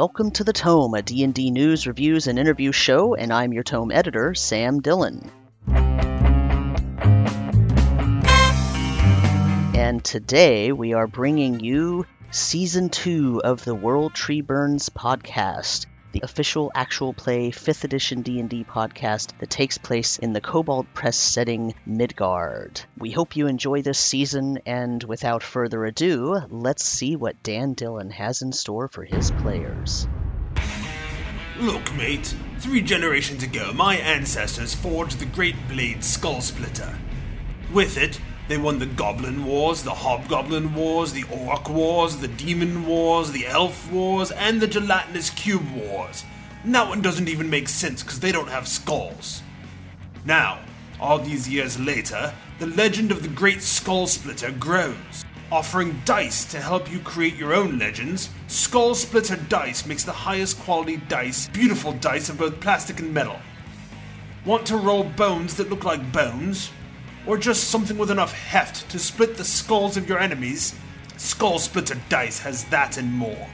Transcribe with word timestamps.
Welcome 0.00 0.30
to 0.30 0.44
the 0.44 0.54
Tome, 0.54 0.94
a 0.94 1.02
D&D 1.02 1.50
news, 1.50 1.86
reviews, 1.86 2.26
and 2.26 2.38
interview 2.38 2.72
show, 2.72 3.14
and 3.14 3.30
I'm 3.30 3.52
your 3.52 3.62
Tome 3.62 3.92
editor, 3.92 4.34
Sam 4.34 4.80
Dillon. 4.80 5.30
And 9.76 10.02
today 10.02 10.72
we 10.72 10.94
are 10.94 11.06
bringing 11.06 11.60
you 11.60 12.06
Season 12.30 12.88
2 12.88 13.42
of 13.44 13.62
the 13.66 13.74
World 13.74 14.14
Tree 14.14 14.40
Burns 14.40 14.88
podcast, 14.88 15.84
the 16.12 16.20
official 16.22 16.70
actual 16.74 17.12
play 17.12 17.50
5th 17.50 17.84
edition 17.84 18.22
D&D 18.22 18.64
podcast 18.64 19.36
that 19.38 19.50
takes 19.50 19.78
place 19.78 20.18
in 20.18 20.32
the 20.32 20.40
Kobold 20.40 20.86
Press 20.94 21.16
setting 21.16 21.74
Midgard. 21.86 22.80
We 22.98 23.10
hope 23.10 23.36
you 23.36 23.46
enjoy 23.46 23.82
this 23.82 23.98
season 23.98 24.58
and 24.66 25.02
without 25.04 25.42
further 25.42 25.84
ado, 25.84 26.42
let's 26.48 26.84
see 26.84 27.16
what 27.16 27.42
Dan 27.42 27.74
Dillon 27.74 28.10
has 28.10 28.42
in 28.42 28.52
store 28.52 28.88
for 28.88 29.04
his 29.04 29.30
players. 29.30 30.08
Look, 31.58 31.94
mate, 31.94 32.34
three 32.58 32.80
generations 32.80 33.42
ago, 33.42 33.72
my 33.74 33.96
ancestors 33.96 34.74
forged 34.74 35.18
the 35.18 35.26
great 35.26 35.56
blade 35.68 36.02
Skull 36.02 36.40
Splitter. 36.40 36.98
With 37.72 37.98
it, 37.98 38.18
they 38.50 38.58
won 38.58 38.80
the 38.80 38.86
Goblin 38.86 39.44
Wars, 39.44 39.84
the 39.84 39.94
Hobgoblin 39.94 40.74
Wars, 40.74 41.12
the 41.12 41.22
Orc 41.30 41.70
Wars, 41.70 42.16
the 42.16 42.26
Demon 42.26 42.84
Wars, 42.84 43.30
the 43.30 43.46
Elf 43.46 43.92
Wars, 43.92 44.32
and 44.32 44.60
the 44.60 44.66
Gelatinous 44.66 45.30
Cube 45.30 45.70
Wars. 45.72 46.24
And 46.64 46.74
that 46.74 46.88
one 46.88 47.00
doesn't 47.00 47.28
even 47.28 47.48
make 47.48 47.68
sense 47.68 48.02
because 48.02 48.18
they 48.18 48.32
don't 48.32 48.48
have 48.48 48.66
skulls. 48.66 49.44
Now, 50.24 50.58
all 50.98 51.20
these 51.20 51.48
years 51.48 51.78
later, 51.78 52.34
the 52.58 52.66
legend 52.66 53.12
of 53.12 53.22
the 53.22 53.28
Great 53.28 53.62
Skull 53.62 54.08
Splitter 54.08 54.50
grows. 54.50 55.24
Offering 55.52 56.02
dice 56.04 56.44
to 56.46 56.58
help 56.58 56.90
you 56.90 56.98
create 56.98 57.36
your 57.36 57.54
own 57.54 57.78
legends, 57.78 58.30
Skull 58.48 58.96
Splitter 58.96 59.36
Dice 59.48 59.86
makes 59.86 60.02
the 60.02 60.10
highest 60.10 60.58
quality 60.58 60.96
dice, 60.96 61.46
beautiful 61.46 61.92
dice 61.92 62.28
of 62.28 62.38
both 62.38 62.58
plastic 62.58 62.98
and 62.98 63.14
metal. 63.14 63.38
Want 64.44 64.66
to 64.66 64.76
roll 64.76 65.04
bones 65.04 65.54
that 65.54 65.70
look 65.70 65.84
like 65.84 66.12
bones? 66.12 66.72
Or 67.26 67.38
just 67.38 67.70
something 67.70 67.98
with 67.98 68.10
enough 68.10 68.32
heft 68.32 68.90
to 68.90 68.98
split 68.98 69.36
the 69.36 69.44
skulls 69.44 69.96
of 69.96 70.08
your 70.08 70.18
enemies, 70.18 70.74
Skull 71.16 71.58
Splitter 71.58 72.00
Dice 72.08 72.40
has 72.40 72.64
that 72.66 72.96
and 72.96 73.12
more. 73.12 73.48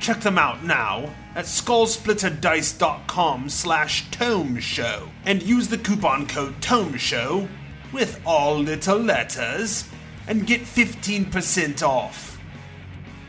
Check 0.00 0.20
them 0.20 0.38
out 0.38 0.64
now 0.64 1.10
at 1.34 1.46
skullsplitterdice.com 1.46 3.48
slash 3.48 4.10
tome 4.10 4.60
show 4.60 5.08
and 5.24 5.42
use 5.42 5.68
the 5.68 5.78
coupon 5.78 6.26
code 6.26 6.60
tome 6.60 6.98
show 6.98 7.48
with 7.92 8.20
all 8.26 8.58
little 8.58 8.98
letters 8.98 9.88
and 10.26 10.46
get 10.46 10.60
15% 10.60 11.82
off. 11.82 12.38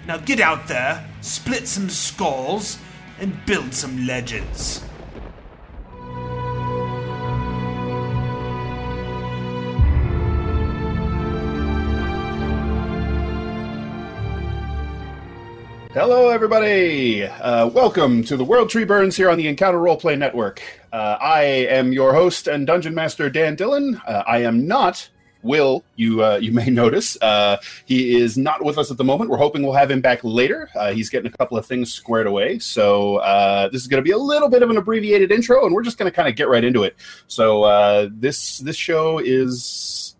Now 0.08 0.18
get 0.18 0.40
out 0.40 0.68
there, 0.68 1.10
split 1.22 1.68
some 1.68 1.90
skulls, 1.90 2.78
and 3.20 3.46
build 3.46 3.74
some 3.74 4.06
legends. 4.06 4.85
Hello, 15.96 16.28
everybody. 16.28 17.24
Uh, 17.24 17.68
welcome 17.68 18.22
to 18.26 18.36
the 18.36 18.44
World 18.44 18.70
Tree 18.70 18.84
Burns 18.84 19.16
here 19.16 19.30
on 19.30 19.38
the 19.38 19.48
Encounter 19.48 19.78
Roleplay 19.78 20.18
Network. 20.18 20.62
Uh, 20.92 21.18
I 21.22 21.44
am 21.44 21.94
your 21.94 22.14
host 22.14 22.50
and 22.50 22.68
dungeon 22.68 22.94
master, 22.94 23.30
Dan 23.30 23.56
Dillon. 23.56 24.02
Uh, 24.06 24.22
I 24.28 24.40
am 24.40 24.68
not 24.68 25.10
Will. 25.42 25.86
You 25.96 26.22
uh, 26.22 26.36
you 26.36 26.52
may 26.52 26.70
notice 26.70 27.18
uh, 27.22 27.60
he 27.86 28.18
is 28.18 28.38
not 28.38 28.62
with 28.62 28.78
us 28.78 28.92
at 28.92 28.98
the 28.98 29.06
moment. 29.06 29.30
We're 29.30 29.38
hoping 29.38 29.64
we'll 29.64 29.72
have 29.72 29.90
him 29.90 30.02
back 30.02 30.20
later. 30.26 30.70
Uh, 30.76 30.92
he's 30.92 31.10
getting 31.10 31.32
a 31.34 31.38
couple 31.38 31.58
of 31.58 31.66
things 31.66 31.94
squared 31.94 32.28
away, 32.28 32.60
so 32.60 33.22
this 33.72 33.82
is 33.82 33.88
going 33.88 34.04
to 34.04 34.06
be 34.06 34.12
a 34.12 34.18
little 34.18 34.50
bit 34.50 34.64
of 34.64 34.70
an 34.70 34.76
abbreviated 34.76 35.32
intro, 35.32 35.66
and 35.66 35.74
we're 35.74 35.82
just 35.82 35.98
going 35.98 36.12
to 36.12 36.16
kind 36.16 36.28
of 36.28 36.36
get 36.36 36.50
right 36.50 36.66
into 36.66 36.84
it. 36.84 36.98
So 37.28 38.10
this 38.12 38.58
this 38.58 38.76
show 38.76 39.20
is 39.20 40.16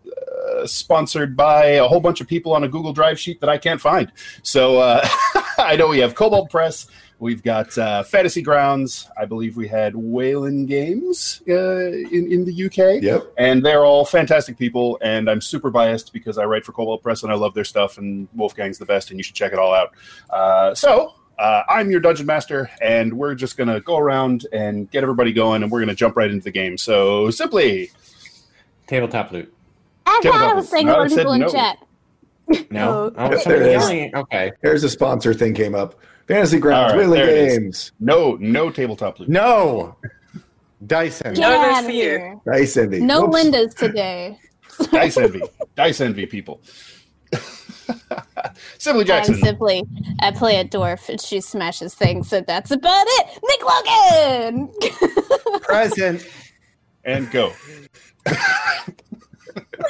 uh, 0.56 0.66
sponsored 0.66 1.36
by 1.36 1.64
a 1.64 1.86
whole 1.86 2.00
bunch 2.00 2.20
of 2.20 2.26
people 2.26 2.52
on 2.52 2.64
a 2.64 2.68
Google 2.68 2.92
Drive 2.92 3.18
sheet 3.18 3.40
that 3.40 3.50
I 3.50 3.58
can't 3.58 3.80
find. 3.80 4.10
So 4.42 4.78
uh, 4.78 5.06
I 5.58 5.76
know 5.76 5.88
we 5.88 5.98
have 5.98 6.14
Kobold 6.14 6.50
Press. 6.50 6.86
We've 7.18 7.42
got 7.42 7.76
uh, 7.78 8.02
Fantasy 8.02 8.42
Grounds. 8.42 9.08
I 9.16 9.24
believe 9.24 9.56
we 9.56 9.66
had 9.68 9.94
Whalen 9.96 10.66
Games 10.66 11.42
uh, 11.48 11.86
in, 11.86 12.30
in 12.30 12.44
the 12.44 12.66
UK. 12.66 13.02
Yep. 13.02 13.32
And 13.38 13.64
they're 13.64 13.84
all 13.84 14.04
fantastic 14.04 14.58
people. 14.58 14.98
And 15.00 15.30
I'm 15.30 15.40
super 15.40 15.70
biased 15.70 16.12
because 16.12 16.36
I 16.36 16.44
write 16.44 16.64
for 16.64 16.72
Kobold 16.72 17.02
Press 17.02 17.22
and 17.22 17.32
I 17.32 17.36
love 17.36 17.54
their 17.54 17.64
stuff. 17.64 17.96
And 17.96 18.28
Wolfgang's 18.34 18.78
the 18.78 18.84
best, 18.84 19.10
and 19.10 19.18
you 19.18 19.24
should 19.24 19.34
check 19.34 19.52
it 19.52 19.58
all 19.58 19.74
out. 19.74 19.94
Uh, 20.28 20.74
so 20.74 21.14
uh, 21.38 21.62
I'm 21.68 21.90
your 21.90 22.00
dungeon 22.00 22.26
master, 22.26 22.70
and 22.82 23.14
we're 23.14 23.34
just 23.34 23.56
going 23.56 23.68
to 23.68 23.80
go 23.80 23.96
around 23.96 24.46
and 24.52 24.90
get 24.90 25.02
everybody 25.02 25.32
going, 25.32 25.62
and 25.62 25.72
we're 25.72 25.80
going 25.80 25.88
to 25.88 25.94
jump 25.94 26.16
right 26.16 26.30
into 26.30 26.44
the 26.44 26.50
game. 26.50 26.76
So 26.76 27.30
simply 27.30 27.90
tabletop 28.86 29.32
loot. 29.32 29.52
I 30.04 30.20
thought 30.22 30.34
I 30.34 30.52
was 30.52 30.68
saying 30.68 30.86
hello 30.86 31.08
people 31.08 31.32
in 31.32 31.40
no. 31.40 31.48
chat. 31.48 31.78
No, 32.70 33.12
Oh. 33.16 33.36
There 33.44 33.62
it 33.62 33.76
is. 33.76 34.14
Okay, 34.14 34.52
Here's 34.62 34.84
a 34.84 34.88
sponsor 34.88 35.34
thing 35.34 35.54
came 35.54 35.74
up. 35.74 35.96
Fantasy 36.28 36.58
Grounds, 36.58 36.92
All 36.92 36.98
right, 36.98 37.06
Wheeling 37.06 37.20
there 37.20 37.28
it 37.28 37.38
is. 37.48 37.58
Games. 37.58 37.92
No, 38.00 38.36
no 38.40 38.70
tabletop 38.70 39.18
loot. 39.20 39.28
No. 39.28 39.96
Dyson. 40.86 41.34
Get 41.34 41.40
No, 41.40 41.52
out 41.56 41.84
of 41.84 41.90
here. 41.90 42.38
Nice, 42.46 42.76
Envy. 42.76 43.00
No 43.00 43.26
Whoops. 43.26 43.44
Lindas 43.44 43.74
today. 43.74 44.38
Dice 44.90 45.16
envy. 45.16 45.40
Dice 45.74 46.00
envy 46.02 46.26
people. 46.26 46.60
Simply 48.78 49.00
I'm 49.02 49.06
Jackson. 49.06 49.36
simply, 49.36 49.84
I 50.20 50.30
play 50.32 50.56
a 50.60 50.64
dwarf 50.64 51.08
and 51.08 51.20
she 51.20 51.40
smashes 51.40 51.94
things, 51.94 52.32
and 52.32 52.46
that's 52.46 52.70
about 52.70 53.06
it. 53.08 53.38
Nick 53.42 53.62
Logan! 53.64 55.60
Present. 55.62 56.26
and 57.04 57.30
go. 57.30 57.52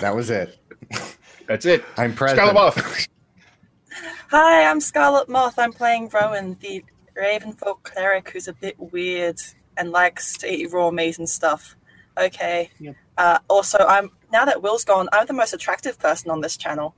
That 0.01 0.15
was 0.15 0.31
it. 0.31 0.57
That's 1.47 1.67
it. 1.67 1.85
I'm 1.97 2.15
present. 2.15 2.39
Scarlet 2.39 2.55
Moth. 2.55 3.07
Hi, 4.31 4.65
I'm 4.69 4.81
Scarlet 4.81 5.29
Moth. 5.29 5.59
I'm 5.59 5.73
playing 5.73 6.09
Rowan, 6.13 6.57
the 6.61 6.85
Ravenfolk 7.17 7.83
cleric 7.83 8.31
who's 8.31 8.49
a 8.49 8.53
bit 8.53 8.75
weird 8.79 9.41
and 9.77 9.91
likes 9.91 10.37
to 10.39 10.53
eat 10.53 10.73
raw 10.73 10.91
meat 10.91 11.19
and 11.19 11.29
stuff. 11.29 11.77
Okay. 12.19 12.71
Uh, 13.17 13.39
also, 13.49 13.79
I'm 13.79 14.11
now 14.33 14.45
that 14.45 14.61
Will's 14.63 14.85
gone, 14.85 15.09
I'm 15.13 15.27
the 15.27 15.33
most 15.33 15.55
attractive 15.55 15.99
person 15.99 16.31
on 16.31 16.41
this 16.41 16.57
channel. 16.57 16.95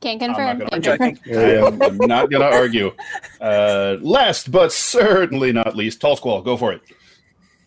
Can't 0.00 0.22
I'm 0.22 0.28
confirm. 0.34 0.58
not 0.58 0.74
I'm 0.74 0.82
Can't 0.82 1.00
confirm. 1.00 1.14
joking. 1.24 1.38
I 1.38 1.66
am 1.66 1.82
I'm 1.82 1.96
not 2.08 2.30
going 2.30 2.42
to 2.42 2.56
argue. 2.56 2.92
Uh, 3.40 3.96
last 4.00 4.50
but 4.50 4.72
certainly 4.72 5.52
not 5.52 5.74
least, 5.74 6.00
Tall 6.00 6.16
Squall, 6.16 6.42
go 6.42 6.56
for 6.56 6.72
it. 6.72 6.82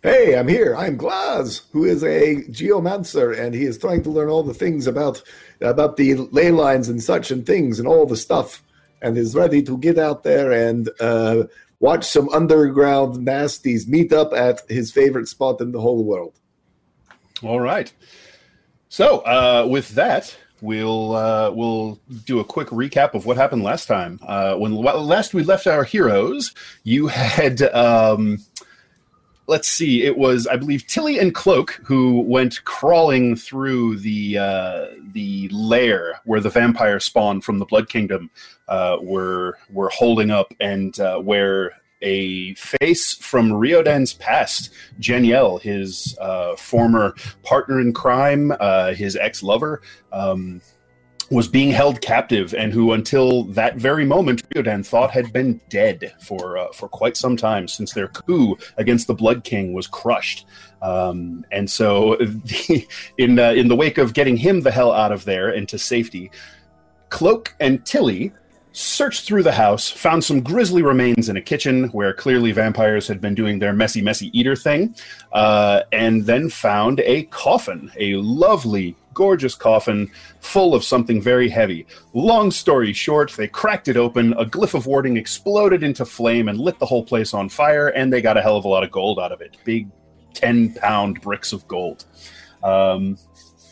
Hey, 0.03 0.37
I'm 0.37 0.47
here. 0.47 0.75
I'm 0.75 0.97
Glaz, 0.97 1.63
who 1.71 1.85
is 1.85 2.03
a 2.03 2.43
geomancer, 2.51 3.37
and 3.37 3.55
he 3.55 3.63
is 3.63 3.77
trying 3.79 4.03
to 4.03 4.11
learn 4.11 4.29
all 4.29 4.43
the 4.43 4.53
things 4.53 4.85
about 4.85 5.23
about 5.61 5.97
the 5.97 6.15
ley 6.15 6.51
lines 6.51 6.89
and 6.89 7.01
such 7.01 7.31
and 7.31 7.45
things 7.45 7.79
and 7.79 7.87
all 7.87 8.05
the 8.05 8.17
stuff, 8.17 8.63
and 9.01 9.17
is 9.17 9.35
ready 9.35 9.61
to 9.63 9.77
get 9.77 9.97
out 9.97 10.23
there 10.23 10.51
and 10.51 10.89
uh, 10.99 11.43
watch 11.79 12.05
some 12.05 12.29
underground 12.29 13.25
nasties 13.25 13.87
meet 13.87 14.11
up 14.11 14.33
at 14.33 14.61
his 14.69 14.91
favorite 14.91 15.27
spot 15.27 15.61
in 15.61 15.71
the 15.71 15.81
whole 15.81 16.03
world. 16.03 16.33
All 17.43 17.59
right. 17.59 17.91
So, 18.89 19.19
uh, 19.19 19.67
with 19.69 19.89
that, 19.89 20.35
we'll 20.61 21.13
uh, 21.15 21.51
we'll 21.51 21.99
do 22.25 22.39
a 22.39 22.45
quick 22.45 22.69
recap 22.69 23.13
of 23.13 23.25
what 23.25 23.37
happened 23.37 23.63
last 23.63 23.87
time. 23.87 24.19
Uh, 24.25 24.55
when 24.55 24.73
last 24.73 25.33
we 25.33 25.43
left 25.43 25.67
our 25.67 25.83
heroes, 25.83 26.53
you 26.83 27.07
had 27.07 27.61
um, 27.73 28.39
let's 29.47 29.67
see, 29.67 30.03
it 30.03 30.17
was 30.17 30.45
I 30.45 30.57
believe 30.57 30.85
Tilly 30.87 31.17
and 31.17 31.33
Cloak 31.33 31.79
who 31.83 32.21
went 32.21 32.63
crawling 32.65 33.35
through 33.35 33.97
the 33.97 34.37
uh, 34.37 34.85
the 35.13 35.49
lair 35.49 36.19
where 36.25 36.41
the 36.41 36.49
vampire 36.49 36.99
spawn 36.99 37.41
from 37.41 37.59
the 37.59 37.65
Blood 37.65 37.89
Kingdom 37.89 38.29
uh, 38.67 38.97
were 39.01 39.57
were 39.69 39.89
holding 39.89 40.29
up, 40.29 40.53
and 40.59 40.99
uh, 40.99 41.19
where 41.19 41.71
a 42.01 42.53
face 42.55 43.15
from 43.15 43.51
Riodan's 43.51 44.13
past, 44.13 44.71
Janielle, 44.99 45.57
his 45.57 46.15
uh, 46.21 46.55
former 46.55 47.15
partner 47.43 47.79
in 47.79 47.91
crime, 47.91 48.53
uh, 48.59 48.93
his 48.93 49.15
ex 49.15 49.41
lover, 49.41 49.81
um, 50.11 50.61
was 51.29 51.47
being 51.47 51.71
held 51.71 52.01
captive, 52.01 52.53
and 52.53 52.71
who, 52.71 52.93
until 52.93 53.43
that 53.45 53.75
very 53.75 54.05
moment, 54.05 54.43
Riodan 54.53 54.83
thought 54.83 55.11
had 55.11 55.33
been 55.33 55.59
dead 55.69 56.13
for 56.19 56.57
uh, 56.57 56.71
for 56.73 56.87
quite 56.87 57.17
some 57.17 57.35
time 57.35 57.67
since 57.67 57.93
their 57.93 58.07
coup 58.07 58.57
against 58.77 59.07
the 59.07 59.13
Blood 59.13 59.43
King 59.43 59.73
was 59.73 59.87
crushed. 59.87 60.45
Um, 60.81 61.45
and 61.51 61.69
so, 61.69 62.13
in 63.17 63.39
uh, 63.39 63.51
in 63.51 63.67
the 63.67 63.75
wake 63.75 63.97
of 63.97 64.13
getting 64.13 64.37
him 64.37 64.61
the 64.61 64.71
hell 64.71 64.91
out 64.91 65.11
of 65.11 65.25
there 65.25 65.49
and 65.49 65.67
to 65.69 65.77
safety, 65.77 66.31
Cloak 67.09 67.55
and 67.59 67.85
Tilly 67.85 68.31
searched 68.77 69.25
through 69.25 69.41
the 69.41 69.51
house, 69.51 69.89
found 69.89 70.23
some 70.23 70.39
grisly 70.39 70.83
remains 70.83 71.29
in 71.29 71.37
a 71.37 71.41
kitchen 71.41 71.85
where 71.89 72.13
clearly 72.13 72.51
vampires 72.51 73.07
had 73.07 73.19
been 73.19 73.33
doing 73.33 73.57
their 73.57 73.73
messy, 73.73 74.03
messy 74.03 74.29
eater 74.37 74.55
thing, 74.55 74.95
uh, 75.31 75.81
and 75.91 76.25
then 76.25 76.47
found 76.47 76.99
a 76.99 77.23
coffin, 77.23 77.91
a 77.97 78.13
lovely, 78.17 78.95
gorgeous 79.17 79.55
coffin 79.55 80.11
full 80.41 80.75
of 80.75 80.83
something 80.83 81.19
very 81.19 81.49
heavy. 81.49 81.87
Long 82.13 82.51
story 82.51 82.93
short, 82.93 83.31
they 83.35 83.47
cracked 83.47 83.87
it 83.87 83.97
open, 83.97 84.33
a 84.33 84.45
glyph 84.45 84.75
of 84.75 84.85
warding 84.85 85.17
exploded 85.17 85.81
into 85.81 86.05
flame 86.05 86.47
and 86.49 86.59
lit 86.59 86.77
the 86.77 86.85
whole 86.85 87.03
place 87.03 87.33
on 87.33 87.49
fire, 87.49 87.87
and 87.87 88.13
they 88.13 88.21
got 88.21 88.37
a 88.37 88.41
hell 88.43 88.57
of 88.57 88.65
a 88.65 88.67
lot 88.67 88.83
of 88.83 88.91
gold 88.91 89.17
out 89.19 89.31
of 89.31 89.41
it. 89.41 89.57
Big 89.65 89.87
10 90.35 90.75
pound 90.75 91.19
bricks 91.21 91.51
of 91.51 91.67
gold. 91.67 92.05
Um, 92.63 93.17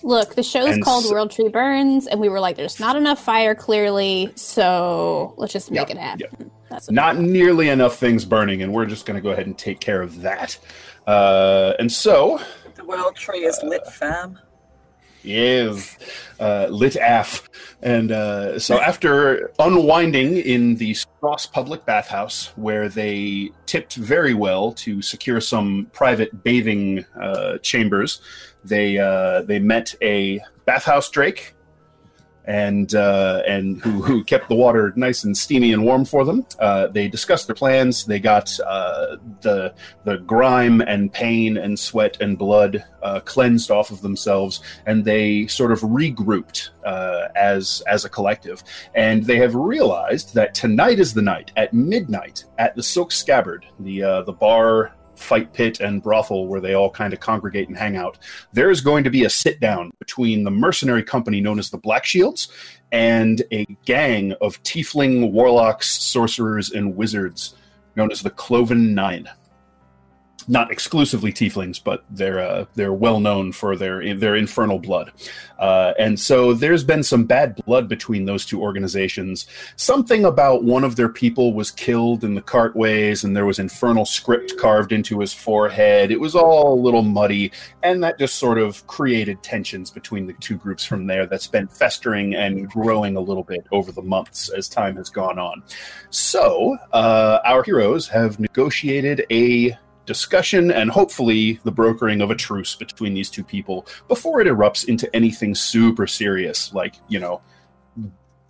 Look, 0.01 0.33
the 0.35 0.43
show's 0.43 0.73
And 0.73 0.83
called 0.83 1.03
so- 1.05 1.13
World 1.13 1.29
Tree 1.31 1.47
Burns, 1.49 2.05
and 2.07 2.19
we 2.19 2.29
were 2.29 2.39
like, 2.39 2.55
"There's 2.57 2.79
not 2.79 2.95
enough 2.95 3.19
fire, 3.23 3.55
clearly, 3.55 4.31
so 4.35 5.33
let's 5.37 5.53
just 5.53 5.69
make 5.71 5.89
Yeah, 5.89 5.95
it 5.95 5.99
happen." 5.99 6.51
That's 6.69 6.89
not 6.91 7.17
nearly 7.17 7.69
enough 7.69 7.97
things 7.97 8.25
burning, 8.25 8.61
and 8.63 8.71
we're 8.73 8.85
just 8.87 9.05
going 9.05 9.15
to 9.15 9.21
go 9.21 9.29
ahead 9.31 9.45
and 9.47 9.57
take 9.57 9.79
care 9.79 10.01
of 10.01 10.21
that. 10.21 10.57
Uh, 11.07 11.73
and 11.79 11.91
so, 11.91 12.39
The 12.75 12.83
world 12.83 13.15
tree 13.15 13.45
is 13.45 13.59
lit, 13.63 13.85
fam. 13.87 14.37
Yes, 15.25 15.97
uh, 16.39 16.67
lit 16.69 16.95
af. 16.95 17.49
And 17.81 18.11
uh, 18.11 18.59
so 18.59 18.79
after 18.79 19.51
unwinding 19.57 20.37
in 20.37 20.75
the 20.75 20.93
Strauss 20.93 21.47
Public 21.47 21.85
Bathhouse, 21.85 22.51
where 22.55 22.89
they 22.89 23.49
tipped 23.65 23.95
very 23.95 24.35
well 24.35 24.71
to 24.73 25.01
secure 25.01 25.41
some 25.41 25.87
private 25.93 26.43
bathing 26.43 27.05
uh, 27.19 27.57
chambers, 27.59 28.21
they 28.63 28.99
uh, 28.99 29.41
they 29.41 29.59
met 29.59 29.95
a 30.01 30.41
bathhouse 30.65 31.09
drake, 31.09 31.54
and 32.47 32.93
uh, 32.95 33.41
and 33.47 33.81
who, 33.81 34.01
who 34.01 34.23
kept 34.23 34.49
the 34.49 34.55
water 34.55 34.93
nice 34.95 35.23
and 35.23 35.37
steamy 35.37 35.73
and 35.73 35.83
warm 35.83 36.05
for 36.05 36.23
them. 36.23 36.45
Uh, 36.59 36.87
they 36.87 37.07
discussed 37.07 37.47
their 37.47 37.55
plans. 37.55 38.05
They 38.05 38.19
got 38.19 38.57
uh, 38.65 39.17
the 39.41 39.73
the 40.03 40.17
grime 40.17 40.81
and 40.81 41.11
pain 41.11 41.57
and 41.57 41.77
sweat 41.77 42.17
and 42.21 42.37
blood 42.37 42.83
uh, 43.01 43.19
cleansed 43.21 43.71
off 43.71 43.91
of 43.91 44.01
themselves, 44.01 44.61
and 44.85 45.03
they 45.03 45.47
sort 45.47 45.71
of 45.71 45.81
regrouped 45.81 46.69
uh, 46.85 47.27
as 47.35 47.81
as 47.87 48.05
a 48.05 48.09
collective. 48.09 48.63
And 48.93 49.25
they 49.25 49.37
have 49.37 49.55
realized 49.55 50.33
that 50.35 50.53
tonight 50.53 50.99
is 50.99 51.13
the 51.13 51.21
night 51.21 51.51
at 51.55 51.73
midnight 51.73 52.45
at 52.57 52.75
the 52.75 52.83
Silk 52.83 53.11
Scabbard, 53.11 53.65
the 53.79 54.03
uh, 54.03 54.21
the 54.23 54.33
bar. 54.33 54.93
Fight 55.15 55.53
pit 55.53 55.79
and 55.79 56.01
brothel 56.01 56.47
where 56.47 56.61
they 56.61 56.73
all 56.73 56.89
kind 56.89 57.13
of 57.13 57.19
congregate 57.19 57.67
and 57.67 57.77
hang 57.77 57.95
out. 57.95 58.17
There 58.53 58.69
is 58.69 58.81
going 58.81 59.03
to 59.03 59.09
be 59.09 59.23
a 59.23 59.29
sit 59.29 59.59
down 59.59 59.91
between 59.99 60.43
the 60.43 60.51
mercenary 60.51 61.03
company 61.03 61.41
known 61.41 61.59
as 61.59 61.69
the 61.69 61.77
Black 61.77 62.05
Shields 62.05 62.49
and 62.91 63.43
a 63.51 63.65
gang 63.85 64.33
of 64.41 64.61
tiefling 64.63 65.31
warlocks, 65.31 65.87
sorcerers, 65.87 66.71
and 66.71 66.95
wizards 66.95 67.55
known 67.95 68.11
as 68.11 68.21
the 68.21 68.29
Cloven 68.29 68.93
Nine. 68.93 69.29
Not 70.47 70.71
exclusively 70.71 71.33
tieflings, 71.33 71.83
but 71.83 72.03
they're 72.09 72.39
uh, 72.39 72.65
they're 72.75 72.93
well 72.93 73.19
known 73.19 73.51
for 73.51 73.75
their 73.75 74.15
their 74.15 74.35
infernal 74.35 74.77
blood, 74.77 75.11
uh, 75.57 75.93
and 75.97 76.19
so 76.19 76.53
there's 76.53 76.83
been 76.83 77.01
some 77.01 77.25
bad 77.25 77.55
blood 77.65 77.89
between 77.89 78.25
those 78.25 78.45
two 78.45 78.61
organizations. 78.61 79.47
Something 79.75 80.25
about 80.25 80.63
one 80.63 80.83
of 80.83 80.97
their 80.97 81.09
people 81.09 81.53
was 81.53 81.71
killed 81.71 82.23
in 82.23 82.35
the 82.35 82.43
cartways, 82.43 83.23
and 83.23 83.35
there 83.35 83.45
was 83.47 83.57
infernal 83.57 84.05
script 84.05 84.55
carved 84.57 84.91
into 84.91 85.19
his 85.19 85.33
forehead. 85.33 86.11
It 86.11 86.19
was 86.19 86.35
all 86.35 86.75
a 86.75 86.81
little 86.81 87.01
muddy, 87.01 87.51
and 87.81 88.03
that 88.03 88.19
just 88.19 88.35
sort 88.35 88.59
of 88.59 88.85
created 88.85 89.41
tensions 89.41 89.89
between 89.89 90.27
the 90.27 90.33
two 90.33 90.57
groups 90.57 90.85
from 90.85 91.07
there. 91.07 91.25
That's 91.25 91.47
been 91.47 91.67
festering 91.67 92.35
and 92.35 92.69
growing 92.69 93.15
a 93.15 93.21
little 93.21 93.43
bit 93.43 93.65
over 93.71 93.91
the 93.91 94.03
months 94.03 94.49
as 94.49 94.69
time 94.69 94.95
has 94.97 95.09
gone 95.09 95.39
on. 95.39 95.63
So, 96.11 96.77
uh, 96.93 97.39
our 97.45 97.63
heroes 97.63 98.07
have 98.09 98.39
negotiated 98.39 99.25
a 99.31 99.75
discussion 100.05 100.71
and 100.71 100.89
hopefully 100.89 101.59
the 101.63 101.71
brokering 101.71 102.21
of 102.21 102.31
a 102.31 102.35
truce 102.35 102.75
between 102.75 103.13
these 103.13 103.29
two 103.29 103.43
people 103.43 103.87
before 104.07 104.41
it 104.41 104.47
erupts 104.47 104.87
into 104.87 105.13
anything 105.15 105.55
super 105.55 106.07
serious, 106.07 106.73
like, 106.73 106.95
you 107.07 107.19
know, 107.19 107.41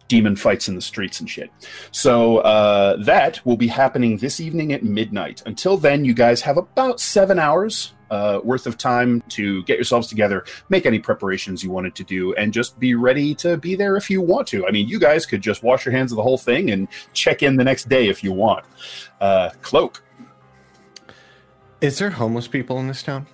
demon 0.07 0.35
fights 0.35 0.67
in 0.67 0.75
the 0.75 0.81
streets 0.81 1.19
and 1.19 1.29
shit. 1.29 1.49
So, 1.91 2.37
uh, 2.39 2.97
that 3.03 3.43
will 3.45 3.57
be 3.57 3.67
happening 3.67 4.17
this 4.17 4.39
evening 4.39 4.73
at 4.73 4.83
midnight. 4.83 5.41
Until 5.45 5.77
then, 5.77 6.05
you 6.05 6.13
guys 6.13 6.41
have 6.41 6.57
about 6.57 6.99
seven 6.99 7.39
hours. 7.39 7.91
Uh, 8.11 8.39
worth 8.43 8.67
of 8.67 8.77
time 8.77 9.19
to 9.29 9.63
get 9.63 9.77
yourselves 9.77 10.07
together, 10.07 10.45
make 10.69 10.85
any 10.85 10.99
preparations 10.99 11.63
you 11.63 11.71
wanted 11.71 11.95
to 11.95 12.03
do, 12.03 12.35
and 12.35 12.53
just 12.53 12.79
be 12.79 12.93
ready 12.93 13.33
to 13.33 13.57
be 13.57 13.73
there 13.73 13.97
if 13.97 14.11
you 14.11 14.21
want 14.21 14.47
to. 14.47 14.65
I 14.67 14.69
mean, 14.69 14.87
you 14.87 14.99
guys 14.99 15.25
could 15.25 15.41
just 15.41 15.63
wash 15.63 15.85
your 15.85 15.91
hands 15.91 16.11
of 16.11 16.15
the 16.17 16.21
whole 16.21 16.37
thing 16.37 16.69
and 16.69 16.87
check 17.13 17.41
in 17.41 17.55
the 17.55 17.63
next 17.63 17.89
day 17.89 18.07
if 18.07 18.23
you 18.23 18.31
want. 18.31 18.63
Uh, 19.19 19.49
Cloak. 19.63 20.03
Is 21.85 21.99
there 21.99 22.09
homeless 22.09 22.47
people 22.47 22.79
in 22.79 22.87
this 22.87 23.03
town? 23.03 23.27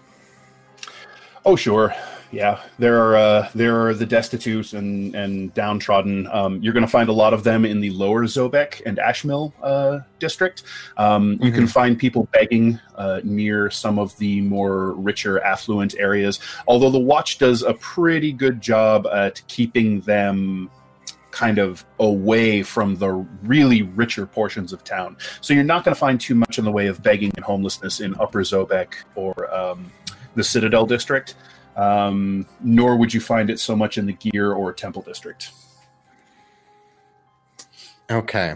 Oh, 1.45 1.55
sure. 1.55 1.95
Yeah, 2.33 2.61
there 2.79 3.01
are 3.01 3.15
uh, 3.15 3.49
there 3.55 3.87
are 3.87 3.93
the 3.93 4.05
destitute 4.05 4.73
and 4.73 5.15
and 5.15 5.53
downtrodden. 5.53 6.27
Um, 6.27 6.61
you're 6.61 6.73
going 6.73 6.85
to 6.85 6.91
find 6.91 7.07
a 7.07 7.13
lot 7.13 7.33
of 7.33 7.45
them 7.45 7.63
in 7.63 7.79
the 7.79 7.91
lower 7.91 8.25
Zobeck 8.25 8.81
and 8.85 8.97
Ashmill 8.97 9.53
uh, 9.63 9.99
district. 10.19 10.63
Um, 10.97 11.39
You 11.41 11.53
can 11.53 11.65
find 11.65 11.97
people 11.97 12.27
begging 12.33 12.77
uh, 12.95 13.21
near 13.23 13.69
some 13.69 13.97
of 13.97 14.17
the 14.17 14.41
more 14.41 14.95
richer, 14.95 15.41
affluent 15.41 15.95
areas. 15.97 16.39
Although 16.67 16.91
the 16.91 16.99
Watch 16.99 17.37
does 17.37 17.63
a 17.63 17.73
pretty 17.75 18.33
good 18.33 18.59
job 18.59 19.07
at 19.07 19.41
keeping 19.47 20.01
them 20.01 20.69
kind 21.31 21.57
of 21.57 21.85
away 21.99 22.63
from 22.63 22.95
the 22.97 23.11
really 23.43 23.81
richer 23.81 24.25
portions 24.25 24.73
of 24.73 24.83
town. 24.83 25.17
So 25.41 25.53
you're 25.53 25.63
not 25.63 25.83
going 25.83 25.95
to 25.95 25.99
find 25.99 26.19
too 26.19 26.35
much 26.35 26.57
in 26.59 26.65
the 26.65 26.71
way 26.71 26.87
of 26.87 27.01
begging 27.01 27.31
and 27.35 27.43
homelessness 27.43 27.99
in 27.99 28.15
Upper 28.19 28.41
Zobeck 28.41 28.93
or 29.15 29.53
um, 29.53 29.91
the 30.35 30.43
Citadel 30.43 30.85
district. 30.85 31.35
Um, 31.75 32.45
nor 32.59 32.97
would 32.97 33.13
you 33.13 33.21
find 33.21 33.49
it 33.49 33.59
so 33.59 33.75
much 33.75 33.97
in 33.97 34.05
the 34.05 34.13
Gear 34.13 34.51
or 34.51 34.73
Temple 34.73 35.01
district. 35.01 35.51
Okay. 38.11 38.55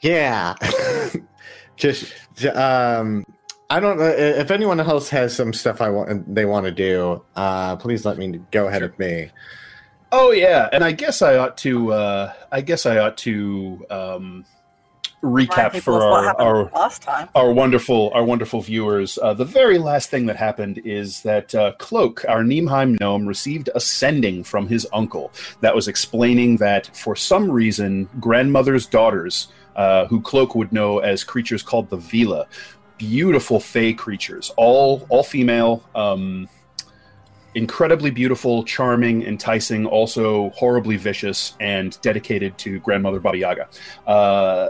Yeah. 0.00 0.54
Just 1.76 2.12
um 2.46 3.24
I 3.70 3.80
don't 3.80 3.98
know 3.98 4.08
if 4.08 4.50
anyone 4.50 4.80
else 4.80 5.10
has 5.10 5.36
some 5.36 5.52
stuff 5.52 5.80
I 5.80 5.90
want 5.90 6.34
they 6.34 6.46
want 6.46 6.64
to 6.64 6.72
do. 6.72 7.22
Uh 7.36 7.76
please 7.76 8.04
let 8.04 8.16
me 8.16 8.40
go 8.50 8.68
ahead 8.68 8.82
with 8.82 8.98
me. 8.98 9.30
Oh 10.10 10.30
yeah, 10.30 10.68
and 10.72 10.82
I 10.82 10.92
guess 10.92 11.22
I 11.22 11.36
ought 11.36 11.56
to. 11.58 11.92
Uh, 11.92 12.32
I 12.50 12.60
guess 12.62 12.86
I 12.86 12.98
ought 12.98 13.18
to 13.18 13.84
um, 13.90 14.44
recap 15.22 15.80
for 15.82 16.02
our, 16.02 16.40
our 16.40 16.64
last 16.70 17.02
time. 17.02 17.28
our 17.34 17.52
wonderful 17.52 18.10
our 18.14 18.24
wonderful 18.24 18.60
viewers. 18.62 19.18
Uh, 19.18 19.34
the 19.34 19.44
very 19.44 19.78
last 19.78 20.10
thing 20.10 20.26
that 20.26 20.36
happened 20.36 20.78
is 20.84 21.22
that 21.22 21.54
uh, 21.54 21.72
Cloak, 21.72 22.24
our 22.28 22.42
Niemheim 22.42 22.98
gnome, 23.00 23.26
received 23.26 23.68
a 23.74 23.80
sending 23.80 24.44
from 24.44 24.68
his 24.68 24.86
uncle 24.92 25.30
that 25.60 25.74
was 25.74 25.88
explaining 25.88 26.56
that 26.56 26.94
for 26.96 27.14
some 27.14 27.50
reason, 27.50 28.08
grandmother's 28.18 28.86
daughters, 28.86 29.48
uh, 29.76 30.06
who 30.06 30.20
Cloak 30.20 30.54
would 30.54 30.72
know 30.72 31.00
as 31.00 31.22
creatures 31.22 31.62
called 31.62 31.90
the 31.90 31.96
Vila, 31.98 32.46
beautiful 32.96 33.60
fey 33.60 33.92
creatures, 33.92 34.52
all 34.56 35.06
all 35.10 35.22
female. 35.22 35.82
Um, 35.94 36.48
incredibly 37.54 38.10
beautiful, 38.10 38.64
charming, 38.64 39.22
enticing, 39.22 39.86
also 39.86 40.50
horribly 40.50 40.96
vicious, 40.96 41.56
and 41.60 42.00
dedicated 42.02 42.56
to 42.58 42.78
grandmother 42.80 43.20
Baba 43.20 43.38
Yaga. 43.38 43.68
Uh, 44.06 44.68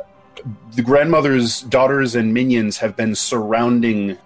the 0.75 0.82
grandmother's 0.82 1.62
daughters 1.62 2.14
and 2.14 2.32
minions 2.32 2.78
have 2.78 2.97
been 2.97 3.14
surrounding 3.14 4.16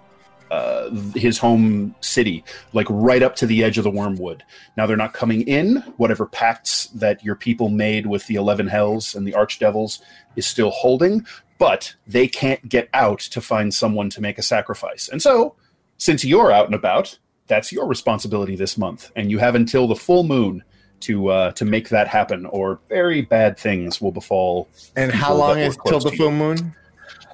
uh, 0.51 0.91
his 1.15 1.39
home 1.39 1.95
city, 2.01 2.43
like 2.73 2.85
right 2.89 3.23
up 3.23 3.35
to 3.35 3.47
the 3.47 3.63
edge 3.63 3.79
of 3.79 3.83
the 3.83 3.89
wormwood. 3.89 4.43
Now 4.77 4.85
they're 4.85 4.95
not 4.95 5.13
coming 5.13 5.41
in. 5.41 5.77
Whatever 5.97 6.27
pacts 6.27 6.87
that 6.87 7.23
your 7.23 7.35
people 7.35 7.69
made 7.69 8.05
with 8.05 8.27
the 8.27 8.35
Eleven 8.35 8.67
Hells 8.67 9.15
and 9.15 9.25
the 9.25 9.31
Archdevils 9.31 9.99
is 10.35 10.45
still 10.45 10.69
holding, 10.69 11.25
but 11.57 11.95
they 12.05 12.27
can't 12.27 12.69
get 12.69 12.87
out 12.93 13.19
to 13.19 13.41
find 13.41 13.73
someone 13.73 14.11
to 14.11 14.21
make 14.21 14.37
a 14.37 14.43
sacrifice. 14.43 15.09
And 15.09 15.23
so, 15.23 15.55
since 15.97 16.23
you're 16.23 16.51
out 16.51 16.67
and 16.67 16.75
about, 16.75 17.17
that's 17.47 17.71
your 17.71 17.87
responsibility 17.87 18.55
this 18.55 18.77
month, 18.77 19.11
and 19.15 19.29
you 19.29 19.37
have 19.39 19.55
until 19.55 19.87
the 19.87 19.95
full 19.95 20.23
moon 20.23 20.63
to 21.01 21.29
uh, 21.29 21.51
to 21.53 21.65
make 21.65 21.89
that 21.89 22.07
happen, 22.07 22.45
or 22.45 22.79
very 22.89 23.21
bad 23.21 23.57
things 23.57 23.99
will 24.01 24.11
befall. 24.11 24.69
And 24.95 25.11
how 25.11 25.33
long 25.33 25.59
is 25.59 25.77
till 25.85 25.99
the 25.99 26.11
full 26.11 26.31
moon? 26.31 26.73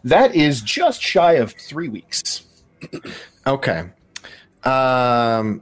That 0.04 0.36
is 0.36 0.62
just 0.62 1.02
shy 1.02 1.34
of 1.34 1.54
three 1.54 1.90
weeks. 1.90 2.44
Okay. 3.46 3.90
Um 4.64 5.62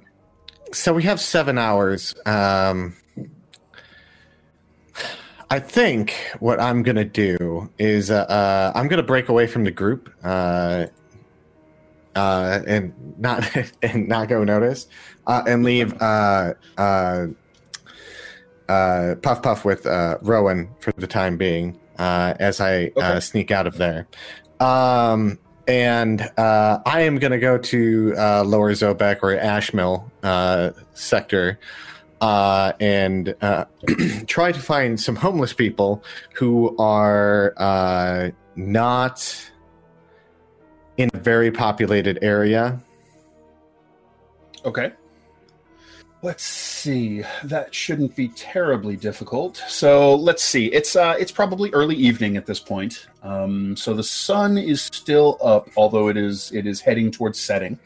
so 0.74 0.94
we 0.94 1.04
have 1.04 1.22
7 1.22 1.58
hours. 1.58 2.14
Um 2.26 2.96
I 5.50 5.60
think 5.60 6.14
what 6.40 6.60
I'm 6.60 6.84
gonna 6.84 7.06
do 7.06 7.70
is 7.80 8.12
uh, 8.12 8.16
uh, 8.24 8.72
I'm 8.76 8.88
gonna 8.88 9.04
break 9.04 9.30
away 9.30 9.48
from 9.48 9.64
the 9.64 9.72
group 9.72 10.14
uh, 10.24 10.88
uh, 12.18 12.62
and 12.68 12.94
not 13.18 13.46
and 13.84 14.08
not 14.08 14.28
go 14.28 14.44
notice 14.44 14.88
uh, 15.28 15.44
and 15.48 15.64
leave 15.64 15.94
uh, 16.02 16.54
uh, 16.78 17.28
uh, 18.70 19.16
Puff 19.22 19.42
Puff 19.42 19.64
with 19.66 19.86
uh, 19.86 20.18
Rowan 20.22 20.70
for 20.82 20.92
the 20.98 21.08
time 21.08 21.38
being 21.38 21.80
uh, 22.00 22.34
as 22.40 22.60
I 22.60 22.88
uh, 22.98 23.12
Okay. 23.12 23.20
sneak 23.22 23.52
out 23.52 23.68
of 23.68 23.78
there. 23.78 24.08
Um, 24.60 25.40
and 25.68 26.22
uh, 26.38 26.80
I 26.86 27.02
am 27.02 27.20
going 27.20 27.32
to 27.32 27.40
go 27.40 27.58
to 27.58 28.14
uh, 28.18 28.44
Lower 28.44 28.72
Zobeck 28.72 29.20
or 29.22 29.36
Ashmill 29.38 30.10
uh, 30.24 30.72
sector 30.94 31.60
uh, 32.22 32.74
and 32.80 33.36
uh, 33.42 33.66
try 34.28 34.52
to 34.52 34.60
find 34.60 35.00
some 35.00 35.16
homeless 35.16 35.54
people 35.54 36.04
who 36.34 36.76
are 36.80 37.54
uh, 37.58 38.32
not 38.56 39.52
in 40.98 41.10
a 41.14 41.18
very 41.18 41.52
populated 41.52 42.20
area. 42.22 42.80
Okay. 44.66 44.92
Let's 46.24 46.44
see. 46.44 47.24
That 47.44 47.74
shouldn't 47.74 48.16
be 48.16 48.30
terribly 48.30 48.96
difficult. 48.96 49.64
So 49.68 50.16
let's 50.16 50.44
see. 50.44 50.66
It's 50.68 50.96
uh, 50.96 51.16
it's 51.20 51.32
probably 51.32 51.72
early 51.74 51.96
evening 51.96 52.38
at 52.38 52.46
this 52.46 52.60
point. 52.60 53.08
Um, 53.22 53.76
so 53.76 53.94
the 53.94 54.04
sun 54.04 54.58
is 54.58 54.82
still 54.82 55.38
up, 55.42 55.70
although 55.78 56.08
it 56.08 56.18
is 56.18 56.52
it 56.52 56.66
is 56.66 56.82
heading 56.82 57.12
towards 57.12 57.40
setting. 57.40 57.78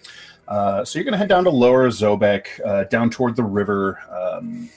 Uh, 0.47 0.83
so 0.83 0.97
you're 0.97 1.03
going 1.03 1.13
to 1.13 1.17
head 1.17 1.29
down 1.29 1.43
to 1.43 1.49
Lower 1.49 1.89
Zobeck, 1.89 2.47
uh, 2.65 2.85
down 2.85 3.09
toward 3.09 3.35
the 3.35 3.43
river. 3.43 3.99
Um, 4.09 4.69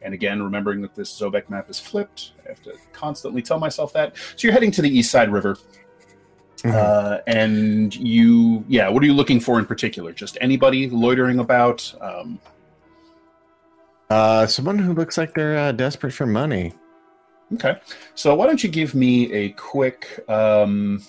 and 0.00 0.14
again, 0.14 0.42
remembering 0.42 0.80
that 0.82 0.94
this 0.94 1.16
Zobeck 1.16 1.48
map 1.48 1.70
is 1.70 1.78
flipped, 1.78 2.32
I 2.44 2.48
have 2.48 2.62
to 2.62 2.74
constantly 2.92 3.40
tell 3.40 3.58
myself 3.58 3.92
that. 3.92 4.16
So 4.16 4.46
you're 4.46 4.52
heading 4.52 4.72
to 4.72 4.82
the 4.82 4.90
East 4.90 5.10
Side 5.10 5.32
River. 5.32 5.56
Uh, 6.64 7.18
and 7.26 7.94
you, 7.96 8.64
yeah, 8.68 8.88
what 8.88 9.02
are 9.02 9.06
you 9.06 9.14
looking 9.14 9.40
for 9.40 9.58
in 9.58 9.66
particular? 9.66 10.12
Just 10.12 10.38
anybody 10.40 10.88
loitering 10.88 11.38
about? 11.40 11.92
Um, 12.00 12.38
Uh, 14.10 14.46
someone 14.46 14.78
who 14.78 14.92
looks 14.92 15.16
like 15.16 15.34
they're 15.34 15.56
uh, 15.56 15.72
desperate 15.72 16.12
for 16.12 16.26
money. 16.26 16.72
Okay. 17.54 17.76
So 18.14 18.34
why 18.34 18.46
don't 18.46 18.62
you 18.62 18.68
give 18.70 18.94
me 18.94 19.32
a 19.32 19.50
quick 19.50 20.20
um 20.28 21.02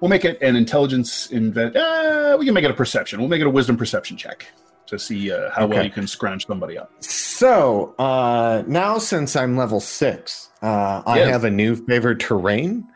we'll 0.00 0.08
make 0.08 0.24
it 0.24 0.40
an 0.42 0.56
intelligence 0.56 1.30
invent 1.30 1.74
uh, 1.76 2.36
we 2.38 2.44
can 2.44 2.54
make 2.54 2.64
it 2.64 2.70
a 2.70 2.74
perception. 2.74 3.18
We'll 3.20 3.28
make 3.28 3.40
it 3.40 3.46
a 3.46 3.50
wisdom 3.50 3.76
perception 3.76 4.16
check 4.16 4.46
to 4.86 4.98
see 4.98 5.32
uh, 5.32 5.50
how 5.50 5.66
well 5.66 5.84
you 5.84 5.90
can 5.90 6.06
scrounge 6.06 6.46
somebody 6.46 6.76
up. 6.78 6.90
So 7.00 7.94
uh, 7.98 8.62
now, 8.66 8.98
since 8.98 9.34
I'm 9.36 9.56
level 9.56 9.80
six, 9.80 10.48
uh, 10.62 11.02
I 11.06 11.18
Yes. 11.18 11.30
have 11.32 11.44
a 11.44 11.50
new 11.50 11.74
favorite 11.74 12.20
terrain. 12.20 12.86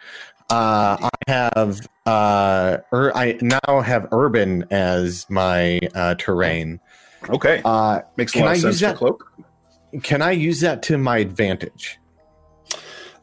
Uh, 0.51 0.97
I 1.01 1.09
have 1.29 1.81
uh, 2.07 2.79
ur- 2.93 3.13
I 3.17 3.39
now 3.41 3.81
have 3.81 4.09
urban 4.13 4.65
as 4.71 5.27
my 5.31 5.79
uh, 5.95 6.15
terrain. 6.17 6.81
Okay. 7.29 7.63
Uh, 7.65 8.01
Makes 8.17 8.33
a 8.33 8.39
can 8.39 8.45
lot 8.47 8.51
I 8.51 8.55
of 8.55 8.61
sense 8.61 8.75
use 8.75 8.81
that- 8.81 8.97
cloak. 8.97 9.33
can 10.03 10.23
I 10.23 10.33
use 10.33 10.61
that 10.61 10.83
to 10.85 10.99
my 10.99 11.19
advantage? 11.19 11.99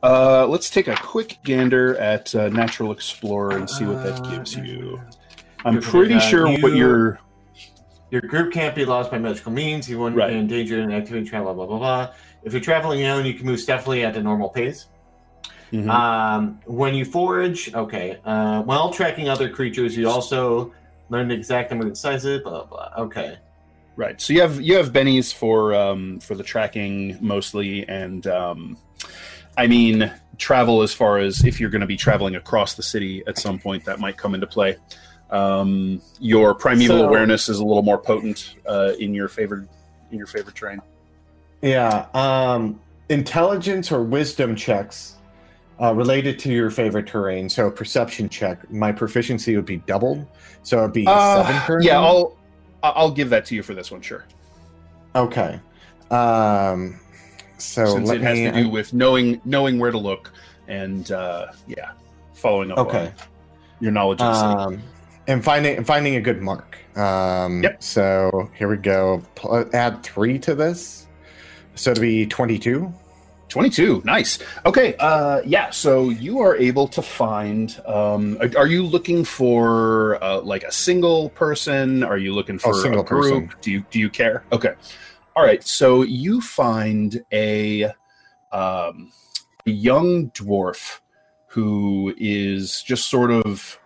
Uh, 0.03 0.45
let's 0.47 0.69
take 0.69 0.87
a 0.87 0.95
quick 0.95 1.37
gander 1.43 1.97
at 1.97 2.33
uh, 2.35 2.49
Natural 2.49 2.91
Explorer 2.91 3.57
and 3.57 3.69
see 3.69 3.83
what 3.83 4.03
that 4.03 4.23
gives 4.29 4.55
you. 4.55 5.01
I'm 5.65 5.81
pretty 5.81 6.13
uh, 6.13 6.19
sure 6.19 6.47
what 6.59 6.73
your 6.75 7.19
Your 8.11 8.21
group 8.21 8.53
can't 8.53 8.75
be 8.75 8.85
lost 8.85 9.11
by 9.11 9.17
magical 9.17 9.51
means. 9.51 9.89
You 9.89 9.99
won't 9.99 10.15
Right. 10.15 10.29
be 10.29 10.37
in 10.37 10.47
danger 10.47 10.79
in 10.81 10.91
activity 10.93 11.27
travel, 11.27 11.53
blah, 11.55 11.65
blah, 11.65 11.77
blah. 11.79 12.13
If 12.43 12.53
you're 12.53 12.61
traveling 12.61 13.03
alone, 13.03 13.25
you 13.25 13.33
can 13.33 13.45
move 13.45 13.59
stealthily 13.59 14.05
at 14.05 14.15
a 14.15 14.21
normal 14.23 14.49
pace. 14.49 14.85
Mhm. 15.71 15.89
Um, 15.89 16.59
when 16.65 16.93
you 16.95 17.03
forage, 17.05 17.73
okay. 17.73 18.17
Uh, 18.23 18.61
while 18.63 18.91
tracking 18.91 19.27
other 19.29 19.49
creatures, 19.49 19.97
you 19.97 20.09
also 20.09 20.71
learn 21.09 21.27
the 21.27 21.33
exact 21.35 21.71
number 21.71 21.87
of 21.87 21.97
sizes, 21.97 22.41
blah, 22.41 22.63
blah, 22.63 22.89
blah. 22.95 23.03
Okay. 23.05 23.37
Right. 23.95 24.21
So 24.21 24.31
you 24.33 24.41
have 24.41 24.61
you 24.61 24.75
have 24.77 24.93
bennies 24.93 25.33
for 25.33 25.73
um, 25.73 26.19
for 26.19 26.35
the 26.35 26.43
tracking 26.43 27.17
mostly, 27.19 27.87
and 27.89 28.25
um, 28.27 28.77
I 29.57 29.65
mean 29.67 30.11
travel 30.37 30.83
as 30.83 30.93
far 30.93 31.17
as 31.17 31.43
if 31.43 31.59
you're 31.59 31.71
going 31.71 31.81
to 31.81 31.87
be 31.87 31.97
traveling 31.97 32.35
across 32.35 32.75
the 32.75 32.83
city 32.83 33.23
at 33.27 33.39
some 33.39 33.57
point, 33.57 33.83
that 33.85 33.99
might 33.99 34.15
come 34.15 34.35
into 34.35 34.45
play. 34.45 34.77
Um, 35.31 35.99
your 36.19 36.53
primeval 36.53 36.99
So- 36.99 37.07
awareness 37.07 37.49
is 37.49 37.57
a 37.59 37.65
little 37.65 37.81
more 37.83 37.97
potent 37.97 38.53
uh, 38.67 38.91
in 38.99 39.13
your 39.15 39.27
favored 39.27 39.67
in 40.11 40.17
your 40.19 40.27
favorite 40.27 40.55
terrain. 40.55 40.79
Yeah, 41.63 42.05
um, 42.13 42.79
intelligence 43.09 43.91
or 43.91 44.03
wisdom 44.03 44.55
checks 44.55 45.15
uh, 45.81 45.93
related 45.93 46.39
to 46.39 46.51
your 46.51 46.69
favorite 46.69 47.07
terrain. 47.07 47.49
So 47.49 47.69
perception 47.69 48.29
check, 48.29 48.69
my 48.71 48.91
proficiency 48.91 49.55
would 49.55 49.65
be 49.65 49.77
doubled. 49.77 50.25
So 50.63 50.79
it'd 50.79 50.93
be 50.93 51.05
seven 51.05 51.55
Uh, 51.55 51.63
currently? 51.65 51.87
yeah, 51.87 51.99
I'll 51.99 52.37
I'll 52.83 53.11
give 53.11 53.29
that 53.31 53.45
to 53.47 53.55
you 53.55 53.63
for 53.63 53.73
this 53.73 53.91
one, 53.91 54.01
sure. 54.01 54.25
Okay. 55.15 55.59
Um, 56.11 56.99
so 57.57 57.85
Since 57.85 58.07
let 58.07 58.17
it 58.17 58.21
has 58.23 58.37
me. 58.37 58.45
to 58.51 58.63
do 58.63 58.69
with 58.69 58.93
knowing 58.93 59.41
knowing 59.45 59.79
where 59.79 59.91
to 59.91 59.97
look 59.97 60.31
and 60.67 61.11
uh, 61.11 61.47
yeah, 61.67 61.91
following 62.33 62.71
up 62.71 62.77
Okay. 62.79 63.07
on 63.07 63.13
your 63.79 63.91
knowledge 63.91 64.21
of 64.21 64.33
the 64.33 64.39
city. 64.67 64.75
Um, 64.77 64.83
and 65.27 65.43
finding 65.43 65.77
and 65.77 65.85
finding 65.87 66.15
a 66.15 66.21
good 66.21 66.41
mark. 66.41 66.77
Um, 66.97 67.61
Yep. 67.63 67.83
So 67.83 68.49
here 68.55 68.69
we 68.69 68.77
go. 68.77 69.21
Pl- 69.35 69.69
add 69.73 70.01
three 70.03 70.39
to 70.39 70.55
this, 70.55 71.07
so 71.75 71.93
to 71.93 71.99
be 72.01 72.25
twenty-two. 72.25 72.91
22 73.49 74.01
nice. 74.05 74.39
Okay 74.65 74.95
uh 74.99 75.41
yeah 75.45 75.69
so 75.69 76.09
you 76.09 76.39
are 76.39 76.55
able 76.57 76.87
to 76.89 77.01
find 77.01 77.81
um 77.85 78.37
are- 78.57 78.67
you 78.67 78.83
looking 78.85 79.23
for 79.23 80.21
uh, 80.23 80.41
like 80.41 80.63
a 80.63 80.71
single 80.71 81.29
person? 81.29 82.03
Are 82.03 82.17
you 82.17 82.33
looking 82.35 82.59
for 82.59 82.69
Oh, 82.69 82.81
single 82.81 83.01
a 83.01 83.05
group? 83.05 83.45
person. 83.47 83.59
do 83.61 83.71
you 83.71 83.83
do 83.89 83.99
you 83.99 84.09
care? 84.09 84.43
Okay. 84.51 84.73
All 85.35 85.43
right 85.43 85.63
so 85.63 86.01
you 86.03 86.41
find 86.41 87.23
a 87.31 87.85
um 88.51 89.11
a 89.65 89.71
young 89.71 90.29
dwarf 90.31 90.99
who 91.47 92.13
is 92.17 92.83
just 92.83 93.09
sort 93.09 93.31
of 93.31 93.79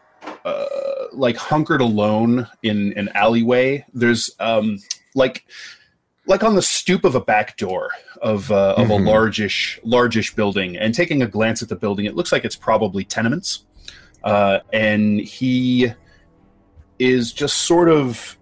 uh, 0.46 0.66
like 1.14 1.36
hunkered 1.38 1.82
alone 1.82 2.48
in 2.64 2.94
an 2.98 3.10
alleyway. 3.16 3.86
There's 3.94 4.32
um 4.40 4.80
like 5.16 5.46
like 6.28 6.44
on 6.44 6.56
the 6.56 6.62
stoop 6.62 7.04
of 7.06 7.16
a 7.16 7.22
back 7.22 7.58
door 7.58 7.90
of 8.22 8.52
uh, 8.52 8.76
of 8.78 8.88
Mhm. 8.90 9.00
a 9.08 9.10
largish 9.12 9.80
largish 9.84 10.36
building 10.36 10.78
and 10.78 10.94
taking 10.94 11.22
a 11.24 11.28
glance 11.28 11.62
at 11.64 11.70
the 11.70 11.76
building 11.76 12.06
it 12.06 12.16
looks 12.16 12.32
like 12.32 12.46
it's 12.46 12.56
probably 12.56 13.04
tenements 13.04 13.66
uh, 14.24 14.60
and 14.72 15.20
he 15.22 15.92
is 17.00 17.34
just 17.34 17.58
sort 17.60 17.90
of 17.90 18.38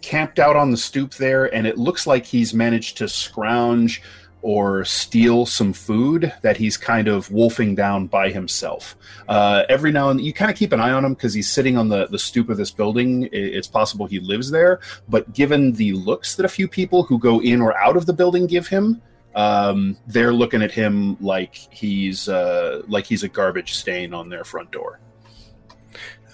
camped 0.00 0.38
out 0.38 0.56
on 0.56 0.70
the 0.70 0.76
stoop 0.78 1.12
there 1.14 1.52
and 1.54 1.66
it 1.66 1.76
looks 1.76 2.06
like 2.06 2.24
he's 2.24 2.54
managed 2.54 2.96
to 2.96 3.06
scrounge 3.08 4.00
or 4.46 4.84
steal 4.84 5.44
some 5.44 5.72
food 5.72 6.32
that 6.42 6.56
he's 6.56 6.76
kind 6.76 7.08
of 7.08 7.30
wolfing 7.32 7.74
down 7.74 8.06
by 8.06 8.30
himself. 8.30 8.94
Uh, 9.28 9.64
every 9.68 9.90
now 9.90 10.10
and 10.10 10.20
then, 10.20 10.26
you 10.26 10.32
kind 10.32 10.50
of 10.50 10.56
keep 10.56 10.72
an 10.72 10.80
eye 10.80 10.92
on 10.92 11.04
him 11.04 11.14
because 11.14 11.34
he's 11.34 11.50
sitting 11.50 11.76
on 11.76 11.88
the, 11.88 12.06
the 12.06 12.18
stoop 12.18 12.48
of 12.48 12.56
this 12.56 12.70
building. 12.70 13.28
It's 13.32 13.66
possible 13.66 14.06
he 14.06 14.20
lives 14.20 14.50
there 14.50 14.80
but 15.08 15.32
given 15.32 15.72
the 15.72 15.92
looks 15.92 16.36
that 16.36 16.46
a 16.46 16.48
few 16.48 16.68
people 16.68 17.02
who 17.02 17.18
go 17.18 17.40
in 17.40 17.60
or 17.60 17.76
out 17.76 17.96
of 17.96 18.06
the 18.06 18.12
building 18.12 18.46
give 18.46 18.66
him 18.66 19.00
um, 19.34 19.98
they're 20.06 20.32
looking 20.32 20.62
at 20.62 20.72
him 20.72 21.16
like 21.20 21.54
he's 21.54 22.26
uh, 22.28 22.82
like 22.88 23.04
he's 23.04 23.22
a 23.22 23.28
garbage 23.28 23.74
stain 23.74 24.14
on 24.14 24.30
their 24.30 24.44
front 24.44 24.70
door. 24.70 24.98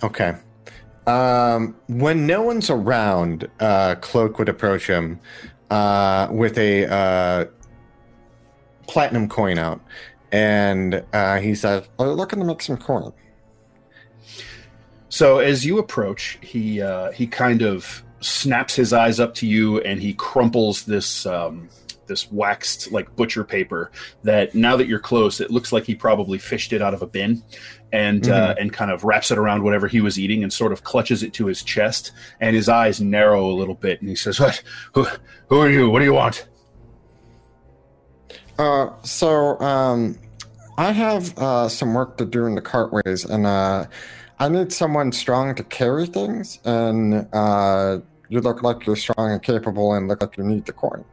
Okay. 0.04 0.36
Um, 1.08 1.74
when 1.88 2.28
no 2.28 2.42
one's 2.42 2.70
around, 2.70 3.50
uh, 3.58 3.96
Cloak 3.96 4.38
would 4.38 4.48
approach 4.48 4.86
him 4.86 5.18
uh, 5.68 6.28
with 6.30 6.56
a 6.58 6.86
uh, 6.86 7.46
platinum 8.92 9.28
coin 9.28 9.58
out, 9.58 9.80
and 10.30 11.02
uh, 11.12 11.38
he 11.38 11.54
says, 11.54 11.88
"Are 11.98 12.06
you 12.06 12.12
looking 12.12 12.38
to 12.38 12.44
make 12.44 12.62
some 12.62 12.76
coin?" 12.76 13.12
So 15.08 15.38
as 15.38 15.64
you 15.64 15.78
approach, 15.78 16.38
he 16.42 16.80
uh, 16.82 17.12
he 17.12 17.26
kind 17.26 17.62
of 17.62 18.02
snaps 18.20 18.74
his 18.74 18.92
eyes 18.92 19.18
up 19.18 19.34
to 19.36 19.46
you, 19.46 19.80
and 19.80 20.00
he 20.00 20.12
crumples 20.14 20.84
this 20.84 21.24
um, 21.24 21.68
this 22.06 22.30
waxed 22.30 22.92
like 22.92 23.14
butcher 23.16 23.44
paper. 23.44 23.90
That 24.24 24.54
now 24.54 24.76
that 24.76 24.88
you're 24.88 24.98
close, 24.98 25.40
it 25.40 25.50
looks 25.50 25.72
like 25.72 25.84
he 25.84 25.94
probably 25.94 26.38
fished 26.38 26.74
it 26.74 26.82
out 26.82 26.92
of 26.92 27.00
a 27.00 27.06
bin, 27.06 27.42
and 27.92 28.28
uh, 28.28 28.54
and 28.58 28.72
kind 28.72 28.90
of 28.90 29.04
wraps 29.04 29.30
it 29.30 29.38
around 29.38 29.62
whatever 29.62 29.88
he 29.88 30.02
was 30.02 30.18
eating, 30.18 30.42
and 30.42 30.52
sort 30.52 30.72
of 30.72 30.84
clutches 30.84 31.22
it 31.22 31.32
to 31.34 31.46
his 31.46 31.62
chest. 31.62 32.12
And 32.40 32.54
his 32.54 32.68
eyes 32.68 33.00
narrow 33.00 33.46
a 33.50 33.52
little 33.52 33.74
bit, 33.74 34.00
and 34.00 34.08
he 34.08 34.16
says, 34.16 34.38
"What? 34.38 34.62
Who? 34.94 35.06
Who 35.48 35.60
are 35.60 35.70
you? 35.70 35.88
What 35.88 36.00
do 36.00 36.04
you 36.04 36.14
want?" 36.14 36.46
Uh, 38.62 38.94
so 39.02 39.58
um, 39.58 40.16
I 40.78 40.92
have 40.92 41.36
uh, 41.36 41.68
some 41.68 41.94
work 41.94 42.16
to 42.18 42.24
do 42.24 42.46
in 42.46 42.54
the 42.54 42.60
cartways, 42.60 43.24
and 43.24 43.44
uh, 43.44 43.86
I 44.38 44.48
need 44.48 44.72
someone 44.72 45.10
strong 45.10 45.56
to 45.56 45.64
carry 45.64 46.06
things. 46.06 46.60
And 46.64 47.26
uh, 47.32 47.98
you 48.28 48.40
look 48.40 48.62
like 48.62 48.86
you're 48.86 48.94
strong 48.94 49.32
and 49.32 49.42
capable, 49.42 49.94
and 49.94 50.06
look 50.06 50.22
like 50.22 50.36
you 50.36 50.44
need 50.44 50.66
the 50.66 50.72
coin. 50.72 51.04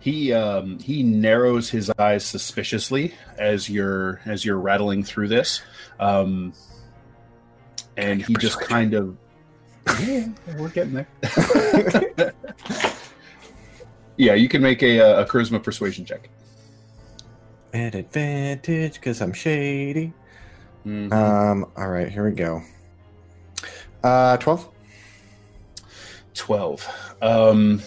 He 0.00 0.34
um, 0.34 0.78
he 0.80 1.02
narrows 1.02 1.70
his 1.70 1.90
eyes 1.98 2.26
suspiciously 2.26 3.14
as 3.38 3.70
you're 3.70 4.20
as 4.26 4.44
you're 4.44 4.58
rattling 4.58 5.04
through 5.04 5.28
this, 5.28 5.62
um, 5.98 6.52
and 7.96 8.20
he 8.20 8.34
just 8.34 8.60
kind 8.60 8.92
of 8.92 9.16
yeah, 9.98 10.28
we're 10.58 10.68
getting 10.68 10.92
there. 10.92 11.08
yeah, 14.18 14.34
you 14.34 14.48
can 14.48 14.60
make 14.60 14.82
a, 14.82 15.00
uh, 15.00 15.22
a 15.22 15.26
charisma 15.26 15.62
persuasion 15.62 16.04
check. 16.04 16.28
At 17.72 17.94
advantage, 17.94 18.94
because 18.94 19.20
I'm 19.22 19.32
shady. 19.32 20.12
Mhm. 20.86 21.12
Um. 21.12 21.66
All 21.76 21.88
right. 21.88 22.08
Here 22.10 22.24
we 22.28 22.32
go. 22.32 22.62
Uh, 24.04 24.36
twelve. 24.36 24.68
12. 26.34 26.88
Um, 27.20 27.82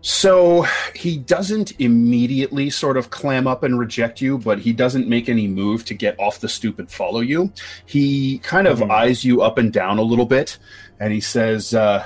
so 0.00 0.66
he 0.94 1.18
doesn't 1.18 1.78
immediately 1.78 2.70
sort 2.70 2.96
of 2.96 3.10
clam 3.10 3.46
up 3.46 3.62
and 3.62 3.78
reject 3.78 4.20
you, 4.22 4.38
but 4.38 4.58
he 4.58 4.72
doesn't 4.72 5.08
make 5.08 5.28
any 5.28 5.46
move 5.46 5.84
to 5.86 5.94
get 5.94 6.18
off 6.18 6.40
the 6.40 6.48
stoop 6.48 6.78
and 6.78 6.90
follow 6.90 7.20
you. 7.20 7.52
He 7.84 8.38
kind 8.38 8.66
of 8.66 8.78
Mhm. 8.78 8.90
eyes 8.90 9.24
you 9.24 9.42
up 9.42 9.58
and 9.58 9.70
down 9.72 9.98
a 9.98 10.02
little 10.02 10.24
bit, 10.24 10.56
and 10.98 11.12
he 11.12 11.20
says, 11.20 11.74
uh, 11.74 12.02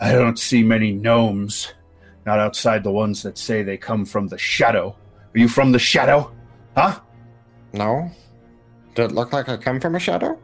I 0.00 0.12
don't 0.12 0.38
see 0.38 0.62
many 0.62 0.92
gnomes, 0.92 1.72
not 2.28 2.38
outside 2.38 2.84
the 2.84 2.90
ones 2.90 3.22
that 3.22 3.38
say 3.38 3.62
they 3.62 3.78
come 3.78 4.04
from 4.04 4.28
the 4.28 4.36
shadow. 4.36 4.94
Are 5.34 5.38
you 5.38 5.48
from 5.48 5.72
the 5.72 5.78
shadow? 5.78 6.30
Huh? 6.76 7.00
No. 7.72 8.10
Did 8.94 9.06
it 9.06 9.14
look 9.14 9.32
like 9.32 9.48
I 9.48 9.56
come 9.56 9.80
from 9.80 9.94
a 9.94 9.98
shadow? 9.98 10.38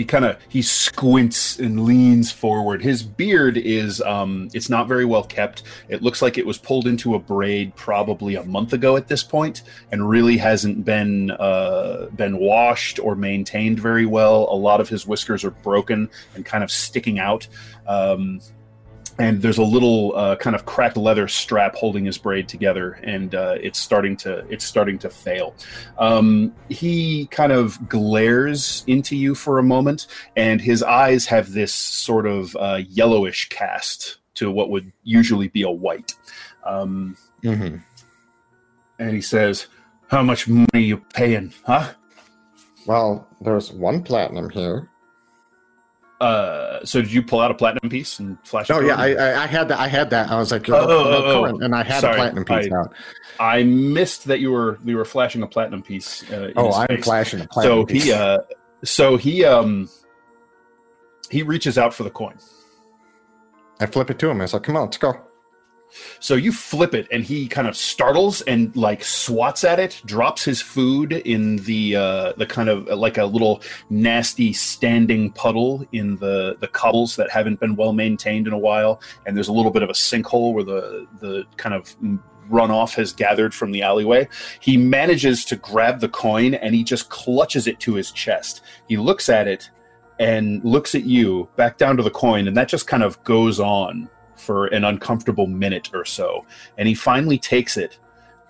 he 0.00 0.04
kind 0.06 0.24
of 0.24 0.38
he 0.48 0.62
squints 0.62 1.58
and 1.58 1.84
leans 1.84 2.32
forward 2.32 2.80
his 2.80 3.02
beard 3.02 3.58
is 3.58 4.00
um 4.00 4.48
it's 4.54 4.70
not 4.70 4.88
very 4.88 5.04
well 5.04 5.24
kept 5.24 5.64
it 5.90 6.00
looks 6.00 6.22
like 6.22 6.38
it 6.38 6.46
was 6.46 6.56
pulled 6.56 6.86
into 6.86 7.16
a 7.16 7.18
braid 7.18 7.74
probably 7.76 8.34
a 8.36 8.44
month 8.44 8.72
ago 8.72 8.96
at 8.96 9.08
this 9.08 9.22
point 9.22 9.62
and 9.92 10.08
really 10.08 10.38
hasn't 10.38 10.86
been 10.86 11.30
uh 11.32 12.06
been 12.16 12.38
washed 12.38 12.98
or 12.98 13.14
maintained 13.14 13.78
very 13.78 14.06
well 14.06 14.48
a 14.50 14.56
lot 14.56 14.80
of 14.80 14.88
his 14.88 15.06
whiskers 15.06 15.44
are 15.44 15.50
broken 15.50 16.08
and 16.34 16.46
kind 16.46 16.64
of 16.64 16.70
sticking 16.70 17.18
out 17.18 17.46
um 17.86 18.40
and 19.18 19.42
there's 19.42 19.58
a 19.58 19.62
little 19.62 20.14
uh, 20.16 20.36
kind 20.36 20.54
of 20.56 20.64
cracked 20.66 20.96
leather 20.96 21.28
strap 21.28 21.74
holding 21.74 22.04
his 22.04 22.18
braid 22.18 22.48
together, 22.48 22.92
and 23.02 23.34
uh, 23.34 23.56
it's 23.60 23.78
starting 23.78 24.16
to 24.18 24.38
it's 24.48 24.64
starting 24.64 24.98
to 25.00 25.10
fail. 25.10 25.54
Um, 25.98 26.54
he 26.68 27.26
kind 27.26 27.52
of 27.52 27.88
glares 27.88 28.84
into 28.86 29.16
you 29.16 29.34
for 29.34 29.58
a 29.58 29.62
moment, 29.62 30.06
and 30.36 30.60
his 30.60 30.82
eyes 30.82 31.26
have 31.26 31.52
this 31.52 31.72
sort 31.72 32.26
of 32.26 32.56
uh, 32.56 32.80
yellowish 32.88 33.48
cast 33.48 34.18
to 34.34 34.50
what 34.50 34.70
would 34.70 34.92
usually 35.04 35.48
be 35.48 35.62
a 35.62 35.70
white. 35.70 36.14
Um, 36.64 37.16
Mm-hmm. 37.42 37.76
and 38.98 39.14
he 39.14 39.22
says, 39.22 39.66
"How 40.08 40.22
much 40.22 40.46
money 40.46 40.66
you 40.74 40.98
paying, 41.14 41.54
huh?" 41.64 41.94
Well, 42.86 43.26
there's 43.40 43.72
one 43.72 44.02
platinum 44.02 44.50
here. 44.50 44.89
Uh, 46.20 46.84
so 46.84 47.00
did 47.00 47.10
you 47.10 47.22
pull 47.22 47.40
out 47.40 47.50
a 47.50 47.54
platinum 47.54 47.88
piece 47.90 48.18
and 48.18 48.36
flash? 48.46 48.68
it 48.68 48.74
Oh 48.74 48.80
yeah. 48.80 48.96
I, 48.96 49.14
I 49.14 49.42
I 49.44 49.46
had 49.46 49.68
that. 49.68 49.78
I 49.80 49.88
had 49.88 50.10
that. 50.10 50.30
I 50.30 50.38
was 50.38 50.52
like, 50.52 50.68
Oh, 50.68 50.74
oh, 50.74 50.88
oh, 50.88 51.44
oh, 51.46 51.58
and 51.64 51.74
I 51.74 51.82
had 51.82 52.00
sorry. 52.00 52.12
a 52.14 52.16
platinum 52.16 52.44
piece 52.44 52.70
I- 52.72 52.76
out. 52.76 52.94
I 53.40 53.62
missed 53.62 54.26
that 54.26 54.40
you 54.40 54.50
were 54.52 54.78
you 54.84 54.96
were 54.98 55.04
flashing 55.06 55.42
a 55.42 55.46
platinum 55.46 55.82
piece. 55.82 56.30
Uh, 56.30 56.52
Oh, 56.56 56.72
I'm 56.72 56.88
face. 56.88 57.04
flashing 57.04 57.40
a 57.40 57.46
platinum 57.48 57.78
So 57.80 57.86
piece. 57.86 58.04
he 58.04 58.12
uh, 58.12 58.38
so 58.84 59.16
he 59.16 59.44
um 59.46 59.88
he 61.30 61.42
reaches 61.42 61.78
out 61.78 61.94
for 61.94 62.02
the 62.02 62.10
coin. 62.10 62.36
I 63.80 63.86
flip 63.86 64.10
it 64.10 64.18
to 64.18 64.28
him. 64.28 64.40
I 64.40 64.44
was 64.44 64.52
like, 64.52 64.62
come 64.64 64.76
on, 64.76 64.82
let's 64.84 64.98
go. 64.98 65.14
So 66.20 66.34
you 66.34 66.52
flip 66.52 66.94
it, 66.94 67.06
and 67.10 67.24
he 67.24 67.48
kind 67.48 67.68
of 67.68 67.76
startles 67.76 68.40
and 68.42 68.74
like 68.76 69.04
swats 69.04 69.64
at 69.64 69.78
it, 69.78 70.00
drops 70.04 70.44
his 70.44 70.60
food 70.60 71.12
in 71.12 71.56
the 71.56 71.96
uh, 71.96 72.32
the 72.36 72.46
kind 72.46 72.68
of 72.68 72.86
like 72.86 73.18
a 73.18 73.24
little 73.24 73.62
nasty 73.88 74.52
standing 74.52 75.32
puddle 75.32 75.86
in 75.92 76.16
the 76.16 76.56
the 76.60 76.68
cobbles 76.68 77.16
that 77.16 77.30
haven't 77.30 77.60
been 77.60 77.76
well 77.76 77.92
maintained 77.92 78.46
in 78.46 78.52
a 78.52 78.58
while, 78.58 79.00
and 79.26 79.36
there's 79.36 79.48
a 79.48 79.52
little 79.52 79.72
bit 79.72 79.82
of 79.82 79.90
a 79.90 79.94
sinkhole 79.94 80.52
where 80.52 80.64
the 80.64 81.06
the 81.20 81.44
kind 81.56 81.74
of 81.74 81.94
runoff 82.50 82.94
has 82.94 83.12
gathered 83.12 83.54
from 83.54 83.70
the 83.70 83.82
alleyway. 83.82 84.28
He 84.58 84.76
manages 84.76 85.44
to 85.46 85.56
grab 85.56 86.00
the 86.00 86.08
coin 86.08 86.54
and 86.54 86.74
he 86.74 86.82
just 86.82 87.08
clutches 87.08 87.68
it 87.68 87.78
to 87.80 87.94
his 87.94 88.10
chest. 88.10 88.62
He 88.88 88.96
looks 88.96 89.28
at 89.28 89.46
it 89.46 89.70
and 90.18 90.62
looks 90.64 90.94
at 90.94 91.04
you 91.04 91.48
back 91.56 91.78
down 91.78 91.96
to 91.96 92.02
the 92.02 92.10
coin, 92.10 92.46
and 92.46 92.56
that 92.56 92.68
just 92.68 92.86
kind 92.86 93.02
of 93.02 93.22
goes 93.24 93.58
on 93.58 94.08
for 94.40 94.66
an 94.68 94.84
uncomfortable 94.84 95.46
minute 95.46 95.90
or 95.94 96.04
so. 96.04 96.44
And 96.78 96.88
he 96.88 96.94
finally 96.94 97.38
takes 97.38 97.76
it 97.76 97.98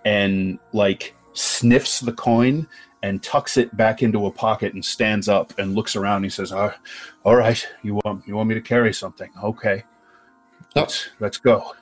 and 0.04 0.58
like 0.72 1.14
sniffs 1.32 2.00
the 2.00 2.12
coin 2.12 2.66
and 3.02 3.22
tucks 3.22 3.56
it 3.56 3.74
back 3.76 4.02
into 4.02 4.26
a 4.26 4.30
pocket 4.30 4.74
and 4.74 4.84
stands 4.84 5.28
up 5.28 5.58
and 5.58 5.74
looks 5.74 5.96
around. 5.96 6.22
He 6.22 6.28
says, 6.30 6.52
"Ah, 6.52 6.74
"All 7.24 7.36
right, 7.36 7.66
you 7.82 7.94
want 7.94 8.26
you 8.26 8.36
want 8.36 8.48
me 8.48 8.54
to 8.54 8.60
carry 8.60 8.92
something? 8.92 9.30
Okay, 9.42 9.84
let's 10.74 11.10
let's 11.18 11.38
go." 11.38 11.72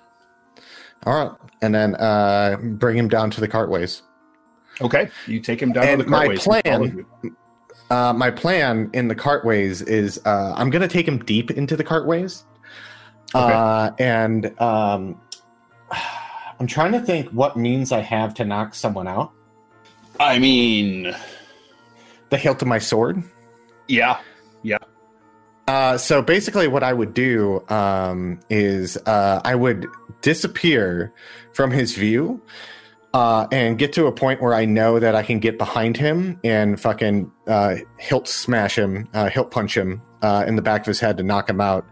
All 1.06 1.14
right, 1.14 1.36
and 1.62 1.74
then 1.74 1.94
uh, 1.96 2.56
bring 2.60 2.96
him 2.96 3.08
down 3.08 3.30
to 3.32 3.40
the 3.40 3.48
cartways. 3.48 4.02
Okay, 4.80 5.08
you 5.26 5.40
take 5.40 5.60
him 5.60 5.72
down 5.72 5.84
And 5.86 5.98
to 6.00 6.04
the 6.04 6.10
cartways. 6.10 6.44
He 6.44 6.50
plan- 6.50 7.06
Uh, 7.90 8.12
my 8.12 8.30
plan 8.30 8.90
in 8.92 9.08
the 9.08 9.14
cartways 9.14 9.80
is 9.82 10.20
uh, 10.26 10.52
I'm 10.56 10.68
going 10.68 10.82
to 10.82 10.88
take 10.88 11.08
him 11.08 11.18
deep 11.24 11.50
into 11.50 11.74
the 11.74 11.82
cartways. 11.84 12.44
Okay. 13.34 13.54
Uh, 13.54 13.90
and 13.98 14.60
um, 14.60 15.20
I'm 16.60 16.66
trying 16.66 16.92
to 16.92 17.00
think 17.00 17.28
what 17.30 17.56
means 17.56 17.92
I 17.92 18.00
have 18.00 18.34
to 18.34 18.44
knock 18.44 18.74
someone 18.74 19.06
out. 19.06 19.32
I 20.20 20.38
mean, 20.38 21.14
The 22.30 22.36
hilt 22.36 22.60
of 22.62 22.68
my 22.68 22.78
sword. 22.78 23.22
yeah, 23.86 24.18
yeah. 24.62 24.78
Uh, 25.68 25.98
so 25.98 26.22
basically, 26.22 26.66
what 26.66 26.82
I 26.82 26.92
would 26.94 27.12
do 27.14 27.62
um, 27.68 28.40
is 28.48 28.96
uh, 29.06 29.40
I 29.44 29.54
would 29.54 29.86
disappear 30.22 31.12
from 31.52 31.70
his 31.70 31.94
view 31.94 32.40
uh, 33.12 33.46
and 33.52 33.78
get 33.78 33.92
to 33.92 34.06
a 34.06 34.12
point 34.12 34.40
where 34.40 34.54
I 34.54 34.64
know 34.64 34.98
that 34.98 35.14
I 35.14 35.22
can 35.22 35.38
get 35.40 35.58
behind 35.58 35.96
him 35.96 36.40
and 36.42 36.80
fucking 36.80 37.30
uh, 37.46 37.76
hilt 37.98 38.28
smash 38.28 38.76
him, 38.78 39.08
uh, 39.12 39.28
hilt 39.28 39.50
punch 39.50 39.76
him 39.76 40.00
uh, 40.22 40.44
in 40.48 40.56
the 40.56 40.62
back 40.62 40.80
of 40.80 40.86
his 40.86 41.00
head 41.00 41.18
to 41.18 41.22
knock 41.22 41.50
him 41.50 41.60
out, 41.60 41.86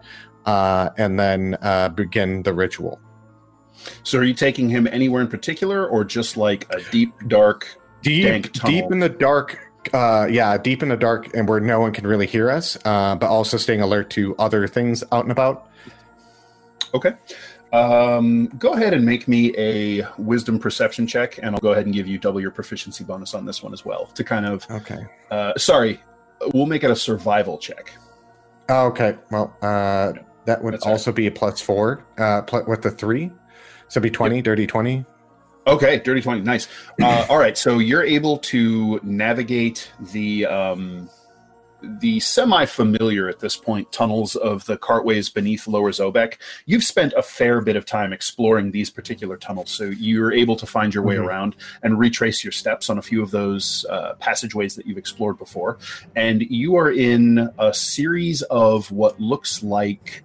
uh, 0.46 0.90
and 0.96 1.18
then 1.18 1.56
uh, 1.62 1.88
begin 1.90 2.42
the 2.42 2.54
ritual. 2.54 3.00
So 4.02 4.18
are 4.18 4.24
you 4.24 4.34
taking 4.34 4.68
him 4.68 4.86
anywhere 4.86 5.22
in 5.22 5.28
particular, 5.28 5.86
or 5.86 6.04
just 6.04 6.36
like 6.36 6.66
a 6.72 6.80
deep, 6.90 7.12
dark? 7.28 7.78
Deep, 8.02 8.52
deep 8.52 8.84
in 8.90 9.00
the 9.00 9.08
dark. 9.08 9.58
Uh, 9.92 10.26
yeah, 10.28 10.58
deep 10.58 10.82
in 10.82 10.88
the 10.88 10.96
dark, 10.96 11.32
and 11.34 11.48
where 11.48 11.60
no 11.60 11.78
one 11.78 11.92
can 11.92 12.06
really 12.06 12.26
hear 12.26 12.50
us, 12.50 12.76
uh, 12.84 13.14
but 13.14 13.28
also 13.28 13.56
staying 13.56 13.80
alert 13.80 14.10
to 14.10 14.34
other 14.36 14.66
things 14.66 15.04
out 15.12 15.24
and 15.24 15.30
about. 15.30 15.68
Okay. 16.94 17.12
Um, 17.72 18.46
go 18.58 18.72
ahead 18.72 18.94
and 18.94 19.04
make 19.04 19.28
me 19.28 19.54
a 19.56 20.02
wisdom 20.18 20.58
perception 20.58 21.06
check, 21.06 21.38
and 21.38 21.54
I'll 21.54 21.60
go 21.60 21.72
ahead 21.72 21.84
and 21.84 21.94
give 21.94 22.06
you 22.06 22.18
double 22.18 22.40
your 22.40 22.50
proficiency 22.50 23.04
bonus 23.04 23.34
on 23.34 23.44
this 23.44 23.62
one 23.62 23.72
as 23.72 23.84
well. 23.84 24.06
To 24.06 24.24
kind 24.24 24.46
of, 24.46 24.66
Okay. 24.70 25.04
uh, 25.30 25.52
sorry, 25.56 26.00
we'll 26.54 26.66
make 26.66 26.82
it 26.84 26.90
a 26.90 26.96
survival 26.96 27.58
check. 27.58 27.92
Okay. 28.68 29.16
Well, 29.30 29.56
uh, 29.62 30.14
that 30.46 30.62
would 30.64 30.74
That's 30.74 30.84
all 30.84 30.92
right. 30.92 30.98
also 30.98 31.12
be 31.12 31.26
a 31.26 31.30
plus 31.30 31.60
four 31.60 32.04
uh, 32.18 32.42
pl- 32.42 32.64
with 32.66 32.82
the 32.82 32.90
three. 32.90 33.30
So 33.88 33.98
it'd 33.98 34.02
be 34.02 34.10
20, 34.10 34.42
dirty 34.42 34.66
20. 34.66 35.04
Okay, 35.68 35.98
dirty 35.98 36.22
twenty, 36.22 36.42
nice. 36.42 36.68
Uh, 37.02 37.26
all 37.28 37.38
right, 37.38 37.58
so 37.58 37.78
you're 37.80 38.04
able 38.04 38.38
to 38.38 39.00
navigate 39.02 39.90
the 40.12 40.46
um, 40.46 41.10
the 41.82 42.20
semi-familiar 42.20 43.28
at 43.28 43.40
this 43.40 43.56
point 43.56 43.90
tunnels 43.90 44.36
of 44.36 44.64
the 44.66 44.76
cartways 44.78 45.28
beneath 45.28 45.66
Lower 45.66 45.90
Zobeck. 45.90 46.34
You've 46.66 46.84
spent 46.84 47.12
a 47.14 47.22
fair 47.22 47.60
bit 47.60 47.74
of 47.74 47.84
time 47.84 48.12
exploring 48.12 48.70
these 48.70 48.90
particular 48.90 49.36
tunnels, 49.36 49.70
so 49.72 49.84
you're 49.86 50.32
able 50.32 50.54
to 50.54 50.66
find 50.66 50.94
your 50.94 51.02
way 51.02 51.16
Mhm. 51.16 51.26
around 51.26 51.56
and 51.82 51.98
retrace 51.98 52.44
your 52.44 52.52
steps 52.52 52.88
on 52.88 52.96
a 52.98 53.02
few 53.02 53.20
of 53.20 53.32
those 53.32 53.84
uh, 53.90 54.14
passageways 54.20 54.76
that 54.76 54.86
you've 54.86 54.98
explored 54.98 55.36
before. 55.36 55.78
And 56.14 56.42
you 56.42 56.76
are 56.76 56.92
in 56.92 57.50
a 57.58 57.74
series 57.74 58.42
of 58.42 58.90
what 58.92 59.20
looks 59.20 59.64
like 59.64 60.22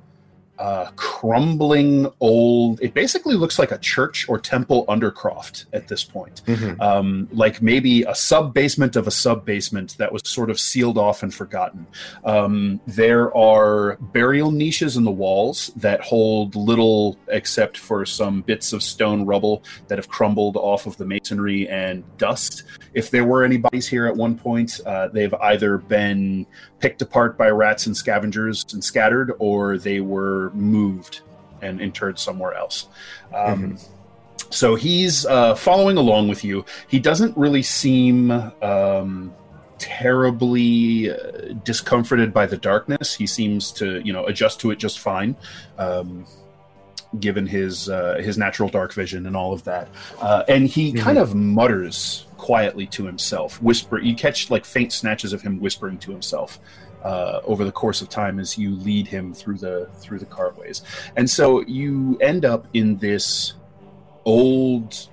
uh, 0.61 0.91
crumbling 0.95 2.07
old. 2.19 2.79
It 2.83 2.93
basically 2.93 3.33
looks 3.33 3.57
like 3.57 3.71
a 3.71 3.79
church 3.79 4.29
or 4.29 4.39
temple 4.39 4.85
undercroft 4.87 5.65
at 5.73 5.87
this 5.87 6.03
point. 6.03 6.43
Um, 6.79 7.27
like 7.31 7.63
maybe 7.63 8.03
a 8.03 8.13
sub 8.13 8.53
basement 8.53 8.95
of 8.95 9.07
a 9.07 9.11
sub 9.11 9.43
basement 9.43 9.97
that 9.97 10.13
was 10.13 10.21
sort 10.23 10.51
of 10.51 10.59
sealed 10.59 10.99
off 10.99 11.23
and 11.23 11.33
forgotten. 11.33 11.87
Um, 12.23 12.79
there 12.85 13.35
are 13.35 13.97
burial 13.99 14.51
niches 14.51 14.97
in 14.97 15.03
the 15.03 15.11
walls 15.11 15.71
that 15.77 15.99
hold 16.01 16.55
little 16.55 17.17
except 17.29 17.77
for 17.77 18.05
some 18.05 18.41
bits 18.41 18.71
of 18.71 18.83
stone 18.83 19.25
rubble 19.25 19.63
that 19.87 19.97
have 19.97 20.09
crumbled 20.09 20.57
off 20.57 20.85
of 20.85 20.95
the 20.97 21.05
masonry 21.05 21.67
and 21.69 22.03
dust. 22.17 22.63
If 22.93 23.09
there 23.09 23.25
were 23.25 23.43
any 23.43 23.57
bodies 23.57 23.87
here 23.87 24.05
at 24.05 24.15
one 24.15 24.37
point, 24.37 24.79
uh, 24.85 25.07
they've 25.07 25.33
either 25.33 25.77
been 25.79 26.45
picked 26.79 27.01
apart 27.01 27.37
by 27.37 27.49
rats 27.49 27.85
and 27.85 27.95
scavengers 27.95 28.65
and 28.73 28.83
scattered, 28.83 29.33
or 29.39 29.77
they 29.77 30.01
were 30.01 30.50
moved 30.53 31.21
and 31.61 31.79
interred 31.81 32.19
somewhere 32.19 32.53
else. 32.53 32.87
Um, 33.33 33.77
So 34.51 34.75
he's 34.75 35.25
uh, 35.25 35.55
following 35.55 35.95
along 35.95 36.27
with 36.27 36.43
you. 36.43 36.65
He 36.89 36.99
doesn't 36.99 37.37
really 37.37 37.63
seem 37.63 38.31
um, 38.61 39.33
terribly 39.77 41.09
uh, 41.09 41.53
discomforted 41.63 42.33
by 42.33 42.45
the 42.47 42.57
darkness. 42.57 43.15
He 43.15 43.27
seems 43.27 43.71
to, 43.73 44.01
you 44.05 44.11
know, 44.11 44.25
adjust 44.25 44.59
to 44.61 44.71
it 44.71 44.77
just 44.77 44.99
fine. 44.99 45.37
Um, 45.77 46.25
given 47.19 47.45
his 47.45 47.89
uh, 47.89 48.21
his 48.23 48.37
natural 48.37 48.69
dark 48.69 48.93
vision 48.93 49.25
and 49.25 49.35
all 49.35 49.53
of 49.53 49.63
that, 49.65 49.89
uh, 50.21 50.43
and 50.47 50.67
he 50.67 50.93
kind 50.93 51.17
of 51.17 51.35
mutters 51.35 52.25
quietly 52.37 52.87
to 52.87 53.05
himself. 53.05 53.61
Whisper. 53.61 53.99
You 53.99 54.15
catch 54.15 54.49
like 54.49 54.65
faint 54.65 54.91
snatches 54.93 55.33
of 55.33 55.41
him 55.41 55.59
whispering 55.59 55.97
to 55.99 56.11
himself 56.11 56.59
uh, 57.03 57.41
over 57.45 57.63
the 57.65 57.71
course 57.71 58.01
of 58.01 58.09
time 58.09 58.39
as 58.39 58.57
you 58.57 58.75
lead 58.75 59.07
him 59.07 59.33
through 59.33 59.57
the 59.57 59.89
through 59.99 60.19
the 60.19 60.25
cartways, 60.25 60.81
and 61.15 61.29
so 61.29 61.61
you 61.61 62.17
end 62.21 62.45
up 62.45 62.67
in 62.73 62.97
this 62.97 63.53
old, 64.25 65.07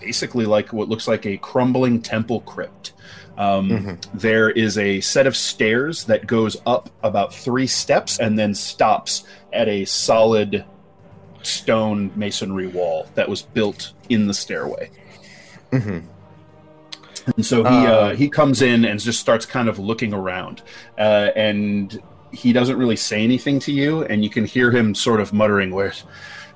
basically 0.00 0.44
like 0.44 0.72
what 0.72 0.88
looks 0.88 1.08
like 1.08 1.24
a 1.26 1.36
crumbling 1.38 2.00
temple 2.02 2.40
crypt. 2.42 2.92
Um, 3.36 3.68
Mhm. 3.70 4.06
there 4.14 4.50
is 4.50 4.78
a 4.78 5.00
set 5.00 5.26
of 5.26 5.36
stairs 5.36 6.04
that 6.04 6.26
goes 6.26 6.56
up 6.66 6.90
about 7.02 7.34
three 7.34 7.66
steps 7.66 8.20
and 8.20 8.38
then 8.38 8.54
stops 8.54 9.24
at 9.52 9.66
a 9.66 9.84
solid 9.86 10.64
stone 11.42 12.12
masonry 12.14 12.68
wall 12.68 13.06
that 13.16 13.28
was 13.28 13.42
built 13.42 13.92
in 14.08 14.26
the 14.28 14.34
stairway. 14.34 14.88
hmm 15.72 15.98
And 17.36 17.44
so 17.44 17.62
he 17.64 17.68
Uh, 17.68 17.92
uh, 17.92 18.14
he 18.14 18.28
comes 18.28 18.62
in 18.62 18.84
and 18.84 19.00
just 19.00 19.20
starts 19.20 19.46
kind 19.46 19.68
of 19.68 19.78
looking 19.78 20.12
around, 20.12 20.62
uh, 20.98 21.28
and 21.36 22.00
he 22.32 22.52
doesn't 22.52 22.76
really 22.76 22.96
say 22.96 23.22
anything 23.22 23.58
to 23.60 23.72
you, 23.72 24.02
and 24.04 24.22
you 24.24 24.30
can 24.30 24.44
hear 24.44 24.70
him 24.70 24.94
sort 24.94 25.20
of 25.20 25.32
muttering, 25.32 25.70
"Where's 25.70 26.04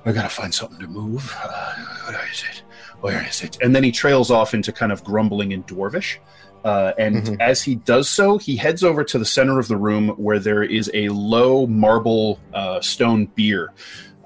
I 0.05 0.11
gotta 0.11 0.29
find 0.29 0.53
something 0.53 0.79
to 0.79 0.87
move. 0.87 1.35
Uh, 1.43 1.73
where 2.07 2.21
is 2.31 2.43
it? 2.49 2.63
Where 3.01 3.25
is 3.27 3.41
it?" 3.41 3.57
And 3.61 3.75
then 3.75 3.83
he 3.83 3.91
trails 3.91 4.29
off 4.31 4.53
into 4.53 4.71
kind 4.71 4.91
of 4.91 5.03
grumbling 5.03 5.51
in 5.51 5.63
Dwarvish. 5.63 6.17
Uh, 6.65 6.91
and 6.97 7.23
Mhm. 7.23 7.37
as 7.39 7.63
he 7.63 7.75
does 7.75 8.09
so, 8.09 8.37
he 8.37 8.57
heads 8.57 8.83
over 8.83 9.03
to 9.05 9.17
the 9.17 9.25
center 9.25 9.59
of 9.59 9.69
the 9.69 9.77
room 9.77 10.09
where 10.17 10.39
there 10.39 10.61
is 10.61 10.91
a 10.93 11.07
low 11.09 11.65
marble 11.65 12.37
uh, 12.53 12.81
stone 12.81 13.27
bier 13.37 13.71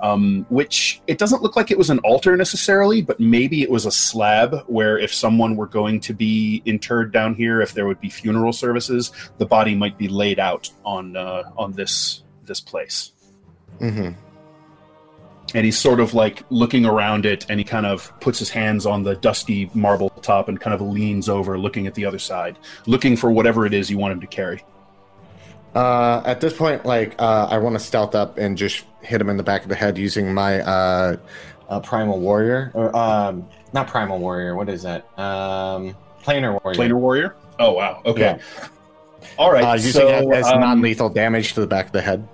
um, 0.03 0.45
which 0.49 1.01
it 1.07 1.17
doesn't 1.17 1.41
look 1.41 1.55
like 1.55 1.71
it 1.71 1.77
was 1.77 1.89
an 1.89 1.99
altar 1.99 2.35
necessarily, 2.35 3.01
but 3.01 3.21
maybe 3.21 3.63
it 3.63 3.71
was 3.71 3.85
a 3.85 3.91
slab 3.91 4.63
where 4.67 4.99
if 4.99 5.13
someone 5.13 5.55
were 5.55 5.65
going 5.65 6.01
to 6.01 6.13
be 6.13 6.61
interred 6.65 7.13
down 7.13 7.33
here, 7.33 7.61
if 7.61 7.73
there 7.73 7.87
would 7.87 8.01
be 8.01 8.09
funeral 8.09 8.51
services, 8.51 9.11
the 9.37 9.45
body 9.45 9.73
might 9.73 9.97
be 9.97 10.09
laid 10.09 10.39
out 10.39 10.69
on 10.83 11.15
uh, 11.15 11.43
on 11.57 11.71
this 11.71 12.23
this 12.43 12.59
place. 12.59 13.13
hmm 13.79 14.09
And 15.55 15.65
he's 15.65 15.77
sort 15.77 16.01
of 16.01 16.13
like 16.13 16.43
looking 16.49 16.85
around 16.85 17.25
it, 17.25 17.45
and 17.47 17.57
he 17.57 17.63
kind 17.63 17.85
of 17.85 18.11
puts 18.19 18.37
his 18.39 18.49
hands 18.49 18.85
on 18.85 19.03
the 19.03 19.15
dusty 19.15 19.71
marble 19.73 20.09
top 20.09 20.49
and 20.49 20.59
kind 20.59 20.73
of 20.73 20.81
leans 20.81 21.29
over, 21.29 21.57
looking 21.57 21.87
at 21.87 21.93
the 21.93 22.03
other 22.03 22.19
side, 22.19 22.59
looking 22.87 23.15
for 23.15 23.31
whatever 23.31 23.65
it 23.65 23.73
is 23.73 23.89
you 23.89 23.97
want 23.97 24.11
him 24.11 24.19
to 24.19 24.27
carry. 24.27 24.61
Uh, 25.75 26.21
at 26.25 26.39
this 26.39 26.55
point, 26.55 26.85
like 26.85 27.15
uh, 27.19 27.47
I 27.49 27.57
want 27.57 27.75
to 27.75 27.79
stealth 27.79 28.13
up 28.13 28.37
and 28.37 28.57
just 28.57 28.85
hit 29.01 29.19
him 29.19 29.29
in 29.29 29.37
the 29.37 29.43
back 29.43 29.63
of 29.63 29.69
the 29.69 29.75
head 29.75 29.97
using 29.97 30.33
my 30.33 30.61
uh, 30.61 31.17
uh, 31.69 31.79
primal 31.79 32.19
warrior, 32.19 32.71
or 32.75 32.95
um, 32.95 33.47
not 33.73 33.87
primal 33.87 34.19
warrior. 34.19 34.55
What 34.55 34.69
is 34.69 34.83
that? 34.83 35.07
Um, 35.17 35.95
planar 36.21 36.61
warrior. 36.63 36.79
Planar 36.79 36.99
warrior. 36.99 37.35
Oh 37.59 37.71
wow. 37.73 38.01
Okay. 38.05 38.21
Yeah. 38.21 38.67
All 39.37 39.51
right. 39.51 39.63
Uh, 39.63 39.73
using 39.73 39.91
so, 39.93 40.07
it 40.07 40.35
as 40.35 40.45
um, 40.45 40.59
non-lethal 40.59 41.09
damage 41.09 41.53
to 41.53 41.61
the 41.61 41.67
back 41.67 41.87
of 41.87 41.91
the 41.91 42.01
head. 42.01 42.27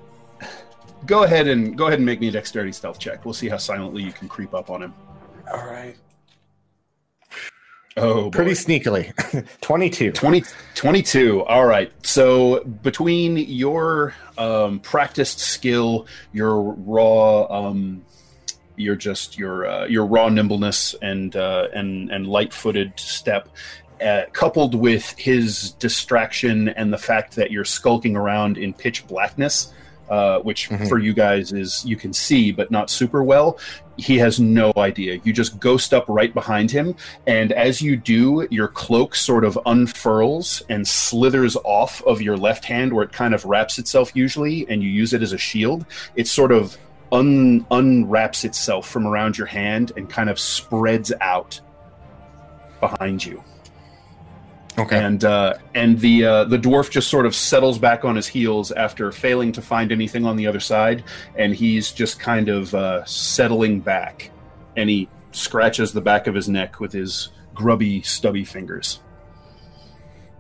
Go 1.06 1.23
ahead 1.23 1.47
and 1.47 1.78
go 1.78 1.88
ahead 1.88 1.99
and 1.99 2.06
make 2.06 2.19
me 2.19 2.28
a 2.28 2.32
dexterity 2.32 2.73
stealth 2.73 2.99
check. 2.99 3.23
We'll 3.23 3.34
see 3.34 3.47
how 3.47 3.58
silently 3.58 4.04
you 4.04 4.12
can 4.12 4.28
creep 4.28 4.54
up 4.54 4.69
on 4.69 4.84
him. 4.84 4.93
All 5.52 5.65
right. 5.65 5.95
Oh, 7.99 8.23
boy. 8.25 8.29
Pretty 8.31 8.51
sneakily. 8.51 9.13
Twenty-two. 9.62 10.12
20, 10.12 10.43
22. 10.75 11.43
All 11.43 11.65
right. 11.65 11.91
So 12.05 12.63
between 12.63 13.38
your 13.38 14.13
um, 14.38 14.79
practiced 14.79 15.39
skill, 15.39 16.07
your 16.33 16.62
raw, 16.62 17.43
um, 17.67 18.03
your 18.75 18.95
just 18.95 19.38
your 19.38 19.65
uh, 19.67 19.85
your 19.88 20.05
raw 20.05 20.29
nimbleness 20.29 20.95
and 21.01 21.35
uh, 21.35 21.67
and 21.73 22.09
and 22.12 22.25
light-footed 22.27 22.93
step, 22.97 23.49
uh, 24.03 24.23
coupled 24.31 24.73
with 24.75 25.13
his 25.17 25.71
distraction 25.73 26.69
and 26.69 26.91
the 26.93 26.97
fact 26.97 27.35
that 27.35 27.51
you're 27.51 27.65
skulking 27.65 28.15
around 28.15 28.57
in 28.57 28.73
pitch 28.73 29.05
blackness, 29.07 29.73
uh, 30.09 30.39
which 30.39 30.69
Mhm. 30.69 30.88
for 30.88 30.97
you 30.97 31.13
guys 31.13 31.51
is 31.51 31.83
you 31.85 31.97
can 31.97 32.13
see 32.13 32.51
but 32.53 32.71
not 32.71 32.89
super 32.89 33.21
well. 33.23 33.59
He 33.99 34.17
has 34.17 34.39
no 34.39 34.71
idea. 34.77 35.19
You 35.23 35.33
just 35.33 35.59
ghost 35.59 35.93
up 35.93 36.05
right 36.07 36.33
behind 36.33 36.71
him, 36.71 36.95
and 37.27 37.51
as 37.51 37.81
you 37.81 37.97
do, 37.97 38.47
your 38.49 38.67
cloak 38.69 39.15
sort 39.15 39.43
of 39.43 39.59
unfurls 39.65 40.63
and 40.69 40.88
slithers 40.88 41.57
off 41.63 42.01
of 42.03 42.21
your 42.21 42.38
left 42.38 42.65
hand 42.65 42.93
where 42.93 43.03
it 43.03 43.12
kind 43.12 43.33
of 43.33 43.43
wraps 43.45 43.77
itself 43.77 44.12
usually, 44.15 44.65
and 44.69 44.81
you 44.81 44.89
use 44.89 45.13
it 45.13 45.21
as 45.21 45.33
a 45.33 45.38
shield. 45.38 45.85
It 46.15 46.27
sort 46.27 46.51
of 46.51 46.77
un- 47.12 47.65
unwraps 47.71 48.45
itself 48.45 48.88
from 48.88 49.05
around 49.05 49.38
your 49.38 49.47
hand 49.47 49.91
and 49.97 50.09
kind 50.09 50.29
of 50.29 50.39
spreads 50.39 51.12
out 51.21 51.59
behind 52.79 53.25
you. 53.25 53.43
Okay. 54.79 55.03
And 55.03 55.23
uh, 55.25 55.55
and 55.75 55.99
the 55.99 56.23
uh, 56.23 56.43
the 56.45 56.57
dwarf 56.57 56.89
just 56.89 57.09
sort 57.09 57.25
of 57.25 57.35
settles 57.35 57.77
back 57.77 58.05
on 58.05 58.15
his 58.15 58.27
heels 58.27 58.71
after 58.71 59.11
failing 59.11 59.51
to 59.51 59.61
find 59.61 59.91
anything 59.91 60.25
on 60.25 60.37
the 60.37 60.47
other 60.47 60.61
side, 60.61 61.03
and 61.35 61.53
he's 61.53 61.91
just 61.91 62.19
kind 62.19 62.47
of 62.47 62.73
uh, 62.73 63.03
settling 63.03 63.81
back, 63.81 64.31
and 64.77 64.89
he 64.89 65.09
scratches 65.31 65.91
the 65.91 66.01
back 66.01 66.27
of 66.27 66.33
his 66.33 66.47
neck 66.47 66.79
with 66.79 66.93
his 66.93 67.29
grubby, 67.53 68.01
stubby 68.03 68.45
fingers. 68.45 69.01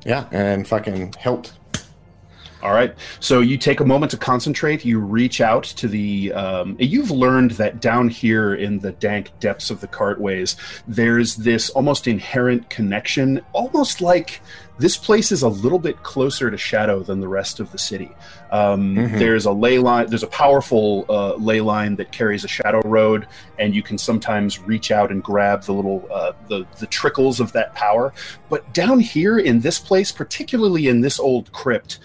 yeah, 0.05 0.25
and 0.31 0.67
fucking 0.67 1.13
hilt. 1.19 1.53
All 2.61 2.73
right. 2.73 2.93
So 3.21 3.39
you 3.39 3.57
take 3.57 3.79
a 3.79 3.85
moment 3.85 4.11
to 4.11 4.17
concentrate. 4.17 4.83
You 4.83 4.99
reach 4.99 5.39
out 5.39 5.63
to 5.63 5.87
the. 5.87 6.33
Um, 6.33 6.75
you've 6.77 7.09
learned 7.11 7.51
that 7.51 7.79
down 7.79 8.09
here 8.09 8.53
in 8.55 8.79
the 8.79 8.91
dank 8.91 9.31
depths 9.39 9.69
of 9.69 9.79
the 9.79 9.87
cartways, 9.87 10.57
there's 10.87 11.37
this 11.37 11.69
almost 11.69 12.05
inherent 12.07 12.69
connection, 12.69 13.41
almost 13.53 14.01
like 14.01 14.41
this 14.77 14.97
place 14.97 15.31
is 15.31 15.41
a 15.41 15.47
little 15.49 15.79
bit 15.79 16.03
closer 16.03 16.49
to 16.51 16.57
shadow 16.57 17.01
than 17.01 17.19
the 17.19 17.27
rest 17.27 17.59
of 17.59 17.71
the 17.71 17.77
city. 17.77 18.11
Um, 18.51 18.95
Mhm. 18.95 19.19
There's 19.19 19.45
a 19.45 19.51
ley 19.51 19.77
line. 19.77 20.07
There's 20.07 20.23
a 20.23 20.27
powerful 20.27 21.05
uh, 21.09 21.35
ley 21.35 21.61
line 21.61 21.95
that 21.97 22.11
carries 22.11 22.43
a 22.43 22.47
shadow 22.49 22.81
road, 22.83 23.25
and 23.57 23.73
you 23.73 23.83
can 23.83 23.97
sometimes 23.97 24.59
reach 24.59 24.91
out 24.91 25.11
and 25.11 25.23
grab 25.23 25.63
the 25.63 25.73
little 25.73 26.05
uh, 26.13 26.33
the 26.49 26.65
the 26.79 26.87
trickles 26.87 27.39
of 27.39 27.53
that 27.53 27.73
power. 27.73 28.13
But 28.49 28.73
down 28.73 28.99
here 28.99 29.37
in 29.37 29.61
this 29.61 29.79
place, 29.79 30.11
particularly 30.11 30.87
in 30.89 30.99
this 31.01 31.19
old 31.21 31.51
crypt 31.53 31.99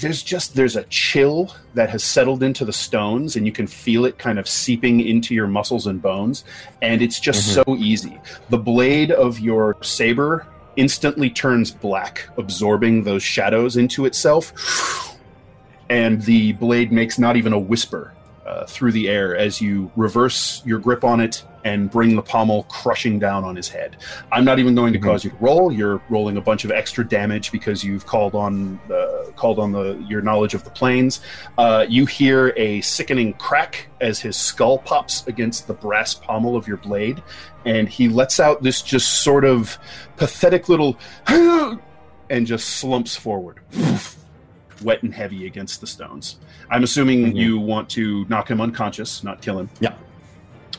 there's 0.00 0.22
just 0.22 0.54
there's 0.54 0.76
a 0.76 0.84
chill 0.84 1.54
that 1.74 1.90
has 1.90 2.04
settled 2.04 2.42
into 2.42 2.64
the 2.64 2.72
stones 2.72 3.36
and 3.36 3.46
you 3.46 3.52
can 3.52 3.66
feel 3.66 4.04
it 4.04 4.18
kind 4.18 4.38
of 4.38 4.48
seeping 4.48 5.00
into 5.00 5.34
your 5.34 5.46
muscles 5.46 5.86
and 5.86 6.00
bones. 6.00 6.44
And 6.82 7.02
it's 7.02 7.18
just 7.20 7.54
so 7.54 7.64
easy. 7.76 8.20
The 8.50 8.58
blade 8.58 9.10
of 9.10 9.38
your 9.38 9.76
saber 9.82 10.46
instantly 10.76 11.28
turns 11.28 11.70
black 11.70 12.28
absorbing 12.36 13.02
those 13.02 13.22
shadows 13.22 13.76
into 13.76 14.06
itself. 14.06 15.16
And 15.90 16.22
the 16.22 16.52
blade 16.52 16.92
makes 16.92 17.18
not 17.18 17.36
even 17.36 17.52
a 17.52 17.58
whisper 17.58 18.12
uh, 18.46 18.66
through 18.66 18.92
the 18.92 19.08
air 19.08 19.36
as 19.36 19.60
you 19.60 19.90
reverse 19.96 20.62
your 20.64 20.78
grip 20.78 21.02
on 21.02 21.20
it 21.20 21.44
and 21.68 21.90
bring 21.90 22.16
the 22.16 22.22
pommel 22.22 22.62
crushing 22.64 23.18
down 23.18 23.44
on 23.44 23.54
his 23.54 23.68
head. 23.68 23.96
I'm 24.32 24.44
not 24.44 24.58
even 24.58 24.74
going 24.74 24.92
to 24.94 24.98
Mhm. 24.98 25.02
cause 25.04 25.24
you 25.24 25.30
to 25.30 25.36
roll. 25.40 25.70
You're 25.72 26.00
rolling 26.08 26.36
a 26.36 26.40
bunch 26.40 26.64
of 26.64 26.70
extra 26.70 27.06
damage 27.06 27.52
because 27.52 27.84
you've 27.84 28.06
called 28.06 28.34
on 28.34 28.80
the 28.88 29.32
called 29.36 29.58
on 29.58 29.70
the 29.72 30.02
your 30.08 30.20
knowledge 30.22 30.54
of 30.54 30.64
the 30.64 30.70
planes. 30.70 31.20
Uh, 31.58 31.84
you 31.88 32.06
hear 32.06 32.52
a 32.56 32.80
sickening 32.80 33.34
crack 33.34 33.88
as 34.00 34.18
his 34.20 34.36
skull 34.36 34.78
pops 34.78 35.26
against 35.26 35.66
the 35.66 35.74
brass 35.74 36.14
pommel 36.14 36.56
of 36.56 36.66
your 36.66 36.78
blade, 36.78 37.22
and 37.66 37.88
he 37.88 38.08
lets 38.08 38.40
out 38.40 38.62
this 38.62 38.80
just 38.82 39.22
sort 39.22 39.44
of 39.44 39.78
pathetic 40.16 40.68
little 40.68 40.98
and 42.30 42.46
just 42.46 42.66
slumps 42.68 43.14
forward. 43.14 43.58
Wet 44.82 45.02
and 45.02 45.12
heavy 45.14 45.46
against 45.46 45.80
the 45.80 45.86
stones. 45.86 46.36
I'm 46.70 46.82
assuming 46.84 47.32
Mhm. 47.32 47.36
you 47.36 47.58
want 47.58 47.88
to 47.90 48.24
knock 48.28 48.48
him 48.50 48.60
unconscious, 48.60 49.22
not 49.24 49.40
kill 49.42 49.58
him. 49.58 49.68
Yeah. 49.80 49.94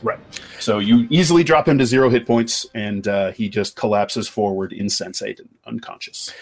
Right. 0.02 0.18
So 0.58 0.78
you 0.78 1.06
easily 1.10 1.44
drop 1.44 1.68
him 1.68 1.78
to 1.78 1.86
zero 1.86 2.08
hit 2.10 2.26
points, 2.26 2.66
and 2.74 3.06
uh, 3.06 3.32
he 3.32 3.48
just 3.48 3.76
collapses 3.76 4.28
forward, 4.28 4.72
insensate 4.72 5.40
and 5.40 5.48
unconscious. 5.66 6.32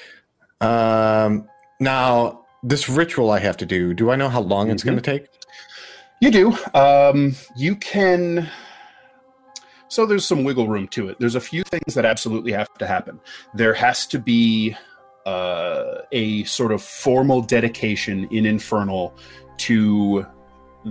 Um, 0.60 1.48
now, 1.80 2.44
this 2.62 2.88
ritual 2.88 3.30
I 3.30 3.38
have 3.40 3.56
to 3.58 3.66
do, 3.66 3.94
do 3.94 4.10
I 4.10 4.16
know 4.16 4.28
how 4.28 4.40
long 4.40 4.70
it's 4.70 4.82
Mhm. 4.82 4.86
going 4.86 4.96
to 4.98 5.02
take? 5.02 5.26
You 6.20 6.30
do. 6.30 6.58
Um, 6.74 7.36
you 7.56 7.76
can. 7.76 8.48
So 9.88 10.04
there's 10.04 10.26
some 10.26 10.44
wiggle 10.44 10.68
room 10.68 10.86
to 10.88 11.08
it. 11.08 11.16
There's 11.18 11.36
a 11.36 11.40
few 11.40 11.62
things 11.64 11.94
that 11.94 12.04
absolutely 12.04 12.52
have 12.52 12.72
to 12.74 12.86
happen. 12.86 13.20
There 13.54 13.72
has 13.74 14.06
to 14.08 14.18
be 14.18 14.76
uh, 15.26 16.02
a 16.10 16.42
sort 16.44 16.72
of 16.72 16.82
formal 16.82 17.42
dedication 17.42 18.26
in 18.30 18.46
Infernal 18.46 19.14
to 19.58 20.26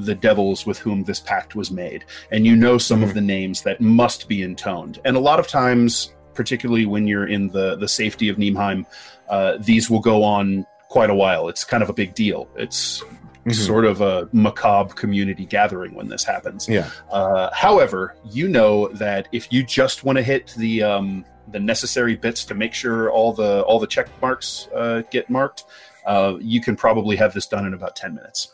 the 0.06 0.16
devils 0.16 0.66
with 0.66 0.78
whom 0.78 1.04
this 1.04 1.20
pact 1.20 1.56
was 1.56 1.72
made. 1.72 2.06
And 2.32 2.46
you 2.46 2.56
know 2.56 2.78
some 2.78 3.04
of 3.04 3.14
the 3.14 3.22
names 3.22 3.62
that 3.64 3.82
must 3.82 4.28
be 4.28 4.42
intoned. 4.42 5.00
And 5.06 5.16
a 5.18 5.20
lot 5.20 5.40
of 5.40 5.48
times, 5.48 6.14
particularly 6.34 6.86
when 6.86 7.08
you're 7.08 7.28
in 7.28 7.50
the, 7.50 7.76
the 7.78 7.88
safety 7.88 8.30
of 8.30 8.38
Niemheim, 8.38 8.86
uh, 9.30 9.58
these 9.60 9.90
will 9.90 10.00
go 10.00 10.24
on 10.24 10.66
quite 10.90 11.10
a 11.10 11.16
while. 11.16 11.50
It's 11.50 11.64
kind 11.64 11.84
of 11.84 11.90
a 11.90 11.94
big 11.94 12.14
deal. 12.16 12.48
It's 12.56 13.04
Mhm. 13.46 13.54
sort 13.66 13.86
of 13.86 14.02
a 14.02 14.28
macabre 14.34 14.94
community 14.94 15.46
gathering 15.46 15.94
when 15.96 16.10
this 16.10 16.26
happens. 16.26 16.68
Yeah. 16.68 16.90
Uh, 17.10 17.50
however, 17.54 18.16
you 18.30 18.50
know 18.50 18.90
that 18.90 19.30
if 19.32 19.52
you 19.54 19.64
just 19.64 20.04
want 20.04 20.18
to 20.18 20.22
hit 20.22 20.54
the 20.58 20.84
um, 20.84 21.24
the 21.50 21.60
necessary 21.60 22.16
bits 22.18 22.44
to 22.44 22.54
make 22.54 22.74
sure 22.74 23.10
all 23.10 23.32
the 23.32 23.62
all 23.62 23.80
the 23.80 23.88
check 23.88 24.10
marks 24.22 24.68
uh, 24.76 25.02
get 25.12 25.30
marked, 25.30 25.64
uh, 26.06 26.34
you 26.42 26.60
can 26.60 26.76
probably 26.76 27.16
have 27.16 27.34
this 27.34 27.46
done 27.48 27.66
in 27.66 27.74
about 27.74 27.96
ten 27.96 28.14
minutes. 28.14 28.50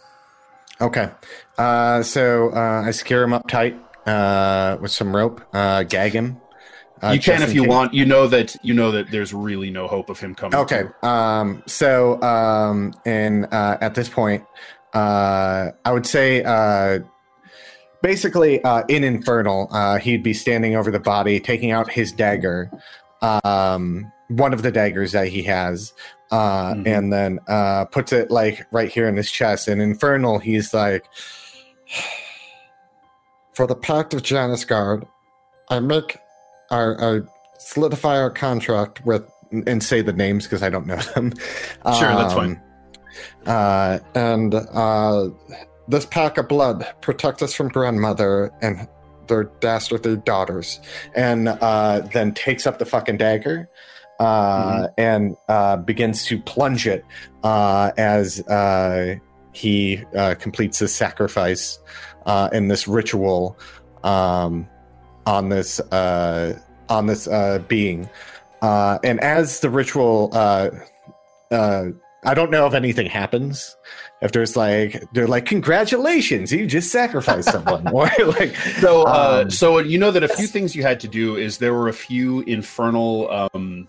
Okay. 0.82 1.10
Uh, 1.58 2.04
so 2.04 2.50
uh, 2.52 2.84
I 2.86 2.92
secure 2.92 3.24
him 3.24 3.34
up 3.34 3.48
tight 3.48 3.80
uh, 4.06 4.78
with 4.82 4.92
some 4.92 5.16
rope, 5.16 5.42
uh, 5.54 5.84
gag 5.84 6.14
him. 6.14 6.42
Uh, 7.02 7.12
you 7.12 7.20
can 7.20 7.42
if 7.42 7.54
you 7.54 7.62
case- 7.62 7.70
want. 7.70 7.94
You 7.94 8.06
know 8.06 8.28
that 8.28 8.56
you 8.64 8.74
know 8.74 8.92
that 8.92 9.12
there's 9.12 9.34
really 9.34 9.70
no 9.70 9.88
hope 9.88 10.10
of 10.10 10.20
him 10.20 10.34
coming. 10.36 10.58
Okay. 10.58 10.84
Um, 11.02 11.62
so, 11.68 12.22
um, 12.22 12.94
and 13.06 13.46
uh, 13.52 13.78
at 13.82 13.94
this 13.94 14.08
point, 14.08 14.46
uh, 14.94 15.72
I 15.84 15.92
would 15.92 16.08
say, 16.08 16.44
uh, 16.44 17.00
basically, 18.02 18.64
uh, 18.64 18.84
in 18.88 19.04
Infernal, 19.04 19.68
uh, 19.72 19.98
he'd 19.98 20.24
be 20.24 20.34
standing 20.34 20.78
over 20.78 20.92
the 20.92 21.00
body, 21.00 21.42
taking 21.42 21.72
out 21.72 21.92
his 21.92 22.14
dagger, 22.14 22.72
um, 23.22 24.10
one 24.38 24.54
of 24.54 24.62
the 24.63 24.72
daggers 24.72 25.12
that 25.12 25.28
he 25.28 25.43
has, 25.43 25.93
uh, 26.32 26.74
Mhm. 26.74 26.88
and 26.88 27.13
then 27.13 27.39
uh, 27.48 27.86
puts 27.86 28.12
it 28.12 28.32
like 28.32 28.65
right 28.72 28.89
here 28.89 29.08
in 29.08 29.15
his 29.15 29.30
chest. 29.32 29.67
And 29.67 29.82
Infernal, 29.82 30.39
he's 30.39 30.74
like, 30.74 31.06
for 33.54 33.67
the 33.67 33.76
Pact 33.76 34.13
of 34.13 34.24
Janus 34.24 34.65
Guard, 34.65 35.06
I 35.69 35.80
make, 35.80 36.17
I, 36.72 36.93
I 37.00 37.19
solidify 37.60 38.19
our 38.19 38.32
contract 38.32 39.06
with 39.06 39.24
and 39.52 39.84
say 39.84 40.02
the 40.02 40.13
names 40.13 40.46
because 40.46 40.63
I 40.63 40.69
don't 40.69 40.88
know 40.88 40.96
them. 40.98 41.32
Sure, 42.00 42.10
that's 42.15 42.34
fine. 42.34 42.60
Uh, 43.46 44.00
and 44.15 44.56
uh, 44.56 45.30
this 45.88 46.06
pack 46.08 46.39
of 46.39 46.48
blood 46.48 46.88
protect 47.02 47.43
us 47.43 47.54
from 47.54 47.67
grandmother 47.67 48.52
and 48.63 48.88
their 49.28 49.43
dastardly 49.60 50.17
daughters, 50.17 50.80
and 51.15 51.48
uh, 51.50 52.00
then 52.13 52.34
takes 52.34 52.65
up 52.65 52.80
the 52.80 52.86
fucking 52.86 53.17
dagger. 53.17 53.69
Uh, 54.24 54.88
and 54.98 55.36
uh, 55.50 55.76
begins 55.76 56.24
to 56.26 56.40
plunge 56.40 56.88
it 56.88 57.04
uh, 57.44 57.92
as 57.98 58.40
uh, 58.48 59.16
he 59.52 60.02
uh, 60.16 60.34
completes 60.40 60.80
his 60.80 60.96
sacrifice 60.96 61.80
uh, 62.26 62.48
in 62.54 62.70
this 62.70 62.88
ritual 62.88 63.58
um, 64.04 64.66
on 65.26 65.50
this 65.50 65.80
uh, 65.92 66.58
on 66.90 67.08
this 67.08 67.28
uh, 67.28 67.60
being. 67.68 68.10
Uh, 68.62 68.98
and 69.04 69.20
as 69.20 69.60
the 69.60 69.70
ritual, 69.70 70.30
uh, 70.32 70.70
uh, 71.52 71.88
I 72.24 72.34
don't 72.34 72.50
know 72.50 72.66
if 72.66 72.74
anything 72.74 73.08
happens. 73.08 73.76
If 74.22 74.32
there's 74.32 74.56
like, 74.56 75.04
they're 75.14 75.28
like, 75.28 75.46
congratulations, 75.46 76.52
you 76.54 76.66
just 76.66 76.90
sacrificed 76.90 77.52
someone, 77.52 77.86
or 77.94 78.10
like, 78.40 78.56
So, 78.80 79.04
uh, 79.04 79.42
Um, 79.44 79.52
so 79.52 79.80
you 79.80 79.98
know 79.98 80.12
that 80.12 80.24
a 80.24 80.30
few 80.30 80.48
things 80.48 80.76
you 80.78 80.84
had 80.84 81.02
to 81.02 81.10
do 81.10 81.36
is 81.36 81.58
there 81.58 81.74
were 81.74 81.90
a 81.90 81.94
few 81.94 82.40
infernal 82.48 83.30
um, 83.30 83.88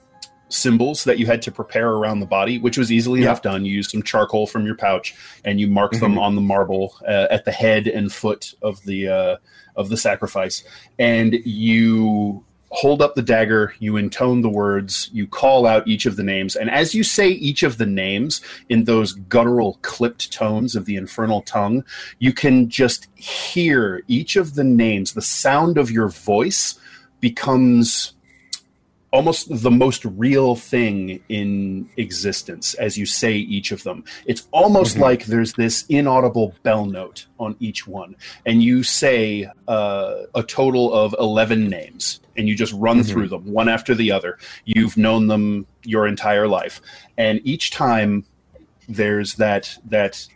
symbols 0.54 1.04
that 1.04 1.18
you 1.18 1.26
had 1.26 1.42
to 1.42 1.50
prepare 1.52 1.90
around 1.90 2.20
the 2.20 2.26
body, 2.26 2.58
which 2.58 2.78
was 2.78 2.92
easily 2.92 3.20
Yeah. 3.20 3.26
enough 3.26 3.42
done. 3.42 3.64
You 3.64 3.74
used 3.74 3.90
some 3.90 4.02
charcoal 4.02 4.46
from 4.46 4.64
your 4.64 4.76
pouch 4.76 5.14
and 5.44 5.58
you 5.60 5.66
marked 5.66 6.00
them 6.00 6.14
Mhm. 6.14 6.20
on 6.22 6.34
the 6.34 6.40
marble 6.40 6.94
uh, 7.06 7.26
at 7.30 7.44
the 7.44 7.52
head 7.52 7.86
and 7.86 8.12
foot 8.12 8.54
of 8.62 8.82
the 8.84 9.08
uh, 9.08 9.36
of 9.76 9.88
the 9.88 9.96
sacrifice, 9.96 10.62
and 10.98 11.34
you 11.44 12.44
hold 12.70 13.00
up 13.00 13.14
the 13.14 13.22
dagger, 13.22 13.72
you 13.78 13.96
intone 13.96 14.40
the 14.42 14.48
words, 14.48 15.08
you 15.12 15.28
call 15.28 15.64
out 15.64 15.86
each 15.86 16.06
of 16.06 16.16
the 16.16 16.24
names, 16.24 16.56
and 16.56 16.68
as 16.70 16.92
you 16.92 17.04
say 17.04 17.28
each 17.28 17.62
of 17.62 17.78
the 17.78 17.86
names 17.86 18.40
in 18.68 18.82
those 18.84 19.12
guttural 19.12 19.78
clipped 19.82 20.32
tones 20.32 20.74
of 20.74 20.84
the 20.84 20.96
infernal 20.96 21.40
tongue, 21.42 21.84
you 22.18 22.32
can 22.32 22.68
just 22.68 23.06
hear 23.14 24.02
each 24.08 24.34
of 24.34 24.54
the 24.56 24.64
names. 24.64 25.12
The 25.12 25.22
sound 25.22 25.78
of 25.78 25.88
your 25.90 26.08
voice 26.08 26.74
becomes 27.20 28.13
almost 29.14 29.46
the 29.62 29.70
most 29.70 30.04
real 30.04 30.56
thing 30.56 31.22
in 31.28 31.88
existence 31.98 32.74
as 32.74 32.98
you 32.98 33.06
say 33.06 33.32
each 33.32 33.70
of 33.70 33.80
them. 33.84 34.02
It's 34.26 34.48
almost 34.50 34.96
Mhm. 34.96 35.00
like 35.02 35.26
there's 35.26 35.52
this 35.52 35.84
inaudible 35.88 36.52
bell 36.64 36.84
note 36.84 37.26
on 37.38 37.54
each 37.60 37.86
one, 37.86 38.16
and 38.44 38.60
you 38.60 38.82
say 38.82 39.48
uh, 39.68 40.24
a 40.34 40.42
total 40.42 40.92
of 40.92 41.14
11 41.20 41.68
names, 41.68 42.20
and 42.36 42.48
you 42.48 42.56
just 42.56 42.72
run 42.74 42.98
Mhm. 43.00 43.06
through 43.06 43.28
them 43.28 43.44
one 43.46 43.68
after 43.68 43.94
the 43.94 44.10
other. 44.10 44.36
You've 44.64 44.96
known 44.96 45.28
them 45.28 45.66
your 45.84 46.08
entire 46.08 46.48
life, 46.48 46.82
and 47.16 47.40
each 47.44 47.70
time 47.70 48.24
there's 48.88 49.34
that 49.34 49.78
that 49.88 50.26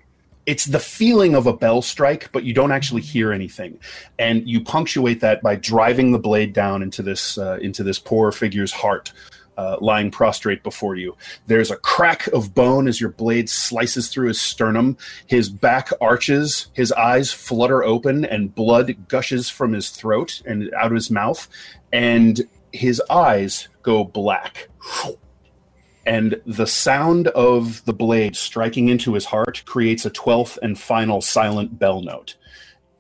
it's 0.49 0.65
the 0.65 0.81
feeling 0.81 1.35
of 1.35 1.47
a 1.47 1.53
bell 1.53 1.83
strike, 1.83 2.33
but 2.33 2.43
you 2.43 2.55
don't 2.55 2.73
actually 2.73 3.03
hear 3.03 3.33
anything, 3.33 3.79
and 4.19 4.49
you 4.49 4.65
punctuate 4.65 5.21
that 5.21 5.43
by 5.43 5.55
driving 5.57 6.11
the 6.11 6.19
blade 6.19 6.55
down 6.55 6.83
into 6.83 7.03
this 7.03 7.37
uh, 7.37 7.59
into 7.61 7.83
this 7.83 7.99
poor 7.99 8.33
figure's 8.33 8.73
heart, 8.73 9.13
uh, 9.59 9.77
lying 9.83 10.11
prostrate 10.11 10.63
before 10.63 10.97
you. 10.97 11.15
There's 11.49 11.71
a 11.71 11.77
crack 11.77 12.29
of 12.29 12.55
bone 12.55 12.89
as 12.89 12.99
your 12.99 13.11
blade 13.11 13.51
slices 13.51 14.09
through 14.09 14.29
his 14.29 14.41
sternum. 14.41 14.97
His 15.27 15.51
back 15.51 15.91
arches, 16.01 16.69
his 16.73 16.93
eyes 16.93 17.31
flutter 17.31 17.85
open, 17.85 18.25
and 18.25 18.55
blood 18.55 18.97
gushes 19.07 19.51
from 19.51 19.75
his 19.75 19.91
throat 19.91 20.41
and 20.47 20.73
out 20.73 20.87
of 20.87 20.95
his 20.95 21.11
mouth, 21.11 21.47
and 21.93 22.41
his 22.73 23.03
eyes 23.11 23.69
go 23.83 24.03
black 24.03 24.71
and 26.09 26.41
the 26.47 26.67
sound 26.67 27.29
of 27.29 27.85
the 27.85 27.93
blade 27.93 28.35
striking 28.35 28.89
into 28.89 29.13
his 29.13 29.27
heart 29.27 29.63
creates 29.67 30.07
a 30.07 30.11
twelfth 30.11 30.59
and 30.63 30.79
final 30.81 31.21
silent 31.21 31.79
bell 31.79 32.01
note. 32.01 32.35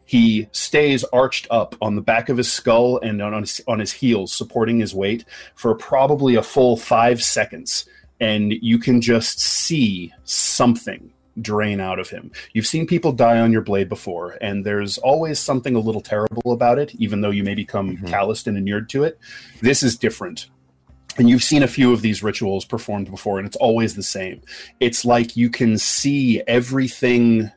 He 0.05 0.49
stays 0.53 1.05
arched 1.05 1.47
up 1.51 1.75
on 1.81 1.97
the 1.97 2.03
back 2.03 2.29
of 2.29 2.37
his 2.37 2.53
skull 2.53 2.99
and 3.01 3.21
on 3.21 3.41
his, 3.41 3.61
on 3.67 3.79
his 3.79 3.93
heels, 3.93 4.33
supporting 4.33 4.79
his 4.79 4.95
weight 4.95 5.25
for 5.55 5.75
probably 5.75 6.35
a 6.35 6.43
full 6.43 6.77
five 6.77 7.23
seconds, 7.23 7.87
and 8.21 8.53
you 8.53 8.79
can 8.79 9.01
just 9.01 9.41
see 9.41 10.13
something 10.25 11.11
drain 11.41 11.81
out 11.81 11.99
of 11.99 12.11
him. 12.11 12.31
You've 12.53 12.67
seen 12.67 12.87
people 12.87 13.13
die 13.13 13.39
on 13.39 13.53
your 13.53 13.63
blade 13.63 13.89
before, 13.89 14.37
and 14.41 14.67
there's 14.67 14.99
always 14.99 15.39
something 15.39 15.75
a 15.75 15.81
little 15.81 16.01
terrible 16.01 16.53
about 16.53 16.79
it, 16.79 16.95
even 16.97 17.21
though 17.21 17.31
you 17.31 17.45
may 17.45 17.55
become 17.55 17.97
Mhm. 17.97 18.09
calloused 18.09 18.47
and 18.47 18.59
inured 18.59 18.89
to 18.91 19.05
it. 19.05 19.19
This 19.63 19.83
is 19.83 19.97
different 19.97 20.49
and 21.19 21.29
you've 21.29 21.43
seen 21.43 21.63
a 21.63 21.69
few 21.69 21.93
of 21.93 22.01
these 22.01 22.23
rituals 22.23 22.65
performed 22.65 23.11
before 23.11 23.39
and 23.39 23.47
it's 23.47 23.57
always 23.57 23.95
the 23.95 24.03
same. 24.03 24.41
It's 24.81 25.05
like 25.05 25.37
you 25.37 25.51
can 25.51 25.77
see 25.77 26.41
everything 26.47 27.51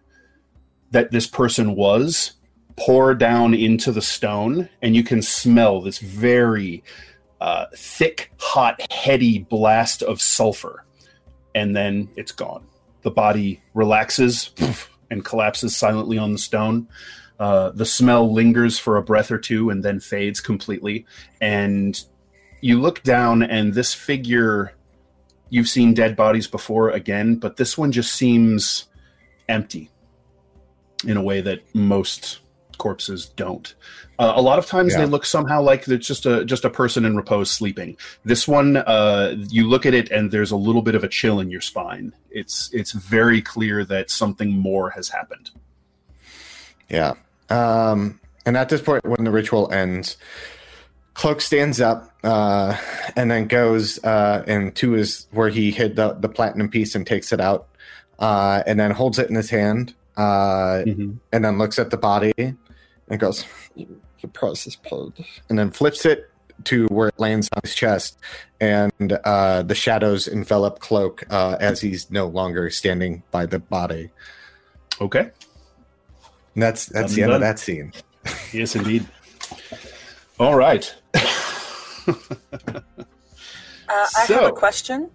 that 0.92 1.12
this 1.12 1.28
person 1.28 1.76
was 1.76 2.34
pour 2.76 3.14
down 3.14 3.54
into 3.54 3.92
the 3.92 4.02
stone 4.02 4.68
and 4.82 4.96
you 4.96 5.04
can 5.04 5.22
smell 5.22 5.82
this 5.82 6.00
very 6.00 6.84
uh, 7.40 7.66
thick 7.76 8.32
hot 8.40 8.82
heady 8.92 9.40
blast 9.40 10.02
of 10.04 10.22
sulfur 10.22 10.86
and 11.54 11.76
then 11.76 12.10
it's 12.16 12.32
gone. 12.32 12.66
The 13.04 13.12
body 13.12 13.62
relaxes 13.74 14.52
and 15.12 15.24
collapses 15.24 15.76
silently 15.76 16.18
on 16.18 16.32
the 16.32 16.38
stone. 16.38 16.88
Uh, 17.40 17.72
the 17.72 17.86
smell 17.86 18.32
lingers 18.32 18.78
for 18.78 18.98
a 18.98 19.04
breath 19.04 19.32
or 19.32 19.38
two 19.38 19.70
and 19.70 19.84
then 19.84 20.00
fades 20.00 20.40
completely 20.40 21.06
and 21.42 22.06
you 22.62 22.80
look 22.80 23.02
down 23.04 23.44
and 23.44 23.74
this 23.74 23.94
figure 23.94 24.74
you've 25.50 25.68
seen 25.68 25.94
dead 25.94 26.16
bodies 26.16 26.48
before 26.48 26.90
again 26.92 27.36
but 27.36 27.58
this 27.58 27.78
one 27.78 27.92
just 27.92 28.14
seems 28.14 28.86
empty 29.50 29.90
in 31.06 31.18
a 31.18 31.22
way 31.22 31.42
that 31.42 31.60
most 31.76 32.40
corpses 32.78 33.28
don't 33.36 33.76
uh, 34.20 34.34
a 34.36 34.42
lot 34.42 34.58
of 34.60 34.66
times 34.66 34.94
Yeah. 34.94 35.00
they 35.00 35.06
look 35.06 35.26
somehow 35.26 35.62
like 35.62 35.88
it's 35.88 36.08
just 36.08 36.26
a 36.26 36.46
just 36.46 36.64
a 36.66 36.70
person 36.70 37.06
in 37.06 37.16
repose 37.16 37.50
sleeping 37.52 37.98
this 38.24 38.48
one 38.48 38.78
uh, 38.78 39.36
you 39.50 39.68
look 39.68 39.86
at 39.86 39.94
it 39.94 40.10
and 40.12 40.32
there's 40.32 40.52
a 40.52 40.56
little 40.56 40.82
bit 40.82 40.96
of 40.96 41.04
a 41.04 41.08
chill 41.08 41.40
in 41.40 41.50
your 41.52 41.62
spine 41.62 42.14
it's 42.30 42.70
it's 42.74 42.92
very 42.94 43.42
clear 43.42 43.84
that 43.86 44.10
something 44.10 44.52
more 44.52 44.90
has 44.92 45.10
happened 45.10 45.52
Yeah. 46.90 47.14
Um, 47.50 48.20
and 48.46 48.58
at 48.58 48.70
this 48.70 48.82
point, 48.82 49.06
when 49.06 49.24
the 49.24 49.32
ritual 49.32 49.72
ends, 49.72 50.18
Cloak 51.14 51.42
stands 51.42 51.82
up 51.82 52.12
uh, 52.24 52.78
and 53.16 53.30
then 53.30 53.48
goes 53.48 54.04
uh, 54.04 54.44
into 54.48 54.92
his 54.92 55.28
where 55.32 55.50
he 55.50 55.72
hid 55.72 55.96
the, 55.96 56.14
the 56.14 56.30
platinum 56.30 56.70
piece 56.70 56.96
and 56.96 57.06
takes 57.06 57.32
it 57.34 57.42
out, 57.42 57.68
uh, 58.20 58.64
and 58.66 58.80
then 58.80 58.92
holds 58.92 59.20
it 59.20 59.30
in 59.30 59.36
his 59.36 59.50
hand, 59.50 59.94
uh, 60.18 60.84
and 60.86 61.20
then 61.46 61.58
looks 61.58 61.78
at 61.80 61.90
the 61.90 61.98
body 61.98 62.34
and 62.38 63.20
goes, 63.20 63.46
"The 63.76 64.28
price 64.28 64.66
is 64.68 64.76
paid," 64.78 65.14
and 65.50 65.60
then 65.60 65.72
flips 65.72 66.06
it 66.06 66.30
to 66.66 66.86
where 66.88 67.10
it 67.10 67.20
lands 67.20 67.50
on 67.54 67.62
his 67.64 67.76
chest, 67.76 68.18
and 68.60 68.92
uh, 69.26 69.64
the 69.64 69.76
shadows 69.76 70.28
envelop 70.28 70.80
Cloak 70.80 71.24
uh, 71.30 71.58
as 71.60 71.82
he's 71.82 72.10
no 72.12 72.28
longer 72.28 72.70
standing 72.70 73.24
by 73.32 73.46
the 73.48 73.60
body. 73.60 74.12
okay 75.02 75.32
And 76.54 76.62
that's 76.64 76.86
that's 76.86 77.12
Done 77.12 77.16
the 77.16 77.24
end 77.24 77.32
of 77.34 77.42
that 77.42 77.60
scene. 77.60 77.92
yes 78.54 78.76
indeed 78.76 79.06
all 80.42 80.56
right 80.56 80.94
Uh, 83.94 84.08
I 84.18 84.26
have 84.28 84.44
a 84.46 84.52
question. 84.54 85.10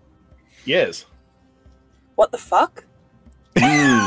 yes 0.67 1.07
What 2.15 2.31
the 2.31 2.37
fuck? 2.39 2.85
Mm. 3.57 4.07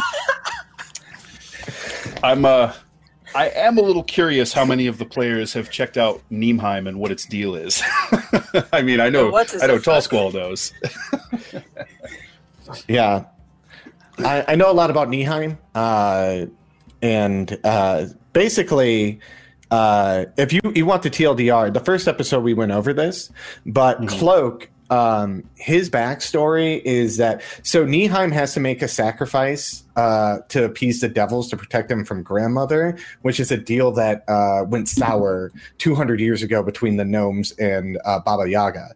I'm 2.23 2.45
uh 2.45 2.73
I 3.36 3.49
am 3.49 3.77
a 3.77 3.82
little 3.82 4.03
curious 4.03 4.53
how 4.53 4.65
many 4.65 4.86
of 4.88 4.97
the 4.99 5.05
players 5.05 5.53
have 5.53 5.69
checked 5.71 5.97
out 5.97 6.21
Niemheim 6.32 6.88
and 6.88 6.99
what 6.99 7.12
its 7.12 7.25
deal 7.25 7.55
is. 7.55 7.82
I 8.73 8.82
mean, 8.82 8.99
I 8.99 9.10
know, 9.10 9.29
What 9.29 9.53
is 9.53 9.62
I 9.62 9.67
know, 9.67 9.75
a 9.75 9.79
Tall 9.79 9.95
fuck? 9.95 10.03
Squall 10.03 10.32
knows. 10.32 10.71
Yeah, 12.88 13.25
I, 14.19 14.45
I 14.49 14.55
know 14.55 14.69
a 14.71 14.73
lot 14.73 14.91
about 14.91 15.08
Niemheim, 15.10 15.58
uh, 15.73 16.45
and 17.01 17.58
uh, 17.63 18.05
basically, 18.34 19.19
uh, 19.71 20.25
if 20.38 20.51
you 20.51 20.62
you 20.75 20.86
want 20.86 21.03
the 21.03 21.10
TLDR, 21.10 21.73
the 21.73 21.79
first 21.79 22.08
episode 22.08 22.43
we 22.43 22.53
went 22.53 22.71
over 22.71 22.93
this, 22.93 23.32
but 23.65 24.08
Cloak, 24.08 24.69
um, 24.89 25.43
his 25.55 25.89
backstory 25.89 26.82
is 26.84 27.17
that 27.17 27.41
so 27.62 27.86
Niemheim 27.86 28.32
has 28.32 28.53
to 28.55 28.60
make 28.60 28.82
a 28.82 28.88
sacrifice 28.88 29.84
uh, 29.95 30.39
to 30.49 30.63
appease 30.63 31.01
the 31.01 31.10
devils 31.10 31.49
to 31.49 31.58
protect 31.58 31.91
him 31.91 32.03
from 32.03 32.23
grandmother, 32.23 32.97
which 33.21 33.39
is 33.39 33.51
a 33.51 33.58
deal 33.58 33.91
that 33.91 34.27
uh, 34.27 34.63
went 34.67 34.89
sour 34.89 35.51
200 35.77 36.19
years 36.19 36.41
ago 36.41 36.63
between 36.63 36.97
the 36.97 37.05
gnomes 37.05 37.51
and 37.53 37.99
uh, 38.05 38.19
Baba 38.19 38.49
Yaga. 38.49 38.89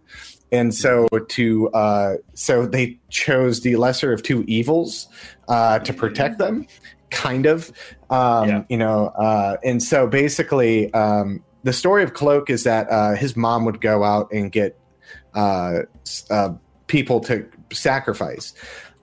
And 0.52 0.74
so 0.74 1.08
to 1.08 1.70
uh, 1.70 2.16
so 2.34 2.66
they 2.66 3.00
chose 3.10 3.62
the 3.62 3.76
lesser 3.76 4.14
of 4.14 4.22
two 4.24 4.44
evils 4.48 5.08
uh, 5.48 5.80
to 5.80 5.94
protect 5.94 6.38
them, 6.38 6.68
kind 7.14 7.46
of, 7.46 7.72
um, 8.10 8.50
Yeah. 8.50 8.64
you 8.70 8.78
know. 8.78 9.08
Uh, 9.08 9.58
and 9.64 9.82
so 9.82 10.08
basically, 10.08 10.94
um, 10.94 11.42
the 11.64 11.72
story 11.74 12.04
of 12.04 12.14
Cloak 12.14 12.50
is 12.50 12.64
that 12.66 12.90
uh, 12.90 13.14
his 13.16 13.38
mom 13.38 13.64
would 13.66 13.80
go 13.80 14.04
out 14.04 14.32
and 14.34 14.52
get 14.52 14.78
uh, 15.34 15.84
uh, 16.30 16.50
people 16.88 17.20
to 17.22 17.46
sacrifice. 17.72 18.54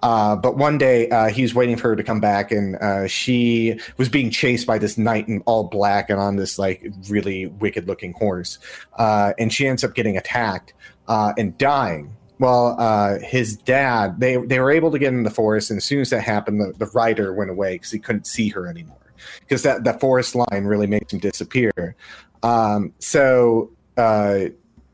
Uh, 0.03 0.35
but 0.35 0.57
one 0.57 0.79
day 0.79 1.09
uh, 1.11 1.29
he's 1.29 1.55
waiting 1.55 1.77
for 1.77 1.91
her 1.91 1.97
to 1.97 2.03
come 2.03 2.21
back, 2.21 2.51
and 2.51 2.77
uh, 2.77 3.07
she 3.07 3.79
was 3.99 4.09
being 4.09 4.31
chased 4.31 4.67
by 4.67 4.79
this 4.79 4.97
knight 4.97 5.29
in 5.29 5.43
all 5.45 5.65
black 5.65 6.09
and 6.09 6.19
on 6.19 6.37
this 6.37 6.59
like 6.59 6.87
really 7.09 7.47
wicked 7.47 7.87
looking 7.87 8.13
horse. 8.15 8.59
Uh, 8.99 9.33
and 9.39 9.53
she 9.53 9.67
ends 9.67 9.85
up 9.85 9.95
getting 9.95 10.17
attacked 10.17 10.73
uh, 11.09 11.33
and 11.37 11.57
dying. 11.59 12.17
Well, 12.41 12.75
uh, 12.79 13.19
his 13.19 13.55
dad, 13.55 14.19
they, 14.19 14.39
they 14.39 14.59
were 14.61 14.71
able 14.71 14.91
to 14.93 14.99
get 14.99 15.13
in 15.13 15.25
the 15.25 15.31
forest, 15.31 15.71
and 15.71 15.77
as 15.77 15.85
soon 15.85 16.01
as 16.01 16.09
that 16.09 16.23
happened, 16.23 16.59
the, 16.59 16.73
the 16.79 16.87
rider 16.87 17.35
went 17.35 17.51
away 17.51 17.75
because 17.75 17.91
he 17.91 17.99
couldn't 17.99 18.27
see 18.27 18.49
her 18.49 18.67
anymore. 18.67 18.97
Because 19.41 19.63
that, 19.63 19.85
that 19.85 20.01
forest 20.01 20.35
line 20.35 20.65
really 20.65 20.87
makes 20.87 21.13
him 21.13 21.19
disappear. 21.19 21.95
Um, 22.43 22.95
so, 22.99 23.71
uh, 23.99 24.47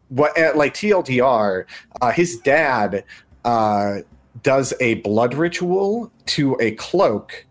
what 0.09 0.37
uh, 0.37 0.53
like 0.57 0.75
TLDR, 0.75 1.67
uh, 2.01 2.11
his 2.11 2.37
dad 2.39 3.05
uh, 3.45 3.99
does 4.43 4.75
a 4.81 4.95
blood 4.95 5.35
ritual 5.35 6.11
to 6.27 6.57
a 6.61 6.73
cloak 6.73 7.47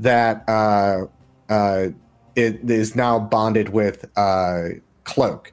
that 0.00 0.42
uh, 0.48 1.06
uh, 1.48 1.88
it 2.34 2.68
is 2.68 2.96
now 2.96 3.20
bonded 3.20 3.68
with 3.68 4.10
uh, 4.16 4.70
cloak 5.04 5.52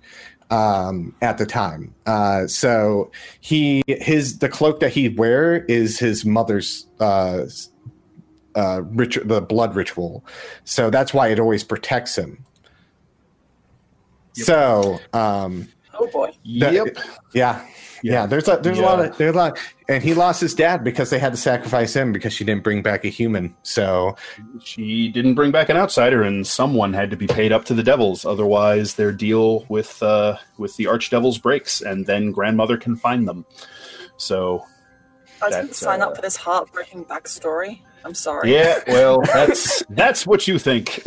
um, 0.54 1.16
at 1.22 1.38
the 1.38 1.46
time. 1.46 1.94
Uh, 2.06 2.46
so 2.48 3.12
he 3.42 3.84
his 3.88 4.38
the 4.39 4.50
cloak 4.50 4.80
that 4.82 4.92
he 4.92 5.10
wear 5.10 5.63
is 5.66 5.98
his 6.00 6.24
mother's 6.26 6.88
uh, 7.00 7.46
uh, 8.56 8.82
rit- 8.86 9.28
the 9.28 9.42
blood 9.42 9.76
ritual. 9.76 10.24
So 10.63 10.89
that's 10.89 11.13
why 11.13 11.30
it 11.30 11.39
always 11.39 11.63
protects 11.63 12.16
him. 12.18 12.46
So 14.34 15.00
um, 15.13 15.68
Oh 16.00 16.08
boy. 16.08 16.32
that- 16.60 16.74
Yep. 16.74 16.98
yeah. 17.34 17.66
Yeah, 18.04 18.26
there's 18.26 18.50
a 18.50 18.58
there's 18.58 18.80
a 18.80 18.82
lot 18.82 19.00
of 19.00 19.18
there's 19.18 19.34
a 19.34 19.38
lot, 19.38 19.58
and 19.88 20.04
he 20.04 20.13
lost 20.13 20.42
his 20.42 20.54
dad 20.54 20.84
because 20.84 21.10
they 21.10 21.20
had 21.20 21.32
to 21.32 21.38
sacrifice 21.38 21.96
him 21.96 22.12
because 22.12 22.34
she 22.34 22.44
didn't 22.44 22.62
bring 22.62 22.82
back 22.82 23.06
a 23.06 23.08
human. 23.08 23.56
So 23.63 24.18
She 24.62 25.08
didn't 25.08 25.36
bring 25.36 25.52
back 25.52 25.70
an 25.70 25.78
outsider, 25.78 26.22
and 26.22 26.46
someone 26.46 26.92
had 26.92 27.10
to 27.12 27.16
be 27.16 27.28
paid 27.28 27.54
up 27.54 27.63
to 27.66 27.74
the 27.74 27.82
devils. 27.82 28.26
Otherwise, 28.26 28.96
their 28.96 29.13
deal 29.13 29.66
with 29.70 30.04
uh, 30.04 30.38
with 30.58 30.76
the 30.76 30.84
archdevils 30.84 31.42
breaks, 31.42 31.80
and 31.80 32.06
then 32.06 32.34
grandmother 32.34 32.76
can 32.76 32.98
find 32.98 33.26
them. 33.26 33.46
So, 34.18 34.66
I 35.42 35.50
didn't 35.50 35.74
sign 35.74 36.02
uh, 36.02 36.08
up 36.08 36.18
for 36.18 36.22
this 36.22 36.36
heartbreaking 36.36 37.06
backstory. 37.06 37.80
I'm 38.04 38.13
sorry. 38.13 38.54
yeah, 38.54 38.82
well, 38.88 39.22
that's 39.22 39.82
that's 39.92 40.28
what 40.28 40.46
you 40.46 40.60
think. 40.60 41.02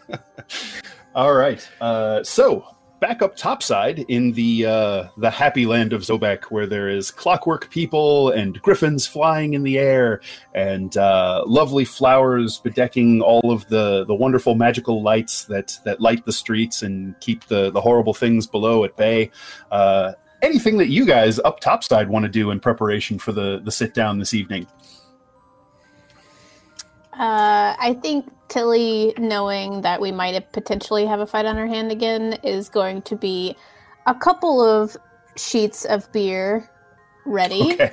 All 1.14 1.32
right. 1.32 1.64
Uh, 1.80 2.24
so 2.24 2.66
back 3.02 3.20
up 3.20 3.34
topside 3.34 3.98
in 4.06 4.30
the 4.32 4.64
uh, 4.64 5.08
the 5.18 5.28
happy 5.28 5.66
land 5.66 5.92
of 5.92 6.02
Zobeck, 6.02 6.44
where 6.44 6.68
there 6.68 6.88
is 6.88 7.10
clockwork 7.10 7.68
people 7.68 8.30
and 8.30 8.62
griffins 8.62 9.08
flying 9.08 9.54
in 9.54 9.64
the 9.64 9.76
air, 9.76 10.20
and 10.54 10.96
uh, 10.96 11.42
lovely 11.44 11.84
flowers 11.84 12.60
bedecking 12.64 13.20
all 13.20 13.50
of 13.50 13.68
the 13.68 14.04
the 14.06 14.14
wonderful 14.14 14.54
magical 14.54 15.02
lights 15.02 15.46
that 15.46 15.78
that 15.84 16.00
light 16.00 16.24
the 16.24 16.32
streets 16.32 16.80
and 16.82 17.18
keep 17.20 17.44
the 17.46 17.70
the 17.72 17.80
horrible 17.80 18.14
things 18.14 18.46
below 18.46 18.84
at 18.84 18.96
bay. 18.96 19.30
Uh, 19.72 20.12
anything 20.40 20.78
that 20.78 20.88
you 20.88 21.04
guys 21.04 21.40
up 21.40 21.58
topside 21.58 22.08
want 22.08 22.22
to 22.22 22.30
do 22.30 22.52
in 22.52 22.60
preparation 22.60 23.18
for 23.18 23.32
the 23.32 23.60
the 23.64 23.72
sit 23.72 23.94
down 23.94 24.20
this 24.20 24.32
evening? 24.32 24.64
Uh, 27.12 27.76
I 27.78 27.98
think 28.02 28.30
Tilly, 28.48 29.14
knowing 29.18 29.82
that 29.82 30.00
we 30.00 30.12
might 30.12 30.34
have 30.34 30.50
potentially 30.52 31.06
have 31.06 31.20
a 31.20 31.26
fight 31.26 31.46
on 31.46 31.56
her 31.56 31.66
hand 31.66 31.92
again, 31.92 32.38
is 32.42 32.68
going 32.68 33.02
to 33.02 33.16
be 33.16 33.56
a 34.06 34.14
couple 34.14 34.62
of 34.62 34.96
sheets 35.36 35.84
of 35.84 36.10
beer 36.12 36.68
ready, 37.26 37.72
Okay. 37.74 37.92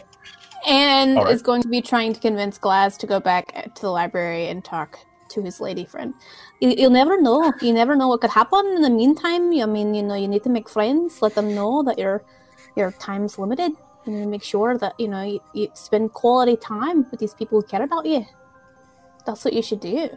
and 0.68 1.18
right. 1.18 1.34
is 1.34 1.42
going 1.42 1.62
to 1.62 1.68
be 1.68 1.82
trying 1.82 2.14
to 2.14 2.20
convince 2.20 2.58
Glaz 2.58 2.98
to 3.00 3.08
go 3.08 3.20
back 3.20 3.74
to 3.76 3.82
the 3.82 3.90
library 3.90 4.48
and 4.48 4.64
talk 4.64 4.98
to 5.30 5.42
his 5.42 5.60
lady 5.60 5.86
friend. 5.86 6.14
You, 6.60 6.74
you'll 6.78 6.90
never 6.90 7.22
know. 7.22 7.54
You 7.62 7.74
never 7.74 7.96
know 7.96 8.08
what 8.08 8.22
could 8.22 8.32
happen. 8.32 8.66
In 8.76 8.82
the 8.82 8.90
meantime, 8.90 9.52
I 9.60 9.66
mean, 9.66 9.94
you 9.94 10.04
know, 10.04 10.16
you 10.16 10.28
need 10.28 10.44
to 10.44 10.50
make 10.50 10.68
friends. 10.70 11.22
Let 11.22 11.36
them 11.36 11.54
know 11.54 11.84
that 11.84 12.00
your 12.00 12.24
your 12.76 12.92
time's 12.94 13.38
limited. 13.38 13.72
You 14.06 14.14
need 14.14 14.22
to 14.24 14.28
make 14.28 14.44
sure 14.44 14.78
that 14.78 14.94
you 15.00 15.08
know 15.08 15.24
you, 15.24 15.40
you 15.54 15.70
spend 15.74 16.14
quality 16.14 16.56
time 16.56 17.06
with 17.12 17.20
these 17.20 17.34
people 17.34 17.62
who 17.62 17.68
care 17.68 17.84
about 17.84 18.06
you. 18.06 18.26
That's 19.30 19.46
what 19.46 19.54
you 19.54 19.62
should 19.62 19.80
do. 19.80 20.10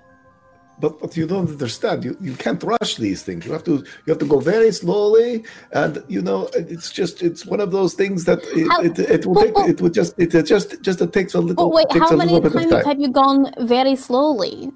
But, 0.80 0.98
but 1.00 1.16
you 1.18 1.26
don't 1.32 1.48
understand. 1.56 2.02
You 2.06 2.16
you 2.28 2.34
can't 2.44 2.62
rush 2.74 2.92
these 2.96 3.20
things. 3.26 3.44
You 3.46 3.52
have 3.52 3.62
to 3.70 3.74
you 4.04 4.08
have 4.12 4.18
to 4.24 4.28
go 4.34 4.38
very 4.40 4.72
slowly, 4.72 5.44
and 5.82 5.92
you 6.08 6.22
know 6.28 6.48
it's 6.54 6.90
just 6.90 7.22
it's 7.22 7.44
one 7.54 7.60
of 7.60 7.70
those 7.76 7.92
things 8.00 8.24
that 8.24 8.40
it, 8.60 8.66
How- 8.70 8.80
it, 8.88 8.98
it 8.98 9.26
will 9.26 9.34
but- 9.34 9.44
take 9.44 9.54
but- 9.58 9.68
it 9.72 9.78
would 9.82 9.94
just 10.00 10.12
it 10.18 10.30
just 10.54 10.68
just 10.86 10.98
it 11.06 11.12
takes 11.12 11.34
a 11.34 11.40
little 11.48 11.66
But 11.68 11.74
wait, 11.76 11.88
takes 11.90 12.08
how 12.08 12.14
a 12.14 12.16
many 12.16 12.32
little 12.32 12.48
bit 12.48 12.54
of 12.56 12.60
times 12.70 12.72
time. 12.72 12.84
have 12.90 13.00
you 13.04 13.10
gone 13.22 13.42
very 13.60 13.94
slowly? 13.96 14.72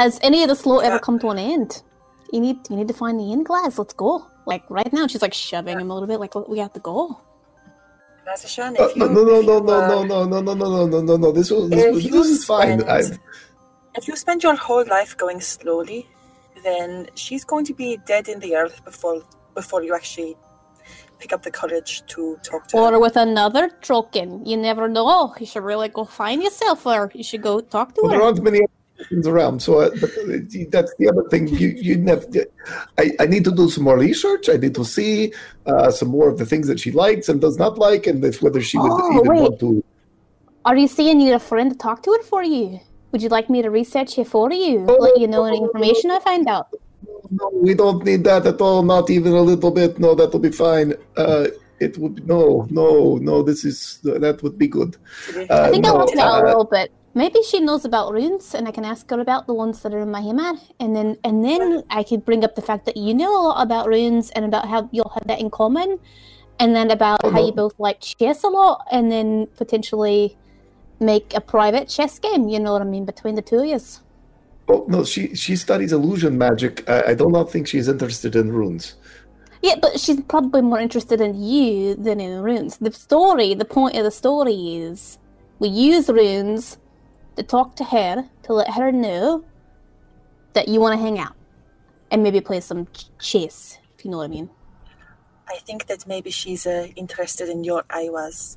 Has 0.00 0.20
any 0.22 0.42
of 0.44 0.48
the 0.52 0.56
slow 0.64 0.78
ever 0.80 0.96
uh, 0.96 1.06
come 1.06 1.18
to 1.20 1.28
an 1.34 1.38
end? 1.38 1.70
You 2.32 2.40
need 2.40 2.58
you 2.70 2.76
need 2.76 2.88
to 2.88 2.94
find 3.02 3.18
the 3.18 3.32
end 3.32 3.46
glass. 3.46 3.78
Let's 3.78 3.94
go. 3.94 4.12
Like 4.46 4.64
right 4.68 4.92
now, 4.92 5.06
she's 5.06 5.22
like 5.22 5.32
shoving 5.34 5.76
uh, 5.76 5.80
him 5.80 5.90
a 5.90 5.94
little 5.94 6.10
bit. 6.12 6.20
Like 6.20 6.34
we 6.52 6.58
have 6.58 6.74
to 6.74 6.80
go. 6.92 7.18
Razashan, 8.26 8.78
Uh, 8.80 8.84
if 8.84 8.96
you, 8.96 9.08
no, 9.08 9.12
no, 9.12 9.38
if 9.40 9.46
no, 9.46 9.56
you, 9.58 9.64
no, 9.64 9.80
uh, 9.80 9.88
no, 9.88 10.04
no, 10.04 10.24
no, 10.24 10.40
no, 10.42 10.54
no, 10.54 10.64
no, 10.64 10.86
no, 10.86 11.00
no, 11.02 11.16
no. 11.16 11.32
This 11.32 11.50
was 11.50 11.68
this, 11.70 11.94
was, 11.94 12.04
this 12.04 12.26
is 12.26 12.44
fine. 12.44 12.82
I, 12.84 13.00
spend- 13.02 13.20
If 13.96 14.08
you 14.08 14.16
spend 14.16 14.42
your 14.42 14.56
whole 14.56 14.84
life 14.86 15.16
going 15.16 15.40
slowly, 15.40 16.08
then 16.64 17.08
she's 17.14 17.44
going 17.44 17.64
to 17.66 17.74
be 17.74 17.98
dead 18.06 18.28
in 18.28 18.38
the 18.40 18.56
earth 18.56 18.84
before 18.84 19.22
before 19.54 19.82
you 19.82 19.94
actually 19.94 20.36
pick 21.20 21.32
up 21.32 21.42
the 21.42 21.50
courage 21.50 22.02
to 22.06 22.36
talk 22.42 22.66
to 22.68 22.76
her. 22.76 22.94
Or 22.94 23.00
with 23.00 23.16
another 23.16 23.68
token. 23.82 24.44
You 24.44 24.56
never 24.56 24.88
know. 24.88 25.34
You 25.38 25.46
should 25.46 25.62
really 25.62 25.88
go 25.88 26.04
find 26.04 26.42
yourself, 26.42 26.86
or 26.86 27.10
you 27.14 27.22
should 27.22 27.42
go 27.42 27.60
talk 27.60 27.94
to 27.94 28.00
well, 28.02 28.10
there 28.10 28.18
her. 28.20 28.24
aren't 28.26 28.42
many 28.42 28.60
options 29.00 29.26
around, 29.26 29.60
so 29.60 29.80
uh, 29.80 29.90
but, 30.00 30.10
uh, 30.10 30.38
that's 30.70 30.94
the 30.98 31.08
other 31.08 31.28
thing. 31.28 31.48
You 31.48 31.68
you 31.68 31.96
never. 31.96 32.26
I, 32.98 33.10
I 33.20 33.26
need 33.26 33.44
to 33.44 33.52
do 33.52 33.68
some 33.68 33.84
more 33.84 33.98
research. 33.98 34.48
I 34.48 34.56
need 34.56 34.74
to 34.74 34.84
see 34.84 35.32
uh, 35.66 35.90
some 35.90 36.08
more 36.08 36.28
of 36.28 36.38
the 36.38 36.46
things 36.46 36.66
that 36.68 36.80
she 36.80 36.90
likes 36.90 37.28
and 37.28 37.40
does 37.40 37.58
not 37.58 37.78
like, 37.78 38.06
and 38.06 38.24
if 38.24 38.42
whether 38.42 38.60
she 38.60 38.78
would 38.78 38.92
Oh, 38.92 39.12
even 39.12 39.28
wait. 39.28 39.42
want 39.42 39.60
to. 39.60 39.84
Are 40.64 40.76
you 40.76 40.88
saying 40.88 41.20
you 41.20 41.26
need 41.26 41.32
a 41.32 41.38
friend 41.38 41.70
to 41.70 41.76
talk 41.76 42.02
to 42.04 42.12
it 42.12 42.24
for 42.24 42.42
you? 42.42 42.80
Would 43.12 43.22
you 43.22 43.28
like 43.28 43.50
me 43.50 43.62
to 43.62 43.70
research 43.70 44.18
it 44.18 44.26
for 44.26 44.50
you? 44.52 44.80
Let 44.80 45.20
you 45.20 45.28
know 45.28 45.44
any 45.44 45.58
information 45.58 46.10
I 46.10 46.18
find 46.20 46.48
out. 46.48 46.68
No, 47.30 47.50
we 47.52 47.74
don't 47.74 48.04
need 48.04 48.24
that 48.24 48.46
at 48.46 48.60
all. 48.60 48.82
Not 48.82 49.10
even 49.10 49.34
a 49.34 49.40
little 49.40 49.70
bit. 49.70 49.98
No, 49.98 50.14
that'll 50.14 50.40
be 50.40 50.50
fine. 50.50 50.94
Uh, 51.16 51.46
it 51.80 51.98
would 51.98 52.16
be, 52.16 52.22
no, 52.22 52.66
no, 52.70 53.16
no. 53.16 53.42
This 53.42 53.64
is 53.64 53.98
that 54.02 54.42
would 54.42 54.58
be 54.58 54.68
good. 54.68 54.96
Uh, 55.36 55.62
I 55.62 55.70
think 55.70 55.86
I'll 55.86 55.92
no, 55.92 55.98
help 55.98 56.14
you 56.14 56.20
a 56.20 56.24
uh, 56.24 56.42
little 56.42 56.64
bit. 56.64 56.92
Maybe 57.16 57.40
she 57.48 57.60
knows 57.60 57.84
about 57.84 58.12
runes, 58.12 58.54
and 58.54 58.66
I 58.66 58.72
can 58.72 58.84
ask 58.84 59.08
her 59.10 59.20
about 59.20 59.46
the 59.46 59.54
ones 59.54 59.82
that 59.82 59.94
are 59.94 60.00
in 60.00 60.10
my 60.10 60.20
hammer, 60.20 60.54
and 60.80 60.96
then 60.96 61.16
and 61.22 61.44
then 61.44 61.84
I 61.88 62.02
could 62.02 62.24
bring 62.24 62.42
up 62.44 62.56
the 62.56 62.62
fact 62.62 62.86
that 62.86 62.96
you 62.96 63.14
know 63.14 63.30
a 63.30 63.42
lot 63.48 63.62
about 63.62 63.86
runes 63.86 64.30
and 64.30 64.44
about 64.44 64.66
how 64.68 64.88
you'll 64.92 65.12
have 65.14 65.26
that 65.28 65.40
in 65.40 65.48
common, 65.48 66.00
and 66.58 66.74
then 66.74 66.90
about 66.90 67.20
Oh, 67.22 67.30
how 67.30 67.38
no. 67.38 67.46
you 67.46 67.52
both 67.52 67.78
like 67.78 68.00
chess 68.00 68.42
a 68.42 68.48
lot, 68.48 68.84
and 68.90 69.12
then 69.12 69.46
potentially 69.56 70.36
make 70.98 71.32
a 71.34 71.40
private 71.40 71.88
chess 71.88 72.18
game. 72.18 72.48
You 72.48 72.58
know 72.58 72.72
what 72.72 72.82
I 72.82 72.84
mean 72.84 73.04
between 73.04 73.36
the 73.36 73.42
two 73.42 73.58
of 73.58 73.66
you. 73.66 73.78
Oh 74.66 74.84
no, 74.88 75.04
she 75.04 75.36
she 75.36 75.54
studies 75.54 75.92
illusion 75.92 76.36
magic. 76.36 76.88
I, 76.90 77.10
I 77.12 77.14
do 77.14 77.30
not 77.30 77.48
think 77.48 77.68
she's 77.68 77.86
interested 77.86 78.34
in 78.34 78.50
runes. 78.50 78.94
Yeah, 79.62 79.76
but 79.80 80.00
she's 80.00 80.20
probably 80.22 80.62
more 80.62 80.80
interested 80.80 81.20
in 81.20 81.40
you 81.40 81.94
than 81.94 82.20
in 82.20 82.42
runes. 82.42 82.78
The 82.78 82.90
story, 82.92 83.54
the 83.54 83.64
point 83.64 83.96
of 83.96 84.02
the 84.04 84.10
story 84.10 84.76
is 84.76 85.18
we 85.60 85.68
use 85.68 86.08
runes 86.08 86.76
to 87.36 87.42
talk 87.42 87.76
to 87.76 87.84
her 87.84 88.28
to 88.44 88.52
let 88.52 88.70
her 88.70 88.92
know 88.92 89.44
that 90.52 90.68
you 90.68 90.80
want 90.80 90.98
to 90.98 91.02
hang 91.02 91.18
out 91.18 91.34
and 92.10 92.22
maybe 92.22 92.40
play 92.40 92.60
some 92.60 92.86
ch- 92.86 93.06
chess, 93.18 93.78
if 93.98 94.04
you 94.04 94.10
know 94.10 94.18
what 94.18 94.24
I 94.24 94.28
mean. 94.28 94.50
I 95.48 95.56
think 95.56 95.86
that 95.86 96.06
maybe 96.06 96.30
she's 96.30 96.66
uh, 96.66 96.88
interested 96.96 97.48
in 97.48 97.64
your 97.64 97.82
Iwas. 97.84 98.56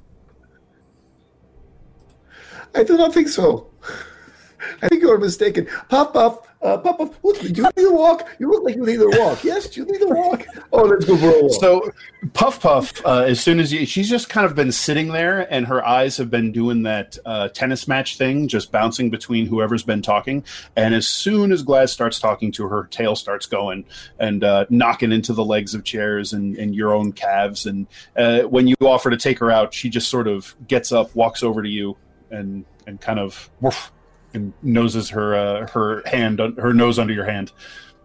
I 2.73 2.83
do 2.83 2.97
not 2.97 3.13
think 3.13 3.27
so. 3.27 3.69
I 4.81 4.87
think 4.87 5.01
you 5.01 5.11
are 5.11 5.17
mistaken. 5.17 5.67
Puff 5.89 6.13
Puff, 6.13 6.46
uh, 6.61 6.77
Puff 6.77 6.97
Puff, 6.97 7.21
do 7.21 7.47
you 7.47 7.63
need 7.63 7.85
a 7.85 7.91
walk? 7.91 8.27
You 8.39 8.49
look 8.49 8.63
like 8.63 8.75
you 8.75 8.85
need 8.85 8.99
a 8.99 9.07
walk. 9.19 9.43
Yes, 9.43 9.67
do 9.67 9.81
you 9.81 9.85
need 9.85 10.01
a 10.01 10.07
walk? 10.07 10.45
Oh, 10.71 10.83
let's 10.83 11.05
go 11.05 11.15
for 11.17 11.29
a 11.29 11.41
walk. 11.43 11.51
So, 11.59 11.91
Puff 12.33 12.61
Puff, 12.61 13.05
uh, 13.05 13.23
as 13.23 13.39
soon 13.39 13.59
as 13.59 13.71
you, 13.71 13.85
she's 13.85 14.09
just 14.09 14.29
kind 14.29 14.45
of 14.45 14.55
been 14.55 14.71
sitting 14.71 15.09
there, 15.09 15.51
and 15.53 15.67
her 15.67 15.85
eyes 15.85 16.17
have 16.17 16.31
been 16.31 16.51
doing 16.51 16.83
that 16.83 17.17
uh, 17.25 17.49
tennis 17.49 17.87
match 17.87 18.17
thing, 18.17 18.47
just 18.47 18.71
bouncing 18.71 19.09
between 19.09 19.45
whoever's 19.45 19.83
been 19.83 20.01
talking. 20.01 20.43
And 20.75 20.95
as 20.95 21.07
soon 21.07 21.51
as 21.51 21.63
Glaz 21.63 21.89
starts 21.89 22.19
talking 22.19 22.51
to 22.53 22.63
her, 22.63 22.69
her 22.69 22.87
tail 22.87 23.15
starts 23.15 23.45
going 23.45 23.85
and 24.19 24.43
uh, 24.43 24.65
knocking 24.69 25.11
into 25.11 25.33
the 25.33 25.45
legs 25.45 25.73
of 25.75 25.83
chairs 25.83 26.33
and, 26.33 26.57
and 26.57 26.75
your 26.75 26.93
own 26.93 27.11
calves. 27.11 27.65
And 27.65 27.87
uh, 28.15 28.41
when 28.41 28.67
you 28.67 28.75
offer 28.81 29.09
to 29.09 29.17
take 29.17 29.39
her 29.39 29.51
out, 29.51 29.73
she 29.73 29.89
just 29.89 30.09
sort 30.09 30.27
of 30.27 30.55
gets 30.67 30.91
up, 30.91 31.15
walks 31.15 31.43
over 31.43 31.61
to 31.61 31.69
you, 31.69 31.97
and 32.31 32.65
and 32.87 32.99
kind 33.01 33.19
of 33.19 33.49
woof, 33.61 33.91
and 34.33 34.53
noses 34.61 35.09
her 35.09 35.35
uh, 35.35 35.67
her 35.67 36.03
hand, 36.05 36.39
her 36.57 36.73
nose 36.73 36.99
under 36.99 37.13
your 37.13 37.25
hand. 37.25 37.51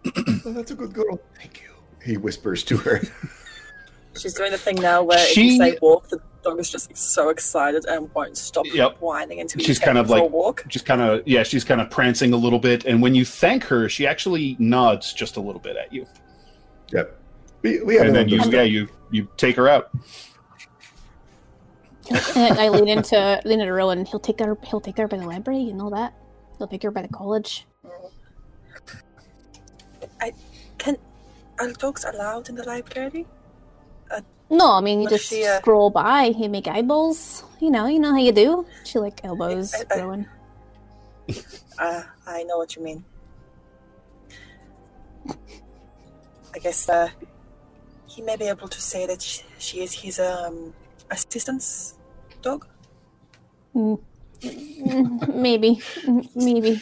Oh, 0.05 0.51
that's 0.51 0.71
a 0.71 0.75
good 0.75 0.93
girl. 0.93 1.19
Thank 1.37 1.61
you. 1.61 1.69
He 2.03 2.17
whispers 2.17 2.63
to 2.65 2.77
her. 2.77 3.01
She's 4.17 4.33
doing 4.33 4.51
the 4.51 4.57
thing 4.57 4.75
now 4.75 5.01
where 5.03 5.17
if 5.19 5.27
She- 5.29 5.53
you 5.53 5.57
say 5.57 5.77
walk, 5.81 6.07
the 6.09 6.19
dog 6.43 6.59
is 6.59 6.69
just 6.69 6.95
so 6.95 7.29
excited 7.29 7.85
and 7.85 8.13
won't 8.13 8.37
stop 8.37 8.65
Yep. 8.71 8.97
whining 8.99 9.39
until 9.39 9.63
She's 9.63 9.79
kind 9.79 9.97
of 9.97 10.07
for 10.07 10.17
a 10.17 10.21
like 10.23 10.31
walk. 10.31 10.65
just 10.67 10.85
kind 10.85 11.01
of 11.01 11.25
yeah 11.25 11.41
she's 11.43 11.63
kind 11.63 11.79
of 11.79 11.89
prancing 11.89 12.33
a 12.33 12.37
little 12.37 12.59
bit 12.59 12.83
and 12.85 13.01
when 13.01 13.15
you 13.15 13.23
thank 13.23 13.63
her 13.63 13.87
she 13.87 14.05
actually 14.05 14.57
nods 14.59 15.13
just 15.13 15.37
a 15.37 15.39
little 15.39 15.61
bit 15.61 15.77
at 15.77 15.91
you 15.93 16.05
Yep. 16.91 17.17
We, 17.61 17.81
we 17.83 17.95
have 17.95 18.07
and 18.07 18.15
then 18.15 18.27
you 18.27 18.41
yeah 18.51 18.63
you 18.63 18.89
you 19.09 19.29
take 19.37 19.55
her 19.55 19.69
out 19.69 19.89
And 19.93 20.01
I 22.35 22.69
lean 22.69 22.87
into 22.87 23.41
lean 23.45 23.61
into 23.61 23.73
Rowan. 23.73 24.05
He'll 24.05 24.19
take 24.19 24.39
her. 24.39 24.57
He'll 24.63 24.81
take 24.81 24.97
her 24.97 25.07
by 25.07 25.17
the 25.17 25.25
library. 25.25 25.59
You 25.59 25.73
know 25.73 25.89
that. 25.89 26.13
He'll 26.57 26.67
take 26.67 26.83
her 26.83 26.91
by 26.91 27.01
the 27.01 27.07
college. 27.07 27.65
I 30.21 30.33
can 30.77 30.97
are 31.59 31.71
dogs 31.73 32.03
allowed 32.03 32.49
in 32.49 32.55
the 32.55 32.63
library? 32.63 33.25
No, 34.49 34.73
I 34.73 34.81
mean 34.81 35.01
you 35.01 35.09
just 35.09 35.29
she, 35.29 35.45
uh, 35.45 35.59
scroll 35.59 35.89
by. 35.89 36.25
You 36.25 36.49
make 36.49 36.67
eyeballs. 36.67 37.43
You 37.59 37.71
know. 37.71 37.87
You 37.87 37.99
know 37.99 38.11
how 38.11 38.17
you 38.19 38.31
do. 38.31 38.65
She 38.83 38.99
like 38.99 39.23
elbows 39.23 39.73
I- 39.73 39.85
I- 39.89 39.99
Rowan. 39.99 40.27
Uh, 41.79 42.03
I 42.27 42.43
know 42.43 42.57
what 42.57 42.75
you 42.75 42.83
mean. 42.83 43.03
I 46.53 46.59
guess 46.61 46.87
uh, 46.89 47.09
he 48.05 48.21
may 48.21 48.35
be 48.35 48.45
able 48.45 48.67
to 48.67 48.81
say 48.81 49.07
that 49.07 49.21
she, 49.21 49.41
she 49.57 49.81
is 49.81 49.93
his 49.93 50.19
um, 50.19 50.73
assistant's 51.13 51.97
dog. 52.41 52.67
Mm, 53.75 53.99
maybe, 55.33 55.81
maybe. 56.35 56.81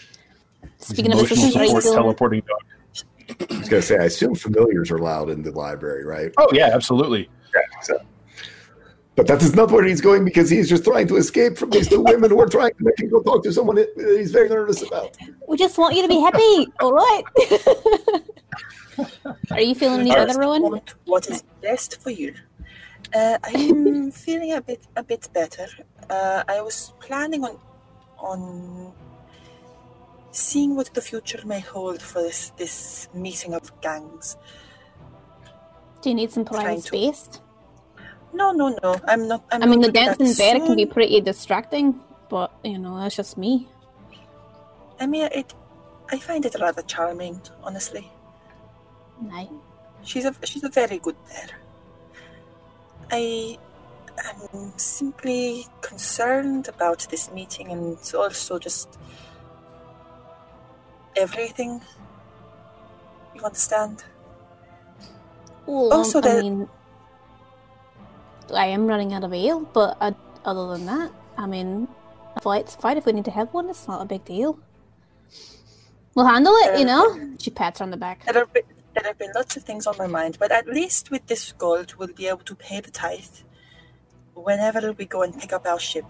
Speaking 0.79 1.11
of 1.13 1.19
Emotional 1.19 1.45
assistants, 1.45 1.55
are 1.55 1.61
you 1.61 1.67
support 1.67 1.84
still? 1.84 1.95
teleporting 1.95 2.41
dog 2.41 2.59
I 3.39 3.59
was 3.59 3.69
going 3.69 3.82
to 3.82 3.88
say, 3.88 3.97
I 3.97 4.05
assume 4.05 4.36
familiars 4.36 4.91
are 4.91 4.97
allowed 4.97 5.29
in 5.29 5.41
the 5.41 5.51
library, 5.51 6.03
right? 6.05 6.32
oh 6.38 6.49
yeah 6.51 6.71
absolutely 6.73 7.29
So. 7.82 7.97
But 9.15 9.27
that 9.27 9.41
is 9.43 9.55
not 9.55 9.69
where 9.71 9.84
he's 9.84 9.99
going 9.99 10.23
because 10.23 10.49
he's 10.49 10.69
just 10.69 10.86
trying 10.86 11.07
to 11.09 11.17
escape 11.17 11.57
from 11.57 11.69
these 11.69 11.89
two 11.89 12.01
women 12.01 12.32
who 12.32 12.39
are 12.39 12.47
trying 12.47 12.71
to 12.71 12.84
make 12.84 12.97
him 12.99 13.09
go 13.09 13.21
talk 13.21 13.43
to 13.43 13.51
someone 13.51 13.77
he's 13.95 14.32
very 14.32 14.47
nervous 14.47 14.82
about. 14.82 15.17
We 15.47 15.57
just 15.57 15.77
want 15.77 15.95
you 15.95 16.01
to 16.01 16.07
be 16.07 16.19
happy. 16.19 16.67
All 16.79 16.93
right. 16.93 17.23
are 19.51 19.61
you 19.61 19.75
feeling 19.75 19.99
any 20.01 20.11
All 20.11 20.17
right. 20.17 20.27
better, 20.27 20.39
Rowan? 20.39 20.82
What 21.05 21.29
is 21.29 21.43
best 21.61 22.01
for 22.01 22.09
you? 22.09 22.34
Uh, 23.14 23.38
I'm 23.43 24.12
feeling 24.12 24.53
a 24.53 24.62
bit 24.62 24.82
a 24.95 25.03
bit 25.03 25.28
better. 25.34 25.68
Uh, 26.09 26.43
I 26.47 26.62
was 26.62 26.93
planning 26.99 27.43
on 27.43 27.59
on 28.18 28.93
seeing 30.32 30.76
what 30.76 30.93
the 30.93 31.01
future 31.01 31.41
may 31.45 31.59
hold 31.59 32.01
for 32.01 32.22
this 32.22 32.51
this 32.57 33.09
meeting 33.14 33.53
of 33.53 33.70
gangs. 33.82 34.38
Do 36.01 36.09
you 36.09 36.16
need 36.16 36.32
some 36.32 36.45
Trying 36.45 36.62
private 36.64 36.82
to- 36.82 36.88
space? 36.88 37.30
No, 38.34 38.51
no, 38.53 38.78
no. 38.82 38.95
I'm 39.07 39.28
not. 39.28 39.43
I'm 39.51 39.62
I 39.62 39.66
mean, 39.66 39.82
the 39.82 39.88
not 39.88 39.93
doing 39.93 40.05
that 40.05 40.18
dancing 40.20 40.38
bear 40.38 40.66
can 40.66 40.76
be 40.78 40.86
pretty 40.86 41.20
distracting, 41.20 41.99
but 42.30 42.51
you 42.64 42.78
know 42.80 42.97
that's 42.97 43.16
just 43.16 43.38
me. 43.38 43.68
I 45.01 45.05
mean, 45.05 45.28
it. 45.34 45.53
I 46.09 46.18
find 46.18 46.45
it 46.45 46.55
rather 46.59 46.82
charming, 46.84 47.41
honestly. 47.64 48.09
Nice. 49.22 49.47
She's 50.03 50.24
a 50.26 50.34
she's 50.45 50.64
a 50.64 50.70
very 50.70 50.97
good 50.99 51.16
bear. 51.28 51.49
I 53.12 53.57
am 54.18 54.72
simply 54.78 55.68
concerned 55.82 56.68
about 56.70 57.07
this 57.12 57.32
meeting 57.32 57.70
and 57.72 57.97
also 58.16 58.57
just 58.57 58.97
everything. 61.16 61.82
You 63.36 63.43
understand? 63.43 64.03
Well, 65.66 65.93
Also 65.93 66.22
I 66.22 66.41
mean, 66.41 66.70
I 68.53 68.66
am 68.68 68.88
running 68.88 69.14
out 69.14 69.24
of 69.24 69.34
ale, 69.34 69.62
but 69.62 69.97
uh, 69.99 70.12
other 70.45 70.68
than 70.72 70.86
that, 70.86 71.12
I 71.38 71.45
mean, 71.47 71.88
a 72.36 72.41
flight's 72.41 72.76
fine 72.76 72.97
if 72.97 73.05
we 73.05 73.12
need 73.12 73.26
to 73.26 73.32
have 73.32 73.53
one. 73.53 73.70
It's 73.70 73.88
not 73.88 74.01
a 74.01 74.05
big 74.05 74.26
deal. 74.26 74.57
We'll 76.16 76.28
handle 76.28 76.53
it, 76.64 76.80
you 76.80 76.86
know. 76.86 77.36
She 77.39 77.51
pats 77.51 77.80
her 77.80 77.84
on 77.84 77.91
the 77.91 77.97
back. 77.97 78.26
There 78.26 78.34
have 78.34 78.51
been, 78.53 78.64
there 78.94 79.04
have 79.06 79.18
been 79.18 79.32
lots 79.36 79.56
of 79.58 79.64
things 79.64 79.88
on 79.88 79.96
my 79.98 80.08
mind, 80.08 80.38
but 80.39 80.52
at 80.52 80.68
least 80.68 81.12
with 81.12 81.26
this 81.28 81.52
gold, 81.54 81.96
we'll 81.96 82.14
be 82.14 82.28
able 82.28 82.44
to 82.46 82.56
pay 82.56 82.80
the 82.82 82.92
tithe 82.92 83.36
whenever 84.34 84.92
we 84.94 85.06
go 85.06 85.22
and 85.24 85.38
pick 85.39 85.54
up 85.54 85.66
our 85.66 85.80
ship. 85.80 86.06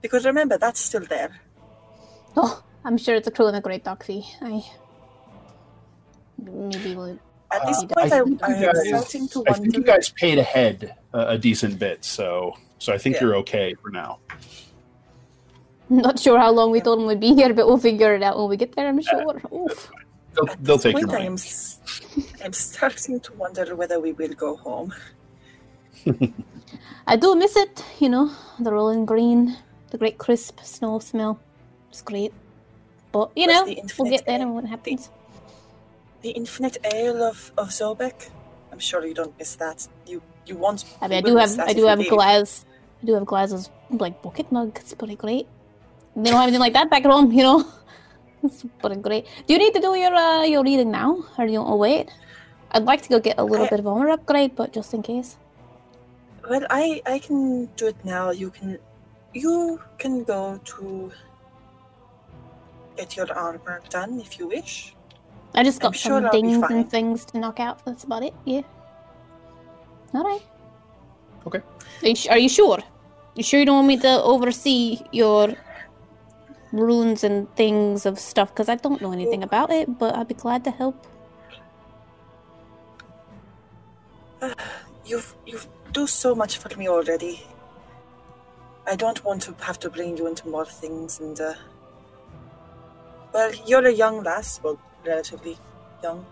Because 0.00 0.24
remember, 0.24 0.56
that's 0.58 0.80
still 0.80 1.04
there. 1.04 1.40
Oh, 2.36 2.62
I'm 2.84 2.98
sure 2.98 3.14
it's 3.14 3.28
a 3.28 3.30
cruel 3.30 3.48
and 3.48 3.56
a 3.58 3.60
great 3.60 3.84
dog 3.84 4.02
fee. 4.04 4.24
I 4.40 4.64
maybe 6.38 6.94
we'll. 6.96 7.18
At 7.52 7.66
this 7.66 7.78
Uh, 7.82 7.86
point, 7.86 8.12
I 8.12 8.18
I, 8.20 8.24
think 8.24 8.42
I, 8.42 8.48
you 8.48 8.54
am 8.54 8.72
guys- 8.74 8.88
starting 8.88 9.28
to 9.28 9.38
I 9.46 9.50
wonder. 9.50 9.60
think 9.62 9.76
you 9.76 9.82
guys 9.84 10.08
paid 10.10 10.38
ahead 10.38 10.94
a, 11.12 11.20
a 11.34 11.38
decent 11.38 11.78
bit 11.78 12.04
so 12.04 12.54
so 12.78 12.92
I 12.92 12.98
think 12.98 13.14
Yeah. 13.16 13.20
you're 13.22 13.36
okay 13.36 13.74
for 13.80 13.90
now 13.90 14.18
not 15.88 16.18
sure 16.18 16.38
how 16.38 16.50
long 16.50 16.72
we 16.72 16.80
told 16.80 16.98
him 17.00 17.06
we'd 17.06 17.20
be 17.20 17.34
here, 17.34 17.52
but 17.54 17.66
we'll 17.68 17.78
figure 17.78 18.14
it 18.14 18.22
out 18.22 18.38
when 18.38 18.48
we 18.48 18.56
get 18.56 18.74
there. 18.74 18.88
I'm 18.88 19.00
sure. 19.02 19.40
Oof. 19.52 19.90
They'll, 20.34 20.56
they'll 20.60 20.78
take 20.78 20.98
your 20.98 21.08
point, 21.08 21.22
I'm, 21.22 21.34
s- 21.34 21.80
I'm 22.44 22.52
starting 22.52 23.20
to 23.20 23.32
wonder 23.34 23.74
whether 23.76 24.00
we 24.00 24.12
will 24.12 24.34
go 24.34 24.56
home. 24.56 24.92
I 27.06 27.16
do 27.16 27.34
miss 27.34 27.56
it, 27.56 27.84
you 28.00 28.08
know, 28.08 28.30
the 28.58 28.72
rolling 28.72 29.04
green, 29.04 29.56
the 29.90 29.98
great 29.98 30.18
crisp 30.18 30.60
snow 30.60 30.98
smell. 30.98 31.38
It's 31.90 32.02
great. 32.02 32.32
But, 33.12 33.30
you 33.36 33.46
know, 33.46 33.64
the 33.64 33.80
we'll 33.98 34.10
get 34.10 34.26
there 34.26 34.36
air? 34.36 34.42
and 34.42 34.54
what 34.54 34.64
happens. 34.64 35.10
The 36.22 36.30
infinite 36.30 36.78
ale 36.92 37.22
of, 37.22 37.52
of 37.56 37.68
Zobeck. 37.68 38.30
I'm 38.72 38.78
sure 38.80 39.06
you 39.06 39.14
don't 39.14 39.38
miss 39.38 39.54
that. 39.56 39.86
You 40.06 40.20
you 40.46 40.56
want. 40.56 40.84
I 41.00 41.08
mean, 41.08 41.18
I 41.18 41.20
do 41.20 41.36
have, 41.36 41.58
I 41.60 41.72
do 41.72 41.86
have 41.86 41.98
leave. 42.00 42.10
glass, 42.10 42.66
I 43.02 43.06
do 43.06 43.14
have 43.14 43.24
glasses, 43.24 43.70
like 43.90 44.20
bucket 44.20 44.50
mug. 44.50 44.76
It's 44.80 44.94
pretty 44.94 45.16
great. 45.16 45.46
They 46.16 46.30
don't 46.30 46.34
have 46.34 46.42
anything 46.44 46.60
like 46.60 46.72
that 46.72 46.90
back 46.90 47.04
at 47.04 47.10
home, 47.10 47.30
you 47.32 47.42
know. 47.42 47.64
It's 48.48 48.64
pretty 48.78 49.00
great. 49.00 49.24
Do 49.46 49.54
you 49.54 49.58
need 49.58 49.72
to 49.74 49.80
do 49.80 49.94
your 49.94 50.14
uh, 50.14 50.42
your 50.44 50.62
reading 50.62 50.90
now, 50.90 51.24
or 51.38 51.46
do 51.46 51.52
you 51.52 51.60
want 51.60 51.72
to 51.72 51.76
wait? 51.76 52.10
I'd 52.72 52.84
like 52.84 53.00
to 53.02 53.08
go 53.08 53.18
get 53.20 53.38
a 53.38 53.44
little 53.44 53.66
I- 53.66 53.70
bit 53.70 53.80
of 53.80 53.86
armor 53.86 54.10
upgrade, 54.10 54.54
but 54.54 54.72
just 54.72 54.92
in 54.92 55.02
case. 55.02 55.36
Well, 56.48 56.66
I 56.68 57.00
I 57.06 57.18
can 57.18 57.66
do 57.76 57.86
it 57.88 57.96
now. 58.04 58.30
You 58.30 58.50
can 58.50 58.78
you 59.32 59.80
can 59.98 60.24
go 60.24 60.60
to 60.76 61.10
get 62.96 63.16
your 63.16 63.32
armor 63.32 63.80
done 63.88 64.20
if 64.20 64.38
you 64.38 64.48
wish. 64.48 64.94
I 65.54 65.62
just 65.64 65.80
I'm 65.82 65.90
got 65.92 65.96
sure 65.96 66.18
some 66.18 66.26
I'll 66.26 66.32
dings 66.32 66.62
and 66.70 66.90
things 66.90 67.24
to 67.26 67.38
knock 67.38 67.60
out. 67.60 67.84
That's 67.86 68.04
about 68.04 68.22
it. 68.24 68.34
Yeah. 68.44 68.62
All 70.12 70.22
right. 70.24 70.42
Okay. 71.46 71.62
Are 72.02 72.08
you, 72.08 72.16
are 72.30 72.38
you 72.38 72.48
sure? 72.48 72.78
You 73.36 73.42
sure 73.42 73.60
you 73.60 73.66
don't 73.66 73.76
want 73.76 73.88
me 73.88 73.96
to 73.98 74.22
oversee 74.22 75.00
your 75.12 75.54
runes 76.80 77.24
and 77.24 77.54
things 77.56 78.06
of 78.06 78.18
stuff? 78.18 78.50
Because 78.50 78.68
I 78.68 78.76
don't 78.76 79.00
know 79.00 79.12
anything 79.12 79.42
about 79.42 79.70
it, 79.70 79.98
but 79.98 80.14
I'd 80.16 80.28
be 80.28 80.34
glad 80.34 80.64
to 80.64 80.70
help. 80.70 81.06
You've 85.06 85.34
you've 85.46 85.66
do 85.92 86.06
so 86.06 86.34
much 86.34 86.58
for 86.58 86.76
me 86.78 86.88
already. 86.88 87.42
I 88.86 88.96
don't 88.96 89.22
want 89.24 89.42
to 89.42 89.54
have 89.60 89.78
to 89.80 89.90
bring 89.90 90.16
you 90.16 90.26
into 90.26 90.48
more 90.48 90.66
things 90.66 91.20
and 91.20 91.40
uh 91.40 91.54
well, 93.32 93.52
you're 93.66 93.84
a 93.86 93.92
young 93.92 94.22
lass, 94.22 94.60
well, 94.62 94.78
relatively 95.04 95.58
young. 96.02 96.24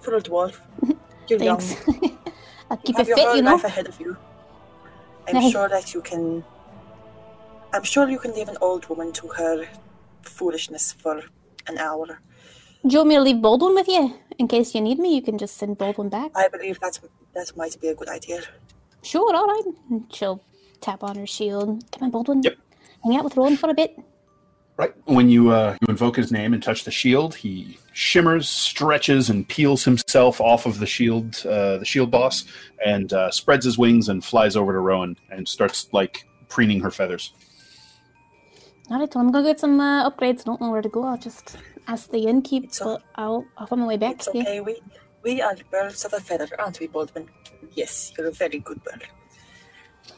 For 0.00 0.14
a 0.16 0.20
dwarf. 0.20 0.60
You're 1.28 1.42
young. 1.42 1.60
I'll 2.70 2.80
You 2.84 2.92
keep 2.92 2.96
have 2.96 3.08
it 3.08 3.08
your 3.08 3.16
fit, 3.16 3.26
whole 3.26 3.36
you 3.36 3.42
know. 3.42 3.52
life 3.52 3.64
ahead 3.64 3.88
of 3.88 3.98
you. 4.00 4.16
I'm 5.26 5.40
sure 5.50 5.68
that 5.68 5.92
you 5.94 6.00
can. 6.02 6.44
I'm 7.74 7.82
sure 7.82 8.08
you 8.08 8.20
can 8.20 8.32
leave 8.34 8.48
an 8.48 8.56
old 8.60 8.88
woman 8.88 9.12
to 9.14 9.26
her 9.28 9.66
foolishness 10.22 10.92
for 10.92 11.20
an 11.66 11.76
hour. 11.76 12.06
Do 12.86 12.92
you 12.92 12.98
want 12.98 13.08
me 13.08 13.16
to 13.16 13.20
leave 13.20 13.42
Baldwin 13.42 13.74
with 13.74 13.88
you? 13.88 14.14
In 14.38 14.46
case 14.46 14.76
you 14.76 14.80
need 14.80 15.00
me, 15.00 15.16
you 15.16 15.22
can 15.22 15.38
just 15.38 15.56
send 15.56 15.76
Baldwin 15.76 16.08
back. 16.08 16.30
I 16.36 16.46
believe 16.46 16.78
that's 16.78 17.00
that 17.34 17.50
might 17.56 17.76
be 17.80 17.88
a 17.88 17.94
good 17.96 18.08
idea. 18.08 18.42
Sure, 19.02 19.34
all 19.34 19.48
right. 19.48 19.64
And 19.90 20.04
she'll 20.12 20.40
tap 20.80 21.02
on 21.02 21.16
her 21.16 21.26
shield. 21.26 21.82
Come 21.90 22.04
on, 22.04 22.10
Baldwin. 22.12 22.42
Yep. 22.44 22.54
Hang 23.02 23.16
out 23.16 23.24
with 23.24 23.36
Rowan 23.36 23.56
for 23.56 23.70
a 23.70 23.74
bit. 23.74 23.98
Right 24.76 24.94
when 25.06 25.28
you 25.28 25.50
uh, 25.50 25.76
you 25.80 25.88
invoke 25.88 26.14
his 26.14 26.30
name 26.30 26.54
and 26.54 26.62
touch 26.62 26.84
the 26.84 26.92
shield, 26.92 27.34
he 27.34 27.78
shimmers, 27.92 28.48
stretches, 28.48 29.30
and 29.30 29.48
peels 29.48 29.84
himself 29.84 30.40
off 30.40 30.64
of 30.66 30.78
the 30.78 30.86
shield, 30.86 31.44
uh, 31.44 31.78
the 31.78 31.84
shield 31.84 32.12
boss, 32.12 32.44
and 32.86 33.12
uh, 33.12 33.32
spreads 33.32 33.64
his 33.64 33.78
wings 33.78 34.08
and 34.08 34.24
flies 34.24 34.54
over 34.54 34.72
to 34.72 34.78
Rowan 34.78 35.16
and 35.30 35.48
starts 35.48 35.88
like 35.92 36.24
preening 36.48 36.78
her 36.80 36.92
feathers. 36.92 37.32
All 38.90 38.98
right, 39.00 39.12
well, 39.14 39.24
I'm 39.24 39.32
gonna 39.32 39.46
get 39.46 39.60
some 39.60 39.80
uh, 39.80 40.08
upgrades. 40.08 40.40
I 40.40 40.44
don't 40.44 40.60
know 40.60 40.70
where 40.70 40.82
to 40.82 40.88
go. 40.88 41.04
I'll 41.04 41.16
just 41.18 41.56
ask 41.88 42.10
the 42.10 42.26
innkeeper. 42.26 42.66
It's 42.66 42.80
but 42.80 43.02
I'll 43.14 43.46
I'll 43.56 43.66
find 43.66 43.80
my 43.80 43.88
way 43.88 43.96
back. 43.96 44.16
It's 44.16 44.28
Yeah. 44.34 44.42
okay. 44.42 44.60
We 44.60 44.80
we 45.22 45.40
are 45.40 45.56
birds 45.70 46.04
of 46.04 46.12
a 46.12 46.20
feather, 46.20 46.48
aren't 46.58 46.78
we, 46.80 46.86
Baldwin? 46.86 47.28
Yes, 47.72 48.12
you're 48.16 48.26
a 48.28 48.30
very 48.30 48.58
good 48.58 48.82
bird. 48.84 49.04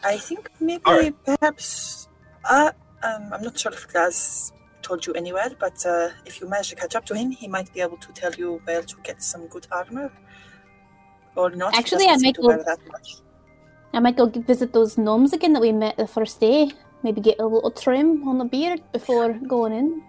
I 0.02 0.18
think 0.18 0.50
maybe 0.60 0.82
All 0.84 0.98
right. 0.98 1.14
perhaps 1.24 2.08
uh, 2.44 2.72
um, 3.04 3.32
I'm 3.32 3.42
not 3.42 3.56
sure 3.58 3.72
if 3.72 3.86
Graz 3.88 4.52
told 4.82 5.06
you 5.06 5.12
anywhere, 5.14 5.50
but 5.60 5.84
uh, 5.86 6.08
if 6.24 6.40
you 6.40 6.48
manage 6.48 6.70
to 6.70 6.76
catch 6.76 6.96
up 6.96 7.04
to 7.06 7.14
him, 7.14 7.30
he 7.30 7.46
might 7.46 7.72
be 7.72 7.80
able 7.80 7.96
to 7.98 8.12
tell 8.12 8.32
you 8.34 8.60
where 8.64 8.82
to 8.82 8.96
get 9.04 9.22
some 9.22 9.46
good 9.46 9.66
armor. 9.70 10.10
Or 11.36 11.50
not. 11.50 11.76
Actually, 11.76 12.08
I 12.08 12.16
might 12.16 12.34
to 12.36 12.42
go- 12.42 12.62
that 12.62 12.80
much. 12.90 13.16
I 13.92 14.00
might 14.00 14.16
go 14.16 14.26
visit 14.26 14.72
those 14.72 14.98
gnomes 14.98 15.32
again 15.32 15.52
that 15.52 15.60
we 15.62 15.70
met 15.72 15.96
the 15.96 16.06
first 16.06 16.40
day. 16.40 16.70
Maybe 17.02 17.20
get 17.20 17.38
a 17.38 17.46
little 17.46 17.70
trim 17.70 18.26
on 18.26 18.38
the 18.38 18.44
beard 18.44 18.82
before 18.92 19.32
going 19.32 19.72
in. 19.72 20.02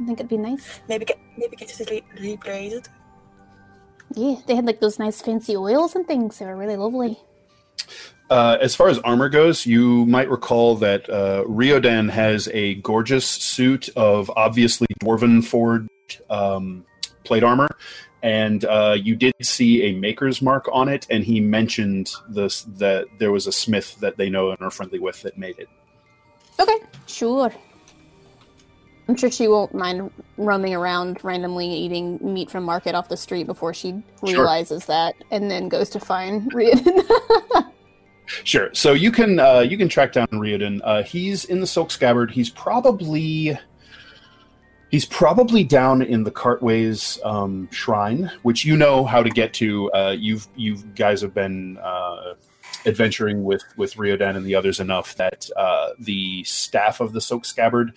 I 0.00 0.06
think 0.06 0.20
it'd 0.20 0.28
be 0.28 0.36
nice. 0.36 0.80
Maybe 0.88 1.04
get 1.04 1.18
maybe 1.36 1.56
get 1.56 1.80
it 1.80 1.90
re- 1.90 2.36
rebladed. 2.36 2.88
Yeah, 4.14 4.36
they 4.46 4.54
had 4.54 4.66
like 4.66 4.80
those 4.80 4.98
nice 4.98 5.20
fancy 5.20 5.56
oils 5.56 5.94
and 5.94 6.06
things. 6.06 6.38
They 6.38 6.46
were 6.46 6.56
really 6.56 6.76
lovely. 6.76 7.18
Uh, 8.28 8.58
as 8.60 8.74
far 8.74 8.88
as 8.88 8.98
armor 9.00 9.28
goes, 9.28 9.66
you 9.66 10.04
might 10.06 10.28
recall 10.28 10.74
that 10.76 11.08
uh, 11.08 11.44
Riodan 11.46 12.08
has 12.08 12.48
a 12.52 12.74
gorgeous 12.76 13.26
suit 13.26 13.88
of 13.96 14.30
obviously 14.34 14.88
dwarven 15.00 15.44
forged 15.44 15.88
um, 16.28 16.84
plate 17.22 17.44
armor, 17.44 17.68
and 18.22 18.64
uh, 18.64 18.96
you 19.00 19.14
did 19.14 19.34
see 19.42 19.84
a 19.84 19.92
maker's 19.92 20.42
mark 20.42 20.68
on 20.72 20.88
it. 20.88 21.06
And 21.08 21.22
he 21.22 21.40
mentioned 21.40 22.10
this 22.28 22.62
that 22.78 23.06
there 23.18 23.30
was 23.30 23.46
a 23.46 23.52
smith 23.52 23.96
that 24.00 24.16
they 24.16 24.28
know 24.28 24.50
and 24.50 24.60
are 24.60 24.70
friendly 24.70 24.98
with 24.98 25.22
that 25.22 25.38
made 25.38 25.58
it. 25.58 25.68
Okay, 26.58 26.78
sure. 27.06 27.52
I'm 29.08 29.14
sure 29.16 29.30
she 29.30 29.46
won't 29.46 29.72
mind 29.72 30.10
roaming 30.36 30.74
around 30.74 31.22
randomly 31.22 31.68
eating 31.68 32.18
meat 32.22 32.50
from 32.50 32.64
market 32.64 32.94
off 32.94 33.08
the 33.08 33.16
street 33.16 33.46
before 33.46 33.72
she 33.72 33.90
Sure. 34.20 34.40
realizes 34.40 34.84
that 34.86 35.14
and 35.30 35.48
then 35.50 35.68
goes 35.68 35.88
to 35.90 36.00
find 36.00 36.50
Riordan. 36.54 37.02
Sure. 38.42 38.70
So 38.74 38.92
you 38.94 39.12
can 39.12 39.38
uh, 39.38 39.60
you 39.60 39.78
can 39.78 39.88
track 39.88 40.12
down 40.12 40.26
Riordan. 40.32 40.82
Uh, 40.82 41.04
he's 41.04 41.44
in 41.44 41.60
the 41.60 41.66
Silk 41.66 41.92
Scabbard. 41.92 42.32
He's 42.32 42.50
probably 42.50 43.56
he's 44.90 45.04
probably 45.04 45.62
down 45.62 46.02
in 46.02 46.24
the 46.24 46.32
Cartways 46.32 47.20
um, 47.24 47.68
shrine, 47.70 48.28
which 48.42 48.64
you 48.64 48.76
know 48.76 49.04
how 49.04 49.22
to 49.22 49.30
get 49.30 49.52
to. 49.54 49.92
Uh, 49.92 50.16
you've 50.18 50.48
you 50.56 50.76
guys 50.96 51.20
have 51.20 51.32
been 51.34 51.78
uh, 51.78 52.34
adventuring 52.86 53.44
with 53.44 53.64
with 53.76 53.96
Riordan 53.96 54.36
and 54.36 54.46
the 54.46 54.54
others 54.54 54.80
enough 54.80 55.14
that 55.16 55.50
uh, 55.56 55.90
the 55.98 56.44
staff 56.44 57.00
of 57.00 57.12
the 57.12 57.20
Silk 57.20 57.44
Scabbard 57.44 57.92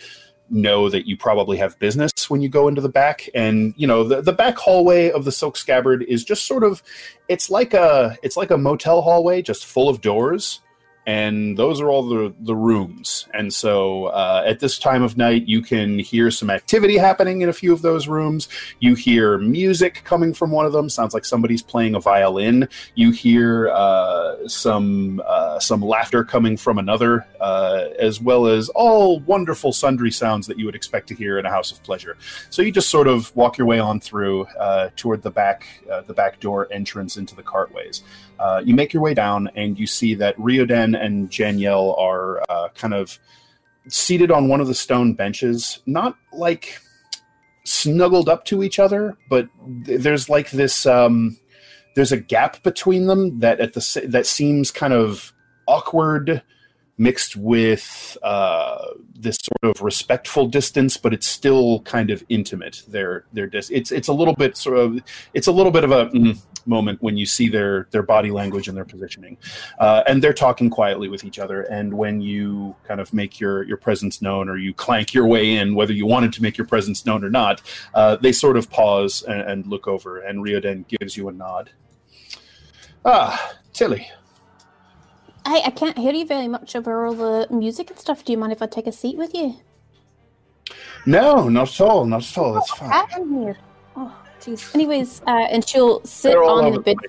know 0.51 0.89
that 0.89 1.07
you 1.07 1.15
probably 1.15 1.57
have 1.57 1.77
business 1.79 2.11
when 2.29 2.41
you 2.41 2.49
go 2.49 2.67
into 2.67 2.81
the 2.81 2.89
back. 2.89 3.29
And 3.33 3.73
you 3.77 3.87
know 3.87 4.03
the, 4.03 4.21
the 4.21 4.33
back 4.33 4.57
hallway 4.57 5.11
of 5.11 5.25
the 5.25 5.31
silk 5.31 5.57
scabbard 5.57 6.03
is 6.03 6.23
just 6.23 6.45
sort 6.45 6.63
of 6.63 6.81
it's 7.27 7.49
like 7.49 7.73
a 7.73 8.17
it's 8.23 8.37
like 8.37 8.51
a 8.51 8.57
motel 8.57 9.01
hallway 9.01 9.41
just 9.41 9.65
full 9.65 9.89
of 9.89 10.01
doors 10.01 10.61
and 11.09 11.57
those 11.57 11.81
are 11.81 11.89
all 11.89 12.03
the 12.03 12.35
the 12.39 12.55
rooms. 12.55 13.27
And 13.33 13.51
so 13.51 14.05
uh, 14.05 14.43
at 14.45 14.59
this 14.59 14.77
time 14.77 15.01
of 15.01 15.17
night 15.17 15.47
you 15.47 15.63
can 15.63 15.97
hear 15.97 16.29
some 16.29 16.51
activity 16.51 16.97
happening 16.97 17.41
in 17.41 17.49
a 17.49 17.53
few 17.53 17.73
of 17.73 17.81
those 17.81 18.07
rooms. 18.07 18.47
You 18.79 18.93
hear 18.93 19.39
music 19.39 20.03
coming 20.03 20.35
from 20.35 20.51
one 20.51 20.67
of 20.67 20.71
them. 20.71 20.87
Sounds 20.87 21.15
like 21.15 21.25
somebody's 21.25 21.63
playing 21.63 21.95
a 21.95 21.99
violin. 21.99 22.69
You 22.93 23.09
hear 23.09 23.69
uh, 23.69 24.47
some 24.47 25.19
uh, 25.25 25.57
some 25.59 25.81
laughter 25.81 26.23
coming 26.23 26.57
from 26.57 26.77
another 26.77 27.25
uh, 27.41 27.87
as 27.97 28.21
well 28.21 28.45
as 28.45 28.69
all 28.69 29.19
wonderful 29.21 29.73
sundry 29.73 30.11
sounds 30.11 30.45
that 30.45 30.59
you 30.59 30.65
would 30.65 30.75
expect 30.75 31.07
to 31.07 31.15
hear 31.15 31.39
in 31.39 31.45
a 31.47 31.49
house 31.49 31.71
of 31.71 31.81
pleasure. 31.81 32.17
So 32.51 32.61
you 32.61 32.71
just 32.71 32.89
sort 32.89 33.07
of 33.07 33.35
walk 33.35 33.57
your 33.57 33.65
way 33.65 33.79
on 33.79 33.99
through 33.99 34.45
uh, 34.59 34.91
toward 34.95 35.23
the 35.23 35.31
back 35.31 35.65
uh, 35.91 36.01
the 36.01 36.13
back 36.13 36.39
door 36.39 36.67
entrance 36.69 37.17
into 37.17 37.35
the 37.35 37.43
cartways 37.43 38.03
uh, 38.39 38.61
you 38.63 38.73
make 38.73 38.93
your 38.93 39.03
way 39.03 39.13
down 39.13 39.49
and 39.55 39.77
you 39.77 39.85
see 39.85 40.13
that 40.15 40.37
Rioden 40.37 40.99
and 40.99 41.29
Janiel 41.29 41.97
are 41.99 42.41
uh, 42.49 42.69
kind 42.69 42.93
of 42.93 43.19
seated 43.89 44.31
on 44.31 44.47
one 44.47 44.61
of 44.61 44.67
the 44.67 44.75
stone 44.75 45.13
benches, 45.13 45.79
not 45.85 46.15
like 46.31 46.79
snuggled 47.65 48.29
up 48.29 48.45
to 48.45 48.63
each 48.63 48.79
other, 48.79 49.17
but 49.29 49.47
th- 49.85 50.01
there's 50.01 50.29
like 50.29 50.51
this 50.51 50.85
um, 50.85 51.37
there's 51.95 52.11
a 52.11 52.17
gap 52.17 52.63
between 52.63 53.07
them 53.07 53.39
that 53.39 53.59
at 53.59 53.73
the 53.73 54.05
that 54.07 54.25
seems 54.25 54.71
kind 54.71 54.93
of 54.93 55.33
awkward 55.67 56.41
mixed 56.99 57.37
with 57.37 58.17
uh, 58.21 58.87
this 59.15 59.37
sort 59.41 59.75
of 59.75 59.81
respectful 59.81 60.47
distance, 60.47 60.97
but 60.97 61.13
it's 61.13 61.25
still 61.25 61.79
kind 61.81 62.11
of 62.11 62.23
intimate. 62.29 62.83
Their 62.87 63.25
their 63.33 63.47
dis- 63.47 63.69
it's 63.71 63.91
it's 63.91 64.09
a 64.09 64.13
little 64.13 64.35
bit 64.35 64.57
sort 64.57 64.77
of 64.77 64.99
it's 65.33 65.47
a 65.47 65.51
little 65.51 65.71
bit 65.71 65.83
of 65.85 65.91
a 65.91 66.07
mm, 66.07 66.37
moment 66.65 67.01
when 67.01 67.17
you 67.17 67.25
see 67.25 67.47
their 67.47 67.87
their 67.91 68.03
body 68.03 68.29
language 68.29 68.67
and 68.67 68.75
their 68.75 68.85
positioning, 68.85 69.37
uh, 69.79 70.03
and 70.07 70.21
they're 70.21 70.33
talking 70.33 70.69
quietly 70.69 71.07
with 71.07 71.23
each 71.23 71.39
other. 71.39 71.61
And 71.63 71.93
when 71.93 72.21
you 72.21 72.75
kind 72.87 72.99
of 72.99 73.13
make 73.13 73.39
your 73.39 73.63
your 73.63 73.77
presence 73.77 74.21
known, 74.21 74.49
or 74.49 74.57
you 74.57 74.73
clank 74.73 75.13
your 75.13 75.25
way 75.25 75.55
in, 75.55 75.75
whether 75.75 75.93
you 75.93 76.05
wanted 76.05 76.33
to 76.33 76.43
make 76.43 76.57
your 76.57 76.67
presence 76.67 77.05
known 77.05 77.23
or 77.23 77.29
not, 77.29 77.61
uh, 77.93 78.17
they 78.17 78.33
sort 78.33 78.57
of 78.57 78.69
pause 78.69 79.23
and, 79.23 79.41
and 79.41 79.67
look 79.67 79.87
over, 79.87 80.19
and 80.19 80.43
Rioden 80.43 80.85
gives 80.87 81.15
you 81.15 81.29
a 81.29 81.31
nod. 81.31 81.71
Ah, 83.05 83.53
Tilly. 83.71 84.05
I, 85.49 85.63
I 85.65 85.69
can't 85.71 85.97
hear 85.97 86.13
you 86.13 86.27
very 86.27 86.47
much 86.47 86.75
over 86.75 87.07
all 87.07 87.15
the 87.15 87.47
music 87.49 87.89
and 87.89 87.97
stuff. 87.97 88.23
Do 88.23 88.31
you 88.31 88.37
mind 88.37 88.51
if 88.51 88.61
I 88.61 88.67
take 88.67 88.85
a 88.85 88.91
seat 88.91 89.17
with 89.17 89.33
you? 89.33 89.55
No, 91.07 91.49
not 91.49 91.69
at 91.69 91.81
all, 91.81 92.05
not 92.05 92.21
at 92.21 92.37
all. 92.37 92.53
That's 92.53 92.69
fine. 92.69 93.03
In 93.17 93.41
here. 93.41 93.57
Oh, 93.95 94.15
jeez. 94.39 94.75
Anyways, 94.75 95.23
uh, 95.25 95.47
and 95.49 95.67
she'll 95.67 96.05
sit 96.05 96.33
They're 96.33 96.43
on 96.43 96.71
the 96.71 96.79
bench. 96.79 96.99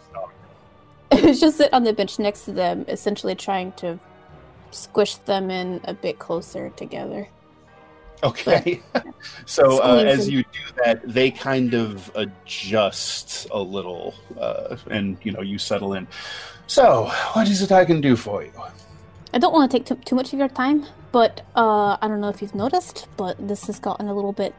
she'll 1.39 1.53
sit 1.53 1.71
on 1.75 1.85
the 1.85 1.93
bench 1.93 2.19
next 2.19 2.47
to 2.47 2.53
them, 2.53 2.87
essentially 2.89 3.35
trying 3.35 3.73
to 3.73 4.01
squish 4.71 5.17
them 5.17 5.51
in 5.51 5.83
a 5.85 5.93
bit 5.93 6.19
closer 6.19 6.71
together. 6.71 7.29
Okay. 8.23 8.81
so 9.45 9.83
uh, 9.83 10.03
as 10.03 10.31
you 10.31 10.45
do 10.45 10.83
that, 10.83 11.07
they 11.07 11.31
kind 11.31 11.75
of 11.75 12.11
adjust 12.15 13.49
a 13.51 13.61
little, 13.61 14.15
uh, 14.39 14.79
and 14.91 15.19
you 15.25 15.33
know 15.33 15.43
you 15.43 15.59
settle 15.59 15.93
in. 15.93 16.09
So, 16.71 17.11
what 17.33 17.49
is 17.49 17.63
it 17.63 17.73
I 17.73 17.85
can 17.85 18.01
do 18.01 18.15
for 18.15 18.45
you? 18.45 18.53
I 19.35 19.39
don't 19.39 19.53
want 19.53 19.69
to 19.69 19.77
take 19.77 19.87
too, 19.87 19.97
too 20.05 20.15
much 20.15 20.33
of 20.33 20.39
your 20.39 20.49
time, 20.49 20.87
but 21.11 21.41
uh, 21.57 21.97
I 22.01 22.07
don't 22.07 22.21
know 22.21 22.29
if 22.29 22.41
you've 22.41 22.55
noticed, 22.55 23.09
but 23.17 23.35
this 23.49 23.67
has 23.67 23.81
gotten 23.81 24.07
a 24.07 24.15
little 24.15 24.33
bit 24.33 24.55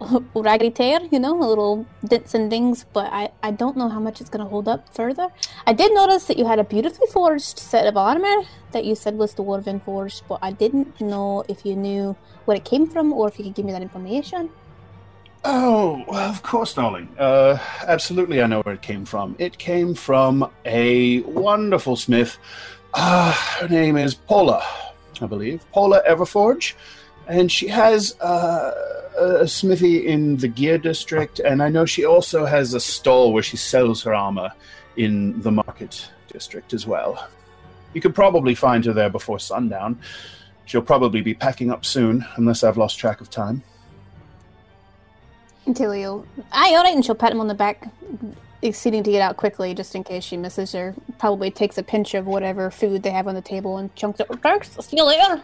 raggedy 0.36 0.70
tear, 0.70 1.00
you 1.10 1.18
know, 1.18 1.36
a 1.36 1.42
little 1.42 1.84
dents 2.04 2.34
and 2.34 2.48
dings, 2.48 2.84
but 2.92 3.12
I, 3.12 3.32
I 3.42 3.50
don't 3.50 3.76
know 3.76 3.88
how 3.88 3.98
much 3.98 4.20
it's 4.20 4.30
going 4.30 4.44
to 4.44 4.48
hold 4.48 4.68
up 4.68 4.94
further. 4.94 5.30
I 5.66 5.72
did 5.72 5.92
notice 5.92 6.26
that 6.26 6.38
you 6.38 6.46
had 6.46 6.60
a 6.60 6.64
beautifully 6.64 7.08
forged 7.08 7.58
set 7.58 7.88
of 7.88 7.96
armor 7.96 8.36
that 8.70 8.84
you 8.84 8.94
said 8.94 9.16
was 9.16 9.34
the 9.34 9.42
dwarven 9.42 9.82
forged, 9.82 10.22
but 10.28 10.38
I 10.40 10.52
didn't 10.52 11.00
know 11.00 11.42
if 11.48 11.66
you 11.66 11.74
knew 11.74 12.14
where 12.44 12.56
it 12.56 12.64
came 12.64 12.86
from 12.86 13.12
or 13.12 13.26
if 13.26 13.36
you 13.36 13.44
could 13.46 13.56
give 13.56 13.64
me 13.64 13.72
that 13.72 13.82
information. 13.82 14.50
Oh, 15.50 16.04
of 16.08 16.42
course, 16.42 16.74
darling. 16.74 17.08
Uh, 17.18 17.56
absolutely, 17.86 18.42
I 18.42 18.46
know 18.46 18.60
where 18.60 18.74
it 18.74 18.82
came 18.82 19.06
from. 19.06 19.34
It 19.38 19.56
came 19.56 19.94
from 19.94 20.46
a 20.66 21.20
wonderful 21.20 21.96
smith. 21.96 22.36
Uh, 22.92 23.32
her 23.32 23.66
name 23.66 23.96
is 23.96 24.14
Paula, 24.14 24.62
I 25.22 25.26
believe. 25.26 25.64
Paula 25.72 26.02
Everforge. 26.06 26.74
And 27.28 27.50
she 27.50 27.66
has 27.68 28.20
uh, 28.20 28.74
a 29.18 29.48
smithy 29.48 30.06
in 30.06 30.36
the 30.36 30.48
Gear 30.48 30.76
District, 30.76 31.38
and 31.40 31.62
I 31.62 31.70
know 31.70 31.86
she 31.86 32.04
also 32.04 32.44
has 32.44 32.74
a 32.74 32.80
stall 32.80 33.32
where 33.32 33.42
she 33.42 33.56
sells 33.56 34.02
her 34.02 34.12
armor 34.12 34.50
in 34.98 35.40
the 35.40 35.50
Market 35.50 36.10
District 36.30 36.74
as 36.74 36.86
well. 36.86 37.26
You 37.94 38.02
could 38.02 38.14
probably 38.14 38.54
find 38.54 38.84
her 38.84 38.92
there 38.92 39.08
before 39.08 39.38
sundown. 39.38 39.98
She'll 40.66 40.82
probably 40.82 41.22
be 41.22 41.32
packing 41.32 41.70
up 41.70 41.86
soon, 41.86 42.26
unless 42.36 42.62
I've 42.62 42.76
lost 42.76 42.98
track 42.98 43.22
of 43.22 43.30
time. 43.30 43.62
Until 45.68 45.94
you. 45.94 46.26
Aye, 46.50 46.74
alright, 46.74 46.94
and 46.94 47.04
she'll 47.04 47.14
pat 47.14 47.30
him 47.30 47.40
on 47.40 47.46
the 47.46 47.54
back, 47.54 47.92
exceeding 48.62 49.02
to 49.02 49.10
get 49.10 49.20
out 49.20 49.36
quickly 49.36 49.74
just 49.74 49.94
in 49.94 50.02
case 50.02 50.24
she 50.24 50.38
misses 50.38 50.72
her. 50.72 50.94
Probably 51.18 51.50
takes 51.50 51.76
a 51.76 51.82
pinch 51.82 52.14
of 52.14 52.26
whatever 52.26 52.70
food 52.70 53.02
they 53.02 53.10
have 53.10 53.28
on 53.28 53.34
the 53.34 53.42
table 53.42 53.76
and 53.76 53.94
chunks 53.94 54.18
it. 54.18 54.28
Thanks, 54.42 54.70
see 54.80 54.96
you 54.96 55.04
later. 55.04 55.42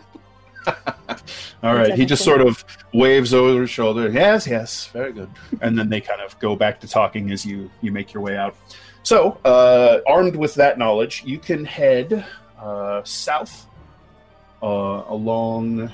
All 1.63 1.75
right. 1.75 1.93
He 1.95 2.07
just 2.07 2.25
sort 2.25 2.41
of 2.41 2.65
waves 2.95 3.35
over 3.35 3.61
his 3.61 3.71
shoulder. 3.71 4.11
Yes, 4.11 4.47
yes, 4.47 4.87
very 4.87 5.13
good. 5.13 5.29
And 5.61 5.79
then 5.79 5.91
they 5.91 6.01
kind 6.01 6.23
of 6.23 6.39
go 6.39 6.57
back 6.57 6.81
to 6.81 6.89
talking 6.89 7.31
as 7.31 7.45
you 7.45 7.71
you 7.83 7.93
make 7.93 8.15
your 8.15 8.23
way 8.23 8.39
out. 8.39 8.57
So, 9.03 9.39
uh, 9.45 9.99
armed 10.09 10.37
with 10.37 10.55
that 10.55 10.79
knowledge, 10.79 11.23
you 11.27 11.39
can 11.39 11.67
head 11.67 12.25
uh, 12.59 13.03
south 13.05 13.67
uh, 14.65 15.05
along 15.09 15.93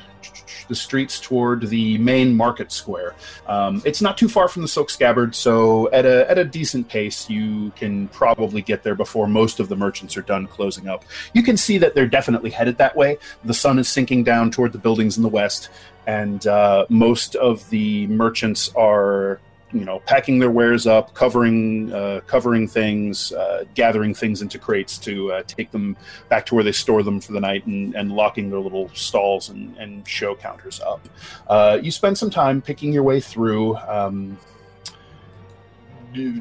the 0.69 0.75
streets 0.75 1.19
toward 1.19 1.67
the 1.69 1.99
main 1.99 2.37
market 2.37 2.71
square. 2.71 3.15
Um, 3.49 3.83
it's 3.85 4.01
not 4.01 4.17
too 4.17 4.29
far 4.29 4.47
from 4.47 4.63
the 4.63 4.69
Silk 4.69 4.89
Scabbard, 4.89 5.35
so 5.35 5.91
at 5.91 6.07
a 6.07 6.31
at 6.31 6.39
a 6.39 6.45
decent 6.45 6.89
pace, 6.89 7.29
you 7.29 7.73
can 7.75 8.07
probably 8.09 8.63
get 8.63 8.85
there 8.85 8.95
before 8.95 9.27
most 9.27 9.59
of 9.59 9.69
the 9.69 9.77
merchants 9.77 10.17
are 10.17 10.23
done 10.23 10.47
closing 10.47 10.87
up. 10.87 11.05
You 11.35 11.43
can 11.43 11.57
see 11.57 11.79
that 11.79 11.95
they're 11.97 12.07
definitely 12.07 12.51
headed 12.51 12.79
that 12.79 12.95
way. 12.95 13.19
The 13.45 13.55
sun 13.55 13.79
is 13.81 13.89
sinking 13.89 14.23
down 14.23 14.53
toward 14.53 14.73
the 14.73 14.79
buildings 14.79 15.17
in 15.17 15.25
the 15.25 15.29
west, 15.29 15.71
and 16.07 16.47
uh, 16.47 16.87
most 16.89 17.35
of 17.35 17.69
the 17.71 18.07
merchants 18.07 18.73
are 18.77 19.41
you 19.73 19.85
know 19.85 20.01
packing 20.01 20.39
their 20.39 20.51
wares 20.51 20.87
up 20.87 21.15
covering 21.15 21.93
uh, 21.93 22.21
covering 22.27 22.67
things 22.67 23.33
uh, 23.33 23.65
gathering 23.75 24.15
things 24.15 24.43
into 24.43 24.59
crates 24.59 24.99
to 24.99 25.33
uh, 25.33 25.43
take 25.47 25.71
them 25.71 25.97
back 26.29 26.45
to 26.47 26.55
where 26.55 26.65
they 26.65 26.73
store 26.73 27.03
them 27.03 27.21
for 27.21 27.33
the 27.33 27.41
night 27.41 27.65
and, 27.67 27.95
and 27.95 28.13
locking 28.13 28.51
their 28.51 28.59
little 28.59 28.89
stalls 28.95 29.49
and, 29.49 29.77
and 29.77 30.07
show 30.09 30.35
counters 30.35 30.81
up. 30.81 31.09
Uh, 31.49 31.79
you 31.81 31.91
spend 31.91 32.17
some 32.17 32.31
time 32.31 32.61
picking 32.61 32.93
your 32.93 33.03
way 33.03 33.21
through 33.21 33.77
um, 33.77 34.37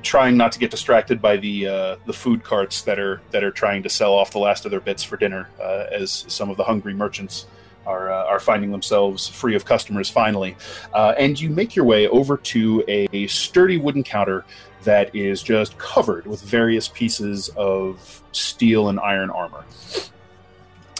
trying 0.02 0.36
not 0.36 0.52
to 0.52 0.60
get 0.60 0.72
distracted 0.72 1.22
by 1.22 1.38
the 1.38 1.68
uh, 1.68 1.96
the 2.06 2.14
food 2.14 2.44
carts 2.44 2.82
that 2.84 3.00
are 3.00 3.22
that 3.32 3.44
are 3.44 3.52
trying 3.52 3.84
to 3.84 3.90
sell 3.90 4.14
off 4.14 4.32
the 4.32 4.40
last 4.40 4.66
of 4.66 4.72
their 4.72 4.80
bits 4.80 5.04
for 5.04 5.18
dinner 5.18 5.48
uh, 5.62 5.86
as 5.92 6.26
some 6.28 6.50
of 6.50 6.58
the 6.58 6.64
hungry 6.64 6.94
merchants 6.94 7.46
are, 7.86 8.12
uh, 8.12 8.26
are 8.26 8.40
finding 8.40 8.72
themselves 8.72 9.28
free 9.28 9.56
of 9.56 9.66
customers 9.66 10.10
finally. 10.10 10.56
Uh, 10.94 11.14
and 11.18 11.40
you 11.40 11.50
make 11.50 11.76
your 11.76 11.86
way 11.86 12.08
over 12.08 12.38
to 12.38 12.84
a 12.88 13.28
sturdy 13.28 13.78
wooden 13.78 14.04
counter 14.04 14.46
that 14.84 15.14
is 15.16 15.44
just 15.44 15.78
covered 15.78 16.26
with 16.26 16.42
various 16.42 16.88
pieces 16.88 17.50
of 17.56 18.24
steel 18.32 18.90
and 18.90 19.00
iron 19.00 19.30
armor. 19.30 19.66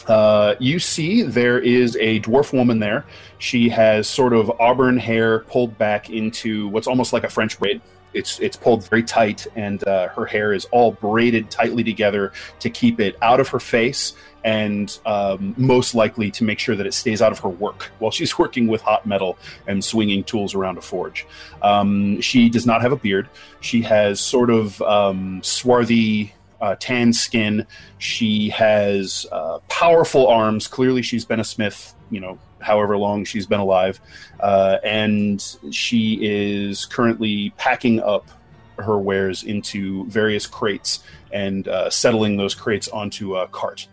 Uh, 0.06 0.54
you 0.58 0.78
see 0.78 1.22
there 1.22 1.58
is 1.58 1.96
a 2.00 2.20
dwarf 2.20 2.52
woman 2.52 2.78
there. 2.78 3.04
She 3.38 3.68
has 3.68 4.08
sort 4.08 4.32
of 4.32 4.50
auburn 4.60 4.98
hair 4.98 5.40
pulled 5.40 5.78
back 5.78 6.10
into 6.10 6.68
what's 6.68 6.86
almost 6.86 7.12
like 7.12 7.24
a 7.24 7.28
French 7.28 7.58
braid. 7.58 7.80
It's 8.12 8.40
it's 8.40 8.56
pulled 8.56 8.88
very 8.88 9.04
tight, 9.04 9.46
and 9.54 9.86
uh, 9.86 10.08
her 10.08 10.26
hair 10.26 10.52
is 10.52 10.64
all 10.72 10.92
braided 10.92 11.48
tightly 11.48 11.84
together 11.84 12.32
to 12.58 12.68
keep 12.68 12.98
it 12.98 13.16
out 13.22 13.38
of 13.38 13.48
her 13.48 13.60
face 13.60 14.14
and 14.44 14.98
um, 15.06 15.54
most 15.56 15.94
likely 15.94 16.30
to 16.32 16.44
make 16.44 16.58
sure 16.58 16.76
that 16.76 16.86
it 16.86 16.94
stays 16.94 17.20
out 17.22 17.32
of 17.32 17.38
her 17.40 17.48
work 17.48 17.90
while 17.98 18.10
she's 18.10 18.38
working 18.38 18.66
with 18.66 18.80
hot 18.82 19.06
metal 19.06 19.38
and 19.66 19.84
swinging 19.84 20.24
tools 20.24 20.54
around 20.54 20.78
a 20.78 20.80
forge. 20.80 21.26
Um, 21.62 22.20
she 22.20 22.48
does 22.48 22.66
not 22.66 22.82
have 22.82 22.92
a 22.92 22.96
beard. 22.96 23.28
She 23.60 23.82
has 23.82 24.20
sort 24.20 24.50
of 24.50 24.80
um, 24.82 25.42
swarthy. 25.42 26.34
Uh, 26.60 26.76
tan 26.78 27.10
skin. 27.10 27.66
She 27.96 28.50
has 28.50 29.24
uh, 29.32 29.60
powerful 29.68 30.28
arms. 30.28 30.68
Clearly, 30.68 31.00
she's 31.00 31.24
been 31.24 31.40
a 31.40 31.44
smith, 31.44 31.94
you 32.10 32.20
know, 32.20 32.38
however 32.60 32.98
long 32.98 33.24
she's 33.24 33.46
been 33.46 33.60
alive. 33.60 33.98
Uh, 34.40 34.76
and 34.84 35.42
she 35.70 36.18
is 36.20 36.84
currently 36.84 37.54
packing 37.56 38.00
up 38.00 38.28
her 38.76 38.98
wares 38.98 39.42
into 39.42 40.04
various 40.06 40.46
crates 40.46 41.02
and 41.32 41.68
uh, 41.68 41.90
settling 41.90 42.36
those 42.36 42.54
crates 42.54 42.88
onto 42.88 43.36
a 43.36 43.46
cart. 43.48 43.86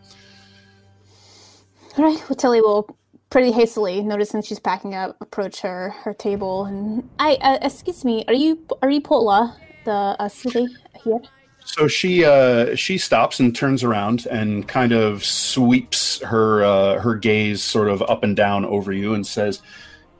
All 1.98 2.06
right, 2.06 2.30
well, 2.30 2.36
Tilly 2.36 2.62
will 2.62 2.96
pretty 3.30 3.52
hastily, 3.52 4.02
noticing 4.04 4.42
she's 4.44 4.60
packing 4.60 4.94
up, 4.94 5.18
approach 5.20 5.62
her 5.62 5.90
her 5.90 6.14
table 6.14 6.66
and 6.66 7.10
I 7.20 7.38
uh, 7.42 7.58
excuse 7.62 8.06
me, 8.06 8.24
are 8.28 8.34
you 8.34 8.66
are 8.82 8.90
you 8.90 9.02
Paula, 9.02 9.58
the 9.86 10.16
uh, 10.20 10.30
city 10.30 10.68
here? 11.04 11.20
So 11.66 11.88
she 11.88 12.24
uh, 12.24 12.76
she 12.76 12.98
stops 12.98 13.40
and 13.40 13.56
turns 13.56 13.84
around 13.84 14.26
and 14.28 14.68
kind 14.68 14.92
of 14.94 15.26
sweeps 15.26 16.22
her 16.22 16.64
uh, 16.64 17.00
her 17.02 17.16
gaze 17.16 17.64
sort 17.64 17.90
of 17.90 18.02
up 18.04 18.24
and 18.24 18.36
down 18.36 18.64
over 18.64 18.94
you 18.94 19.14
and 19.14 19.26
says, 19.26 19.62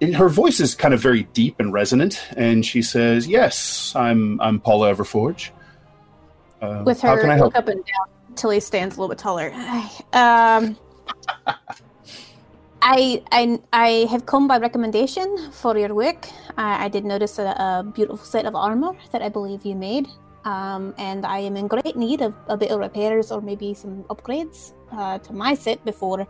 and 0.02 0.16
her 0.16 0.30
voice 0.30 0.60
is 0.60 0.76
kind 0.76 0.94
of 0.94 1.00
very 1.00 1.24
deep 1.34 1.60
and 1.60 1.72
resonant, 1.72 2.22
and 2.36 2.66
she 2.66 2.82
says, 2.82 3.28
"Yes, 3.28 3.94
I'm 3.96 4.42
I'm 4.42 4.60
Paula 4.60 4.94
Everforge." 4.94 5.52
Uh, 6.62 6.84
With 6.86 7.02
her 7.02 7.22
can 7.22 7.30
I 7.30 7.36
help? 7.36 7.54
look 7.54 7.64
up 7.64 7.68
and 7.70 7.86
down, 7.86 8.36
Tilly 8.36 8.60
stands 8.60 8.98
a 8.98 9.00
little 9.00 9.10
bit 9.10 9.20
taller. 9.20 9.54
Um, 10.14 10.76
I, 12.82 13.22
I, 13.32 13.60
I 13.74 13.90
have 14.10 14.26
come 14.26 14.48
by 14.48 14.60
recommendation 14.60 15.52
for 15.52 15.78
your 15.78 15.94
work. 15.94 16.28
I, 16.58 16.86
I 16.86 16.88
did 16.88 17.04
notice 17.04 17.38
a, 17.38 17.44
a 17.44 17.84
beautiful 17.84 18.26
set 18.26 18.46
of 18.46 18.56
armor 18.56 18.94
that 19.12 19.22
I 19.22 19.30
believe 19.30 19.66
you 19.66 19.76
made, 19.76 20.08
um, 20.46 20.94
and 20.98 21.26
I 21.26 21.40
am 21.40 21.58
in 21.58 21.68
great 21.68 21.98
need 21.98 22.22
of 22.22 22.34
a 22.48 22.56
bit 22.56 22.72
of 22.72 22.80
repairs 22.80 23.32
or 23.32 23.42
maybe 23.42 23.74
some 23.74 24.04
upgrades 24.06 24.72
uh, 24.92 25.18
to 25.20 25.34
my 25.34 25.54
set 25.54 25.84
before 25.84 26.26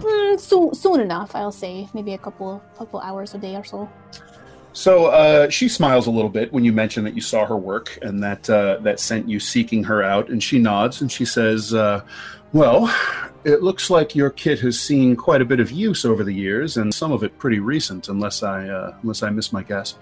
mm, 0.00 0.38
soon, 0.38 0.74
soon 0.74 1.00
enough. 1.00 1.34
I'll 1.34 1.52
say 1.52 1.88
maybe 1.94 2.12
a 2.12 2.18
couple 2.18 2.62
couple 2.76 3.00
hours 3.00 3.34
a 3.34 3.38
day 3.38 3.56
or 3.56 3.64
so. 3.64 3.88
So 4.72 5.06
uh, 5.06 5.48
she 5.48 5.68
smiles 5.68 6.06
a 6.06 6.10
little 6.10 6.30
bit 6.30 6.52
when 6.52 6.64
you 6.64 6.72
mention 6.72 7.04
that 7.04 7.14
you 7.14 7.20
saw 7.20 7.44
her 7.46 7.56
work 7.56 7.98
and 8.02 8.22
that 8.22 8.48
uh, 8.48 8.78
that 8.82 9.00
sent 9.00 9.28
you 9.28 9.40
seeking 9.40 9.84
her 9.84 10.02
out, 10.02 10.28
and 10.28 10.42
she 10.42 10.58
nods 10.58 11.00
and 11.00 11.10
she 11.10 11.24
says, 11.24 11.74
uh, 11.74 12.02
"Well, 12.52 12.92
it 13.44 13.62
looks 13.62 13.90
like 13.90 14.14
your 14.14 14.30
kit 14.30 14.60
has 14.60 14.78
seen 14.78 15.16
quite 15.16 15.40
a 15.40 15.44
bit 15.44 15.60
of 15.60 15.70
use 15.70 16.04
over 16.04 16.24
the 16.24 16.32
years, 16.32 16.76
and 16.76 16.92
some 16.92 17.12
of 17.12 17.22
it 17.22 17.38
pretty 17.38 17.58
recent, 17.58 18.08
unless 18.08 18.42
I 18.42 18.68
uh, 18.68 18.96
unless 19.02 19.22
I 19.22 19.30
miss 19.30 19.52
my 19.52 19.62
guess. 19.62 19.96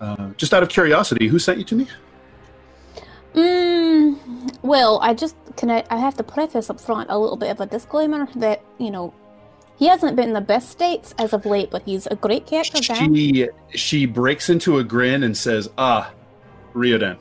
Uh, 0.00 0.30
just 0.36 0.52
out 0.52 0.62
of 0.62 0.68
curiosity, 0.68 1.28
who 1.28 1.38
sent 1.38 1.58
you 1.58 1.64
to 1.64 1.74
me?" 1.74 1.88
Mm, 3.34 4.58
well, 4.62 4.98
I 5.02 5.14
just 5.14 5.36
can 5.56 5.70
I, 5.70 5.84
I 5.90 5.98
have 5.98 6.16
to 6.16 6.22
preface 6.22 6.70
up 6.70 6.80
front 6.80 7.10
a 7.10 7.18
little 7.18 7.36
bit 7.36 7.50
of 7.50 7.60
a 7.60 7.66
disclaimer 7.66 8.28
that 8.36 8.62
you 8.78 8.90
know 8.90 9.14
he 9.76 9.86
hasn't 9.86 10.16
been 10.16 10.28
in 10.28 10.34
the 10.34 10.40
best 10.40 10.70
states 10.70 11.14
as 11.18 11.32
of 11.32 11.46
late, 11.46 11.70
but 11.70 11.82
he's 11.82 12.06
a 12.06 12.16
great 12.16 12.46
character. 12.46 12.82
She 12.82 13.48
she 13.70 14.06
breaks 14.06 14.48
into 14.48 14.78
a 14.78 14.84
grin 14.84 15.22
and 15.22 15.36
says, 15.36 15.68
"Ah, 15.78 16.12
Riodan." 16.72 17.18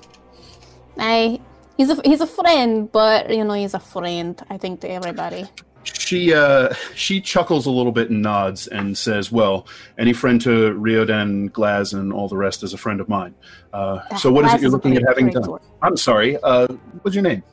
I 0.98 1.40
he's 1.78 1.90
a 1.90 2.02
he's 2.04 2.22
a 2.22 2.28
friend, 2.28 2.92
but 2.92 3.30
you 3.30 3.44
know 3.44 3.54
he's 3.54 3.74
a 3.74 3.80
friend. 3.80 4.42
I 4.50 4.58
think 4.58 4.82
to 4.82 4.90
everybody. 4.90 5.48
She 5.84 6.34
uh, 6.34 6.74
she 6.96 7.20
chuckles 7.20 7.66
a 7.66 7.72
little 7.72 7.92
bit 7.92 8.10
and 8.10 8.22
nods 8.22 8.68
and 8.68 8.98
says, 8.98 9.32
"Well, 9.32 9.68
any 9.98 10.14
friend 10.14 10.40
to 10.42 10.74
Riodan, 10.74 11.50
Glaz, 11.50 11.94
and 11.94 12.14
all 12.14 12.30
the 12.30 12.38
rest 12.38 12.64
is 12.64 12.74
a 12.74 12.78
friend 12.78 13.02
of 13.02 13.10
mine. 13.10 13.36
Uh, 13.74 14.00
so, 14.18 14.32
what 14.32 14.46
is 14.46 14.54
it 14.54 14.62
you're 14.62 14.72
looking 14.72 14.96
at 14.96 15.04
having 15.06 15.30
done? 15.30 15.60
I'm 15.82 15.98
sorry. 15.98 16.38
Uh, 16.42 16.68
what's 17.02 17.16
your 17.16 17.24
name? 17.24 17.44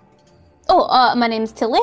Oh, 0.68 0.82
uh, 0.82 1.14
my 1.16 1.26
name's 1.26 1.52
Tilly. 1.52 1.80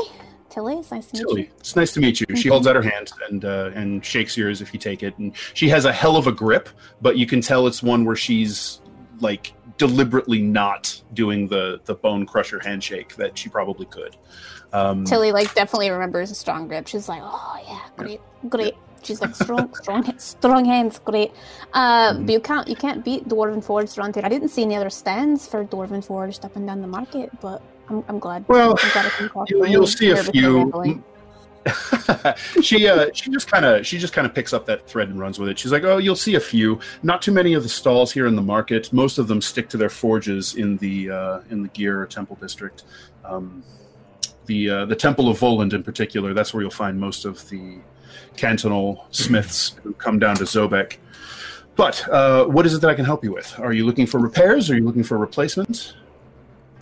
Tilly, 0.50 0.78
it's 0.78 0.92
nice 0.92 1.08
to 1.08 1.18
meet 1.18 1.28
Tilly. 1.28 1.42
you. 1.42 1.50
It's 1.60 1.76
nice 1.76 1.94
to 1.94 2.00
meet 2.00 2.22
you. 2.22 2.36
She 2.36 2.48
holds 2.48 2.66
out 2.66 2.76
her 2.76 2.82
hand 2.82 3.12
and 3.30 3.44
uh, 3.44 3.72
and 3.76 4.04
shakes 4.06 4.38
yours 4.38 4.62
if 4.62 4.74
you 4.74 4.80
take 4.80 5.04
it. 5.04 5.18
And 5.18 5.36
she 5.54 5.68
has 5.70 5.84
a 5.84 5.92
hell 5.92 6.16
of 6.16 6.28
a 6.28 6.32
grip, 6.32 6.70
but 7.02 7.18
you 7.18 7.28
can 7.28 7.42
tell 7.42 7.68
it's 7.68 7.84
one 7.84 8.06
where 8.06 8.16
she's 8.16 8.80
like 9.20 9.54
deliberately 9.78 10.42
not 10.42 11.02
doing 11.14 11.48
the 11.48 11.80
the 11.86 11.96
bone 11.96 12.26
crusher 12.26 12.60
handshake 12.60 13.16
that 13.16 13.38
she 13.38 13.50
probably 13.50 13.86
could. 13.86 14.18
Um, 14.74 15.06
Tilly 15.06 15.32
like 15.32 15.54
definitely 15.54 15.90
remembers 15.90 16.32
a 16.32 16.36
strong 16.36 16.68
grip. 16.68 16.88
She's 16.88 17.08
like, 17.08 17.22
oh 17.24 17.60
yeah, 17.68 17.82
great, 17.96 18.22
great. 18.50 18.76
She's 19.04 19.22
like 19.22 19.36
strong, 19.36 19.74
strong, 19.82 20.18
strong 20.18 20.66
hands, 20.66 21.00
great. 21.00 21.32
Uh, 21.74 22.08
Mm-hmm. 22.08 22.26
But 22.26 22.34
you 22.34 22.40
can't, 22.40 22.68
you 22.68 22.76
can't 22.76 23.04
beat 23.04 23.28
Dwarven 23.28 23.64
Forge 23.64 23.98
around 23.98 24.16
here. 24.16 24.26
I 24.26 24.30
didn't 24.30 24.50
see 24.50 24.64
any 24.64 24.76
other 24.76 24.90
stands 24.90 25.48
for 25.48 25.66
Dwarven 25.66 26.04
Forge 26.04 26.40
up 26.44 26.56
and 26.56 26.66
down 26.68 26.82
the 26.82 26.88
market, 26.88 27.30
but 27.42 27.62
I'm, 27.90 28.04
I'm 28.08 28.20
glad. 28.20 28.46
Well, 28.48 28.72
I'm 28.82 28.92
glad 28.92 29.06
I 29.06 29.10
came 29.10 29.28
across 29.28 29.50
you, 29.50 29.66
you'll 29.66 29.88
see 29.88 30.12
a 30.12 30.24
few. 30.24 31.04
she 32.62 32.88
uh, 32.88 33.10
she 33.14 33.30
just 33.32 33.50
kind 33.50 33.66
of 33.66 33.86
she 33.86 33.98
just 33.98 34.14
kind 34.14 34.28
of 34.28 34.34
picks 34.34 34.54
up 34.54 34.66
that 34.66 34.88
thread 34.88 35.10
and 35.10 35.20
runs 35.20 35.40
with 35.40 35.50
it. 35.50 35.60
She's 35.60 35.72
like, 35.72 35.84
"Oh, 35.84 35.98
you'll 35.98 36.16
see 36.16 36.36
a 36.36 36.40
few. 36.40 36.80
Not 37.04 37.22
too 37.22 37.32
many 37.32 37.54
of 37.54 37.64
the 37.64 37.70
stalls 37.70 38.12
here 38.12 38.28
in 38.28 38.36
the 38.36 38.42
market. 38.42 38.92
Most 38.94 39.18
of 39.18 39.28
them 39.28 39.42
stick 39.42 39.70
to 39.70 39.78
their 39.78 39.90
forges 39.90 40.56
in 40.56 40.78
the 40.78 41.10
uh, 41.12 41.40
in 41.50 41.64
the 41.64 41.70
Gear 41.70 42.06
Temple 42.06 42.38
district. 42.40 42.84
Um, 43.26 43.64
the 44.46 44.70
uh, 44.70 44.86
the 44.86 44.96
Temple 44.96 45.30
of 45.30 45.40
Volund 45.40 45.74
in 45.74 45.84
particular. 45.84 46.34
That's 46.34 46.54
where 46.54 46.62
you'll 46.62 46.72
find 46.72 47.00
most 47.00 47.26
of 47.26 47.48
the 47.50 47.78
cantonal 48.36 49.08
smiths 49.12 49.76
who 49.84 49.94
come 49.94 50.20
down 50.20 50.36
to 50.38 50.44
Zobeck. 50.44 50.98
But 51.76 52.08
uh, 52.10 52.46
what 52.46 52.66
is 52.66 52.74
it 52.74 52.82
that 52.82 52.90
I 52.90 52.96
can 52.96 53.06
help 53.06 53.24
you 53.24 53.32
with? 53.32 53.58
Are 53.60 53.72
you 53.72 53.86
looking 53.86 54.08
for 54.08 54.20
repairs? 54.20 54.72
Are 54.72 54.76
you 54.76 54.84
looking 54.84 55.04
for 55.04 55.18
replacements? 55.18 55.94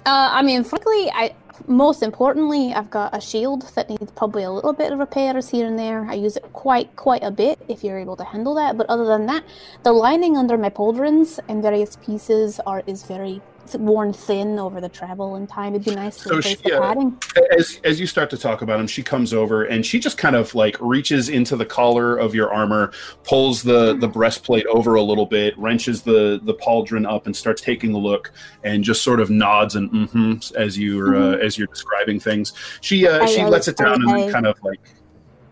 Uh, 0.05 0.29
I 0.31 0.41
mean, 0.41 0.63
frankly, 0.63 1.11
I 1.11 1.33
most 1.67 2.03
importantly, 2.03 2.73
I've 2.73 2.89
got 2.89 3.15
a 3.15 3.21
shield 3.21 3.71
that 3.75 3.89
needs 3.89 4.11
probably 4.11 4.43
a 4.43 4.51
little 4.51 4.73
bit 4.73 4.91
of 4.91 4.99
repairs 4.99 5.49
here 5.49 5.65
and 5.65 5.77
there. 5.77 6.05
I 6.09 6.13
use 6.13 6.37
it 6.37 6.43
quite 6.53 6.95
quite 6.95 7.23
a 7.23 7.31
bit 7.31 7.59
if 7.67 7.83
you're 7.83 7.99
able 7.99 8.15
to 8.17 8.23
handle 8.23 8.55
that. 8.55 8.77
But 8.77 8.87
other 8.89 9.05
than 9.05 9.25
that, 9.27 9.43
the 9.83 9.93
lining 9.93 10.37
under 10.37 10.57
my 10.57 10.69
pauldrons 10.69 11.39
and 11.47 11.61
various 11.61 11.95
pieces 11.97 12.59
are 12.65 12.83
is 12.85 13.03
very 13.03 13.41
worn 13.73 14.13
thin 14.13 14.59
over 14.59 14.79
the 14.79 14.89
travel 14.89 15.35
and 15.35 15.49
time. 15.49 15.73
It'd 15.73 15.85
be 15.85 15.95
nice 15.95 16.17
to 16.17 16.29
So 16.29 16.37
replace 16.37 16.57
she, 16.61 16.69
the 16.69 16.77
uh, 16.77 16.81
padding. 16.81 17.17
as 17.57 17.79
as 17.83 17.99
you 17.99 18.05
start 18.05 18.29
to 18.29 18.37
talk 18.37 18.61
about 18.61 18.79
him, 18.79 18.87
she 18.87 19.01
comes 19.01 19.33
over 19.33 19.63
and 19.63 19.85
she 19.85 19.99
just 19.99 20.17
kind 20.17 20.35
of 20.35 20.53
like 20.53 20.77
reaches 20.79 21.29
into 21.29 21.55
the 21.55 21.65
collar 21.65 22.17
of 22.17 22.35
your 22.35 22.53
armor, 22.53 22.91
pulls 23.23 23.63
the 23.63 23.95
the 23.95 24.07
breastplate 24.07 24.65
over 24.67 24.95
a 24.95 25.01
little 25.01 25.25
bit, 25.25 25.57
wrenches 25.57 26.01
the 26.03 26.39
the 26.43 26.53
pauldron 26.53 27.09
up, 27.11 27.25
and 27.25 27.35
starts 27.35 27.61
taking 27.61 27.93
a 27.93 27.97
look, 27.97 28.31
and 28.63 28.83
just 28.83 29.01
sort 29.01 29.19
of 29.19 29.29
nods 29.29 29.75
and 29.75 29.89
mm-hmm 29.91 30.33
as 30.55 30.77
you're 30.77 31.15
uh, 31.15 31.37
as 31.37 31.57
you're 31.57 31.67
describing 31.67 32.19
things. 32.19 32.53
She 32.81 33.07
uh, 33.07 33.23
Aye, 33.23 33.25
she 33.25 33.41
aye, 33.41 33.47
lets 33.47 33.67
it 33.67 33.77
down 33.77 33.93
and 34.01 34.09
aye, 34.09 34.21
then 34.21 34.31
kind 34.31 34.45
of 34.45 34.61
like 34.63 34.79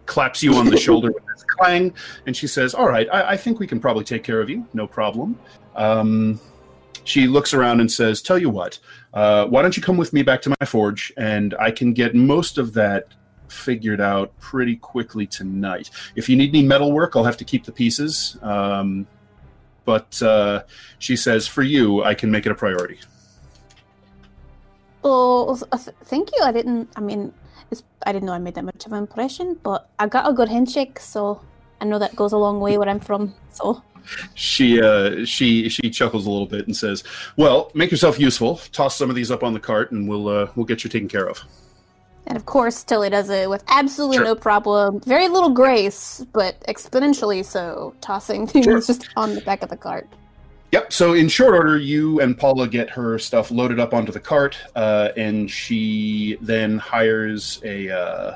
claps 0.05 0.43
you 0.43 0.53
on 0.55 0.66
the 0.70 0.78
shoulder 0.88 1.11
with 1.11 1.26
this 1.26 1.43
clang, 1.43 1.93
and 2.26 2.36
she 2.36 2.47
says, 2.47 2.74
"All 2.76 2.88
right, 2.88 3.07
I, 3.11 3.32
I 3.32 3.38
think 3.38 3.59
we 3.59 3.68
can 3.68 3.80
probably 3.80 4.03
take 4.03 4.24
care 4.24 4.41
of 4.41 4.49
you, 4.49 4.68
no 4.74 4.86
problem." 4.88 5.39
Um, 5.76 6.39
she 7.03 7.27
looks 7.27 7.53
around 7.53 7.79
and 7.79 7.91
says, 7.91 8.21
"Tell 8.21 8.37
you 8.37 8.49
what, 8.49 8.79
uh, 9.13 9.45
why 9.47 9.61
don't 9.61 9.75
you 9.75 9.83
come 9.83 9.97
with 9.97 10.13
me 10.13 10.23
back 10.23 10.41
to 10.43 10.49
my 10.49 10.65
forge, 10.65 11.13
and 11.17 11.55
I 11.59 11.71
can 11.71 11.93
get 11.93 12.15
most 12.15 12.57
of 12.57 12.73
that 12.73 13.07
figured 13.47 14.01
out 14.01 14.37
pretty 14.39 14.75
quickly 14.75 15.27
tonight. 15.27 15.89
If 16.15 16.27
you 16.27 16.35
need 16.35 16.49
any 16.49 16.63
metal 16.63 16.91
work, 16.91 17.15
I'll 17.15 17.23
have 17.23 17.37
to 17.37 17.45
keep 17.45 17.65
the 17.65 17.71
pieces." 17.71 18.37
Um, 18.41 19.07
but 19.85 20.21
uh, 20.21 20.63
she 20.99 21.15
says, 21.15 21.47
"For 21.47 21.63
you, 21.63 22.03
I 22.03 22.13
can 22.13 22.31
make 22.31 22.45
it 22.45 22.51
a 22.51 22.55
priority." 22.55 22.99
Oh, 25.03 25.55
th- 25.55 25.95
thank 26.05 26.29
you. 26.35 26.43
I 26.43 26.51
didn't. 26.51 26.89
I 26.95 27.01
mean, 27.01 27.33
I 28.05 28.11
didn't 28.11 28.25
know 28.25 28.33
I 28.33 28.39
made 28.39 28.55
that 28.55 28.63
much 28.63 28.85
of 28.85 28.91
an 28.91 28.99
impression, 28.99 29.59
but 29.61 29.89
I 29.99 30.07
got 30.07 30.29
a 30.29 30.33
good 30.33 30.49
handshake, 30.49 30.99
so 30.99 31.41
I 31.81 31.85
know 31.85 31.99
that 31.99 32.15
goes 32.15 32.31
a 32.31 32.37
long 32.37 32.59
way 32.59 32.77
where 32.77 32.87
I'm 32.87 32.99
from. 32.99 33.33
So 33.51 33.81
She 34.35 34.81
uh, 34.81 35.25
she 35.25 35.69
she 35.69 35.89
chuckles 35.89 36.25
a 36.25 36.31
little 36.31 36.47
bit 36.47 36.65
and 36.67 36.75
says, 36.75 37.03
"Well, 37.37 37.71
make 37.73 37.91
yourself 37.91 38.19
useful. 38.19 38.57
Toss 38.71 38.97
some 38.97 39.09
of 39.09 39.15
these 39.15 39.31
up 39.31 39.43
on 39.43 39.53
the 39.53 39.59
cart, 39.59 39.91
and 39.91 40.07
we'll 40.07 40.27
uh, 40.27 40.47
we'll 40.55 40.65
get 40.65 40.83
you 40.83 40.89
taken 40.89 41.07
care 41.07 41.27
of." 41.29 41.41
And 42.25 42.37
of 42.37 42.45
course, 42.45 42.83
Tilly 42.83 43.09
does 43.09 43.29
it 43.29 43.49
with 43.49 43.63
absolutely 43.67 44.17
Sure. 44.17 44.25
no 44.25 44.35
problem. 44.35 45.01
Very 45.01 45.27
little 45.27 45.49
grace, 45.49 46.25
but 46.31 46.59
exponentially 46.67 47.43
so, 47.43 47.93
tossing 47.99 48.47
things 48.47 48.65
Sure. 48.65 48.79
just 48.81 49.09
on 49.17 49.35
the 49.35 49.41
back 49.41 49.61
of 49.61 49.69
the 49.69 49.77
cart. 49.77 50.07
Yep. 50.71 50.91
So 50.91 51.13
in 51.13 51.27
short 51.27 51.53
order, 51.53 51.77
you 51.77 52.19
and 52.21 52.35
Paula 52.37 52.67
get 52.67 52.89
her 52.89 53.19
stuff 53.19 53.51
loaded 53.51 53.79
up 53.79 53.93
onto 53.93 54.11
the 54.11 54.19
cart, 54.19 54.57
uh, 54.75 55.09
and 55.17 55.49
she 55.51 56.37
then 56.41 56.77
hires 56.79 57.61
a. 57.63 57.89
Uh, 57.89 58.35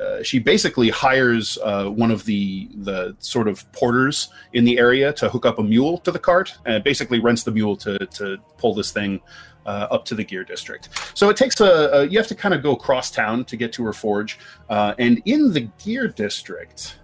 uh, 0.00 0.22
she 0.22 0.38
basically 0.38 0.90
hires 0.90 1.58
uh, 1.62 1.86
one 1.86 2.10
of 2.10 2.24
the 2.24 2.68
the 2.76 3.16
sort 3.18 3.48
of 3.48 3.70
porters 3.72 4.28
in 4.52 4.64
the 4.64 4.78
area 4.78 5.12
to 5.14 5.28
hook 5.28 5.46
up 5.46 5.58
a 5.58 5.62
mule 5.62 5.98
to 5.98 6.10
the 6.10 6.18
cart, 6.18 6.56
and 6.66 6.84
basically 6.84 7.18
rents 7.18 7.42
the 7.42 7.50
mule 7.50 7.76
to 7.76 7.98
to 8.06 8.38
pull 8.58 8.74
this 8.74 8.92
thing 8.92 9.20
uh, 9.64 9.86
up 9.90 10.04
to 10.04 10.14
the 10.14 10.24
gear 10.24 10.44
district. 10.44 10.88
So 11.14 11.30
it 11.30 11.36
takes 11.36 11.60
a, 11.60 11.90
a 11.92 12.04
you 12.06 12.18
have 12.18 12.28
to 12.28 12.34
kind 12.34 12.54
of 12.54 12.62
go 12.62 12.72
across 12.72 13.10
town 13.10 13.44
to 13.46 13.56
get 13.56 13.72
to 13.74 13.84
her 13.84 13.92
forge, 13.92 14.38
uh, 14.68 14.94
and 14.98 15.22
in 15.24 15.52
the 15.52 15.68
gear 15.82 16.08
district, 16.08 16.96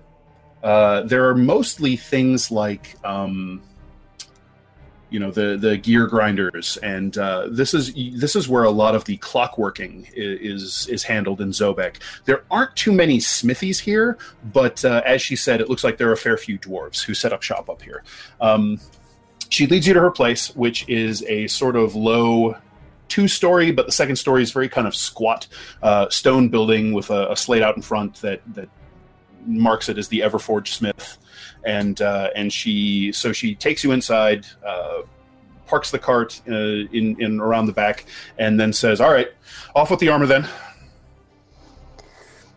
uh, 0.62 1.02
there 1.02 1.28
are 1.28 1.34
mostly 1.34 1.96
things 1.96 2.50
like. 2.50 2.96
Um, 3.04 3.62
you 5.12 5.20
know 5.20 5.30
the 5.30 5.56
the 5.56 5.76
gear 5.76 6.06
grinders 6.06 6.76
and 6.78 7.18
uh, 7.18 7.46
this 7.50 7.74
is 7.74 7.92
this 8.14 8.34
is 8.34 8.48
where 8.48 8.64
a 8.64 8.70
lot 8.70 8.94
of 8.94 9.04
the 9.04 9.18
clockworking 9.18 10.08
is 10.14 10.86
is 10.88 11.02
handled 11.02 11.40
in 11.40 11.50
Zobeck. 11.50 11.96
There 12.24 12.44
aren't 12.50 12.74
too 12.76 12.92
many 12.92 13.20
smithies 13.20 13.78
here, 13.78 14.18
but 14.52 14.84
uh, 14.84 15.02
as 15.04 15.20
she 15.20 15.36
said, 15.36 15.60
it 15.60 15.68
looks 15.68 15.84
like 15.84 15.98
there 15.98 16.08
are 16.08 16.14
a 16.14 16.16
fair 16.16 16.36
few 16.36 16.58
dwarves 16.58 17.04
who 17.04 17.14
set 17.14 17.32
up 17.32 17.42
shop 17.42 17.68
up 17.68 17.82
here. 17.82 18.02
Um, 18.40 18.80
she 19.48 19.66
leads 19.66 19.86
you 19.86 19.92
to 19.92 20.00
her 20.00 20.10
place, 20.10 20.54
which 20.56 20.88
is 20.88 21.22
a 21.24 21.46
sort 21.46 21.76
of 21.76 21.94
low 21.94 22.56
two 23.08 23.28
story, 23.28 23.70
but 23.70 23.84
the 23.84 23.92
second 23.92 24.16
story 24.16 24.42
is 24.42 24.50
very 24.52 24.70
kind 24.70 24.86
of 24.86 24.94
squat 24.96 25.46
uh, 25.82 26.08
stone 26.08 26.48
building 26.48 26.94
with 26.94 27.10
a, 27.10 27.30
a 27.32 27.36
slate 27.36 27.62
out 27.62 27.76
in 27.76 27.82
front 27.82 28.14
that 28.22 28.40
that 28.54 28.70
marks 29.46 29.88
it 29.88 29.98
as 29.98 30.08
the 30.08 30.20
Everforge 30.20 30.68
Smith 30.68 31.18
and 31.64 32.00
uh, 32.00 32.30
and 32.34 32.52
she 32.52 33.12
so 33.12 33.32
she 33.32 33.54
takes 33.54 33.84
you 33.84 33.92
inside, 33.92 34.46
uh, 34.66 35.02
parks 35.66 35.90
the 35.90 35.98
cart 35.98 36.40
uh, 36.48 36.54
in 36.54 37.20
in 37.20 37.40
around 37.40 37.66
the 37.66 37.72
back, 37.72 38.06
and 38.38 38.58
then 38.58 38.72
says, 38.72 39.00
"All 39.00 39.12
right, 39.12 39.28
off 39.74 39.90
with 39.90 40.00
the 40.00 40.08
armor 40.08 40.26
then." 40.26 40.48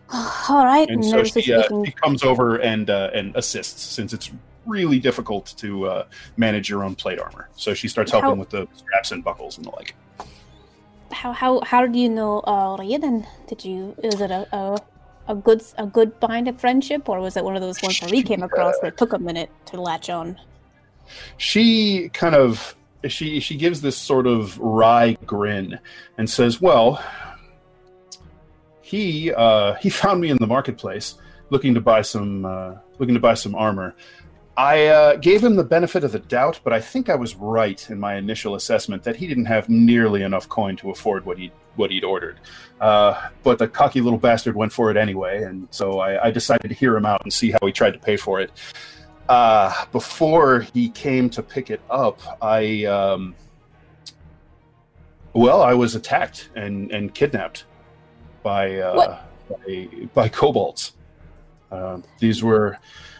All 0.48 0.64
right, 0.64 0.88
And 0.88 1.04
so 1.04 1.24
she, 1.24 1.52
uh, 1.52 1.64
she 1.84 1.90
comes 1.90 2.22
over 2.22 2.56
and 2.60 2.88
uh, 2.90 3.10
and 3.12 3.34
assists 3.34 3.82
since 3.82 4.12
it's 4.12 4.30
really 4.64 4.98
difficult 4.98 5.54
to 5.58 5.86
uh, 5.86 6.06
manage 6.36 6.68
your 6.68 6.84
own 6.84 6.94
plate 6.94 7.18
armor. 7.18 7.48
So 7.56 7.74
she 7.74 7.88
starts 7.88 8.12
helping 8.12 8.30
How- 8.30 8.36
with 8.36 8.50
the 8.50 8.68
straps 8.74 9.12
and 9.12 9.22
buckles 9.22 9.56
and 9.56 9.66
the 9.66 9.70
like. 9.70 9.94
How 11.12 11.32
how 11.32 11.60
how 11.60 11.86
did 11.86 11.96
you 11.96 12.08
know 12.08 12.40
uh, 12.40 12.76
Raiden? 12.76 13.26
Did 13.48 13.64
you 13.64 13.94
is 14.02 14.20
it 14.20 14.30
a, 14.30 14.46
a 14.54 14.80
a 15.28 15.34
good 15.34 15.62
a 15.78 15.86
good 15.86 16.18
bind 16.20 16.48
of 16.48 16.60
friendship, 16.60 17.08
or 17.08 17.20
was 17.20 17.36
it 17.36 17.44
one 17.44 17.56
of 17.56 17.62
those 17.62 17.82
ones 17.82 18.00
that 18.00 18.10
we 18.10 18.22
came 18.22 18.42
across 18.42 18.74
where 18.80 18.90
it 18.90 18.98
took 18.98 19.12
a 19.12 19.18
minute 19.18 19.50
to 19.66 19.80
latch 19.80 20.10
on? 20.10 20.38
she 21.36 22.08
kind 22.10 22.34
of 22.34 22.76
she 23.08 23.40
she 23.40 23.56
gives 23.56 23.80
this 23.80 23.96
sort 23.96 24.26
of 24.26 24.58
wry 24.58 25.16
grin 25.26 25.78
and 26.18 26.28
says, 26.28 26.60
"Well, 26.60 27.02
he 28.80 29.32
uh, 29.32 29.74
he 29.74 29.90
found 29.90 30.20
me 30.20 30.30
in 30.30 30.36
the 30.38 30.46
marketplace 30.46 31.14
looking 31.50 31.74
to 31.74 31.80
buy 31.80 32.02
some 32.02 32.44
uh, 32.44 32.74
looking 32.98 33.14
to 33.14 33.20
buy 33.20 33.34
some 33.34 33.54
armor. 33.54 33.94
I 34.56 34.86
uh, 34.86 35.16
gave 35.16 35.44
him 35.44 35.56
the 35.56 35.64
benefit 35.64 36.02
of 36.02 36.12
the 36.12 36.18
doubt, 36.18 36.60
but 36.64 36.72
I 36.72 36.80
think 36.80 37.10
I 37.10 37.14
was 37.14 37.34
right 37.36 37.90
in 37.90 38.00
my 38.00 38.16
initial 38.16 38.54
assessment 38.54 39.02
that 39.02 39.16
he 39.16 39.26
didn't 39.26 39.44
have 39.44 39.68
nearly 39.68 40.22
enough 40.22 40.48
coin 40.48 40.76
to 40.76 40.90
afford 40.90 41.26
what 41.26 41.36
he 41.36 41.52
what 41.76 41.90
he'd 41.90 42.04
ordered. 42.04 42.40
Uh, 42.80 43.28
but 43.42 43.58
the 43.58 43.68
cocky 43.68 44.00
little 44.00 44.18
bastard 44.18 44.56
went 44.56 44.72
for 44.72 44.90
it 44.90 44.96
anyway, 44.96 45.42
and 45.44 45.68
so 45.70 45.98
I, 46.00 46.26
I 46.26 46.30
decided 46.30 46.68
to 46.68 46.74
hear 46.74 46.96
him 46.96 47.06
out 47.06 47.22
and 47.22 47.32
see 47.32 47.50
how 47.50 47.58
he 47.62 47.72
tried 47.72 47.92
to 47.92 47.98
pay 47.98 48.16
for 48.16 48.40
it." 48.40 48.50
uh, 49.28 49.86
before 49.92 50.60
he 50.72 50.88
came 50.90 51.28
to 51.30 51.42
pick 51.42 51.70
it 51.70 51.80
up, 51.90 52.20
I 52.40 52.84
um, 52.84 53.34
well, 55.32 55.62
I 55.62 55.74
was 55.74 55.94
attacked 55.94 56.50
and 56.54 56.90
and 56.92 57.14
kidnapped 57.14 57.64
by 58.42 58.76
uh, 58.78 59.18
by, 59.48 59.88
by 60.14 60.28
kobolds. 60.28 60.92
Uh, 61.70 62.00
these 62.20 62.42
were 62.42 62.78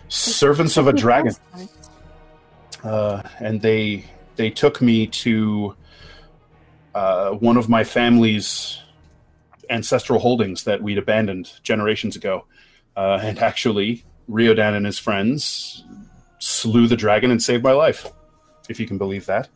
servants 0.09 0.77
of 0.77 0.87
a 0.87 0.93
dragon, 0.93 1.35
uh, 2.85 3.23
and 3.41 3.61
they 3.61 4.05
they 4.37 4.51
took 4.51 4.81
me 4.81 5.07
to 5.09 5.75
uh, 6.97 7.33
one 7.33 7.59
of 7.59 7.69
my 7.69 7.85
family's 7.85 8.81
ancestral 9.69 10.19
holdings 10.19 10.65
that 10.65 10.81
we'd 10.81 10.97
abandoned 10.97 11.53
generations 11.63 12.17
ago, 12.17 12.47
uh, 12.97 13.19
and 13.23 13.39
actually 13.39 14.03
Riodan 14.29 14.73
and 14.73 14.87
his 14.87 14.99
friends 14.99 15.85
slew 16.39 16.87
the 16.87 16.97
dragon 16.97 17.31
and 17.31 17.43
saved 17.43 17.63
my 17.63 17.73
life, 17.73 18.11
if 18.71 18.81
you 18.81 18.87
can 18.87 18.97
believe 18.97 19.27
that. 19.27 19.49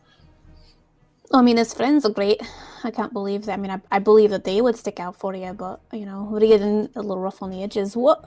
I 1.33 1.41
mean, 1.41 1.57
his 1.57 1.73
friends 1.73 2.05
are 2.05 2.11
great. 2.11 2.43
I 2.85 2.91
can't 2.91 3.15
believe 3.15 3.47
that. 3.47 3.55
I 3.55 3.57
mean, 3.57 3.71
I, 3.71 3.81
I 3.91 4.01
believe 4.01 4.31
that 4.31 4.45
they 4.45 4.61
would 4.61 4.77
stick 4.77 5.01
out 5.01 5.17
for 5.17 5.35
you, 5.35 5.55
but 5.55 5.81
you 5.93 6.05
know, 6.05 6.29
Raiden 6.31 6.95
a 6.95 7.01
little 7.01 7.23
rough 7.23 7.43
on 7.43 7.51
the 7.51 7.63
edges. 7.63 7.97
What? 7.97 8.21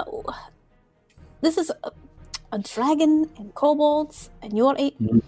This 1.42 1.60
is 1.60 1.72
a, 1.84 1.92
a 2.52 2.58
dragon 2.58 3.30
and 3.38 3.54
kobolds, 3.54 4.32
and 4.42 4.58
you're 4.58 4.76
eight. 4.80 4.96
Mhm. 5.00 5.22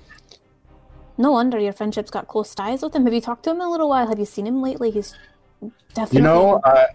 No 1.18 1.32
wonder 1.32 1.60
your 1.60 1.74
friendship's 1.74 2.12
got 2.12 2.28
close 2.28 2.54
ties 2.54 2.82
with 2.82 2.96
him. 2.96 3.06
Have 3.06 3.14
you 3.14 3.22
talked 3.22 3.44
to 3.44 3.52
him 3.52 3.58
in 3.58 3.62
a 3.64 3.72
little 3.72 3.90
while? 3.90 4.08
Have 4.08 4.20
you 4.20 4.26
seen 4.26 4.46
him 4.46 4.62
lately? 4.62 4.92
He's 4.92 5.16
definitely. 5.94 6.18
You 6.18 6.24
know, 6.24 6.62
I, 6.64 6.88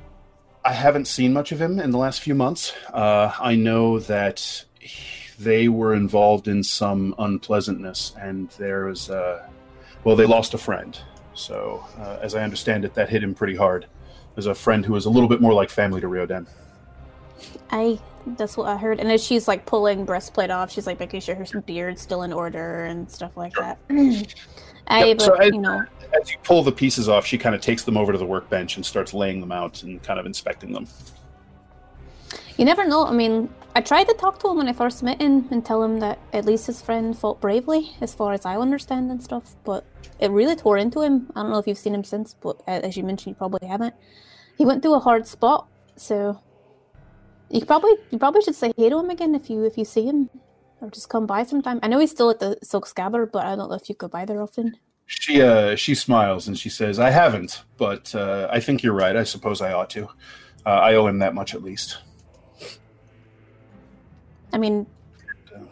I 0.65 0.73
haven't 0.73 1.07
seen 1.07 1.33
much 1.33 1.53
of 1.53 1.61
him 1.61 1.81
in 1.81 1.91
the 1.91 1.99
last 1.99 2.21
few 2.21 2.35
months. 2.35 2.75
Uh, 2.93 3.33
I 3.41 3.55
know 3.57 3.99
that 4.01 4.65
he- 4.79 5.17
they 5.39 5.69
were 5.69 5.95
involved 5.95 6.49
in 6.49 6.63
some 6.63 7.15
unpleasantness, 7.19 8.15
and 8.21 8.51
there 8.59 8.85
was, 8.85 9.09
uh, 9.09 9.49
well, 10.05 10.15
they 10.15 10.27
lost 10.27 10.53
a 10.53 10.59
friend. 10.59 10.99
So, 11.33 11.83
uh, 11.99 12.19
as 12.21 12.35
I 12.35 12.43
understand 12.43 12.85
it, 12.85 12.93
that 12.95 13.09
hit 13.09 13.23
him 13.23 13.35
pretty 13.35 13.57
hard. 13.57 13.87
As 14.37 14.45
a 14.45 14.55
friend 14.55 14.85
who 14.85 14.93
was 14.93 15.07
a 15.07 15.11
little 15.11 15.31
bit 15.31 15.41
more 15.41 15.55
like 15.55 15.71
family 15.71 16.01
to 16.03 16.09
Riodan. 16.09 16.47
I. 17.71 17.99
That's 18.27 18.57
what 18.57 18.69
I 18.69 18.77
heard. 18.77 19.01
And 19.01 19.11
as 19.11 19.25
she's 19.25 19.49
like 19.49 19.67
pulling 19.67 20.05
breastplate 20.05 20.51
off, 20.51 20.71
she's 20.71 20.87
like 20.87 21.01
making 21.01 21.21
sure 21.21 21.35
her 21.35 21.61
beard's 21.63 22.01
still 22.03 22.23
in 22.23 22.33
order 22.33 22.85
and 22.85 23.11
stuff 23.11 23.37
like 23.37 23.53
that. 23.55 23.79
I, 24.87 25.05
Yep, 25.05 25.19
but 25.19 25.25
so 25.25 25.37
I- 25.41 25.45
you 25.45 25.59
know, 25.59 25.85
As 26.21 26.31
you 26.31 26.37
pull 26.43 26.63
the 26.63 26.73
pieces 26.73 27.09
off, 27.09 27.25
she 27.25 27.39
kind 27.39 27.55
of 27.55 27.61
takes 27.61 27.85
them 27.85 27.97
over 27.97 28.13
to 28.13 28.19
the 28.19 28.27
workbench 28.27 28.77
and 28.77 28.85
starts 28.85 29.15
laying 29.15 29.41
them 29.41 29.53
out 29.53 29.83
and 29.83 30.03
kind 30.03 30.19
of 30.19 30.27
inspecting 30.27 30.73
them. 30.73 30.87
You 32.57 32.65
never 32.65 32.85
know. 32.87 33.07
I 33.07 33.13
mean, 33.13 33.49
I 33.75 33.81
tried 33.81 34.05
to 34.09 34.15
talk 34.15 34.39
to 34.41 34.49
him 34.49 34.57
when 34.57 34.69
I 34.69 34.73
first 34.73 35.03
met 35.03 35.21
him 35.21 35.49
and 35.51 35.65
tell 35.65 35.83
him 35.83 36.01
that 36.01 36.19
at 36.33 36.45
least 36.45 36.67
his 36.67 36.83
friend 36.83 37.17
fought 37.17 37.41
bravely, 37.41 37.93
as 38.01 38.13
far 38.13 38.33
as 38.33 38.45
I 38.45 38.57
understand 38.57 39.11
and 39.11 39.23
stuff. 39.23 39.55
But 39.65 39.85
it 40.19 40.31
really 40.31 40.57
tore 40.57 40.77
into 40.77 41.01
him. 41.01 41.31
I 41.37 41.43
don't 41.43 41.51
know 41.51 41.59
if 41.59 41.67
you've 41.67 41.79
seen 41.79 41.95
him 41.95 42.05
since, 42.05 42.35
but 42.35 42.61
as 42.67 42.97
you 42.97 43.05
mentioned, 43.05 43.35
you 43.35 43.39
probably 43.39 43.67
haven't. 43.67 43.95
He 44.59 44.65
went 44.67 44.83
through 44.83 44.95
a 44.95 44.99
hard 44.99 45.27
spot, 45.27 45.69
so 45.97 46.41
you 47.51 47.65
probably 47.65 47.93
you 48.11 48.19
probably 48.19 48.43
should 48.43 48.55
say 48.55 48.73
hey 48.77 48.89
to 48.89 48.99
him 48.99 49.11
again 49.11 49.35
if 49.35 49.51
you 49.51 49.65
if 49.65 49.77
you 49.77 49.85
see 49.85 50.05
him, 50.05 50.31
or 50.81 50.91
just 50.91 51.09
come 51.09 51.27
by 51.27 51.43
sometime. 51.45 51.81
I 51.83 51.89
know 51.89 51.99
he's 51.99 52.11
still 52.11 52.31
at 52.31 52.41
the 52.41 52.57
Silk 52.63 52.87
Scabbard, 52.87 53.33
but 53.33 53.47
I 53.47 53.57
don't 53.57 53.69
know 53.69 53.77
if 53.77 53.89
you 53.89 53.95
go 53.95 54.09
by 54.09 54.25
there 54.25 54.41
often. 54.41 54.77
She 55.07 55.43
uh, 55.43 55.75
she 55.75 55.95
smiles 55.95 56.47
and 56.47 56.57
she 56.57 56.69
says, 56.69 56.99
"I 56.99 57.11
haven't, 57.11 57.65
but 57.77 58.15
uh, 58.15 58.49
I 58.51 58.61
think 58.61 58.83
you're 58.83 58.95
right. 58.95 59.17
I 59.17 59.25
suppose 59.25 59.61
I 59.61 59.73
ought 59.73 59.91
to. 59.91 60.05
Uh, 60.65 60.71
I 60.71 60.95
owe 60.95 61.07
him 61.07 61.19
that 61.19 61.35
much 61.35 61.55
at 61.55 61.63
least." 61.63 61.99
I 64.53 64.59
mean, 64.59 64.87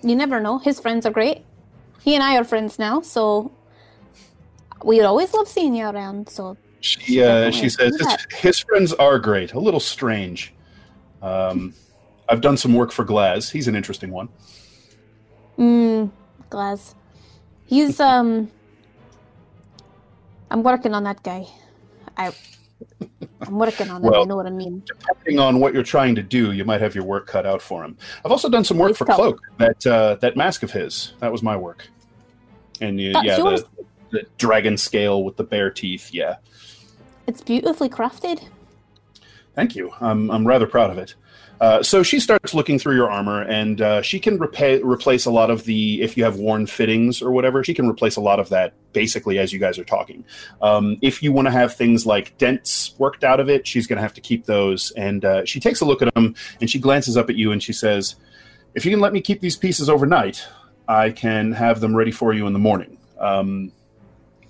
you 0.03 0.17
never 0.17 0.41
know. 0.41 0.59
His 0.59 0.81
friends 0.81 1.07
are 1.07 1.11
great. 1.11 1.45
He 2.01 2.15
and 2.15 2.23
I 2.23 2.37
are 2.37 2.45
friends 2.45 2.79
now, 2.79 3.01
so 3.01 3.53
we'd 4.85 5.03
always 5.03 5.33
love 5.35 5.49
seeing 5.49 5.75
you 5.75 5.87
around. 5.87 6.29
So 6.29 6.57
She 6.81 7.23
uh, 7.23 7.51
she 7.51 7.69
says 7.69 7.97
his, 7.97 8.17
his 8.33 8.59
friends 8.59 8.93
are 8.95 9.19
great. 9.19 9.53
A 9.53 9.61
little 9.61 9.81
strange. 9.81 10.53
Um, 11.23 11.75
I've 12.29 12.41
done 12.41 12.57
some 12.57 12.75
work 12.75 12.93
for 12.93 13.05
Glaz. 13.05 13.51
He's 13.51 13.69
an 13.69 13.75
interesting 13.75 14.11
one. 14.11 14.29
Mm, 15.59 16.11
Glaz. 16.51 16.95
He's 17.67 18.01
um. 18.13 18.51
I'm 20.51 20.63
working 20.63 20.95
on 20.95 21.05
that 21.05 21.23
guy. 21.23 21.47
I. 22.17 22.33
I'm 23.41 23.59
working 23.59 23.91
on 23.91 24.05
it. 24.05 24.11
Well- 24.11 24.21
you 24.21 24.27
know 24.27 24.37
what 24.37 24.47
I 24.47 24.51
mean. 24.51 24.83
Depending 24.87 25.39
on 25.41 25.59
what 25.61 25.75
you're 25.75 25.83
trying 25.83 26.15
to 26.15 26.23
do, 26.23 26.53
you 26.53 26.65
might 26.65 26.81
have 26.81 26.95
your 26.95 27.05
work 27.05 27.27
cut 27.27 27.45
out 27.47 27.61
for 27.61 27.85
him. 27.85 27.97
I've 28.25 28.31
also 28.31 28.49
done 28.49 28.65
some 28.65 28.79
work 28.79 28.91
He's 28.91 28.99
for 28.99 29.05
tough. 29.05 29.17
Cloak. 29.17 29.41
That 29.59 29.87
uh, 29.87 30.15
that 30.17 30.37
mask 30.37 30.63
of 30.63 30.71
his. 30.71 31.15
That 31.21 31.33
was 31.33 31.43
my 31.43 31.57
work. 31.57 31.89
And 32.81 33.01
you, 33.01 33.13
That's 33.13 33.27
yeah, 33.27 33.37
the, 33.37 33.67
the 34.11 34.27
dragon 34.39 34.77
scale 34.77 35.25
with 35.25 35.37
the 35.37 35.45
bear 35.45 35.71
teeth. 35.71 36.11
Yeah. 36.13 36.37
It's 37.27 37.43
beautifully 37.43 37.89
crafted. 37.89 38.43
Thank 39.59 39.75
you. 39.75 39.93
I'm, 40.01 40.31
I'm 40.31 40.47
rather 40.47 40.69
proud 40.69 40.91
of 40.91 40.99
it. 40.99 41.17
Uh, 41.61 41.83
so 41.83 42.05
she 42.05 42.21
starts 42.21 42.55
looking 42.55 42.79
through 42.79 42.95
your 42.95 43.11
armor, 43.11 43.43
and 43.43 43.81
uh, 43.81 44.01
she 44.03 44.21
can 44.21 44.39
repa- 44.39 44.81
replace 44.85 45.25
a 45.25 45.33
lot 45.33 45.51
of 45.51 45.65
the, 45.65 46.01
if 46.01 46.17
you 46.17 46.23
have 46.23 46.37
worn 46.37 46.65
fittings 46.67 47.21
or 47.21 47.33
whatever, 47.33 47.65
she 47.65 47.75
can 47.75 47.89
replace 47.89 48.15
a 48.15 48.21
lot 48.21 48.39
of 48.39 48.49
that 48.51 48.73
basically 48.93 49.37
as 49.41 49.53
you 49.53 49.59
guys 49.59 49.77
are 49.77 49.85
talking. 49.85 50.25
Um, 50.63 50.97
if 51.03 51.25
you 51.25 51.33
want 51.33 51.47
to 51.47 51.51
have 51.51 51.75
things 51.75 52.07
like 52.07 52.39
dents 52.39 52.95
worked 52.99 53.25
out 53.25 53.41
of 53.41 53.49
it, 53.51 53.67
she's 53.67 53.89
going 53.89 53.97
to 53.97 54.03
have 54.03 54.15
to 54.15 54.21
keep 54.21 54.47
those. 54.47 54.93
And 54.93 55.25
uh, 55.25 55.45
she 55.45 55.59
takes 55.59 55.81
a 55.81 55.85
look 55.85 56.03
at 56.03 56.15
them, 56.15 56.37
and 56.61 56.71
she 56.71 56.79
glances 56.79 57.17
up 57.17 57.29
at 57.29 57.35
you, 57.35 57.51
and 57.51 57.61
she 57.61 57.73
says, 57.73 58.15
If 58.77 58.85
you 58.85 58.93
can 58.93 59.01
let 59.01 59.13
me 59.13 59.21
keep 59.21 59.41
these 59.41 59.57
pieces 59.57 59.91
overnight, 59.91 60.47
I 60.87 61.11
can 61.11 61.51
have 61.51 61.81
them 61.81 61.97
ready 61.97 62.13
for 62.13 62.33
you 62.33 62.47
in 62.47 62.53
the 62.53 62.61
morning. 62.61 62.97
Um, 63.19 63.73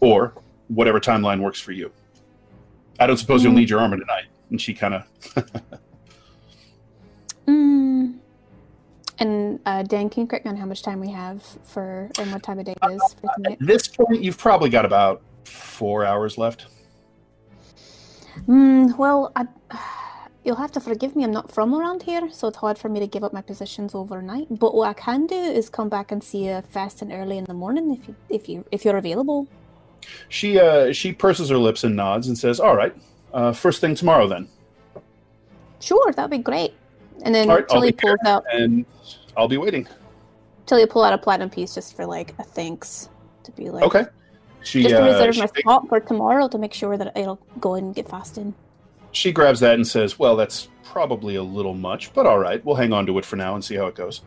or 0.01 0.35
whatever 0.69 1.01
timeline 1.01 1.41
works 1.41 1.59
for 1.59 1.73
you. 1.73 1.91
I 3.01 3.07
don't 3.07 3.17
suppose 3.17 3.43
you'll 3.43 3.55
Mm. 3.55 3.57
need 3.57 3.71
your 3.71 3.81
armor 3.81 3.97
tonight. 3.97 4.27
And 4.51 4.61
she 4.61 4.75
kind 4.75 4.95
of 4.95 5.05
Mm. 7.49 8.19
And 9.19 9.59
uh, 9.67 9.83
Dan, 9.83 10.11
can 10.11 10.23
you 10.23 10.27
correct 10.29 10.45
me 10.45 10.51
on 10.51 10.57
how 10.57 10.67
much 10.67 10.83
time 10.83 11.01
we 11.01 11.11
have 11.11 11.43
for 11.65 12.11
and 12.19 12.31
what 12.31 12.43
time 12.43 12.59
of 12.59 12.67
day 12.67 12.75
it 12.81 12.93
is 12.93 13.17
for 13.21 13.31
tonight? 13.37 13.59
At 13.61 13.67
this 13.67 13.89
point, 13.89 14.23
you've 14.23 14.39
probably 14.39 14.69
got 14.69 14.85
about 14.85 15.23
four 15.45 16.05
hours 16.05 16.39
left. 16.39 16.67
Mm, 18.47 18.97
well, 18.97 19.33
I, 19.35 19.47
you'll 20.45 20.57
have 20.57 20.71
to 20.73 20.81
forgive 20.81 21.17
me. 21.17 21.25
I'm 21.25 21.33
not 21.33 21.51
from 21.51 21.75
around 21.75 22.03
here, 22.03 22.31
so 22.31 22.49
it's 22.49 22.59
hard 22.59 22.79
for 22.79 22.89
me 22.89 23.01
to 23.01 23.07
give 23.07 23.25
up 23.25 23.33
my 23.33 23.43
positions 23.43 23.95
overnight. 23.95 24.47
But 24.51 24.75
what 24.75 24.89
I 24.89 24.93
can 24.93 25.27
do 25.27 25.35
is 25.35 25.69
come 25.69 25.89
back 25.89 26.13
and 26.13 26.23
see 26.23 26.47
you 26.47 26.63
fast 26.69 27.03
and 27.03 27.11
early 27.11 27.39
in 27.39 27.45
the 27.45 27.55
morning 27.55 27.99
if 27.99 28.07
you 28.07 28.15
if 28.29 28.49
you 28.49 28.65
if 28.71 28.85
you're 28.85 28.99
available. 28.99 29.49
She 30.29 30.61
uh, 30.61 30.93
she 30.93 31.13
purses 31.13 31.49
her 31.49 31.59
lips 31.59 31.83
and 31.83 31.97
nods 31.97 32.29
and 32.29 32.39
says, 32.39 32.61
"All 32.61 32.77
right, 32.77 32.95
uh, 33.33 33.53
first 33.53 33.81
thing 33.81 33.95
tomorrow 33.95 34.27
then." 34.27 34.49
Sure, 35.81 36.13
that'd 36.13 36.31
be 36.31 36.39
great. 36.39 36.75
And 37.25 37.35
then 37.35 37.49
right, 37.49 37.65
I'll 37.71 37.81
Tilly 37.81 37.93
pulls 37.93 38.19
out 38.25 38.45
and 38.53 38.85
I'll 39.37 39.49
be 39.49 39.57
waiting. 39.57 39.87
Tilly 40.67 40.87
pull 40.87 41.03
out 41.03 41.13
a 41.13 41.19
platinum 41.19 41.51
piece 41.51 41.75
just 41.75 41.97
for 41.97 42.05
like 42.07 42.35
a 42.39 42.43
thanks 42.45 43.09
to 43.45 43.53
be 43.53 43.71
like 43.71 43.85
Okay. 43.85 44.05
She 44.63 44.83
just 44.83 44.95
to 44.95 45.03
uh, 45.03 45.07
reserve 45.07 45.35
she, 45.35 45.41
my 45.41 45.47
spot 45.47 45.89
for 45.89 46.01
tomorrow 46.01 46.49
to 46.49 46.59
make 46.59 46.75
sure 46.75 46.97
that 46.97 47.17
it'll 47.17 47.41
go 47.61 47.75
and 47.75 47.95
get 47.95 48.09
fast 48.09 48.39
in. 48.39 48.55
she 49.13 49.33
grabs 49.33 49.61
that 49.61 49.75
and 49.75 49.87
says, 49.87 50.19
"Well, 50.19 50.37
that's 50.37 50.69
probably 50.83 51.37
a 51.37 51.43
little 51.43 51.75
much, 51.75 52.13
but 52.13 52.27
all 52.27 52.39
right, 52.39 52.63
we'll 52.65 52.77
hang 52.77 52.93
on 52.93 53.07
to 53.07 53.19
it 53.19 53.25
for 53.25 53.37
now 53.37 53.55
and 53.55 53.65
see 53.65 53.77
how 53.77 53.87
it 53.87 53.95
goes." 53.95 54.23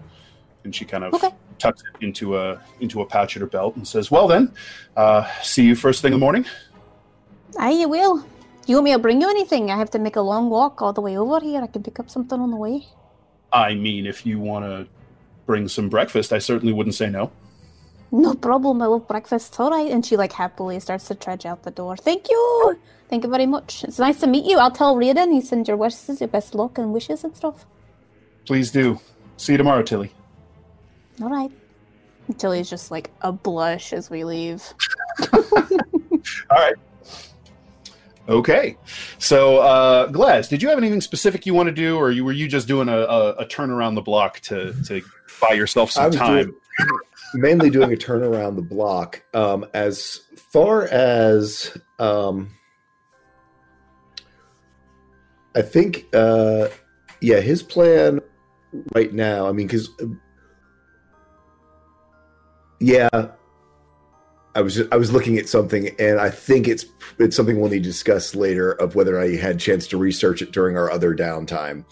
And 0.63 0.73
she 0.73 0.85
kind 0.85 1.03
of 1.03 1.13
Okay. 1.13 1.29
tucks 1.59 1.83
it 1.83 2.03
into 2.05 2.37
a 2.37 2.61
into 2.79 3.01
a 3.01 3.05
pouch 3.05 3.35
at 3.35 3.41
her 3.41 3.47
belt 3.47 3.75
and 3.75 3.87
says, 3.87 4.09
"Well 4.09 4.27
then, 4.27 4.53
uh, 4.95 5.27
see 5.43 5.63
you 5.65 5.75
first 5.75 6.01
thing 6.01 6.13
in 6.13 6.19
the 6.19 6.23
morning." 6.23 6.45
You 7.61 7.89
will. 7.89 8.25
You 8.67 8.75
want 8.75 8.85
me 8.85 8.91
to 8.93 8.99
bring 8.99 9.21
you 9.21 9.29
anything? 9.29 9.71
I 9.71 9.77
have 9.77 9.91
to 9.91 9.99
make 9.99 10.15
a 10.15 10.21
long 10.21 10.49
walk 10.49 10.81
all 10.81 10.93
the 10.93 11.01
way 11.01 11.17
over 11.17 11.39
here. 11.39 11.61
I 11.61 11.67
can 11.67 11.83
pick 11.83 11.99
up 11.99 12.09
something 12.09 12.39
on 12.39 12.51
the 12.51 12.57
way. 12.57 12.85
I 13.51 13.73
mean, 13.73 14.05
if 14.05 14.25
you 14.25 14.39
want 14.39 14.65
to 14.65 14.87
bring 15.45 15.67
some 15.67 15.89
breakfast, 15.89 16.31
I 16.31 16.39
certainly 16.39 16.73
wouldn't 16.73 16.95
say 16.95 17.09
no. 17.09 17.31
No 18.11 18.33
problem. 18.33 18.81
I 18.81 18.85
love 18.85 19.07
breakfast. 19.07 19.59
All 19.59 19.71
right. 19.71 19.91
And 19.91 20.05
she 20.05 20.15
like 20.15 20.33
happily 20.33 20.79
starts 20.79 21.07
to 21.07 21.15
trudge 21.15 21.45
out 21.45 21.63
the 21.63 21.71
door. 21.71 21.97
Thank 21.97 22.29
you. 22.29 22.79
Thank 23.09 23.23
you 23.23 23.29
very 23.29 23.45
much. 23.45 23.83
It's 23.83 23.99
nice 23.99 24.19
to 24.19 24.27
meet 24.27 24.45
you. 24.45 24.57
I'll 24.57 24.71
tell 24.71 24.95
Raiden 24.95 25.33
you 25.33 25.41
send 25.41 25.67
your 25.67 25.77
wishes, 25.77 26.21
your 26.21 26.27
best 26.27 26.55
luck 26.55 26.77
and 26.77 26.93
wishes 26.93 27.23
and 27.23 27.35
stuff. 27.35 27.65
Please 28.45 28.71
do. 28.71 28.99
See 29.37 29.53
you 29.53 29.57
tomorrow, 29.57 29.83
Tilly. 29.83 30.13
All 31.21 31.29
right. 31.29 31.51
Tilly's 32.37 32.69
just 32.69 32.91
like 32.91 33.11
a 33.21 33.31
blush 33.31 33.91
as 33.91 34.09
we 34.09 34.23
leave. 34.23 34.63
All 35.33 35.41
right. 36.51 36.75
Okay. 38.29 38.77
So, 39.17 39.57
uh, 39.59 40.07
Glaz, 40.11 40.47
did 40.49 40.61
you 40.61 40.69
have 40.69 40.77
anything 40.77 41.01
specific 41.01 41.45
you 41.45 41.53
want 41.53 41.67
to 41.67 41.73
do, 41.73 41.97
or 41.97 42.11
you, 42.11 42.23
were 42.23 42.31
you 42.31 42.47
just 42.47 42.67
doing 42.67 42.87
a, 42.87 42.97
a, 42.97 43.35
a 43.37 43.45
turn 43.45 43.69
around 43.71 43.95
the 43.95 44.01
block 44.01 44.39
to, 44.41 44.73
to 44.85 45.01
buy 45.41 45.53
yourself 45.53 45.91
some 45.91 46.11
time? 46.11 46.45
doing- 46.45 46.55
mainly 47.33 47.69
doing 47.69 47.91
a 47.91 47.97
turn 47.97 48.23
around 48.23 48.55
the 48.55 48.61
block. 48.61 49.23
Um, 49.33 49.65
as 49.73 50.21
far 50.51 50.83
as 50.87 51.75
um, 51.99 52.51
I 55.55 55.61
think, 55.61 56.07
uh, 56.13 56.67
yeah, 57.21 57.39
his 57.39 57.61
plan 57.63 58.21
right 58.95 59.13
now. 59.13 59.47
I 59.47 59.51
mean, 59.51 59.67
because 59.67 59.89
yeah, 62.79 63.09
I 64.55 64.61
was 64.61 64.81
I 64.91 64.97
was 64.97 65.11
looking 65.11 65.37
at 65.37 65.47
something, 65.47 65.89
and 65.99 66.19
I 66.19 66.29
think 66.29 66.67
it's 66.67 66.85
it's 67.19 67.35
something 67.35 67.59
we'll 67.59 67.69
need 67.69 67.83
to 67.83 67.89
discuss 67.89 68.35
later 68.35 68.73
of 68.73 68.95
whether 68.95 69.19
I 69.19 69.35
had 69.35 69.55
a 69.55 69.59
chance 69.59 69.87
to 69.87 69.97
research 69.97 70.41
it 70.41 70.51
during 70.51 70.77
our 70.77 70.91
other 70.91 71.15
downtime. 71.15 71.85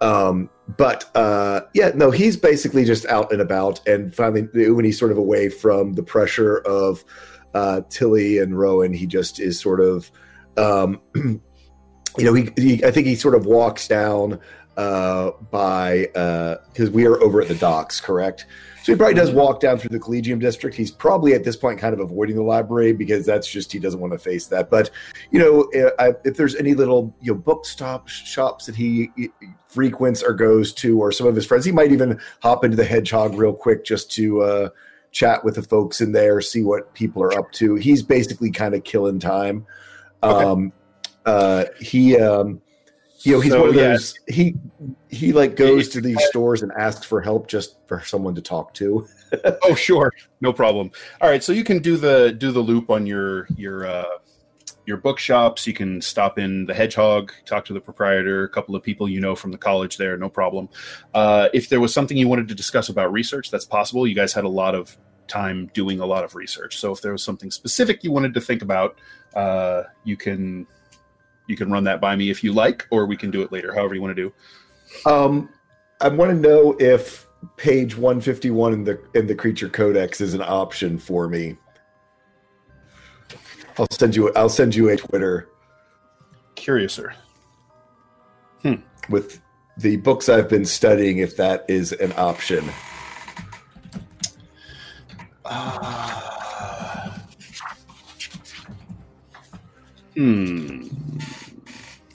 Um, 0.00 0.48
but 0.76 1.10
uh, 1.14 1.62
yeah, 1.74 1.90
no, 1.94 2.10
he's 2.10 2.36
basically 2.36 2.84
just 2.84 3.04
out 3.06 3.32
and 3.32 3.40
about, 3.42 3.86
and 3.86 4.14
finally, 4.14 4.70
when 4.70 4.84
he's 4.84 4.98
sort 4.98 5.10
of 5.10 5.18
away 5.18 5.48
from 5.48 5.94
the 5.94 6.02
pressure 6.02 6.58
of 6.58 7.04
uh, 7.54 7.82
Tilly 7.90 8.38
and 8.38 8.58
Rowan, 8.58 8.92
he 8.92 9.06
just 9.06 9.40
is 9.40 9.60
sort 9.60 9.80
of, 9.80 10.10
um, 10.56 11.00
you 11.14 11.40
know, 12.18 12.32
he, 12.32 12.50
he 12.56 12.84
I 12.84 12.90
think 12.90 13.06
he 13.06 13.16
sort 13.16 13.34
of 13.34 13.44
walks 13.44 13.86
down 13.86 14.40
uh, 14.76 15.32
by 15.50 16.06
because 16.72 16.90
we 16.90 17.06
are 17.06 17.20
over 17.20 17.42
at 17.42 17.48
the 17.48 17.54
docks, 17.56 18.00
correct? 18.00 18.46
So 18.88 18.94
he 18.94 18.96
probably 18.96 19.16
does 19.16 19.30
walk 19.30 19.60
down 19.60 19.76
through 19.76 19.90
the 19.90 19.98
Collegium 19.98 20.38
district. 20.38 20.74
He's 20.74 20.90
probably 20.90 21.34
at 21.34 21.44
this 21.44 21.56
point 21.56 21.78
kind 21.78 21.92
of 21.92 22.00
avoiding 22.00 22.36
the 22.36 22.42
library 22.42 22.94
because 22.94 23.26
that's 23.26 23.46
just 23.46 23.70
he 23.70 23.78
doesn't 23.78 24.00
want 24.00 24.14
to 24.14 24.18
face 24.18 24.46
that. 24.46 24.70
But 24.70 24.88
you 25.30 25.38
know, 25.38 25.64
uh, 25.98 26.14
if 26.24 26.38
there's 26.38 26.54
any 26.54 26.72
little 26.72 27.14
you 27.20 27.34
know 27.34 27.38
book 27.38 27.66
stop 27.66 28.08
shops 28.08 28.64
that 28.64 28.74
he 28.74 29.10
frequents 29.66 30.22
or 30.22 30.32
goes 30.32 30.72
to, 30.72 30.98
or 30.98 31.12
some 31.12 31.26
of 31.26 31.36
his 31.36 31.44
friends, 31.44 31.66
he 31.66 31.70
might 31.70 31.92
even 31.92 32.18
hop 32.40 32.64
into 32.64 32.78
the 32.78 32.84
Hedgehog 32.84 33.34
real 33.34 33.52
quick 33.52 33.84
just 33.84 34.10
to 34.12 34.40
uh, 34.40 34.68
chat 35.10 35.44
with 35.44 35.56
the 35.56 35.62
folks 35.62 36.00
in 36.00 36.12
there, 36.12 36.40
see 36.40 36.62
what 36.62 36.94
people 36.94 37.22
are 37.22 37.38
up 37.38 37.52
to. 37.52 37.74
He's 37.74 38.02
basically 38.02 38.50
kind 38.50 38.74
of 38.74 38.84
killing 38.84 39.18
time. 39.18 39.66
Okay. 40.22 40.44
Um, 40.46 40.72
uh, 41.26 41.66
he. 41.78 42.18
Um, 42.18 42.62
you 43.28 43.34
know, 43.34 43.40
he's 43.40 43.52
So, 43.52 43.60
one 43.60 43.68
of 43.70 43.74
those. 43.74 44.18
He 44.28 44.54
he 45.08 45.32
like 45.32 45.56
goes 45.56 45.88
to 45.90 46.00
these 46.00 46.22
stores 46.26 46.62
and 46.62 46.72
asks 46.72 47.04
for 47.04 47.20
help 47.20 47.48
just 47.48 47.76
for 47.86 48.02
someone 48.02 48.34
to 48.34 48.42
talk 48.42 48.74
to. 48.74 49.06
Oh, 49.62 49.74
sure, 49.74 50.10
no 50.40 50.54
problem. 50.54 50.90
All 51.20 51.28
right, 51.28 51.44
so 51.44 51.52
you 51.52 51.62
can 51.62 51.80
do 51.80 51.98
the 51.98 52.32
do 52.32 52.50
the 52.50 52.60
loop 52.60 52.88
on 52.88 53.06
your 53.06 53.46
your 53.58 53.86
uh, 53.86 54.18
your 54.86 54.96
bookshops. 54.96 55.66
You 55.66 55.74
can 55.74 56.00
stop 56.00 56.38
in 56.38 56.64
the 56.64 56.72
Hedgehog, 56.72 57.30
talk 57.44 57.66
to 57.66 57.74
the 57.74 57.80
proprietor, 57.80 58.44
a 58.44 58.48
couple 58.48 58.74
of 58.74 58.82
people 58.82 59.06
you 59.06 59.20
know 59.20 59.36
from 59.36 59.52
the 59.52 59.58
college 59.58 59.98
there, 59.98 60.16
no 60.16 60.30
problem. 60.30 60.70
Uh, 61.12 61.50
if 61.52 61.68
there 61.68 61.78
was 61.78 61.92
something 61.92 62.16
you 62.16 62.26
wanted 62.26 62.48
to 62.48 62.54
discuss 62.54 62.88
about 62.88 63.12
research, 63.12 63.50
that's 63.50 63.66
possible. 63.66 64.06
You 64.06 64.14
guys 64.14 64.32
had 64.32 64.44
a 64.44 64.48
lot 64.48 64.74
of 64.74 64.96
time 65.26 65.70
doing 65.74 66.00
a 66.00 66.06
lot 66.06 66.24
of 66.24 66.34
research, 66.34 66.78
so 66.78 66.90
if 66.90 67.02
there 67.02 67.12
was 67.12 67.22
something 67.22 67.50
specific 67.50 68.02
you 68.02 68.12
wanted 68.12 68.32
to 68.32 68.40
think 68.40 68.62
about, 68.62 68.98
uh, 69.34 69.82
you 70.04 70.16
can 70.16 70.66
you 71.48 71.56
can 71.56 71.70
run 71.70 71.82
that 71.84 72.00
by 72.00 72.14
me 72.14 72.30
if 72.30 72.44
you 72.44 72.52
like, 72.52 72.86
or 72.90 73.06
we 73.06 73.16
can 73.16 73.30
do 73.30 73.42
it 73.42 73.50
later, 73.50 73.74
however 73.74 73.94
you 73.94 74.02
want 74.02 74.14
to 74.14 74.22
do. 74.22 74.32
Um, 75.10 75.48
I 76.00 76.08
want 76.08 76.30
to 76.30 76.36
know 76.36 76.76
if 76.78 77.26
page 77.56 77.96
one 77.96 78.20
fifty 78.20 78.50
one 78.50 78.72
in 78.72 78.84
the 78.84 79.00
in 79.14 79.26
the 79.26 79.34
creature 79.34 79.68
codex 79.68 80.20
is 80.20 80.34
an 80.34 80.42
option 80.42 80.98
for 80.98 81.28
me. 81.28 81.56
I'll 83.78 83.88
send 83.90 84.14
you. 84.14 84.32
I'll 84.34 84.48
send 84.48 84.74
you 84.74 84.88
a 84.90 84.96
Twitter 84.96 85.48
Curiouser. 86.54 87.14
Hmm. 88.62 88.74
with 89.08 89.40
the 89.76 89.96
books 89.98 90.28
I've 90.28 90.48
been 90.48 90.64
studying. 90.64 91.18
If 91.18 91.36
that 91.36 91.64
is 91.68 91.92
an 91.92 92.12
option. 92.16 92.68
Uh, 95.44 96.38
Hmm. 100.18 100.88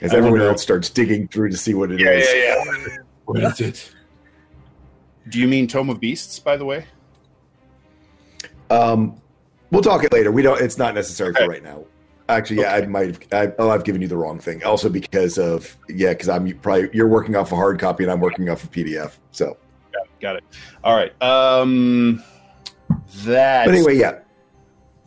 As 0.01 0.13
I 0.13 0.17
everyone 0.17 0.41
else 0.41 0.61
starts 0.61 0.89
digging 0.89 1.29
through 1.29 1.51
to 1.51 1.55
see 1.55 1.73
what 1.73 1.89
it 1.89 2.01
is. 2.01 2.27
Yeah, 2.27 2.61
yeah, 2.65 2.85
yeah. 2.87 2.97
What 3.23 3.41
is 3.41 3.61
it? 3.61 3.95
Do 5.29 5.39
you 5.39 5.47
mean 5.47 5.67
Tome 5.67 5.89
of 5.89 6.01
Beasts, 6.01 6.37
by 6.37 6.57
the 6.57 6.65
way? 6.65 6.85
Um, 8.69 9.21
we'll 9.71 9.81
talk 9.81 10.03
it 10.03 10.11
later. 10.11 10.33
We 10.33 10.41
don't. 10.41 10.61
It's 10.61 10.77
not 10.77 10.93
necessary 10.95 11.29
Okay. 11.29 11.45
for 11.45 11.49
right 11.49 11.63
now. 11.63 11.85
Actually, 12.27 12.59
yeah, 12.59 12.73
I 12.73 12.85
might. 12.87 13.07
Have, 13.07 13.19
I, 13.31 13.53
oh, 13.57 13.69
I've 13.69 13.85
given 13.85 14.01
you 14.01 14.09
the 14.09 14.17
wrong 14.17 14.37
thing. 14.37 14.61
Also, 14.65 14.89
because 14.89 15.37
of 15.37 15.77
yeah, 15.87 16.09
because 16.09 16.27
I'm 16.27 16.45
probably 16.59 16.89
you're 16.91 17.07
working 17.07 17.37
off 17.37 17.53
a 17.53 17.55
hard 17.55 17.79
copy 17.79 18.03
and 18.03 18.11
I'm 18.11 18.19
working 18.19 18.49
off 18.49 18.65
a 18.65 18.67
PDF. 18.67 19.13
So, 19.31 19.57
Got 19.93 20.03
it. 20.03 20.19
Got 20.19 20.35
it. 20.35 20.43
All 20.83 20.97
right. 20.97 21.21
Um, 21.21 22.21
that 23.23 23.65
but 23.65 23.75
anyway, 23.75 23.95
yeah. 23.95 24.19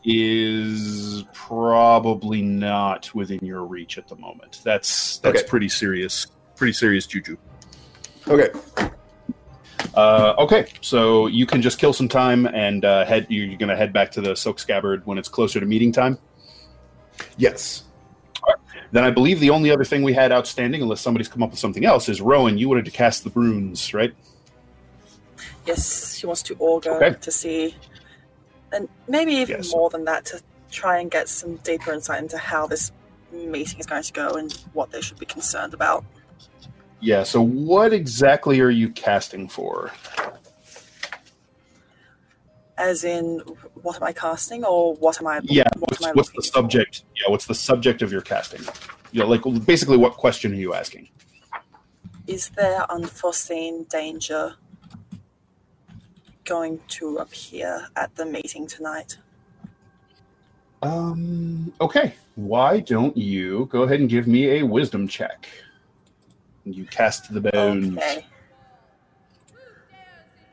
Is 0.08 1.24
probably 1.34 2.40
not 2.40 3.12
within 3.12 3.40
your 3.42 3.64
reach 3.64 3.98
at 3.98 4.06
the 4.06 4.14
moment. 4.16 4.60
That's 4.62 5.18
that's 5.18 5.40
Okay. 5.40 5.48
pretty 5.48 5.68
serious. 5.68 6.28
Pretty 6.54 6.72
serious 6.72 7.06
juju. 7.06 7.36
Okay. 8.28 8.48
Uh, 9.94 10.34
okay, 10.38 10.66
so 10.80 11.26
you 11.26 11.44
can 11.46 11.60
just 11.60 11.78
kill 11.78 11.92
some 11.92 12.08
time 12.08 12.46
and 12.46 12.84
uh, 12.84 13.04
head. 13.04 13.26
You're 13.28 13.56
going 13.56 13.68
to 13.68 13.76
head 13.76 13.92
back 13.92 14.10
to 14.12 14.20
the 14.20 14.34
silk 14.36 14.58
scabbard 14.58 15.04
when 15.06 15.18
it's 15.18 15.28
closer 15.28 15.58
to 15.58 15.66
meeting 15.66 15.90
time. 15.90 16.18
Yes. 17.36 17.82
Then 18.92 19.02
I 19.04 19.10
believe 19.10 19.40
the 19.40 19.50
only 19.50 19.70
other 19.72 19.84
thing 19.84 20.02
we 20.04 20.12
had 20.12 20.30
outstanding, 20.30 20.80
unless 20.82 21.00
somebody's 21.00 21.28
come 21.28 21.42
up 21.42 21.50
with 21.50 21.58
something 21.58 21.84
else, 21.84 22.08
is 22.08 22.20
Rowan. 22.20 22.56
You 22.56 22.68
wanted 22.68 22.84
to 22.84 22.90
cast 22.92 23.24
the 23.24 23.30
runes, 23.30 23.92
right? 23.92 24.14
Yes, 25.66 26.16
she 26.16 26.26
wants 26.26 26.42
to 26.44 26.56
augur 26.60 27.02
Okay. 27.02 27.18
to 27.20 27.30
see, 27.32 27.74
and 28.76 28.88
maybe 29.08 29.32
even 29.32 29.56
Yes. 29.56 29.72
more 29.72 29.90
than 29.90 30.04
that, 30.04 30.24
to 30.26 30.42
try 30.70 30.98
and 30.98 31.10
get 31.10 31.28
some 31.28 31.56
deeper 31.56 31.92
insight 31.92 32.22
into 32.22 32.38
how 32.38 32.66
this 32.66 32.92
meeting 33.32 33.78
is 33.80 33.86
going 33.86 34.02
to 34.02 34.12
go 34.12 34.28
and 34.30 34.52
what 34.72 34.90
they 34.90 35.00
should 35.00 35.18
be 35.18 35.26
concerned 35.26 35.74
about. 35.74 36.04
Yeah. 37.00 37.22
So 37.22 37.40
what 37.40 37.92
exactly 37.92 38.60
are 38.60 38.70
you 38.70 38.90
casting 38.90 39.48
for? 39.48 39.90
As 42.78 43.04
in, 43.04 43.40
what 43.82 43.96
am 43.96 44.02
I 44.02 44.12
casting, 44.12 44.64
or 44.64 44.94
what 44.96 45.18
am 45.20 45.26
I? 45.26 45.40
Yeah. 45.44 45.64
what 45.78 45.92
What's, 45.92 46.04
I 46.04 46.12
what's 46.12 46.32
the 46.32 46.42
subject? 46.42 47.04
Yeah. 47.16 47.30
What's 47.30 47.46
the 47.46 47.54
subject 47.54 48.02
of 48.02 48.12
your 48.12 48.20
casting? 48.20 48.60
You 49.12 49.20
know, 49.20 49.28
like 49.28 49.42
basically, 49.64 49.96
what 49.96 50.14
question 50.14 50.52
are 50.52 50.56
you 50.56 50.74
asking? 50.74 51.08
Is 52.26 52.50
there 52.50 52.84
unforeseen 52.90 53.84
danger 53.84 54.54
going 56.46 56.80
to 56.88 57.18
appear 57.18 57.88
at 57.96 58.14
the 58.16 58.24
meeting 58.24 58.66
tonight? 58.66 59.18
Um. 60.82 61.72
Okay. 61.80 62.14
Why 62.36 62.80
don't 62.80 63.16
you 63.16 63.68
go 63.70 63.82
ahead 63.82 64.00
and 64.00 64.08
give 64.08 64.26
me 64.26 64.58
a 64.58 64.62
wisdom 64.62 65.08
check? 65.08 65.48
You 66.64 66.84
cast 66.84 67.32
the 67.32 67.40
bones. 67.40 67.96
Okay. 67.96 68.26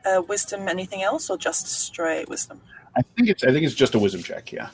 Uh, 0.04 0.22
wisdom, 0.28 0.68
anything 0.68 1.02
else, 1.02 1.30
or 1.30 1.38
just 1.38 1.66
straight 1.66 2.28
wisdom? 2.28 2.60
I 2.96 3.02
think 3.02 3.28
it's. 3.28 3.44
I 3.44 3.52
think 3.52 3.64
it's 3.64 3.74
just 3.74 3.94
a 3.94 3.98
wisdom 3.98 4.22
check. 4.22 4.52
Yeah. 4.52 4.70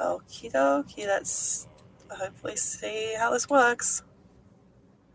Okie 0.00 0.50
dokie, 0.50 1.06
let's 1.06 1.68
hopefully 2.08 2.56
see 2.56 3.14
how 3.18 3.30
this 3.30 3.48
works. 3.50 4.02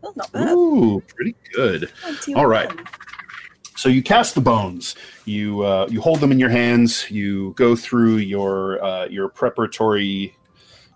Well, 0.00 0.12
not 0.14 0.30
bad. 0.30 0.52
Ooh, 0.52 1.02
pretty 1.08 1.34
good. 1.52 1.90
21. 2.02 2.40
all 2.40 2.46
right. 2.46 2.70
So 3.76 3.88
you 3.88 4.02
cast 4.02 4.34
the 4.34 4.40
bones. 4.40 4.96
You 5.26 5.62
uh, 5.62 5.86
you 5.90 6.00
hold 6.00 6.20
them 6.20 6.32
in 6.32 6.38
your 6.38 6.48
hands. 6.48 7.10
You 7.10 7.52
go 7.56 7.76
through 7.76 8.16
your 8.16 8.82
uh, 8.82 9.06
your 9.06 9.28
preparatory. 9.28 10.36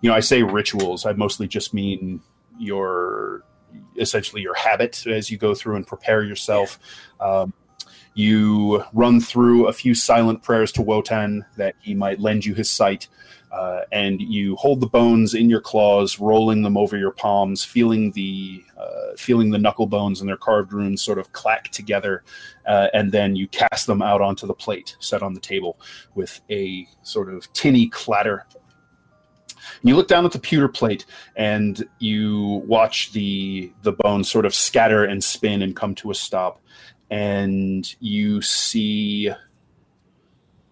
You 0.01 0.09
know, 0.09 0.15
I 0.15 0.19
say 0.19 0.43
rituals. 0.43 1.05
I 1.05 1.13
mostly 1.13 1.47
just 1.47 1.73
mean 1.73 2.21
your 2.59 3.43
essentially 3.97 4.41
your 4.41 4.55
habit 4.55 5.05
as 5.07 5.29
you 5.29 5.37
go 5.37 5.53
through 5.53 5.75
and 5.75 5.85
prepare 5.85 6.23
yourself. 6.23 6.79
Um, 7.19 7.53
you 8.13 8.83
run 8.93 9.21
through 9.21 9.67
a 9.67 9.73
few 9.73 9.95
silent 9.95 10.43
prayers 10.43 10.71
to 10.73 10.81
Wotan 10.81 11.45
that 11.57 11.75
he 11.79 11.93
might 11.93 12.19
lend 12.19 12.45
you 12.45 12.53
his 12.53 12.69
sight. 12.69 13.07
Uh, 13.51 13.81
and 13.91 14.21
you 14.21 14.55
hold 14.55 14.79
the 14.79 14.87
bones 14.87 15.33
in 15.33 15.49
your 15.49 15.59
claws, 15.59 16.19
rolling 16.19 16.61
them 16.61 16.77
over 16.77 16.97
your 16.97 17.11
palms, 17.11 17.65
feeling 17.65 18.11
the 18.11 18.63
uh, 18.77 19.15
feeling 19.17 19.49
the 19.49 19.57
knuckle 19.57 19.87
bones 19.87 20.21
and 20.21 20.29
their 20.29 20.37
carved 20.37 20.71
runes 20.71 21.01
sort 21.01 21.19
of 21.19 21.31
clack 21.33 21.69
together, 21.69 22.23
uh, 22.65 22.87
and 22.93 23.11
then 23.11 23.35
you 23.35 23.47
cast 23.49 23.87
them 23.87 24.01
out 24.01 24.21
onto 24.21 24.47
the 24.47 24.53
plate 24.53 24.95
set 24.99 25.21
on 25.21 25.33
the 25.33 25.39
table 25.39 25.77
with 26.15 26.39
a 26.49 26.87
sort 27.03 27.33
of 27.33 27.51
tinny 27.51 27.89
clatter. 27.89 28.45
You 29.83 29.95
look 29.95 30.07
down 30.07 30.25
at 30.25 30.31
the 30.31 30.39
pewter 30.39 30.69
plate 30.69 31.05
and 31.35 31.87
you 31.99 32.63
watch 32.65 33.11
the 33.11 33.73
the 33.81 33.91
bones 33.91 34.31
sort 34.31 34.45
of 34.45 34.55
scatter 34.55 35.03
and 35.03 35.21
spin 35.21 35.61
and 35.61 35.75
come 35.75 35.93
to 35.95 36.11
a 36.11 36.15
stop, 36.15 36.61
and 37.09 37.93
you 37.99 38.41
see 38.41 39.29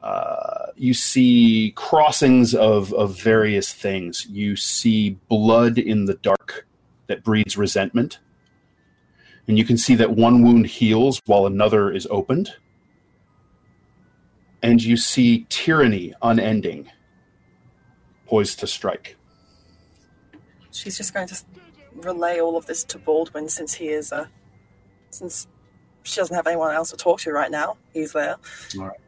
uh, 0.02 0.68
you 0.76 0.94
see 0.94 1.74
crossings 1.76 2.56
of, 2.56 2.94
of 2.94 3.20
various 3.20 3.74
things. 3.74 4.26
You 4.30 4.56
see 4.56 5.12
blood 5.28 5.78
in 5.78 6.06
the 6.06 6.16
dark 6.16 6.66
that 7.08 7.24
breeds 7.24 7.58
resentment. 7.58 8.20
And 9.48 9.58
you 9.58 9.66
can 9.66 9.78
see 9.78 9.96
that 9.96 10.12
one 10.12 10.44
wound 10.44 10.68
heals 10.68 11.22
while 11.26 11.46
another 11.46 11.92
is 11.92 12.08
opened. 12.12 12.56
And 14.62 14.82
you 14.84 14.96
see 14.96 15.46
tyranny 15.50 16.14
unending, 16.22 16.90
poised 18.28 18.60
to 18.60 18.68
strike. 18.68 19.18
She's 20.72 20.98
just 20.98 21.14
going 21.14 21.28
to 21.28 21.44
relay 21.96 22.40
all 22.40 22.56
of 22.56 22.66
this 22.68 22.84
to 22.86 22.98
Baldwin 22.98 23.50
since 23.50 23.74
he 23.74 23.90
is 23.90 24.12
uh, 24.12 24.28
since 25.10 25.48
she 26.04 26.20
doesn't 26.22 26.36
have 26.36 26.48
anyone 26.48 26.74
else 26.74 26.92
to 26.92 26.98
talk 26.98 27.20
to 27.22 27.32
right 27.32 27.52
now. 27.52 27.78
He's 27.94 28.14
there. 28.14 28.36
All 28.78 28.86
right. 28.86 29.00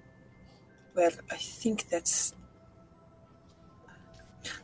Well, 0.96 1.12
I 1.30 1.38
think 1.38 1.90
that's. 1.90 2.34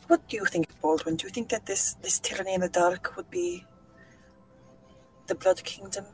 What 0.07 0.27
do 0.27 0.37
you 0.37 0.45
think, 0.45 0.67
Baldwin? 0.81 1.15
Do 1.15 1.27
you 1.27 1.31
think 1.31 1.49
that 1.49 1.65
this 1.65 1.93
this 2.01 2.19
tyranny 2.19 2.53
in 2.53 2.61
the 2.61 2.69
dark 2.69 3.15
would 3.15 3.29
be 3.29 3.65
the 5.27 5.35
Blood 5.35 5.63
Kingdom? 5.63 6.05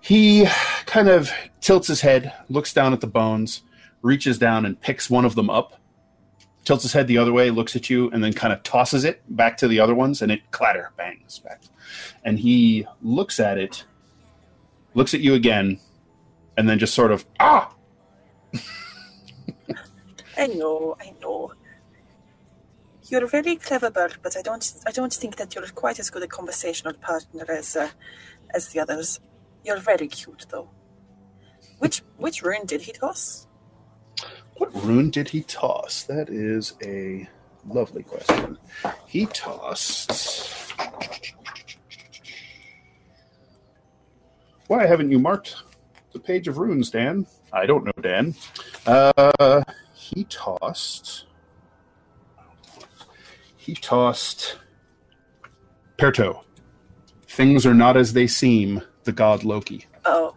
He 0.00 0.46
kind 0.86 1.08
of 1.08 1.32
tilts 1.60 1.88
his 1.88 2.02
head, 2.02 2.32
looks 2.48 2.72
down 2.72 2.92
at 2.92 3.00
the 3.00 3.08
bones, 3.08 3.62
reaches 4.02 4.38
down 4.38 4.64
and 4.64 4.80
picks 4.80 5.10
one 5.10 5.24
of 5.24 5.34
them 5.34 5.50
up, 5.50 5.80
tilts 6.64 6.84
his 6.84 6.92
head 6.92 7.08
the 7.08 7.18
other 7.18 7.32
way, 7.32 7.50
looks 7.50 7.74
at 7.74 7.90
you, 7.90 8.10
and 8.12 8.22
then 8.22 8.32
kind 8.32 8.52
of 8.52 8.62
tosses 8.62 9.04
it 9.04 9.22
back 9.34 9.56
to 9.56 9.66
the 9.66 9.80
other 9.80 9.94
ones, 9.94 10.22
and 10.22 10.30
it 10.30 10.48
clatter 10.52 10.92
bangs 10.96 11.40
back. 11.40 11.62
And 12.22 12.38
he 12.38 12.86
looks 13.02 13.40
at 13.40 13.58
it, 13.58 13.84
looks 14.94 15.12
at 15.12 15.20
you 15.20 15.34
again, 15.34 15.80
and 16.56 16.68
then 16.68 16.78
just 16.78 16.94
sort 16.94 17.10
of 17.10 17.26
ah. 17.40 17.72
I 20.36 20.46
know, 20.48 20.96
I 21.00 21.14
know. 21.20 21.52
You're 23.08 23.24
a 23.24 23.28
very 23.28 23.56
clever 23.56 23.90
bird, 23.90 24.16
but 24.22 24.36
I 24.36 24.42
don't, 24.42 24.72
I 24.86 24.90
don't 24.90 25.14
think 25.14 25.36
that 25.36 25.54
you're 25.54 25.66
quite 25.68 25.98
as 26.00 26.10
good 26.10 26.24
a 26.24 26.26
conversational 26.26 26.94
partner 26.94 27.44
as, 27.48 27.76
uh, 27.76 27.90
as 28.50 28.68
the 28.68 28.80
others. 28.80 29.20
You're 29.64 29.78
very 29.78 30.08
cute, 30.08 30.46
though. 30.50 30.68
Which, 31.78 32.02
which 32.16 32.42
rune 32.42 32.66
did 32.66 32.82
he 32.82 32.92
toss? 32.92 33.46
What 34.56 34.74
rune 34.74 35.10
did 35.10 35.28
he 35.28 35.42
toss? 35.42 36.02
That 36.04 36.30
is 36.30 36.74
a 36.82 37.28
lovely 37.68 38.02
question. 38.02 38.58
He 39.06 39.26
tossed. 39.26 40.72
Why 44.66 44.86
haven't 44.86 45.10
you 45.10 45.18
marked 45.18 45.56
the 46.12 46.18
page 46.18 46.48
of 46.48 46.58
runes, 46.58 46.90
Dan? 46.90 47.26
I 47.56 47.64
don't 47.64 47.84
know, 47.86 48.02
Dan. 48.02 48.34
Uh, 48.86 49.62
he 49.94 50.24
tossed. 50.24 51.24
He 53.56 53.74
tossed. 53.74 54.58
Perto. 55.96 56.44
Things 57.26 57.64
are 57.64 57.74
not 57.74 57.96
as 57.96 58.12
they 58.12 58.26
seem. 58.26 58.82
The 59.04 59.12
god 59.12 59.42
Loki. 59.42 59.86
Oh. 60.04 60.34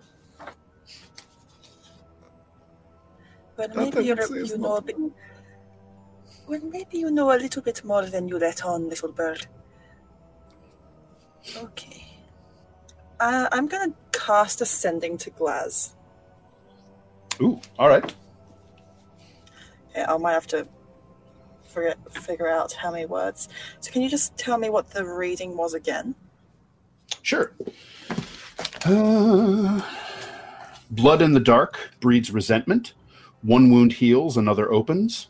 Well, 3.58 3.68
maybe 3.76 4.06
you're, 4.06 4.16
doesn't 4.16 4.46
you 4.46 4.58
know 4.58 4.78
a 4.78 4.82
bit. 4.82 4.96
Well, 6.48 6.62
maybe 6.64 7.00
you 7.00 7.12
know 7.12 7.32
a 7.32 7.38
little 7.38 7.62
bit 7.62 7.84
more 7.84 8.06
than 8.06 8.30
you 8.30 8.40
let 8.40 8.64
on, 8.64 8.88
little 8.88 9.12
bird. 9.12 9.46
Okay. 11.58 12.06
Uh, 13.20 13.50
I'm 13.52 13.68
gonna 13.68 13.94
cast 14.14 14.62
Ascending 14.62 15.18
to 15.18 15.32
Glaz. 15.32 15.94
Ooh, 17.42 17.60
all 17.78 17.90
right. 17.90 18.14
Yeah, 19.96 20.14
I 20.14 20.18
might 20.18 20.34
have 20.34 20.48
to 20.48 20.68
figure, 21.64 21.96
figure 22.12 22.48
out 22.48 22.74
how 22.74 22.92
many 22.92 23.06
words. 23.06 23.50
So, 23.80 23.92
can 23.92 24.02
you 24.02 24.10
just 24.10 24.38
tell 24.38 24.58
me 24.58 24.70
what 24.70 24.90
the 24.92 25.06
reading 25.06 25.56
was 25.58 25.74
again? 25.74 26.16
Sure. 27.22 27.54
Uh, 28.86 29.82
blood 30.92 31.22
in 31.22 31.34
the 31.34 31.40
dark 31.40 31.92
breeds 32.00 32.32
resentment. 32.32 32.94
One 33.42 33.70
wound 33.72 33.94
heals, 33.94 34.38
another 34.38 34.72
opens. 34.72 35.28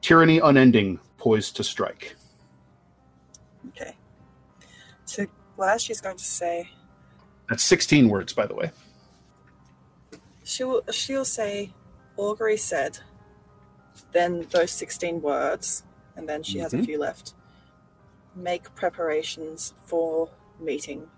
tyranny 0.00 0.38
unending, 0.38 0.98
poised 1.18 1.56
to 1.56 1.64
strike. 1.64 2.16
Okay. 3.68 3.94
To 5.06 5.26
Glaz, 5.56 5.80
she's 5.80 6.00
going 6.00 6.16
to 6.16 6.24
say, 6.24 6.68
That's 7.48 7.62
16 7.62 8.08
words, 8.08 8.32
by 8.32 8.46
the 8.46 8.54
way. 8.54 8.70
She'll, 10.44 10.82
she'll 10.92 11.24
say, 11.24 11.72
Augury 12.16 12.56
said, 12.56 12.98
then 14.12 14.46
those 14.50 14.70
16 14.70 15.20
words, 15.20 15.82
and 16.16 16.28
then 16.28 16.42
she 16.42 16.58
has 16.58 16.72
a 16.72 16.78
Mhm. 16.78 16.84
few 16.84 16.98
left. 16.98 17.34
Make 18.36 18.72
preparations 18.74 19.74
for 19.86 20.30
meeting. 20.60 21.08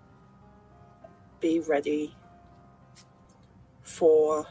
Be 1.39 1.59
ready 1.59 2.15
for 3.83 4.47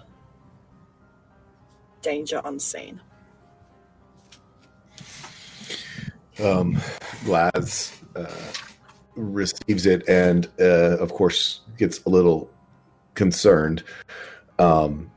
danger 2.03 2.41
unseen. 2.45 3.01
Um, 6.39 6.75
Glaz 7.25 7.93
uh, 8.15 8.53
receives 9.17 9.87
it 9.87 10.07
and, 10.09 10.49
uh, 10.61 10.99
of 10.99 11.13
course, 11.13 11.61
gets 11.79 12.05
a 12.05 12.09
little 12.09 12.51
concerned. 13.15 13.83
Um, 14.59 15.11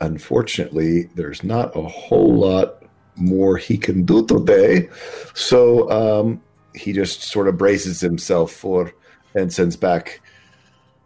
unfortunately, 0.00 1.04
there's 1.14 1.44
not 1.44 1.76
a 1.76 1.82
whole 1.82 2.34
lot 2.34 2.82
more 3.16 3.56
he 3.56 3.76
can 3.76 4.04
do 4.04 4.26
today, 4.26 4.88
so 5.34 5.90
um, 5.90 6.42
he 6.74 6.92
just 6.92 7.22
sort 7.22 7.48
of 7.48 7.56
braces 7.58 8.00
himself 8.00 8.52
for 8.52 8.92
and 9.34 9.52
sends 9.52 9.76
back. 9.76 10.20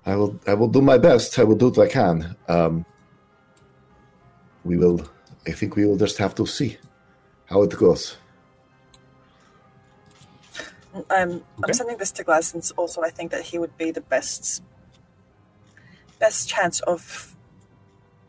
I 0.05 0.15
will. 0.17 0.39
I 0.47 0.55
will 0.55 0.69
do 0.69 0.81
my 0.81 0.99
best. 0.99 1.39
I 1.39 1.45
will 1.45 1.57
do 1.57 1.69
what 1.69 1.79
I 1.79 1.89
can. 1.89 2.37
Um, 2.49 2.87
we 4.65 4.77
will. 4.77 5.01
I 5.47 5.53
think 5.53 5.77
we 5.77 5.85
will 5.85 5.97
just 5.97 6.19
have 6.19 6.35
to 6.37 6.47
see 6.47 6.79
how 7.47 7.63
it 7.63 7.77
goes. 7.77 8.17
Um, 10.95 11.05
Okay. 11.11 11.43
I'm 11.65 11.75
sending 11.75 11.97
this 11.99 12.11
to 12.13 12.25
Glaz 12.25 12.45
since 12.45 12.71
also 12.73 13.03
I 13.03 13.11
think 13.11 13.31
that 13.31 13.43
he 13.43 13.59
would 13.59 13.77
be 13.77 13.91
the 13.91 14.01
best 14.01 14.63
best 16.19 16.49
chance 16.49 16.81
of 16.81 17.35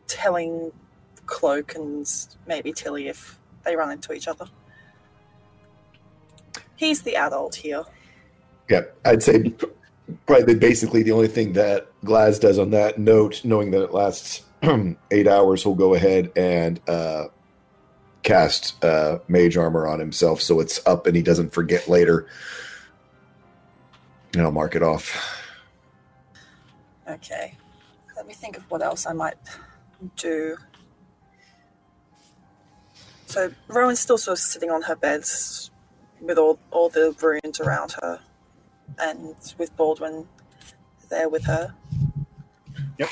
telling 0.07 0.71
Cloak 1.25 1.75
and 1.75 2.07
maybe 2.47 2.71
Tilly 2.71 3.07
if 3.07 3.39
they 3.63 3.75
run 3.75 3.91
into 3.91 4.13
each 4.13 4.27
other. 4.27 4.45
He's 6.75 7.01
the 7.01 7.15
adult 7.15 7.55
here. 7.55 7.83
Yeah, 8.69 8.81
I'd 9.05 9.23
say 9.23 9.53
probably 10.25 10.55
basically 10.55 11.03
the 11.03 11.11
only 11.11 11.27
thing 11.27 11.53
that 11.53 11.88
Glaz 12.03 12.39
does 12.39 12.59
on 12.59 12.71
that 12.71 12.97
note, 12.97 13.43
knowing 13.43 13.71
that 13.71 13.83
it 13.83 13.93
lasts 13.93 14.43
eight 15.11 15.27
hours, 15.27 15.63
he'll 15.63 15.75
go 15.75 15.93
ahead 15.93 16.31
and 16.35 16.79
uh, 16.88 17.25
cast 18.23 18.83
uh, 18.83 19.19
mage 19.27 19.57
armor 19.57 19.88
on 19.88 19.99
himself 19.99 20.41
so 20.41 20.59
it's 20.59 20.85
up 20.85 21.07
and 21.07 21.15
he 21.15 21.21
doesn't 21.21 21.53
forget 21.53 21.88
later. 21.88 22.27
And 24.33 24.41
I'll 24.41 24.51
mark 24.51 24.75
it 24.75 24.83
off. 24.83 25.15
Okay. 27.09 27.55
Let 28.28 28.36
me 28.36 28.41
think 28.41 28.57
of 28.57 28.69
what 28.69 28.82
else 28.82 29.05
I 29.05 29.13
might 29.13 29.38
do. 30.17 30.57
So 33.25 33.53
Rowan's 33.69 34.01
still 34.01 34.17
sort 34.17 34.38
of 34.38 34.43
sitting 34.43 34.69
on 34.69 34.82
her 34.82 34.97
bed 34.97 35.23
with 36.19 36.38
all, 36.38 36.59
all 36.71 36.89
the 36.89 37.15
runes 37.21 37.61
around 37.61 37.93
her 38.01 38.19
and 38.99 39.34
with 39.57 39.73
Baldwin 39.78 40.28
there 41.07 41.30
with 41.30 41.45
her. 41.45 41.73
Yep. 42.97 43.09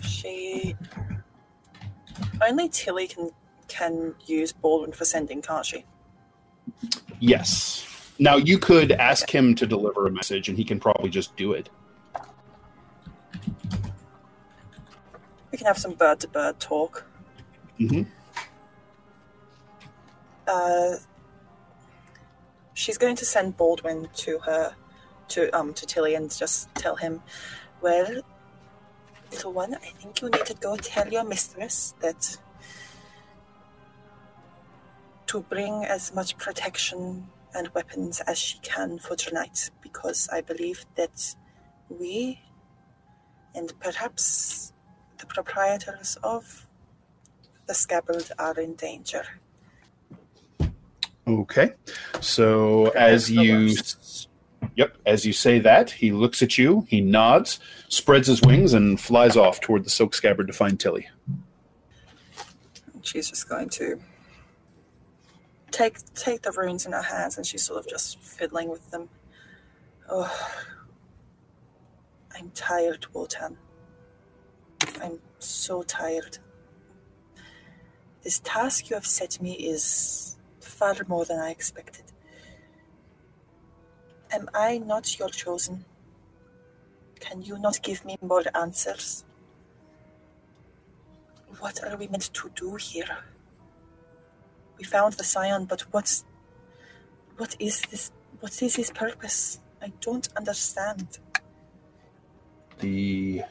She 0.00 0.74
only 2.40 2.70
Tilly 2.70 3.08
can 3.08 3.30
can 3.68 4.14
use 4.24 4.54
Baldwin 4.54 4.92
for 4.92 5.04
sending, 5.04 5.42
can't 5.42 5.66
she? 5.66 5.84
Yes. 7.20 7.86
Now 8.18 8.38
you 8.38 8.56
could 8.58 8.92
ask 8.92 9.28
him 9.28 9.54
to 9.56 9.66
deliver 9.66 10.06
a 10.06 10.10
message, 10.10 10.48
and 10.48 10.56
he 10.56 10.64
can 10.64 10.80
probably 10.80 11.10
just 11.10 11.36
do 11.36 11.52
it. 11.52 11.68
We 15.52 15.58
can 15.58 15.66
have 15.66 15.78
some 15.78 15.92
bird 15.92 16.18
to 16.20 16.28
bird 16.28 16.58
talk. 16.58 17.04
hmm 17.78 18.02
uh, 20.48 20.96
she's 22.74 22.98
going 22.98 23.14
to 23.16 23.24
send 23.24 23.56
Baldwin 23.56 24.08
to 24.14 24.38
her, 24.40 24.74
to 25.28 25.56
um 25.56 25.72
to 25.74 25.86
Tilly, 25.86 26.14
and 26.14 26.34
just 26.36 26.74
tell 26.74 26.96
him, 26.96 27.22
well, 27.80 28.22
little 29.30 29.52
one, 29.52 29.74
I 29.74 29.78
think 29.78 30.20
you 30.20 30.30
need 30.30 30.46
to 30.46 30.54
go 30.54 30.76
tell 30.76 31.08
your 31.08 31.24
mistress 31.24 31.94
that 32.00 32.38
to 35.26 35.40
bring 35.42 35.84
as 35.84 36.14
much 36.14 36.36
protection 36.38 37.28
and 37.54 37.68
weapons 37.68 38.20
as 38.20 38.38
she 38.38 38.58
can 38.58 38.98
for 38.98 39.14
tonight, 39.16 39.70
because 39.80 40.28
I 40.32 40.40
believe 40.40 40.86
that 40.96 41.36
we 41.88 42.40
and 43.54 43.72
perhaps 43.80 44.72
the 45.22 45.26
proprietors 45.26 46.18
of 46.24 46.66
the 47.66 47.74
scabbard 47.74 48.28
are 48.40 48.58
in 48.58 48.74
danger. 48.74 49.22
Okay. 51.26 51.72
So 52.20 52.88
as 52.88 53.30
you, 53.30 53.66
worst. 53.68 54.28
yep, 54.74 54.96
as 55.06 55.24
you 55.24 55.32
say 55.32 55.60
that, 55.60 55.90
he 55.90 56.10
looks 56.10 56.42
at 56.42 56.58
you, 56.58 56.86
he 56.88 57.00
nods, 57.00 57.60
spreads 57.88 58.26
his 58.26 58.42
wings, 58.42 58.74
and 58.74 59.00
flies 59.00 59.36
off 59.36 59.60
toward 59.60 59.84
the 59.84 59.90
silk 59.90 60.12
scabbard 60.12 60.48
to 60.48 60.52
find 60.52 60.78
Tilly. 60.80 61.08
she's 63.02 63.30
just 63.30 63.48
going 63.48 63.68
to 63.68 64.00
take 65.70 65.98
take 66.14 66.42
the 66.42 66.52
runes 66.52 66.84
in 66.84 66.92
her 66.92 67.02
hands 67.02 67.36
and 67.36 67.46
she's 67.46 67.62
sort 67.62 67.78
of 67.78 67.88
just 67.88 68.18
fiddling 68.18 68.68
with 68.68 68.90
them. 68.90 69.08
Oh, 70.10 70.30
I'm 72.36 72.50
tired, 72.50 73.06
Wotan. 73.12 73.56
I'm 75.00 75.18
so 75.38 75.82
tired. 75.82 76.38
This 78.22 78.40
task 78.40 78.90
you 78.90 78.94
have 78.94 79.06
set 79.06 79.40
me 79.40 79.52
is 79.54 80.36
far 80.60 80.94
more 81.08 81.24
than 81.24 81.38
I 81.38 81.50
expected. 81.50 82.04
Am 84.30 84.48
I 84.54 84.78
not 84.78 85.18
your 85.18 85.28
chosen? 85.28 85.84
Can 87.20 87.42
you 87.42 87.58
not 87.58 87.82
give 87.82 88.04
me 88.04 88.16
more 88.20 88.42
answers? 88.54 89.24
What 91.60 91.82
are 91.84 91.96
we 91.96 92.08
meant 92.08 92.32
to 92.34 92.50
do 92.54 92.76
here? 92.76 93.18
We 94.78 94.84
found 94.84 95.14
the 95.14 95.24
scion, 95.24 95.66
but 95.66 95.82
what's 95.92 96.24
what 97.36 97.54
is 97.58 97.82
this 97.82 98.10
what 98.40 98.60
is 98.62 98.74
his 98.76 98.90
purpose? 98.90 99.60
I 99.80 99.92
don't 100.00 100.28
understand. 100.36 101.18
The 102.78 103.42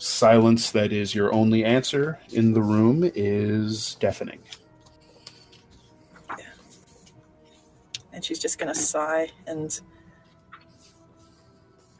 silence 0.00 0.70
that 0.70 0.92
is 0.92 1.14
your 1.14 1.32
only 1.32 1.62
answer 1.62 2.18
in 2.32 2.54
the 2.54 2.62
room 2.62 3.08
is 3.14 3.96
deafening. 3.96 4.40
And 8.12 8.24
she's 8.24 8.38
just 8.38 8.58
gonna 8.58 8.74
sigh 8.74 9.28
and 9.46 9.78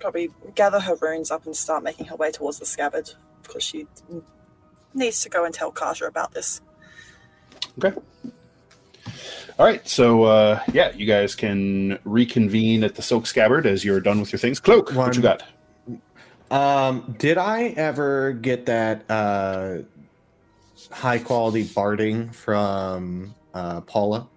probably 0.00 0.30
gather 0.54 0.80
her 0.80 0.96
runes 0.96 1.30
up 1.30 1.44
and 1.44 1.54
start 1.54 1.84
making 1.84 2.06
her 2.06 2.16
way 2.16 2.32
towards 2.32 2.58
the 2.58 2.66
scabbard 2.66 3.10
because 3.42 3.62
she 3.62 3.86
needs 4.94 5.22
to 5.22 5.28
go 5.28 5.44
and 5.44 5.54
tell 5.54 5.70
Carter 5.70 6.06
about 6.06 6.32
this. 6.32 6.62
Okay. 7.78 7.96
All 9.58 9.66
right. 9.66 9.86
So 9.86 10.24
uh, 10.24 10.62
yeah, 10.72 10.90
you 10.92 11.04
guys 11.04 11.34
can 11.34 11.98
reconvene 12.04 12.82
at 12.82 12.94
the 12.94 13.02
silk 13.02 13.26
scabbard 13.26 13.66
as 13.66 13.84
you're 13.84 14.00
done 14.00 14.20
with 14.20 14.32
your 14.32 14.38
things. 14.38 14.58
Cloak, 14.58 14.94
what 14.94 15.14
you 15.16 15.22
got? 15.22 15.42
Um, 16.50 17.14
did 17.18 17.38
I 17.38 17.68
ever 17.76 18.32
get 18.32 18.66
that 18.66 19.04
uh, 19.08 19.78
high 20.90 21.18
quality 21.18 21.64
barding 21.64 22.30
from 22.30 23.34
uh, 23.54 23.80
Paula? 23.82 24.28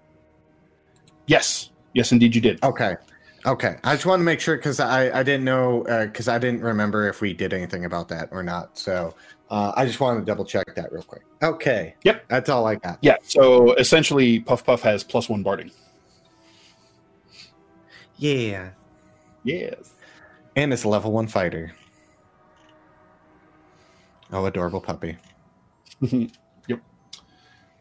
Yes. 1.26 1.72
Yes, 1.94 2.12
indeed, 2.12 2.36
you 2.36 2.42
did. 2.42 2.64
Okay. 2.64 2.96
Okay. 3.46 3.78
I 3.84 3.94
just 3.94 4.06
want 4.06 4.20
to 4.20 4.24
make 4.24 4.40
sure 4.40 4.56
because 4.56 4.80
I, 4.80 5.20
I 5.20 5.24
didn't 5.24 5.44
know 5.44 5.84
because 6.06 6.28
I 6.28 6.38
didn't 6.38 6.62
remember 6.62 7.08
if 7.10 7.22
we 7.22 7.34
did 7.34 7.54
anything 7.54 7.86
about 7.86 8.08
that 8.10 8.30
or 8.32 8.44
not. 8.44 8.78
So 8.78 9.16
uh, 9.50 9.74
I 9.76 9.86
just 9.86 10.00
wanted 10.00 10.22
to 10.22 10.26
double 10.26 10.46
check 10.46 10.74
that 10.76 10.92
real 10.92 11.04
quick. 11.04 11.24
Okay. 11.42 11.96
Yep. 12.04 12.26
That's 12.30 12.50
all 12.50 12.66
I 12.66 12.76
got. 12.76 13.00
Yeah. 13.02 13.18
So 13.24 13.74
essentially, 13.74 14.40
Puff 14.40 14.66
Puff 14.66 14.82
has 14.84 15.04
plus 15.04 15.30
one 15.30 15.44
barding. 15.44 15.72
Yeah. 18.18 18.70
Yes. 19.44 19.94
And 20.56 20.72
it's 20.72 20.84
a 20.84 20.90
level 20.90 21.12
one 21.12 21.28
fighter. 21.28 21.74
Oh, 24.34 24.46
adorable 24.48 24.82
puppy. 24.82 25.16
yep. 26.02 26.82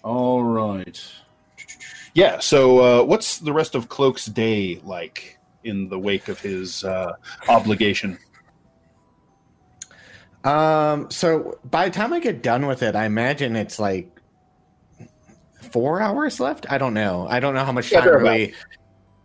All 0.05 0.45
right. 0.45 1.03
Yeah. 2.15 2.39
So, 2.41 2.79
uh, 2.79 3.05
what's 3.05 3.39
the 3.39 3.53
rest 3.53 3.75
of 3.75 3.89
Cloak's 3.89 4.27
day 4.27 4.81
like 4.85 5.39
in 5.65 5.89
the 5.89 5.99
wake 5.99 6.29
of 6.29 6.39
his 6.39 6.85
uh, 6.85 7.15
obligation? 7.49 8.19
Um, 10.45 11.11
so 11.11 11.59
by 11.65 11.89
the 11.89 11.95
time 11.95 12.13
I 12.13 12.21
get 12.21 12.43
done 12.43 12.67
with 12.67 12.83
it, 12.83 12.97
I 12.97 13.07
imagine 13.07 13.57
it's 13.57 13.79
like 13.79 14.21
four 15.71 16.03
hours 16.03 16.39
left. 16.39 16.67
I 16.71 16.79
don't 16.79 16.95
know. 16.95 17.27
I 17.31 17.41
don't 17.41 17.55
know 17.55 17.65
how 17.65 17.73
much 17.73 17.91
Yeah, 17.91 18.01
time 18.01 18.09
they're 18.09 18.19
really. 18.19 18.55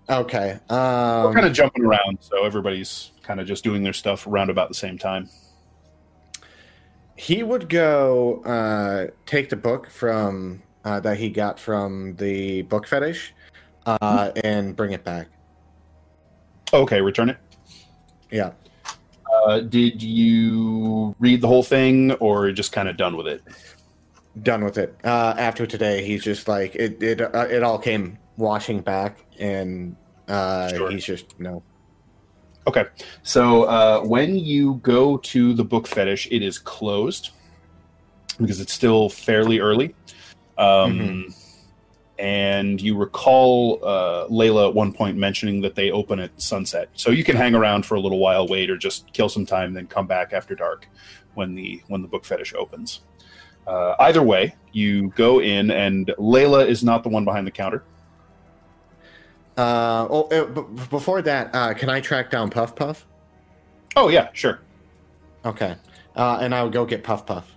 Okay. 0.09 0.51
Um, 0.69 1.23
We're 1.25 1.33
kind 1.33 1.45
of 1.45 1.53
jumping 1.53 1.83
around, 1.83 2.19
so 2.21 2.45
everybody's 2.45 3.11
kind 3.23 3.41
of 3.41 3.47
just 3.47 3.63
doing 3.63 3.83
their 3.83 3.93
stuff 3.93 4.27
around 4.27 4.49
about 4.49 4.69
the 4.69 4.75
same 4.75 4.97
time. 4.97 5.27
He 7.17 7.43
would 7.43 7.67
go 7.67 8.41
uh, 8.43 9.07
take 9.25 9.49
the 9.49 9.55
book 9.55 9.89
from 9.89 10.61
uh, 10.85 10.99
that 11.01 11.17
he 11.17 11.29
got 11.29 11.59
from 11.59 12.15
the 12.15 12.61
book 12.63 12.87
fetish 12.87 13.33
uh, 13.85 14.31
and 14.43 14.75
bring 14.75 14.93
it 14.93 15.03
back. 15.03 15.27
Okay, 16.73 17.01
return 17.01 17.29
it. 17.29 17.37
Yeah. 18.31 18.51
Uh, 19.45 19.59
did 19.61 20.01
you 20.01 21.15
read 21.19 21.41
the 21.41 21.47
whole 21.47 21.63
thing, 21.63 22.11
or 22.13 22.51
just 22.51 22.71
kind 22.71 22.87
of 22.87 22.95
done 22.97 23.17
with 23.17 23.27
it? 23.27 23.41
done 24.43 24.63
with 24.63 24.77
it. 24.77 24.95
Uh, 25.03 25.33
after 25.37 25.65
today, 25.65 26.05
he's 26.05 26.23
just 26.23 26.47
like 26.47 26.75
it. 26.75 27.01
It 27.01 27.21
uh, 27.21 27.47
it 27.49 27.63
all 27.63 27.79
came 27.79 28.17
washing 28.37 28.81
back, 28.81 29.17
and 29.39 29.95
uh, 30.27 30.69
Sure. 30.69 30.91
he's 30.91 31.03
just 31.03 31.39
no. 31.39 31.63
Okay, 32.67 32.85
so 33.23 33.63
uh, 33.63 34.01
when 34.01 34.35
you 34.35 34.75
go 34.83 35.17
to 35.17 35.53
the 35.53 35.63
book 35.63 35.87
fetish, 35.87 36.27
it 36.29 36.43
is 36.43 36.59
closed 36.59 37.29
because 38.37 38.59
it's 38.59 38.73
still 38.73 39.09
fairly 39.09 39.59
early. 39.59 39.95
Um, 40.57 41.33
And 42.19 42.81
you 42.81 42.97
recall 42.97 43.79
uh, 43.83 44.27
Layla 44.27 44.69
at 44.69 44.73
one 44.73 44.91
point 44.91 45.17
mentioning 45.17 45.61
that 45.61 45.75
they 45.75 45.91
open 45.91 46.19
at 46.19 46.31
sunset, 46.41 46.89
so 46.93 47.11
you 47.11 47.23
can 47.23 47.35
hang 47.35 47.53
around 47.53 47.85
for 47.85 47.93
a 47.93 47.99
little 47.99 48.17
while, 48.17 48.47
wait, 48.47 48.71
or 48.71 48.77
just 48.77 49.13
kill 49.13 49.29
some 49.29 49.45
time, 49.45 49.71
then 49.73 49.85
come 49.85 50.07
back 50.07 50.33
after 50.33 50.55
dark 50.55 50.87
when 51.35 51.53
the 51.53 51.79
when 51.89 52.01
the 52.01 52.07
book 52.07 52.25
fetish 52.25 52.55
opens. 52.55 53.01
Uh, 53.67 53.93
either 53.99 54.23
way, 54.23 54.55
you 54.71 55.09
go 55.09 55.41
in, 55.41 55.69
and 55.69 56.07
Layla 56.17 56.67
is 56.67 56.83
not 56.83 57.03
the 57.03 57.09
one 57.09 57.23
behind 57.23 57.45
the 57.45 57.51
counter. 57.51 57.83
Uh, 59.57 60.07
oh, 60.09 60.23
uh, 60.29 60.45
b- 60.45 60.83
before 60.89 61.21
that, 61.23 61.49
uh, 61.53 61.73
can 61.73 61.89
I 61.89 61.99
track 61.99 62.29
down 62.29 62.49
Puff 62.49 62.75
Puff? 62.75 63.05
Oh 63.95 64.09
yeah, 64.09 64.29
sure. 64.33 64.59
Okay. 65.45 65.75
Uh, 66.15 66.37
and 66.41 66.53
I 66.53 66.63
would 66.63 66.73
go 66.73 66.85
get 66.85 67.03
Puff 67.03 67.25
Puff 67.25 67.55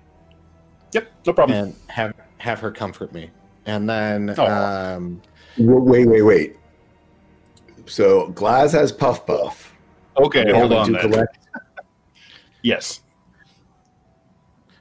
Yep, 0.93 1.11
no 1.27 1.33
problem. 1.33 1.59
and 1.59 1.75
have 1.89 2.15
have 2.39 2.59
her 2.61 2.71
comfort 2.71 3.13
me, 3.13 3.31
and 3.67 3.89
then 3.89 4.35
Oh. 4.39 4.47
um, 4.47 5.21
Wait, 5.59 6.07
wait, 6.07 6.23
wait. 6.23 6.57
So 7.87 8.29
Glaz 8.33 8.73
has 8.73 8.93
Puff 8.93 9.27
Puff. 9.27 9.75
Okay, 10.17 10.45
We 10.47 10.53
hold 10.53 10.73
on. 10.73 10.93
Then. 10.93 11.01
collect- 11.03 11.37
Yes. 12.63 13.01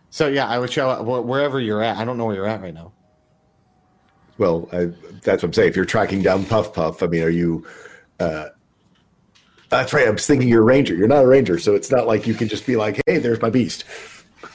so 0.09 0.27
yeah, 0.27 0.47
I 0.47 0.57
would 0.59 0.71
show 0.71 0.89
up 0.89 1.05
wherever 1.25 1.59
you're 1.59 1.81
at. 1.83 1.97
I 1.97 2.05
don't 2.05 2.17
know 2.17 2.25
where 2.25 2.35
you're 2.35 2.47
at 2.47 2.61
right 2.61 2.73
now. 2.73 2.91
Well, 4.39 4.67
I, 4.71 4.85
that's 5.21 5.43
what 5.43 5.49
I'm 5.49 5.53
saying. 5.53 5.69
If 5.69 5.75
you're 5.75 5.85
tracking 5.85 6.21
down 6.23 6.45
Puff 6.45 6.73
Puff, 6.73 7.03
I 7.03 7.07
mean, 7.07 7.21
are 7.23 7.29
you? 7.29 7.65
Uh, 8.19 8.47
that's 9.69 9.93
right. 9.93 10.07
I'm 10.07 10.17
thinking 10.17 10.47
you're 10.47 10.61
a 10.61 10.65
ranger. 10.65 10.95
You're 10.95 11.07
not 11.09 11.23
a 11.23 11.27
ranger, 11.27 11.59
so 11.59 11.75
it's 11.75 11.91
not 11.91 12.07
like 12.07 12.25
you 12.25 12.33
can 12.33 12.47
just 12.47 12.65
be 12.65 12.75
like, 12.75 12.99
"Hey, 13.05 13.17
there's 13.19 13.41
my 13.41 13.49
beast." 13.51 13.83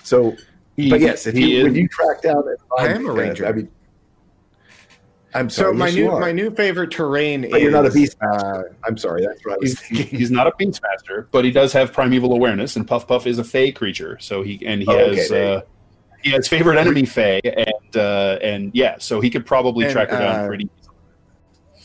So, 0.02 0.34
He- 0.76 0.90
but 0.90 1.00
yes, 1.00 1.26
if 1.26 1.34
he 1.36 1.52
you 1.52 1.58
is- 1.58 1.64
when 1.64 1.74
you 1.76 1.86
track 1.88 2.22
down, 2.22 2.42
I 2.78 2.88
am 2.88 3.06
a 3.06 3.10
uh, 3.12 3.14
ranger. 3.14 3.46
I 3.46 3.52
mean, 3.52 3.68
I'm 5.34 5.50
So 5.50 5.62
sorry. 5.64 5.74
my 5.76 5.86
yes, 5.88 5.94
new 5.96 6.10
my 6.18 6.32
new 6.32 6.50
favorite 6.50 6.90
terrain 6.90 7.42
But 7.42 7.58
is 7.58 7.62
you're 7.62 7.70
not 7.72 7.86
a 7.86 7.90
beast 7.90 8.16
Uh. 8.22 8.62
I'm 8.84 8.96
sorry. 8.96 9.24
That's 9.26 9.44
right. 9.44 9.58
He's, 9.60 9.80
he's 9.82 10.30
not 10.30 10.46
a 10.46 10.52
beastmaster, 10.52 11.26
but 11.30 11.44
he 11.44 11.50
does 11.50 11.72
have 11.74 11.92
primeval 11.92 12.32
awareness, 12.32 12.74
and 12.76 12.86
Puff 12.88 13.06
Puff 13.06 13.26
is 13.26 13.38
a 13.38 13.44
Fey 13.44 13.70
creature. 13.70 14.16
So 14.20 14.42
he 14.42 14.64
and 14.66 14.80
he 14.80 14.88
Oh, 14.88 15.10
has 15.14 15.30
you 15.30 15.36
uh, 15.36 15.60
he 16.24 16.30
has 16.30 16.48
favorite 16.48 16.78
enemy 16.78 17.04
Fey, 17.04 17.40
and 17.44 17.96
uh, 17.96 18.38
and 18.42 18.70
yeah, 18.74 18.96
so 18.98 19.20
he 19.20 19.28
could 19.30 19.44
probably 19.44 19.84
And, 19.84 19.92
track 19.92 20.08
her 20.10 20.18
down 20.18 20.40
uh, 20.44 20.46
pretty. 20.46 20.70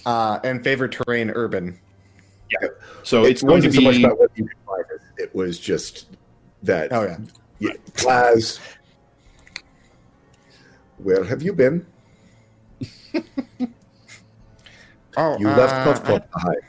uh, 0.05 0.39
and 0.43 0.63
favorite 0.63 0.93
terrain 0.93 1.29
urban. 1.29 1.77
Yeah. 2.49 2.69
So 3.03 3.25
it 3.25 3.31
it's 3.31 3.43
going 3.43 3.61
to 3.61 3.67
wasn't 3.67 3.75
so 3.75 3.81
much 3.81 3.99
about 3.99 4.19
what 4.19 4.31
you 4.35 4.45
could 4.47 4.57
find. 4.65 4.85
It, 5.17 5.23
it 5.23 5.35
was 5.35 5.59
just 5.59 6.07
that. 6.63 6.91
Oh 6.93 7.03
yeah. 7.03 7.17
yeah, 7.59 7.71
Glaz, 7.93 8.59
where 10.97 11.23
have 11.23 11.41
you 11.43 11.53
been? 11.53 11.85
Oh, 15.17 15.37
You 15.37 15.47
left 15.47 15.73
uh, 15.73 15.83
Puff 15.83 16.03
Puff 16.05 16.31
behind. 16.31 16.61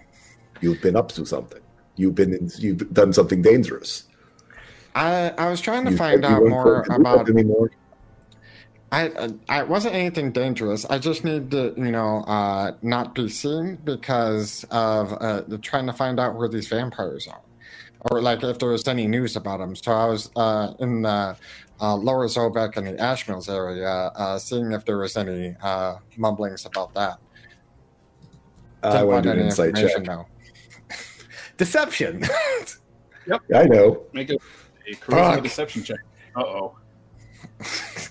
You've 0.60 0.80
been 0.82 0.96
up 0.96 1.12
to 1.12 1.24
something. 1.24 1.60
You've 1.94 2.16
been. 2.16 2.34
In, 2.34 2.50
you've 2.58 2.92
done 2.92 3.12
something 3.12 3.42
dangerous. 3.42 4.04
I 4.94 5.30
I 5.38 5.48
was 5.50 5.60
trying 5.60 5.84
to 5.86 5.92
You 5.92 5.96
find 5.96 6.24
out 6.24 6.42
more 6.44 6.64
going 6.64 6.84
to 6.84 6.90
do 6.90 7.00
about 7.00 7.26
that 7.26 7.32
anymore. 7.32 7.70
I, 8.92 9.08
uh, 9.10 9.28
I 9.48 9.62
wasn't 9.62 9.94
anything 9.94 10.32
dangerous. 10.32 10.84
I 10.84 10.98
just 10.98 11.22
need 11.22 11.52
to, 11.52 11.72
you 11.76 11.92
know, 11.92 12.24
uh, 12.26 12.72
not 12.82 13.14
be 13.14 13.28
seen 13.28 13.76
because 13.84 14.64
of 14.72 15.12
uh, 15.12 15.42
the- 15.46 15.58
trying 15.58 15.86
to 15.86 15.92
find 15.92 16.18
out 16.18 16.34
where 16.34 16.48
these 16.48 16.66
vampires 16.66 17.28
are, 17.28 17.40
or 18.10 18.20
like 18.20 18.42
if 18.42 18.58
there 18.58 18.70
was 18.70 18.88
any 18.88 19.06
news 19.06 19.36
about 19.36 19.58
them. 19.60 19.76
So 19.76 19.92
I 19.92 20.06
was 20.06 20.28
uh, 20.34 20.74
in 20.80 21.02
the 21.02 21.36
uh, 21.80 21.94
Lower 21.94 22.26
Zobeck 22.26 22.76
and 22.76 22.84
the 22.88 22.98
Ash 23.00 23.28
Mills 23.28 23.48
area, 23.48 23.88
uh, 23.88 24.38
seeing 24.40 24.72
if 24.72 24.84
there 24.84 24.98
was 24.98 25.16
any 25.16 25.54
uh, 25.62 25.94
mumblings 26.16 26.66
about 26.66 26.92
that. 26.94 27.18
I 28.82 28.90
Didn't 28.90 29.06
want 29.06 29.22
to 29.22 29.32
do 29.34 29.38
an 29.38 29.44
insight 29.46 29.76
check. 29.76 30.02
though. 30.04 30.26
Deception. 31.58 32.24
Yep, 33.26 33.42
I 33.54 33.64
know. 33.66 34.02
make 34.14 34.30
a, 34.30 34.36
a 34.86 34.94
charisma 34.94 35.34
Fuck. 35.34 35.42
deception 35.44 35.84
check. 35.84 36.00
Uh 36.36 36.42
oh. 36.42 36.78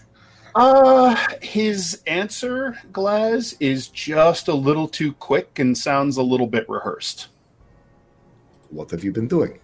Uh, 0.56 1.16
his 1.42 2.02
answer, 2.08 2.76
Glaz, 2.92 3.56
is 3.60 3.88
just 3.88 4.48
a 4.48 4.54
little 4.54 4.88
too 4.88 5.14
quick 5.14 5.60
and 5.60 5.78
sounds 5.78 6.18
a 6.18 6.24
little 6.24 6.48
bit 6.48 6.68
rehearsed. 6.68 7.28
What 8.70 8.92
have 8.92 9.04
you 9.04 9.12
been 9.12 9.28
doing? 9.28 9.60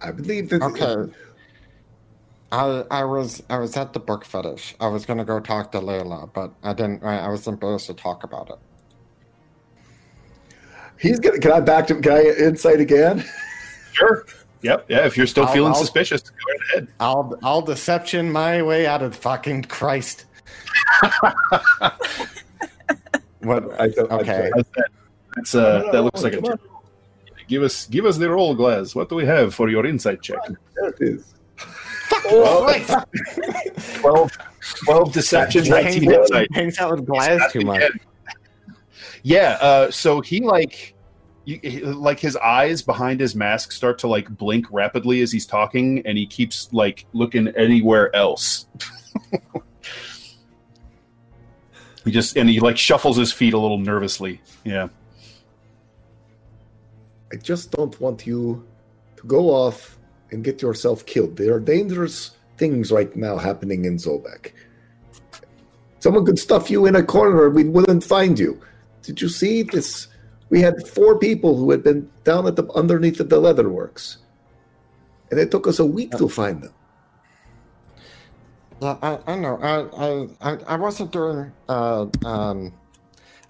I 0.00 0.12
believe 0.12 0.50
that. 0.50 0.62
Okay. 0.62 1.12
I 2.52 2.84
I 2.90 3.04
was 3.04 3.42
I 3.50 3.58
was 3.58 3.76
at 3.76 3.92
the 3.92 4.00
book 4.00 4.24
fetish. 4.24 4.76
I 4.80 4.86
was 4.86 5.04
gonna 5.04 5.24
go 5.24 5.40
talk 5.40 5.72
to 5.72 5.80
Layla, 5.80 6.32
but 6.32 6.52
I 6.62 6.72
didn't. 6.72 7.02
I, 7.02 7.26
I 7.26 7.28
was 7.28 7.46
embarrassed 7.46 7.86
to 7.86 7.94
talk 7.94 8.22
about 8.22 8.50
it. 8.50 8.58
He's 10.98 11.18
gonna. 11.18 11.38
Can 11.38 11.52
I 11.52 11.60
back 11.60 11.86
to? 11.88 12.00
Can 12.00 12.12
I 12.12 12.22
insight 12.38 12.80
again? 12.80 13.24
Sure. 13.92 14.26
Yep. 14.64 14.86
Yeah. 14.88 15.06
If 15.06 15.16
you're 15.16 15.26
still 15.26 15.44
I'll- 15.46 15.52
feeling 15.52 15.72
I'll- 15.72 15.78
suspicious, 15.78 16.22
go 16.22 16.34
right 16.48 16.60
ahead. 16.72 16.88
I'll 16.98 17.38
I'll 17.42 17.62
deception 17.62 18.32
my 18.32 18.62
way 18.62 18.86
out 18.86 19.02
of 19.02 19.14
fucking 19.14 19.64
Christ. 19.64 20.24
what? 23.40 23.80
I 23.80 23.88
don't, 23.88 24.10
I'm 24.10 24.20
Okay. 24.20 24.50
That's 24.56 24.68
that. 24.76 24.88
That's 25.36 25.54
uh. 25.54 25.84
That 25.92 26.02
looks 26.02 26.22
like 26.22 26.32
a. 26.34 26.40
Come 26.42 26.52
on. 26.52 26.58
Give 27.46 27.62
us, 27.62 27.86
give 27.88 28.06
us 28.06 28.16
the 28.16 28.30
roll, 28.30 28.56
Glaz. 28.56 28.94
What 28.94 29.10
do 29.10 29.16
we 29.16 29.26
have 29.26 29.54
for 29.54 29.68
your 29.68 29.84
insight 29.84 30.22
check? 30.22 30.38
There 30.76 30.88
it 30.88 30.96
is. 31.00 31.34
Christ. 32.08 32.94
12, 34.00 34.32
12 34.86 35.12
deception, 35.12 35.64
hangs, 35.66 35.96
insight. 35.96 36.48
hangs 36.54 36.78
out 36.78 36.92
with 36.96 37.06
Glaz 37.06 37.52
too 37.52 37.60
much. 37.60 37.82
Yeah, 39.22 39.58
uh, 39.60 39.90
so 39.90 40.22
he 40.22 40.40
like, 40.40 40.93
you, 41.44 41.58
like 41.92 42.20
his 42.20 42.36
eyes 42.36 42.82
behind 42.82 43.20
his 43.20 43.34
mask 43.34 43.72
start 43.72 43.98
to 44.00 44.08
like 44.08 44.28
blink 44.28 44.66
rapidly 44.70 45.20
as 45.20 45.30
he's 45.30 45.46
talking, 45.46 46.04
and 46.06 46.16
he 46.16 46.26
keeps 46.26 46.72
like 46.72 47.06
looking 47.12 47.48
anywhere 47.48 48.14
else. 48.14 48.66
he 52.04 52.10
just 52.10 52.36
and 52.36 52.48
he 52.48 52.60
like 52.60 52.78
shuffles 52.78 53.16
his 53.16 53.32
feet 53.32 53.54
a 53.54 53.58
little 53.58 53.78
nervously. 53.78 54.40
Yeah, 54.64 54.88
I 57.32 57.36
just 57.36 57.70
don't 57.72 58.00
want 58.00 58.26
you 58.26 58.64
to 59.16 59.26
go 59.26 59.50
off 59.50 59.98
and 60.30 60.42
get 60.42 60.62
yourself 60.62 61.04
killed. 61.04 61.36
There 61.36 61.54
are 61.54 61.60
dangerous 61.60 62.36
things 62.56 62.90
right 62.90 63.14
now 63.16 63.36
happening 63.36 63.84
in 63.84 63.96
Zobeck. 63.96 64.52
Someone 65.98 66.24
could 66.26 66.38
stuff 66.38 66.70
you 66.70 66.86
in 66.86 66.96
a 66.96 67.02
corner 67.02 67.48
we 67.50 67.64
wouldn't 67.64 68.04
find 68.04 68.38
you. 68.38 68.60
Did 69.02 69.20
you 69.20 69.28
see 69.28 69.62
this? 69.62 70.08
We 70.50 70.60
had 70.60 70.86
four 70.86 71.18
people 71.18 71.56
who 71.56 71.70
had 71.70 71.82
been 71.82 72.10
down 72.24 72.46
at 72.46 72.56
the 72.56 72.70
underneath 72.74 73.20
of 73.20 73.28
the 73.28 73.40
leatherworks. 73.40 74.18
And 75.30 75.40
it 75.40 75.50
took 75.50 75.66
us 75.66 75.78
a 75.78 75.86
week 75.86 76.10
to 76.12 76.28
find 76.28 76.62
them. 76.62 76.72
Yeah, 78.80 78.98
I, 79.02 79.18
I 79.26 79.36
know. 79.36 79.58
I, 79.62 80.50
I 80.50 80.58
I 80.66 80.76
wasn't 80.76 81.12
doing. 81.12 81.52
Uh, 81.68 82.06
um, 82.24 82.72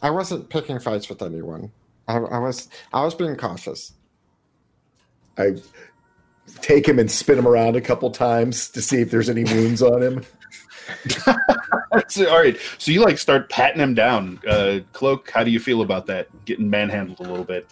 I 0.02 0.10
wasn't 0.10 0.48
picking 0.48 0.78
fights 0.78 1.08
with 1.08 1.22
anyone. 1.22 1.72
I, 2.06 2.16
I 2.16 2.38
was 2.38 2.68
I 2.92 3.02
was 3.02 3.14
being 3.14 3.36
cautious. 3.36 3.92
I 5.36 5.56
take 6.60 6.86
him 6.86 6.98
and 6.98 7.10
spin 7.10 7.38
him 7.38 7.48
around 7.48 7.76
a 7.76 7.80
couple 7.80 8.10
times 8.10 8.68
to 8.70 8.82
see 8.82 9.00
if 9.00 9.10
there's 9.10 9.28
any 9.28 9.44
wounds 9.44 9.82
on 9.82 10.02
him. 10.02 10.24
So, 12.08 12.28
all 12.30 12.38
right. 12.40 12.56
So 12.78 12.90
you 12.92 13.02
like 13.02 13.18
start 13.18 13.48
patting 13.50 13.80
him 13.80 13.94
down. 13.94 14.40
Uh, 14.46 14.80
Cloak, 14.92 15.30
how 15.30 15.44
do 15.44 15.50
you 15.50 15.60
feel 15.60 15.82
about 15.82 16.06
that? 16.06 16.28
Getting 16.44 16.68
manhandled 16.70 17.20
a 17.20 17.22
little 17.22 17.44
bit. 17.44 17.68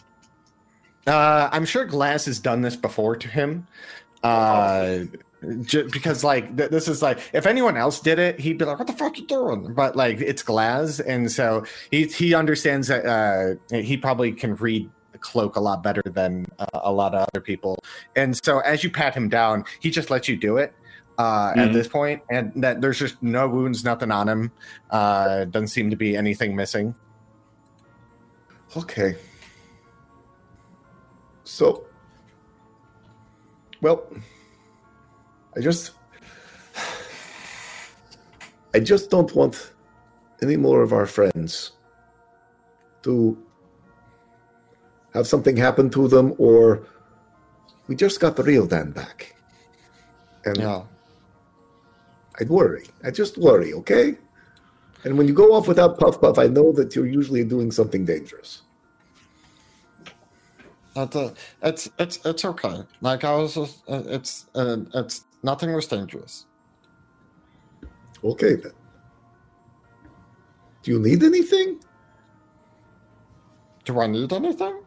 Uh, 1.07 1.49
I'm 1.53 1.65
sure 1.65 1.87
Glaz 1.87 2.27
has 2.27 2.39
done 2.39 2.63
this 2.63 2.77
before 2.77 3.17
to 3.17 3.29
him, 3.29 3.67
Uh, 4.23 5.01
because 5.93 6.23
like 6.23 6.57
th- 6.57 6.71
this 6.71 6.87
is 6.87 7.03
like 7.03 7.19
if 7.33 7.47
anyone 7.47 7.77
else 7.77 7.99
did 8.01 8.21
it, 8.21 8.39
he'd 8.39 8.59
be 8.59 8.65
like, 8.65 8.79
"What 8.79 8.87
the 8.87 8.93
fuck 8.93 9.19
you 9.19 9.27
doing?" 9.27 9.75
But 9.75 9.97
like 9.97 10.21
it's 10.21 10.45
Glaz, 10.45 11.01
and 11.05 11.31
so 11.31 11.65
he 11.91 12.05
he 12.07 12.35
understands 12.35 12.87
that 12.89 13.05
uh, 13.05 13.77
he 13.77 13.97
probably 13.97 14.31
can 14.33 14.55
read 14.55 14.89
cloak 15.19 15.57
a 15.57 15.61
lot 15.61 15.83
better 15.83 16.03
than 16.05 16.47
uh, 16.59 16.67
a 16.75 16.93
lot 16.93 17.15
of 17.15 17.27
other 17.33 17.41
people. 17.41 17.79
And 18.17 18.37
so 18.45 18.61
as 18.61 18.85
you 18.85 18.91
pat 18.91 19.15
him 19.15 19.29
down, 19.29 19.65
he 19.81 19.91
just 19.91 20.11
lets 20.11 20.29
you 20.29 20.37
do 20.37 20.57
it. 20.57 20.75
Uh, 21.19 21.53
At 21.57 21.69
Mhm. 21.69 21.73
this 21.75 21.89
point, 21.89 22.23
and 22.31 22.53
that 22.57 22.81
there's 22.81 22.99
just 22.99 23.23
no 23.23 23.47
wounds, 23.47 23.85
nothing 23.85 24.11
on 24.11 24.29
him. 24.29 24.51
Uh, 24.91 25.45
doesn't 25.45 25.69
seem 25.69 25.91
to 25.91 25.97
be 25.97 26.17
anything 26.17 26.57
missing. 26.57 26.95
Okay. 28.77 29.17
So, 31.45 31.85
well, 33.83 34.07
I 35.55 35.61
just, 35.61 35.93
I 38.75 38.81
just 38.81 39.11
don't 39.11 39.33
want 39.35 39.73
any 40.41 40.57
more 40.57 40.83
of 40.83 40.93
our 40.95 41.07
friends 41.07 41.73
to 43.03 43.37
have 45.13 45.27
something 45.27 45.57
happen 45.59 45.91
to 45.91 46.09
them, 46.09 46.33
or 46.39 46.87
we 47.87 47.95
just 47.95 48.19
got 48.19 48.35
the 48.37 48.43
real 48.43 48.67
Dan 48.67 48.93
back, 48.93 49.37
and 50.47 50.57
Yeah. 50.57 50.83
I'd 52.41 52.49
worry. 52.49 52.87
I 53.05 53.11
just 53.11 53.39
worry, 53.39 53.73
okay? 53.75 54.17
And 55.05 55.19
when 55.19 55.27
you 55.29 55.35
go 55.35 55.53
off 55.55 55.69
without 55.69 55.99
puff 55.99 56.21
puff, 56.21 56.39
I 56.39 56.47
know 56.47 56.73
that 56.73 56.95
you're 56.95 57.07
usually 57.07 57.45
doing 57.45 57.71
something 57.71 58.05
dangerous. 58.05 58.63
It's 60.95 61.17
uh, 61.17 61.35
it's 61.63 61.91
it's 61.99 62.19
it's 62.25 62.45
okay. 62.45 62.83
Like 63.01 63.25
I 63.25 63.35
was 63.35 63.55
just, 63.55 63.83
uh, 63.89 64.03
it's 64.07 64.47
uh, 64.55 64.77
it's 64.95 65.25
nothing 65.43 65.73
was 65.73 65.87
dangerous. 65.87 66.47
Okay 68.23 68.55
then. 68.57 68.73
Do 70.83 70.91
you 70.91 70.99
need 70.99 71.23
anything? 71.23 71.81
Do 73.85 74.01
I 74.01 74.07
need 74.07 74.33
anything? 74.33 74.81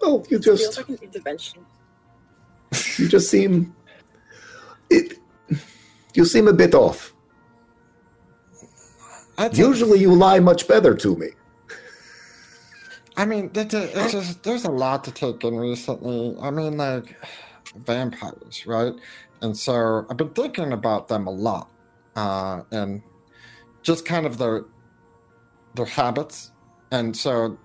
Oh, 0.00 0.24
you 0.30 0.38
Feels 0.40 0.60
just 0.60 0.76
like 0.76 0.88
an 0.88 0.98
intervention. 1.02 1.66
you 2.96 3.08
just 3.08 3.28
seem 3.30 3.74
it 4.88 5.17
you 6.14 6.24
seem 6.24 6.48
a 6.48 6.52
bit 6.52 6.74
off. 6.74 7.14
Usually 9.52 10.00
you 10.00 10.14
lie 10.14 10.40
much 10.40 10.66
better 10.66 10.94
to 10.96 11.16
me. 11.16 11.28
I 13.16 13.24
mean, 13.24 13.50
it's, 13.54 13.74
a, 13.74 14.00
it's 14.00 14.12
just 14.12 14.42
there's 14.42 14.64
a 14.64 14.70
lot 14.70 15.04
to 15.04 15.12
take 15.12 15.44
in 15.44 15.56
recently. 15.56 16.36
I 16.40 16.50
mean, 16.50 16.76
like 16.76 17.16
vampires, 17.76 18.66
right? 18.66 18.92
And 19.42 19.56
so 19.56 20.06
I've 20.10 20.16
been 20.16 20.30
thinking 20.30 20.72
about 20.72 21.08
them 21.08 21.26
a 21.26 21.30
lot, 21.30 21.70
uh, 22.16 22.62
and 22.70 23.02
just 23.82 24.04
kind 24.04 24.26
of 24.26 24.38
their 24.38 24.64
their 25.74 25.86
habits. 25.86 26.52
And 26.90 27.16
so 27.16 27.58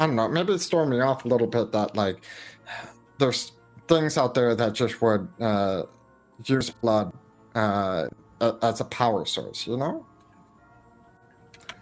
I 0.00 0.06
don't 0.06 0.16
know. 0.16 0.28
Maybe 0.28 0.52
it's 0.52 0.66
throwing 0.66 0.90
me 0.90 1.00
off 1.00 1.24
a 1.24 1.28
little 1.28 1.46
bit 1.46 1.72
that 1.72 1.96
like 1.96 2.24
there's 3.18 3.52
things 3.88 4.18
out 4.18 4.34
there 4.34 4.54
that 4.54 4.72
just 4.74 5.00
would 5.02 5.28
uh, 5.40 5.84
use 6.44 6.70
blood 6.70 7.12
uh, 7.56 8.08
as 8.62 8.80
a 8.80 8.84
power 8.84 9.24
source. 9.24 9.66
You 9.66 9.76
know? 9.76 10.06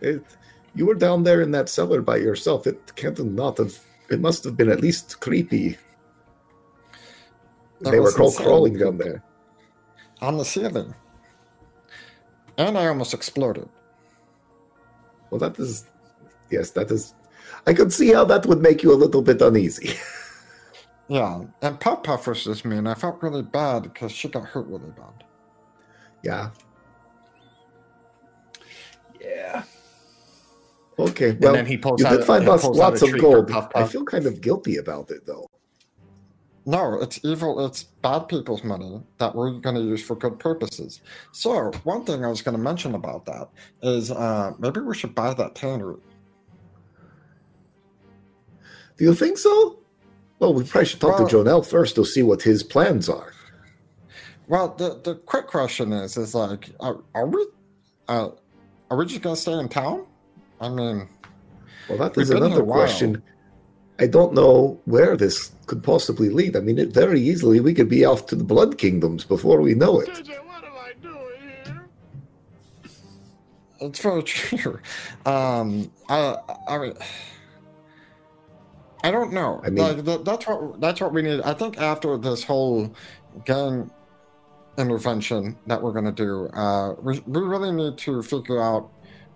It, 0.01 0.23
you 0.75 0.87
were 0.87 0.95
down 0.95 1.25
there 1.25 1.41
in 1.43 1.51
that 1.53 1.69
cellar 1.69 2.01
by 2.01 2.17
yourself. 2.17 2.67
It 2.67 2.95
can't 2.97 3.19
not 3.25 3.59
have 3.59 3.79
it 4.11 4.21
must 4.21 4.45
have 4.45 4.57
been 4.57 4.71
at 4.71 4.81
least 4.81 5.21
creepy. 5.21 5.77
That 7.81 7.91
they 7.91 8.01
were 8.01 8.13
crawl, 8.13 8.33
crawling 8.33 8.79
down 8.79 8.99
there. 8.99 9.23
on 10.21 10.39
the 10.39 10.45
ceiling. 10.45 10.95
And 12.57 12.79
I 12.79 12.87
almost 12.87 13.13
exploded. 13.13 13.69
Well 15.31 15.41
that 15.41 15.59
is 15.59 15.87
yes, 16.51 16.71
that 16.73 16.91
is 16.91 17.15
I 17.67 17.73
could 17.75 17.93
see 17.93 18.13
how 18.13 18.25
that 18.27 18.47
would 18.47 18.61
make 18.61 18.83
you 18.83 18.93
a 18.93 18.95
little 18.95 19.23
bit 19.23 19.43
uneasy. 19.43 19.95
Yeah, 21.09 21.45
and 21.61 21.79
Puff 21.81 22.03
Puff 22.03 22.27
was 22.27 22.45
just 22.45 22.65
me, 22.65 22.79
and 22.79 22.89
I 22.89 22.95
felt 22.95 23.23
really 23.23 23.43
bad 23.43 23.83
because 23.83 24.11
she 24.11 24.29
got 24.29 24.45
hurt 24.45 24.67
really 24.67 24.91
bad. 24.91 25.25
Yeah. 26.25 26.51
Yeah. 29.21 29.63
Okay. 30.99 31.33
Well, 31.41 31.53
then 31.55 31.67
he 31.67 31.77
pulls 31.77 32.01
you 32.01 32.07
out- 32.07 32.17
did 32.19 32.25
find 32.25 32.43
he 32.45 32.49
lots, 32.49 32.63
pulls 32.63 32.79
out 32.79 32.91
lots 32.93 33.03
a 33.03 33.07
of 33.15 33.21
gold. 33.21 33.49
Puff 33.49 33.71
I 33.75 33.85
feel 33.85 34.05
kind 34.05 34.27
of 34.27 34.41
guilty 34.41 34.77
about 34.77 35.11
it, 35.11 35.27
though. 35.27 35.47
No, 36.67 36.99
it's 37.03 37.21
evil. 37.25 37.65
It's 37.67 37.83
bad 37.83 38.21
people's 38.29 38.65
money 38.65 39.03
that 39.19 39.35
we're 39.35 39.51
going 39.59 39.75
to 39.77 39.83
use 39.83 40.03
for 40.03 40.17
good 40.17 40.39
purposes. 40.39 41.03
So, 41.33 41.71
one 41.83 42.05
thing 42.07 42.25
I 42.25 42.29
was 42.29 42.41
going 42.41 42.57
to 42.57 42.63
mention 42.63 42.95
about 42.95 43.27
that 43.27 43.51
is 43.83 44.11
uh, 44.11 44.53
maybe 44.59 44.81
we 44.81 44.95
should 44.95 45.15
buy 45.15 45.35
that 45.35 45.55
tannery. 45.55 46.01
Do 48.97 49.05
you 49.05 49.15
think 49.15 49.37
so? 49.37 49.79
Well, 50.39 50.55
we 50.55 50.65
probably 50.65 50.87
should 50.87 51.01
talk 51.01 51.19
Well- 51.19 51.29
to 51.29 51.37
Jonel 51.37 51.67
first 51.67 51.97
to 51.97 52.05
see 52.05 52.23
what 52.23 52.41
his 52.41 52.63
plans 52.63 53.11
are. 53.11 53.34
Well, 54.49 54.75
the 54.77 55.01
the 55.03 55.15
quick 55.15 55.47
question 55.47 55.93
is, 55.93 56.17
is 56.17 56.35
like, 56.35 56.71
are, 56.81 56.99
are 57.15 57.27
we, 57.27 57.47
uh, 58.09 58.29
are 58.91 58.97
we 58.97 59.07
just 59.07 59.23
going 59.23 59.35
to 59.37 59.41
stay 59.41 59.53
in 59.53 59.69
town? 59.69 60.07
I 60.61 60.69
mean, 60.69 61.09
Well, 61.89 61.99
that 61.99 62.17
We've 62.17 62.25
is 62.25 62.31
been 62.31 62.39
here 62.39 62.47
another 62.47 62.65
question. 62.65 63.23
I 63.99 64.07
don't 64.07 64.35
know 64.35 64.81
where 64.87 65.17
this 65.17 65.53
could 65.67 65.83
possibly 65.83 66.29
lead. 66.29 66.57
I 66.57 66.61
mean, 66.61 66.79
it, 66.79 66.89
very 66.89 67.21
easily 67.21 67.61
we 67.61 67.73
could 67.75 67.89
be 67.89 68.05
off 68.05 68.27
to 68.27 68.37
the 68.37 68.45
Blood 68.45 68.77
Kingdoms 68.77 69.25
before 69.25 69.61
we 69.61 69.75
know 69.75 70.01
it. 70.01 70.11
It's 73.81 74.01
very 74.01 74.23
true. 74.23 74.81
Um, 75.27 75.91
I, 76.09 76.37
I 76.69 76.79
mean, 76.79 76.95
I 79.03 79.11
don't 79.11 79.33
know. 79.33 79.61
I 79.65 79.71
mean- 79.71 79.85
like 79.85 80.05
that, 80.05 80.25
that's 80.25 80.47
what 80.47 80.81
that's 80.81 81.01
what 81.01 81.13
we 81.13 81.23
need. 81.23 81.41
I 81.43 81.55
think 81.55 81.79
after 81.79 82.17
this 82.17 82.43
whole 82.43 82.95
gang 83.45 83.91
intervention 84.79 85.57
that 85.67 85.81
we're 85.81 85.93
going 85.93 86.05
to 86.05 86.13
do, 86.13 86.49
uh, 86.49 86.95
we 87.01 87.21
we 87.27 87.41
really 87.41 87.73
need 87.73 87.99
to 87.99 88.23
figure 88.23 88.63
out 88.63 88.91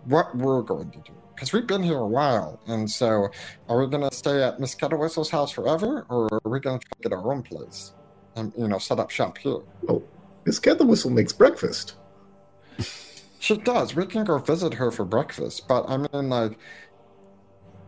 what 0.04 0.36
we're 0.36 0.62
going 0.62 0.90
to 0.90 0.98
do 0.98 1.12
because 1.34 1.52
we've 1.52 1.66
been 1.66 1.82
here 1.82 1.98
a 1.98 2.06
while, 2.06 2.60
and 2.66 2.90
so 2.90 3.28
are 3.68 3.78
we 3.78 3.86
going 3.86 4.08
to 4.08 4.14
stay 4.14 4.42
at 4.42 4.58
Miss 4.58 4.74
Kettlewizzle's 4.74 5.30
house 5.30 5.52
forever, 5.52 6.04
or 6.08 6.28
are 6.32 6.50
we 6.50 6.58
going 6.58 6.80
to 6.80 6.86
get 7.00 7.12
our 7.12 7.32
own 7.32 7.42
place 7.42 7.92
and 8.34 8.52
you 8.58 8.66
know 8.66 8.78
set 8.78 8.98
up 8.98 9.10
shop 9.10 9.38
here? 9.38 9.60
Oh, 9.88 10.02
Miss 10.44 10.60
Whistle 10.60 11.10
makes 11.10 11.32
breakfast. 11.32 11.96
She 13.40 13.56
does. 13.56 13.94
We 13.94 14.04
can 14.04 14.24
go 14.24 14.38
visit 14.38 14.74
her 14.74 14.90
for 14.90 15.04
breakfast, 15.04 15.68
but 15.68 15.88
I 15.88 15.96
mean, 15.96 16.28
like. 16.28 16.58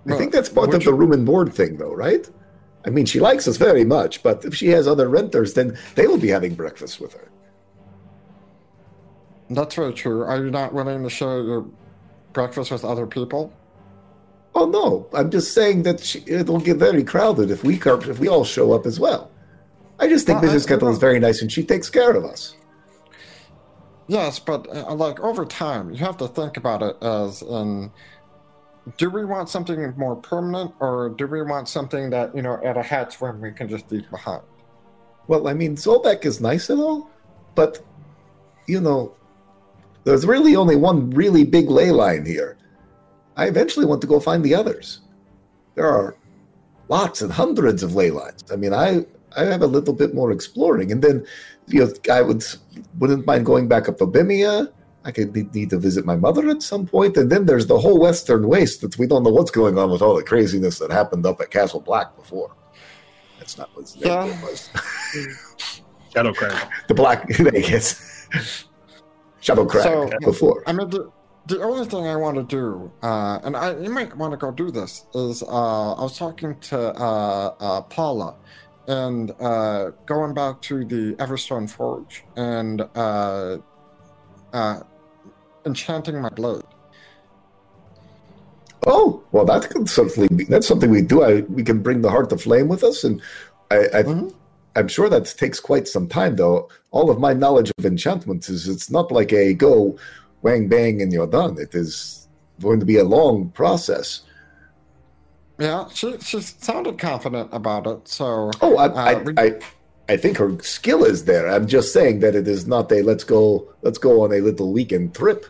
I 0.08 0.16
think 0.16 0.32
that's 0.32 0.48
part 0.48 0.72
of 0.72 0.82
you- 0.82 0.90
the 0.90 0.94
room 0.94 1.12
and 1.12 1.26
board 1.26 1.52
thing, 1.52 1.76
though, 1.76 1.92
right? 1.92 2.30
I 2.86 2.90
mean, 2.90 3.04
she 3.04 3.18
likes 3.18 3.48
us 3.48 3.56
very 3.56 3.84
much, 3.84 4.22
but 4.22 4.44
if 4.44 4.54
she 4.54 4.68
has 4.68 4.86
other 4.86 5.08
renters, 5.08 5.54
then 5.54 5.76
they 5.96 6.06
will 6.06 6.18
be 6.18 6.28
having 6.28 6.54
breakfast 6.54 7.00
with 7.00 7.12
her. 7.14 7.30
That's 9.50 9.74
very 9.74 9.92
true. 9.92 10.22
Are 10.22 10.42
you 10.42 10.50
not 10.50 10.72
willing 10.72 11.02
to 11.02 11.10
share 11.10 11.42
your 11.42 11.66
breakfast 12.32 12.70
with 12.70 12.84
other 12.84 13.06
people? 13.06 13.52
Oh 14.54 14.66
no, 14.66 15.08
I'm 15.12 15.30
just 15.30 15.54
saying 15.54 15.82
that 15.84 16.00
she, 16.00 16.22
it'll 16.26 16.60
get 16.60 16.76
very 16.76 17.04
crowded 17.04 17.50
if 17.50 17.62
we 17.64 17.80
if 17.84 18.18
we 18.18 18.28
all 18.28 18.44
show 18.44 18.72
up 18.72 18.86
as 18.86 18.98
well. 18.98 19.30
I 19.98 20.08
just 20.08 20.26
think 20.26 20.40
Well, 20.40 20.50
Mrs. 20.50 20.66
Kettle 20.66 20.88
is 20.88 20.98
very 20.98 21.20
nice 21.20 21.42
and 21.42 21.52
she 21.52 21.62
takes 21.62 21.90
care 21.90 22.16
of 22.16 22.24
us. 22.24 22.56
Yes, 24.08 24.38
but 24.38 24.66
uh, 24.74 24.94
like 24.94 25.20
over 25.20 25.44
time, 25.44 25.90
you 25.90 25.98
have 25.98 26.16
to 26.16 26.26
think 26.26 26.56
about 26.56 26.82
it 26.82 26.96
as 27.02 27.42
in 27.42 27.92
do 28.96 29.10
we 29.10 29.24
want 29.24 29.48
something 29.48 29.92
more 29.96 30.16
permanent 30.16 30.72
or 30.80 31.10
do 31.10 31.26
we 31.26 31.42
want 31.42 31.68
something 31.68 32.10
that, 32.10 32.34
you 32.34 32.42
know, 32.42 32.58
at 32.64 32.76
a 32.76 32.82
hat's 32.82 33.20
whim 33.20 33.40
we 33.40 33.52
can 33.52 33.68
just 33.68 33.90
leave 33.92 34.08
behind? 34.10 34.42
Well, 35.28 35.46
I 35.46 35.54
mean, 35.54 35.76
Zobeck 35.76 36.24
is 36.24 36.40
nice 36.40 36.70
and 36.70 36.80
all, 36.80 37.10
but 37.54 37.84
you 38.66 38.80
know, 38.80 39.14
there's 40.04 40.26
really 40.26 40.56
only 40.56 40.76
one 40.76 41.10
really 41.10 41.44
big 41.44 41.68
ley 41.70 41.90
line 41.90 42.24
here. 42.24 42.56
I 43.36 43.46
eventually 43.46 43.86
want 43.86 44.00
to 44.02 44.06
go 44.06 44.20
find 44.20 44.44
the 44.44 44.54
others. 44.54 45.00
There 45.74 45.86
are 45.86 46.16
lots 46.88 47.22
and 47.22 47.32
hundreds 47.32 47.82
of 47.82 47.94
ley 47.94 48.10
lines. 48.10 48.44
I 48.52 48.56
mean, 48.56 48.74
I 48.74 49.04
I 49.36 49.44
have 49.44 49.62
a 49.62 49.66
little 49.66 49.94
bit 49.94 50.14
more 50.14 50.32
exploring, 50.32 50.90
and 50.92 51.02
then 51.02 51.24
you 51.68 51.84
know, 51.84 51.92
I 52.12 52.20
would 52.22 52.44
wouldn't 52.98 53.26
mind 53.26 53.46
going 53.46 53.68
back 53.68 53.88
up 53.88 53.98
to 53.98 54.06
Bemmea. 54.06 54.72
I 55.02 55.12
could 55.12 55.34
need, 55.34 55.54
need 55.54 55.70
to 55.70 55.78
visit 55.78 56.04
my 56.04 56.16
mother 56.16 56.48
at 56.50 56.62
some 56.62 56.86
point, 56.86 57.16
and 57.16 57.30
then 57.32 57.46
there's 57.46 57.66
the 57.66 57.78
whole 57.78 57.98
Western 57.98 58.46
Waste 58.48 58.82
that 58.82 58.98
we 58.98 59.06
don't 59.06 59.22
know 59.22 59.30
what's 59.30 59.50
going 59.50 59.78
on 59.78 59.90
with 59.90 60.02
all 60.02 60.14
the 60.14 60.22
craziness 60.22 60.78
that 60.78 60.90
happened 60.90 61.24
up 61.24 61.40
at 61.40 61.50
Castle 61.50 61.80
Black 61.80 62.14
before. 62.16 62.54
That's 63.38 63.56
not 63.56 63.70
what 63.74 63.82
his 63.82 63.96
name 63.96 64.04
Yeah. 64.12 64.42
was. 64.44 64.68
Shadow 66.12 66.34
Crack. 66.34 66.70
The 66.88 66.94
Black 66.94 67.26
Vegas. 67.30 68.26
Shadow 69.40 69.64
Crack 69.66 69.84
So- 69.84 70.10
before. 70.20 70.62
I 70.66 70.72
mean, 70.72 70.88
the, 70.90 71.10
the 71.46 71.60
only 71.62 71.86
thing 71.86 72.06
I 72.06 72.16
want 72.16 72.36
to 72.36 72.42
do, 72.44 72.90
uh, 73.02 73.40
and 73.42 73.56
I 73.56 73.76
you 73.78 73.90
might 73.90 74.16
want 74.16 74.32
to 74.32 74.36
go 74.36 74.50
do 74.50 74.70
this, 74.70 75.06
is 75.14 75.42
uh, 75.42 75.92
I 75.94 76.02
was 76.02 76.16
talking 76.18 76.58
to 76.70 76.78
uh, 76.78 77.54
uh, 77.58 77.80
Paula, 77.82 78.36
and 78.86 79.32
uh, 79.40 79.90
going 80.06 80.34
back 80.34 80.60
to 80.62 80.84
the 80.84 81.14
Everstone 81.18 81.68
Forge 81.68 82.24
and 82.36 82.82
uh, 82.94 83.58
uh, 84.52 84.80
enchanting 85.64 86.20
my 86.20 86.28
blade. 86.30 86.62
Oh, 88.86 89.22
well, 89.32 89.44
that 89.44 89.68
could 89.70 89.88
certainly 89.88 90.28
be. 90.28 90.44
That's 90.44 90.66
something 90.66 90.90
we 90.90 91.02
do. 91.02 91.22
I, 91.22 91.40
we 91.42 91.62
can 91.62 91.82
bring 91.82 92.00
the 92.00 92.10
heart 92.10 92.32
of 92.32 92.40
flame 92.42 92.68
with 92.68 92.82
us, 92.82 93.04
and 93.04 93.20
I, 93.70 93.76
I 93.92 94.02
Mhm. 94.04 94.34
I'm 94.76 94.88
sure 94.88 95.08
that 95.08 95.26
takes 95.36 95.58
quite 95.60 95.88
some 95.88 96.06
time, 96.06 96.36
though. 96.36 96.68
All 96.92 97.10
of 97.10 97.18
my 97.18 97.32
knowledge 97.32 97.72
of 97.78 97.84
enchantments 97.84 98.48
is 98.48 98.68
it's 98.68 98.90
not 98.90 99.10
like 99.10 99.32
a 99.32 99.52
go, 99.54 99.98
wang 100.42 100.68
bang, 100.68 101.02
and 101.02 101.12
you're 101.12 101.26
done. 101.26 101.58
It 101.58 101.74
is 101.74 102.28
going 102.60 102.78
to 102.80 102.86
be 102.86 102.96
a 102.98 103.04
long 103.04 103.50
process. 103.50 104.22
Yeah, 105.58 105.88
she 105.92 106.16
she 106.18 106.40
sounded 106.40 106.98
confident 106.98 107.50
about 107.52 107.86
it. 107.86 108.08
So 108.08 108.50
Oh, 108.62 108.76
I, 108.78 108.86
Uh, 108.86 109.32
I, 109.36 109.42
I, 109.44 109.60
I 110.08 110.16
think 110.16 110.38
her 110.38 110.56
skill 110.62 111.04
is 111.04 111.24
there. 111.24 111.48
I'm 111.48 111.66
just 111.66 111.92
saying 111.92 112.20
that 112.20 112.34
it 112.34 112.48
is 112.48 112.66
not 112.66 112.90
a 112.92 113.02
let's 113.02 113.24
go, 113.24 113.68
let's 113.82 113.98
go 113.98 114.22
on 114.22 114.32
a 114.32 114.40
little 114.40 114.72
weekend 114.72 115.14
trip. 115.14 115.46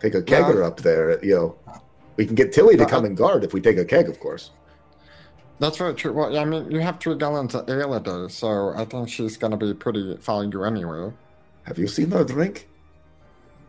Take 0.00 0.14
a 0.14 0.22
kegger 0.22 0.56
Well- 0.56 0.64
up 0.64 0.80
there, 0.80 1.24
you 1.24 1.34
know. 1.34 1.58
We 2.16 2.26
can 2.26 2.36
get 2.36 2.52
Tilly 2.52 2.76
to 2.76 2.84
Uh, 2.84 2.88
come 2.88 3.04
and 3.04 3.16
guard 3.16 3.42
if 3.42 3.52
we 3.52 3.60
take 3.60 3.76
a 3.78 3.84
keg, 3.84 4.08
of 4.08 4.20
course. 4.20 4.50
That's 5.58 5.78
very 5.78 5.94
true. 5.94 6.12
Well, 6.12 6.36
I 6.36 6.44
mean, 6.44 6.70
you 6.70 6.80
have 6.80 6.98
three 7.00 7.16
gallons 7.16 7.54
of 7.54 7.68
ale 7.68 7.94
a 7.94 8.00
day, 8.00 8.26
so 8.28 8.74
I 8.76 8.84
think 8.84 9.08
she's 9.08 9.36
gonna 9.36 9.56
be 9.56 9.72
pretty 9.74 10.16
following 10.18 10.52
you 10.52 10.64
anyway. 10.64 11.12
Have 11.64 11.78
you 11.78 11.86
seen 11.86 12.10
her 12.10 12.24
drink? 12.24 12.68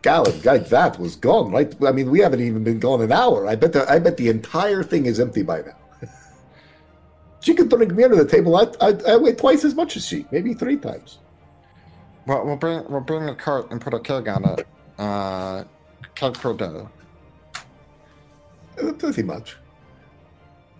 Gallon, 0.02 0.40
like 0.42 0.68
that 0.68 0.98
was 0.98 1.16
gone, 1.16 1.50
right? 1.50 1.74
I 1.84 1.92
mean, 1.92 2.10
we 2.10 2.20
haven't 2.20 2.40
even 2.40 2.62
been 2.62 2.78
gone 2.78 3.00
an 3.00 3.12
hour. 3.12 3.48
I 3.48 3.56
bet 3.56 3.72
the, 3.72 3.90
I 3.90 3.98
bet 3.98 4.16
the 4.16 4.28
entire 4.28 4.82
thing 4.82 5.06
is 5.06 5.18
empty 5.18 5.42
by 5.42 5.62
now. 5.62 5.76
she 7.40 7.54
could 7.54 7.68
drink 7.68 7.92
me 7.92 8.04
under 8.04 8.16
the 8.16 8.30
table. 8.30 8.56
I, 8.56 8.66
I, 8.80 8.92
I 9.08 9.16
weigh 9.16 9.34
twice 9.34 9.64
as 9.64 9.74
much 9.74 9.96
as 9.96 10.06
she, 10.06 10.26
maybe 10.30 10.54
three 10.54 10.76
times. 10.76 11.18
Well, 12.26 12.44
we'll 12.44 12.56
bring 12.56 12.84
we'll 12.88 13.00
bring 13.00 13.28
a 13.28 13.34
cart 13.34 13.70
and 13.70 13.80
put 13.80 13.94
a 13.94 14.00
keg 14.00 14.28
on 14.28 14.44
it. 14.44 14.66
Uh, 14.98 15.64
keg 16.14 16.34
per 16.34 16.54
day. 16.54 16.86
Uh, 18.82 18.92
Pretty 18.92 19.22
much. 19.22 19.56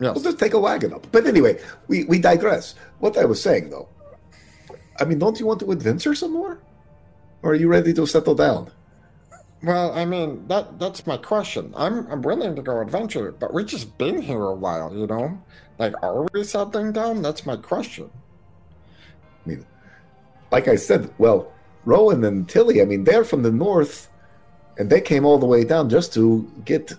Yes. 0.01 0.15
We'll 0.15 0.25
just 0.25 0.39
take 0.39 0.53
a 0.53 0.61
wagon 0.61 0.93
up. 0.93 1.07
But 1.11 1.27
anyway, 1.27 1.61
we, 1.89 2.05
we 2.05 2.19
digress. 2.19 2.75
What 2.99 3.17
I 3.17 3.25
was 3.25 3.41
saying, 3.41 3.71
though, 3.71 3.89
I 5.01 5.05
mean, 5.05 5.19
don't 5.19 5.39
you 5.41 5.47
want 5.47 5.61
to 5.61 5.71
adventure 5.73 6.15
some 6.15 6.33
more? 6.33 6.59
Or 7.43 7.53
are 7.53 7.55
you 7.55 7.69
ready 7.69 7.93
to 7.95 8.07
settle 8.07 8.35
down? 8.35 8.71
Well, 9.63 9.93
I 9.93 10.05
mean 10.05 10.47
that 10.49 10.79
that's 10.79 11.07
my 11.07 11.17
question. 11.17 11.73
I'm 11.77 12.07
I'm 12.11 12.23
willing 12.23 12.55
to 12.57 12.63
go 12.63 12.81
adventure, 12.81 13.33
but 13.33 13.55
we've 13.55 13.67
just 13.67 13.97
been 13.99 14.21
here 14.21 14.43
a 14.43 14.55
while, 14.55 14.95
you 14.95 15.07
know. 15.07 15.43
Like, 15.79 15.95
are 16.03 16.27
we 16.33 16.45
settling 16.45 16.93
down? 16.93 17.23
That's 17.23 17.47
my 17.47 17.57
question. 17.57 18.11
I 19.45 19.49
mean, 19.49 19.67
like 20.51 20.69
I 20.69 20.77
said, 20.77 21.11
well, 21.19 21.53
Rowan 21.85 22.25
and 22.25 22.49
Tilly, 22.49 22.83
I 22.83 22.85
mean, 22.85 23.05
they're 23.05 23.25
from 23.25 23.43
the 23.43 23.51
north, 23.51 24.09
and 24.79 24.91
they 24.91 25.01
came 25.01 25.25
all 25.25 25.39
the 25.39 25.47
way 25.47 25.65
down 25.65 25.89
just 25.89 26.13
to 26.15 26.51
get 26.65 26.93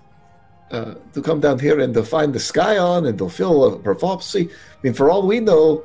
uh, 0.71 0.95
to 1.13 1.21
come 1.21 1.39
down 1.39 1.59
here 1.59 1.79
and 1.79 1.93
to 1.93 2.03
find 2.03 2.33
the 2.33 2.39
scion 2.39 3.05
and 3.05 3.17
to 3.17 3.29
fill 3.29 3.75
a 3.75 3.95
prophecy. 3.95 4.49
I 4.51 4.77
mean, 4.83 4.93
for 4.93 5.09
all 5.09 5.25
we 5.25 5.39
know, 5.39 5.83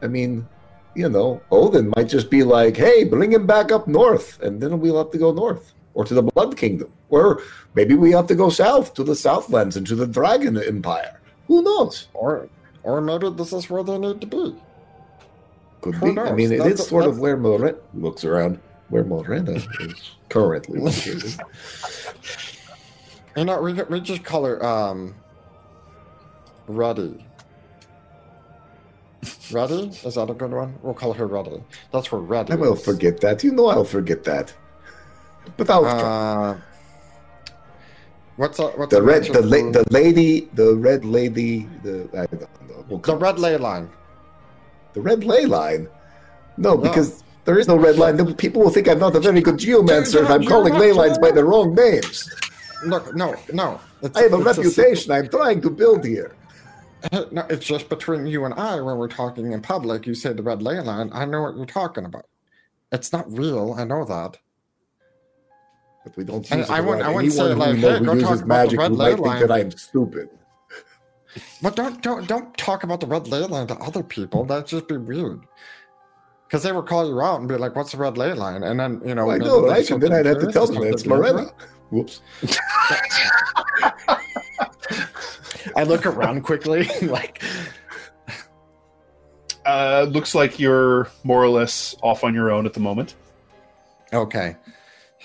I 0.00 0.06
mean, 0.06 0.48
you 0.94 1.08
know, 1.08 1.40
Odin 1.50 1.92
might 1.96 2.08
just 2.08 2.30
be 2.30 2.42
like, 2.42 2.76
"Hey, 2.76 3.04
bring 3.04 3.32
him 3.32 3.46
back 3.46 3.72
up 3.72 3.88
north," 3.88 4.40
and 4.42 4.60
then 4.60 4.80
we'll 4.80 4.98
have 4.98 5.10
to 5.12 5.18
go 5.18 5.32
north 5.32 5.72
or 5.94 6.04
to 6.04 6.14
the 6.14 6.22
Blood 6.22 6.56
Kingdom, 6.56 6.90
or 7.10 7.42
maybe 7.74 7.94
we 7.94 8.10
have 8.12 8.26
to 8.28 8.34
go 8.34 8.48
south 8.48 8.94
to 8.94 9.04
the 9.04 9.14
Southlands 9.14 9.76
and 9.76 9.86
to 9.86 9.94
the 9.94 10.06
Dragon 10.06 10.56
Empire. 10.56 11.20
Who 11.48 11.62
knows? 11.62 12.08
Or 12.14 12.48
or 12.82 13.00
maybe 13.00 13.30
this 13.30 13.52
is 13.52 13.68
where 13.70 13.82
they 13.82 13.98
need 13.98 14.20
to 14.20 14.26
be. 14.26 14.54
Could 15.82 15.94
Who 15.96 16.14
be. 16.14 16.20
I 16.20 16.32
mean, 16.32 16.52
it 16.52 16.58
That's- 16.58 16.80
is 16.80 16.86
sort 16.86 17.06
of 17.06 17.18
where 17.18 17.36
Miranda 17.36 17.78
looks 17.94 18.24
around, 18.24 18.58
where 18.88 19.04
Miranda 19.04 19.52
is 19.80 20.10
currently 20.28 20.80
located. 20.80 21.36
You 23.36 23.44
know, 23.44 23.60
we 23.62 23.72
we 23.72 24.00
just 24.00 24.24
call 24.24 24.44
her 24.44 24.64
um. 24.64 25.14
Ruddy. 26.68 27.24
Ruddy? 29.50 29.88
Is 30.04 30.14
that 30.14 30.30
a 30.30 30.34
good 30.34 30.50
one? 30.52 30.74
We'll 30.82 30.94
call 30.94 31.12
her 31.12 31.26
Ruddy. 31.26 31.62
That's 31.92 32.10
where 32.12 32.20
Ruddy 32.20 32.52
I 32.52 32.56
will 32.56 32.74
is. 32.74 32.84
forget 32.84 33.20
that. 33.20 33.42
You 33.44 33.52
know 33.52 33.66
I'll 33.66 33.84
forget 33.84 34.24
that. 34.24 34.52
But 35.56 35.70
I'll. 35.70 35.84
Uh, 35.84 36.56
what's 38.36 38.58
a, 38.58 38.66
what's 38.68 38.90
the 38.90 38.98
a 38.98 39.02
red, 39.02 39.24
the, 39.24 39.42
la- 39.42 39.70
the 39.70 39.84
lady, 39.90 40.48
the 40.54 40.74
red 40.76 41.04
lady, 41.04 41.68
the 41.82 42.08
I 42.14 42.26
don't 42.26 42.68
know. 42.68 42.84
We'll 42.88 42.98
the 43.00 43.16
red 43.16 43.36
it- 43.36 43.40
ley 43.40 43.56
line. 43.56 43.90
the 44.94 45.00
red 45.00 45.24
ley 45.24 45.46
line. 45.46 45.88
No, 46.56 46.74
No. 46.74 46.76
because 46.82 47.22
there 47.44 47.58
is 47.58 47.66
no 47.66 47.76
red 47.76 47.96
line. 47.96 48.34
People 48.34 48.62
will 48.62 48.70
think 48.70 48.88
I'm 48.88 48.98
not 48.98 49.16
a 49.16 49.20
very 49.20 49.40
good 49.40 49.56
geomancer 49.58 50.22
if 50.22 50.30
I'm 50.30 50.44
calling 50.44 50.72
not 50.74 50.80
ley 50.80 50.92
lines 50.92 51.18
by 51.18 51.30
the 51.32 51.44
wrong 51.44 51.74
names. 51.74 52.28
Look, 52.84 53.14
no, 53.14 53.34
no. 53.52 53.80
It's, 54.02 54.16
I 54.16 54.22
have 54.22 54.32
a 54.32 54.38
reputation 54.38 55.12
I'm 55.12 55.28
trying 55.28 55.60
to 55.62 55.70
build 55.70 56.04
here. 56.04 56.34
No, 57.32 57.44
it's 57.50 57.66
just 57.66 57.88
between 57.88 58.28
you 58.28 58.44
and 58.44 58.54
I 58.54 58.80
when 58.80 58.96
we're 58.96 59.08
talking 59.08 59.50
in 59.50 59.60
public. 59.60 60.06
You 60.06 60.14
say 60.14 60.32
the 60.34 60.42
red 60.44 60.62
ley 60.62 60.78
line. 60.78 61.10
I 61.12 61.24
know 61.24 61.42
what 61.42 61.56
you're 61.56 61.66
talking 61.66 62.04
about. 62.04 62.26
It's 62.92 63.12
not 63.12 63.24
real. 63.36 63.74
I 63.76 63.82
know 63.82 64.04
that. 64.04 64.38
But 66.04 66.16
we 66.16 66.22
don't 66.22 66.48
use 66.48 66.52
it 66.52 66.70
I 66.70 66.80
wouldn't- 66.80 67.04
I 67.04 67.12
wouldn't 67.12 67.32
say, 67.32 67.54
like, 67.54 67.76
hey, 67.78 67.98
go 68.00 68.20
talk 68.20 68.40
about 68.42 68.70
the 68.70 68.76
red 68.76 68.92
ley 68.92 69.16
might 69.16 69.22
think 69.38 69.48
that 69.48 69.50
I'm 69.52 69.70
stupid. 69.72 70.28
But 71.60 71.74
don't 71.74 72.00
don't 72.02 72.28
don't 72.28 72.56
talk 72.56 72.84
about 72.84 73.00
the 73.00 73.06
red 73.08 73.26
ley 73.26 73.40
line 73.46 73.66
to 73.68 73.74
other 73.76 74.02
people. 74.04 74.44
That'd 74.44 74.66
just 74.66 74.86
be 74.86 74.96
weird. 74.96 75.40
Because 76.46 76.62
they 76.62 76.70
would 76.72 76.86
call 76.86 77.08
you 77.08 77.20
out 77.20 77.40
and 77.40 77.48
be 77.48 77.56
like, 77.56 77.74
"What's 77.74 77.92
the 77.92 77.98
red 77.98 78.16
ley 78.18 78.32
line?" 78.34 78.62
And 78.62 78.78
then 78.78 79.00
you 79.04 79.14
know, 79.14 79.26
Well, 79.26 79.36
I 79.36 79.38
know, 79.38 79.66
right? 79.66 79.90
And 79.90 80.02
then 80.02 80.12
I'd 80.12 80.26
have 80.26 80.38
to 80.40 80.52
tell 80.52 80.66
them 80.66 80.82
it's. 80.82 81.06
Morena. 81.06 81.50
Whoops. 81.92 82.22
I 85.76 85.84
look 85.84 86.06
around 86.06 86.42
quickly, 86.42 86.88
like, 87.02 87.42
Uh, 89.64 90.06
looks 90.10 90.34
like 90.34 90.58
you're 90.58 91.08
more 91.22 91.40
or 91.42 91.48
less 91.48 91.94
off 92.02 92.24
on 92.24 92.34
your 92.34 92.50
own 92.50 92.66
at 92.66 92.72
the 92.72 92.80
moment. 92.80 93.14
okay. 94.12 94.56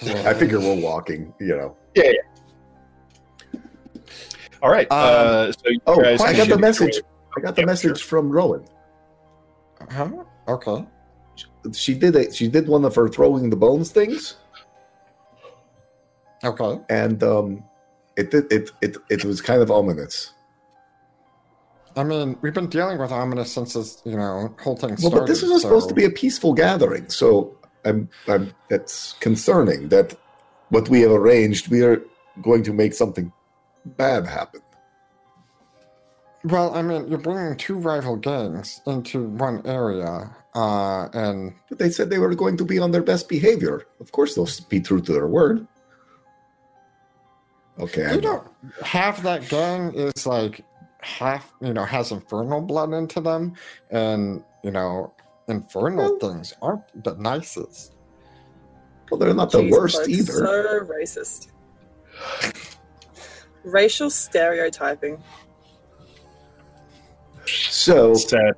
I 0.03 0.34
figure 0.35 0.60
we're 0.60 0.80
walking, 0.80 1.34
you 1.39 1.56
know. 1.57 1.76
Yeah. 1.95 2.11
All 4.61 4.69
right. 4.69 4.85
Um, 4.91 4.98
uh, 4.99 5.52
so 5.53 5.69
you 5.69 5.80
Oh, 5.88 5.99
guys 5.99 6.22
I 6.22 6.38
got 6.38 6.49
the 6.49 6.57
message. 6.60 6.94
your- 6.95 7.03
I 7.35 7.41
got 7.41 7.56
the 7.56 7.61
Yep, 7.61 7.68
message 7.68 8.03
from 8.03 8.30
Rowan. 8.30 8.64
Huh? 9.89 10.10
Okay. 10.48 10.85
She 11.73 11.95
did 11.95 12.15
it. 12.15 12.35
she 12.35 12.48
did 12.48 12.68
one 12.68 12.85
of 12.85 12.94
her 12.95 13.07
throwing 13.10 13.49
the 13.49 13.56
bones 13.56 13.89
things, 13.91 14.35
Okay. 16.44 16.80
and 16.90 17.24
um, 17.24 17.64
it 18.16 18.32
did 18.32 18.52
it 18.52 18.72
it 18.82 18.98
it 19.10 19.26
was 19.26 19.42
kind 19.42 19.62
of 19.62 19.72
ominous. 19.72 20.34
I 21.96 22.04
mean, 22.04 22.38
we've 22.42 22.54
been 22.54 22.68
dealing 22.68 23.00
with 23.00 23.12
ominous 23.12 23.52
since 23.52 23.74
this, 23.74 24.04
you 24.06 24.16
know, 24.16 24.54
whole 24.62 24.78
thing 24.78 24.96
Well, 25.02 25.10
but 25.10 25.26
this 25.26 25.42
is 25.42 25.62
supposed 25.62 25.90
to 25.90 25.96
be 25.96 26.06
a 26.06 26.12
peaceful 26.12 26.54
gathering, 26.54 27.10
so 27.10 27.58
I'm 27.86 28.10
I'm 28.28 28.54
it's 28.70 29.14
concerning 29.20 29.90
that 29.90 30.16
what 30.70 30.90
we 30.90 31.02
have 31.02 31.12
arranged 31.12 31.70
we 31.70 31.82
are 31.82 32.02
going 32.42 32.64
to 32.64 32.74
make 32.74 32.94
something 32.94 33.32
bad 33.86 34.28
happen. 34.28 34.62
Well, 36.44 36.76
I 36.76 36.82
mean, 36.82 37.08
you're 37.08 37.18
bringing 37.20 37.58
two 37.58 37.78
rival 37.78 38.16
gangs 38.16 38.80
into 38.86 39.24
one 39.24 39.66
area, 39.66 40.36
uh, 40.54 41.10
and 41.14 41.54
But 41.68 41.80
they 41.80 41.90
said 41.90 42.10
they 42.10 42.20
were 42.20 42.36
going 42.36 42.58
to 42.58 42.66
be 42.66 42.80
on 42.80 42.92
their 42.92 43.02
best 43.02 43.28
behavior. 43.28 43.86
Of 44.00 44.12
course, 44.12 44.36
they'll 44.36 44.48
be 44.70 44.80
true 44.80 45.02
to 45.02 45.12
their 45.12 45.28
word. 45.28 45.68
Okay, 47.80 48.06
I 48.06 48.14
you 48.14 48.22
know. 48.22 48.34
know, 48.34 48.52
half 48.84 49.22
that 49.24 49.48
gang 49.49 49.94
is 49.94 50.26
like 50.26 50.64
half, 51.02 51.54
you 51.62 51.74
know, 51.74 51.86
has 51.86 52.12
infernal 52.12 52.62
blood 52.62 52.94
into 52.94 53.22
them, 53.22 53.54
and 53.91 54.44
you 54.64 54.72
know, 54.72 55.14
infernal 55.48 56.18
things 56.20 56.54
aren't 56.62 57.04
the 57.04 57.16
nicest. 57.16 57.94
Well, 59.10 59.20
they're 59.20 59.34
not 59.34 59.52
the 59.52 59.60
Jeez, 59.62 59.72
worst 59.72 60.10
either. 60.10 60.34
So 60.34 60.80
racist. 60.86 61.48
Racial 63.64 64.10
stereotyping. 64.10 65.22
So 67.45 68.14
Sad. 68.16 68.56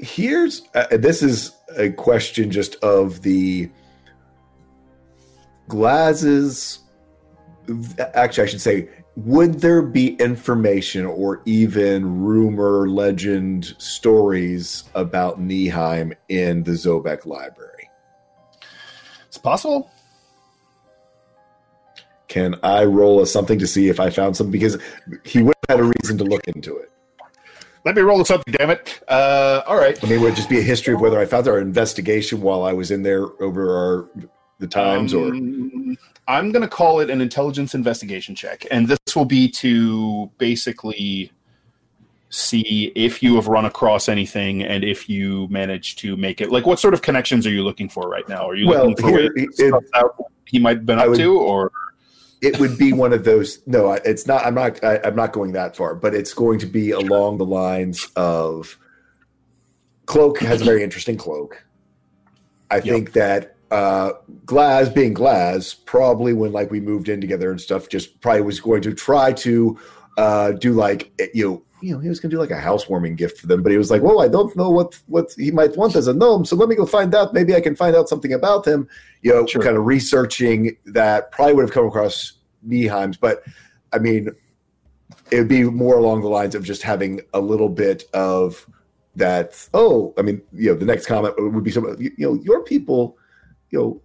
here's 0.00 0.62
uh, 0.74 0.86
this 0.92 1.22
is 1.22 1.52
a 1.76 1.90
question 1.90 2.50
just 2.50 2.74
of 2.76 3.22
the 3.22 3.70
glasses 5.68 6.80
actually 8.14 8.44
i 8.44 8.46
should 8.46 8.60
say 8.60 8.88
would 9.16 9.54
there 9.60 9.82
be 9.82 10.14
information 10.16 11.04
or 11.04 11.42
even 11.44 12.22
rumor 12.22 12.88
legend 12.88 13.74
stories 13.78 14.84
about 14.94 15.40
Niemheim 15.40 16.14
in 16.28 16.62
the 16.62 16.70
Zobeck 16.72 17.26
library 17.26 17.90
It's 19.26 19.36
possible. 19.38 19.90
can 22.28 22.54
i 22.62 22.84
roll 22.84 23.20
a 23.20 23.26
something 23.26 23.58
to 23.58 23.66
see 23.66 23.88
if 23.88 24.00
i 24.00 24.08
found 24.08 24.36
something 24.36 24.52
because 24.52 24.78
he 25.24 25.42
would 25.42 25.54
have 25.68 25.78
had 25.78 25.86
a 25.86 25.92
reason 26.00 26.16
to 26.18 26.24
look 26.24 26.46
into 26.48 26.76
it 26.76 26.90
Let 27.84 27.94
me 27.96 28.02
roll 28.02 28.24
something, 28.24 28.52
damn 28.58 28.70
it. 28.70 29.00
Uh, 29.08 29.62
all 29.66 29.76
right. 29.78 29.96
I 30.04 30.08
mean, 30.08 30.20
would 30.20 30.32
it 30.32 30.36
just 30.36 30.50
be 30.50 30.58
a 30.58 30.62
history 30.62 30.94
of 30.94 31.00
whether 31.00 31.18
I 31.18 31.24
found 31.24 31.48
our 31.48 31.58
investigation 31.58 32.40
while 32.42 32.64
I 32.64 32.72
was 32.72 32.90
in 32.90 33.02
there 33.02 33.24
over 33.40 33.74
our 33.74 34.08
the 34.58 34.66
times, 34.66 35.14
or 35.14 35.28
Um, 35.28 35.96
I'm 36.26 36.50
going 36.52 36.62
to 36.62 36.68
call 36.68 37.00
it 37.00 37.10
an 37.10 37.20
intelligence 37.20 37.74
investigation 37.74 38.34
check, 38.34 38.66
and 38.70 38.88
this 38.88 38.98
will 39.14 39.24
be 39.24 39.48
to 39.52 40.30
basically 40.38 41.32
see 42.30 42.92
if 42.94 43.22
you 43.22 43.36
have 43.36 43.48
run 43.48 43.64
across 43.64 44.08
anything 44.08 44.62
and 44.62 44.84
if 44.84 45.08
you 45.08 45.48
manage 45.48 45.96
to 45.96 46.16
make 46.16 46.40
it. 46.42 46.50
Like, 46.52 46.66
what 46.66 46.78
sort 46.78 46.92
of 46.92 47.00
connections 47.00 47.46
are 47.46 47.50
you 47.50 47.62
looking 47.64 47.88
for 47.88 48.08
right 48.08 48.28
now? 48.28 48.46
Are 48.48 48.54
you 48.54 48.68
Well, 48.68 48.88
looking 48.90 49.06
for 49.06 49.10
here, 49.18 49.32
it- 49.34 49.56
to 49.56 49.70
suss 49.70 49.82
what 49.92 50.30
he 50.44 50.58
might 50.58 50.78
have 50.78 50.86
been 50.86 50.98
I 50.98 51.04
up 51.04 51.10
would- 51.10 51.18
to, 51.18 51.38
or 51.38 51.70
it 52.42 52.58
would 52.60 52.76
be 52.78 52.92
one 52.92 53.12
of 53.12 53.24
those. 53.24 53.60
No, 53.66 53.92
it's 53.92 54.26
not. 54.26 54.44
I'm 54.44 54.54
not. 54.54 54.82
I, 54.84 55.00
I'm 55.04 55.16
not 55.16 55.32
going 55.32 55.52
that 55.52 55.74
far, 55.76 55.94
but 55.94 56.14
it's 56.14 56.34
going 56.34 56.58
to 56.60 56.66
be 56.66 56.90
along 56.90 57.38
the 57.38 57.46
lines 57.46 58.08
of 58.16 58.78
Cloak 60.06 60.38
has 60.40 60.60
a 60.62 60.64
very 60.64 60.82
interesting 60.82 61.16
cloak. 61.16 61.64
I 62.70 62.80
think 62.80 63.12
that 63.14 63.56
uh 63.70 64.12
Glaz, 64.46 64.92
being 64.94 65.14
Glaz, 65.14 65.76
probably 65.84 66.32
when 66.32 66.52
like 66.52 66.70
we 66.70 66.80
moved 66.80 67.08
in 67.08 67.20
together 67.20 67.50
and 67.50 67.60
stuff, 67.60 67.88
just 67.88 68.20
probably 68.20 68.42
was 68.42 68.60
going 68.60 68.82
to 68.82 68.94
try 68.94 69.32
to 69.32 69.78
uh 70.16 70.52
do 70.52 70.72
like 70.72 71.12
you 71.34 71.48
know. 71.48 71.62
You 71.80 71.94
know, 71.94 72.00
he 72.00 72.08
was 72.08 72.18
going 72.18 72.30
to 72.30 72.34
do 72.36 72.40
like 72.40 72.50
a 72.50 72.58
housewarming 72.58 73.14
gift 73.14 73.38
for 73.38 73.46
them, 73.46 73.62
but 73.62 73.70
he 73.70 73.78
was 73.78 73.88
like, 73.88 74.02
"Well, 74.02 74.20
I 74.20 74.26
don't 74.26 74.54
know 74.56 74.68
what 74.68 74.98
what 75.06 75.32
he 75.38 75.52
might 75.52 75.76
want 75.76 75.94
as 75.94 76.08
a 76.08 76.12
gnome, 76.12 76.44
so 76.44 76.56
let 76.56 76.68
me 76.68 76.74
go 76.74 76.84
find 76.84 77.14
out. 77.14 77.32
Maybe 77.32 77.54
I 77.54 77.60
can 77.60 77.76
find 77.76 77.94
out 77.94 78.08
something 78.08 78.32
about 78.32 78.66
him." 78.66 78.88
You 79.22 79.32
know, 79.32 79.46
Sure. 79.46 79.62
kind 79.62 79.76
of 79.76 79.86
researching 79.86 80.76
that 80.86 81.30
probably 81.30 81.54
would 81.54 81.62
have 81.62 81.70
come 81.70 81.86
across 81.86 82.32
Niemheim's, 82.66 83.16
but 83.16 83.44
I 83.92 84.00
mean, 84.00 84.30
it 85.30 85.38
would 85.38 85.46
be 85.48 85.62
more 85.64 85.96
along 85.96 86.22
the 86.22 86.28
lines 86.28 86.56
of 86.56 86.64
just 86.64 86.82
having 86.82 87.20
a 87.32 87.40
little 87.40 87.68
bit 87.68 88.04
of 88.12 88.66
that. 89.14 89.68
Oh, 89.72 90.14
I 90.18 90.22
mean, 90.22 90.42
you 90.52 90.72
know, 90.72 90.78
the 90.78 90.84
next 90.86 91.06
comment 91.06 91.34
would 91.38 91.62
be 91.62 91.70
some, 91.70 91.94
you 92.00 92.10
know, 92.18 92.34
your 92.42 92.64
people, 92.64 93.17
you 93.70 93.78
know, 93.78 94.02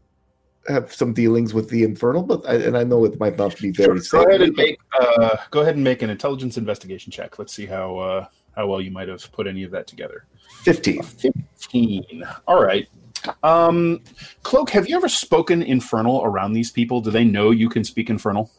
have 0.67 0.93
some 0.93 1.13
dealings 1.13 1.53
with 1.53 1.69
the 1.69 1.83
infernal, 1.83 2.23
but 2.23 2.47
I, 2.47 2.55
and 2.55 2.77
I 2.77 2.83
know 2.83 3.03
it 3.05 3.19
might 3.19 3.37
not 3.37 3.57
be 3.57 3.71
very 3.71 4.01
Sure. 4.01 4.23
Go 4.23 4.29
ahead 4.29 4.41
and 4.41 4.55
make 4.55 4.79
uh, 4.99 5.37
go 5.51 5.61
ahead 5.61 5.75
and 5.75 5.83
make 5.83 6.01
an 6.01 6.09
intelligence 6.09 6.57
investigation 6.57 7.11
check. 7.11 7.37
Let's 7.37 7.53
see 7.53 7.65
how 7.65 7.97
uh, 7.97 8.25
how 8.55 8.67
well 8.67 8.81
you 8.81 8.91
might 8.91 9.09
have 9.09 9.29
put 9.31 9.47
any 9.47 9.63
of 9.63 9.71
that 9.71 9.87
together. 9.87 10.25
15. 10.63 11.03
Fifteen. 11.03 12.23
All 12.47 12.63
right. 12.63 12.87
Um, 13.41 14.01
Cloak, 14.43 14.69
have 14.71 14.87
you 14.87 14.95
ever 14.95 15.09
spoken 15.09 15.61
Infernal 15.61 16.23
around 16.23 16.53
these 16.53 16.71
people? 16.71 17.01
Do 17.01 17.09
they 17.09 17.23
know 17.23 17.51
you 17.51 17.69
can 17.69 17.83
speak 17.83 18.09
Infernal? 18.09 18.51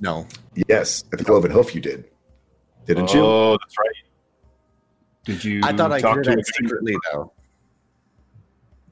No. 0.00 0.26
Yes, 0.68 1.04
at 1.12 1.18
the 1.18 1.24
Cloven 1.24 1.50
Hoof 1.50 1.74
you 1.74 1.80
did. 1.80 2.04
Didn't 2.86 3.12
you? 3.12 3.20
Oh, 3.20 3.58
that's 3.60 3.78
right. 3.78 3.96
Did 5.24 5.44
you? 5.44 5.60
I 5.62 5.72
thought 5.72 5.92
I 5.92 6.00
heard 6.00 6.24
to 6.24 6.30
that 6.30 6.46
secretly 6.46 6.96
though. 7.12 7.32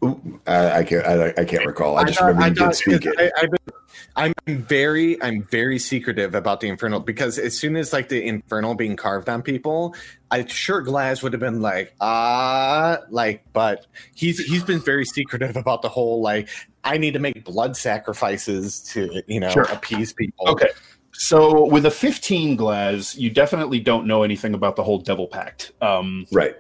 Ooh, 0.05 0.41
I, 0.47 0.79
I 0.79 0.85
can't. 0.85 1.07
I, 1.07 1.29
I 1.39 1.45
can't 1.45 1.67
recall. 1.67 1.97
I 1.97 2.05
just 2.05 2.19
thought- 2.19 2.27
remember 2.27 2.49
you 2.49 2.55
thought- 2.55 2.73
did 2.73 2.77
speak 3.01 3.07
it. 3.07 3.15
I, 3.19 3.31
I've 3.43 3.51
been- 3.51 3.75
I'm 4.19 4.33
very, 4.49 5.23
I'm 5.23 5.43
very 5.51 5.79
secretive 5.79 6.35
about 6.35 6.61
the 6.61 6.69
infernal 6.69 7.01
because 7.01 7.39
as 7.39 7.57
soon 7.59 7.77
as 7.77 7.93
like 7.93 8.09
the 8.09 8.27
infernal 8.27 8.75
being 8.75 8.97
carved 8.97 9.29
on 9.29 9.43
people, 9.43 9.95
I'm 10.31 10.47
sure 10.47 10.83
Glaz 10.83 11.23
would 11.23 11.35
have 11.35 11.41
been 11.41 11.61
like, 11.61 11.95
ah, 12.01 13.01
like, 13.11 13.45
but 13.53 13.87
he's 14.15 14.39
he's 14.39 14.65
been 14.65 14.81
very 14.81 15.05
secretive 15.05 15.55
about 15.57 15.83
the 15.83 15.91
whole 15.91 16.23
like, 16.23 16.49
I 16.83 16.97
need 16.97 17.13
to 17.13 17.19
make 17.19 17.45
blood 17.45 17.77
sacrifices 17.77 18.81
to 18.95 19.23
you 19.27 19.41
know 19.41 19.51
Sure. 19.51 19.65
appease 19.65 20.15
people. 20.15 20.49
Okay. 20.49 20.69
So 21.13 21.67
with 21.69 21.85
a 21.87 21.91
15 21.91 22.57
Glaz, 22.57 23.19
you 23.19 23.29
definitely 23.31 23.81
don't 23.81 24.07
know 24.07 24.23
anything 24.23 24.55
about 24.55 24.77
the 24.77 24.83
whole 24.83 24.99
Devil 24.99 25.27
Pact. 25.27 25.73
Um, 25.83 26.27
Right. 26.33 26.57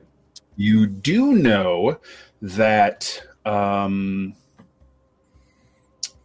you 0.56 0.86
do 0.86 1.32
know 1.32 1.98
that. 2.42 3.22
Um, 3.44 4.34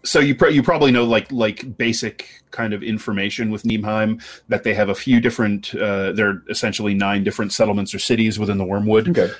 so 0.03 0.19
you 0.19 0.35
pro- 0.35 0.49
you 0.49 0.63
probably 0.63 0.91
know 0.91 1.03
like 1.03 1.31
like 1.31 1.77
basic 1.77 2.41
kind 2.49 2.73
of 2.73 2.83
information 2.83 3.51
with 3.51 3.63
Niemheim 3.63 4.21
that 4.47 4.63
they 4.63 4.73
have 4.73 4.89
a 4.89 4.95
few 4.95 5.19
different. 5.19 5.73
Uh, 5.75 6.11
they're 6.11 6.41
essentially 6.49 6.93
nine 6.93 7.23
different 7.23 7.53
settlements 7.53 7.93
or 7.93 7.99
cities 7.99 8.39
within 8.39 8.57
the 8.57 8.65
Wormwood. 8.65 9.17
Okay. 9.17 9.31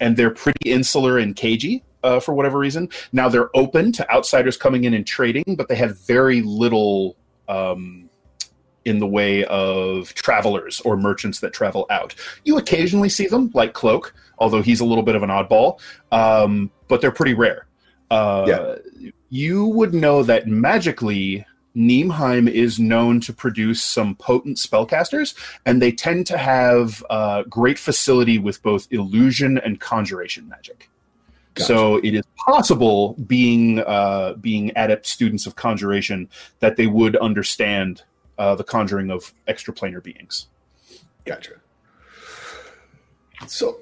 and 0.00 0.16
they're 0.16 0.30
pretty 0.30 0.70
insular 0.70 1.18
and 1.18 1.34
cagey 1.34 1.82
uh, 2.04 2.20
for 2.20 2.34
whatever 2.34 2.58
reason. 2.58 2.88
Now 3.12 3.28
they're 3.28 3.50
open 3.56 3.92
to 3.92 4.10
outsiders 4.10 4.56
coming 4.56 4.84
in 4.84 4.94
and 4.94 5.06
trading, 5.06 5.56
but 5.56 5.68
they 5.68 5.76
have 5.76 5.98
very 6.00 6.42
little 6.42 7.16
um, 7.48 8.07
in 8.88 8.98
the 8.98 9.06
way 9.06 9.44
of 9.44 10.12
travelers 10.14 10.80
or 10.80 10.96
merchants 10.96 11.40
that 11.40 11.52
travel 11.52 11.86
out. 11.90 12.14
You 12.44 12.58
occasionally 12.58 13.10
see 13.10 13.26
them, 13.26 13.50
like 13.54 13.72
Cloak, 13.74 14.14
although 14.38 14.62
he's 14.62 14.80
a 14.80 14.84
little 14.84 15.04
bit 15.04 15.14
of 15.14 15.22
an 15.22 15.30
oddball, 15.30 15.78
um, 16.10 16.70
but 16.88 17.00
they're 17.00 17.18
pretty 17.20 17.34
rare. 17.34 17.66
Uh, 18.10 18.44
Yeah. 18.48 19.10
You 19.30 19.66
would 19.66 19.92
know 19.94 20.22
that 20.22 20.46
magically. 20.46 21.44
Niemheim 21.76 22.50
is 22.50 22.80
known 22.80 23.20
to 23.20 23.32
produce 23.32 23.80
some 23.80 24.16
potent 24.16 24.56
spellcasters, 24.56 25.34
and 25.64 25.80
they 25.80 25.92
tend 25.92 26.26
to 26.26 26.36
have 26.36 27.04
uh, 27.08 27.44
great 27.44 27.78
facility 27.78 28.36
with 28.38 28.60
both 28.62 28.88
illusion 28.90 29.58
and 29.58 29.78
conjuration 29.78 30.48
magic. 30.48 30.88
So 31.56 31.96
it 31.98 32.14
is 32.14 32.24
possible, 32.36 33.14
being 33.26 33.80
uh, 33.80 34.34
being 34.40 34.72
adept 34.74 35.06
students 35.06 35.46
of 35.46 35.54
conjuration, 35.54 36.28
that 36.58 36.76
they 36.76 36.88
would 36.88 37.16
understand 37.16 38.02
uh, 38.38 38.54
the 38.54 38.64
conjuring 38.64 39.10
of 39.10 39.34
extraplanar 39.48 40.02
beings. 40.02 40.48
Gotcha. 41.24 41.54
So, 43.46 43.78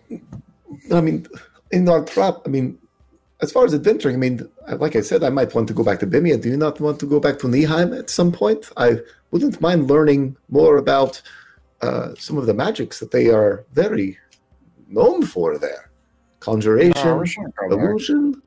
I 0.92 1.00
mean, 1.00 1.26
in 1.70 1.88
our 1.88 2.04
trap, 2.04 2.38
I 2.44 2.48
mean, 2.48 2.78
as 3.40 3.52
far 3.52 3.64
as 3.64 3.74
adventuring, 3.74 4.16
I 4.16 4.18
mean, 4.18 4.48
like 4.78 4.96
I 4.96 5.00
said, 5.02 5.22
I 5.22 5.30
might 5.30 5.54
want 5.54 5.68
to 5.68 5.74
go 5.74 5.84
back 5.84 6.00
to 6.00 6.06
Bemmea. 6.06 6.40
Do 6.40 6.48
you 6.48 6.56
not 6.56 6.80
want 6.80 6.98
to 7.00 7.06
go 7.06 7.20
back 7.20 7.38
to 7.40 7.46
Niemheim 7.46 7.98
at 7.98 8.10
some 8.10 8.32
point? 8.32 8.70
I 8.76 8.98
wouldn't 9.30 9.60
mind 9.60 9.88
learning 9.88 10.36
more 10.48 10.76
about 10.78 11.20
uh, 11.82 12.14
some 12.18 12.38
of 12.38 12.46
the 12.46 12.54
magics 12.54 12.98
that 13.00 13.10
they 13.10 13.28
are 13.28 13.64
very 13.72 14.18
known 14.88 15.24
for 15.24 15.58
there. 15.58 15.90
Conjuration, 16.40 17.18
we 17.18 17.26
should 17.26 17.44
there. 17.58 17.70
illusion. 17.70 18.42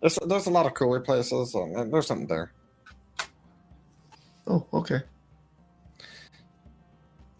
There's, 0.00 0.18
there's 0.26 0.46
a 0.46 0.50
lot 0.50 0.66
of 0.66 0.74
cooler 0.74 1.00
places. 1.00 1.54
uh, 1.54 1.84
There's 1.90 2.06
something 2.06 2.28
there. 2.28 2.52
Oh, 4.48 4.66
okay. 4.72 5.02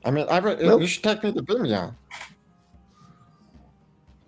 I 0.04 0.10
mean, 0.10 0.26
I, 0.30 0.38
re- 0.38 0.56
Well- 0.60 0.80
you 0.80 0.86
should 0.86 1.02
take 1.02 1.24
me 1.24 1.32
to 1.32 1.42
Bemmea. 1.42 1.94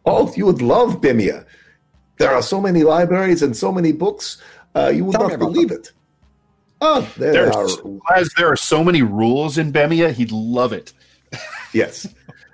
Oh, 0.07 0.33
you 0.35 0.47
would 0.47 0.63
love 0.63 1.01
Bemmea. 1.01 1.45
There 2.19 2.31
are 2.31 2.43
so 2.43 2.61
many 2.61 2.83
libraries 2.83 3.43
and 3.43 3.57
so 3.57 3.71
many 3.71 3.93
books. 3.93 4.43
Uh, 4.75 4.89
you 4.95 5.05
would 5.05 5.13
Tell 5.13 5.29
not 5.29 5.35
about 5.35 5.53
believe 5.53 5.71
it. 5.71 5.93
Oh, 6.81 7.07
there 7.19 7.33
There's, 7.33 7.79
are 7.79 8.17
as 8.17 8.31
there 8.37 8.49
are 8.51 8.57
so 8.57 8.83
many 8.83 9.03
rules 9.03 9.59
in 9.59 9.73
Bemmea, 9.73 10.13
he'd 10.13 10.33
love 10.33 10.73
it. 10.73 10.93
Yes. 11.73 12.07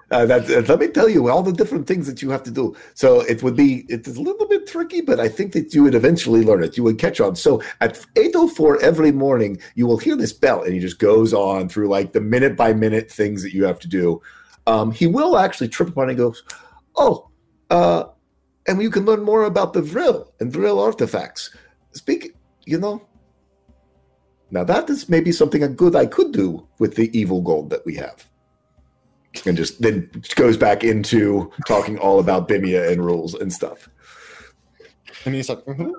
Uh, 0.09 0.24
that, 0.24 0.49
uh, 0.49 0.61
let 0.69 0.78
me 0.78 0.87
tell 0.87 1.09
you 1.09 1.28
all 1.28 1.43
the 1.43 1.53
different 1.53 1.87
things 1.87 2.07
that 2.07 2.23
you 2.23 2.31
have 2.31 2.43
to 2.45 2.51
do. 2.51 2.77
So 2.95 3.23
it 3.23 3.43
would 3.43 3.57
be 3.57 3.85
it 3.89 4.07
is 4.07 4.16
a 4.16 4.23
little 4.23 4.47
bit 4.47 4.66
tricky, 4.66 5.01
but 5.01 5.19
I 5.19 5.28
think 5.28 5.53
that 5.53 5.74
you 5.74 5.83
would 5.83 5.97
eventually 5.97 6.45
learn 6.45 6.62
it. 6.62 6.77
You 6.77 6.85
would 6.85 6.99
catch 6.99 7.20
on. 7.20 7.35
So 7.35 7.61
at 7.81 8.05
eight 8.15 8.33
oh 8.37 8.47
four 8.47 8.81
every 8.81 9.11
morning, 9.11 9.59
you 9.74 9.87
will 9.87 9.99
hear 9.99 10.15
this 10.15 10.33
bell, 10.33 10.62
and 10.62 10.73
he 10.73 10.78
just 10.78 11.01
goes 11.01 11.35
on 11.35 11.69
through 11.69 11.89
like 11.89 12.12
the 12.12 12.20
minute 12.20 12.57
by 12.57 12.73
minute 12.73 13.11
things 13.11 13.43
that 13.43 13.53
you 13.53 13.65
have 13.65 13.81
to 13.81 13.89
do. 13.89 14.23
Um, 14.69 14.93
he 14.93 15.09
will 15.09 15.37
actually 15.37 15.69
trip 15.69 15.89
upon 15.89 16.09
and 16.09 16.19
goes, 16.19 16.45
"Oh, 16.95 17.28
uh, 17.70 18.05
and 18.69 18.81
you 18.81 18.91
can 18.91 19.07
learn 19.07 19.24
more 19.24 19.45
about 19.45 19.73
the 19.73 19.83
Vril 19.83 20.33
and 20.39 20.53
Vril 20.53 20.78
artifacts. 20.78 21.51
Speak, 21.93 22.37
you 22.65 22.78
know." 22.78 23.03
Now 24.53 24.62
that 24.62 24.89
is 24.89 25.09
maybe 25.09 25.33
something 25.33 25.65
a 25.65 25.69
good 25.69 25.97
I 25.97 26.07
could 26.07 26.31
do 26.31 26.69
with 26.78 26.95
the 26.95 27.11
evil 27.19 27.41
gold 27.41 27.70
that 27.70 27.85
we 27.85 27.97
have 27.97 28.24
and 29.44 29.56
just 29.56 29.82
then 29.82 30.08
goes 30.36 30.56
back 30.56 30.84
into 30.84 31.52
talking 31.66 31.98
all 31.98 32.20
about 32.20 32.48
Bemmea 32.48 32.90
and 32.90 33.04
rules 33.04 33.34
and 33.34 33.52
stuff. 33.52 33.88
And 35.24 35.34
he's 35.34 35.48
like, 35.48 35.64
mhm. 35.64 35.92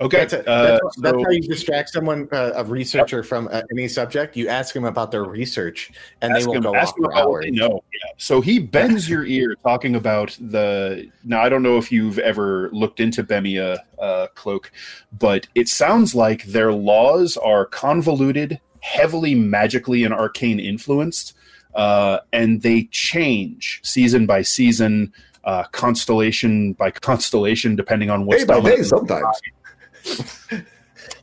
Okay, 0.00 0.18
That's, 0.18 0.32
it. 0.32 0.48
uh, 0.48 0.62
that's, 0.82 0.96
that's 1.00 1.16
so- 1.16 1.24
how 1.24 1.30
you 1.30 1.40
distract 1.42 1.88
someone, 1.90 2.28
uh, 2.32 2.50
a 2.56 2.64
researcher 2.64 3.22
from 3.22 3.48
uh, 3.52 3.62
any 3.70 3.86
subject. 3.86 4.36
You 4.36 4.48
ask 4.48 4.74
them 4.74 4.84
about 4.86 5.12
their 5.12 5.22
research, 5.22 5.92
and 6.20 6.34
they 6.34 6.44
will 6.44 6.54
him, 6.54 6.62
go 6.64 6.74
ask 6.74 6.94
off 6.94 6.98
him 6.98 7.04
for 7.04 7.10
about 7.12 7.28
hours. 7.28 7.44
they 7.44 7.50
know. 7.52 7.84
Yeah. 7.92 8.10
So 8.18 8.40
he 8.40 8.58
bends 8.58 9.08
your 9.08 9.24
ear 9.24 9.54
talking 9.62 9.94
about 9.94 10.36
the. 10.40 11.08
Now 11.22 11.42
I 11.44 11.48
don't 11.48 11.62
know 11.62 11.78
if 11.78 11.92
you've 11.92 12.18
ever 12.18 12.70
looked 12.72 12.98
into 12.98 13.22
Bemmea 13.22 13.78
uh, 14.00 14.26
cloak, 14.34 14.72
but 15.16 15.46
it 15.54 15.68
sounds 15.68 16.12
like 16.12 16.42
their 16.42 16.72
laws 16.72 17.36
are 17.36 17.64
convoluted, 17.64 18.60
heavily 18.84 19.34
magically 19.34 20.04
and 20.04 20.12
arcane 20.12 20.60
influenced, 20.60 21.34
uh, 21.74 22.18
and 22.32 22.60
they 22.60 22.84
change 22.92 23.80
season 23.82 24.26
by 24.26 24.42
season, 24.42 25.10
uh, 25.44 25.64
constellation 25.72 26.74
by 26.74 26.90
constellation, 26.90 27.74
depending 27.74 28.10
on 28.10 28.26
what's 28.26 28.44
Day 28.44 28.60
by 28.60 28.60
day, 28.60 28.82
sometimes. 28.82 29.40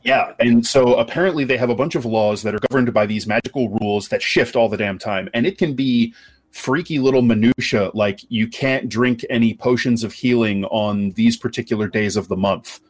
Yeah, 0.04 0.32
and 0.40 0.66
so 0.66 0.94
apparently 0.96 1.44
they 1.44 1.56
have 1.56 1.70
a 1.70 1.74
bunch 1.74 1.94
of 1.94 2.04
laws 2.04 2.42
that 2.42 2.54
are 2.54 2.60
governed 2.70 2.92
by 2.92 3.06
these 3.06 3.26
magical 3.26 3.68
rules 3.68 4.08
that 4.08 4.20
shift 4.20 4.56
all 4.56 4.68
the 4.68 4.76
damn 4.76 4.98
time, 4.98 5.28
and 5.32 5.46
it 5.46 5.58
can 5.58 5.74
be 5.74 6.12
freaky 6.50 6.98
little 6.98 7.22
minutia 7.22 7.90
like 7.94 8.20
you 8.28 8.46
can't 8.48 8.88
drink 8.88 9.24
any 9.30 9.54
potions 9.54 10.02
of 10.04 10.12
healing 10.12 10.64
on 10.66 11.10
these 11.12 11.36
particular 11.36 11.86
days 11.86 12.16
of 12.16 12.28
the 12.28 12.36
month. 12.36 12.80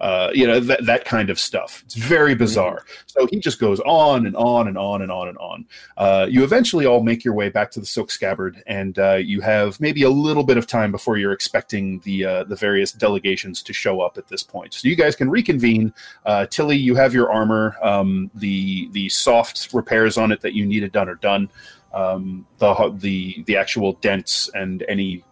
Uh, 0.00 0.30
you 0.32 0.46
know 0.46 0.60
that 0.60 0.84
that 0.86 1.04
kind 1.04 1.28
of 1.28 1.38
stuff. 1.38 1.82
It's 1.84 1.94
very 1.94 2.34
bizarre. 2.34 2.84
So 3.06 3.26
he 3.30 3.38
just 3.38 3.60
goes 3.60 3.80
on 3.80 4.26
and 4.26 4.34
on 4.36 4.66
and 4.66 4.78
on 4.78 5.02
and 5.02 5.12
on 5.12 5.28
and 5.28 5.38
on. 5.38 5.66
Uh, 5.96 6.26
you 6.28 6.42
eventually 6.42 6.86
all 6.86 7.02
make 7.02 7.24
your 7.24 7.34
way 7.34 7.50
back 7.50 7.70
to 7.72 7.80
the 7.80 7.86
silk 7.86 8.10
scabbard, 8.10 8.62
and 8.66 8.98
uh, 8.98 9.16
you 9.16 9.40
have 9.42 9.78
maybe 9.80 10.02
a 10.02 10.10
little 10.10 10.44
bit 10.44 10.56
of 10.56 10.66
time 10.66 10.90
before 10.90 11.18
you're 11.18 11.32
expecting 11.32 12.00
the 12.00 12.24
uh, 12.24 12.44
the 12.44 12.56
various 12.56 12.92
delegations 12.92 13.62
to 13.62 13.72
show 13.72 14.00
up 14.00 14.16
at 14.16 14.28
this 14.28 14.42
point. 14.42 14.74
So 14.74 14.88
you 14.88 14.96
guys 14.96 15.14
can 15.14 15.28
reconvene. 15.28 15.92
Uh, 16.24 16.46
Tilly, 16.46 16.76
you 16.76 16.94
have 16.94 17.12
your 17.12 17.30
armor. 17.30 17.76
Um, 17.82 18.30
the 18.34 18.88
the 18.92 19.08
soft 19.10 19.72
repairs 19.74 20.16
on 20.16 20.32
it 20.32 20.40
that 20.40 20.54
you 20.54 20.64
needed 20.64 20.92
done 20.92 21.08
are 21.08 21.14
done. 21.16 21.50
Um, 21.92 22.46
the 22.58 22.94
the 22.96 23.42
the 23.46 23.56
actual 23.56 23.94
dents 23.94 24.48
and 24.54 24.82
any 24.88 25.24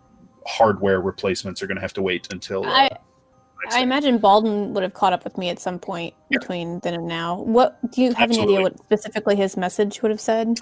hardware 0.47 1.01
replacements 1.01 1.63
are 1.63 1.67
going 1.67 1.77
to 1.77 1.83
have 1.83 1.93
to 1.95 2.03
wait 2.03 2.31
until. 2.33 2.67
uh, 2.67 2.71
I 2.71 2.91
next 2.91 3.08
I 3.71 3.79
day. 3.79 3.83
imagine 3.83 4.19
Baldwin 4.19 4.73
would 4.75 4.83
have 4.83 4.95
caught 4.95 5.13
up 5.13 5.25
with 5.25 5.37
me 5.39 5.49
at 5.51 5.59
some 5.59 5.79
point 5.79 6.15
Yeah. 6.31 6.39
between 6.39 6.81
then 6.81 6.95
and 6.95 7.07
now. 7.07 7.41
What 7.43 7.79
do 7.91 8.03
you 8.03 8.13
have 8.15 8.31
any 8.31 8.41
idea 8.41 8.61
what 8.61 8.79
specifically 8.79 9.37
his 9.37 9.57
message 9.57 10.01
would 10.03 10.11
have 10.11 10.21
said? 10.21 10.59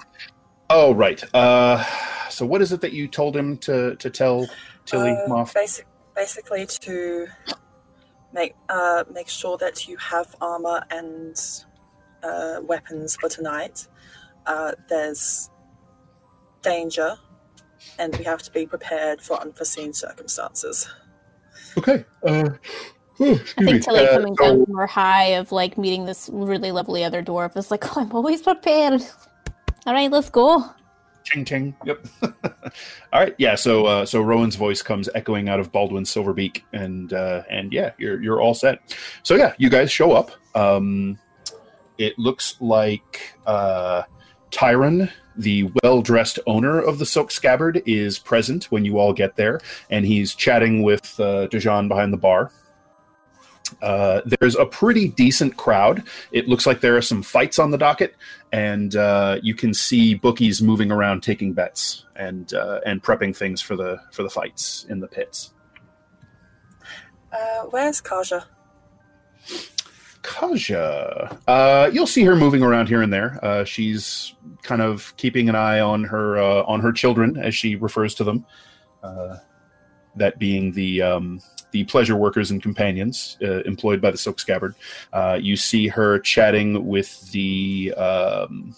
Oh 0.69 0.93
right. 0.93 1.21
Uh, 1.33 1.83
so 2.29 2.45
what 2.45 2.61
is 2.61 2.71
it 2.71 2.81
that 2.81 2.91
you 2.93 3.07
told 3.07 3.35
him 3.35 3.57
to 3.59 3.95
to 3.95 4.09
tell 4.09 4.47
Tilly 4.85 5.11
Uh, 5.11 5.27
Moth? 5.27 5.53
Basic, 5.53 5.85
basically 6.15 6.65
to 6.65 7.27
make 8.33 8.53
uh, 8.69 9.03
make 9.13 9.29
sure 9.29 9.57
that 9.57 9.87
you 9.87 9.95
have 9.97 10.35
armor 10.41 10.83
and 10.91 11.35
uh, 12.23 12.59
weapons 12.63 13.15
for 13.15 13.29
tonight. 13.29 13.87
Uh, 14.45 14.71
there's 14.89 15.49
danger, 16.61 17.17
and 17.99 18.15
we 18.17 18.23
have 18.25 18.41
to 18.43 18.51
be 18.51 18.65
prepared 18.65 19.21
for 19.21 19.39
unforeseen 19.39 19.93
circumstances. 19.93 20.89
Okay. 21.77 22.05
Uh, 22.25 22.49
I 23.19 23.35
think 23.35 23.83
Tilly 23.83 24.07
Uh, 24.07 24.13
coming 24.13 24.35
so- 24.35 24.43
down 24.43 24.65
from 24.65 24.75
her 24.75 24.87
high 24.87 25.35
of 25.35 25.51
like 25.51 25.77
meeting 25.77 26.05
this 26.05 26.29
really 26.31 26.71
lovely 26.71 27.03
other 27.03 27.23
dwarf 27.23 27.55
is 27.57 27.71
like, 27.71 27.85
oh, 27.97 28.01
I'm 28.01 28.11
always 28.11 28.41
prepared. 28.41 29.01
All 29.85 29.93
right, 29.93 30.11
let's 30.11 30.29
go. 30.29 30.65
Ching 31.23 31.43
ching. 31.43 31.75
Yep. 31.85 32.07
All 32.23 33.19
right. 33.19 33.35
Yeah. 33.37 33.55
So 33.55 33.85
uh, 33.85 34.05
so 34.05 34.21
Rowan's 34.21 34.55
voice 34.55 34.81
comes 34.81 35.09
echoing 35.13 35.49
out 35.49 35.59
of 35.59 35.71
Baldwin's 35.73 36.09
silver 36.09 36.31
beak, 36.33 36.63
and 36.71 37.11
uh, 37.11 37.43
and 37.49 37.73
yeah, 37.73 37.91
you're 37.97 38.21
you're 38.23 38.41
all 38.41 38.53
set. 38.53 38.97
So 39.23 39.35
yeah, 39.35 39.53
you 39.57 39.69
guys 39.69 39.91
show 39.91 40.13
up. 40.13 40.31
Um, 40.55 41.19
it 41.97 42.17
looks 42.17 42.55
like 42.61 43.33
uh, 43.45 44.03
Tyron, 44.51 45.11
the 45.35 45.69
well 45.83 46.01
dressed 46.01 46.39
owner 46.47 46.79
of 46.79 46.99
the 46.99 47.05
Silk 47.05 47.31
Scabbard, 47.31 47.81
is 47.85 48.19
present 48.19 48.65
when 48.65 48.85
you 48.85 48.97
all 48.97 49.13
get 49.13 49.35
there, 49.35 49.59
and 49.89 50.05
he's 50.05 50.35
chatting 50.35 50.83
with 50.83 51.19
uh, 51.19 51.47
Dejan 51.47 51.87
behind 51.87 52.13
the 52.13 52.17
bar. 52.17 52.51
Uh, 53.81 54.21
there's 54.25 54.55
a 54.55 54.65
pretty 54.65 55.09
decent 55.09 55.57
crowd. 55.57 56.03
It 56.31 56.47
looks 56.47 56.65
like 56.65 56.81
there 56.81 56.95
are 56.95 57.01
some 57.01 57.21
fights 57.21 57.59
on 57.59 57.71
the 57.71 57.77
docket, 57.77 58.15
and 58.51 58.95
uh, 58.95 59.39
you 59.41 59.55
can 59.55 59.73
see 59.73 60.15
bookies 60.15 60.61
moving 60.61 60.91
around 60.91 61.21
taking 61.21 61.53
bets 61.53 62.05
and 62.15 62.53
uh, 62.53 62.79
and 62.85 63.03
prepping 63.03 63.35
things 63.35 63.61
for 63.61 63.75
the 63.75 63.99
for 64.11 64.23
the 64.23 64.29
fights 64.29 64.85
in 64.89 64.99
the 64.99 65.07
pits. 65.07 65.53
Uh, 67.31 67.63
where's 67.69 68.01
Kaja? 68.01 68.45
Kaja, 70.27 71.39
uh, 71.47 71.89
you'll 71.93 72.05
see 72.05 72.25
her 72.25 72.35
moving 72.35 72.61
around 72.61 72.87
here 72.87 73.01
and 73.01 73.13
there. 73.13 73.39
Uh, 73.41 73.63
she's 73.63 74.35
kind 74.61 74.81
of 74.81 75.15
keeping 75.15 75.47
an 75.47 75.55
eye 75.55 75.79
on 75.79 76.03
her 76.03 76.37
uh, 76.37 76.63
on 76.63 76.81
her 76.81 76.91
children, 76.91 77.37
as 77.37 77.55
she 77.55 77.77
refers 77.77 78.13
to 78.15 78.25
them. 78.25 78.45
Uh, 79.01 79.37
that 80.17 80.37
being 80.37 80.73
the 80.73 81.01
um, 81.01 81.39
the 81.71 81.85
pleasure 81.85 82.17
workers 82.17 82.51
and 82.51 82.61
companions 82.61 83.37
uh, 83.41 83.61
employed 83.61 84.01
by 84.01 84.11
the 84.11 84.17
Silk 84.17 84.37
Scabbard. 84.41 84.75
Uh, 85.13 85.39
you 85.41 85.55
see 85.55 85.87
her 85.87 86.19
chatting 86.19 86.85
with 86.85 87.31
the 87.31 87.93
um, 87.93 88.75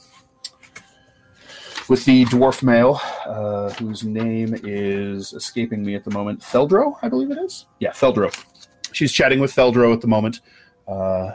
with 1.87 2.05
the 2.05 2.25
dwarf 2.25 2.61
male, 2.61 2.95
whose 3.79 4.03
name 4.03 4.55
is 4.63 5.33
escaping 5.33 5.83
me 5.83 5.95
at 5.95 6.03
the 6.03 6.11
moment. 6.11 6.41
Feldro, 6.41 6.95
I 7.01 7.09
believe 7.09 7.31
it 7.31 7.39
is. 7.39 7.65
Yeah, 7.79 7.89
Feldro. 7.91 8.31
She's 8.91 9.11
chatting 9.11 9.39
with 9.39 9.51
Feldro 9.51 9.93
at 9.93 10.01
the 10.01 10.07
moment. 10.07 10.41
Uh, 10.89 11.31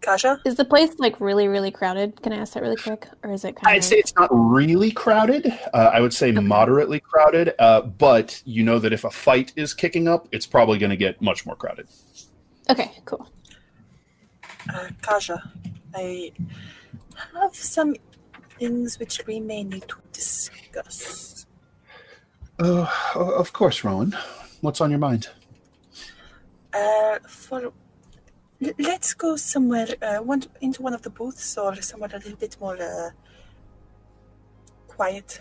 Kaja, 0.00 0.40
Is 0.46 0.54
the 0.54 0.64
place 0.64 0.98
like 0.98 1.20
really, 1.20 1.46
really 1.46 1.70
crowded? 1.70 2.22
Can 2.22 2.32
I 2.32 2.36
ask 2.36 2.54
that 2.54 2.62
really 2.62 2.76
quick, 2.76 3.06
or 3.22 3.32
is 3.32 3.44
it 3.44 3.56
kind 3.56 3.74
I'd 3.74 3.78
of? 3.78 3.84
say 3.84 3.96
it's 3.96 4.14
not 4.16 4.30
really 4.32 4.90
crowded. 4.90 5.46
Uh, 5.74 5.90
I 5.92 6.00
would 6.00 6.14
say 6.14 6.32
moderately 6.32 7.00
crowded, 7.00 7.52
uh, 7.58 7.82
but 7.82 8.42
you 8.46 8.62
know 8.62 8.78
that 8.78 8.94
if 8.94 9.04
a 9.04 9.10
fight 9.10 9.52
is 9.56 9.74
kicking 9.74 10.08
up, 10.08 10.26
it's 10.32 10.46
probably 10.46 10.78
going 10.78 10.90
to 10.90 10.96
get 10.96 11.20
much 11.20 11.44
more 11.44 11.54
crowded. 11.54 11.86
Okay, 12.70 12.92
cool. 13.04 13.30
Uh, 14.72 14.88
Kaja, 15.02 15.38
I 15.94 16.32
have 17.38 17.54
some 17.54 17.94
things 18.58 18.98
which 18.98 19.20
we 19.26 19.38
may 19.38 19.64
need 19.64 19.86
to 19.88 19.96
discuss. 20.12 21.46
Uh, 22.58 22.86
of 23.14 23.52
course, 23.52 23.84
Rowan. 23.84 24.16
What's 24.62 24.80
on 24.80 24.90
your 24.90 24.98
mind? 24.98 25.28
Uh, 26.72 27.18
for 27.26 27.62
l- 27.64 27.72
let's 28.78 29.14
go 29.14 29.36
somewhere, 29.36 29.88
uh, 30.02 30.18
one 30.18 30.42
into 30.60 30.82
one 30.82 30.94
of 30.94 31.02
the 31.02 31.10
booths 31.10 31.56
or 31.58 31.74
somewhere 31.82 32.10
a 32.12 32.18
little 32.18 32.36
bit 32.36 32.56
more 32.60 32.80
uh, 32.80 33.10
quiet, 34.88 35.40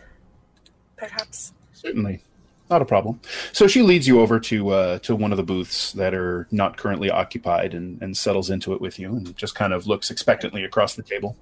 perhaps. 0.97 1.53
Certainly, 1.73 2.21
not 2.69 2.81
a 2.81 2.85
problem. 2.85 3.19
So 3.51 3.67
she 3.67 3.81
leads 3.81 4.07
you 4.07 4.19
over 4.19 4.39
to 4.39 4.69
uh, 4.69 4.99
to 4.99 5.15
one 5.15 5.31
of 5.31 5.37
the 5.37 5.43
booths 5.43 5.93
that 5.93 6.13
are 6.13 6.47
not 6.51 6.77
currently 6.77 7.09
occupied, 7.09 7.73
and, 7.73 8.01
and 8.01 8.15
settles 8.17 8.49
into 8.49 8.73
it 8.73 8.81
with 8.81 8.97
you, 8.99 9.15
and 9.15 9.35
just 9.37 9.55
kind 9.55 9.73
of 9.73 9.87
looks 9.87 10.09
expectantly 10.09 10.63
across 10.63 10.95
the 10.95 11.03
table. 11.03 11.37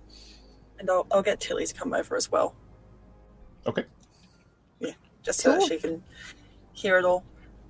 And 0.80 0.89
I'll, 0.89 1.07
I'll 1.11 1.23
get 1.23 1.39
Tilly 1.39 1.65
to 1.65 1.73
come 1.73 1.93
over 1.93 2.15
as 2.15 2.31
well, 2.31 2.53
Okay. 3.65 3.85
Yeah 4.80 4.91
just 5.27 5.41
so 5.41 5.51
Cool. 5.51 5.59
that 5.59 5.68
she 5.68 5.77
can 5.77 6.01
hear 6.72 6.97
it 6.97 7.03
all. 7.03 7.23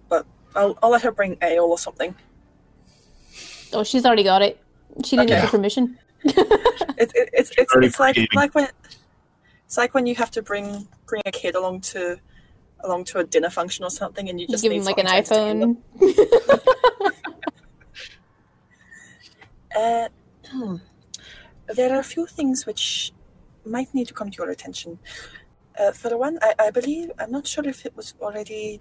But 0.10 0.26
I'll, 0.58 0.78
I'll 0.82 0.90
let 0.90 1.04
her 1.04 1.12
bring 1.12 1.38
ale 1.42 1.66
or 1.66 1.78
something. 1.78 2.16
Oh, 3.74 3.84
she's 3.84 4.06
already 4.06 4.24
got 4.24 4.42
it. 4.42 4.60
She 5.06 5.16
didn't 5.16 5.30
Okay. 5.30 5.36
need 5.36 5.44
your 5.44 5.52
permission. 5.52 5.98
It's 7.00 7.14
it, 7.14 7.30
it's 7.32 7.52
it's, 7.60 7.76
it's 7.76 8.00
like 8.00 8.18
like 8.34 8.56
when 8.56 8.68
it's 9.68 9.78
like 9.78 9.94
when 9.94 10.08
you 10.08 10.16
have 10.16 10.32
to 10.32 10.42
bring 10.42 10.88
bring 11.06 11.22
a 11.28 11.32
kid 11.32 11.54
along 11.54 11.82
to 11.82 12.18
along 12.84 13.04
to 13.06 13.20
a 13.20 13.24
dinner 13.24 13.52
function 13.52 13.86
or 13.86 13.92
something, 13.92 14.28
and 14.30 14.40
you 14.40 14.48
You 14.48 14.52
just 14.54 14.64
give 14.64 14.72
need 14.72 14.80
him 14.80 14.86
like 14.86 14.98
an 14.98 15.06
something 15.06 15.24
to 15.26 15.36
entertain 15.36 15.60
them. 15.60 15.78
iPhone. 16.02 16.60
Uh, 19.76 20.08
hmm. 20.50 20.76
There 21.76 21.94
are 21.96 22.00
a 22.00 22.04
few 22.04 22.26
things 22.26 22.66
which 22.66 23.12
might 23.66 23.94
need 23.94 24.08
to 24.08 24.14
come 24.14 24.32
to 24.32 24.38
your 24.42 24.50
attention. 24.50 24.98
Uh, 25.78 25.92
for 25.92 26.10
the 26.10 26.18
one, 26.18 26.40
I, 26.42 26.56
I 26.58 26.72
believe, 26.72 27.12
I'm 27.20 27.32
not 27.32 27.46
sure 27.46 27.68
if 27.68 27.86
it 27.86 27.96
was 27.96 28.16
already 28.20 28.80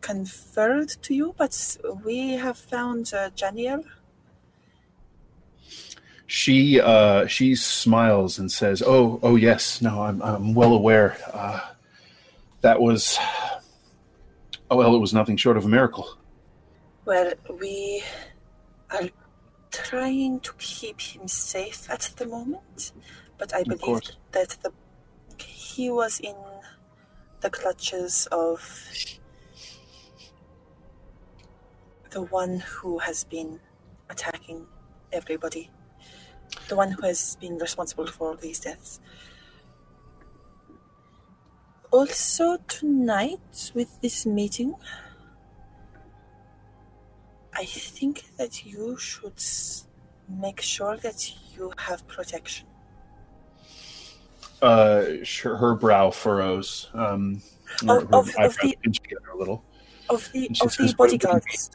conferred 0.00 0.88
to 1.02 1.14
you, 1.14 1.34
but 1.36 1.76
we 2.04 2.30
have 2.30 2.56
found 2.56 3.12
uh, 3.14 3.30
Janiel. 3.30 3.84
She 6.26 6.80
uh, 6.80 7.26
she 7.26 7.54
smiles 7.54 8.38
and 8.38 8.52
says, 8.52 8.82
"Oh, 8.82 9.18
oh 9.22 9.36
yes, 9.36 9.80
no, 9.80 10.02
I'm 10.02 10.20
I'm 10.22 10.54
well 10.54 10.74
aware. 10.74 11.16
Uh, 11.32 11.60
that 12.60 12.80
was, 12.80 13.18
oh 14.70 14.76
well, 14.76 14.94
it 14.94 14.98
was 14.98 15.14
nothing 15.14 15.36
short 15.36 15.56
of 15.56 15.64
a 15.64 15.68
miracle." 15.68 16.18
Well, 17.06 17.32
we 17.58 18.02
are 18.90 19.08
trying 19.70 20.40
to 20.40 20.52
keep 20.58 21.00
him 21.00 21.28
safe 21.28 21.88
at 21.90 22.12
the 22.16 22.26
moment, 22.26 22.92
but 23.38 23.54
I 23.54 23.62
believe 23.62 24.02
that 24.32 24.50
the 24.62 24.72
he 25.78 25.90
was 25.90 26.18
in 26.20 26.34
the 27.40 27.50
clutches 27.50 28.26
of 28.32 28.60
the 32.10 32.22
one 32.22 32.60
who 32.60 32.98
has 32.98 33.24
been 33.24 33.60
attacking 34.10 34.66
everybody, 35.12 35.70
the 36.68 36.76
one 36.76 36.90
who 36.90 37.02
has 37.02 37.36
been 37.40 37.58
responsible 37.58 38.06
for 38.06 38.36
these 38.36 38.60
deaths. 38.60 39.00
Also, 41.90 42.58
tonight 42.68 43.72
with 43.74 44.00
this 44.02 44.26
meeting, 44.26 44.74
I 47.54 47.64
think 47.64 48.36
that 48.36 48.64
you 48.64 48.96
should 48.98 49.40
make 50.28 50.60
sure 50.60 50.96
that 50.98 51.32
you 51.56 51.72
have 51.78 52.06
protection. 52.06 52.66
Uh, 54.60 55.04
sure, 55.22 55.56
her 55.56 55.74
brow 55.74 56.10
furrows. 56.10 56.90
Um, 56.92 57.42
Of- 57.88 58.02
her 58.10 58.16
of- 58.16 58.28
of 58.38 58.56
the- 58.62 58.76
a 59.32 59.36
little. 59.36 59.64
Of 60.10 60.30
the 60.32 60.48
of 60.62 60.76
the 60.76 60.92
"What 60.96 61.10
do 61.10 61.14
you 61.14 61.18
bodyguards. 61.18 61.70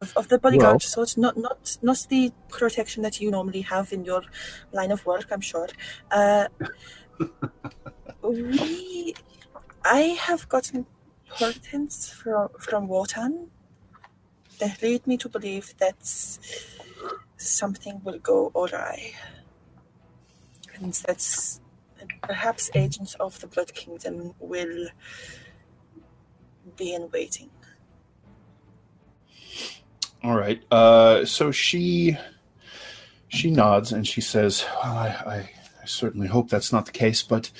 Of, 0.00 0.12
of 0.16 0.28
the 0.28 0.38
bodyguard 0.38 0.74
Well- 0.74 0.80
sort, 0.80 1.16
not 1.16 1.36
not 1.36 1.78
not 1.82 2.06
the 2.08 2.32
protection 2.48 3.02
that 3.02 3.20
you 3.20 3.30
normally 3.30 3.62
have 3.62 3.92
in 3.92 4.04
your 4.04 4.22
line 4.72 4.92
of 4.92 5.04
work. 5.06 5.26
I'm 5.30 5.40
sure. 5.40 5.68
Uh, 6.10 6.46
we, 8.22 9.14
I 9.84 10.00
have 10.26 10.48
gotten 10.48 10.86
portents 11.28 12.10
from 12.10 12.48
from 12.58 12.88
Wotan 12.88 13.50
that 14.58 14.82
lead 14.82 15.06
me 15.06 15.16
to 15.16 15.28
believe 15.28 15.74
that 15.78 15.98
something 17.36 18.00
will 18.04 18.18
go 18.18 18.52
awry, 18.54 19.12
and 20.74 20.92
that's 21.06 21.60
perhaps 22.22 22.70
agents 22.74 23.14
of 23.14 23.40
the 23.40 23.46
Blood 23.46 23.74
Kingdom 23.74 24.34
will 24.38 24.88
be 26.76 26.94
in 26.94 27.10
waiting. 27.10 27.50
All 30.22 30.36
right. 30.36 30.62
Uh, 30.70 31.24
so 31.24 31.50
she 31.50 32.16
she 33.28 33.50
nods 33.50 33.92
and 33.92 34.06
she 34.06 34.20
says, 34.20 34.64
well, 34.82 34.96
I, 34.96 35.06
I, 35.06 35.50
I 35.82 35.86
certainly 35.86 36.26
hope 36.26 36.50
that's 36.50 36.72
not 36.72 36.84
the 36.84 36.92
case, 36.92 37.22
but 37.22 37.50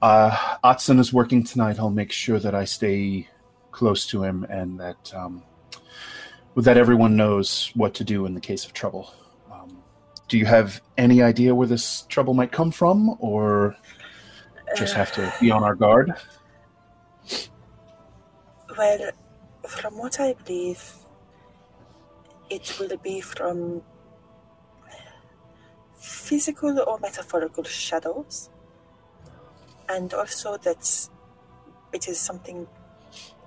uh, 0.00 0.56
is 0.88 1.12
working 1.12 1.44
tonight. 1.44 1.78
I'll 1.78 1.90
make 1.90 2.12
sure 2.12 2.38
that 2.38 2.54
I 2.54 2.64
stay 2.64 3.28
close 3.70 4.06
to 4.06 4.22
him 4.22 4.44
and 4.44 4.80
that 4.80 5.12
um, 5.14 5.42
that 6.56 6.78
everyone 6.78 7.16
knows 7.16 7.70
what 7.74 7.92
to 7.94 8.04
do 8.04 8.24
in 8.24 8.34
the 8.34 8.40
case 8.40 8.64
of 8.64 8.72
trouble. 8.72 9.12
Um, 9.52 9.82
do 10.28 10.38
you 10.38 10.46
have 10.46 10.80
any 10.96 11.22
idea 11.22 11.54
where 11.54 11.66
this 11.66 12.02
trouble 12.08 12.32
might 12.32 12.52
come 12.52 12.70
from, 12.70 13.16
or 13.18 13.76
just 14.76 14.94
have 14.94 15.12
to 15.12 15.32
be 15.40 15.50
on 15.50 15.62
our 15.62 15.74
guard? 15.74 16.14
Well, 18.76 19.10
from 19.66 19.96
what 19.96 20.20
I 20.20 20.34
believe, 20.34 20.92
it 22.50 22.76
will 22.78 22.96
be 22.98 23.20
from 23.20 23.82
physical 25.94 26.78
or 26.80 26.98
metaphorical 26.98 27.64
shadows, 27.64 28.50
and 29.88 30.12
also 30.14 30.56
that 30.58 31.08
it 31.92 32.08
is 32.08 32.18
something 32.18 32.66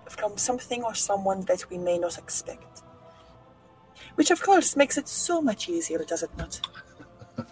from 0.07 0.37
something 0.37 0.83
or 0.83 0.95
someone 0.95 1.41
that 1.45 1.69
we 1.69 1.77
may 1.77 1.97
not 1.97 2.17
expect. 2.17 2.81
Which, 4.15 4.31
of 4.31 4.41
course, 4.41 4.75
makes 4.75 4.97
it 4.97 5.07
so 5.07 5.41
much 5.41 5.69
easier, 5.69 6.03
does 6.03 6.23
it 6.23 6.31
not? 6.37 6.59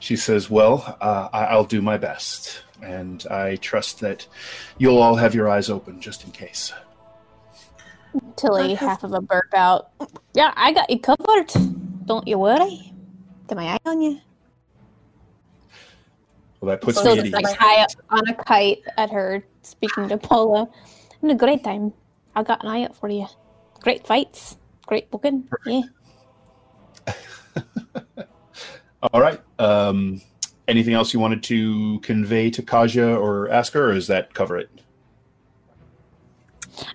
She 0.00 0.16
says, 0.16 0.50
Well, 0.50 0.98
uh, 1.00 1.28
I'll 1.32 1.64
do 1.64 1.80
my 1.80 1.96
best. 1.96 2.62
And 2.82 3.24
I 3.28 3.56
trust 3.56 4.00
that 4.00 4.26
you'll 4.76 4.98
all 4.98 5.16
have 5.16 5.34
your 5.34 5.48
eyes 5.48 5.70
open 5.70 6.00
just 6.00 6.24
in 6.24 6.30
case. 6.30 6.72
Tilly, 8.36 8.72
Okay. 8.72 8.74
half 8.74 9.04
of 9.04 9.12
a 9.14 9.20
burp 9.20 9.52
out. 9.54 9.90
Yeah, 10.34 10.52
I 10.56 10.72
got 10.72 10.90
you 10.90 10.98
covered. 10.98 11.52
Don't 12.06 12.26
you 12.26 12.38
worry. 12.38 12.92
Got 13.48 13.56
my 13.56 13.66
eye 13.68 13.78
on 13.86 14.00
you. 14.02 14.20
Well, 16.60 16.70
that 16.70 16.80
puts 16.80 16.98
Still 16.98 17.14
me 17.16 17.20
at 17.20 17.24
just 17.26 17.36
ease. 17.36 17.42
like 17.44 17.56
high 17.58 17.82
up 17.82 17.90
on 18.10 18.28
a 18.28 18.34
kite 18.34 18.82
at 18.96 19.10
her, 19.10 19.44
speaking 19.62 20.08
to 20.08 20.16
Paula. 20.18 20.68
Having 21.20 21.30
a 21.30 21.38
great 21.38 21.64
time. 21.64 21.92
I 22.36 22.42
got 22.42 22.62
an 22.62 22.70
eye 22.70 22.84
out 22.84 22.96
for 22.96 23.08
you. 23.08 23.26
Great 23.80 24.06
fights. 24.06 24.56
Great 24.86 25.10
booking. 25.10 25.48
Yeah. 25.66 25.82
All 29.12 29.20
right. 29.20 29.40
Um, 29.58 30.20
anything 30.68 30.94
else 30.94 31.12
you 31.12 31.18
wanted 31.20 31.42
to 31.44 31.98
convey 32.00 32.50
to 32.50 32.62
Kaja 32.62 33.18
or 33.20 33.48
ask 33.50 33.72
her, 33.72 33.90
or 33.90 33.94
does 33.94 34.06
that 34.06 34.32
cover 34.34 34.56
it? 34.56 34.70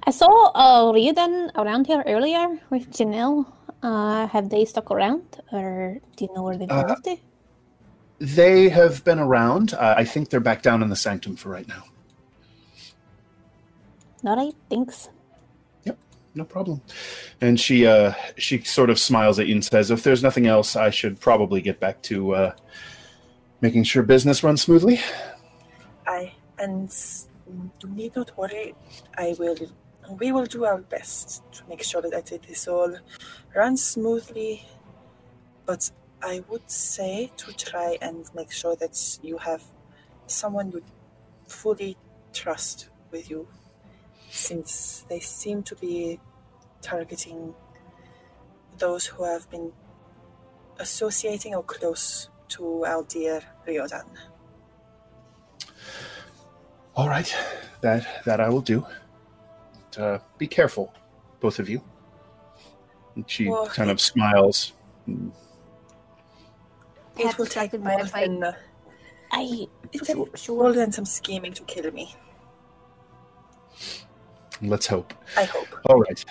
I 0.04 0.12
saw 0.12 0.52
uh, 0.56 0.92
Riordan 0.94 1.52
around 1.56 1.88
here 1.88 2.04
earlier 2.08 2.60
with 2.70 2.92
Janelle. 2.92 3.46
Uh, 3.84 4.28
have 4.28 4.50
they 4.50 4.66
stuck 4.66 4.90
around, 4.90 5.22
or 5.52 6.00
do 6.16 6.26
you 6.26 6.34
know 6.34 6.42
where 6.44 6.58
they've 6.58 6.72
Uh, 6.72 6.84
moved 6.88 7.04
to? 7.04 7.18
They 8.20 8.70
have 8.70 9.04
been 9.04 9.20
around. 9.20 9.74
Uh, 9.74 9.94
I 9.96 10.04
think 10.04 10.30
they're 10.30 10.40
back 10.40 10.64
down 10.64 10.82
in 10.82 10.90
the 10.90 10.96
sanctum 10.96 11.36
for 11.36 11.50
right 11.50 11.68
now. 11.68 11.84
All 14.26 14.36
right, 14.36 14.56
thanks. 14.70 15.10
Yep, 15.84 15.98
no 16.34 16.44
problem. 16.44 16.82
And 17.40 17.60
she 17.60 17.86
uh, 17.86 18.14
she 18.38 18.62
sort 18.64 18.90
of 18.90 18.98
smiles 18.98 19.38
at 19.38 19.46
you 19.46 19.54
and 19.54 19.64
says, 19.64 19.92
"If 19.92 20.02
there's 20.02 20.24
nothing 20.24 20.48
else, 20.48 20.76
I 20.76 20.90
should 20.90 21.20
probably 21.20 21.62
get 21.62 21.80
back 21.80 22.02
to 22.04 22.34
uh, 22.34 22.52
making 23.62 23.84
sure 23.84 24.02
business 24.02 24.44
runs 24.44 24.64
smoothly." 24.64 25.00
I 26.08 26.34
and 26.58 26.92
you 27.48 27.90
need 27.90 28.16
not 28.16 28.38
worry. 28.38 28.76
I 29.18 29.36
will. 29.40 29.56
We 30.20 30.32
will 30.32 30.46
do 30.46 30.66
our 30.66 30.78
best 30.78 31.44
to 31.54 31.68
make 31.68 31.84
sure 31.84 32.02
that 32.02 32.32
it 32.32 32.46
is 32.50 32.68
all 32.68 32.96
runs 33.56 33.84
smoothly. 33.84 34.66
But 35.66 35.92
I 36.22 36.44
would 36.50 36.70
say 36.70 37.32
to 37.38 37.54
try 37.54 37.98
and 38.02 38.26
make 38.34 38.52
sure 38.52 38.76
that 38.78 39.20
you 39.22 39.38
have 39.38 39.64
someone 40.28 40.72
you 40.72 40.84
fully 41.48 41.98
trust 42.34 42.90
with 43.12 43.30
you, 43.30 43.48
since 44.30 45.06
they 45.10 45.20
seem 45.20 45.64
to 45.64 45.76
be 45.76 46.20
targeting 46.82 47.54
those 48.78 49.06
who 49.06 49.24
have 49.24 49.50
been 49.50 49.72
associating 50.80 51.56
or 51.56 51.64
close 51.64 52.30
to 52.50 52.86
our 52.86 53.04
dear 53.04 53.42
Ryodan. 53.68 54.06
All 56.98 57.08
right, 57.08 57.32
that 57.82 58.26
that 58.26 58.42
I 58.42 58.50
will 58.50 58.62
do. 58.62 58.84
But, 59.92 60.00
uh, 60.02 60.20
be 60.40 60.48
careful, 60.48 60.94
both 61.40 61.60
of 61.60 61.70
you. 61.70 61.82
And 63.16 63.30
she 63.30 63.48
Well, 63.48 63.68
kind 63.68 63.92
of 63.92 64.02
smiles. 64.02 64.74
It 67.18 67.38
will 67.38 67.46
take 67.46 67.80
more 67.80 68.04
than 68.04 68.44
uh, 68.44 68.54
I 69.32 69.68
it 69.94 70.06
Sure, 70.06 70.16
will 70.18 70.30
sure. 70.36 70.56
more 70.64 70.74
than 70.74 70.92
some 70.92 71.06
scheming 71.06 71.54
to 71.54 71.64
kill 71.64 71.92
me. 71.92 72.16
Let's 74.62 74.88
hope. 74.88 75.14
I 75.38 75.44
hope. 75.44 75.68
All 75.86 76.00
right. 76.00 76.26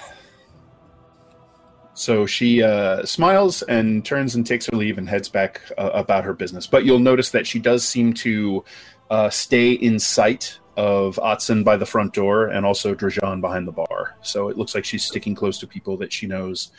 So 1.95 2.27
she 2.27 2.63
uh, 2.63 3.05
smiles 3.07 3.63
and 3.63 4.05
turns 4.05 4.35
and 4.35 4.45
takes 4.45 4.67
her 4.67 4.77
leave 4.77 4.99
and 4.99 5.09
heads 5.09 5.29
back 5.29 5.63
uh, 5.79 5.91
about 5.95 6.25
her 6.25 6.35
business. 6.35 6.67
But 6.67 6.85
you'll 6.85 6.99
notice 6.99 7.31
that 7.31 7.47
she 7.47 7.59
does 7.61 7.87
seem 7.89 8.13
to 8.15 8.65
uh, 9.11 9.31
stay 9.31 9.73
in 9.73 9.99
sight 9.99 10.59
of 10.77 11.19
Atsun 11.23 11.65
by 11.65 11.77
the 11.77 11.87
front 11.87 12.13
door 12.13 12.49
and 12.49 12.67
also 12.67 12.95
Drajan 12.95 13.41
behind 13.41 13.67
the 13.67 13.73
bar. 13.73 14.17
So 14.23 14.49
it 14.49 14.59
looks 14.59 14.75
like 14.75 14.85
she's 14.85 15.05
sticking 15.05 15.35
close 15.35 15.59
to 15.61 15.67
people 15.67 15.97
that 15.99 16.13
she 16.13 16.27
knows, 16.27 16.71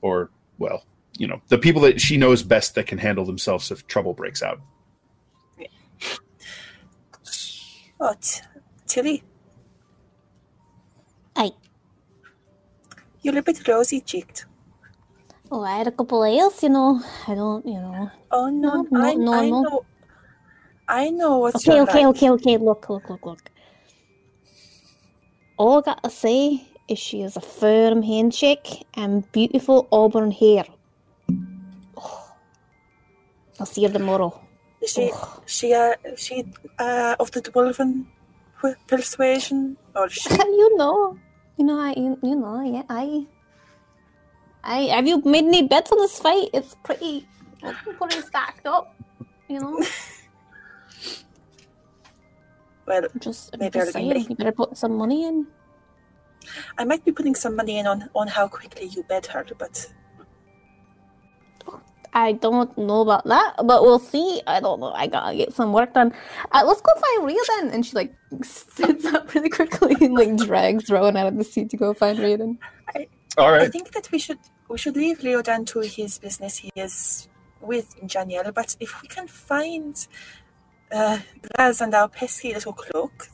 or, 0.00 0.30
well, 0.58 0.84
you 1.18 1.26
know, 1.26 1.42
the 1.48 1.58
people 1.58 1.82
that 1.82 2.00
she 2.00 2.16
knows 2.16 2.42
best 2.42 2.74
that 2.76 2.86
can 2.86 2.98
handle 2.98 3.24
themselves 3.26 3.70
if 3.70 3.86
trouble 3.86 4.14
breaks 4.14 4.42
out. 4.42 4.60
Oh, 8.00 8.14
T- 8.20 8.40
Tilly, 8.86 9.22
I 11.36 11.52
you're 13.22 13.38
a 13.38 13.42
bit 13.42 13.66
rosy 13.68 14.00
cheeked. 14.00 14.46
oh, 15.52 15.62
I 15.62 15.76
had 15.78 15.86
a 15.86 15.92
couple 15.92 16.24
of 16.24 16.28
ales, 16.32 16.60
you 16.64 16.68
know. 16.70 17.00
I 17.28 17.34
don't, 17.36 17.64
you 17.64 17.74
know. 17.74 18.10
Oh 18.32 18.48
no, 18.48 18.82
No, 18.90 19.00
I, 19.04 19.14
no, 19.14 19.32
I 19.34 19.48
no. 19.50 19.60
know. 19.62 19.84
I 20.92 21.08
know 21.08 21.38
what's 21.38 21.66
Okay, 21.66 21.80
okay, 21.80 22.06
okay, 22.06 22.30
okay. 22.30 22.56
Look, 22.58 22.90
look, 22.90 23.08
look, 23.08 23.24
look. 23.24 23.50
All 25.56 25.78
I 25.78 25.80
gotta 25.80 26.10
say 26.10 26.68
is 26.86 26.98
she 26.98 27.20
has 27.20 27.34
a 27.34 27.40
firm 27.40 28.02
handshake 28.02 28.84
and 28.92 29.24
beautiful 29.32 29.88
auburn 29.90 30.30
hair. 30.30 30.64
Oh. 31.96 32.34
I'll 33.58 33.64
see 33.64 33.84
her 33.84 33.88
tomorrow. 33.88 34.38
Is 34.82 34.92
she 34.92 35.10
she 35.46 35.72
uh 35.72 35.94
she 36.14 36.44
uh 36.78 37.16
of 37.18 37.30
the 37.30 37.40
dwarven 37.40 38.04
persuasion 38.86 39.78
or 39.96 40.10
she? 40.10 40.28
you 40.60 40.76
know, 40.76 41.16
you 41.56 41.64
know, 41.64 41.80
I, 41.80 41.94
you, 41.96 42.18
you 42.22 42.36
know, 42.36 42.60
yeah, 42.60 42.82
I, 42.90 43.24
I. 44.62 44.78
Have 44.92 45.06
you 45.06 45.22
made 45.24 45.44
any 45.44 45.66
bets 45.66 45.90
on 45.90 45.98
this 45.98 46.18
fight? 46.18 46.50
It's 46.52 46.76
pretty, 46.84 47.26
pretty 47.96 48.20
stacked 48.20 48.66
up. 48.66 48.94
You 49.48 49.60
know, 49.60 49.80
Well, 52.86 53.02
just, 53.20 53.50
I'm 53.54 53.60
Maybe 53.60 53.78
just 53.78 53.88
I'll 53.88 53.92
saying, 53.92 54.08
make- 54.08 54.28
you 54.28 54.36
better 54.36 54.52
put 54.52 54.76
some 54.76 54.96
money 54.96 55.24
in. 55.24 55.46
I 56.76 56.84
might 56.84 57.04
be 57.04 57.12
putting 57.12 57.36
some 57.36 57.54
money 57.54 57.78
in 57.78 57.86
on 57.86 58.10
on 58.16 58.26
how 58.26 58.48
quickly 58.48 58.86
you 58.86 59.04
bet 59.04 59.26
her, 59.26 59.46
but 59.56 59.86
I 62.14 62.32
don't 62.32 62.76
know 62.76 63.00
about 63.00 63.24
that, 63.24 63.54
but 63.64 63.82
we'll 63.82 63.98
see. 63.98 64.42
I 64.46 64.60
don't 64.60 64.80
know. 64.80 64.92
I 64.92 65.06
gotta 65.06 65.34
get 65.36 65.52
some 65.54 65.72
work 65.72 65.94
done. 65.94 66.12
Uh, 66.50 66.62
let's 66.66 66.80
go 66.82 66.92
find 66.94 67.26
Rhea 67.26 67.38
then. 67.56 67.70
And 67.70 67.86
she 67.86 67.94
like 67.94 68.12
sits 68.42 69.06
up 69.06 69.32
really 69.34 69.48
quickly 69.48 69.96
and 70.00 70.14
like 70.14 70.36
drags 70.36 70.90
Rowan 70.90 71.16
out 71.16 71.28
of 71.28 71.36
the 71.38 71.44
seat 71.44 71.70
to 71.70 71.76
go 71.76 71.94
find 71.94 72.18
Rhea. 72.18 72.36
Then. 72.36 72.58
All 73.38 73.54
I 73.54 73.68
think 73.68 73.92
that 73.92 74.10
we 74.10 74.18
should 74.18 74.38
we 74.68 74.76
should 74.76 74.96
leave 74.96 75.20
Ryodan 75.20 75.64
to 75.68 75.80
his 75.80 76.18
business. 76.18 76.58
He 76.58 76.70
is 76.76 77.28
with 77.62 77.94
Janiel, 78.04 78.52
but 78.52 78.76
if 78.80 79.00
we 79.00 79.08
can 79.08 79.26
find 79.28 79.94
uh, 80.92 81.18
Glaz 81.42 81.80
and 81.80 81.94
our 81.94 82.08
pesky 82.08 82.52
little 82.52 82.72
cloak, 82.72 83.28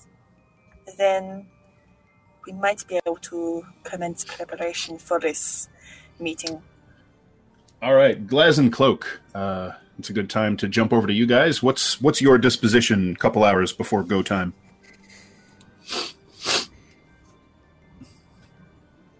then 0.96 1.46
we 2.46 2.52
might 2.52 2.86
be 2.86 3.00
able 3.04 3.16
to 3.16 3.64
commence 3.84 4.24
preparation 4.24 4.98
for 4.98 5.20
this 5.20 5.68
meeting. 6.18 6.62
All 7.82 7.94
right, 7.94 8.26
Glaz 8.26 8.58
and 8.58 8.72
Cloak. 8.72 9.20
Uh, 9.34 9.72
it's 9.98 10.10
a 10.10 10.12
good 10.12 10.30
time 10.30 10.56
to 10.58 10.68
jump 10.68 10.92
over 10.92 11.06
to 11.06 11.12
you 11.12 11.26
guys. 11.26 11.62
What's 11.62 12.00
what's 12.00 12.20
your 12.20 12.38
disposition? 12.38 13.12
A 13.12 13.16
couple 13.16 13.44
hours 13.44 13.72
before 13.72 14.02
go 14.02 14.22
time. 14.22 14.54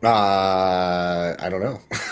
Uh, 0.03 1.35
I 1.39 1.49
don't 1.51 1.61
know. 1.61 1.81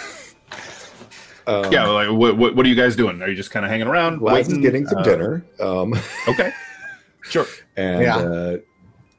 Um, 1.49 1.73
yeah, 1.73 1.87
like 1.87 2.11
what, 2.11 2.37
what 2.37 2.57
what 2.57 2.67
are 2.67 2.69
you 2.69 2.75
guys 2.75 2.97
doing? 2.97 3.23
Are 3.23 3.29
you 3.29 3.37
just 3.37 3.51
kind 3.51 3.65
of 3.65 3.71
hanging 3.71 3.87
around, 3.87 4.21
Glaz 4.21 4.41
is 4.41 4.49
waiting? 4.49 4.63
getting 4.63 4.87
some 4.87 4.99
Uh, 4.99 5.03
dinner. 5.03 5.45
Um, 5.61 5.95
Okay, 6.29 6.53
sure. 7.23 7.47
and 7.77 8.03
Yeah. 8.03 8.17
uh, 8.17 8.57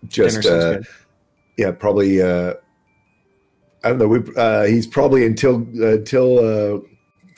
just 0.07 0.45
uh, 0.45 0.73
good. 0.73 0.87
yeah, 1.57 1.71
probably. 1.71 2.21
Uh, 2.21 2.53
I 3.83 3.89
don't 3.89 3.99
know. 3.99 4.07
We 4.07 4.19
uh, 4.35 4.63
he's 4.63 4.87
probably 4.87 5.25
until 5.25 5.65
uh, 5.81 5.93
until 5.93 6.39
uh, 6.39 6.79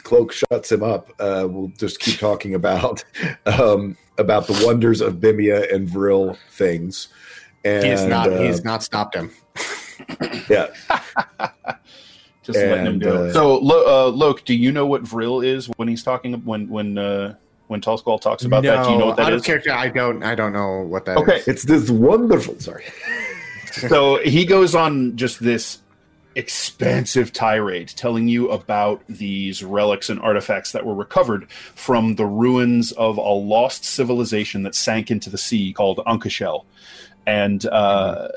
Cloak 0.04 0.32
shuts 0.32 0.72
him 0.72 0.82
up. 0.84 1.10
Uh, 1.20 1.48
we'll 1.50 1.72
just 1.78 2.00
keep 2.00 2.18
talking 2.28 2.56
about 2.56 3.04
um, 3.46 3.96
about 4.18 4.48
the 4.48 4.60
wonders 4.66 5.02
of 5.02 5.16
Bemmea 5.16 5.72
and 5.74 5.88
Vril 5.88 6.36
things. 6.52 7.10
And 7.66 7.86
He's 7.86 8.06
not. 8.06 8.32
uh, 8.32 8.40
he's 8.42 8.64
not 8.64 8.82
stopped 8.84 9.16
him. 9.16 9.32
yeah. 10.50 10.68
Just 12.54 12.66
letting 12.66 12.86
him 12.86 12.94
And, 12.94 13.02
go. 13.02 13.26
uh, 13.28 13.34
so, 13.34 13.58
Lo- 13.58 14.08
uh, 14.08 14.12
Loke, 14.12 14.44
do 14.46 14.56
you 14.56 14.72
know 14.72 14.86
what 14.86 15.02
Vril 15.04 15.42
is 15.42 15.68
when 15.78 15.88
he's 15.88 16.04
talking 16.04 16.34
when 16.46 16.68
when 16.70 16.98
uh, 16.98 17.36
when 17.68 17.82
Tall 17.82 17.98
Skull 17.98 18.18
talks 18.20 18.44
about 18.44 18.64
that? 18.64 18.86
Do 18.86 18.92
you 18.92 18.98
know 18.98 19.06
what 19.08 19.18
that 19.18 19.28
out 19.28 19.34
is? 19.34 19.42
of 19.42 19.46
character, 19.46 19.72
I 19.72 19.90
don't. 19.90 20.24
I 20.24 20.34
don't 20.36 20.54
know 20.54 20.82
what 20.82 21.06
that 21.06 21.18
Okay. 21.18 21.42
It's 21.46 21.64
this 21.64 21.90
wonderful. 21.90 22.60
Sorry. 22.60 22.86
so 23.72 24.18
he 24.24 24.46
goes 24.46 24.74
on 24.74 25.16
just 25.16 25.40
this 25.44 25.80
expansive 26.36 27.34
tirade 27.34 27.90
telling 27.90 28.28
you 28.28 28.50
about 28.50 29.02
these 29.08 29.64
relics 29.64 30.10
and 30.10 30.20
artifacts 30.22 30.72
that 30.72 30.86
were 30.86 30.94
recovered 30.96 31.50
from 31.52 32.16
the 32.16 32.26
ruins 32.26 32.92
of 32.94 33.18
a 33.18 33.22
lost 33.22 33.84
civilization 33.84 34.64
that 34.64 34.74
sank 34.74 35.12
into 35.12 35.30
the 35.30 35.38
sea 35.38 35.74
called 35.74 35.98
Ankeshel. 36.08 36.66
And 37.28 37.66
uh, 37.66 38.30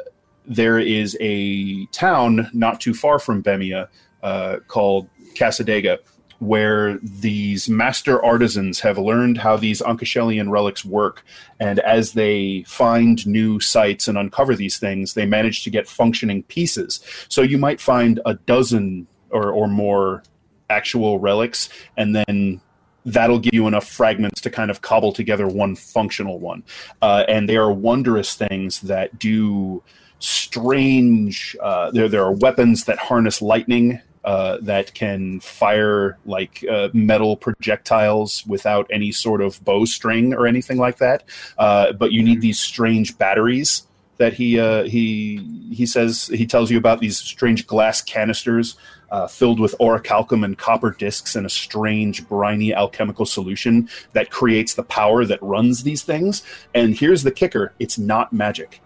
there 0.46 0.78
is 0.78 1.16
a 1.20 1.86
town 1.86 2.50
not 2.52 2.80
too 2.80 2.94
far 2.94 3.18
from 3.18 3.42
Bemmea 3.42 3.88
uh, 4.22 4.56
called 4.68 5.08
Casadega, 5.34 5.98
where 6.38 6.98
these 6.98 7.68
master 7.68 8.22
artisans 8.24 8.80
have 8.80 8.98
learned 8.98 9.38
how 9.38 9.56
these 9.56 9.80
Ankeshelian 9.80 10.50
relics 10.50 10.84
work 10.84 11.24
and 11.60 11.78
as 11.80 12.14
they 12.14 12.64
find 12.66 13.24
new 13.26 13.60
sites 13.60 14.08
and 14.08 14.18
uncover 14.18 14.56
these 14.56 14.76
things, 14.76 15.14
they 15.14 15.24
manage 15.24 15.62
to 15.62 15.70
get 15.70 15.86
functioning 15.86 16.42
pieces. 16.44 17.00
So 17.28 17.42
you 17.42 17.58
might 17.58 17.80
find 17.80 18.18
a 18.26 18.34
dozen 18.34 19.06
or, 19.30 19.52
or 19.52 19.68
more 19.68 20.24
actual 20.68 21.20
relics, 21.20 21.68
and 21.96 22.16
then 22.16 22.60
that'll 23.04 23.38
give 23.38 23.54
you 23.54 23.68
enough 23.68 23.88
fragments 23.88 24.40
to 24.40 24.50
kind 24.50 24.70
of 24.70 24.80
cobble 24.80 25.12
together 25.12 25.46
one 25.46 25.76
functional 25.76 26.40
one. 26.40 26.64
Uh, 27.00 27.24
and 27.28 27.48
they 27.48 27.56
are 27.56 27.72
wondrous 27.72 28.34
things 28.34 28.80
that 28.80 29.16
do 29.18 29.82
strange. 30.24 31.56
Uh, 31.60 31.90
there, 31.90 32.08
there 32.08 32.22
are 32.22 32.32
weapons 32.32 32.84
that 32.84 32.98
harness 32.98 33.42
lightning 33.42 34.00
uh, 34.24 34.58
that 34.60 34.94
can 34.94 35.40
fire 35.40 36.18
like 36.24 36.64
uh, 36.70 36.88
metal 36.92 37.36
projectiles 37.36 38.44
without 38.46 38.86
any 38.90 39.10
sort 39.10 39.40
of 39.40 39.62
bowstring 39.64 40.32
or 40.32 40.46
anything 40.46 40.78
like 40.78 40.98
that. 40.98 41.24
Uh, 41.58 41.92
but 41.92 42.12
you 42.12 42.22
need 42.22 42.40
these 42.40 42.60
strange 42.60 43.18
batteries 43.18 43.86
that 44.18 44.34
he 44.34 44.60
uh, 44.60 44.84
he 44.84 45.70
he 45.72 45.84
says 45.84 46.28
he 46.28 46.46
tells 46.46 46.70
you 46.70 46.78
about 46.78 47.00
these 47.00 47.18
strange 47.18 47.66
glass 47.66 48.00
canisters 48.00 48.76
uh, 49.10 49.26
filled 49.26 49.58
with 49.58 49.74
orichalcum 49.80 50.44
and 50.44 50.56
copper 50.56 50.92
discs 50.92 51.34
and 51.34 51.44
a 51.44 51.50
strange 51.50 52.26
briny 52.28 52.72
alchemical 52.72 53.26
solution 53.26 53.88
that 54.12 54.30
creates 54.30 54.74
the 54.74 54.84
power 54.84 55.24
that 55.24 55.42
runs 55.42 55.82
these 55.82 56.02
things. 56.02 56.44
And 56.74 56.96
here's 56.96 57.24
the 57.24 57.32
kicker: 57.32 57.72
it's 57.80 57.98
not 57.98 58.32
magic. 58.32 58.80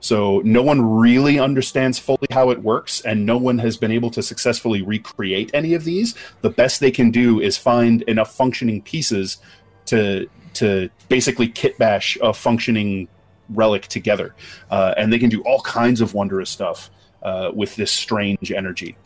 So 0.00 0.40
no 0.44 0.62
one 0.62 0.80
really 0.80 1.38
understands 1.38 1.98
fully 1.98 2.26
how 2.30 2.50
it 2.50 2.62
works, 2.62 3.00
and 3.02 3.26
no 3.26 3.36
one 3.36 3.58
has 3.58 3.76
been 3.76 3.92
able 3.92 4.10
to 4.10 4.22
successfully 4.22 4.82
recreate 4.82 5.50
any 5.54 5.74
of 5.74 5.84
these. 5.84 6.14
The 6.40 6.50
best 6.50 6.80
they 6.80 6.90
can 6.90 7.10
do 7.10 7.40
is 7.40 7.56
find 7.56 8.02
enough 8.02 8.34
functioning 8.34 8.82
pieces 8.82 9.38
to 9.86 10.28
to 10.54 10.90
basically 11.08 11.48
kit 11.48 11.78
bash 11.78 12.18
a 12.20 12.32
functioning 12.32 13.08
relic 13.50 13.86
together, 13.88 14.34
uh, 14.70 14.94
and 14.96 15.12
they 15.12 15.18
can 15.18 15.30
do 15.30 15.42
all 15.42 15.60
kinds 15.60 16.00
of 16.00 16.14
wondrous 16.14 16.50
stuff 16.50 16.90
uh, 17.22 17.50
with 17.54 17.76
this 17.76 17.92
strange 17.92 18.50
energy. 18.50 18.96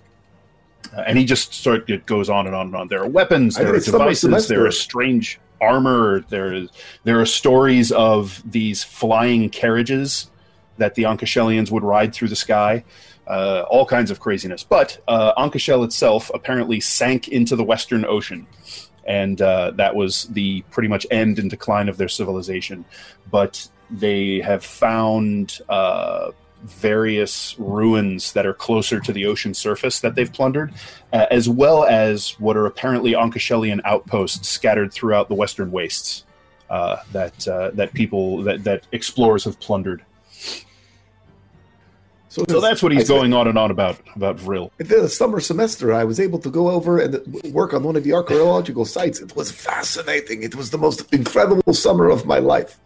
Uh, 0.97 1.01
and 1.07 1.19
he 1.19 1.25
just 1.25 1.55
sort 1.55 1.89
of 1.91 2.07
goes 2.07 2.31
on 2.31 2.47
and 2.47 2.55
on 2.55 2.67
and 2.67 2.77
on. 2.77 2.89
There 2.89 3.03
are 3.03 3.09
weapons, 3.09 3.57
there 3.57 3.75
are 3.75 3.81
devices, 3.81 4.49
there 4.49 4.67
are 4.67 4.71
strange 4.71 5.41
armor. 5.61 6.21
There 6.29 6.53
is 6.53 6.69
there 7.05 7.21
are 7.21 7.27
stories 7.27 7.91
of 7.91 8.43
these 8.51 8.85
flying 8.85 9.51
carriages 9.51 10.31
that 10.79 10.95
the 10.95 11.05
Ankeshelians 11.05 11.71
would 11.71 11.83
ride 11.83 12.15
through 12.15 12.29
the 12.29 12.37
sky. 12.37 12.85
Uh, 13.27 13.65
all 13.71 13.87
kinds 13.87 14.11
of 14.11 14.21
craziness. 14.21 14.63
But 14.65 15.01
uh, 15.09 15.33
Ankeshel 15.43 15.83
itself 15.83 16.31
apparently 16.35 16.79
sank 16.79 17.29
into 17.29 17.57
the 17.57 17.65
Western 17.65 18.05
Ocean, 18.05 18.47
and 19.07 19.41
uh, 19.41 19.71
that 19.77 19.97
was 19.97 20.25
the 20.25 20.61
pretty 20.71 20.89
much 20.89 21.07
end 21.11 21.39
and 21.39 21.49
decline 21.49 21.89
of 21.89 21.97
their 21.97 22.09
civilization. 22.09 22.85
But 23.31 23.67
they 23.91 24.41
have 24.41 24.63
found 24.63 25.61
uh, 25.71 26.33
various 26.65 27.55
ruins 27.59 28.33
that 28.33 28.47
are 28.47 28.55
closer 28.55 28.99
to 28.99 29.13
the 29.13 29.27
ocean 29.27 29.55
surface 29.55 30.01
that 30.01 30.15
they've 30.15 30.33
plundered, 30.33 30.73
uh, 31.13 31.27
as 31.31 31.49
well 31.49 31.85
as 31.85 32.31
what 32.41 32.57
are 32.57 32.67
apparently 32.67 33.13
Ankeshelian 33.13 33.81
outposts 33.85 34.49
scattered 34.49 34.93
throughout 34.93 35.29
the 35.29 35.35
Western 35.35 35.71
wastes 35.71 36.25
uh, 36.71 36.97
that 37.13 37.47
uh, 37.47 37.71
that 37.75 37.93
people 37.93 38.43
that, 38.43 38.65
that 38.65 38.87
explorers 38.93 39.45
have 39.45 39.61
plundered. 39.61 40.05
So 42.35 42.61
that's 42.61 42.83
what 42.83 42.91
he's 42.91 43.09
I 43.09 43.15
going 43.15 43.33
on 43.33 43.47
and 43.47 43.57
on 43.57 43.71
about 43.71 44.01
about 44.17 44.41
Vril. 44.41 44.73
spent- 44.75 44.89
The 44.91 45.09
summer 45.09 45.39
semester, 45.39 45.93
I 45.95 46.03
was 46.03 46.19
able 46.19 46.41
to 46.41 46.51
go 46.51 46.69
over 46.71 46.99
and 46.99 47.23
work 47.53 47.73
on 47.73 47.85
one 47.85 47.95
of 47.95 48.03
the 48.03 48.13
archaeological 48.13 48.85
sites. 48.85 49.21
It 49.21 49.37
was 49.37 49.53
fascinating. 49.53 50.43
It 50.43 50.57
was 50.57 50.71
the 50.71 50.79
most 50.79 51.13
incredible 51.15 51.73
summer 51.73 52.09
of 52.11 52.27
my 52.27 52.41
life. 52.41 52.79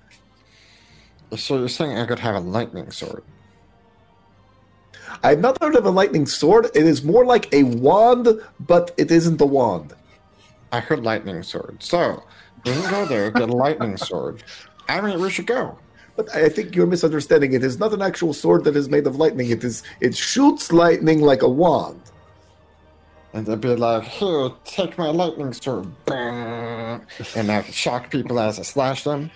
So 1.36 1.58
you're 1.58 1.68
saying 1.68 1.96
I 1.96 2.04
could 2.04 2.18
have 2.18 2.34
a 2.34 2.40
lightning 2.40 2.90
sword? 2.90 3.22
I've 5.22 5.40
not 5.40 5.60
heard 5.62 5.76
of 5.76 5.86
a 5.86 5.90
lightning 5.90 6.26
sword. 6.26 6.66
It 6.74 6.84
is 6.86 7.02
more 7.02 7.24
like 7.24 7.52
a 7.52 7.62
wand, 7.64 8.28
but 8.60 8.92
it 8.98 9.10
isn't 9.10 9.40
a 9.40 9.46
wand. 9.46 9.94
I 10.72 10.80
heard 10.80 11.02
lightning 11.02 11.42
sword. 11.42 11.82
So 11.82 12.22
we 12.66 12.72
can 12.72 12.90
go 12.90 13.06
there, 13.06 13.30
get 13.30 13.48
a 13.48 13.52
lightning 13.52 13.96
sword. 14.08 14.42
I 14.88 15.00
mean, 15.00 15.20
we 15.20 15.30
should 15.30 15.46
go. 15.46 15.78
But 16.19 16.35
I 16.35 16.49
think 16.49 16.74
you're 16.74 16.89
misunderstanding. 16.89 17.53
It 17.53 17.62
is 17.62 17.78
not 17.78 17.93
an 17.93 18.03
actual 18.03 18.35
sword 18.35 18.65
that 18.65 18.74
is 18.74 18.89
made 18.89 19.07
of 19.07 19.15
lightning. 19.16 19.51
It 19.51 19.62
is 19.62 19.85
it 20.01 20.16
shoots 20.16 20.73
lightning 20.73 21.20
like 21.20 21.43
a 21.43 21.49
wand. 21.49 22.03
And 23.32 23.47
they'd 23.47 23.61
be 23.61 23.77
like, 23.77 24.03
here, 24.03 24.51
take 24.65 24.99
my 24.99 25.11
lightning 25.11 25.53
sword. 25.53 25.86
Bang. 26.07 27.07
And 27.36 27.53
I 27.53 27.62
could 27.62 27.73
shock 27.73 28.11
people 28.11 28.40
as 28.40 28.59
I 28.59 28.62
slash 28.62 29.05
them. 29.05 29.31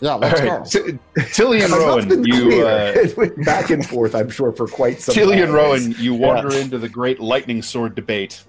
Yeah, 0.00 0.14
All 0.14 0.18
let's 0.18 0.40
right, 0.40 0.48
go. 0.48 0.90
T- 0.90 0.98
Tillian 1.30 1.70
I've 1.70 1.78
Rowan, 1.78 2.24
you 2.24 2.66
uh, 2.66 2.92
it 2.96 3.16
went 3.16 3.44
back 3.44 3.70
and 3.70 3.86
forth. 3.86 4.16
I'm 4.16 4.30
sure 4.30 4.50
for 4.50 4.66
quite 4.66 5.00
some 5.00 5.14
Tillian 5.14 5.46
time. 5.46 5.54
Rowan, 5.54 5.94
you 5.96 6.12
wander 6.14 6.52
into 6.56 6.76
the 6.76 6.88
great 6.88 7.20
lightning 7.20 7.62
sword 7.62 7.94
debate. 7.94 8.42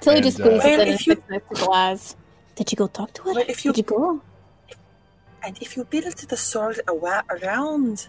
Tilly 0.00 0.16
And, 0.18 0.24
just 0.24 0.38
uh, 0.40 0.44
squeezes 0.44 0.62
Well, 0.64 0.80
in 0.82 0.88
and 0.88 1.06
you- 1.06 1.16
sticks 1.16 1.60
glass. 1.64 2.14
Did 2.54 2.70
you 2.70 2.76
go 2.76 2.86
talk 2.86 3.12
to 3.14 3.22
her? 3.22 3.32
Well, 3.32 3.44
if 3.48 3.64
you- 3.64 3.72
Did 3.72 3.78
you 3.90 3.96
go? 3.98 4.22
And 5.44 5.58
if 5.60 5.76
you 5.76 5.84
build 5.84 6.16
the 6.16 6.36
sword 6.36 6.80
awa- 6.88 7.24
around 7.30 8.08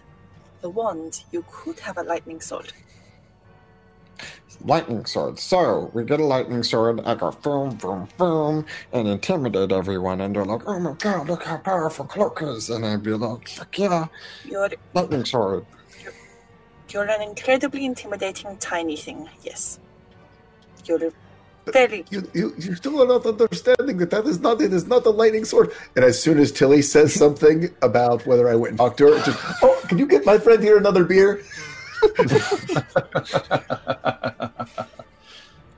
the 0.60 0.70
wand, 0.70 1.24
you 1.32 1.44
could 1.50 1.80
have 1.80 1.98
a 1.98 2.02
lightning 2.02 2.40
sword. 2.40 2.72
Lightning 4.64 5.04
sword. 5.04 5.38
So 5.38 5.90
we 5.94 6.04
get 6.04 6.20
a 6.20 6.24
lightning 6.24 6.62
sword. 6.62 7.00
I 7.04 7.16
go 7.16 7.32
boom, 7.32 7.74
boom, 7.76 8.08
boom, 8.16 8.64
and 8.92 9.08
intimidate 9.08 9.72
everyone. 9.72 10.20
And 10.20 10.34
they're 10.34 10.44
like, 10.44 10.62
oh 10.66 10.78
my 10.78 10.92
god, 10.92 11.28
look 11.28 11.42
how 11.42 11.56
powerful 11.58 12.04
Cloak 12.04 12.40
is. 12.42 12.70
And 12.70 12.86
I'd 12.86 13.02
be 13.02 13.12
like, 13.14 13.48
fuck 13.48 13.76
yeah, 13.78 14.06
You're 14.44 14.70
lightning 14.94 15.24
sword. 15.24 15.66
you're 16.90 17.04
an 17.10 17.20
incredibly 17.20 17.84
intimidating 17.84 18.56
tiny 18.58 18.96
thing. 18.96 19.28
Yes. 19.42 19.80
You're 20.86 21.12
very 21.72 22.04
You, 22.10 22.28
you, 22.34 22.54
you 22.58 22.74
still 22.74 23.02
are 23.02 23.06
not 23.06 23.24
understanding 23.26 23.96
that 23.98 24.10
that 24.10 24.26
is 24.26 24.40
not 24.40 24.60
it 24.60 24.72
is 24.72 24.86
not 24.86 25.06
a 25.06 25.10
lightning 25.10 25.44
sword. 25.44 25.72
And 25.96 26.04
as 26.04 26.20
soon 26.20 26.38
as 26.38 26.52
Tilly 26.52 26.82
says 26.82 27.14
something 27.14 27.70
about 27.82 28.26
whether 28.26 28.48
I 28.48 28.54
went 28.54 28.70
and 28.70 28.78
talked 28.78 28.98
to 28.98 29.06
her, 29.08 29.22
just 29.24 29.38
oh, 29.62 29.80
can 29.88 29.98
you 29.98 30.06
get 30.06 30.26
my 30.26 30.38
friend 30.38 30.62
here 30.62 30.76
another 30.76 31.04
beer? 31.04 31.42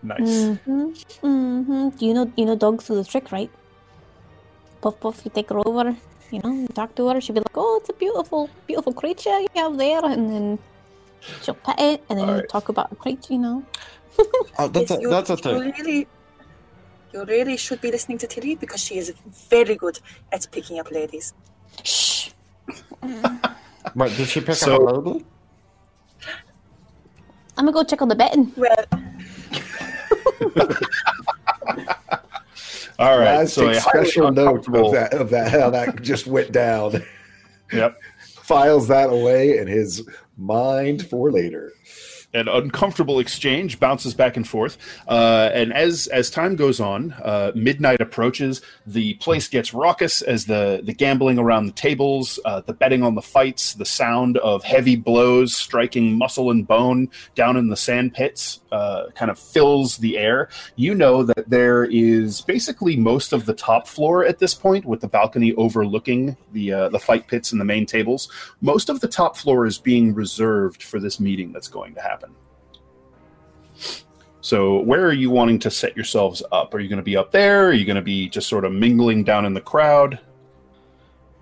nice. 0.02 0.20
Mm-hmm. 0.20 0.86
Mm-hmm. 1.22 1.88
You 1.98 2.14
know, 2.14 2.32
you 2.36 2.44
know, 2.46 2.56
dogs 2.56 2.86
do 2.86 2.96
the 2.96 3.04
trick, 3.04 3.30
right? 3.30 3.50
Puff, 4.80 4.98
puff. 5.00 5.22
You 5.24 5.30
take 5.34 5.50
her 5.50 5.60
over. 5.64 5.96
You 6.32 6.40
know, 6.42 6.50
you 6.50 6.68
talk 6.68 6.94
to 6.96 7.08
her. 7.08 7.20
She'll 7.20 7.34
be 7.34 7.40
like, 7.40 7.56
"Oh, 7.56 7.78
it's 7.80 7.90
a 7.90 7.92
beautiful, 7.92 8.50
beautiful 8.66 8.92
creature 8.92 9.38
you 9.38 9.46
have 9.54 9.78
there," 9.78 10.04
and 10.04 10.28
then 10.32 10.58
She'll 11.42 11.54
pet 11.54 11.80
it, 11.80 12.04
and 12.08 12.18
then 12.18 12.26
you 12.28 12.34
Alright. 12.34 12.48
talk 12.48 12.68
about 12.68 12.90
the 12.90 12.96
creature. 12.96 13.32
you 13.32 13.38
know. 13.38 13.64
Oh, 14.58 14.68
that's 14.68 14.90
a, 14.90 14.98
you- 15.00 15.10
that's 15.10 15.30
a 15.30 15.34
You 15.34 15.38
thing. 15.38 15.58
really, 15.76 16.06
you 17.12 17.24
really 17.24 17.56
should 17.56 17.80
be 17.80 17.90
listening 17.90 18.18
to 18.18 18.26
Tilly 18.26 18.54
because 18.54 18.82
she 18.82 18.96
is 18.98 19.12
very 19.50 19.74
good 19.76 19.98
at 20.32 20.46
picking 20.50 20.78
up 20.78 20.90
ladies. 20.90 21.34
Shh. 21.84 22.30
But 23.94 24.10
did 24.16 24.28
she 24.28 24.40
pick 24.40 24.56
So- 24.56 24.88
up 24.88 25.06
a 25.06 25.08
lady? 25.10 25.24
I'm 27.58 27.64
gonna 27.64 27.72
go 27.72 27.84
check 27.84 28.02
on 28.02 28.08
the 28.08 28.14
betting. 28.16 28.52
Well, 28.56 28.84
All 32.98 33.18
right. 33.18 33.36
Laz 33.38 33.52
so 33.52 33.68
a 33.68 33.74
special 33.74 34.30
note 34.32 34.66
of 34.68 34.92
that, 34.92 35.12
of 35.14 35.30
that, 35.30 35.50
how 35.52 35.70
that 35.70 36.00
just 36.02 36.26
went 36.26 36.52
down. 36.52 37.02
Yep. 37.72 37.96
Files 38.42 38.88
that 38.88 39.10
away 39.10 39.58
in 39.58 39.66
his 39.66 40.06
mind 40.36 41.06
for 41.08 41.30
later. 41.32 41.72
An 42.36 42.48
uncomfortable 42.48 43.18
exchange 43.18 43.80
bounces 43.80 44.14
back 44.14 44.36
and 44.36 44.46
forth 44.46 44.78
uh, 45.08 45.50
and 45.52 45.72
as 45.72 46.06
as 46.08 46.30
time 46.30 46.56
goes 46.56 46.80
on 46.80 47.12
uh, 47.24 47.50
midnight 47.54 48.00
approaches 48.00 48.60
the 48.86 49.14
place 49.14 49.48
gets 49.48 49.72
raucous 49.72 50.22
as 50.22 50.46
the 50.46 50.80
the 50.84 50.92
gambling 50.92 51.38
around 51.38 51.66
the 51.66 51.72
tables 51.72 52.38
uh, 52.44 52.60
the 52.60 52.72
betting 52.72 53.02
on 53.02 53.14
the 53.14 53.22
fights 53.22 53.74
the 53.74 53.84
sound 53.84 54.36
of 54.38 54.62
heavy 54.62 54.96
blows 54.96 55.54
striking 55.54 56.16
muscle 56.16 56.50
and 56.50 56.66
bone 56.66 57.08
down 57.34 57.56
in 57.56 57.68
the 57.68 57.76
sand 57.76 58.12
pits 58.12 58.60
uh, 58.76 59.10
kind 59.14 59.30
of 59.30 59.38
fills 59.38 59.96
the 59.98 60.18
air. 60.18 60.48
You 60.76 60.94
know 60.94 61.22
that 61.22 61.48
there 61.48 61.84
is 61.84 62.42
basically 62.42 62.96
most 62.96 63.32
of 63.32 63.46
the 63.46 63.54
top 63.54 63.86
floor 63.86 64.24
at 64.24 64.38
this 64.38 64.54
point 64.54 64.84
with 64.84 65.00
the 65.00 65.08
balcony 65.08 65.54
overlooking 65.54 66.36
the 66.52 66.72
uh, 66.72 66.88
the 66.90 66.98
fight 66.98 67.26
pits 67.26 67.52
and 67.52 67.60
the 67.60 67.64
main 67.64 67.86
tables. 67.86 68.30
Most 68.60 68.88
of 68.88 69.00
the 69.00 69.08
top 69.08 69.36
floor 69.36 69.66
is 69.66 69.78
being 69.78 70.14
reserved 70.14 70.82
for 70.82 71.00
this 71.00 71.18
meeting 71.18 71.52
that's 71.52 71.68
going 71.68 71.94
to 71.94 72.02
happen 72.02 72.25
so, 74.46 74.80
where 74.82 75.04
are 75.04 75.12
you 75.12 75.28
wanting 75.28 75.58
to 75.58 75.72
set 75.72 75.96
yourselves 75.96 76.40
up? 76.52 76.72
Are 76.72 76.78
you 76.78 76.88
going 76.88 76.98
to 76.98 77.02
be 77.02 77.16
up 77.16 77.32
there? 77.32 77.66
Are 77.68 77.72
you 77.72 77.84
going 77.84 77.96
to 77.96 78.00
be 78.02 78.28
just 78.28 78.48
sort 78.48 78.64
of 78.64 78.70
mingling 78.72 79.24
down 79.24 79.44
in 79.44 79.54
the 79.54 79.60
crowd? 79.60 80.20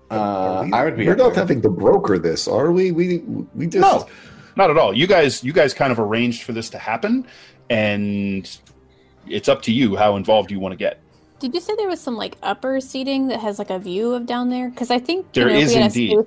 Uh, 0.09 0.15
Are 0.15 0.63
we- 0.65 0.73
I 0.73 0.83
would 0.85 0.97
be. 0.97 1.05
We're 1.05 1.15
not 1.15 1.33
there. 1.35 1.43
having 1.43 1.61
to 1.61 1.69
broker 1.69 2.17
this, 2.17 2.47
are 2.47 2.71
we? 2.71 2.91
We 2.91 3.19
we 3.53 3.67
just 3.67 3.81
No, 3.81 4.07
not 4.55 4.71
at 4.71 4.77
all. 4.79 4.91
You 4.91 5.05
guys, 5.05 5.43
you 5.43 5.53
guys 5.53 5.71
kind 5.71 5.91
of 5.91 5.99
arranged 5.99 6.41
for 6.43 6.51
this 6.53 6.67
to 6.71 6.79
happen, 6.79 7.27
and 7.69 8.49
it's 9.27 9.49
up 9.49 9.61
to 9.63 9.71
you 9.71 9.95
how 9.95 10.15
involved 10.15 10.49
you 10.49 10.59
want 10.59 10.73
to 10.73 10.77
get. 10.77 10.99
Did 11.37 11.53
you 11.53 11.59
say 11.61 11.75
there 11.75 11.87
was 11.87 11.99
some 12.01 12.15
like 12.15 12.37
upper 12.41 12.79
seating 12.79 13.27
that 13.27 13.39
has 13.39 13.59
like 13.59 13.69
a 13.69 13.77
view 13.77 14.13
of 14.13 14.25
down 14.25 14.49
there? 14.49 14.69
Because 14.69 14.89
I 14.89 14.97
think 14.97 15.31
There 15.33 15.47
you 15.49 15.53
know, 15.53 15.59
is 15.59 15.69
we 15.69 15.75
had 15.75 15.85
indeed. 15.95 16.17
a 16.17 16.25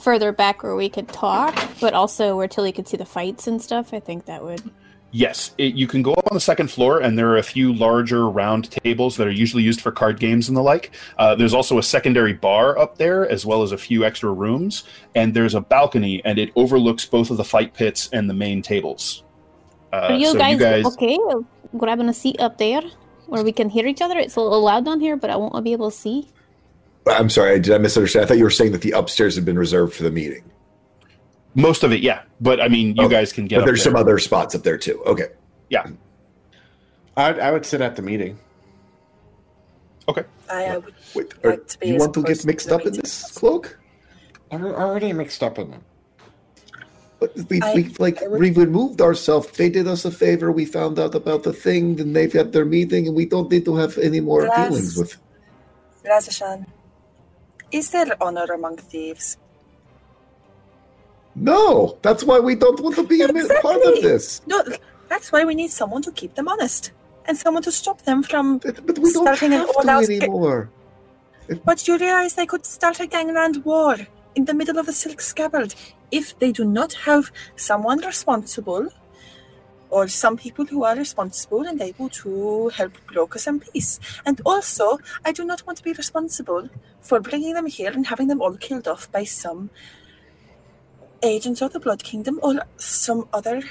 further 0.00 0.32
back 0.32 0.62
where 0.62 0.74
we 0.76 0.88
could 0.88 1.08
talk, 1.08 1.54
but 1.82 1.92
also 1.92 2.34
where 2.36 2.48
Tilly 2.48 2.72
could 2.72 2.88
see 2.88 2.96
the 2.96 3.04
fights 3.04 3.46
and 3.46 3.60
stuff. 3.60 3.92
I 3.92 4.00
think 4.00 4.24
that 4.26 4.42
would. 4.42 4.62
Yes, 5.10 5.54
it, 5.56 5.74
you 5.74 5.86
can 5.86 6.02
go 6.02 6.12
up 6.12 6.26
on 6.30 6.34
the 6.34 6.40
second 6.40 6.70
floor, 6.70 7.00
and 7.00 7.18
there 7.18 7.30
are 7.30 7.38
a 7.38 7.42
few 7.42 7.72
larger 7.72 8.28
round 8.28 8.70
tables 8.70 9.16
that 9.16 9.26
are 9.26 9.32
usually 9.32 9.62
used 9.62 9.80
for 9.80 9.90
card 9.90 10.20
games 10.20 10.48
and 10.48 10.56
the 10.56 10.62
like. 10.62 10.90
Uh, 11.16 11.34
there's 11.34 11.54
also 11.54 11.78
a 11.78 11.82
secondary 11.82 12.34
bar 12.34 12.78
up 12.78 12.98
there, 12.98 13.26
as 13.28 13.46
well 13.46 13.62
as 13.62 13.72
a 13.72 13.78
few 13.78 14.04
extra 14.04 14.30
rooms, 14.30 14.84
and 15.14 15.32
there's 15.32 15.54
a 15.54 15.62
balcony, 15.62 16.20
and 16.26 16.38
it 16.38 16.50
overlooks 16.56 17.06
both 17.06 17.30
of 17.30 17.38
the 17.38 17.44
fight 17.44 17.72
pits 17.72 18.10
and 18.12 18.28
the 18.28 18.34
main 18.34 18.60
tables. 18.60 19.24
Uh, 19.92 19.96
Are 19.96 20.12
you, 20.12 20.32
so 20.32 20.38
guys 20.38 20.52
you 20.52 20.58
guys, 20.58 20.86
okay? 20.86 21.18
Grabbing 21.76 22.10
a 22.10 22.14
seat 22.14 22.38
up 22.40 22.58
there 22.58 22.82
where 23.28 23.42
we 23.42 23.52
can 23.52 23.70
hear 23.70 23.86
each 23.86 24.02
other. 24.02 24.18
It's 24.18 24.36
a 24.36 24.40
little 24.40 24.62
loud 24.62 24.84
down 24.84 25.00
here, 25.00 25.16
but 25.16 25.30
I 25.30 25.36
won't 25.36 25.64
be 25.64 25.72
able 25.72 25.90
to 25.90 25.96
see. 25.96 26.28
I'm 27.06 27.30
sorry, 27.30 27.58
did 27.60 27.74
I 27.74 27.78
misunderstand? 27.78 28.24
I 28.24 28.28
thought 28.28 28.36
you 28.36 28.44
were 28.44 28.50
saying 28.50 28.72
that 28.72 28.82
the 28.82 28.90
upstairs 28.90 29.34
had 29.34 29.46
been 29.46 29.58
reserved 29.58 29.94
for 29.94 30.02
the 30.02 30.10
meeting. 30.10 30.44
Most 31.58 31.82
of 31.84 31.92
it, 31.92 32.00
yeah. 32.00 32.22
But 32.40 32.60
I 32.60 32.68
mean, 32.68 32.94
you 32.96 33.04
Okay. 33.04 33.14
guys 33.16 33.32
can 33.32 33.46
get 33.46 33.56
But 33.56 33.62
up 33.62 33.66
there's 33.66 33.84
there. 33.84 33.92
some 33.92 34.00
other 34.00 34.18
spots 34.18 34.54
up 34.54 34.62
there 34.62 34.78
too. 34.78 35.02
Okay. 35.04 35.28
yeah. 35.68 35.86
I'd, 37.16 37.38
I 37.40 37.50
would 37.50 37.66
sit 37.66 37.80
at 37.80 37.96
the 37.96 38.02
meeting. 38.02 38.38
Okay. 40.08 40.24
I, 40.48 40.64
I 40.66 40.76
would 40.78 40.94
Wait, 41.14 41.34
are, 41.44 41.56
to 41.56 41.78
be 41.80 41.88
you 41.88 41.96
want 41.98 42.14
to 42.14 42.22
get 42.22 42.44
mixed 42.46 42.68
the 42.68 42.76
up 42.76 42.86
in 42.86 42.92
this 42.94 43.24
as 43.24 43.32
cloak? 43.32 43.78
I'm 44.52 44.64
already 44.64 45.12
mixed 45.12 45.42
up 45.42 45.58
in 45.58 45.74
it. 45.74 45.80
But 47.20 47.34
we, 47.50 47.60
I- 47.60 47.74
we 47.74 47.82
like 47.98 48.20
would- 48.22 48.38
we 48.40 48.50
removed 48.52 49.00
ourselves. 49.02 49.48
They 49.50 49.68
did 49.68 49.88
us 49.88 50.04
a 50.04 50.10
favor. 50.12 50.52
We 50.52 50.64
found 50.64 50.98
out 51.00 51.14
about 51.16 51.42
the 51.42 51.52
thing. 51.52 51.96
Then 51.96 52.12
they've 52.12 52.32
had 52.32 52.52
their 52.52 52.64
meeting, 52.64 53.08
and 53.08 53.16
we 53.16 53.26
don't 53.26 53.50
need 53.50 53.64
to 53.66 53.74
have 53.76 53.98
any 53.98 54.20
more 54.20 54.46
Glass. 54.46 54.68
dealings 54.68 54.96
with. 54.96 55.16
Razashan, 56.06 56.64
is 57.72 57.90
there 57.90 58.06
honor 58.22 58.46
among 58.54 58.76
thieves? 58.78 59.36
No, 61.40 61.98
that's 62.02 62.24
why 62.24 62.40
we 62.40 62.54
don't 62.54 62.80
want 62.80 62.96
to 62.96 63.06
be 63.06 63.22
a 63.22 63.28
part 63.28 63.82
of 63.82 64.02
this. 64.02 64.42
No, 64.46 64.62
that's 65.08 65.32
why 65.32 65.44
we 65.44 65.54
need 65.54 65.70
someone 65.70 66.02
to 66.02 66.12
keep 66.12 66.34
them 66.34 66.48
honest 66.48 66.92
and 67.26 67.36
someone 67.36 67.62
to 67.62 67.72
stop 67.72 68.02
them 68.02 68.22
from. 68.22 68.58
But, 68.58 68.86
but 68.86 68.98
we 68.98 69.12
don't 69.12 69.24
Starting 69.24 69.52
an 69.54 69.66
all-out 69.76 70.06
to 70.06 70.16
anymore. 70.16 70.70
But 71.64 71.86
you 71.86 71.96
realize 71.96 72.34
they 72.34 72.46
could 72.46 72.66
start 72.66 73.00
a 73.00 73.06
gangland 73.06 73.64
war 73.64 73.96
in 74.34 74.44
the 74.44 74.54
middle 74.54 74.78
of 74.78 74.86
the 74.86 74.92
Silk 74.92 75.20
Scabbard 75.20 75.74
if 76.10 76.38
they 76.38 76.52
do 76.52 76.64
not 76.64 76.92
have 76.92 77.30
someone 77.56 78.00
responsible 78.00 78.88
or 79.90 80.08
some 80.08 80.36
people 80.36 80.66
who 80.66 80.84
are 80.84 80.94
responsible 80.94 81.66
and 81.66 81.80
able 81.80 82.08
to 82.10 82.68
help 82.68 82.92
broker 83.06 83.38
some 83.38 83.60
peace. 83.60 83.98
And 84.26 84.40
also, 84.44 84.98
I 85.24 85.32
do 85.32 85.44
not 85.44 85.66
want 85.66 85.78
to 85.78 85.84
be 85.84 85.92
responsible 85.92 86.68
for 87.00 87.20
bringing 87.20 87.54
them 87.54 87.66
here 87.66 87.90
and 87.90 88.06
having 88.06 88.28
them 88.28 88.42
all 88.42 88.56
killed 88.56 88.86
off 88.86 89.10
by 89.10 89.24
some 89.24 89.70
agents 91.22 91.62
of 91.62 91.72
the 91.72 91.80
Blood 91.80 92.02
Kingdom 92.04 92.38
or 92.42 92.62
some 92.76 93.28
other 93.32 93.62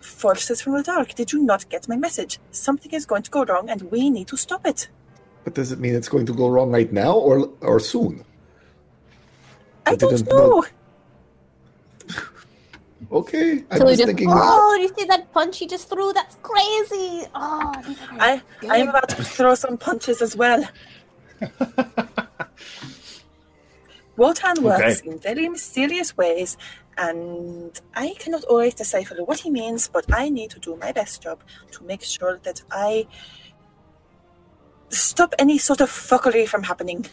forces 0.00 0.60
from 0.60 0.74
the 0.74 0.82
dark. 0.82 1.14
Did 1.14 1.32
you 1.32 1.42
not 1.42 1.68
get 1.68 1.88
my 1.88 1.96
message? 1.96 2.38
Something 2.50 2.92
is 2.92 3.06
going 3.06 3.22
to 3.22 3.30
go 3.30 3.44
wrong 3.44 3.68
and 3.70 3.82
we 3.90 4.10
need 4.10 4.28
to 4.28 4.36
stop 4.36 4.66
it. 4.66 4.88
But 5.44 5.54
does 5.54 5.72
it 5.72 5.78
mean 5.80 5.94
it's 5.94 6.08
going 6.08 6.26
to 6.26 6.34
go 6.34 6.48
wrong 6.48 6.70
right 6.70 6.92
now 6.92 7.14
or 7.14 7.50
or 7.60 7.80
soon? 7.80 8.24
I 9.86 9.92
I 9.92 9.96
don't 9.96 10.26
know. 10.28 10.60
know. 10.60 10.64
Okay, 13.12 13.64
I 13.70 13.78
Tilly 13.78 13.90
was 13.90 13.98
just, 13.98 14.06
thinking. 14.06 14.28
oh, 14.30 14.78
you 14.80 14.88
see 14.96 15.04
that 15.06 15.32
punch 15.32 15.58
he 15.58 15.66
just 15.66 15.88
threw? 15.88 16.12
That's 16.12 16.36
crazy. 16.42 17.26
Oh, 17.34 17.72
these 17.84 17.98
are 18.02 18.20
I 18.20 18.42
I 18.68 18.76
am 18.76 18.88
about 18.88 19.08
to 19.08 19.24
throw 19.24 19.56
some 19.56 19.76
punches 19.78 20.22
as 20.22 20.36
well. 20.36 20.62
Wotan 24.20 24.62
works 24.62 25.00
in 25.00 25.18
very 25.18 25.48
mysterious 25.48 26.14
ways, 26.14 26.58
and 26.98 27.72
I 27.94 28.14
cannot 28.18 28.44
always 28.44 28.74
decipher 28.74 29.14
what 29.24 29.40
he 29.40 29.50
means, 29.50 29.88
but 29.88 30.04
I 30.12 30.28
need 30.28 30.50
to 30.50 30.60
do 30.60 30.76
my 30.76 30.92
best 30.92 31.22
job 31.22 31.42
to 31.70 31.84
make 31.84 32.02
sure 32.02 32.38
that 32.42 32.62
I 32.70 33.06
stop 34.90 35.32
any 35.38 35.56
sort 35.56 35.80
of 35.80 35.88
fuckery 35.88 36.46
from 36.46 36.64
happening. 36.64 37.06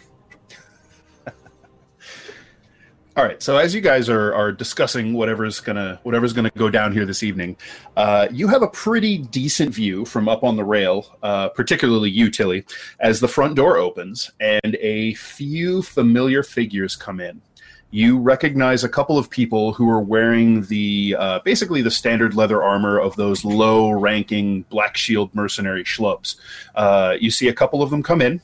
All 3.18 3.23
right. 3.23 3.41
So 3.41 3.57
as 3.57 3.73
you 3.73 3.81
guys 3.81 4.10
are 4.10 4.31
are 4.35 4.52
discussing 4.52 5.14
whatever's 5.14 5.60
gonna 5.60 5.99
whatever's 6.03 6.34
gonna 6.34 6.52
go 6.56 6.69
down 6.69 6.91
here 6.91 7.03
this 7.03 7.23
evening, 7.23 7.57
uh, 7.95 8.27
you 8.31 8.48
have 8.48 8.61
a 8.61 8.68
pretty 8.68 9.18
decent 9.18 9.73
view 9.73 10.06
from 10.06 10.30
up 10.30 10.44
on 10.44 10.56
the 10.56 10.64
rail, 10.64 11.18
uh, 11.23 11.49
particularly 11.49 12.11
you, 12.11 12.30
Tilly, 12.30 12.64
as 12.99 13.19
the 13.19 13.27
front 13.27 13.56
door 13.56 13.77
opens 13.77 14.30
and 14.39 14.76
a 14.76 15.15
few 15.15 15.81
familiar 15.81 16.44
figures 16.44 16.95
come 16.95 17.19
in. 17.19 17.41
You 17.89 18.19
recognize 18.19 18.84
a 18.84 18.89
couple 18.89 19.18
of 19.18 19.31
people 19.31 19.73
who 19.73 19.89
are 19.89 20.02
wearing 20.02 20.61
the 20.65 21.15
uh, 21.18 21.39
basically 21.44 21.81
the 21.81 21.89
standard 21.89 22.35
leather 22.35 22.61
armor 22.61 22.99
of 22.99 23.15
those 23.15 23.44
low-ranking 23.44 24.61
Black 24.69 24.95
Shield 24.95 25.34
mercenary 25.34 25.85
schlubs. 25.85 26.35
Uh, 26.76 27.15
you 27.19 27.31
see 27.31 27.48
a 27.48 27.53
couple 27.53 27.81
of 27.81 27.89
them 27.89 28.03
come 28.03 28.22
in. 28.22 28.41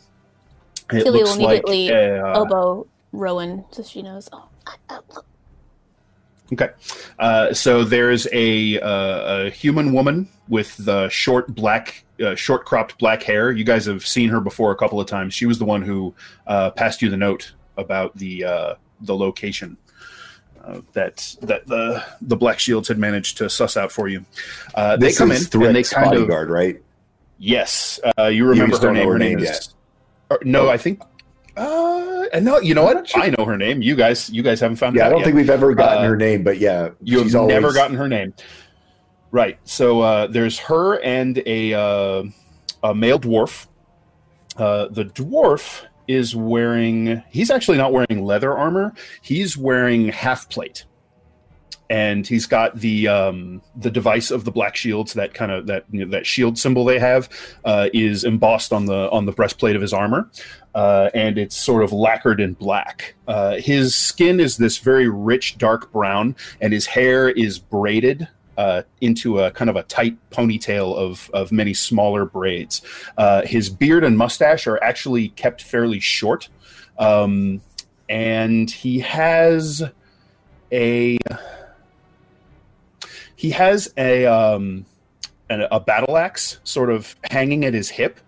It 0.91 1.03
Tilly 1.03 1.19
looks 1.19 1.37
will 1.37 1.43
like 1.43 1.63
immediately 1.67 1.91
uh, 1.93 2.33
elbow 2.33 2.87
Rowan 3.11 3.65
so 3.69 3.83
she 3.83 4.01
knows. 4.01 4.27
Oh, 4.33 4.47
Okay. 6.51 6.69
Uh, 7.17 7.53
so 7.53 7.83
there's 7.83 8.27
a, 8.31 8.79
uh, 8.79 9.45
a 9.45 9.49
human 9.49 9.93
woman 9.93 10.29
with 10.47 10.75
the 10.77 11.09
short 11.09 11.55
black, 11.55 12.03
uh, 12.23 12.35
short 12.35 12.65
cropped 12.65 12.97
black 12.99 13.23
hair. 13.23 13.51
You 13.51 13.63
guys 13.63 13.85
have 13.85 14.05
seen 14.05 14.29
her 14.29 14.39
before 14.39 14.71
a 14.71 14.75
couple 14.75 14.99
of 14.99 15.07
times. 15.07 15.33
She 15.33 15.45
was 15.45 15.57
the 15.57 15.65
one 15.65 15.81
who 15.81 16.13
uh, 16.45 16.71
passed 16.71 17.01
you 17.01 17.09
the 17.09 17.17
note 17.17 17.53
about 17.77 18.15
the 18.17 18.43
uh, 18.43 18.75
the 19.01 19.15
location 19.15 19.77
uh, 20.63 20.81
that 20.93 21.35
that 21.41 21.65
the 21.65 22.03
the 22.21 22.35
Black 22.35 22.59
Shields 22.59 22.87
had 22.87 22.97
managed 22.97 23.37
to 23.37 23.49
suss 23.49 23.75
out 23.77 23.91
for 23.91 24.07
you. 24.07 24.23
Uh, 24.75 24.95
they 24.97 25.11
come 25.13 25.31
in 25.31 25.37
is 25.37 25.53
and 25.53 25.75
they 25.75 25.83
kind 25.83 26.13
of 26.15 26.27
right? 26.49 26.81
yes. 27.39 27.99
Uh, 28.17 28.25
you 28.25 28.45
remember 28.45 28.71
just 28.73 28.83
her 28.83 28.91
name? 28.91 29.07
her 29.07 29.17
name 29.17 29.39
is. 29.39 29.73
or- 30.29 30.39
no, 30.43 30.67
Oh. 30.67 30.69
I 30.69 30.77
think. 30.77 31.01
Uh, 31.55 32.25
and 32.33 32.43
no, 32.45 32.59
you 32.59 32.73
know 32.73 32.87
I'm 32.87 32.95
what? 32.97 33.07
sure. 33.09 33.21
I 33.21 33.29
know 33.37 33.45
her 33.45 33.57
name. 33.57 33.81
You 33.81 33.95
guys, 33.95 34.29
you 34.29 34.41
guys 34.41 34.59
haven't 34.59 34.77
found 34.77 34.95
it 34.95 34.99
Yeah, 34.99 35.07
I 35.07 35.09
don't 35.09 35.19
yet. 35.19 35.25
think 35.25 35.35
we've 35.37 35.49
ever 35.49 35.73
gotten 35.75 36.03
Uh, 36.03 36.07
her 36.07 36.15
name, 36.17 36.43
but 36.43 36.57
yeah, 36.57 36.89
You 37.01 37.19
have 37.19 37.27
she's 37.27 37.35
never 37.35 37.71
gotten 37.73 37.95
her 37.95 38.07
name. 38.09 38.33
Right. 39.31 39.59
So 39.63 40.01
uh, 40.01 40.27
there's 40.27 40.57
her 40.59 40.99
and 41.03 41.41
a, 41.45 41.73
uh, 41.73 42.23
a 42.83 42.95
male 42.95 43.19
dwarf. 43.19 43.67
Uh, 44.57 44.87
the 44.89 45.05
dwarf 45.05 45.83
is 46.07 46.35
wearing, 46.35 47.23
he's 47.29 47.49
actually 47.49 47.77
not 47.77 47.91
wearing 47.93 48.23
leather 48.23 48.55
armor, 48.55 48.93
he's 49.21 49.57
wearing 49.57 50.09
half 50.09 50.49
plate. 50.49 50.85
And 51.89 52.25
he's 52.25 52.45
got 52.45 52.75
the 52.77 53.07
um, 53.07 53.61
the 53.75 53.91
device 53.91 54.31
of 54.31 54.45
the 54.45 54.51
Black 54.51 54.75
Shields. 54.75 55.13
That 55.13 55.33
kind 55.33 55.51
of 55.51 55.67
that 55.67 55.85
you 55.91 56.05
know, 56.05 56.11
that 56.11 56.25
shield 56.25 56.57
symbol 56.57 56.85
they 56.85 56.99
have 56.99 57.29
uh, 57.65 57.89
is 57.93 58.23
embossed 58.23 58.73
on 58.73 58.85
the 58.85 59.09
on 59.11 59.25
the 59.25 59.31
breastplate 59.31 59.75
of 59.75 59.81
his 59.81 59.93
armor, 59.93 60.29
uh, 60.75 61.09
and 61.13 61.37
it's 61.37 61.55
sort 61.55 61.83
of 61.83 61.91
lacquered 61.91 62.39
in 62.39 62.53
black. 62.53 63.15
Uh, 63.27 63.55
his 63.55 63.95
skin 63.95 64.39
is 64.39 64.57
this 64.57 64.77
very 64.77 65.07
rich 65.07 65.57
dark 65.57 65.91
brown, 65.91 66.35
and 66.61 66.73
his 66.73 66.85
hair 66.85 67.29
is 67.29 67.59
braided 67.59 68.27
uh, 68.57 68.83
into 69.01 69.39
a 69.39 69.51
kind 69.51 69.69
of 69.69 69.75
a 69.75 69.83
tight 69.83 70.17
ponytail 70.31 70.95
of, 70.95 71.29
of 71.33 71.51
many 71.51 71.73
smaller 71.73 72.25
braids. 72.25 72.81
Uh, 73.17 73.43
his 73.43 73.69
beard 73.69 74.03
and 74.03 74.17
mustache 74.17 74.67
are 74.67 74.81
actually 74.83 75.29
kept 75.29 75.61
fairly 75.61 75.99
short. 75.99 76.49
Um, 76.99 77.61
and 78.09 78.69
he 78.69 78.99
has 78.99 79.83
a 80.71 81.17
he 83.43 83.49
has 83.49 83.93
a 83.97 84.25
um, 84.25 84.85
an, 85.49 85.67
a 85.69 85.77
battle 85.77 86.15
axe 86.15 86.61
sort 86.63 86.89
of 86.89 87.13
hanging 87.29 87.65
at 87.65 87.73
his 87.73 87.89
hip, 87.89 88.21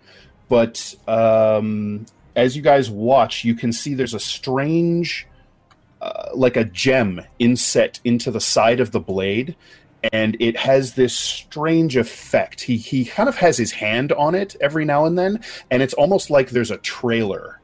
but 0.46 0.94
um, 1.08 2.04
as 2.36 2.54
you 2.54 2.60
guys 2.60 2.90
watch, 2.90 3.42
you 3.42 3.54
can 3.54 3.72
see 3.72 3.94
there's 3.94 4.12
a 4.12 4.20
strange, 4.20 5.26
uh, 6.02 6.28
like 6.34 6.58
a 6.58 6.64
gem 6.64 7.22
inset 7.38 7.98
into 8.04 8.30
the 8.30 8.42
side 8.42 8.78
of 8.78 8.90
the 8.90 9.00
blade, 9.00 9.56
and 10.12 10.36
it 10.38 10.54
has 10.58 10.96
this 10.96 11.16
strange 11.16 11.96
effect. 11.96 12.60
He 12.60 12.76
he 12.76 13.06
kind 13.06 13.26
of 13.26 13.36
has 13.36 13.56
his 13.56 13.72
hand 13.72 14.12
on 14.12 14.34
it 14.34 14.54
every 14.60 14.84
now 14.84 15.06
and 15.06 15.18
then, 15.18 15.42
and 15.70 15.82
it's 15.82 15.94
almost 15.94 16.28
like 16.28 16.50
there's 16.50 16.70
a 16.70 16.76
trailer 16.76 17.58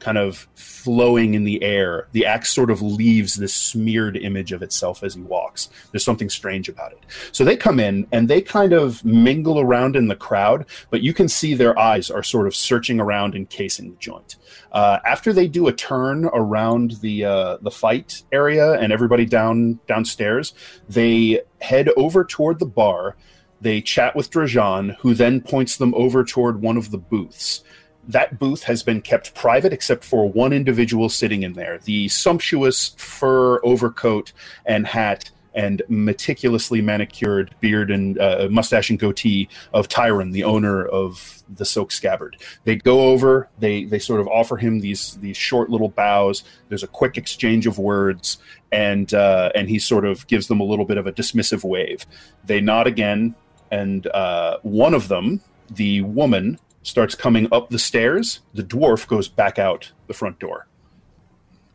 kind 0.00 0.18
of 0.18 0.48
flowing 0.54 1.34
in 1.34 1.44
the 1.44 1.62
air. 1.62 2.08
The 2.12 2.26
axe 2.26 2.50
sort 2.50 2.70
of 2.70 2.82
leaves 2.82 3.36
this 3.36 3.54
smeared 3.54 4.16
image 4.16 4.50
of 4.50 4.62
itself 4.62 5.04
as 5.04 5.14
he 5.14 5.20
walks. 5.20 5.68
There's 5.92 6.04
something 6.04 6.30
strange 6.30 6.68
about 6.68 6.92
it. 6.92 7.04
So 7.32 7.44
they 7.44 7.56
come 7.56 7.78
in 7.78 8.06
and 8.10 8.26
they 8.26 8.40
kind 8.40 8.72
of 8.72 9.04
mingle 9.04 9.60
around 9.60 9.94
in 9.94 10.08
the 10.08 10.16
crowd, 10.16 10.66
but 10.90 11.02
you 11.02 11.12
can 11.12 11.28
see 11.28 11.54
their 11.54 11.78
eyes 11.78 12.10
are 12.10 12.22
sort 12.22 12.46
of 12.46 12.56
searching 12.56 12.98
around 12.98 13.34
and 13.34 13.48
casing 13.48 13.90
the 13.90 13.96
joint. 13.96 14.36
Uh, 14.72 14.98
after 15.04 15.32
they 15.32 15.46
do 15.46 15.68
a 15.68 15.72
turn 15.72 16.24
around 16.26 16.92
the 17.02 17.24
uh, 17.24 17.56
the 17.60 17.70
fight 17.70 18.22
area 18.32 18.72
and 18.72 18.92
everybody 18.92 19.26
down 19.26 19.78
downstairs, 19.86 20.54
they 20.88 21.40
head 21.60 21.90
over 21.96 22.24
toward 22.24 22.58
the 22.58 22.66
bar. 22.66 23.16
They 23.60 23.82
chat 23.82 24.16
with 24.16 24.30
Drajan, 24.30 24.96
who 25.00 25.12
then 25.12 25.42
points 25.42 25.76
them 25.76 25.94
over 25.94 26.24
toward 26.24 26.62
one 26.62 26.78
of 26.78 26.90
the 26.90 26.96
booths 26.96 27.62
that 28.08 28.38
booth 28.38 28.64
has 28.64 28.82
been 28.82 29.00
kept 29.00 29.34
private 29.34 29.72
except 29.72 30.04
for 30.04 30.28
one 30.28 30.52
individual 30.52 31.08
sitting 31.08 31.42
in 31.42 31.52
there. 31.52 31.78
The 31.84 32.08
sumptuous 32.08 32.94
fur 32.96 33.60
overcoat 33.64 34.32
and 34.64 34.86
hat 34.86 35.30
and 35.54 35.82
meticulously 35.88 36.80
manicured 36.80 37.54
beard 37.60 37.90
and 37.90 38.18
uh, 38.18 38.48
mustache 38.50 38.90
and 38.90 38.98
goatee 38.98 39.48
of 39.72 39.88
Tyron, 39.88 40.32
the 40.32 40.44
owner 40.44 40.86
of 40.86 41.42
the 41.54 41.64
Silk 41.64 41.90
Scabbard. 41.90 42.36
They 42.64 42.76
go 42.76 43.08
over, 43.08 43.48
they 43.58 43.84
they 43.84 43.98
sort 43.98 44.20
of 44.20 44.28
offer 44.28 44.56
him 44.56 44.80
these 44.80 45.16
these 45.16 45.36
short 45.36 45.70
little 45.70 45.88
bows. 45.88 46.44
There's 46.68 46.82
a 46.84 46.88
quick 46.88 47.18
exchange 47.18 47.66
of 47.66 47.78
words, 47.78 48.38
and 48.70 49.12
uh, 49.12 49.50
and 49.54 49.68
he 49.68 49.78
sort 49.78 50.04
of 50.04 50.26
gives 50.28 50.46
them 50.46 50.60
a 50.60 50.64
little 50.64 50.84
bit 50.84 50.98
of 50.98 51.06
a 51.06 51.12
dismissive 51.12 51.64
wave. 51.64 52.06
They 52.44 52.60
nod 52.60 52.86
again, 52.86 53.34
and 53.70 54.06
uh, 54.08 54.58
one 54.62 54.94
of 54.94 55.08
them, 55.08 55.40
the 55.70 56.02
woman, 56.02 56.58
starts 56.82 57.14
coming 57.14 57.46
up 57.52 57.70
the 57.70 57.78
stairs. 57.78 58.40
The 58.54 58.62
dwarf 58.62 59.06
goes 59.06 59.28
back 59.28 59.58
out 59.58 59.92
the 60.06 60.14
front 60.14 60.38
door. 60.38 60.66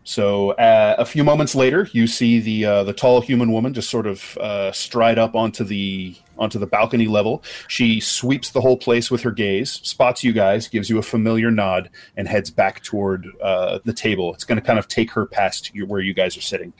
So 0.07 0.51
uh, 0.51 0.95
a 0.99 1.05
few 1.05 1.23
moments 1.23 1.55
later, 1.55 1.89
you 1.91 2.05
see 2.05 2.39
the 2.39 2.65
uh, 2.65 2.83
the 2.83 2.93
tall 2.93 3.21
human 3.21 3.51
woman 3.51 3.73
just 3.73 3.89
sort 3.89 4.05
of 4.05 4.37
uh, 4.37 4.71
stride 4.71 5.17
up 5.17 5.35
onto 5.35 5.63
the 5.63 6.15
onto 6.37 6.59
the 6.59 6.67
balcony 6.67 7.07
level. 7.07 7.43
She 7.67 7.99
sweeps 7.99 8.51
the 8.51 8.61
whole 8.61 8.77
place 8.77 9.09
with 9.09 9.21
her 9.23 9.31
gaze, 9.31 9.71
spots 9.71 10.23
you 10.23 10.31
guys, 10.31 10.67
gives 10.67 10.91
you 10.91 10.99
a 10.99 11.01
familiar 11.01 11.49
nod, 11.49 11.89
and 12.15 12.27
heads 12.27 12.51
back 12.51 12.83
toward 12.83 13.25
uh, 13.41 13.79
the 13.83 13.93
table. 13.93 14.31
It's 14.35 14.43
going 14.43 14.59
to 14.61 14.65
kind 14.65 14.77
of 14.77 14.87
take 14.87 15.09
her 15.11 15.25
past 15.25 15.73
you, 15.73 15.87
where 15.87 16.01
you 16.01 16.13
guys 16.13 16.37
are 16.37 16.41
sitting. 16.41 16.73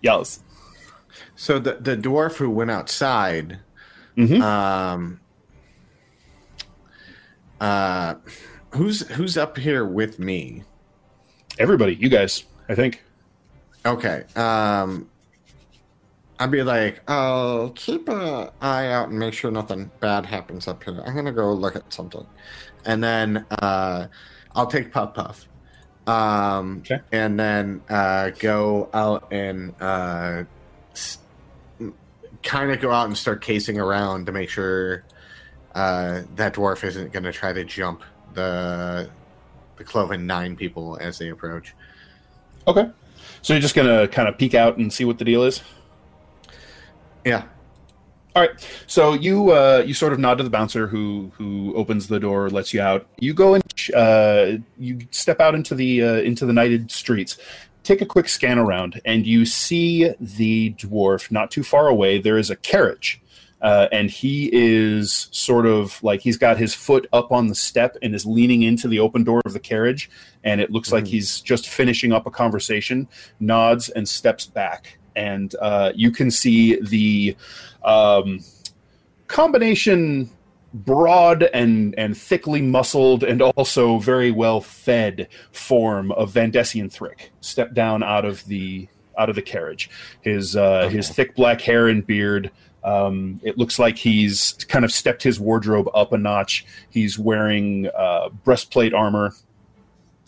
Yes. 0.00 0.42
So 1.34 1.58
the 1.58 1.74
the 1.80 1.96
dwarf 1.96 2.36
who 2.36 2.50
went 2.50 2.70
outside, 2.70 3.58
Mhm. 4.16 4.40
um, 4.42 5.20
uh, 7.60 8.14
who's 8.70 9.06
who's 9.08 9.36
up 9.36 9.56
here 9.56 9.84
with 9.84 10.18
me? 10.18 10.62
Everybody, 11.58 11.94
you 11.94 12.08
guys, 12.08 12.44
I 12.68 12.74
think. 12.74 13.02
Okay. 13.84 14.24
Um, 14.34 15.08
I'd 16.38 16.50
be 16.50 16.62
like, 16.62 17.00
I'll 17.08 17.70
keep 17.70 18.08
an 18.08 18.50
eye 18.60 18.88
out 18.88 19.08
and 19.08 19.18
make 19.18 19.32
sure 19.32 19.50
nothing 19.50 19.90
bad 20.00 20.26
happens 20.26 20.68
up 20.68 20.84
here. 20.84 21.00
I'm 21.06 21.14
gonna 21.14 21.32
go 21.32 21.52
look 21.52 21.76
at 21.76 21.92
something, 21.92 22.26
and 22.84 23.02
then 23.02 23.46
uh, 23.62 24.08
I'll 24.54 24.66
take 24.66 24.92
Puff 24.92 25.14
Puff, 25.14 25.48
um, 26.06 26.78
Okay. 26.80 27.00
and 27.12 27.40
then 27.40 27.80
uh, 27.88 28.30
go 28.38 28.90
out 28.92 29.32
and 29.32 29.74
uh, 29.80 30.44
s- 30.92 31.18
kind 32.42 32.70
of 32.70 32.80
go 32.80 32.90
out 32.90 33.06
and 33.06 33.16
start 33.16 33.40
casing 33.40 33.80
around 33.80 34.26
to 34.26 34.32
make 34.32 34.50
sure 34.50 35.04
uh, 35.76 36.22
that 36.34 36.54
dwarf 36.54 36.82
isn't 36.82 37.12
gonna 37.12 37.32
try 37.32 37.52
to 37.52 37.64
jump 37.64 38.02
the 38.34 39.08
the 39.76 39.84
cloven 39.84 40.26
nine 40.26 40.56
people 40.56 40.98
as 41.00 41.18
they 41.18 41.28
approach. 41.28 41.74
Okay. 42.66 42.90
So 43.42 43.52
you're 43.52 43.60
just 43.60 43.74
going 43.74 43.86
to 43.86 44.08
kind 44.08 44.28
of 44.28 44.36
peek 44.38 44.54
out 44.54 44.76
and 44.76 44.92
see 44.92 45.04
what 45.04 45.18
the 45.18 45.24
deal 45.24 45.44
is? 45.44 45.62
Yeah. 47.24 47.44
All 48.34 48.42
right. 48.42 48.68
So 48.86 49.14
you 49.14 49.52
uh, 49.52 49.82
you 49.86 49.94
sort 49.94 50.12
of 50.12 50.18
nod 50.18 50.38
to 50.38 50.44
the 50.44 50.50
bouncer 50.50 50.86
who 50.86 51.30
who 51.36 51.74
opens 51.74 52.08
the 52.08 52.20
door, 52.20 52.50
lets 52.50 52.74
you 52.74 52.80
out. 52.80 53.06
You 53.18 53.32
go 53.32 53.54
and 53.54 53.64
uh, 53.94 54.58
you 54.78 54.98
step 55.10 55.40
out 55.40 55.54
into 55.54 55.74
the 55.74 56.02
uh, 56.02 56.14
into 56.16 56.44
the 56.44 56.52
nighted 56.52 56.90
streets. 56.90 57.38
Take 57.82 58.00
a 58.02 58.06
quick 58.06 58.28
scan 58.28 58.58
around, 58.58 59.00
and 59.04 59.24
you 59.24 59.46
see 59.46 60.12
the 60.20 60.74
dwarf 60.74 61.30
not 61.30 61.50
too 61.50 61.62
far 61.62 61.88
away. 61.88 62.20
There 62.20 62.36
is 62.36 62.50
a 62.50 62.56
carriage, 62.56 63.22
uh, 63.62 63.88
and 63.90 64.10
he 64.10 64.50
is 64.52 65.28
sort 65.30 65.66
of 65.66 66.02
like 66.02 66.20
he's 66.20 66.36
got 66.36 66.58
his 66.58 66.74
foot 66.74 67.06
up 67.12 67.32
on 67.32 67.46
the 67.46 67.54
step 67.54 67.96
and 68.02 68.14
is 68.14 68.26
leaning 68.26 68.62
into 68.62 68.86
the 68.88 68.98
open 69.00 69.24
door 69.24 69.40
of 69.44 69.52
the 69.54 69.60
carriage. 69.60 70.10
And 70.44 70.60
it 70.60 70.70
looks 70.70 70.92
like 70.92 71.04
Mhm. 71.04 71.08
he's 71.08 71.40
just 71.40 71.68
finishing 71.68 72.12
up 72.12 72.26
a 72.26 72.30
conversation. 72.30 73.08
Nods 73.40 73.88
and 73.88 74.06
steps 74.08 74.46
back, 74.46 74.98
and 75.16 75.54
uh, 75.60 75.92
you 75.94 76.10
can 76.10 76.30
see 76.30 76.78
the 76.80 77.36
um, 77.82 78.40
combination 79.26 80.30
broad 80.74 81.44
and 81.54 81.94
and 81.96 82.16
thickly 82.16 82.60
muscled 82.60 83.24
and 83.24 83.40
also 83.40 83.98
very 83.98 84.30
well 84.30 84.60
fed 84.60 85.26
form 85.52 86.12
of 86.12 86.32
Vandessian 86.32 86.90
Thrick 86.90 87.30
step 87.40 87.72
down 87.72 88.02
out 88.02 88.24
of 88.24 88.44
the 88.46 88.86
out 89.18 89.30
of 89.30 89.34
the 89.36 89.42
carriage. 89.42 89.88
His 90.20 90.54
uh, 90.56 90.88
his 90.88 91.08
thick 91.08 91.34
black 91.34 91.60
hair 91.62 91.88
and 91.88 92.06
beard. 92.06 92.50
Um, 92.86 93.40
it 93.42 93.58
looks 93.58 93.80
like 93.80 93.98
he's 93.98 94.52
kind 94.68 94.84
of 94.84 94.92
stepped 94.92 95.22
his 95.22 95.40
wardrobe 95.40 95.88
up 95.92 96.12
a 96.12 96.18
notch. 96.18 96.64
He's 96.88 97.18
wearing 97.18 97.88
uh, 97.98 98.28
breastplate 98.44 98.94
armor. 98.94 99.34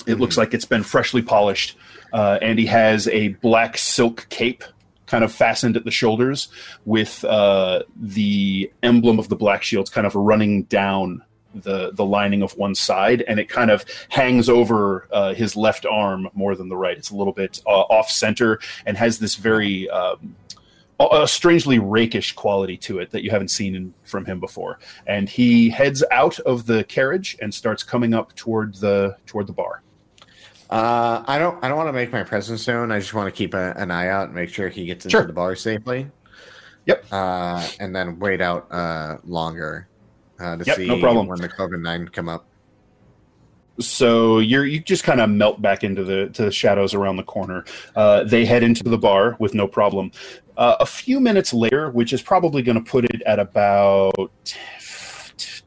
It 0.07 0.19
looks 0.19 0.37
like 0.37 0.55
it's 0.55 0.65
been 0.65 0.83
freshly 0.83 1.23
polished, 1.23 1.77
uh, 2.13 2.39
and 2.43 2.59
he 2.59 2.67
has 2.67 3.07
a 3.09 3.29
black 3.29 3.79
silk 3.79 4.27
cape 4.29 4.65
kind 5.07 5.25
of 5.25 5.33
fastened 5.33 5.77
at 5.77 5.85
the 5.85 5.91
shoulders 5.91 6.49
with 6.85 7.25
uh, 7.25 7.83
the 7.97 8.71
emblem 8.83 9.19
of 9.19 9.29
the 9.29 9.37
Black 9.37 9.63
Shields 9.63 9.89
kind 9.89 10.07
of 10.07 10.15
running 10.15 10.65
down 10.65 11.23
the 11.55 11.93
the 11.93 12.05
lining 12.05 12.43
of 12.43 12.57
one 12.57 12.75
side, 12.75 13.23
and 13.23 13.41
it 13.41 13.49
kind 13.49 13.71
of 13.71 13.85
hangs 14.09 14.49
over 14.49 15.09
uh, 15.13 15.35
his 15.35 15.57
left 15.57 15.87
arm 15.87 16.29
more 16.35 16.55
than 16.55 16.69
the 16.69 16.77
right. 16.77 16.97
It's 16.97 17.11
a 17.11 17.17
little 17.17 17.33
bit 17.33 17.61
uh, 17.67 17.71
off 17.71 18.11
center 18.11 18.61
and 18.85 18.97
has 18.97 19.19
this 19.19 19.37
very 19.37 19.89
um, 19.91 20.35
a 21.01 21.29
strangely 21.29 21.79
rakish 21.79 22.33
quality 22.35 22.77
to 22.79 22.99
it 22.99 23.11
that 23.13 23.23
you 23.23 23.31
haven't 23.31 23.49
seen 23.49 23.75
in, 23.77 23.95
from 24.03 24.25
him 24.25 24.41
before. 24.41 24.81
And 25.07 25.29
he 25.29 25.71
heads 25.71 26.03
out 26.11 26.39
of 26.41 26.67
the 26.67 26.83
carriage 26.85 27.37
and 27.41 27.55
starts 27.55 27.83
coming 27.85 28.15
up 28.15 28.35
toward 28.35 28.75
the 28.75 29.17
toward 29.27 29.47
the 29.47 29.53
bar. 29.53 29.83
Uh, 30.71 31.23
I 31.27 31.39
don't. 31.39 31.63
I 31.65 31.69
don't 31.69 31.77
want 31.79 31.89
to 31.89 31.93
make 31.93 32.13
my 32.13 32.23
presence 32.25 32.67
known. 32.67 32.91
I 32.93 32.99
just 32.99 33.15
want 33.15 33.27
to 33.33 33.37
keep 33.37 33.55
a, 33.55 33.73
an 33.77 33.91
eye 33.91 34.09
out 34.09 34.27
and 34.27 34.35
make 34.35 34.51
sure 34.51 34.69
he 34.69 34.85
gets 34.87 35.05
into 35.07 35.17
Sure. 35.17 35.27
the 35.27 35.33
bar 35.33 35.55
safely. 35.55 36.11
Yep. 36.87 37.07
Uh, 37.13 37.67
and 37.81 37.95
then 37.95 38.19
wait 38.19 38.41
out 38.41 38.67
uh, 38.73 39.19
longer 39.25 39.89
uh, 40.41 40.57
to 40.57 40.65
Yep, 40.65 40.77
see 40.77 40.87
no 40.89 40.99
problem. 41.01 41.27
when 41.27 41.41
the 41.41 41.49
Cloven 41.49 41.81
Nine 41.83 42.09
come 42.09 42.29
up. 42.29 42.47
so 43.81 44.39
you're 44.41 44.67
you 44.67 44.81
just 44.81 45.05
kind 45.05 45.21
of 45.21 45.31
melt 45.31 45.63
back 45.63 45.85
into 45.85 46.03
the 46.03 46.29
to 46.31 46.43
the 46.47 46.51
shadows 46.51 46.95
around 46.95 47.17
the 47.17 47.23
corner. 47.23 47.65
Uh, 47.95 48.25
they 48.25 48.45
head 48.45 48.63
into 48.63 48.83
the 48.83 48.99
bar 48.99 49.37
with 49.39 49.55
no 49.55 49.69
problem. 49.69 50.11
Uh, 50.59 50.77
a 50.81 50.87
few 50.87 51.21
minutes 51.21 51.55
later, 51.55 51.89
which 51.91 52.13
is 52.13 52.21
probably 52.21 52.63
going 52.63 52.75
to 52.77 52.91
put 52.91 53.05
it 53.05 53.23
at 53.27 53.39
about 53.39 54.13
t- 54.45 54.59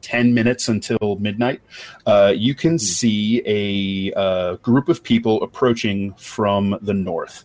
ten 0.02 0.34
minutes 0.34 0.68
until 0.68 1.16
midnight, 1.18 1.62
uh, 2.06 2.30
you 2.36 2.54
can 2.54 2.78
see 2.78 3.42
a 3.46 4.12
uh, 4.12 4.56
group 4.56 4.90
of 4.90 5.02
people 5.02 5.42
approaching 5.42 6.12
from 6.18 6.78
the 6.82 6.92
north. 6.92 7.44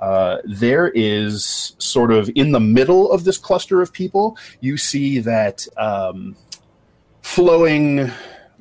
Uh, 0.00 0.38
there 0.44 0.88
is 0.88 1.76
sort 1.78 2.10
of 2.10 2.28
in 2.34 2.50
the 2.50 2.58
middle 2.58 3.12
of 3.12 3.22
this 3.22 3.38
cluster 3.38 3.80
of 3.80 3.92
people, 3.92 4.36
you 4.60 4.76
see 4.76 5.20
that 5.20 5.64
um, 5.76 6.34
flowing, 7.22 8.10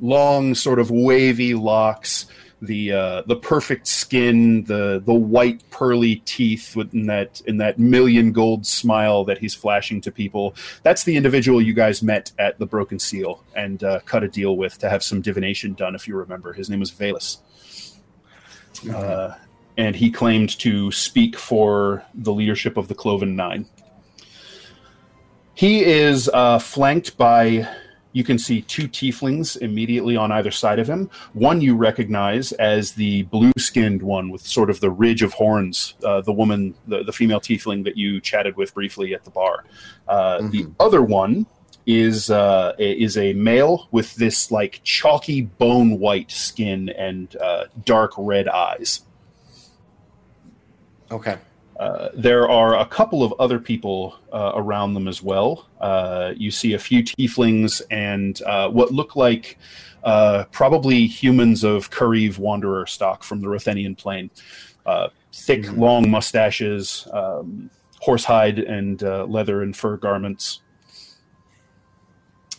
long, 0.02 0.54
sort 0.54 0.78
of 0.78 0.92
wavy 0.92 1.56
locks, 1.56 2.28
the 2.62 2.92
uh, 2.92 3.22
the 3.24 3.36
perfect 3.36 3.88
skin, 3.88 4.64
the 4.66 5.02
the 5.06 5.14
white 5.14 5.64
pearly 5.72 6.18
teeth 6.26 6.76
in 6.94 7.06
that 7.08 7.42
in 7.42 7.58
that 7.58 7.80
million 7.80 8.32
gold 8.32 8.66
smile 8.66 9.24
that 9.26 9.38
he's 9.38 9.56
flashing 9.56 10.02
to 10.02 10.12
people. 10.12 10.56
That's 10.84 11.04
the 11.04 11.16
individual 11.16 11.62
you 11.62 11.74
guys 11.74 12.04
met 12.04 12.32
at 12.38 12.60
the 12.60 12.66
Broken 12.66 13.00
Seal 13.00 13.44
and 13.56 13.84
uh, 13.84 14.00
cut 14.02 14.24
a 14.24 14.28
deal 14.28 14.58
with 14.58 14.78
to 14.80 14.90
have 14.90 15.04
some 15.04 15.22
divination 15.22 15.74
done. 15.74 15.96
If 15.96 16.08
you 16.08 16.16
remember, 16.16 16.54
his 16.54 16.70
name 16.70 16.80
was 16.80 16.92
Valus. 16.92 17.40
Uh, 18.94 19.36
and 19.78 19.96
he 19.96 20.12
claimed 20.12 20.58
to 20.60 20.92
speak 20.92 21.38
for 21.38 22.04
the 22.14 22.34
leadership 22.34 22.76
of 22.76 22.88
the 22.88 22.96
Cloven 22.96 23.36
Nine. 23.36 23.66
He 25.54 25.84
is 25.84 26.30
uh, 26.34 26.60
flanked 26.60 27.18
by, 27.18 27.68
you 28.12 28.24
can 28.24 28.40
see 28.40 28.62
two 28.64 28.88
tieflings 28.88 29.56
immediately 29.58 30.16
on 30.18 30.32
either 30.32 30.50
side 30.50 30.80
of 30.80 30.90
him. 30.90 31.10
One 31.34 31.62
you 31.62 31.76
recognize 31.76 32.52
as 32.54 32.94
the 32.94 33.24
blue 33.24 33.52
skinned 33.58 34.02
one 34.02 34.30
with 34.32 34.42
sort 34.42 34.70
of 34.72 34.80
the 34.80 34.90
ridge 34.90 35.22
of 35.22 35.34
horns, 35.34 35.94
uh, 36.04 36.22
the 36.22 36.34
woman, 36.34 36.74
the, 36.88 37.04
the 37.04 37.14
female 37.14 37.40
tiefling 37.40 37.84
that 37.84 37.98
you 37.98 38.20
chatted 38.20 38.58
with 38.58 38.74
briefly 38.74 39.14
at 39.14 39.24
the 39.26 39.30
bar. 39.32 39.64
Uh, 40.08 40.40
The 40.50 40.68
other 40.80 41.02
one 41.04 41.46
is 41.86 42.30
uh, 42.30 42.74
a- 42.80 42.94
is 43.02 43.18
a 43.18 43.34
male 43.34 43.88
with 43.92 44.16
this 44.16 44.52
like 44.52 44.82
chalky 44.84 45.42
bone 45.42 46.00
white 46.00 46.30
skin 46.32 46.90
and 46.90 47.36
uh, 47.38 47.66
dark 47.86 48.12
red 48.18 48.48
eyes. 48.48 49.02
Okay. 51.12 51.38
Uh, 51.80 52.10
there 52.14 52.50
are 52.50 52.78
a 52.78 52.86
couple 52.86 53.24
of 53.24 53.34
other 53.40 53.58
people 53.58 54.14
uh, 54.34 54.52
around 54.56 54.94
them 54.94 55.08
as 55.08 55.24
well. 55.24 55.66
Uh, 55.80 56.34
you 56.36 56.52
see 56.52 56.74
a 56.74 56.80
few 56.80 57.02
tieflings 57.02 57.82
and 57.90 58.42
uh, 58.42 58.70
what 58.70 58.92
look 58.92 59.16
like 59.16 59.58
uh, 60.04 60.44
probably 60.52 61.08
humans 61.08 61.64
of 61.64 61.90
Kariv 61.90 62.38
Wanderer 62.38 62.86
stock 62.86 63.24
from 63.24 63.42
the 63.42 63.48
Rothenian 63.48 63.96
plain. 63.96 64.30
Uh, 64.86 65.08
thick, 65.34 65.72
long 65.74 66.10
mustaches, 66.10 67.08
um, 67.14 67.70
horsehide 68.06 68.70
and 68.70 69.04
uh, 69.04 69.26
leather 69.26 69.62
and 69.62 69.76
fur 69.76 69.98
garments. 69.98 70.62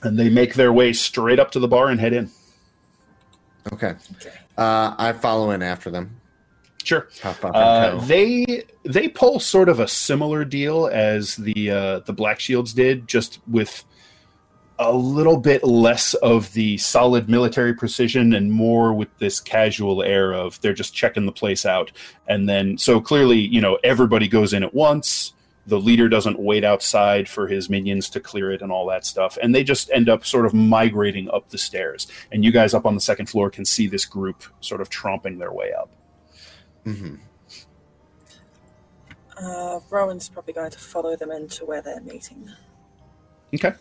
And 0.03 0.19
they 0.19 0.31
make 0.31 0.55
their 0.55 0.73
way 0.73 0.93
straight 0.93 1.39
up 1.39 1.51
to 1.53 1.59
the 1.59 1.69
bar 1.69 1.89
and 1.89 2.01
head 2.01 2.15
in. 2.15 2.31
Okay. 3.73 3.95
Uh, 4.57 4.95
I 4.97 5.13
follow 5.13 5.51
in 5.51 5.63
after 5.63 5.91
them. 5.91 6.20
Sure. 6.83 7.09
Uh, 7.55 8.05
they 8.07 8.65
they 8.85 9.09
pull 9.09 9.39
sort 9.39 9.69
of 9.69 9.81
a 9.81 9.89
similar 9.89 10.45
deal 10.45 10.87
as 10.87 11.37
the 11.37 11.71
uh, 11.71 11.99
the 12.01 12.13
Black 12.13 12.41
Shields 12.41 12.73
did, 12.73 13.07
just 13.07 13.39
with 13.47 13.85
a 14.81 14.93
little 14.93 15.37
bit 15.37 15.63
less 15.63 16.15
of 16.15 16.51
the 16.55 16.79
solid 16.79 17.29
military 17.29 17.75
precision 17.75 18.33
and 18.33 18.51
more 18.51 18.95
with 18.95 19.09
this 19.19 19.39
casual 19.39 20.03
air 20.03 20.33
of 20.33 20.59
they're 20.63 20.73
just 20.73 20.95
checking 20.95 21.27
the 21.27 21.33
place 21.33 21.67
out. 21.67 21.93
And 22.27 22.49
then 22.49 22.79
so 22.79 22.99
clearly, 22.99 23.39
you 23.39 23.61
know, 23.61 23.79
everybody 23.85 24.27
goes 24.27 24.55
in 24.55 24.63
at 24.63 24.73
once. 24.73 25.35
The 25.67 25.79
leader 25.79 26.09
doesn't 26.09 26.39
wait 26.39 26.65
outside 26.65 27.29
for 27.29 27.47
his 27.47 27.69
minions 27.69 28.09
to 28.11 28.21
clear 28.21 28.51
it 28.53 28.63
and 28.63 28.73
all 28.73 28.87
that 28.87 29.05
stuff. 29.05 29.37
And 29.43 29.55
they 29.55 29.63
just 29.63 29.91
end 29.93 30.09
up 30.09 30.25
sort 30.25 30.47
of 30.47 30.55
migrating 30.55 31.29
up 31.31 31.51
the 31.51 31.59
stairs. 31.59 32.07
And 32.33 32.43
you 32.43 32.51
guys 32.51 32.73
up 32.73 32.87
on 32.87 32.95
the 32.95 33.03
second 33.03 33.27
floor 33.27 33.51
can 33.51 33.67
see 33.67 33.87
this 33.87 34.07
group 34.07 34.43
sort 34.61 34.81
of 34.81 34.89
tromping 34.89 35.39
their 35.39 35.53
way 35.53 35.75
up. 35.79 35.91
Hmm 36.85 37.17
Uh, 39.37 39.81
Rowan's 39.89 40.29
probably 40.29 40.53
going 40.53 40.71
to 40.71 40.79
follow 40.79 41.17
them 41.17 41.31
into 41.31 41.65
where 41.65 41.81
they're 41.81 42.01
meeting. 42.01 42.49
Okay. 43.55 43.73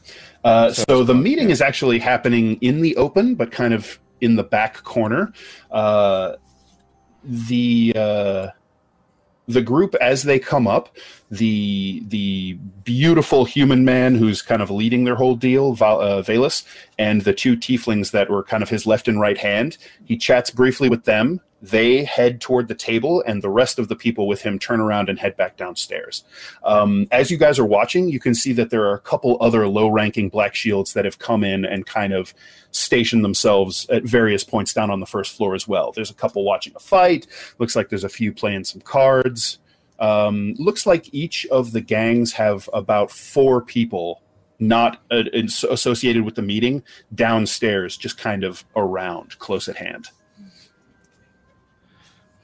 Uh, 0.43 0.71
So 0.71 0.83
so, 0.87 1.03
the 1.03 1.13
meeting 1.13 1.49
is 1.49 1.61
actually 1.61 1.99
happening 1.99 2.57
in 2.61 2.81
the 2.81 2.95
open, 2.95 3.35
but 3.35 3.51
kind 3.51 3.73
of 3.73 3.99
in 4.21 4.35
the 4.35 4.43
back 4.43 4.83
corner. 4.83 5.33
Uh, 5.69 6.35
the 7.23 7.93
uh, 7.95 8.47
the 9.47 9.61
group 9.61 9.95
as 9.95 10.23
they 10.23 10.39
come 10.39 10.67
up, 10.67 10.95
the 11.29 12.03
the 12.07 12.53
beautiful 12.83 13.45
human 13.45 13.83
man 13.83 14.15
who's 14.15 14.41
kind 14.41 14.61
of 14.61 14.71
leading 14.71 15.03
their 15.03 15.15
whole 15.15 15.35
deal, 15.35 15.73
Val, 15.73 15.99
uh, 15.99 16.21
Valus, 16.21 16.63
and 16.97 17.21
the 17.21 17.33
two 17.33 17.57
tieflings 17.57 18.11
that 18.11 18.29
were 18.29 18.43
kind 18.43 18.63
of 18.63 18.69
his 18.69 18.85
left 18.85 19.07
and 19.07 19.19
right 19.19 19.37
hand. 19.37 19.77
He 20.05 20.17
chats 20.17 20.49
briefly 20.51 20.87
with 20.87 21.03
them. 21.03 21.41
They 21.61 22.05
head 22.05 22.39
toward 22.39 22.67
the 22.67 22.75
table, 22.75 23.21
and 23.27 23.41
the 23.41 23.49
rest 23.49 23.79
of 23.79 23.89
the 23.89 23.95
people 23.95 24.27
with 24.27 24.41
him 24.41 24.59
turn 24.59 24.79
around 24.79 25.09
and 25.09 25.19
head 25.19 25.35
back 25.35 25.57
downstairs. 25.57 26.23
Um, 26.63 27.07
as 27.11 27.29
you 27.29 27.37
guys 27.37 27.59
are 27.59 27.65
watching, 27.65 28.07
you 28.07 28.19
can 28.19 28.33
see 28.33 28.53
that 28.53 28.69
there 28.69 28.85
are 28.85 28.93
a 28.93 28.99
couple 28.99 29.37
other 29.41 29.67
low-ranking 29.67 30.29
Black 30.29 30.55
Shields 30.55 30.93
that 30.93 31.05
have 31.05 31.19
come 31.19 31.43
in 31.43 31.65
and 31.65 31.85
kind 31.85 32.13
of 32.13 32.33
stationed 32.71 33.25
themselves 33.25 33.89
at 33.89 34.03
various 34.03 34.43
points 34.43 34.73
down 34.73 34.89
on 34.89 34.99
the 34.99 35.05
first 35.05 35.35
floor 35.35 35.53
as 35.53 35.67
well. 35.67 35.91
There's 35.91 36.11
a 36.11 36.13
couple 36.13 36.43
watching 36.45 36.73
a 36.75 36.79
fight. 36.79 37.27
Looks 37.57 37.75
like 37.75 37.89
there's 37.89 38.03
a 38.03 38.09
few 38.09 38.31
playing 38.31 38.63
some 38.63 38.81
cards. 38.81 39.59
Um, 39.99 40.55
looks 40.57 40.85
like 40.85 41.13
each 41.13 41.45
of 41.47 41.73
the 41.73 41.81
gangs 41.81 42.31
have 42.33 42.69
about 42.71 43.11
four 43.11 43.61
people 43.61 44.21
not 44.59 45.01
uh, 45.11 45.23
associated 45.69 46.23
with 46.23 46.35
the 46.35 46.41
meeting 46.41 46.83
downstairs, 47.15 47.97
just 47.97 48.17
kind 48.17 48.43
of 48.43 48.63
around, 48.75 49.37
close 49.39 49.67
at 49.67 49.75
hand. 49.77 50.07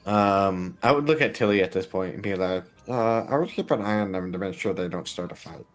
Um, 0.06 0.78
I 0.82 0.92
would 0.92 1.06
look 1.06 1.20
at 1.20 1.34
Tilly 1.34 1.62
at 1.62 1.72
this 1.72 1.84
point 1.86 2.14
and 2.14 2.22
be 2.22 2.34
like, 2.34 2.64
uh, 2.88 3.24
I 3.24 3.36
would 3.36 3.48
keep 3.50 3.70
an 3.72 3.82
eye 3.82 3.98
on 3.98 4.12
them 4.12 4.32
to 4.32 4.38
make 4.38 4.54
sure 4.54 4.72
they 4.72 4.88
don't 4.88 5.08
start 5.08 5.32
a 5.32 5.34
fight. 5.34 5.66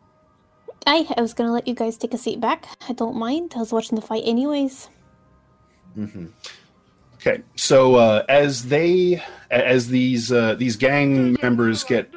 I, 0.87 1.05
I 1.15 1.21
was 1.21 1.33
gonna 1.33 1.51
let 1.51 1.67
you 1.67 1.75
guys 1.75 1.97
take 1.97 2.13
a 2.13 2.17
seat 2.17 2.39
back. 2.39 2.65
I 2.89 2.93
don't 2.93 3.15
mind. 3.15 3.53
I 3.55 3.59
was 3.59 3.71
watching 3.71 3.97
the 3.97 4.01
fight 4.01 4.23
anyways. 4.25 4.89
hmm 5.93 6.27
Okay, 7.15 7.43
so 7.55 7.95
uh, 7.95 8.25
as 8.29 8.65
they, 8.65 9.21
as 9.51 9.89
these 9.89 10.31
uh, 10.31 10.55
these 10.55 10.75
gang 10.75 11.37
members 11.43 11.83
get 11.83 12.11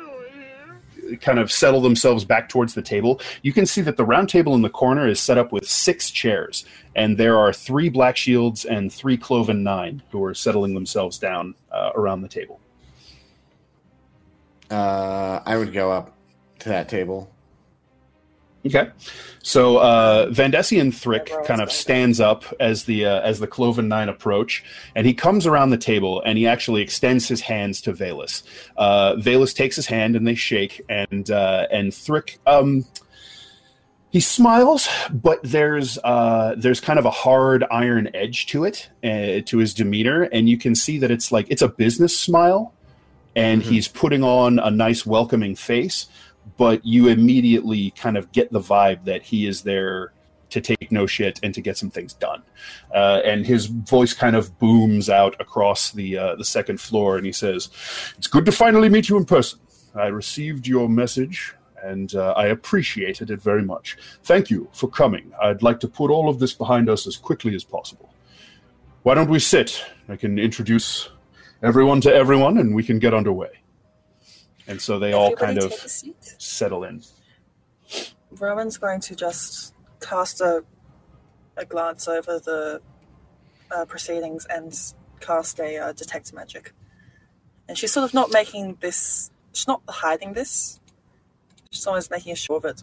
kind 1.21 1.39
of 1.39 1.51
settle 1.51 1.81
themselves 1.81 2.25
back 2.25 2.49
towards 2.49 2.75
the 2.75 2.83
table, 2.83 3.21
you 3.43 3.53
can 3.53 3.67
see 3.67 3.81
that 3.83 3.97
the 3.97 4.05
round 4.05 4.29
table 4.29 4.55
in 4.55 4.63
the 4.63 4.71
corner 4.71 5.09
is 5.09 5.21
set 5.21 5.39
up 5.39 5.53
with 5.53 5.69
six 5.69 6.11
chairs, 6.11 6.65
and 6.95 7.19
there 7.19 7.39
are 7.39 7.53
three 7.53 7.89
black 7.89 8.17
shields 8.17 8.65
and 8.65 8.93
three 8.93 9.17
cloven 9.17 9.63
nine 9.63 10.03
who 10.11 10.23
are 10.25 10.35
settling 10.35 10.75
themselves 10.75 11.19
down 11.19 11.55
uh, 11.73 11.91
around 11.95 12.23
the 12.23 12.29
table. 12.29 12.61
Uh, 14.71 15.41
I 15.45 15.57
would 15.57 15.73
go 15.73 15.93
up 15.93 16.17
to 16.61 16.69
that 16.71 16.89
table. 16.89 17.31
Okay, 18.67 18.89
so 19.43 19.77
uh, 19.77 20.31
Vandesian 20.31 20.91
Thrick 20.95 21.29
Yeah, 21.29 21.35
we're 21.35 21.41
all 21.43 21.47
kind 21.47 21.61
of 21.61 21.71
stands 21.71 22.19
up 22.19 22.45
as 22.61 22.85
the 22.85 23.05
uh, 23.05 23.21
as 23.21 23.39
the 23.39 23.47
Cloven 23.47 23.89
Nine 23.89 24.09
approach, 24.09 24.65
and 24.95 25.07
he 25.07 25.13
comes 25.13 25.47
around 25.47 25.69
the 25.69 25.77
table 25.77 26.23
and 26.25 26.39
he 26.39 26.47
actually 26.47 26.81
extends 26.81 27.29
his 27.29 27.43
hands 27.43 27.83
to 27.83 27.93
Valus. 27.93 28.43
Uh, 28.79 29.17
Valus 29.17 29.53
takes 29.55 29.77
his 29.77 29.85
hand 29.87 30.17
and 30.17 30.27
they 30.27 30.35
shake, 30.35 30.81
and 30.89 31.31
uh, 31.31 31.67
and 31.71 31.93
Thrick 31.93 32.39
um, 32.47 32.87
he 34.11 34.21
smiles, 34.21 34.89
but 35.13 35.41
there's 35.43 35.99
uh, 36.03 36.55
there's 36.57 36.81
kind 36.81 36.99
of 36.99 37.05
a 37.05 37.11
hard 37.11 37.65
iron 37.71 38.09
edge 38.15 38.47
to 38.47 38.65
it, 38.65 38.89
uh, 39.05 39.43
to 39.45 39.59
his 39.59 39.75
demeanor, 39.75 40.23
and 40.23 40.49
you 40.49 40.57
can 40.57 40.75
see 40.75 40.97
that 41.01 41.11
it's 41.11 41.31
like 41.31 41.47
it's 41.51 41.63
a 41.63 41.69
business 41.69 42.19
smile, 42.19 42.73
and 43.37 43.61
Mhm. 43.61 43.67
he's 43.67 43.89
putting 43.89 44.25
on 44.25 44.59
a 44.59 44.71
nice 44.71 45.05
welcoming 45.05 45.55
face 45.55 46.07
but 46.57 46.85
you 46.85 47.09
immediately 47.09 47.91
kind 47.93 48.17
of 48.17 48.33
get 48.33 48.53
the 48.53 48.61
vibe 48.61 49.05
that 49.05 49.23
he 49.23 49.47
is 49.47 49.63
there 49.63 50.13
to 50.51 50.61
take 50.61 50.93
no 50.93 51.05
shit 51.05 51.41
and 51.43 51.53
to 51.53 51.61
get 51.61 51.77
some 51.77 51.91
things 51.91 52.15
done. 52.15 52.43
Uh, 52.95 53.21
and 53.25 53.45
his 53.45 53.67
voice 53.67 54.13
kind 54.15 54.37
of 54.37 54.57
booms 54.59 55.11
out 55.11 55.35
across 55.41 55.91
the 55.91 56.17
uh, 56.17 56.37
the 56.37 56.45
second 56.45 56.81
floor, 56.81 57.17
and 57.17 57.27
he 57.27 57.33
says, 57.33 57.69
"It's 58.17 58.29
good 58.29 58.47
to 58.47 58.53
finally 58.53 58.89
meet 58.89 59.09
you 59.09 59.17
in 59.17 59.25
person. 59.25 59.59
I 59.95 60.07
received 60.07 60.67
your 60.67 60.89
message." 60.89 61.55
And 61.83 62.15
uh, 62.15 62.33
I 62.35 62.47
appreciated 62.47 63.31
it 63.31 63.43
very 63.43 63.63
much. 63.63 63.99
Thank 64.23 64.49
you 64.49 64.69
for 64.73 64.89
coming. 64.89 65.33
I'd 65.39 65.63
like 65.63 65.81
to 65.81 65.89
put 65.89 66.11
all 66.11 66.31
of 66.31 66.39
this 66.39 66.55
behind 66.55 66.89
us 66.89 67.07
as 67.07 67.19
quickly 67.19 67.55
as 67.55 67.63
possible. 67.63 68.09
Why 69.03 69.13
don't 69.13 69.29
we 69.29 69.39
sit? 69.39 69.85
I 70.09 70.17
can 70.17 70.39
introduce 70.39 71.11
everyone 71.63 72.01
to 72.03 72.15
everyone, 72.15 72.57
and 72.57 72.75
we 72.75 72.85
can 72.85 72.99
get 72.99 73.13
underway. 73.13 73.51
And 74.67 74.81
so 74.81 74.99
they 74.99 75.13
all 75.13 75.35
kind 75.35 75.59
of 75.59 75.71
take 75.71 75.85
a 75.85 75.89
seat. 75.89 76.35
settle 76.39 76.85
in. 76.85 77.03
Rowan's 78.31 78.79
going 78.79 79.01
to 79.03 79.15
just 79.15 79.75
cast 80.01 80.41
a, 80.41 80.65
a 81.57 81.65
glance 81.65 82.09
over 82.09 82.39
the 82.39 82.81
uh, 83.71 83.85
proceedings 83.85 84.47
and 84.49 84.75
cast 85.21 85.61
a 85.61 85.79
uh, 85.79 85.93
detect 85.93 86.33
magic. 86.33 86.73
And 87.69 87.77
she's 87.79 87.93
sort 87.93 88.05
of 88.05 88.15
not 88.15 88.33
making 88.33 88.79
this. 88.81 89.31
She's 89.53 89.69
not 89.69 89.83
hiding 89.89 90.33
this. 90.33 90.81
She's 91.71 91.87
always 91.87 92.11
making 92.11 92.33
a 92.33 92.37
show 92.37 92.57
of 92.57 92.65
it. 92.65 92.83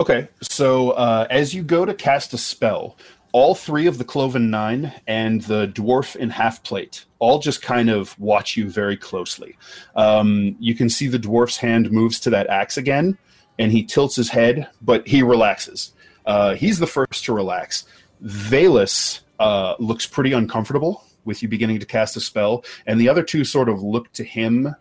Okay, 0.00 0.28
so 0.42 0.90
uh, 0.90 1.26
as 1.30 1.54
you 1.54 1.62
go 1.62 1.84
to 1.84 1.94
cast 1.94 2.32
a 2.34 2.38
spell, 2.38 2.96
all 3.32 3.54
three 3.54 3.86
of 3.86 3.98
the 3.98 4.04
Cloven 4.04 4.50
Nine 4.50 4.92
and 5.06 5.42
the 5.42 5.68
dwarf 5.68 6.16
in 6.16 6.30
half 6.30 6.62
plate 6.62 7.04
all 7.20 7.38
just 7.38 7.62
kind 7.62 7.88
of 7.88 8.18
watch 8.18 8.56
you 8.56 8.68
very 8.68 8.96
closely. 8.96 9.56
Um, 9.94 10.56
you 10.58 10.74
can 10.74 10.88
see 10.88 11.06
the 11.06 11.18
dwarf's 11.18 11.58
hand 11.58 11.92
moves 11.92 12.18
to 12.20 12.30
that 12.30 12.48
axe 12.48 12.76
again, 12.76 13.16
and 13.58 13.70
he 13.70 13.84
tilts 13.84 14.16
his 14.16 14.30
head, 14.30 14.68
but 14.82 15.06
he 15.06 15.22
relaxes. 15.22 15.92
Uh, 16.26 16.54
he's 16.54 16.78
the 16.78 16.86
first 16.86 17.24
to 17.26 17.32
relax. 17.32 17.84
Valus 18.22 19.20
uh, 19.38 19.74
looks 19.78 20.06
pretty 20.06 20.32
uncomfortable 20.32 21.04
with 21.24 21.42
you 21.42 21.48
beginning 21.48 21.78
to 21.78 21.86
cast 21.86 22.16
a 22.16 22.20
spell, 22.20 22.64
and 22.86 23.00
the 23.00 23.08
other 23.08 23.22
two 23.22 23.44
sort 23.44 23.68
of 23.68 23.82
look 23.82 24.10
to 24.12 24.24
him 24.24 24.74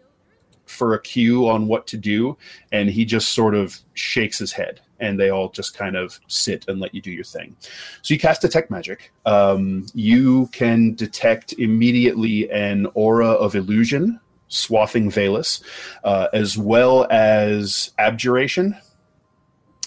for 0.66 0.94
a 0.94 1.02
cue 1.02 1.48
on 1.48 1.68
what 1.68 1.88
to 1.88 1.98
do, 1.98 2.38
and 2.72 2.90
he 2.90 3.04
just 3.04 3.30
sort 3.30 3.56
of 3.56 3.80
shakes 3.96 4.38
his 4.38 4.54
head, 4.54 4.80
and 5.00 5.20
they 5.20 5.30
all 5.30 5.50
just 5.50 5.78
kind 5.78 5.96
of 5.96 6.20
sit 6.28 6.66
and 6.68 6.80
let 6.80 6.94
you 6.94 7.02
do 7.02 7.12
your 7.12 7.24
thing. 7.24 7.56
So 8.02 8.14
you 8.14 8.20
cast 8.20 8.42
detect 8.42 8.70
magic. 8.70 9.12
Um, 9.26 9.86
you 9.94 10.48
can 10.48 10.96
detect 10.96 11.54
immediately 11.54 12.50
an 12.52 12.88
aura 12.94 13.30
of 13.30 13.56
illusion 13.56 14.20
swathing 14.50 15.10
Valus, 15.10 15.62
uh, 16.04 16.28
as 16.34 16.58
well 16.58 17.08
as 17.10 17.92
abjuration. 17.98 18.76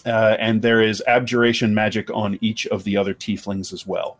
Uh, 0.06 0.36
and 0.39 0.62
there 0.62 0.82
is 0.82 1.02
abjuration 1.06 1.74
magic 1.74 2.10
on 2.10 2.39
each 2.40 2.66
of 2.68 2.82
the 2.84 2.97
other 2.97 3.14
tieflings 3.14 3.72
as 3.72 3.86
well. 3.86 4.18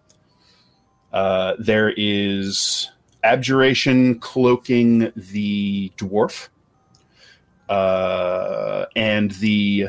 Uh, 1.12 1.55
there 1.59 1.93
is 1.97 2.90
abjuration 3.24 4.19
cloaking 4.19 5.12
the 5.16 5.90
dwarf, 5.97 6.48
uh, 7.69 8.86
and 8.97 9.32
the 9.32 9.89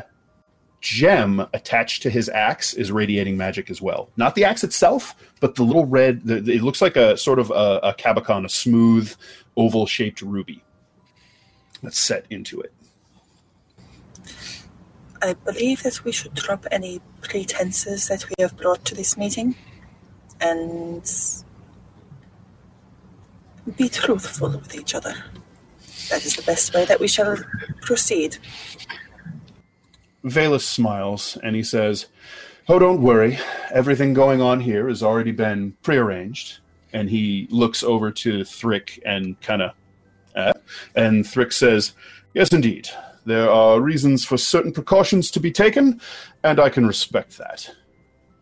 gem 0.83 1.39
attached 1.53 2.03
to 2.03 2.09
his 2.09 2.27
axe 2.29 2.73
is 2.73 2.91
radiating 2.91 3.37
magic 3.37 3.71
as 3.71 3.81
well. 3.81 4.09
Not 4.17 4.35
the 4.35 4.43
axe 4.43 4.65
itself, 4.65 5.15
but 5.39 5.55
the 5.55 5.63
little 5.63 5.85
red. 5.85 6.23
The, 6.25 6.41
the- 6.41 6.53
it 6.55 6.61
looks 6.61 6.81
like 6.81 6.97
a 6.97 7.15
sort 7.17 7.39
of 7.39 7.49
a, 7.51 7.79
a 7.83 7.93
cabochon, 7.93 8.45
a 8.45 8.49
smooth 8.49 9.11
oval-shaped 9.55 10.21
ruby 10.21 10.61
that's 11.81 11.97
set 11.97 12.25
into 12.29 12.59
it. 12.59 12.73
I 15.21 15.33
believe 15.33 15.83
that 15.83 16.03
we 16.03 16.11
should 16.11 16.33
drop 16.33 16.65
any 16.69 16.99
pretenses 17.21 18.09
that 18.09 18.27
we 18.27 18.35
have 18.39 18.57
brought 18.57 18.83
to 18.85 18.93
this 18.93 19.15
meeting 19.15 19.55
and 20.41 21.01
be 23.77 23.87
truthful 23.87 24.49
with 24.49 24.75
each 24.75 24.93
other. 24.93 25.15
That 26.09 26.25
is 26.25 26.35
the 26.35 26.41
best 26.41 26.73
way 26.73 26.83
that 26.83 26.99
we 26.99 27.07
shall 27.07 27.37
proceed. 27.79 28.37
Valus 30.23 30.65
smiles 30.65 31.37
and 31.43 31.55
he 31.55 31.63
says, 31.63 32.07
Oh, 32.69 32.79
don't 32.79 33.01
worry. 33.01 33.37
Everything 33.73 34.13
going 34.13 34.41
on 34.41 34.61
here 34.61 34.87
has 34.87 35.03
already 35.03 35.31
been 35.31 35.75
prearranged. 35.83 36.59
And 36.93 37.09
he 37.09 37.47
looks 37.49 37.83
over 37.83 38.11
to 38.11 38.43
Thrick 38.43 39.01
and 39.05 39.39
kind 39.41 39.63
of, 39.63 39.71
uh, 40.35 40.53
and 40.95 41.25
Thrick 41.25 41.51
says, 41.51 41.93
Yes, 42.33 42.53
indeed. 42.53 42.89
There 43.25 43.49
are 43.49 43.79
reasons 43.79 44.25
for 44.25 44.37
certain 44.37 44.73
precautions 44.73 45.31
to 45.31 45.39
be 45.39 45.51
taken, 45.51 46.01
and 46.43 46.59
I 46.59 46.69
can 46.69 46.85
respect 46.85 47.37
that. 47.37 47.69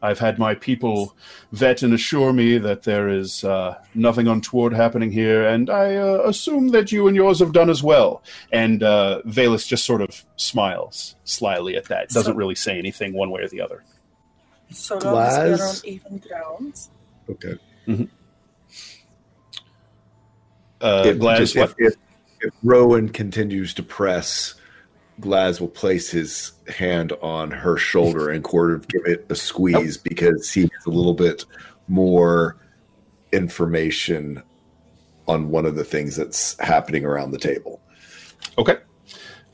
I've 0.01 0.19
had 0.19 0.39
my 0.39 0.55
people 0.55 1.15
vet 1.51 1.83
and 1.83 1.93
assure 1.93 2.33
me 2.33 2.57
that 2.57 2.83
there 2.83 3.07
is 3.07 3.43
uh, 3.43 3.75
nothing 3.93 4.27
untoward 4.27 4.73
happening 4.73 5.11
here, 5.11 5.47
and 5.47 5.69
I 5.69 5.95
uh, 5.95 6.23
assume 6.25 6.69
that 6.69 6.91
you 6.91 7.07
and 7.07 7.15
yours 7.15 7.39
have 7.39 7.51
done 7.53 7.69
as 7.69 7.83
well. 7.83 8.23
And 8.51 8.81
uh, 8.81 9.21
Valus 9.25 9.67
just 9.67 9.85
sort 9.85 10.01
of 10.01 10.25
smiles 10.37 11.15
slyly 11.23 11.75
at 11.77 11.85
that. 11.85 12.09
Doesn't 12.09 12.33
So- 12.33 12.37
really 12.37 12.55
say 12.55 12.77
anything 12.79 13.13
one 13.13 13.29
way 13.29 13.41
or 13.41 13.47
the 13.47 13.61
other. 13.61 13.83
So 14.71 14.97
long 14.99 15.17
as 15.17 15.59
we 15.59 15.63
are 15.63 15.67
on 15.67 15.75
even 15.85 16.17
ground. 16.19 16.79
Okay. 17.29 17.57
Uh, 20.81 21.03
If, 21.05 21.17
Glaz, 21.17 21.37
just 21.37 21.55
what? 21.55 21.69
if, 21.77 21.93
if, 21.93 21.93
if 22.39 22.53
Rowan 22.63 23.09
continues 23.09 23.73
to 23.75 23.83
press, 23.83 24.55
Glaz 25.21 25.61
will 25.61 25.69
place 25.69 26.09
his 26.09 26.53
hand 26.67 27.13
on 27.21 27.51
her 27.51 27.77
shoulder 27.77 28.29
and 28.29 28.45
sort 28.45 28.73
of 28.73 28.87
give 28.87 29.05
it 29.05 29.25
a 29.29 29.35
squeeze 29.35 29.97
because 29.97 30.51
he 30.51 30.61
has 30.61 30.85
a 30.85 30.89
little 30.89 31.13
bit 31.13 31.45
more 31.87 32.57
information 33.31 34.41
on 35.27 35.49
one 35.49 35.65
of 35.65 35.75
the 35.75 35.83
things 35.83 36.15
that's 36.15 36.59
happening 36.59 37.05
around 37.05 37.31
the 37.31 37.37
table. 37.37 37.81
Okay. 38.57 38.77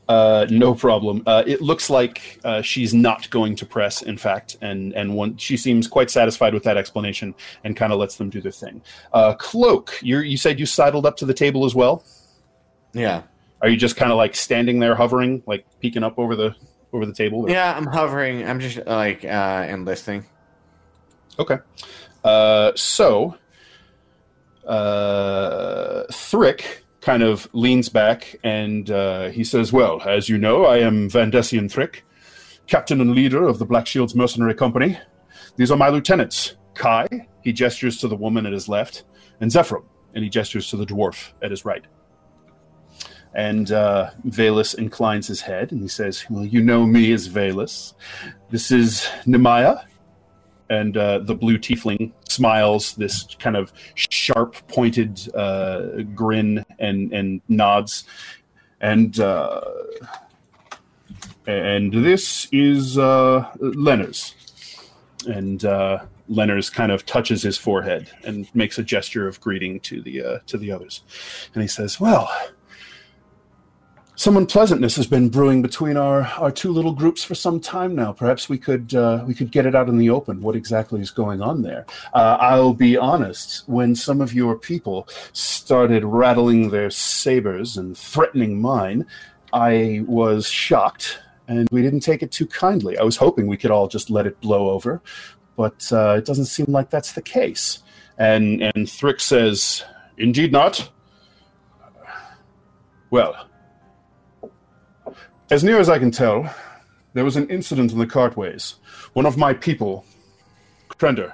Uh, 0.08 0.46
no 0.48 0.74
problem. 0.74 1.22
Uh, 1.26 1.44
it 1.46 1.60
looks 1.60 1.90
like 1.90 2.40
uh, 2.42 2.62
she's 2.62 2.94
not 2.94 3.28
going 3.28 3.54
to 3.54 3.66
press, 3.66 4.00
in 4.00 4.16
fact, 4.16 4.56
and 4.62 4.94
and 4.94 5.14
one, 5.14 5.36
she 5.36 5.54
seems 5.54 5.86
quite 5.86 6.10
satisfied 6.10 6.54
with 6.54 6.62
that 6.62 6.78
explanation 6.78 7.34
and 7.64 7.76
kind 7.76 7.92
of 7.92 7.98
lets 7.98 8.16
them 8.16 8.30
do 8.30 8.40
their 8.40 8.50
thing. 8.50 8.80
Uh, 9.12 9.34
Cloak, 9.34 9.98
you 10.00 10.20
you 10.20 10.38
said 10.38 10.58
you 10.58 10.64
sidled 10.64 11.04
up 11.04 11.18
to 11.18 11.26
the 11.26 11.34
table 11.34 11.66
as 11.66 11.74
well. 11.74 12.02
Yeah. 12.94 13.22
Are 13.62 13.68
you 13.68 13.76
just 13.76 13.96
kind 13.96 14.10
of 14.12 14.16
like 14.18 14.34
standing 14.36 14.78
there, 14.78 14.94
hovering, 14.94 15.42
like 15.46 15.64
peeking 15.80 16.02
up 16.04 16.18
over 16.18 16.36
the 16.36 16.54
over 16.92 17.04
the 17.06 17.12
table? 17.14 17.40
or- 17.42 17.50
Yeah, 17.50 17.76
I'm 17.76 17.86
hovering. 17.86 18.46
I'm 18.48 18.60
just 18.60 18.78
like 18.86 19.24
uh 19.24 19.28
and 19.68 19.84
listening. 19.84 20.24
Okay. 21.38 21.58
Uh, 22.24 22.72
so, 22.74 23.36
uh, 24.66 26.04
Thrick 26.12 26.84
kind 27.00 27.22
of 27.22 27.48
leans 27.52 27.88
back 27.88 28.36
and 28.44 28.90
uh, 28.90 29.28
he 29.28 29.44
says, 29.44 29.72
Well, 29.72 30.02
as 30.06 30.28
you 30.28 30.36
know, 30.38 30.64
I 30.66 30.78
am 30.78 31.08
Vandesian 31.08 31.70
Thrick, 31.70 32.02
captain 32.66 33.00
and 33.00 33.12
leader 33.14 33.46
of 33.46 33.58
the 33.58 33.64
Black 33.64 33.86
Shields 33.86 34.14
Mercenary 34.14 34.54
Company. 34.54 34.98
These 35.56 35.70
are 35.70 35.76
my 35.76 35.88
lieutenants 35.88 36.56
Kai, 36.74 37.06
he 37.42 37.52
gestures 37.52 37.98
to 37.98 38.08
the 38.08 38.16
woman 38.16 38.46
at 38.46 38.52
his 38.52 38.68
left, 38.68 39.04
and 39.40 39.50
Zephyr, 39.50 39.78
and 40.14 40.22
he 40.22 40.30
gestures 40.30 40.68
to 40.70 40.76
the 40.76 40.86
dwarf 40.86 41.32
at 41.42 41.50
his 41.50 41.64
right. 41.64 41.84
And 43.38 43.70
uh, 43.70 44.10
Valus 44.24 44.74
inclines 44.74 45.28
his 45.28 45.40
head 45.40 45.70
and 45.70 45.80
he 45.80 45.86
says, 45.86 46.24
Well, 46.28 46.44
you 46.44 46.60
know 46.60 46.84
me 46.84 47.12
as 47.12 47.28
Valus. 47.28 47.94
This 48.50 48.72
is 48.72 49.08
Nemaya, 49.26 49.84
and 50.68 50.96
uh, 50.96 51.20
the 51.20 51.36
blue 51.36 51.56
tiefling 51.56 52.10
smiles 52.28 52.96
this 52.96 53.36
kind 53.38 53.56
of 53.56 53.72
sharp 53.94 54.56
pointed 54.66 55.32
uh, 55.36 56.02
grin 56.16 56.64
and 56.80 57.12
and 57.12 57.40
nods. 57.48 58.06
And 58.80 59.20
uh, 59.20 59.60
and 61.46 61.92
this 61.92 62.48
is 62.50 62.98
uh, 62.98 63.48
Lenners 63.60 64.34
and 65.28 65.64
uh, 65.64 66.00
Lenners 66.28 66.72
kind 66.72 66.90
of 66.90 67.06
touches 67.06 67.42
his 67.42 67.56
forehead 67.56 68.10
and 68.24 68.52
makes 68.52 68.78
a 68.78 68.82
gesture 68.82 69.28
of 69.28 69.40
greeting 69.40 69.78
to 69.80 70.02
the 70.02 70.24
uh, 70.24 70.38
to 70.48 70.58
the 70.58 70.72
others. 70.72 71.04
And 71.54 71.62
he 71.62 71.68
says 71.68 72.00
well 72.00 72.28
some 74.18 74.36
unpleasantness 74.36 74.96
has 74.96 75.06
been 75.06 75.28
brewing 75.28 75.62
between 75.62 75.96
our, 75.96 76.22
our 76.40 76.50
two 76.50 76.72
little 76.72 76.92
groups 76.92 77.22
for 77.22 77.36
some 77.36 77.60
time 77.60 77.94
now. 77.94 78.10
Perhaps 78.12 78.48
we 78.48 78.58
could 78.58 78.92
uh, 78.92 79.22
we 79.24 79.32
could 79.32 79.52
get 79.52 79.64
it 79.64 79.76
out 79.76 79.88
in 79.88 79.96
the 79.96 80.10
open. 80.10 80.40
What 80.40 80.56
exactly 80.56 81.00
is 81.00 81.12
going 81.12 81.40
on 81.40 81.62
there? 81.62 81.86
Uh, 82.12 82.36
I'll 82.40 82.74
be 82.74 82.96
honest. 82.96 83.62
When 83.68 83.94
some 83.94 84.20
of 84.20 84.34
your 84.34 84.58
people 84.58 85.06
started 85.32 86.04
rattling 86.04 86.70
their 86.70 86.90
sabers 86.90 87.76
and 87.76 87.96
threatening 87.96 88.60
mine, 88.60 89.06
I 89.52 90.02
was 90.08 90.48
shocked, 90.48 91.20
and 91.46 91.68
we 91.70 91.80
didn't 91.80 92.00
take 92.00 92.24
it 92.24 92.32
too 92.32 92.46
kindly. 92.46 92.98
I 92.98 93.04
was 93.04 93.16
hoping 93.16 93.46
we 93.46 93.56
could 93.56 93.70
all 93.70 93.86
just 93.86 94.10
let 94.10 94.26
it 94.26 94.40
blow 94.40 94.70
over, 94.70 95.00
but 95.54 95.88
uh, 95.92 96.16
it 96.18 96.24
doesn't 96.24 96.46
seem 96.46 96.66
like 96.68 96.90
that's 96.90 97.12
the 97.12 97.22
case. 97.22 97.84
And 98.18 98.64
and 98.64 98.88
Thrick 98.90 99.20
says, 99.20 99.84
"Indeed 100.16 100.50
not." 100.50 100.90
Well. 103.10 103.47
As 105.50 105.64
near 105.64 105.80
as 105.80 105.88
I 105.88 105.98
can 105.98 106.10
tell, 106.10 106.54
there 107.14 107.24
was 107.24 107.36
an 107.36 107.48
incident 107.48 107.90
in 107.90 107.98
the 107.98 108.06
cartways. 108.06 108.74
One 109.14 109.24
of 109.24 109.38
my 109.38 109.54
people, 109.54 110.04
Krender, 110.90 111.32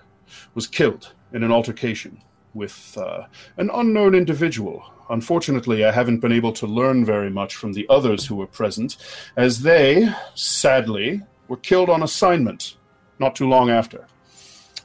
was 0.54 0.68
killed 0.68 1.12
in 1.32 1.42
an 1.42 1.50
altercation 1.50 2.22
with 2.54 2.96
uh, 2.96 3.24
an 3.56 3.70
unknown 3.74 4.14
individual. 4.14 4.84
Unfortunately, 5.10 5.84
I 5.84 5.90
haven't 5.90 6.20
been 6.20 6.30
able 6.30 6.52
to 6.52 6.66
learn 6.66 7.04
very 7.04 7.28
much 7.28 7.56
from 7.56 7.72
the 7.72 7.86
others 7.90 8.24
who 8.24 8.36
were 8.36 8.46
present, 8.46 8.98
as 9.36 9.62
they, 9.62 10.08
sadly, 10.36 11.20
were 11.48 11.56
killed 11.56 11.90
on 11.90 12.04
assignment 12.04 12.76
not 13.18 13.34
too 13.34 13.48
long 13.48 13.68
after. 13.68 14.06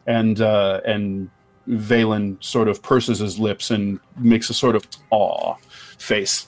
And 0.07 0.41
uh, 0.41 0.81
and 0.85 1.29
Valen 1.67 2.43
sort 2.43 2.67
of 2.67 2.81
purses 2.81 3.19
his 3.19 3.37
lips 3.37 3.69
and 3.69 3.99
makes 4.17 4.49
a 4.49 4.55
sort 4.55 4.75
of 4.75 4.87
awe 5.11 5.55
face 5.99 6.47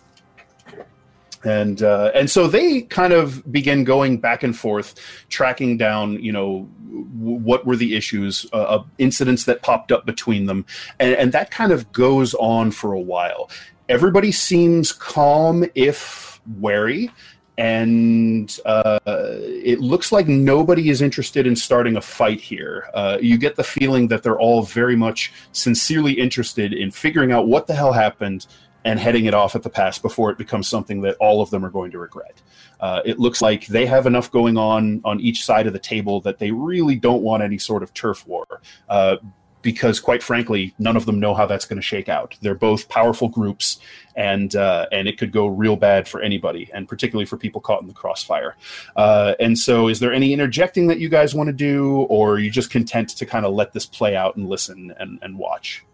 and 1.43 1.81
uh, 1.81 2.11
and 2.13 2.30
so 2.30 2.47
they 2.47 2.81
kind 2.84 3.13
of 3.13 3.49
begin 3.51 3.84
going 3.84 4.18
back 4.18 4.43
and 4.43 4.57
forth, 4.57 4.95
tracking 5.30 5.77
down, 5.77 6.22
you 6.23 6.31
know, 6.31 6.69
w- 6.89 7.38
what 7.38 7.65
were 7.65 7.76
the 7.76 7.95
issues, 7.95 8.45
uh, 8.53 8.84
incidents 8.97 9.45
that 9.45 9.61
popped 9.61 9.91
up 9.91 10.05
between 10.05 10.45
them, 10.45 10.65
and, 10.99 11.15
and 11.15 11.31
that 11.31 11.51
kind 11.51 11.72
of 11.72 11.91
goes 11.91 12.34
on 12.35 12.72
for 12.72 12.93
a 12.93 12.99
while. 12.99 13.49
Everybody 13.89 14.31
seems 14.31 14.91
calm, 14.91 15.65
if 15.76 16.39
wary, 16.59 17.11
and 17.57 18.57
uh, 18.65 18.99
it 19.05 19.80
looks 19.80 20.11
like 20.11 20.27
nobody 20.27 20.89
is 20.89 21.01
interested 21.01 21.45
in 21.45 21.55
starting 21.55 21.97
a 21.97 22.01
fight 22.01 22.39
here. 22.39 22.89
Uh, 22.93 23.18
you 23.22 23.38
get 23.38 23.55
the 23.55 23.63
feeling 23.63 24.07
that 24.07 24.23
they're 24.23 24.39
all 24.39 24.63
very 24.63 24.95
much 24.95 25.34
sincerely 25.51 26.13
interested 26.13 26.73
in 26.73 26.89
figuring 26.91 27.31
out 27.31 27.47
what 27.47 27.68
the 27.68 27.76
hell 27.76 27.91
happened 27.93 28.47
and 28.85 28.99
heading 28.99 29.25
it 29.25 29.33
off 29.33 29.55
at 29.55 29.63
the 29.63 29.69
pass 29.69 29.99
before 29.99 30.31
it 30.31 30.37
becomes 30.37 30.67
something 30.67 31.01
that 31.01 31.15
all 31.19 31.41
of 31.41 31.49
them 31.49 31.63
are 31.63 31.69
going 31.69 31.91
to 31.91 31.99
regret. 31.99 32.41
Uh, 32.79 33.01
it 33.05 33.19
looks 33.19 33.41
like 33.41 33.67
they 33.67 33.85
have 33.85 34.07
enough 34.07 34.31
going 34.31 34.57
on 34.57 35.01
on 35.05 35.19
each 35.19 35.45
side 35.45 35.67
of 35.67 35.73
the 35.73 35.79
table 35.79 36.19
that 36.21 36.39
they 36.39 36.51
really 36.51 36.95
don't 36.95 37.21
want 37.21 37.43
any 37.43 37.57
sort 37.57 37.83
of 37.83 37.93
turf 37.93 38.25
war. 38.27 38.45
Uh, 38.89 39.17
because 39.61 39.99
quite 39.99 40.23
frankly, 40.23 40.73
none 40.79 40.97
of 40.97 41.05
them 41.05 41.19
know 41.19 41.33
how 41.33 41.45
that's 41.45 41.65
going 41.65 41.77
to 41.77 41.83
shake 41.83 42.09
out. 42.09 42.35
They're 42.41 42.55
both 42.55 42.89
powerful 42.89 43.29
groups, 43.29 43.79
and 44.15 44.55
uh, 44.55 44.87
and 44.91 45.07
it 45.07 45.17
could 45.17 45.31
go 45.31 45.47
real 45.47 45.75
bad 45.75 46.07
for 46.07 46.21
anybody, 46.21 46.69
and 46.73 46.87
particularly 46.87 47.25
for 47.25 47.37
people 47.37 47.61
caught 47.61 47.81
in 47.81 47.87
the 47.87 47.93
crossfire. 47.93 48.55
Uh, 48.95 49.35
and 49.39 49.57
so, 49.57 49.87
is 49.87 49.99
there 49.99 50.13
any 50.13 50.33
interjecting 50.33 50.87
that 50.87 50.99
you 50.99 51.09
guys 51.09 51.35
want 51.35 51.47
to 51.47 51.53
do, 51.53 52.07
or 52.09 52.33
are 52.33 52.39
you 52.39 52.49
just 52.49 52.71
content 52.71 53.09
to 53.09 53.25
kind 53.25 53.45
of 53.45 53.53
let 53.53 53.73
this 53.73 53.85
play 53.85 54.15
out 54.15 54.35
and 54.35 54.49
listen 54.49 54.93
and, 54.99 55.19
and 55.21 55.37
watch? 55.37 55.85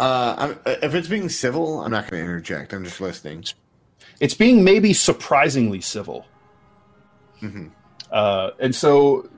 Uh, 0.00 0.34
I'm, 0.38 0.58
if 0.82 0.94
it's 0.94 1.08
being 1.08 1.28
civil, 1.28 1.82
I'm 1.82 1.90
not 1.90 2.10
going 2.10 2.22
to 2.22 2.24
interject. 2.24 2.72
I'm 2.72 2.84
just 2.84 3.02
listening. 3.02 3.44
It's 4.18 4.32
being 4.32 4.64
maybe 4.64 4.94
surprisingly 4.94 5.82
civil. 5.82 6.26
hmm 7.38 7.68
Uh, 8.10 8.50
and 8.58 8.74
so 8.74 9.28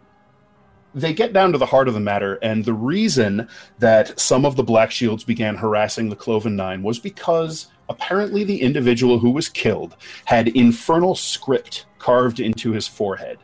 they 0.95 1.13
get 1.13 1.33
down 1.33 1.51
to 1.53 1.59
the 1.59 1.67
heart 1.67 1.89
of 1.89 1.95
the 1.95 2.01
matter, 2.01 2.39
and 2.43 2.65
the 2.65 2.73
reason 2.75 3.49
that 3.81 4.19
some 4.21 4.45
of 4.47 4.55
the 4.55 4.63
Black 4.63 4.93
Shields 4.93 5.25
began 5.25 5.57
harassing 5.57 6.09
the 6.09 6.17
Cloven 6.17 6.55
Nine 6.55 6.83
was 6.83 7.01
because 7.01 7.67
apparently 7.89 8.45
the 8.45 8.63
individual 8.63 9.19
who 9.19 9.31
was 9.31 9.49
killed 9.49 9.97
had 10.27 10.49
infernal 10.49 11.17
script 11.17 11.87
carved 11.99 12.39
into 12.39 12.71
his 12.71 12.87
forehead, 12.87 13.39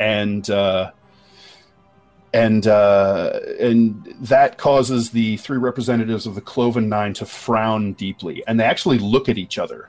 and 0.00 0.50
uh, 0.50 0.90
and 2.32 2.66
uh, 2.66 3.40
and 3.58 4.14
that 4.20 4.58
causes 4.58 5.10
the 5.10 5.36
three 5.38 5.58
representatives 5.58 6.26
of 6.26 6.34
the 6.34 6.40
Cloven 6.40 6.88
Nine 6.88 7.14
to 7.14 7.26
frown 7.26 7.94
deeply, 7.94 8.42
and 8.46 8.60
they 8.60 8.64
actually 8.64 8.98
look 8.98 9.28
at 9.28 9.38
each 9.38 9.58
other, 9.58 9.88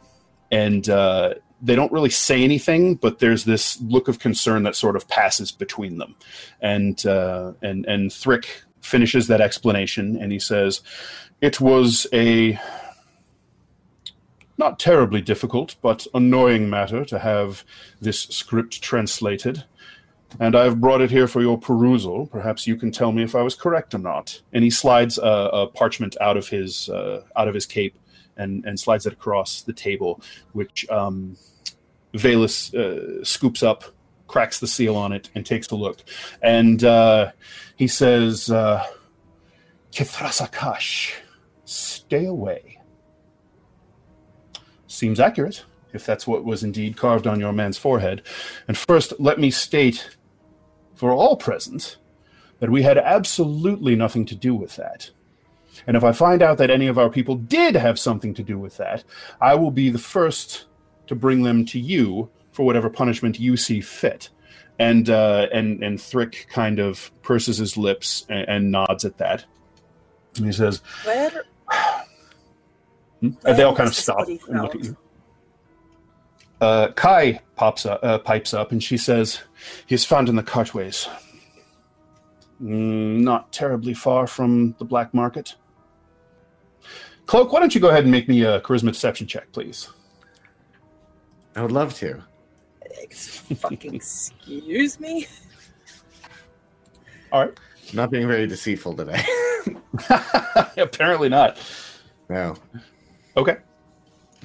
and 0.51 0.89
uh, 0.89 1.33
they 1.61 1.75
don't 1.75 1.91
really 1.91 2.09
say 2.09 2.43
anything, 2.43 2.95
but 2.95 3.19
there's 3.19 3.43
this 3.43 3.79
look 3.81 4.07
of 4.07 4.19
concern 4.19 4.63
that 4.63 4.75
sort 4.75 4.95
of 4.95 5.07
passes 5.07 5.51
between 5.51 5.97
them, 5.97 6.15
and 6.61 7.05
uh, 7.05 7.53
and 7.61 7.85
and 7.85 8.11
Thrick 8.11 8.63
finishes 8.81 9.27
that 9.27 9.41
explanation, 9.41 10.15
and 10.15 10.31
he 10.31 10.39
says, 10.39 10.81
"It 11.41 11.59
was 11.59 12.07
a." 12.13 12.59
Not 14.57 14.77
terribly 14.77 15.21
difficult, 15.21 15.77
but 15.81 16.05
annoying 16.13 16.69
matter 16.69 17.05
to 17.05 17.19
have 17.19 17.63
this 18.01 18.23
script 18.23 18.81
translated 18.81 19.63
and 20.39 20.55
I've 20.55 20.79
brought 20.79 21.01
it 21.01 21.09
here 21.09 21.27
for 21.27 21.41
your 21.41 21.57
perusal. 21.57 22.27
Perhaps 22.27 22.67
you 22.67 22.75
can 22.75 22.91
tell 22.91 23.11
me 23.11 23.23
if 23.23 23.35
I 23.35 23.41
was 23.41 23.55
correct 23.55 23.93
or 23.95 23.99
not. 23.99 24.41
And 24.53 24.63
he 24.63 24.69
slides 24.69 25.17
a, 25.17 25.49
a 25.53 25.67
parchment 25.67 26.15
out 26.21 26.37
of 26.37 26.47
his 26.47 26.89
uh, 26.89 27.23
out 27.35 27.47
of 27.47 27.55
his 27.55 27.65
cape 27.65 27.97
and, 28.37 28.65
and 28.65 28.79
slides 28.79 29.05
it 29.05 29.13
across 29.13 29.63
the 29.63 29.73
table, 29.73 30.21
which 30.53 30.89
um, 30.89 31.35
Valus 32.13 32.73
uh, 32.73 33.23
scoops 33.23 33.63
up, 33.63 33.83
cracks 34.27 34.59
the 34.59 34.67
seal 34.67 34.95
on 34.95 35.11
it, 35.11 35.29
and 35.35 35.45
takes 35.45 35.69
a 35.71 35.75
look. 35.75 36.03
And 36.41 36.83
uh, 36.83 37.31
he 37.75 37.87
says, 37.87 38.49
uh, 38.49 38.85
"Kithrasakash, 39.91 41.13
stay 41.65 42.25
away." 42.25 42.77
Seems 44.87 45.19
accurate, 45.19 45.65
if 45.93 46.05
that's 46.05 46.25
what 46.25 46.43
was 46.43 46.63
indeed 46.63 46.97
carved 46.97 47.27
on 47.27 47.39
your 47.39 47.53
man's 47.53 47.77
forehead. 47.77 48.23
And 48.67 48.77
first, 48.77 49.13
let 49.19 49.39
me 49.39 49.51
state 49.51 50.17
for 50.99 51.13
all 51.13 51.37
present 51.37 51.95
that 52.59 52.69
we 52.69 52.83
had 52.83 52.97
absolutely 52.97 53.95
nothing 53.95 54.25
to 54.25 54.35
do 54.35 54.53
with 54.53 54.75
that. 54.75 55.09
And 55.87 55.95
if 55.95 56.03
I 56.03 56.11
find 56.11 56.41
out 56.41 56.57
that 56.57 56.69
any 56.69 56.87
of 56.87 56.99
our 56.99 57.09
people 57.09 57.35
did 57.35 57.73
have 57.75 57.97
something 57.97 58.33
to 58.33 58.43
do 58.43 58.59
with 58.59 58.75
that, 58.75 59.05
I 59.39 59.55
will 59.55 59.71
be 59.71 59.89
the 59.89 59.97
first 59.97 60.65
to 61.07 61.15
bring 61.15 61.43
them 61.43 61.63
to 61.67 61.79
you 61.79 62.29
for 62.51 62.65
whatever 62.65 62.89
punishment 62.89 63.39
you 63.39 63.55
see 63.55 63.79
fit. 63.79 64.27
And 64.77 65.09
uh, 65.09 65.47
and 65.53 65.81
and 65.81 65.97
Thrick 65.97 66.47
kind 66.49 66.79
of 66.79 67.11
purses 67.21 67.57
his 67.57 67.77
lips 67.77 68.25
and, 68.27 68.49
and 68.49 68.71
nods 68.71 69.05
at 69.05 69.17
that. 69.19 69.45
And 70.35 70.45
he 70.47 70.51
says, 70.51 70.81
Where? 71.05 71.45
Hmm? 73.21 73.31
And 73.45 73.57
they 73.57 73.63
all 73.63 73.75
kind 73.75 73.89
of 73.89 73.95
stop 73.95 74.29
and 74.29 74.61
look 74.61 74.75
at 74.75 74.83
you. 74.85 74.97
Uh, 76.61 76.89
Kai 76.91 77.39
pops 77.55 77.85
up, 77.85 77.99
uh, 78.03 78.17
pipes 78.19 78.53
up, 78.53 78.71
and 78.71 78.83
she 78.83 78.97
says, 78.97 79.39
"He's 79.85 80.03
found 80.05 80.27
in 80.29 80.35
the 80.35 80.43
cartways, 80.43 81.07
Mm, 82.61 83.21
not 83.21 83.53
terribly 83.53 83.93
far 83.93 84.27
from 84.27 84.75
the 84.79 84.85
black 84.85 85.13
market." 85.13 85.55
Cloak, 87.25 87.53
why 87.53 87.59
don't 87.59 87.73
you 87.75 87.79
go 87.79 87.89
ahead 87.89 88.03
and 88.03 88.11
make 88.11 88.27
me 88.27 88.41
a 88.43 88.59
charisma 88.61 88.91
deception 88.91 89.27
check, 89.27 89.51
please? 89.51 89.87
I 91.55 91.61
would 91.61 91.71
love 91.71 91.93
to. 91.95 92.21
Fucking 93.55 93.93
excuse 93.93 94.99
me. 94.99 95.27
All 97.31 97.45
right. 97.45 97.59
Not 97.93 98.11
being 98.11 98.27
very 98.27 98.47
deceitful 98.47 98.95
today. 98.95 99.23
Apparently 100.77 101.29
not. 101.29 101.57
no. 102.29 102.55
Okay. 103.37 103.57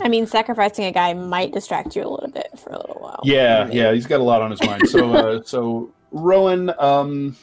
I 0.00 0.08
mean, 0.08 0.26
sacrificing 0.26 0.86
a 0.86 0.92
guy 0.92 1.14
might 1.14 1.52
distract 1.52 1.94
you 1.94 2.02
a 2.02 2.08
little 2.08 2.30
bit 2.30 2.48
for 2.58 2.70
a 2.70 2.78
little 2.78 2.96
while. 3.00 3.20
Yeah, 3.24 3.64
Maybe. 3.64 3.76
yeah, 3.78 3.92
he's 3.92 4.06
got 4.06 4.20
a 4.20 4.24
lot 4.24 4.42
on 4.42 4.50
his 4.50 4.60
mind. 4.62 4.88
So, 4.88 5.12
uh, 5.12 5.42
so 5.44 5.92
Rowan, 6.10 6.72
um, 6.78 7.36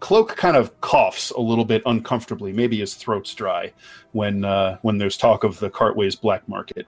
Cloak 0.00 0.36
kind 0.36 0.56
of 0.56 0.80
coughs 0.80 1.30
a 1.32 1.40
little 1.40 1.64
bit 1.64 1.82
uncomfortably. 1.86 2.52
Maybe 2.52 2.78
his 2.78 2.94
throat's 2.94 3.34
dry 3.34 3.72
when 4.12 4.44
uh, 4.44 4.78
when 4.82 4.98
there's 4.98 5.16
talk 5.16 5.42
of 5.44 5.58
the 5.58 5.68
Cartway's 5.70 6.14
black 6.14 6.48
market. 6.48 6.86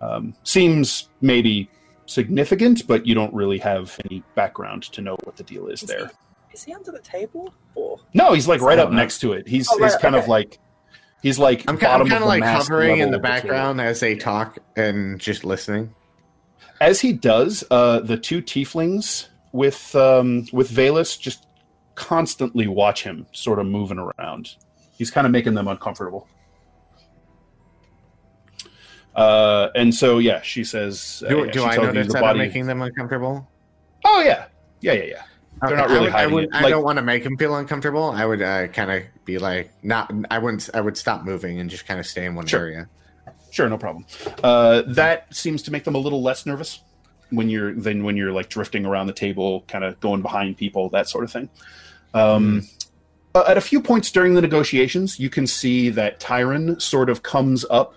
Um, 0.00 0.34
seems 0.44 1.08
maybe 1.20 1.68
significant, 2.06 2.86
but 2.86 3.04
you 3.06 3.14
don't 3.14 3.34
really 3.34 3.58
have 3.58 3.98
any 4.08 4.22
background 4.34 4.84
to 4.84 5.00
know 5.00 5.16
what 5.24 5.36
the 5.36 5.42
deal 5.42 5.66
is 5.66 5.82
Is 5.82 5.88
there. 5.88 6.06
he, 6.48 6.54
is 6.54 6.64
he 6.64 6.72
under 6.72 6.90
the 6.92 7.00
table? 7.00 7.52
Or 7.74 7.98
No, 8.14 8.32
he's 8.32 8.48
like 8.48 8.60
right 8.60 8.78
up 8.78 8.90
know. 8.90 8.96
next 8.96 9.18
to 9.20 9.32
it. 9.32 9.46
He's 9.46 9.68
Oh, 9.70 9.76
he's 9.82 9.92
right, 9.92 10.00
kind 10.02 10.14
of 10.16 10.26
like 10.28 10.58
he's 11.22 11.38
like 11.38 11.64
I'm, 11.68 11.76
ki- 11.78 11.86
bottom 11.86 12.06
I'm 12.06 12.10
kind 12.10 12.22
of 12.22 12.28
like 12.28 12.42
hovering 12.42 12.98
in 12.98 13.10
the 13.10 13.18
background 13.18 13.80
as 13.80 14.00
they 14.00 14.16
talk 14.16 14.58
and 14.76 15.20
just 15.20 15.44
listening. 15.44 15.94
as 16.80 17.00
he 17.00 17.12
does, 17.12 17.64
uh, 17.70 18.00
the 18.00 18.16
two 18.16 18.40
tieflings 18.42 19.28
with 19.52 19.94
um, 19.94 20.46
with 20.52 20.70
Valus 20.70 21.18
just 21.18 21.46
constantly 21.94 22.66
watch 22.66 23.02
him, 23.02 23.26
sort 23.32 23.58
of 23.58 23.66
moving 23.66 23.98
around. 23.98 24.54
He's 24.96 25.10
kind 25.10 25.26
of 25.26 25.30
making 25.32 25.54
them 25.54 25.68
uncomfortable. 25.68 26.26
Uh, 29.14 29.68
and 29.74 29.94
so, 29.94 30.18
yeah, 30.18 30.40
she 30.40 30.62
says, 30.64 31.22
uh, 31.26 31.30
Do, 31.30 31.44
yeah, 31.44 31.50
do 31.52 31.64
I 31.64 31.76
notice 31.76 32.12
that 32.12 32.20
body- 32.20 32.40
I'm 32.40 32.46
making 32.46 32.66
them 32.66 32.80
uncomfortable? 32.80 33.48
Oh 34.04 34.22
yeah, 34.22 34.46
yeah, 34.80 34.92
yeah, 34.92 35.02
yeah. 35.04 35.22
They're 35.66 35.76
not 35.76 35.90
I 35.90 35.92
really 35.92 36.04
would- 36.06 36.14
I, 36.14 36.26
would. 36.26 36.48
I 36.54 36.60
Like- 36.62 36.70
don't 36.70 36.84
want 36.84 36.96
to 36.98 37.02
make 37.02 37.24
them 37.24 37.36
feel 37.36 37.56
uncomfortable. 37.56 38.10
I 38.12 38.24
would 38.24 38.40
uh, 38.40 38.68
kind 38.68 38.90
of 38.90 39.02
be 39.30 39.38
like, 39.38 39.70
not. 39.82 40.12
I 40.30 40.38
wouldn't. 40.38 40.68
I 40.74 40.80
would 40.80 40.96
stop 40.96 41.24
moving 41.24 41.60
and 41.60 41.70
just 41.70 41.86
kind 41.86 41.98
of 42.00 42.06
stay 42.06 42.24
in 42.26 42.34
one 42.34 42.46
Sure. 42.46 42.60
area. 42.60 42.88
Sure, 43.50 43.68
no 43.68 43.78
problem. 43.78 44.06
Uh, 44.44 44.82
that 44.86 45.34
seems 45.34 45.62
to 45.64 45.72
make 45.72 45.84
them 45.84 45.94
a 45.94 45.98
little 45.98 46.22
less 46.22 46.46
nervous 46.46 46.80
when 47.30 47.48
you're 47.48 47.72
than 47.74 48.04
when 48.04 48.16
you're 48.16 48.32
like 48.32 48.48
drifting 48.48 48.86
around 48.86 49.06
the 49.06 49.12
table, 49.12 49.64
kind 49.68 49.84
of 49.84 49.98
going 50.00 50.22
behind 50.22 50.56
people, 50.56 50.88
that 50.90 51.08
sort 51.08 51.24
of 51.24 51.32
thing. 51.32 51.48
Um, 52.14 52.62
uh, 53.34 53.44
at 53.46 53.56
a 53.56 53.60
few 53.60 53.80
points 53.80 54.10
during 54.10 54.34
the 54.34 54.40
negotiations, 54.40 55.18
you 55.20 55.30
can 55.30 55.46
see 55.46 55.90
that 55.90 56.18
Tyron 56.20 56.80
sort 56.82 57.08
of 57.10 57.22
comes 57.22 57.64
up 57.70 57.94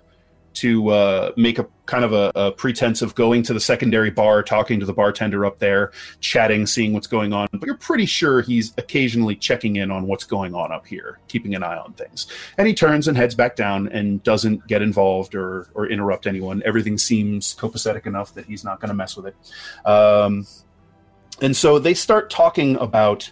to 0.56 0.90
uh, 0.90 1.32
make 1.36 1.60
a 1.60 1.68
kind 1.86 2.06
of 2.06 2.14
a, 2.14 2.32
a 2.36 2.52
pretense 2.52 3.02
of 3.02 3.14
going 3.16 3.44
to 3.44 3.54
the 3.54 3.60
secondary 3.60 4.10
bar, 4.10 4.42
talking 4.42 4.80
to 4.80 4.86
the 4.86 4.94
bartender 4.94 5.46
up 5.46 5.60
there, 5.60 5.92
chatting, 6.20 6.66
seeing 6.66 6.94
what's 6.94 7.08
going 7.08 7.34
on. 7.34 7.48
But 7.52 7.66
you're 7.66 7.78
pretty 7.78 8.06
sure 8.06 8.42
he's 8.42 8.74
occasionally 8.78 9.36
checking 9.36 9.76
in 9.76 9.92
on 9.92 10.08
what's 10.08 10.24
going 10.24 10.56
on 10.56 10.72
up 10.72 10.88
here, 10.88 11.20
keeping 11.28 11.56
an 11.56 11.64
eye 11.64 11.78
on 11.78 11.94
things. 11.94 12.28
And 12.58 12.68
he 12.68 12.74
turns 12.74 13.08
and 13.08 13.18
heads 13.18 13.36
back 13.36 13.56
down 13.56 13.88
and 13.90 14.24
doesn't 14.24 14.68
get 14.68 14.82
involved 14.82 15.36
or, 15.36 15.68
or 15.74 15.88
interrupt 15.88 16.28
anyone. 16.28 16.62
Everything 16.66 16.98
seems 16.98 17.56
copacetic 17.56 18.06
enough 18.06 18.34
that 18.36 18.46
he's 18.46 18.64
not 18.64 18.80
going 18.80 18.90
to 18.90 18.96
mess 18.96 19.18
with 19.18 19.28
it. 19.28 19.36
Um, 19.86 20.46
and 21.42 21.56
so 21.56 21.80
they 21.80 21.94
start 21.94 22.30
talking 22.30 22.76
about 22.78 23.32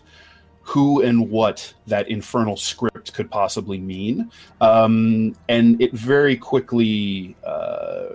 who 0.64 1.02
and 1.02 1.30
what 1.30 1.74
that 1.88 2.08
infernal 2.10 2.56
script 2.56 3.14
could 3.14 3.30
possibly 3.30 3.80
mean. 3.80 4.32
Um, 4.62 5.36
and 5.50 5.82
it 5.82 5.92
very 5.94 6.38
quickly 6.38 7.36
uh, 7.46 8.10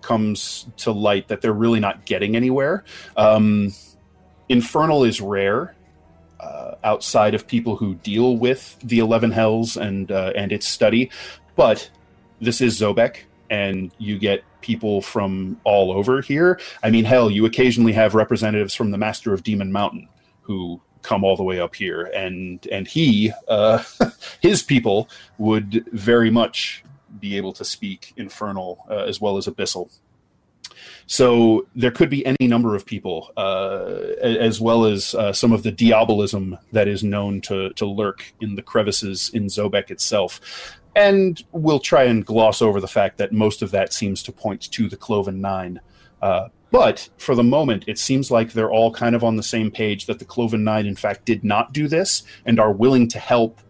comes 0.00 0.66
to 0.78 0.92
light 0.92 1.28
that 1.28 1.40
they're 1.40 1.52
really 1.52 1.80
not 1.80 2.06
getting 2.06 2.36
anywhere. 2.36 2.84
Um, 3.16 3.74
infernal 4.48 5.04
is 5.04 5.20
rare. 5.20 5.74
Uh, 6.38 6.74
outside 6.84 7.34
of 7.34 7.46
people 7.46 7.76
who 7.76 7.96
deal 7.96 8.38
with 8.38 8.78
the 8.82 8.98
Eleven 8.98 9.30
Hells 9.30 9.76
and 9.76 10.10
uh, 10.10 10.32
and 10.34 10.52
its 10.52 10.66
study, 10.66 11.10
but 11.54 11.90
this 12.40 12.62
is 12.62 12.80
Zobeck, 12.80 13.16
and 13.50 13.92
you 13.98 14.18
get 14.18 14.42
people 14.62 15.02
from 15.02 15.60
all 15.64 15.92
over 15.92 16.22
here. 16.22 16.58
I 16.82 16.88
mean, 16.88 17.04
hell, 17.04 17.30
you 17.30 17.44
occasionally 17.44 17.92
have 17.92 18.14
representatives 18.14 18.74
from 18.74 18.90
the 18.90 18.96
Master 18.96 19.34
of 19.34 19.42
Demon 19.42 19.70
Mountain 19.70 20.08
who 20.50 20.80
come 21.02 21.24
all 21.24 21.36
the 21.36 21.42
way 21.42 21.60
up 21.60 21.74
here, 21.74 22.04
and 22.14 22.66
and 22.70 22.86
he, 22.86 23.32
uh, 23.48 23.82
his 24.40 24.62
people 24.62 25.08
would 25.38 25.84
very 25.92 26.30
much 26.30 26.84
be 27.18 27.36
able 27.36 27.52
to 27.54 27.64
speak 27.64 28.12
Infernal 28.16 28.84
uh, 28.88 29.04
as 29.04 29.20
well 29.20 29.36
as 29.36 29.46
Abyssal. 29.46 29.90
So 31.06 31.66
there 31.74 31.90
could 31.90 32.08
be 32.08 32.24
any 32.24 32.46
number 32.46 32.76
of 32.76 32.86
people, 32.86 33.32
uh, 33.36 34.14
as 34.22 34.60
well 34.60 34.84
as 34.84 35.14
uh, 35.14 35.32
some 35.32 35.52
of 35.52 35.64
the 35.64 35.72
diabolism 35.72 36.56
that 36.70 36.86
is 36.86 37.02
known 37.02 37.40
to, 37.42 37.70
to 37.70 37.84
lurk 37.84 38.32
in 38.40 38.54
the 38.54 38.62
crevices 38.62 39.28
in 39.34 39.46
Zobeck 39.46 39.90
itself. 39.90 40.40
And 40.94 41.42
we'll 41.50 41.80
try 41.80 42.04
and 42.04 42.24
gloss 42.24 42.62
over 42.62 42.80
the 42.80 42.88
fact 42.88 43.18
that 43.18 43.32
most 43.32 43.60
of 43.60 43.72
that 43.72 43.92
seems 43.92 44.22
to 44.22 44.32
point 44.32 44.70
to 44.70 44.88
the 44.88 44.96
Cloven 44.96 45.40
Nine. 45.40 45.80
But 46.70 47.08
for 47.18 47.34
the 47.34 47.42
moment, 47.42 47.84
it 47.86 47.98
seems 47.98 48.30
like 48.30 48.52
they're 48.52 48.70
all 48.70 48.92
kind 48.92 49.14
of 49.16 49.24
on 49.24 49.36
the 49.36 49.42
same 49.42 49.70
page 49.70 50.06
that 50.06 50.18
the 50.18 50.24
Cloven 50.24 50.62
Nine, 50.62 50.86
in 50.86 50.96
fact, 50.96 51.24
did 51.24 51.42
not 51.42 51.72
do 51.72 51.88
this 51.88 52.22
and 52.46 52.60
are 52.60 52.72
willing 52.72 53.08
to 53.08 53.18
help 53.18 53.60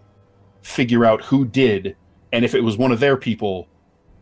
figure 0.63 1.05
out 1.05 1.23
who 1.25 1.47
did. 1.47 1.97
And 2.33 2.45
if 2.45 2.55
it 2.55 2.61
was 2.61 2.77
one 2.77 2.93
of 2.93 3.01
their 3.01 3.17
people, 3.17 3.69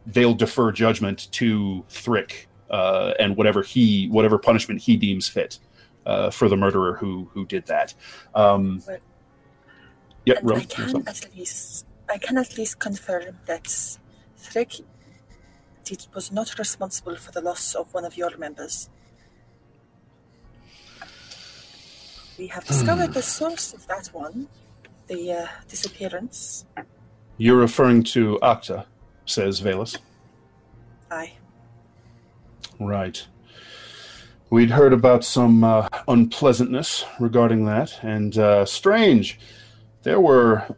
they'll 0.07 0.35
defer 0.35 0.71
judgment 0.73 1.31
to 1.33 1.85
Thrick 1.89 2.47
uh, 2.71 3.15
and 3.19 3.37
whatever 3.37 3.63
he 3.63 4.09
whatever 4.09 4.39
punishment 4.39 4.81
he 4.81 4.97
deems 4.97 5.29
fit 5.29 5.59
uh, 6.07 6.31
for 6.31 6.49
the 6.49 6.57
murderer 6.57 6.95
who 6.95 7.29
who 7.33 7.45
did 7.47 7.67
that. 7.67 7.95
Um, 8.35 8.83
yeah, 10.25 10.35
Ro, 10.43 10.57
I 10.57 10.65
can 10.65 10.97
at 11.07 11.29
least 11.37 11.87
I 12.09 12.19
can 12.19 12.39
at 12.39 12.57
least 12.57 12.79
confirm 12.79 13.39
that 13.47 13.65
Thrick 14.37 14.81
did, 15.89 16.07
was 16.15 16.31
not 16.31 16.59
responsible 16.59 17.17
for 17.17 17.33
the 17.33 17.41
loss 17.41 17.75
of 17.75 17.93
one 17.95 18.05
of 18.05 18.17
your 18.17 18.37
members. 18.37 18.89
We 22.39 22.47
have 22.49 22.65
discovered 22.65 23.15
the 23.15 23.23
source 23.23 23.73
of 23.73 23.87
that 23.89 24.09
one, 24.13 24.49
the 25.09 25.33
uh, 25.33 25.47
disappearance. 25.67 26.67
you're 27.37 27.57
referring 27.57 28.05
to 28.05 28.39
Acta, 28.43 28.87
says 29.25 29.61
Valus. 29.61 29.97
Aye. 31.11 31.33
Right. 32.79 33.27
We'd 34.51 34.71
heard 34.71 34.93
about 34.93 35.25
some 35.25 35.65
uh, 35.65 35.89
unpleasantness 36.07 37.05
regarding 37.19 37.65
that, 37.65 37.99
and 38.03 38.39
uh, 38.39 38.65
strange, 38.65 39.39
there 40.05 40.21
were 40.21 40.77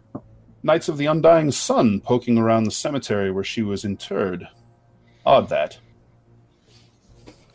Knights 0.63 0.89
of 0.89 0.99
the 0.99 1.07
Undying 1.07 1.51
Sun 1.51 2.01
poking 2.01 2.39
around 2.39 2.65
the 2.65 2.71
cemetery 2.71 3.31
where 3.31 3.45
she 3.45 3.63
was 3.63 3.85
interred. 3.85 4.49
Odd 5.31 5.49
that. 5.51 5.79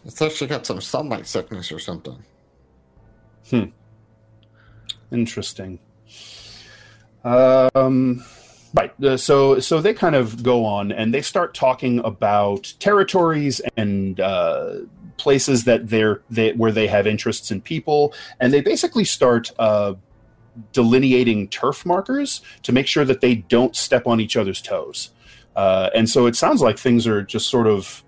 It 0.06 0.12
says 0.12 0.38
she 0.38 0.48
got 0.48 0.66
some 0.66 0.80
sunlight 0.80 1.28
sickness 1.28 1.72
or 1.72 1.80
something. 1.80 2.24
Hmm. 3.50 3.66
Interesting. 5.12 5.80
Um, 7.26 8.24
right. 8.74 8.94
uh, 9.04 9.18
So, 9.18 9.60
so 9.60 9.82
they 9.82 9.94
kind 9.94 10.16
of 10.16 10.42
go 10.42 10.64
on 10.64 10.92
and 10.94 11.14
they 11.14 11.22
start 11.22 11.54
talking 11.54 12.00
about 12.00 12.74
territories 12.80 13.60
and 13.76 14.20
uh, 14.20 14.76
places 15.18 15.66
that 15.66 15.90
they're 15.90 16.22
they, 16.30 16.54
where 16.54 16.72
they 16.72 16.88
have 16.88 17.08
interests 17.08 17.52
in 17.52 17.62
people, 17.62 18.14
and 18.40 18.54
they 18.54 18.62
basically 18.62 19.04
start 19.04 19.52
uh, 19.60 19.96
delineating 20.72 21.50
turf 21.50 21.86
markers 21.86 22.42
to 22.64 22.72
make 22.72 22.88
sure 22.88 23.04
that 23.06 23.22
they 23.22 23.36
don't 23.36 23.76
step 23.76 24.08
on 24.08 24.22
each 24.22 24.38
other's 24.38 24.62
toes. 24.62 25.12
Uh, 25.56 25.90
and 25.96 26.10
so 26.10 26.26
it 26.26 26.36
sounds 26.36 26.62
like 26.62 26.78
things 26.78 27.08
are 27.08 27.22
just 27.22 27.50
sort 27.50 27.68
of 27.68 28.04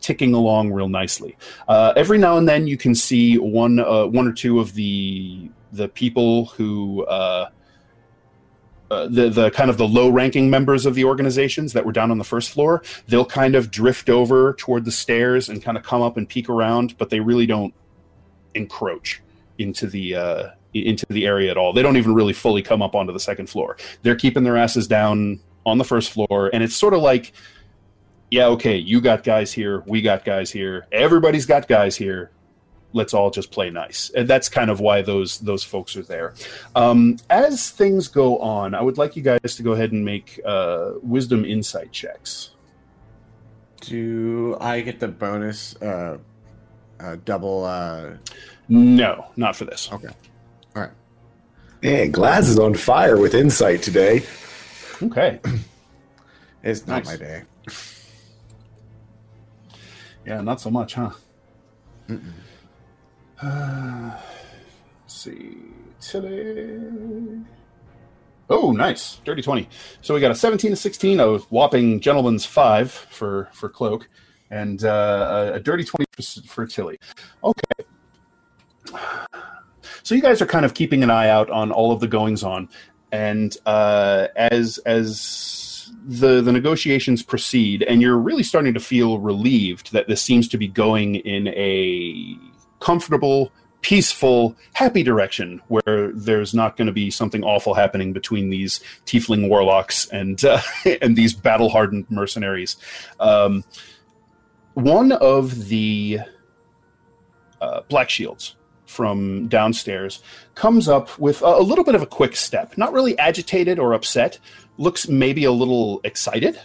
ticking 0.00 0.34
along 0.34 0.72
real 0.72 0.88
nicely. 0.88 1.36
Uh, 1.68 1.92
every 1.96 2.18
now 2.18 2.36
and 2.36 2.48
then 2.48 2.66
you 2.66 2.76
can 2.76 2.94
see 2.94 3.38
one 3.38 3.78
uh, 3.78 4.06
one 4.06 4.26
or 4.26 4.32
two 4.32 4.60
of 4.60 4.74
the 4.74 5.50
the 5.72 5.88
people 5.88 6.46
who 6.46 7.04
uh, 7.06 7.48
uh, 8.90 9.08
the 9.08 9.30
the 9.30 9.50
kind 9.50 9.70
of 9.70 9.78
the 9.78 9.86
low 9.86 10.10
ranking 10.10 10.50
members 10.50 10.84
of 10.84 10.94
the 10.94 11.04
organizations 11.04 11.72
that 11.72 11.86
were 11.86 11.92
down 11.92 12.10
on 12.10 12.18
the 12.18 12.24
first 12.24 12.50
floor. 12.50 12.82
They'll 13.08 13.24
kind 13.24 13.54
of 13.54 13.70
drift 13.70 14.10
over 14.10 14.54
toward 14.54 14.84
the 14.84 14.92
stairs 14.92 15.48
and 15.48 15.62
kind 15.62 15.76
of 15.76 15.82
come 15.82 16.02
up 16.02 16.16
and 16.16 16.28
peek 16.28 16.48
around, 16.48 16.98
but 16.98 17.10
they 17.10 17.20
really 17.20 17.46
don't 17.46 17.74
encroach 18.54 19.22
into 19.58 19.86
the 19.86 20.52
into 20.74 21.04
the 21.10 21.26
area 21.26 21.50
at 21.50 21.56
all. 21.56 21.72
They 21.72 21.82
don't 21.82 21.96
even 21.96 22.14
really 22.14 22.32
fully 22.32 22.62
come 22.62 22.82
up 22.82 22.94
onto 22.94 23.12
the 23.12 23.20
second 23.20 23.48
floor. 23.48 23.76
They're 24.02 24.16
keeping 24.16 24.42
their 24.42 24.56
asses 24.56 24.86
down 24.86 25.40
on 25.64 25.78
the 25.78 25.84
first 25.84 26.10
floor, 26.10 26.50
and 26.52 26.62
it's 26.62 26.74
sort 26.74 26.94
of 26.94 27.02
like 27.02 27.32
yeah, 28.32 28.46
okay, 28.46 28.78
you 28.78 29.02
got 29.02 29.24
guys 29.24 29.52
here, 29.52 29.82
we 29.86 30.00
got 30.00 30.24
guys 30.24 30.50
here, 30.50 30.86
everybody's 30.90 31.44
got 31.44 31.68
guys 31.68 31.96
here. 31.96 32.30
Let's 32.94 33.12
all 33.12 33.30
just 33.30 33.50
play 33.50 33.68
nice, 33.68 34.10
and 34.16 34.26
that's 34.26 34.48
kind 34.48 34.70
of 34.70 34.80
why 34.80 35.02
those 35.02 35.38
those 35.40 35.62
folks 35.62 35.96
are 35.96 36.02
there. 36.02 36.32
Um, 36.74 37.18
as 37.28 37.70
things 37.70 38.08
go 38.08 38.38
on, 38.38 38.74
I 38.74 38.80
would 38.80 38.96
like 38.96 39.16
you 39.16 39.22
guys 39.22 39.56
to 39.56 39.62
go 39.62 39.72
ahead 39.72 39.92
and 39.92 40.02
make 40.02 40.40
uh, 40.46 40.92
wisdom 41.02 41.44
insight 41.44 41.92
checks. 41.92 42.52
Do 43.82 44.56
I 44.60 44.80
get 44.80 44.98
the 44.98 45.08
bonus 45.08 45.76
uh, 45.82 46.16
uh, 47.00 47.16
double? 47.26 47.64
Uh... 47.64 48.12
No, 48.68 49.26
not 49.36 49.56
for 49.56 49.66
this. 49.66 49.90
Okay. 49.92 50.08
All 50.74 50.82
right. 50.82 50.90
Man, 51.82 52.12
Glaz 52.12 52.48
is 52.48 52.58
on 52.58 52.74
fire 52.74 53.18
with 53.18 53.34
insight 53.34 53.82
today. 53.82 54.22
Okay. 55.02 55.40
It's 56.64 56.86
not 56.86 57.04
Nice. 57.04 57.18
my 57.18 57.24
day. 57.26 57.42
Yeah, 60.24 60.40
not 60.40 60.60
so 60.60 60.70
much, 60.70 60.94
huh? 60.94 61.10
Uh, 62.08 62.16
let's 64.12 64.16
see. 65.06 65.56
Tilly. 66.00 66.78
Oh, 68.48 68.70
nice. 68.70 69.16
Dirty 69.24 69.42
20. 69.42 69.68
So 70.00 70.14
we 70.14 70.20
got 70.20 70.30
a 70.30 70.34
17 70.36 70.70
to 70.70 70.76
16, 70.76 71.18
a 71.18 71.38
whopping 71.38 71.98
gentleman's 71.98 72.44
5 72.44 72.92
for, 72.92 73.48
for 73.52 73.68
Cloak, 73.68 74.06
and 74.52 74.84
uh, 74.84 75.50
a, 75.54 75.56
a 75.56 75.60
dirty 75.60 75.82
20 75.82 76.04
for, 76.12 76.22
for 76.46 76.66
Tilly. 76.66 76.98
Okay. 77.42 77.84
So 80.04 80.16
you 80.16 80.22
guys 80.22 80.42
are 80.42 80.46
kind 80.46 80.64
of 80.64 80.74
keeping 80.74 81.04
an 81.04 81.10
eye 81.10 81.28
out 81.28 81.48
on 81.50 81.70
all 81.70 81.92
of 81.92 82.00
the 82.00 82.08
goings 82.08 82.42
on, 82.42 82.68
and 83.12 83.56
uh, 83.66 84.28
as 84.34 84.78
as 84.78 85.92
the 86.04 86.40
the 86.40 86.50
negotiations 86.50 87.22
proceed, 87.22 87.82
and 87.82 88.00
you're 88.02 88.18
really 88.18 88.42
starting 88.42 88.74
to 88.74 88.80
feel 88.80 89.18
relieved 89.20 89.92
that 89.92 90.08
this 90.08 90.22
seems 90.22 90.48
to 90.48 90.58
be 90.58 90.66
going 90.66 91.16
in 91.16 91.48
a 91.48 92.36
comfortable, 92.80 93.52
peaceful, 93.82 94.56
happy 94.72 95.02
direction 95.02 95.60
where 95.68 96.10
there's 96.12 96.54
not 96.54 96.76
going 96.76 96.86
to 96.86 96.92
be 96.92 97.10
something 97.10 97.44
awful 97.44 97.74
happening 97.74 98.12
between 98.12 98.50
these 98.50 98.80
tiefling 99.04 99.48
warlocks 99.48 100.08
and 100.08 100.44
uh, 100.44 100.60
and 101.02 101.14
these 101.14 101.34
battle 101.34 101.68
hardened 101.68 102.06
mercenaries. 102.10 102.76
Um, 103.20 103.62
one 104.74 105.12
of 105.12 105.68
the 105.68 106.20
uh, 107.60 107.82
black 107.88 108.08
shields 108.08 108.56
from 108.92 109.48
downstairs 109.48 110.22
comes 110.54 110.88
up 110.88 111.18
with 111.18 111.42
a, 111.42 111.46
a 111.46 111.62
little 111.62 111.84
bit 111.84 111.94
of 111.94 112.02
a 112.02 112.06
quick 112.06 112.36
step, 112.36 112.76
not 112.76 112.92
really 112.92 113.18
agitated 113.18 113.78
or 113.78 113.94
upset, 113.94 114.38
looks 114.78 115.08
maybe 115.08 115.44
a 115.44 115.52
little 115.52 116.00
excited. 116.04 116.60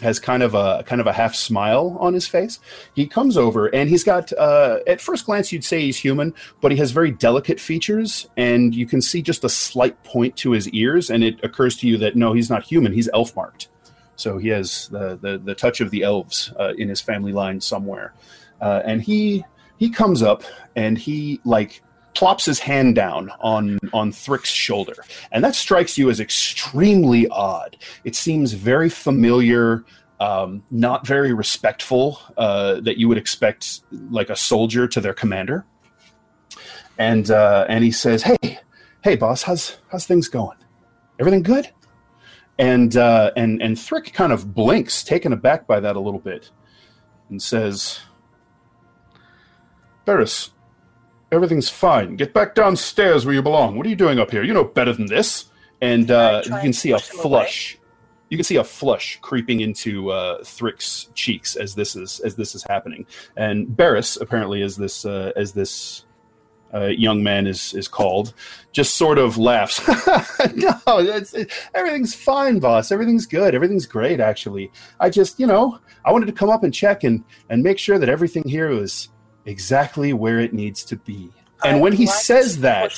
Has 0.00 0.18
kind 0.18 0.42
of 0.42 0.54
a 0.54 0.82
kind 0.84 1.00
of 1.00 1.06
a 1.06 1.12
half 1.12 1.34
smile 1.34 1.96
on 2.00 2.12
his 2.12 2.26
face. 2.26 2.58
He 2.96 3.06
comes 3.06 3.36
over 3.36 3.66
and 3.66 3.88
he's 3.88 4.02
got 4.02 4.32
uh, 4.32 4.80
at 4.88 5.00
first 5.00 5.26
glance 5.26 5.52
you'd 5.52 5.64
say 5.64 5.80
he's 5.82 5.96
human, 5.96 6.34
but 6.60 6.72
he 6.72 6.78
has 6.78 6.90
very 6.90 7.12
delicate 7.12 7.60
features 7.60 8.28
and 8.36 8.74
you 8.74 8.84
can 8.84 9.00
see 9.00 9.22
just 9.22 9.44
a 9.44 9.48
slight 9.48 10.02
point 10.02 10.36
to 10.38 10.50
his 10.52 10.68
ears 10.70 11.08
and 11.08 11.22
it 11.22 11.38
occurs 11.44 11.76
to 11.76 11.86
you 11.86 11.98
that 11.98 12.16
no, 12.16 12.32
he's 12.32 12.50
not 12.50 12.64
human, 12.64 12.92
he's 12.92 13.08
elf 13.12 13.36
marked. 13.36 13.68
So 14.16 14.38
he 14.38 14.48
has 14.48 14.88
the 14.88 15.18
the, 15.20 15.38
the 15.38 15.54
touch 15.54 15.80
of 15.80 15.90
the 15.90 16.02
elves 16.02 16.52
uh, 16.58 16.72
in 16.76 16.88
his 16.88 17.00
family 17.00 17.32
line 17.32 17.60
somewhere, 17.60 18.12
uh, 18.60 18.82
and 18.84 19.02
he 19.02 19.44
he 19.82 19.90
comes 19.90 20.22
up 20.22 20.44
and 20.76 20.96
he 20.96 21.40
like 21.44 21.82
plops 22.14 22.44
his 22.44 22.60
hand 22.60 22.94
down 22.94 23.32
on 23.40 23.80
on 23.92 24.12
Thrick's 24.12 24.48
shoulder, 24.48 24.94
and 25.32 25.42
that 25.42 25.56
strikes 25.56 25.98
you 25.98 26.08
as 26.08 26.20
extremely 26.20 27.26
odd. 27.26 27.76
It 28.04 28.14
seems 28.14 28.52
very 28.52 28.88
familiar, 28.88 29.84
um, 30.20 30.62
not 30.70 31.04
very 31.04 31.32
respectful. 31.32 32.20
Uh, 32.36 32.80
that 32.82 32.96
you 32.96 33.08
would 33.08 33.18
expect 33.18 33.80
like 34.08 34.30
a 34.30 34.36
soldier 34.36 34.86
to 34.86 35.00
their 35.00 35.14
commander. 35.14 35.66
And 36.96 37.28
uh, 37.32 37.66
and 37.68 37.82
he 37.82 37.90
says, 37.90 38.22
"Hey, 38.22 38.60
hey, 39.02 39.16
boss, 39.16 39.42
how's 39.42 39.78
how's 39.88 40.06
things 40.06 40.28
going? 40.28 40.58
Everything 41.18 41.42
good?" 41.42 41.68
And 42.56 42.96
uh, 42.96 43.32
and 43.36 43.60
and 43.60 43.76
Thrick 43.76 44.12
kind 44.12 44.32
of 44.32 44.54
blinks, 44.54 45.02
taken 45.02 45.32
aback 45.32 45.66
by 45.66 45.80
that 45.80 45.96
a 45.96 46.00
little 46.00 46.20
bit, 46.20 46.50
and 47.30 47.42
says, 47.42 47.98
"Barris, 50.04 50.50
everything's 51.30 51.68
fine. 51.68 52.16
Get 52.16 52.32
back 52.32 52.54
downstairs 52.54 53.24
where 53.24 53.34
you 53.34 53.42
belong. 53.42 53.76
What 53.76 53.86
are 53.86 53.90
you 53.90 53.96
doing 53.96 54.18
up 54.18 54.30
here? 54.30 54.42
You 54.42 54.54
know 54.54 54.64
better 54.64 54.92
than 54.92 55.06
this." 55.06 55.46
And 55.80 56.10
uh, 56.10 56.42
you 56.44 56.50
can 56.52 56.72
see 56.72 56.92
a 56.92 56.98
him 56.98 57.02
away. 57.14 57.22
flush. 57.22 57.78
you 58.30 58.38
can 58.38 58.44
see 58.44 58.56
a 58.56 58.64
flush 58.64 59.18
creeping 59.20 59.60
into 59.60 60.10
uh, 60.10 60.42
Thrick's 60.44 61.08
cheeks 61.14 61.56
as 61.56 61.74
this 61.74 61.96
is 61.96 62.20
as 62.20 62.36
this 62.36 62.54
is 62.54 62.62
happening. 62.62 63.06
And 63.36 63.76
Barris, 63.76 64.16
apparently, 64.16 64.62
as 64.62 64.76
this 64.76 65.04
uh, 65.04 65.32
as 65.34 65.52
this 65.52 66.04
uh, 66.74 66.86
young 66.86 67.22
man 67.22 67.46
is 67.46 67.74
is 67.74 67.88
called, 67.88 68.32
just 68.72 68.96
sort 68.96 69.18
of 69.18 69.36
laughs. 69.36 69.86
no, 70.54 70.80
it's, 70.86 71.34
it, 71.34 71.52
everything's 71.74 72.14
fine, 72.14 72.58
boss. 72.58 72.90
Everything's 72.90 73.26
good. 73.26 73.54
Everything's 73.54 73.86
great, 73.86 74.20
actually. 74.20 74.70
I 75.00 75.10
just, 75.10 75.38
you 75.38 75.46
know, 75.46 75.78
I 76.04 76.12
wanted 76.12 76.26
to 76.26 76.32
come 76.32 76.48
up 76.48 76.64
and 76.64 76.72
check 76.72 77.04
and 77.04 77.24
and 77.50 77.62
make 77.62 77.78
sure 77.78 77.98
that 77.98 78.08
everything 78.08 78.44
here 78.46 78.70
was 78.70 79.08
exactly 79.46 80.12
where 80.12 80.40
it 80.40 80.52
needs 80.52 80.84
to 80.84 80.96
be. 80.96 81.30
And 81.64 81.76
I'd 81.76 81.82
when 81.82 81.92
he 81.92 82.06
like 82.06 82.14
says 82.14 82.60
that, 82.60 82.92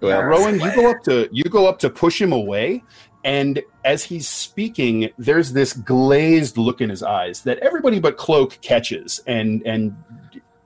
Well, 0.00 0.22
Rowan, 0.22 0.60
you 0.60 0.74
go 0.74 0.90
up 0.90 1.02
to 1.04 1.28
you 1.32 1.44
go 1.44 1.66
up 1.66 1.78
to 1.80 1.90
push 1.90 2.20
him 2.20 2.32
away, 2.32 2.84
and 3.24 3.62
as 3.84 4.04
he's 4.04 4.28
speaking, 4.28 5.10
there's 5.18 5.52
this 5.52 5.72
glazed 5.72 6.56
look 6.56 6.80
in 6.80 6.90
his 6.90 7.02
eyes 7.02 7.42
that 7.42 7.58
everybody 7.58 8.00
but 8.00 8.16
Cloak 8.16 8.58
catches, 8.60 9.20
and 9.26 9.62
and 9.66 9.96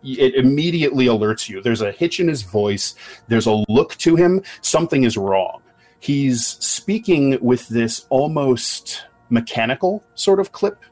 it 0.04 0.34
immediately 0.34 1.06
alerts 1.06 1.48
you. 1.48 1.62
There's 1.62 1.80
a 1.80 1.92
hitch 1.92 2.20
in 2.20 2.28
his 2.28 2.42
voice. 2.42 2.94
There's 3.28 3.46
a 3.46 3.64
look 3.68 3.96
to 3.98 4.16
him. 4.16 4.42
Something 4.60 5.04
is 5.04 5.16
wrong. 5.16 5.62
He's 6.00 6.44
speaking 6.44 7.38
with 7.40 7.68
this 7.68 8.06
almost 8.10 9.04
mechanical 9.30 10.02
sort 10.14 10.40
of 10.40 10.50
clip 10.50 10.82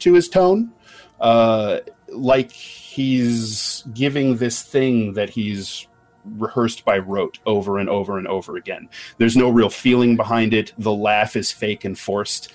to 0.00 0.14
his 0.14 0.28
tone, 0.28 0.72
uh, 1.20 1.78
like 2.08 2.52
he's 2.92 3.84
giving 3.94 4.36
this 4.36 4.62
thing 4.62 5.14
that 5.14 5.30
he's 5.30 5.86
rehearsed 6.24 6.84
by 6.84 6.98
rote 6.98 7.38
over 7.46 7.78
and 7.78 7.88
over 7.88 8.18
and 8.18 8.28
over 8.28 8.56
again. 8.56 8.88
There's 9.18 9.36
no 9.36 9.48
real 9.48 9.70
feeling 9.70 10.16
behind 10.16 10.54
it. 10.54 10.72
The 10.78 10.92
laugh 10.92 11.34
is 11.36 11.50
fake 11.50 11.84
and 11.84 11.98
forced, 11.98 12.52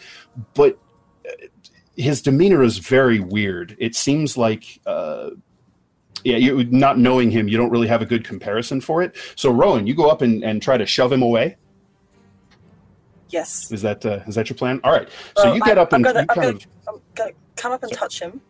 but 0.53 0.77
uh, 1.27 1.47
his 1.95 2.21
demeanor 2.21 2.63
is 2.63 2.77
very 2.77 3.19
weird. 3.19 3.75
It 3.79 3.95
seems 3.95 4.37
like. 4.37 4.79
Uh, 4.85 5.31
yeah, 6.23 6.35
you 6.37 6.63
not 6.65 6.97
knowing 6.97 7.29
him, 7.31 7.47
you 7.47 7.57
don't 7.57 7.69
really 7.69 7.87
have 7.87 8.01
a 8.01 8.05
good 8.05 8.25
comparison 8.25 8.81
for 8.81 9.01
it. 9.03 9.15
So, 9.35 9.51
Rowan, 9.51 9.85
you 9.87 9.93
go 9.95 10.09
up 10.09 10.21
and, 10.23 10.43
and 10.43 10.61
try 10.61 10.75
to 10.75 10.85
shove 10.85 11.11
him 11.13 11.21
away. 11.21 11.55
Yes. 13.29 13.71
Is 13.71 13.81
that 13.83 14.05
uh, 14.05 14.21
is 14.27 14.35
that 14.35 14.49
your 14.49 14.57
plan? 14.57 14.79
All 14.83 14.91
right. 14.91 15.07
So 15.37 15.45
Well, 15.45 15.55
you 15.55 15.61
get 15.61 15.77
I'm- 15.77 15.79
up 15.79 15.93
and 15.93 16.05
I'm 16.07 16.13
gonna, 16.13 16.25
you 16.25 16.27
I'm 16.29 16.35
gonna, 16.35 16.55
of 16.57 16.67
I'm 16.87 17.01
gonna 17.15 17.31
come 17.55 17.71
up 17.71 17.83
and 17.83 17.91
touch 17.93 18.19
him. 18.19 18.41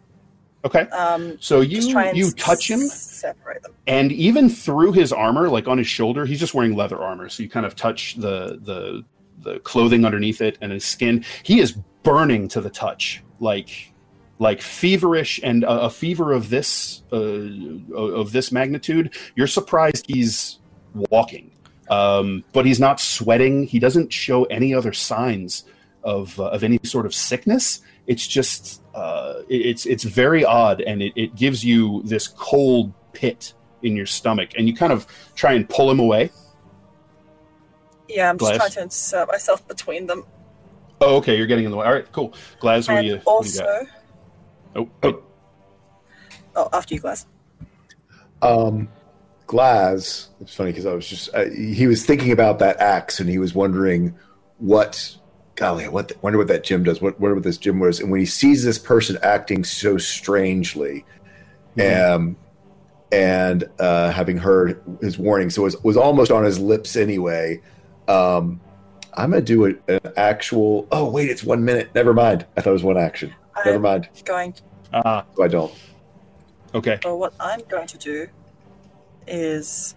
Okay. 0.68 0.82
Um, 0.90 1.38
So 1.40 1.62
you 1.62 1.80
you 2.14 2.32
touch 2.32 2.70
him, 2.70 2.80
Separate 2.80 3.64
them. 3.64 3.74
and 3.88 4.12
even 4.12 4.50
through 4.50 4.92
his 4.94 5.12
armor, 5.12 5.50
like 5.50 5.68
on 5.68 5.78
his 5.78 5.88
shoulder, 5.88 6.26
he's 6.26 6.40
just 6.40 6.54
wearing 6.54 6.76
leather 6.76 6.98
armor. 6.98 7.30
So 7.30 7.44
you 7.44 7.50
kind 7.50 7.66
of 7.66 7.76
touch 7.76 8.16
the 8.16 8.60
the 8.62 9.04
the 9.44 9.60
clothing 9.60 10.06
underneath 10.06 10.42
it 10.42 10.58
and 10.62 10.72
his 10.72 10.84
skin. 10.86 11.24
He 11.44 11.60
is 11.60 11.78
burning 12.04 12.48
to 12.50 12.62
the 12.62 12.70
touch, 12.70 13.24
like 13.40 13.94
like 14.40 14.62
feverish 14.62 15.40
and 15.44 15.64
a, 15.64 15.82
a 15.82 15.90
fever 15.90 16.32
of 16.32 16.50
this 16.50 17.02
uh, 17.12 17.18
of 17.96 18.32
this 18.32 18.52
magnitude. 18.52 19.16
You're 19.36 19.48
surprised 19.48 20.06
he's 20.08 20.60
walking, 21.12 21.52
um, 21.90 22.44
but 22.54 22.66
he's 22.66 22.80
not 22.80 23.00
sweating. 23.00 23.64
He 23.66 23.80
doesn't 23.80 24.12
show 24.14 24.44
any 24.46 24.74
other 24.74 24.94
signs 24.94 25.66
of 26.04 26.40
uh, 26.40 26.46
of 26.50 26.64
any 26.64 26.80
sort 26.84 27.06
of 27.06 27.14
sickness. 27.14 27.82
It's 28.08 28.28
just 28.28 28.82
uh, 28.98 29.44
it- 29.48 29.66
it's 29.66 29.86
it's 29.86 30.04
very 30.04 30.44
odd, 30.44 30.82
and 30.82 31.02
it, 31.02 31.14
it 31.16 31.36
gives 31.36 31.64
you 31.64 32.02
this 32.04 32.28
cold 32.28 32.94
pit 33.14 33.54
in 33.84 33.96
your 33.96 34.06
stomach, 34.08 34.50
and 34.58 34.68
you 34.68 34.76
kind 34.76 34.92
of 34.92 35.06
try 35.36 35.54
and 35.54 35.70
pull 35.70 35.90
him 35.92 36.00
away. 36.00 36.32
Yeah, 38.10 38.30
I'm 38.30 38.38
just 38.38 38.56
trying 38.56 38.72
to 38.72 38.82
insert 38.84 39.28
myself 39.28 39.68
between 39.68 40.08
them. 40.08 40.26
Oh, 41.02 41.18
okay, 41.18 41.38
you're 41.38 41.46
getting 41.48 41.66
in 41.66 41.72
the 41.72 41.78
way. 41.78 41.86
All 41.86 41.94
right, 41.94 42.12
cool. 42.12 42.34
Glaz, 42.62 42.88
what 42.88 42.94
do 42.94 42.98
and 42.98 43.08
you, 43.08 43.16
what 43.24 43.44
do 43.44 43.50
you 43.50 43.60
also, 43.62 43.64
got? 43.64 43.88
Oh, 44.76 44.90
wait. 45.04 45.16
oh, 46.56 46.70
after 46.74 46.96
you, 46.96 47.02
Glaz. 47.02 47.26
Um, 48.42 48.88
Glaz. 49.48 50.28
It's 50.42 50.56
funny 50.56 50.72
because 50.72 50.86
I 50.86 50.94
was 50.94 51.08
just 51.08 51.30
uh, 51.36 51.46
he 51.50 51.86
was 51.86 52.06
thinking 52.06 52.32
about 52.32 52.60
that 52.60 52.80
axe 52.80 53.20
and 53.20 53.30
he 53.30 53.38
was 53.40 53.54
wondering 53.54 54.16
what. 54.58 55.17
Golly, 55.58 55.86
I 55.86 55.88
wonder 55.90 56.38
what 56.38 56.48
that 56.48 56.64
gym 56.64 56.84
does. 56.84 57.02
What 57.02 57.20
wonder 57.20 57.34
what 57.36 57.44
this 57.44 57.58
gym 57.58 57.80
was. 57.80 58.00
And 58.00 58.10
when 58.12 58.20
he 58.20 58.26
sees 58.28 58.64
this 58.64 58.78
person 58.78 59.18
acting 59.24 59.64
so 59.66 59.98
strangely, 59.98 61.04
Mhm. 61.76 62.14
um, 62.16 62.36
and 63.12 63.68
uh, 63.80 64.12
having 64.12 64.38
heard 64.38 64.82
his 65.02 65.18
warning, 65.18 65.50
so 65.50 65.64
it 65.64 65.66
was 65.66 65.84
was 65.84 65.98
almost 65.98 66.32
on 66.32 66.44
his 66.44 66.60
lips 66.60 66.96
anyway. 66.96 67.60
Um, 68.08 68.62
I'm 69.16 69.32
gonna 69.32 69.42
do 69.42 69.66
a, 69.66 69.74
an 69.92 70.14
actual. 70.16 70.88
Oh 70.92 71.10
wait, 71.10 71.30
it's 71.30 71.44
one 71.44 71.66
minute. 71.66 71.90
Never 71.96 72.14
mind. 72.14 72.46
I 72.56 72.62
thought 72.62 72.70
it 72.70 72.74
was 72.74 72.84
one 72.84 72.98
action. 72.98 73.34
Never 73.66 73.78
I'm 73.78 73.82
mind. 73.82 74.10
going. 74.26 74.54
Ah, 74.94 75.26
So 75.36 75.44
I 75.44 75.48
don't. 75.48 75.74
okay. 76.76 77.00
Well, 77.04 77.18
what 77.18 77.34
I'm 77.40 77.62
going 77.68 77.88
to 77.88 77.98
do 77.98 78.28
is 79.28 79.96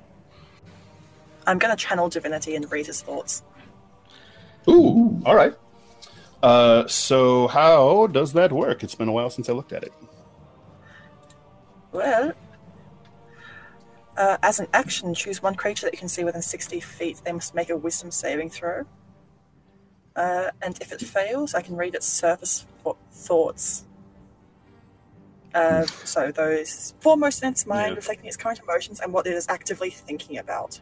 I'm 1.46 1.58
going 1.58 1.70
to 1.76 1.76
channel 1.76 2.08
divinity 2.08 2.56
and 2.56 2.70
read 2.72 2.86
his 2.86 3.02
thoughts. 3.02 3.42
Ooh, 4.68 5.20
all 5.24 5.34
right. 5.34 5.54
Uh, 6.42 6.86
so 6.86 7.48
how 7.48 8.06
does 8.06 8.32
that 8.32 8.52
work? 8.52 8.82
It's 8.82 8.94
been 8.94 9.08
a 9.08 9.12
while 9.12 9.30
since 9.30 9.48
I 9.48 9.52
looked 9.52 9.72
at 9.72 9.82
it. 9.82 9.92
Well, 11.92 12.32
uh, 14.16 14.36
as 14.42 14.60
an 14.60 14.68
action, 14.72 15.12
choose 15.14 15.42
one 15.42 15.54
creature 15.54 15.86
that 15.86 15.92
you 15.92 15.98
can 15.98 16.08
see 16.08 16.24
within 16.24 16.42
60 16.42 16.80
feet. 16.80 17.20
They 17.24 17.32
must 17.32 17.54
make 17.54 17.68
a 17.70 17.76
wisdom 17.76 18.10
saving 18.10 18.50
throw. 18.50 18.84
Uh, 20.16 20.50
and 20.62 20.78
if 20.80 20.92
it 20.92 21.00
fails, 21.00 21.54
I 21.54 21.62
can 21.62 21.76
read 21.76 21.94
its 21.94 22.06
surface 22.06 22.64
fo- 22.82 22.96
thoughts. 23.12 23.84
Uh, 25.54 25.84
so 26.04 26.30
those 26.30 26.94
foremost 27.00 27.42
in 27.42 27.50
its 27.50 27.66
mind, 27.66 27.90
Yeah. 27.90 27.96
reflecting 27.96 28.26
its 28.26 28.36
current 28.36 28.60
emotions 28.60 29.00
and 29.00 29.12
what 29.12 29.26
it 29.26 29.32
is 29.34 29.46
actively 29.48 29.90
thinking 29.90 30.38
about. 30.38 30.80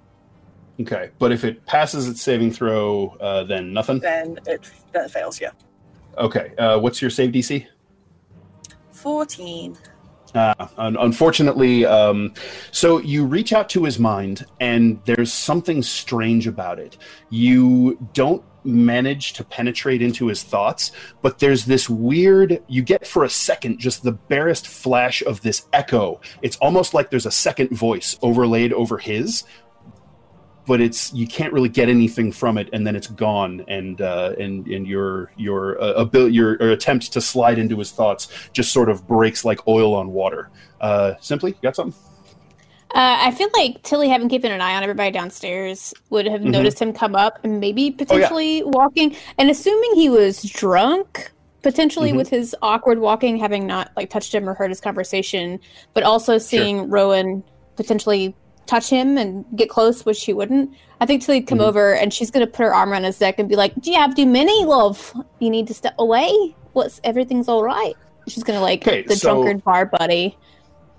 Okay, 0.80 1.10
but 1.18 1.32
if 1.32 1.44
it 1.44 1.64
passes 1.66 2.08
its 2.08 2.22
saving 2.22 2.52
throw, 2.52 3.16
uh, 3.20 3.44
then 3.44 3.72
nothing. 3.72 3.98
Then 3.98 4.38
it 4.46 4.70
then 4.92 5.04
it 5.04 5.10
fails. 5.10 5.40
Yeah, 5.40 5.50
Okay, 6.18 6.52
uh, 6.56 6.78
what's 6.78 7.00
your 7.00 7.10
save 7.10 7.32
DC? 7.32 7.66
14. 8.92 9.76
Uh, 10.34 10.52
un- 10.76 10.96
unfortunately, 10.98 11.86
um, 11.86 12.34
so 12.70 12.98
you 12.98 13.24
reach 13.24 13.52
out 13.52 13.68
to 13.70 13.84
his 13.84 13.98
mind, 13.98 14.44
and 14.60 15.00
there's 15.04 15.32
something 15.32 15.82
strange 15.82 16.46
about 16.46 16.78
it. 16.78 16.98
You 17.30 17.96
don't 18.12 18.44
manage 18.64 19.32
to 19.34 19.44
penetrate 19.44 20.02
into 20.02 20.26
his 20.26 20.42
thoughts, 20.42 20.92
but 21.22 21.38
there's 21.38 21.64
this 21.64 21.88
weird, 21.88 22.62
you 22.68 22.82
get 22.82 23.06
for 23.06 23.24
a 23.24 23.30
second 23.30 23.78
just 23.78 24.02
the 24.02 24.12
barest 24.12 24.66
flash 24.66 25.22
of 25.22 25.40
this 25.40 25.66
echo. 25.72 26.20
It's 26.42 26.56
almost 26.58 26.92
like 26.92 27.08
there's 27.08 27.24
a 27.26 27.30
second 27.30 27.70
voice 27.70 28.18
overlaid 28.20 28.72
over 28.72 28.98
his. 28.98 29.44
But 30.68 30.82
it's 30.82 31.12
you 31.14 31.26
can't 31.26 31.52
really 31.52 31.70
get 31.70 31.88
anything 31.88 32.30
from 32.30 32.58
it, 32.58 32.68
and 32.74 32.86
then 32.86 32.94
it's 32.94 33.06
gone, 33.06 33.64
and 33.68 34.00
uh, 34.00 34.34
and 34.38 34.66
and 34.68 34.86
your 34.86 35.32
your 35.36 35.82
uh, 35.82 35.94
ability 35.94 36.34
your, 36.34 36.52
attempt 36.70 37.10
to 37.14 37.20
slide 37.22 37.58
into 37.58 37.78
his 37.78 37.90
thoughts 37.90 38.28
just 38.52 38.70
sort 38.70 38.90
of 38.90 39.08
breaks 39.08 39.44
like 39.46 39.66
oil 39.66 39.94
on 39.94 40.12
water. 40.12 40.50
Uh, 40.80 41.14
simply, 41.20 41.52
you 41.52 41.56
got 41.62 41.74
something? 41.74 41.98
Uh, 42.94 43.16
I 43.20 43.30
feel 43.32 43.48
like 43.54 43.82
Tilly, 43.82 44.08
having 44.08 44.28
keeping 44.28 44.52
an 44.52 44.60
eye 44.60 44.74
on 44.74 44.82
everybody 44.82 45.10
downstairs, 45.10 45.92
would 46.10 46.26
have 46.26 46.42
Mhm. 46.42 46.50
noticed 46.50 46.78
him 46.80 46.92
come 46.92 47.14
up 47.16 47.38
and 47.44 47.60
maybe 47.60 47.90
potentially 47.90 48.62
walking. 48.64 49.16
And 49.36 49.50
assuming 49.50 49.94
he 49.94 50.08
was 50.08 50.42
drunk, 50.42 51.30
potentially 51.62 52.12
Mhm. 52.12 52.16
with 52.16 52.28
his 52.30 52.56
awkward 52.62 52.98
walking, 52.98 53.36
having 53.36 53.66
not 53.66 53.90
like 53.96 54.08
touched 54.08 54.34
him 54.34 54.48
or 54.48 54.54
heard 54.54 54.70
his 54.70 54.80
conversation, 54.80 55.60
but 55.92 56.02
also 56.02 56.38
seeing 56.38 56.88
Rowan 56.88 57.42
potentially 57.76 58.34
touch 58.68 58.88
him 58.90 59.18
and 59.18 59.44
get 59.56 59.68
close, 59.68 60.04
which 60.06 60.16
she 60.18 60.32
wouldn't. 60.32 60.70
I 61.00 61.06
think 61.06 61.22
Tilly'd 61.22 61.46
come 61.48 61.58
Mhm. 61.58 61.66
over 61.68 61.94
and 61.94 62.12
she's 62.12 62.30
gonna 62.30 62.46
put 62.46 62.62
her 62.64 62.74
arm 62.74 62.92
around 62.92 63.04
his 63.04 63.20
neck 63.20 63.38
and 63.38 63.48
be 63.48 63.56
like, 63.56 63.72
"Do 63.80 63.90
you 63.90 63.96
have 63.96 64.14
too 64.14 64.26
many, 64.26 64.64
love? 64.64 65.12
You 65.40 65.50
need 65.50 65.66
to 65.68 65.74
step 65.74 65.94
away. 65.98 66.30
What's 66.74 67.00
everything's 67.02 67.48
all 67.48 67.62
right." 67.64 67.94
She's 68.28 68.44
gonna 68.44 68.60
like 68.60 68.86
Okay, 68.86 69.02
the 69.02 69.16
so- 69.16 69.30
drunkard 69.42 69.64
bar 69.64 69.86
buddy. 69.86 70.36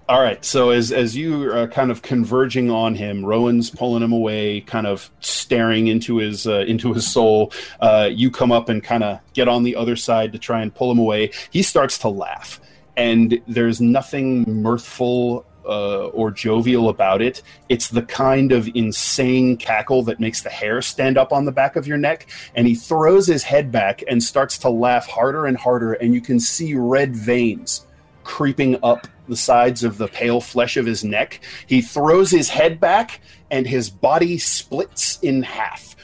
All 0.10 0.20
right. 0.24 0.44
So 0.44 0.72
as 0.72 0.92
as 0.92 1.16
you 1.16 1.52
are 1.54 1.68
kind 1.68 1.92
of 1.92 2.02
converging 2.02 2.72
on 2.72 2.96
him, 2.96 3.24
Rowan's 3.24 3.70
pulling 3.70 4.02
him 4.02 4.12
away, 4.12 4.62
kind 4.62 4.88
of 4.88 5.12
staring 5.20 5.86
into 5.86 6.18
his 6.18 6.48
uh, 6.48 6.64
into 6.68 6.92
his 6.94 7.08
soul. 7.08 7.52
Uh, 7.80 8.10
you 8.12 8.32
come 8.32 8.52
up 8.52 8.70
and 8.70 8.84
kind 8.84 9.04
of 9.04 9.20
get 9.36 9.48
on 9.48 9.62
the 9.62 9.76
other 9.76 9.96
side 9.96 10.32
to 10.34 10.40
try 10.40 10.64
and 10.64 10.74
pull 10.74 10.90
him 10.90 10.98
away. 10.98 11.30
He 11.52 11.62
starts 11.62 12.00
to 12.00 12.10
laugh, 12.10 12.60
and 12.98 13.40
there's 13.48 13.80
nothing 13.80 14.46
mirthful. 14.64 15.46
Uh, 15.70 16.08
or 16.14 16.32
jovial 16.32 16.90
about 16.90 17.22
it. 17.22 17.44
It's 17.70 17.90
the 17.90 18.02
kind 18.02 18.52
of 18.52 18.68
insane 18.74 19.56
cackle 19.56 20.02
that 20.06 20.20
makes 20.20 20.42
the 20.42 20.50
hair 20.50 20.82
stand 20.82 21.16
up 21.16 21.32
on 21.32 21.46
the 21.46 21.52
back 21.52 21.76
of 21.76 21.86
your 21.86 22.00
neck. 22.00 22.26
And 22.56 22.66
he 22.66 22.74
throws 22.74 23.28
his 23.28 23.44
head 23.44 23.72
back 23.72 24.02
and 24.08 24.24
starts 24.24 24.58
to 24.60 24.70
laugh 24.72 25.06
harder 25.06 25.46
and 25.46 25.56
harder. 25.56 25.94
And 25.94 26.16
you 26.16 26.22
can 26.22 26.40
see 26.40 26.74
red 26.74 27.16
veins 27.16 27.86
creeping 28.24 28.80
up 28.82 29.08
the 29.28 29.36
sides 29.36 29.84
of 29.84 30.00
the 30.00 30.08
pale 30.08 30.42
flesh 30.42 30.76
of 30.76 30.88
his 30.88 31.04
neck. 31.04 31.42
He 31.68 31.82
throws 31.84 32.32
his 32.32 32.50
head 32.50 32.80
back 32.80 33.22
and 33.52 33.68
his 33.68 33.92
body 33.92 34.40
splits 34.40 35.20
in 35.22 35.44
half. 35.44 35.96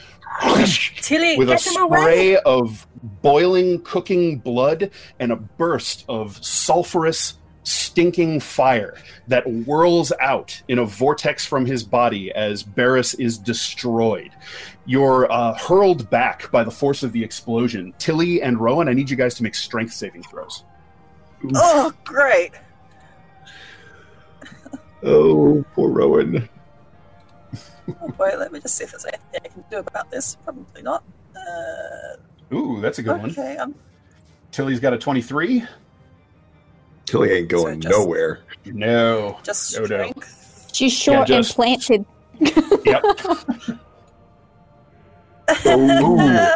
Tilly, 1.01 1.37
with 1.37 1.49
a 1.49 1.57
spray 1.57 2.37
of 2.37 2.85
boiling, 3.21 3.81
cooking 3.81 4.37
blood 4.37 4.91
and 5.19 5.31
a 5.31 5.35
burst 5.35 6.05
of 6.07 6.39
sulfurous, 6.41 7.33
stinking 7.65 8.39
fire 8.39 8.95
that 9.27 9.43
whirls 9.45 10.11
out 10.21 10.61
in 10.67 10.79
a 10.79 10.85
vortex 10.85 11.45
from 11.45 11.65
his 11.65 11.83
body 11.83 12.31
as 12.33 12.63
Barris 12.63 13.13
is 13.15 13.37
destroyed. 13.37 14.31
You're 14.85 15.31
uh, 15.31 15.55
hurled 15.55 16.09
back 16.09 16.49
by 16.51 16.63
the 16.63 16.71
force 16.71 17.03
of 17.03 17.11
the 17.11 17.23
explosion. 17.23 17.93
Tilly 17.97 18.41
and 18.41 18.59
Rowan, 18.59 18.87
I 18.87 18.93
need 18.93 19.09
you 19.09 19.17
guys 19.17 19.35
to 19.35 19.43
make 19.43 19.55
strength 19.55 19.93
saving 19.93 20.23
throws. 20.23 20.63
Oh, 21.55 21.91
great. 22.03 22.51
Oh, 25.03 25.63
poor 25.73 25.89
Rowan. 25.89 26.49
Oh 28.01 28.09
boy, 28.09 28.31
let 28.37 28.51
me 28.51 28.59
just 28.59 28.75
see 28.75 28.83
if 28.83 28.91
there's 28.91 29.05
anything 29.05 29.41
I 29.43 29.47
can 29.47 29.63
do 29.69 29.77
about 29.77 30.09
this. 30.09 30.37
Probably 30.43 30.81
not. 30.81 31.03
Uh, 31.35 32.55
Ooh, 32.55 32.81
that's 32.81 32.97
a 32.97 33.03
good 33.03 33.21
one. 33.21 33.29
okay, 33.29 33.57
I'm 33.59 33.75
Tilly's 34.51 34.79
got 34.79 34.93
a 34.93 34.97
23. 34.97 35.63
Tilly 37.05 37.31
ain't 37.31 37.49
going 37.49 37.81
So 37.81 37.89
just- 37.89 37.99
nowhere. 37.99 38.39
No. 38.65 39.37
just 39.43 39.79
No, 39.79 39.85
no. 39.85 40.11
She's 40.73 40.93
short 40.93 41.27
just- 41.27 41.51
and 41.51 41.55
planted. 41.55 42.05
Yep. 42.85 43.03
Ooh. 45.67 46.47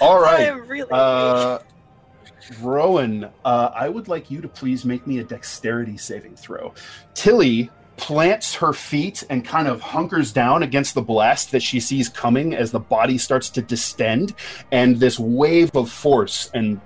All 0.00 0.24
I 0.24 0.38
am 0.40 0.66
really 0.66 0.88
Uh, 0.90 1.58
Rowan, 2.60 3.28
uh, 3.44 3.70
I 3.74 3.88
would 3.88 4.08
like 4.08 4.30
you 4.30 4.40
to 4.40 4.48
please 4.48 4.84
make 4.84 5.06
me 5.06 5.18
a 5.18 5.24
dexterity 5.24 5.96
saving 5.96 6.34
throw. 6.36 6.74
Tilly 7.14 7.70
plants 7.96 8.54
her 8.54 8.72
feet 8.72 9.22
and 9.30 9.44
kind 9.44 9.68
of 9.68 9.80
hunkers 9.80 10.32
down 10.32 10.62
against 10.62 10.94
the 10.94 11.02
blast 11.02 11.52
that 11.52 11.62
she 11.62 11.78
sees 11.78 12.08
coming 12.08 12.54
as 12.54 12.70
the 12.70 12.80
body 12.80 13.18
starts 13.18 13.50
to 13.50 13.62
distend, 13.62 14.34
and 14.72 14.96
this 14.96 15.18
wave 15.18 15.70
of 15.76 15.90
force 15.90 16.50
and 16.54 16.80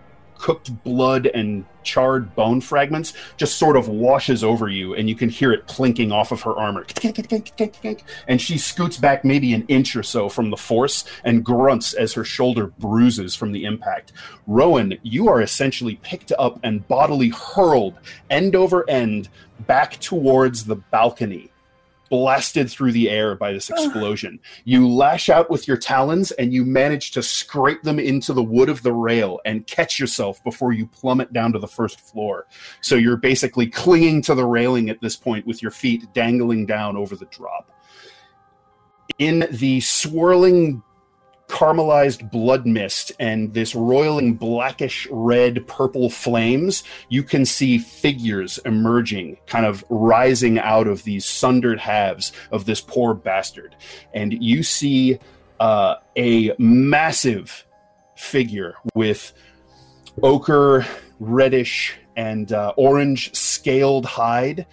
cooked 0.44 0.84
blood 0.84 1.24
and 1.28 1.64
charred 1.84 2.34
bone 2.34 2.60
fragments 2.60 3.14
just 3.38 3.56
sort 3.56 3.78
of 3.78 3.88
washes 3.88 4.44
over 4.44 4.68
you, 4.68 4.94
and 4.94 5.08
you 5.08 5.14
can 5.14 5.30
hear 5.30 5.52
it 5.52 5.66
plinking 5.66 6.12
off 6.12 6.32
of 6.32 6.42
her 6.42 6.52
armor. 6.52 6.84
And 8.28 8.38
she 8.38 8.58
scoots 8.58 8.98
back 8.98 9.24
maybe 9.24 9.54
an 9.54 9.64
inch 9.68 9.96
or 9.96 10.02
so 10.02 10.28
from 10.28 10.50
the 10.50 10.56
force 10.58 11.06
and 11.24 11.42
grunts 11.42 11.94
as 11.94 12.12
her 12.12 12.24
shoulder 12.24 12.66
bruises 12.66 13.34
from 13.34 13.52
the 13.52 13.64
impact. 13.64 14.12
Rowan, 14.46 14.98
you 15.02 15.28
are 15.28 15.40
essentially 15.40 15.94
picked 16.02 16.30
up 16.38 16.60
and 16.62 16.86
bodily 16.88 17.30
hurled 17.30 17.94
end 18.28 18.54
over 18.54 18.84
end 18.90 19.30
back 19.60 19.98
towards 20.00 20.66
the 20.66 20.76
balcony, 20.76 21.50
blasted 22.14 22.70
through 22.70 22.92
the 22.92 23.10
air 23.10 23.34
by 23.34 23.52
this 23.52 23.70
explosion. 23.70 24.38
You 24.62 24.88
lash 24.88 25.28
out 25.28 25.50
with 25.50 25.66
your 25.66 25.76
talons 25.76 26.30
and 26.30 26.52
you 26.52 26.64
manage 26.64 27.10
to 27.10 27.24
scrape 27.24 27.82
them 27.82 27.98
into 27.98 28.32
the 28.32 28.42
wood 28.42 28.68
of 28.68 28.84
the 28.84 28.92
rail 28.92 29.40
and 29.44 29.66
catch 29.66 29.98
yourself 29.98 30.42
before 30.44 30.72
you 30.72 30.86
plummet 30.86 31.32
down 31.32 31.52
to 31.54 31.58
the 31.58 31.66
first 31.66 31.98
floor. 31.98 32.46
So 32.82 32.94
you're 32.94 33.16
basically 33.16 33.66
clinging 33.66 34.22
to 34.22 34.36
the 34.36 34.46
railing 34.46 34.90
at 34.90 35.00
this 35.00 35.16
point 35.16 35.44
with 35.44 35.60
your 35.60 35.72
feet 35.72 36.06
dangling 36.12 36.66
down 36.66 36.96
over 36.96 37.16
the 37.16 37.24
drop. 37.24 37.72
In 39.18 39.48
the 39.50 39.80
swirling 39.80 40.84
caramelized 41.48 42.30
blood 42.30 42.66
mist 42.66 43.12
and 43.18 43.52
this 43.54 43.74
roiling 43.74 44.34
blackish 44.34 45.06
red 45.10 45.66
purple 45.66 46.10
flames, 46.10 46.84
you 47.08 47.22
can 47.22 47.44
see 47.44 47.78
figures 47.78 48.58
emerging, 48.64 49.36
kind 49.46 49.66
of 49.66 49.84
rising 49.88 50.58
out 50.58 50.86
of 50.86 51.04
these 51.04 51.24
sundered 51.24 51.78
halves 51.78 52.32
of 52.50 52.64
this 52.64 52.80
poor 52.80 53.14
bastard. 53.14 53.76
And 54.12 54.32
you 54.42 54.62
see 54.62 55.18
uh, 55.60 55.96
a 56.16 56.54
massive 56.58 57.66
figure 58.16 58.74
with 58.94 59.32
ochre, 60.22 60.86
reddish, 61.20 61.94
and 62.16 62.52
uh, 62.52 62.72
orange 62.76 63.34
scaled 63.34 64.06
hide 64.06 64.66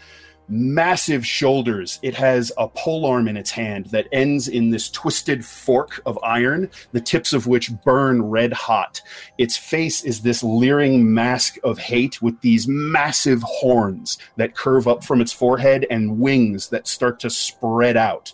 massive 0.51 1.25
shoulders. 1.25 1.97
It 2.01 2.13
has 2.15 2.51
a 2.57 2.67
polearm 2.67 3.27
in 3.29 3.37
its 3.37 3.51
hand 3.51 3.87
that 3.87 4.07
ends 4.11 4.47
in 4.47 4.69
this 4.69 4.89
twisted 4.89 5.45
fork 5.45 6.01
of 6.05 6.19
iron, 6.21 6.69
the 6.91 6.99
tips 7.01 7.31
of 7.31 7.47
which 7.47 7.71
burn 7.83 8.21
red 8.23 8.51
hot. 8.51 9.01
Its 9.37 9.55
face 9.55 10.03
is 10.03 10.21
this 10.21 10.43
leering 10.43 11.13
mask 11.13 11.57
of 11.63 11.79
hate 11.79 12.21
with 12.21 12.39
these 12.41 12.67
massive 12.67 13.41
horns 13.43 14.17
that 14.35 14.55
curve 14.55 14.87
up 14.87 15.03
from 15.03 15.21
its 15.21 15.31
forehead 15.31 15.87
and 15.89 16.19
wings 16.19 16.69
that 16.69 16.87
start 16.87 17.19
to 17.21 17.29
spread 17.29 17.95
out. 17.95 18.33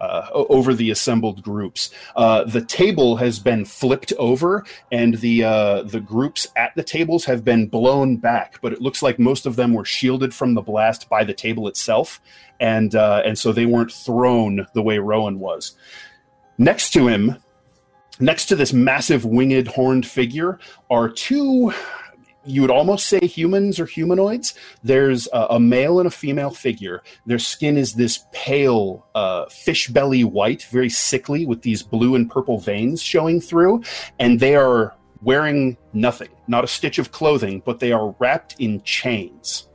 Uh, 0.00 0.28
over 0.32 0.74
the 0.74 0.90
assembled 0.90 1.42
groups, 1.42 1.90
uh, 2.16 2.44
the 2.44 2.60
table 2.60 3.16
has 3.16 3.38
been 3.38 3.64
flipped 3.64 4.12
over, 4.18 4.64
and 4.92 5.14
the 5.18 5.42
uh, 5.42 5.82
the 5.82 6.00
groups 6.00 6.46
at 6.56 6.74
the 6.76 6.82
tables 6.82 7.24
have 7.24 7.44
been 7.44 7.66
blown 7.66 8.16
back. 8.16 8.58
But 8.60 8.72
it 8.72 8.82
looks 8.82 9.02
like 9.02 9.18
most 9.18 9.46
of 9.46 9.56
them 9.56 9.72
were 9.72 9.84
shielded 9.84 10.34
from 10.34 10.54
the 10.54 10.60
blast 10.60 11.08
by 11.08 11.24
the 11.24 11.32
table 11.32 11.66
itself, 11.66 12.20
and 12.60 12.94
uh, 12.94 13.22
and 13.24 13.38
so 13.38 13.52
they 13.52 13.66
weren't 13.66 13.92
thrown 13.92 14.66
the 14.74 14.82
way 14.82 14.98
Rowan 14.98 15.38
was. 15.40 15.74
Next 16.58 16.90
to 16.92 17.06
him, 17.06 17.36
next 18.20 18.46
to 18.46 18.56
this 18.56 18.72
massive 18.72 19.24
winged 19.24 19.68
horned 19.68 20.06
figure, 20.06 20.58
are 20.90 21.08
two. 21.08 21.72
You 22.46 22.62
would 22.62 22.70
almost 22.70 23.06
say 23.06 23.20
humans 23.20 23.80
or 23.80 23.86
humanoids. 23.86 24.54
There's 24.82 25.28
a, 25.32 25.46
a 25.50 25.60
male 25.60 25.98
and 25.98 26.06
a 26.06 26.10
female 26.10 26.50
figure. 26.50 27.02
Their 27.26 27.38
skin 27.38 27.76
is 27.76 27.94
this 27.94 28.24
pale, 28.32 29.06
uh, 29.14 29.46
fish 29.46 29.88
belly 29.88 30.24
white, 30.24 30.62
very 30.64 30.90
sickly, 30.90 31.46
with 31.46 31.62
these 31.62 31.82
blue 31.82 32.14
and 32.14 32.30
purple 32.30 32.58
veins 32.58 33.02
showing 33.02 33.40
through. 33.40 33.82
And 34.18 34.40
they 34.40 34.56
are 34.56 34.94
wearing 35.22 35.76
nothing, 35.92 36.28
not 36.46 36.64
a 36.64 36.68
stitch 36.68 36.98
of 36.98 37.10
clothing, 37.10 37.62
but 37.64 37.80
they 37.80 37.92
are 37.92 38.14
wrapped 38.18 38.56
in 38.58 38.82
chains 38.82 39.68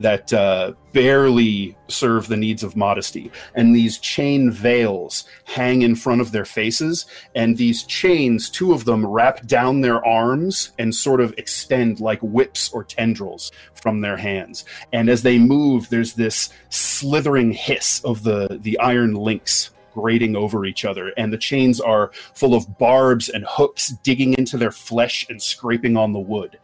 that 0.00 0.32
uh, 0.32 0.72
barely 0.92 1.76
serve 1.88 2.28
the 2.28 2.36
needs 2.36 2.62
of 2.62 2.76
modesty. 2.76 3.30
And 3.54 3.74
these 3.74 3.98
chain 3.98 4.50
veils 4.50 5.24
hang 5.44 5.82
in 5.82 5.94
front 5.96 6.20
of 6.20 6.32
their 6.32 6.44
faces, 6.44 7.06
and 7.34 7.56
these 7.56 7.82
chains, 7.82 8.50
two 8.50 8.72
of 8.72 8.84
them, 8.84 9.06
wrap 9.06 9.46
down 9.46 9.80
their 9.80 10.04
arms 10.04 10.72
and 10.78 10.94
sort 10.94 11.20
of 11.20 11.34
extend 11.38 12.00
like 12.00 12.20
whips 12.20 12.70
or 12.72 12.84
tendrils 12.84 13.50
from 13.74 14.00
their 14.00 14.16
hands. 14.16 14.64
And 14.92 15.08
as 15.08 15.22
they 15.22 15.38
move, 15.38 15.88
there's 15.88 16.14
this 16.14 16.50
slithering 16.70 17.52
hiss 17.52 18.00
of 18.04 18.22
the, 18.22 18.58
the 18.60 18.78
iron 18.78 19.14
links 19.14 19.70
grating 19.94 20.36
over 20.36 20.64
each 20.64 20.84
other, 20.84 21.12
and 21.16 21.32
the 21.32 21.38
chains 21.38 21.80
are 21.80 22.12
full 22.34 22.54
of 22.54 22.78
barbs 22.78 23.28
and 23.28 23.44
hooks 23.48 23.88
digging 24.04 24.34
into 24.34 24.56
their 24.56 24.70
flesh 24.70 25.26
and 25.28 25.42
scraping 25.42 25.96
on 25.96 26.12
the 26.12 26.18
wood. 26.20 26.58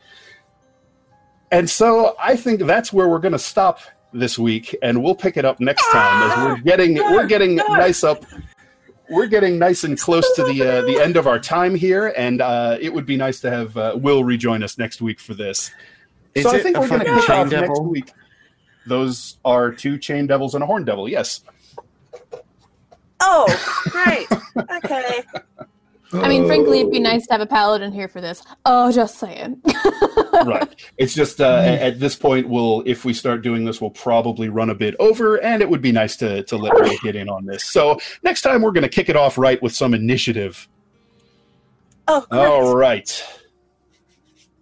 And 1.54 1.70
so 1.70 2.16
I 2.18 2.34
think 2.34 2.62
that's 2.62 2.92
where 2.92 3.08
we're 3.08 3.20
going 3.20 3.30
to 3.30 3.38
stop 3.38 3.78
this 4.12 4.36
week, 4.36 4.76
and 4.82 5.04
we'll 5.04 5.14
pick 5.14 5.36
it 5.36 5.44
up 5.44 5.60
next 5.60 5.88
time 5.92 6.30
as 6.30 6.36
we're 6.36 6.56
getting 6.64 6.94
we're 6.96 7.28
getting 7.28 7.54
nice 7.54 8.02
up. 8.02 8.24
We're 9.08 9.28
getting 9.28 9.56
nice 9.56 9.84
and 9.84 9.96
close 9.96 10.24
to 10.34 10.42
the 10.42 10.62
uh, 10.62 10.82
the 10.82 11.00
end 11.00 11.16
of 11.16 11.28
our 11.28 11.38
time 11.38 11.76
here, 11.76 12.12
and 12.16 12.40
uh, 12.40 12.76
it 12.80 12.92
would 12.92 13.06
be 13.06 13.16
nice 13.16 13.38
to 13.40 13.50
have 13.52 13.76
uh, 13.76 13.96
Will 13.96 14.24
rejoin 14.24 14.64
us 14.64 14.78
next 14.78 15.00
week 15.00 15.20
for 15.20 15.34
this. 15.34 15.70
Is 16.34 16.42
so 16.42 16.50
I 16.50 16.58
think 16.58 16.76
we're 16.76 16.88
going 16.88 17.02
to 17.02 17.06
fucking 17.06 17.20
kick 17.20 17.28
chain 17.28 17.36
off 17.38 17.50
next 17.68 17.82
week. 17.82 18.12
Those 18.86 19.38
are 19.44 19.70
two 19.70 19.96
chain 19.96 20.26
devils 20.26 20.56
and 20.56 20.64
a 20.64 20.66
horn 20.66 20.84
devil. 20.84 21.08
Yes. 21.08 21.44
Oh, 23.20 23.46
great. 23.90 24.26
okay. 24.84 25.22
I 26.12 26.28
mean, 26.28 26.46
frankly, 26.46 26.80
it'd 26.80 26.92
be 26.92 26.98
Oh. 26.98 27.02
nice 27.02 27.26
to 27.26 27.32
have 27.32 27.40
a 27.40 27.46
paladin 27.46 27.90
here 27.90 28.06
for 28.08 28.20
this. 28.20 28.42
Oh, 28.64 28.92
just 28.92 29.18
saying. 29.18 29.60
right. 30.44 30.74
It's 30.96 31.14
just 31.14 31.40
uh, 31.40 31.56
at, 31.64 31.80
at 31.80 32.00
this 32.00 32.14
point, 32.14 32.48
we'll 32.48 32.82
if 32.86 33.04
we 33.04 33.12
start 33.14 33.42
doing 33.42 33.64
this, 33.64 33.80
we'll 33.80 33.90
probably 33.90 34.48
run 34.48 34.70
a 34.70 34.74
bit 34.74 34.94
over, 35.00 35.36
and 35.42 35.60
it 35.62 35.68
would 35.68 35.82
be 35.82 35.92
nice 35.92 36.16
to 36.18 36.42
to 36.44 36.56
let 36.56 36.74
Will 36.74 36.96
get 37.02 37.16
in 37.16 37.28
on 37.28 37.46
this. 37.46 37.64
So 37.64 37.98
next 38.22 38.42
time, 38.42 38.62
we're 38.62 38.72
going 38.72 38.82
to 38.82 38.88
kick 38.88 39.08
it 39.08 39.16
off 39.16 39.38
right 39.38 39.60
with 39.62 39.74
some 39.74 39.94
initiative. 39.94 40.68
Oh, 42.06 42.26
great. 42.30 42.38
All 42.40 42.76
right. 42.76 43.24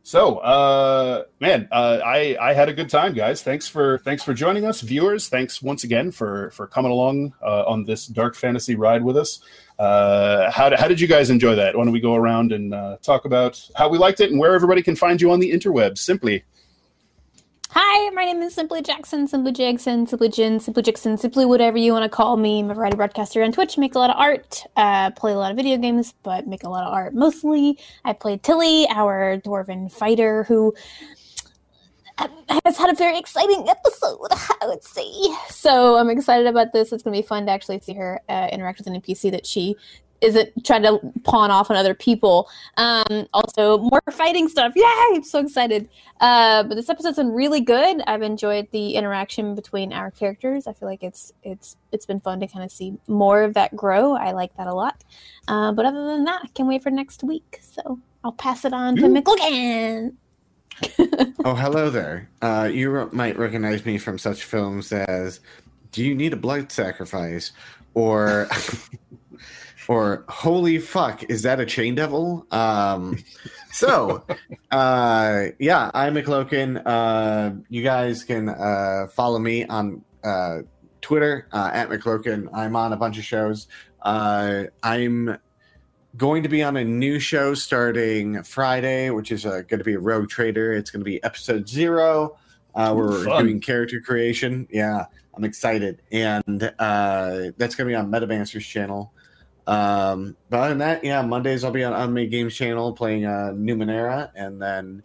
So, 0.05 0.39
uh, 0.39 1.25
man, 1.41 1.69
uh, 1.73 2.01
I 2.05 2.37
I 2.41 2.53
had 2.53 2.69
a 2.69 2.73
good 2.75 2.91
time, 2.91 3.15
guys. 3.15 3.43
Thanks 3.43 3.67
for 3.67 3.99
thanks 3.99 4.23
for 4.23 4.35
joining 4.35 4.67
us, 4.67 4.81
viewers. 4.83 5.29
Thanks 5.29 5.63
once 5.63 5.85
again 5.85 6.11
for 6.11 6.51
for 6.51 6.67
coming 6.67 6.93
along 6.93 7.33
uh, 7.43 7.65
on 7.67 7.85
this 7.85 8.07
dark 8.07 8.35
fantasy 8.37 8.75
ride 8.75 9.03
with 9.03 9.17
us. 9.17 9.41
Uh, 9.83 10.49
how 10.53 10.75
how 10.77 10.87
did 10.87 11.01
you 11.01 11.09
guys 11.09 11.29
enjoy 11.29 11.57
that? 11.57 11.77
Why 11.77 11.83
don't 11.83 11.93
we 11.93 11.99
go 11.99 12.15
around 12.15 12.53
and 12.53 12.73
uh, 12.73 12.99
talk 13.03 13.25
about 13.25 13.61
how 13.75 13.89
we 13.89 13.99
liked 13.99 14.21
it 14.21 14.31
and 14.31 14.39
where 14.39 14.55
everybody 14.55 14.81
can 14.81 14.95
find 14.95 15.21
you 15.21 15.33
on 15.33 15.41
the 15.41 15.51
interwebs? 15.51 15.99
Simply. 15.99 16.45
Hi, 17.71 18.11
my 18.11 18.25
name 18.25 18.43
is 18.43 18.55
Simply 18.55 18.81
Jackson, 18.81 19.27
Simply 19.27 19.51
Jackson, 19.51 20.07
Simply 20.07 20.29
Jin, 20.29 20.61
Simply 20.61 20.85
Jackson, 20.85 21.19
Simply 21.19 21.47
whatever 21.47 21.79
you 21.79 21.93
want 21.93 22.05
to 22.05 22.09
call 22.09 22.37
me. 22.37 22.61
I'm 22.61 22.71
a 22.71 22.75
variety 22.75 22.97
broadcaster 22.97 23.43
on 23.43 23.51
Twitch, 23.51 23.77
make 23.77 23.97
a 23.97 23.99
lot 23.99 24.11
of 24.11 24.17
art, 24.19 24.63
uh, 24.77 25.11
play 25.13 25.33
a 25.33 25.37
lot 25.37 25.51
of 25.51 25.57
video 25.57 25.77
games, 25.79 26.15
but 26.23 26.47
make 26.47 26.63
a 26.63 26.69
lot 26.69 26.85
of 26.85 26.93
art 26.93 27.13
mostly. 27.13 27.77
I 28.05 28.13
played 28.13 28.45
Tilly, 28.45 28.87
our 28.89 29.39
dwarven 29.39 29.91
fighter, 29.91 30.45
who 30.45 30.75
has 32.65 32.77
had 32.77 32.91
a 32.91 32.95
very 32.95 33.19
exciting 33.19 33.69
episode, 33.69 34.29
I 34.31 34.67
would 34.67 34.85
say. 34.85 35.07
So 35.49 35.97
I'm 35.97 36.11
excited 36.11 36.47
about 36.47 36.73
this. 36.73 36.93
It's 36.93 37.03
going 37.03 37.15
to 37.15 37.23
be 37.23 37.27
fun 37.27 37.47
to 37.47 37.53
actually 37.53 37.81
see 37.81 37.95
her 37.95 38.21
uh, 38.29 38.49
interact 38.53 38.79
with 38.79 38.87
an 38.87 39.01
NPC 39.01 39.31
that 39.31 39.47
she 39.47 39.77
isn't 40.23 40.65
trying 40.65 40.83
to 40.83 41.01
pawn 41.25 41.51
off 41.51 41.71
on 41.71 41.77
other 41.77 41.95
people. 41.95 42.49
Um, 42.77 43.27
also, 43.35 43.79
more 43.79 44.01
fighting 44.11 44.49
stuff. 44.49 44.73
Yay! 44.77 44.85
I'm 44.87 45.25
so 45.25 45.41
excited. 45.41 45.89
Uh, 46.21 46.63
but 46.63 46.77
this 46.77 46.89
episode's 46.89 47.17
been 47.17 47.33
really 47.33 47.61
good. 47.61 48.01
I've 48.07 48.23
enjoyed 48.23 48.69
the 48.71 48.95
interaction 48.95 49.55
between 49.55 49.93
our 49.93 50.11
characters. 50.11 50.67
I 50.67 50.73
feel 50.73 50.89
like 50.89 51.03
it's 51.03 51.33
it's 51.43 51.77
it's 51.91 52.07
been 52.07 52.21
fun 52.21 52.41
to 52.41 52.47
kind 52.47 52.65
of 52.65 52.71
see 52.71 52.95
more 53.09 53.43
of 53.43 53.55
that 53.55 53.75
grow. 53.75 54.15
I 54.15 54.31
like 54.31 54.57
that 54.57 54.69
a 54.69 54.75
lot. 54.75 55.03
Uh, 55.49 55.73
but 55.73 55.85
other 55.85 56.07
than 56.07 56.25
that, 56.25 56.43
I 56.45 56.49
can't 56.55 56.69
wait 56.69 56.83
for 56.83 56.91
next 56.91 57.25
week. 57.25 57.59
So 57.61 57.99
I'll 58.25 58.33
pass 58.33 58.65
it 58.65 58.73
on 58.73 58.97
to 58.97 59.03
McLogan. 59.03 60.15
Oh, 61.45 61.55
hello 61.55 61.91
there. 61.91 62.29
Uh, 62.41 62.71
you 62.73 62.89
ro- 62.91 63.09
might 63.13 63.37
recognize 63.37 63.85
me 63.85 63.99
from 63.99 64.17
such 64.19 64.45
films 64.45 64.93
as 64.93 65.41
"Do 65.91 66.05
You 66.05 66.15
Need 66.15 66.33
a 66.33 66.37
Blood 66.37 66.71
Sacrifice?" 66.71 67.51
or 67.95 68.49
or 69.89 70.25
"Holy 70.29 70.79
fuck, 70.79 71.25
is 71.25 71.43
that 71.43 71.59
a 71.59 71.67
chain 71.67 71.97
devil?" 71.97 72.47
Um, 72.53 73.19
so, 73.73 74.25
uh, 74.71 75.47
yeah, 75.59 75.91
I'm 75.95 76.15
McLokin. 76.15 76.81
Uh, 76.87 77.61
you 77.69 77.83
guys 77.83 78.23
can 78.23 78.49
uh, 78.49 79.09
follow 79.13 79.41
me 79.41 79.65
on 79.65 80.05
uh, 80.23 80.59
Twitter 81.01 81.49
uh, 81.53 81.71
at 81.73 81.89
McLokin. 81.89 82.49
I'm 82.55 82.77
on 82.77 82.93
a 82.93 82.97
bunch 82.97 83.19
of 83.19 83.25
shows. 83.25 83.67
Uh, 84.01 84.65
I'm 84.83 85.39
going 86.17 86.43
to 86.43 86.49
be 86.49 86.63
on 86.63 86.77
a 86.77 86.85
new 86.85 87.19
show 87.19 87.55
starting 87.55 88.43
Friday, 88.43 89.11
which 89.11 89.33
is 89.33 89.47
uh, 89.47 89.63
going 89.69 89.79
to 89.79 89.85
be 89.85 89.95
a 89.95 89.99
Rogue 89.99 90.29
Trader. 90.29 90.73
It's 90.73 90.91
going 90.91 91.01
to 91.01 91.05
be 91.05 91.23
episode 91.23 91.69
zero. 91.69 92.37
Uh, 92.75 92.95
where 92.95 93.07
we're 93.07 93.25
fun. 93.25 93.45
doing 93.45 93.61
character 93.61 94.01
creation. 94.01 94.67
Yeah, 94.71 95.05
I'm 95.35 95.45
excited, 95.45 96.01
and 96.11 96.63
uh, 96.79 97.51
that's 97.59 97.75
going 97.75 97.87
to 97.87 97.93
be 97.93 97.95
on 97.95 98.11
Metamaster's 98.11 98.67
channel. 98.67 99.13
Um, 99.67 100.37
but 100.49 100.59
other 100.59 100.69
than 100.71 100.79
that, 100.79 101.05
yeah, 101.05 101.21
Mondays 101.23 101.65
I'll 101.65 101.71
be 101.71 101.85
on 101.85 101.93
Unmade 101.93 102.31
Games 102.31 102.55
channel 102.55 102.93
playing 102.95 103.27
uh, 103.27 103.53
Numenera, 103.55 104.31
and 104.35 104.61
then 104.61 105.03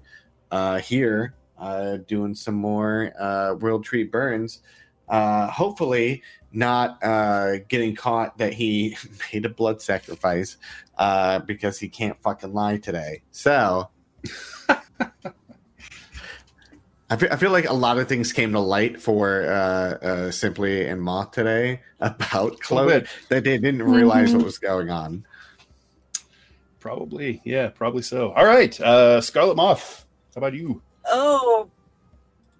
uh, 0.49 0.79
here 0.79 1.35
uh, 1.57 1.97
doing 2.07 2.33
some 2.33 2.55
more 2.55 3.13
uh, 3.19 3.55
World 3.55 3.83
Tree 3.83 4.03
Burns. 4.03 4.61
Uh, 5.09 5.47
hopefully, 5.47 6.23
not 6.51 7.01
uh, 7.03 7.57
getting 7.67 7.95
caught 7.95 8.37
that 8.37 8.53
he 8.53 8.97
made 9.33 9.45
a 9.45 9.49
blood 9.49 9.81
sacrifice 9.81 10.57
uh, 10.97 11.39
because 11.39 11.79
he 11.79 11.89
can't 11.89 12.17
fucking 12.21 12.53
lie 12.53 12.77
today. 12.77 13.21
So. 13.31 13.89
I 17.09 17.15
feel, 17.15 17.29
I 17.31 17.37
feel 17.37 17.51
like 17.51 17.69
a 17.69 17.73
lot 17.73 17.97
of 17.97 18.09
things 18.09 18.33
came 18.33 18.51
to 18.51 18.59
light 18.59 19.01
for 19.01 19.43
uh, 19.45 19.49
uh, 20.05 20.31
Simply 20.31 20.85
and 20.87 21.01
Moth 21.01 21.31
today 21.31 21.79
about 22.01 22.59
Chloe 22.59 23.05
that 23.29 23.43
they 23.45 23.57
didn't 23.57 23.83
realize 23.83 24.31
Mhm. 24.31 24.35
what 24.37 24.43
was 24.45 24.57
going 24.59 24.89
on. 24.89 25.25
Probably, 26.79 27.41
yeah, 27.45 27.69
probably 27.69 28.01
so. 28.01 28.31
All 28.33 28.45
right, 28.45 28.77
uh, 28.81 29.21
Scarlet 29.21 29.55
Moth. 29.55 30.05
How 30.35 30.39
about 30.39 30.53
you? 30.53 30.81
Oh 31.05 31.69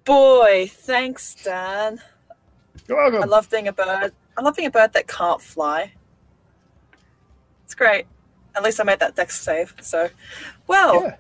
boy, 0.06 0.70
thanks, 0.72 1.36
Dan. 1.44 2.02
You're 2.88 2.98
welcome. 2.98 3.24
I 3.24 3.26
love 3.26 3.50
being 3.50 3.68
a 3.68 3.74
bird. 3.74 4.14
I 4.38 4.42
love 4.42 4.56
being 4.56 4.68
a 4.68 4.72
bird 4.72 4.94
that 4.94 5.08
can't 5.08 5.42
fly. 5.42 5.92
It's 7.66 7.76
great. 7.76 8.06
At 8.58 8.64
least 8.64 8.80
I 8.80 8.84
made 8.84 9.00
that 9.00 9.16
dex 9.16 9.40
save. 9.40 9.76
So, 9.82 10.10
well, 10.66 11.04
Yeah. 11.04 11.16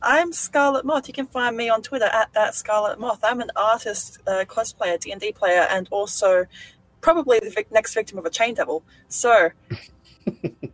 I'm 0.00 0.32
Scarlet 0.32 0.84
Moth. 0.84 1.08
You 1.08 1.14
can 1.14 1.26
find 1.26 1.56
me 1.56 1.68
on 1.68 1.82
Twitter 1.82 2.06
at 2.06 2.32
that 2.32 2.54
Scarlet 2.54 2.98
Moth. 2.98 3.20
I'm 3.22 3.40
an 3.40 3.50
artist, 3.54 4.18
uh, 4.26 4.44
cosplayer, 4.46 4.98
D 4.98 5.12
and 5.12 5.20
D 5.20 5.30
player, 5.32 5.66
and 5.68 5.88
also 5.90 6.46
probably 7.02 7.38
the 7.38 7.50
vic- 7.50 7.70
next 7.70 7.92
victim 7.94 8.16
of 8.18 8.24
a 8.24 8.30
chain 8.30 8.54
devil. 8.54 8.82
So, 9.08 9.50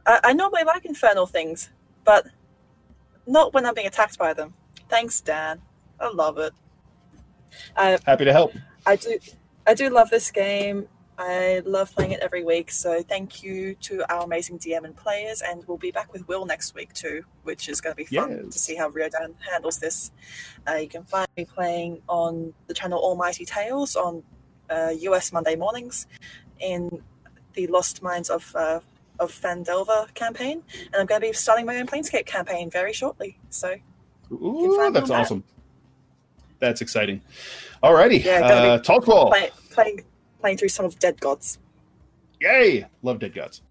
I-, 0.07 0.21
I 0.25 0.33
normally 0.33 0.63
like 0.65 0.85
infernal 0.85 1.27
things, 1.27 1.71
but 2.05 2.27
not 3.27 3.53
when 3.53 3.67
I'm 3.67 3.75
being 3.75 3.87
attacked 3.87 4.19
by 4.19 4.33
them. 4.33 4.55
Thanks, 4.89 5.21
Dan. 5.21 5.61
I 5.99 6.09
love 6.09 6.39
it. 6.39 6.53
I 7.77 7.99
Happy 8.07 8.25
to 8.27 8.33
help. 8.33 8.53
I 8.87 8.97
do, 8.97 9.19
I 9.67 9.75
do 9.75 9.89
love 9.91 10.11
this 10.11 10.31
game. 10.31 10.89
I 11.19 11.61
love 11.65 11.93
playing 11.95 12.13
it 12.13 12.21
every 12.21 12.43
week. 12.43 12.71
So 12.71 13.03
thank 13.03 13.43
you 13.43 13.75
to 13.83 14.11
our 14.13 14.25
amazing 14.25 14.59
DM 14.59 14.85
and 14.85 14.97
players, 14.97 15.43
and 15.43 15.63
we'll 15.67 15.77
be 15.79 15.91
back 15.91 16.13
with 16.13 16.27
Will 16.27 16.47
next 16.47 16.75
week 16.75 16.93
too, 16.95 17.25
which 17.45 17.69
is 17.69 17.81
going 17.81 17.93
to 17.93 17.97
be 17.97 18.05
fun 18.07 18.31
Yes. 18.45 18.53
to 18.55 18.59
see 18.59 18.75
how 18.77 18.89
Riodan 18.89 19.35
handles 19.51 19.79
this. 19.79 20.11
Uh, 20.69 20.75
you 20.77 20.89
can 20.89 21.05
find 21.05 21.29
me 21.37 21.45
playing 21.45 22.01
on 22.09 22.55
the 22.67 22.75
channel 22.75 22.99
Almighty 22.99 23.45
Tales 23.45 23.95
on 23.95 24.23
uh, 24.71 24.91
US 25.01 25.33
Monday 25.33 25.55
mornings 25.55 26.07
in 26.61 27.03
the 27.55 27.67
Lost 27.67 28.03
Mines 28.03 28.31
of 28.31 28.55
uh, 28.57 28.81
of 29.21 29.31
Phandelver 29.31 30.13
campaign, 30.15 30.63
and 30.87 30.95
I'm 30.97 31.07
going 31.07 31.21
to 31.21 31.27
be 31.29 31.33
starting 31.35 31.67
my 31.67 31.77
own 31.77 31.87
Planescape 31.87 32.25
campaign 32.27 32.71
very 32.71 32.95
shortly. 32.95 33.39
So 33.51 33.77
Ooh, 34.33 34.91
that's 34.93 35.11
on 35.11 35.17
that. 35.17 35.21
awesome. 35.21 35.45
That's 36.59 36.81
exciting. 36.81 37.21
All 37.83 37.93
righty, 37.93 38.19
Yeah, 38.19 38.41
uh, 38.47 38.79
talk 38.79 39.05
ball. 39.05 39.29
play, 39.29 39.51
playing 39.71 40.05
playing 40.43 40.59
through 40.59 40.69
some 40.69 40.85
of 40.85 40.99
Dead 40.99 41.19
Gods. 41.21 41.59
Yay! 42.41 42.85
Love 43.03 43.21
Dead 43.21 43.35
Gods. 43.35 43.63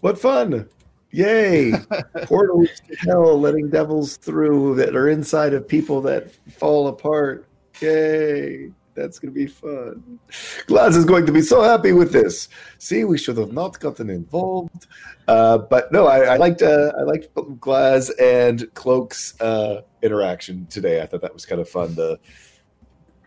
What 0.00 0.18
fun! 0.18 0.68
Yay! 1.12 1.74
Portals 2.24 2.70
to 2.88 2.96
hell, 2.96 3.38
letting 3.38 3.68
devils 3.68 4.16
through 4.16 4.74
that 4.76 4.96
are 4.96 5.10
inside 5.10 5.52
of 5.52 5.68
people 5.68 6.00
that 6.00 6.34
fall 6.50 6.88
apart. 6.88 7.46
Yay! 7.80 8.72
That's 8.94 9.18
going 9.18 9.32
to 9.32 9.38
be 9.38 9.46
fun. 9.46 10.18
Glaz 10.66 10.96
is 10.96 11.04
going 11.04 11.24
to 11.26 11.32
be 11.32 11.40
so 11.40 11.62
happy 11.62 11.92
with 11.92 12.12
this. 12.12 12.48
See, 12.78 13.04
we 13.04 13.16
should 13.16 13.38
have 13.38 13.52
not 13.52 13.80
gotten 13.80 14.10
involved. 14.10 14.86
Uh, 15.28 15.58
but 15.58 15.90
no, 15.92 16.06
I, 16.06 16.34
I 16.34 16.36
liked 16.36 16.60
uh, 16.60 16.92
I 16.98 17.02
liked 17.02 17.34
Glaz 17.34 18.10
and 18.20 18.72
Cloak's 18.74 19.40
uh, 19.40 19.82
interaction 20.02 20.66
today. 20.66 21.00
I 21.00 21.06
thought 21.06 21.22
that 21.22 21.32
was 21.32 21.46
kind 21.46 21.60
of 21.60 21.68
fun. 21.70 21.94
The 21.94 22.18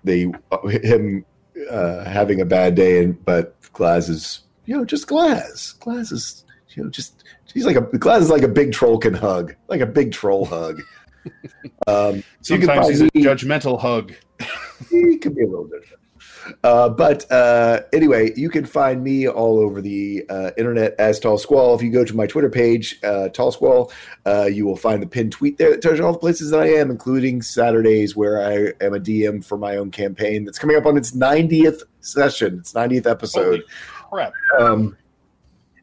the 0.03 0.31
him 0.83 1.25
uh, 1.69 2.03
having 2.05 2.41
a 2.41 2.45
bad 2.45 2.75
day, 2.75 3.03
and 3.03 3.23
but 3.25 3.59
Glaz 3.73 4.09
is 4.09 4.41
you 4.65 4.75
know 4.77 4.85
just 4.85 5.07
Glaz. 5.07 5.77
Glaz 5.79 6.11
is 6.11 6.43
you 6.69 6.83
know 6.83 6.89
just 6.89 7.23
he's 7.53 7.65
like 7.65 7.75
a 7.75 7.81
Glaz 7.81 8.21
is 8.21 8.29
like 8.29 8.43
a 8.43 8.47
big 8.47 8.71
troll 8.71 8.97
can 8.97 9.13
hug, 9.13 9.55
like 9.67 9.81
a 9.81 9.85
big 9.85 10.11
troll 10.11 10.45
hug. 10.45 10.81
Um, 11.87 12.23
so 12.41 12.53
you 12.53 12.59
can 12.59 12.67
Sometimes 12.67 12.87
he's 12.87 13.01
a 13.01 13.03
me- 13.05 13.23
judgmental 13.23 13.79
hug. 13.79 14.13
he 14.91 15.17
could 15.17 15.35
be 15.35 15.43
a 15.43 15.47
little 15.47 15.65
different. 15.65 16.01
Uh, 16.63 16.89
but 16.89 17.29
uh, 17.31 17.81
anyway, 17.93 18.31
you 18.35 18.49
can 18.49 18.65
find 18.65 19.03
me 19.03 19.27
all 19.27 19.59
over 19.59 19.81
the 19.81 20.25
uh, 20.29 20.51
internet 20.57 20.95
as 20.99 21.19
Tall 21.19 21.37
Squall. 21.37 21.75
If 21.75 21.81
you 21.81 21.91
go 21.91 22.05
to 22.05 22.15
my 22.15 22.27
Twitter 22.27 22.49
page, 22.49 22.99
uh, 23.03 23.29
Tall 23.29 23.51
Squall, 23.51 23.91
uh, 24.25 24.45
you 24.45 24.65
will 24.65 24.75
find 24.75 25.01
the 25.01 25.07
pinned 25.07 25.31
tweet 25.31 25.57
there 25.57 25.71
that 25.71 25.81
tells 25.81 25.99
you 25.99 26.05
all 26.05 26.13
the 26.13 26.19
places 26.19 26.51
that 26.51 26.59
I 26.59 26.67
am, 26.67 26.91
including 26.91 27.41
Saturdays 27.41 28.15
where 28.15 28.45
I 28.45 28.73
am 28.83 28.93
a 28.93 28.99
DM 28.99 29.43
for 29.43 29.57
my 29.57 29.77
own 29.77 29.91
campaign 29.91 30.45
that's 30.45 30.59
coming 30.59 30.77
up 30.77 30.85
on 30.85 30.97
its 30.97 31.11
90th 31.11 31.83
session, 31.99 32.59
its 32.59 32.73
90th 32.73 33.09
episode 33.09 33.63
Holy 34.09 34.31
crap! 34.31 34.33
um, 34.59 34.97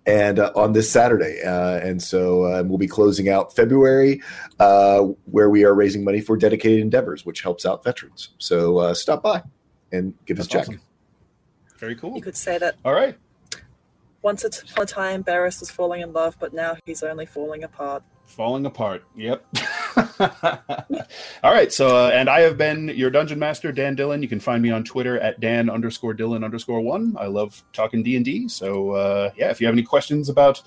and 0.07 0.39
uh, 0.39 0.53
on 0.57 0.73
this 0.73 0.91
Saturday. 0.91 1.43
Uh, 1.43 1.79
and 1.79 2.03
so 2.03 2.45
uh, 2.45 2.63
we'll 2.65 2.79
be 2.79 2.89
closing 2.89 3.29
out 3.29 3.55
February, 3.55 4.21
uh, 4.59 5.01
where 5.25 5.51
we 5.51 5.65
are 5.65 5.75
raising 5.75 6.05
money 6.05 6.21
for 6.21 6.37
dedicated 6.37 6.81
endeavors, 6.81 7.25
which 7.25 7.43
helps 7.43 7.65
out 7.65 7.85
veterans. 7.85 8.31
So 8.39 8.79
uh, 8.79 8.95
stop 8.95 9.23
by 9.23 9.43
and 9.93 10.15
give 10.27 10.39
us 10.41 10.47
a 10.47 10.49
That's 10.49 10.69
check. 10.69 10.79
Very 11.79 11.95
cool. 11.97 12.15
You 12.15 12.23
could 12.23 12.37
say 12.37 12.59
that 12.59 12.77
All 12.85 12.95
right. 12.95 13.17
once 14.23 14.45
upon 14.45 14.83
a 14.85 14.87
time, 14.87 15.23
Barris 15.23 15.61
was 15.61 15.71
falling 15.71 16.01
in 16.01 16.13
love, 16.13 16.37
but 16.39 16.53
now 16.55 16.77
he's 16.87 17.03
only 17.03 17.27
falling 17.27 17.65
apart. 17.65 18.03
Falling 18.27 18.65
apart. 18.67 19.03
Yep. 19.17 19.45
All 21.43 21.53
right. 21.53 21.73
So, 21.73 21.97
uh, 21.97 22.11
and 22.15 22.31
I 22.31 22.41
have 22.41 22.57
been 22.57 22.89
your 22.89 23.11
dungeon 23.11 23.39
master, 23.39 23.73
Dan 23.73 23.95
Dillon. 23.95 24.23
You 24.23 24.29
can 24.29 24.41
find 24.41 24.63
me 24.63 24.71
on 24.71 24.85
Twitter 24.85 25.19
at 25.19 25.41
Dan 25.41 25.69
underscore 25.69 26.15
Dillon 26.15 26.45
underscore 26.45 26.81
one. 26.81 27.17
I 27.19 27.27
love 27.27 27.63
talking 27.73 28.03
D 28.03 28.17
and 28.17 28.25
D. 28.25 28.49
So, 28.49 28.93
uh, 28.93 29.31
yeah, 29.37 29.51
if 29.51 29.61
you 29.61 29.67
have 29.67 29.75
any 29.75 29.83
questions 29.83 30.29
about 30.29 30.63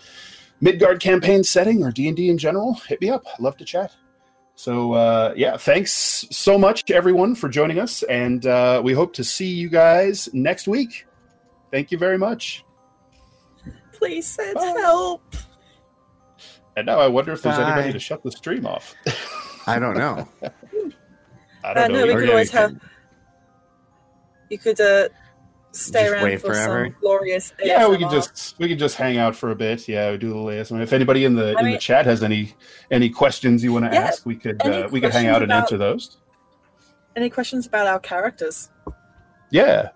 Midgard 0.62 1.00
campaign 1.00 1.44
setting 1.44 1.84
or 1.84 1.92
D 1.92 2.08
and 2.08 2.18
D 2.18 2.30
in 2.30 2.38
general, 2.38 2.74
hit 2.88 3.02
me 3.02 3.10
up. 3.10 3.24
I'd 3.34 3.40
love 3.40 3.58
to 3.58 3.66
chat. 3.66 3.96
So, 4.58 4.94
uh, 4.94 5.34
yeah, 5.36 5.58
thanks 5.58 5.92
so 6.32 6.58
much 6.58 6.90
everyone 6.90 7.36
for 7.36 7.50
joining 7.50 7.78
us, 7.80 8.04
and 8.04 8.46
uh, 8.46 8.82
we 8.84 8.94
hope 8.94 9.14
to 9.16 9.24
see 9.24 9.48
you 9.48 9.68
guys 9.70 10.30
next 10.34 10.68
week. 10.68 11.06
Thank 11.72 11.92
you 11.92 11.98
very 11.98 12.18
much. 12.18 12.64
Please 13.92 14.26
send 14.28 14.56
Bye. 14.56 14.74
help. 14.80 15.22
And 16.78 16.86
now 16.86 17.00
I 17.00 17.08
wonder 17.08 17.34
if 17.34 17.42
there's 17.42 17.58
Bye. 17.58 17.64
anybody 17.74 17.94
to 17.94 18.00
shut 18.00 18.24
the 18.24 18.32
stream 18.32 18.66
off. 18.66 18.96
I 19.68 19.78
don't 19.80 19.98
know. 19.98 20.28
I 20.44 20.48
Uh, 21.70 21.74
don't 21.74 21.92
know. 21.94 22.00
no, 22.00 22.06
we 22.06 22.12
either. 22.12 22.20
could 22.22 22.30
always 22.30 22.54
you 22.54 22.60
have. 22.60 22.76
You 24.50 24.58
could 24.58 24.80
uh, 24.80 25.10
stay 25.76 26.02
Just 26.04 26.14
around 26.14 26.24
wait 26.24 26.42
for 26.42 26.48
forever? 26.54 26.86
some 26.86 26.96
glorious. 27.02 27.54
Yeah, 27.62 27.88
we 27.88 27.98
can 27.98 28.10
just 28.10 28.56
we 28.60 28.68
can 28.68 28.78
just 28.78 28.96
hang 28.96 29.18
out 29.18 29.36
for 29.36 29.52
a 29.52 29.56
bit. 29.56 29.88
Yeah, 29.88 30.12
we 30.12 30.18
do 30.18 30.28
a 30.34 30.36
little 30.36 30.46
ASMR. 30.46 30.82
If 30.82 30.94
anybody 30.94 31.26
in 31.26 31.36
the 31.36 31.56
I 31.58 31.62
in 31.66 31.72
the 31.72 31.78
chat 31.78 32.06
has 32.06 32.24
any 32.24 32.54
any 32.92 33.10
questions 33.10 33.64
you 33.64 33.74
want 33.74 33.86
to 33.86 33.92
Yeah, 33.92 34.02
ask, 34.04 34.26
we 34.26 34.36
could 34.36 34.66
uh, 34.66 34.88
we 34.92 35.02
could 35.02 35.12
hang 35.12 35.28
out 35.28 35.42
and 35.42 35.52
questions 35.52 35.74
answer 35.74 35.78
those. 35.78 36.18
Any 37.16 37.30
questions 37.30 37.66
about 37.68 37.88
our 37.88 38.00
characters? 38.00 38.70
Yeah, 39.52 39.90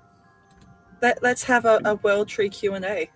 Let, 1.01 1.21
let's 1.23 1.43
have 1.43 1.65
a, 1.65 1.81
a 1.83 1.95
World 1.95 2.27
Tree 2.27 2.49
Q 2.49 2.75
and 2.75 2.85
A. 2.85 3.09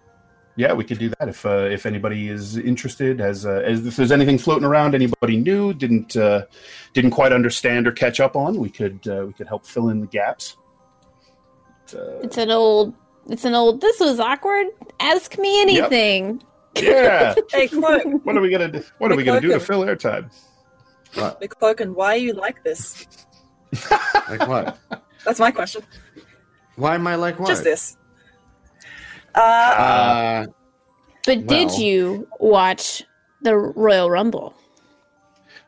yeah, 0.56 0.74
we 0.74 0.84
could 0.84 1.00
do 1.00 1.10
that 1.20 1.30
if 1.30 1.46
uh, 1.46 1.68
if 1.72 1.86
anybody 1.86 2.28
is 2.30 2.58
interested. 2.58 3.22
As, 3.22 3.46
uh, 3.46 3.62
as 3.66 3.86
if 3.86 3.96
there's 3.96 4.12
anything 4.12 4.38
floating 4.38 4.66
around, 4.66 4.94
anybody 4.96 5.38
new 5.38 5.74
didn't 5.74 6.16
uh, 6.18 6.46
didn't 6.94 7.12
quite 7.12 7.32
understand 7.32 7.88
or 7.88 7.92
catch 7.92 8.20
up 8.20 8.36
on, 8.36 8.58
we 8.58 8.70
could 8.70 9.08
uh, 9.08 9.26
we 9.28 9.34
could 9.34 9.48
help 9.48 9.66
fill 9.66 9.90
in 9.90 10.02
the 10.02 10.08
gaps. 10.08 10.58
Uh, 11.94 12.20
It's 12.24 12.38
an 12.38 12.52
old. 12.52 12.94
It's 13.30 13.46
an 13.46 13.56
old. 13.56 13.82
This 13.82 14.00
was 14.00 14.20
awkward. 14.20 14.68
Ask 15.00 15.38
me 15.38 15.62
anything. 15.62 16.42
yeah, 16.76 17.34
Hey, 17.52 17.68
Cloak, 17.68 18.04
what 18.26 18.36
are 18.38 18.42
we 18.42 18.50
gonna 18.50 18.68
do? 18.72 18.84
What 18.98 19.12
are 19.12 19.16
we 19.16 19.24
gonna 19.24 19.40
do 19.42 19.50
to 19.50 19.56
McCloakin. 19.56 19.62
fill 19.62 19.82
airtime? 19.86 20.32
McCloakin, 21.14 21.94
why 21.94 22.14
are 22.16 22.18
you 22.18 22.34
like 22.34 22.64
this? 22.64 23.06
Like 24.30 24.48
what? 24.48 24.78
That's 25.26 25.40
my 25.40 25.52
question. 25.52 25.84
Why 26.76 26.96
am 26.96 27.06
I 27.08 27.16
like 27.16 27.40
what? 27.40 27.48
Just 27.50 27.64
this. 27.64 27.98
Uh, 29.36 29.40
Uh, 29.40 30.46
But 31.26 31.48
did 31.48 31.72
you 31.78 32.28
watch 32.40 33.04
the 33.42 33.56
Royal 33.58 34.10
Rumble? 34.10 34.54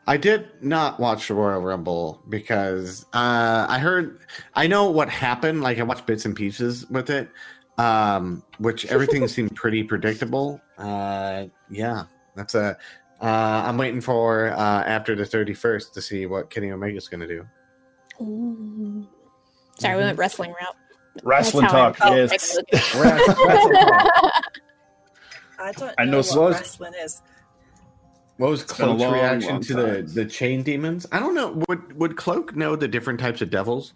I 0.06 0.16
did 0.16 0.48
not 0.62 1.00
watch 1.00 1.28
the 1.28 1.34
Royal 1.34 1.60
Rumble 1.60 2.22
because 2.28 3.04
uh, 3.12 3.66
I 3.68 3.78
heard, 3.80 4.20
I 4.54 4.68
know 4.68 4.88
what 4.90 5.08
happened. 5.08 5.62
Like 5.62 5.78
I 5.78 5.82
watched 5.82 6.06
bits 6.06 6.24
and 6.24 6.36
pieces 6.36 6.88
with 6.88 7.10
it, 7.10 7.28
um, 7.76 8.44
which 8.58 8.86
everything 8.92 9.26
seemed 9.26 9.54
pretty 9.56 9.82
predictable. 9.82 10.60
Uh, 10.78 11.46
yeah, 11.70 12.04
that's 12.36 12.54
a. 12.54 12.76
Uh, 13.20 13.64
I'm 13.66 13.78
waiting 13.78 14.00
for 14.02 14.50
uh, 14.52 14.84
after 14.84 15.16
the 15.16 15.24
31st 15.24 15.92
to 15.94 16.02
see 16.02 16.26
what 16.26 16.50
Kenny 16.50 16.70
Omega's 16.70 17.08
going 17.08 17.20
to 17.20 17.26
do. 17.26 17.46
Ooh. 18.22 19.08
Sorry, 19.78 19.96
we 19.96 20.02
went 20.04 20.18
wrestling 20.18 20.50
route. 20.50 20.76
Wrestling 21.24 21.66
talk, 21.66 21.96
I- 22.02 22.10
oh, 22.10 22.14
yes. 22.14 22.58
I 25.58 25.72
don't 25.72 25.80
know, 25.80 25.94
I 25.98 26.04
know 26.04 26.16
what 26.18 26.26
some- 26.26 26.52
wrestling 26.52 26.92
is. 27.02 27.22
What 28.38 28.50
was 28.50 28.62
Cloak's 28.62 29.00
long, 29.00 29.14
reaction 29.14 29.50
long 29.50 29.62
to 29.62 29.74
the, 29.74 29.86
time. 29.86 30.06
the 30.08 30.24
chain 30.26 30.62
demons? 30.62 31.06
I 31.10 31.20
don't 31.20 31.34
know. 31.34 31.62
Would 31.68 31.98
would 31.98 32.16
Cloak 32.16 32.54
know 32.54 32.76
the 32.76 32.88
different 32.88 33.18
types 33.20 33.40
of 33.40 33.50
devils? 33.50 33.94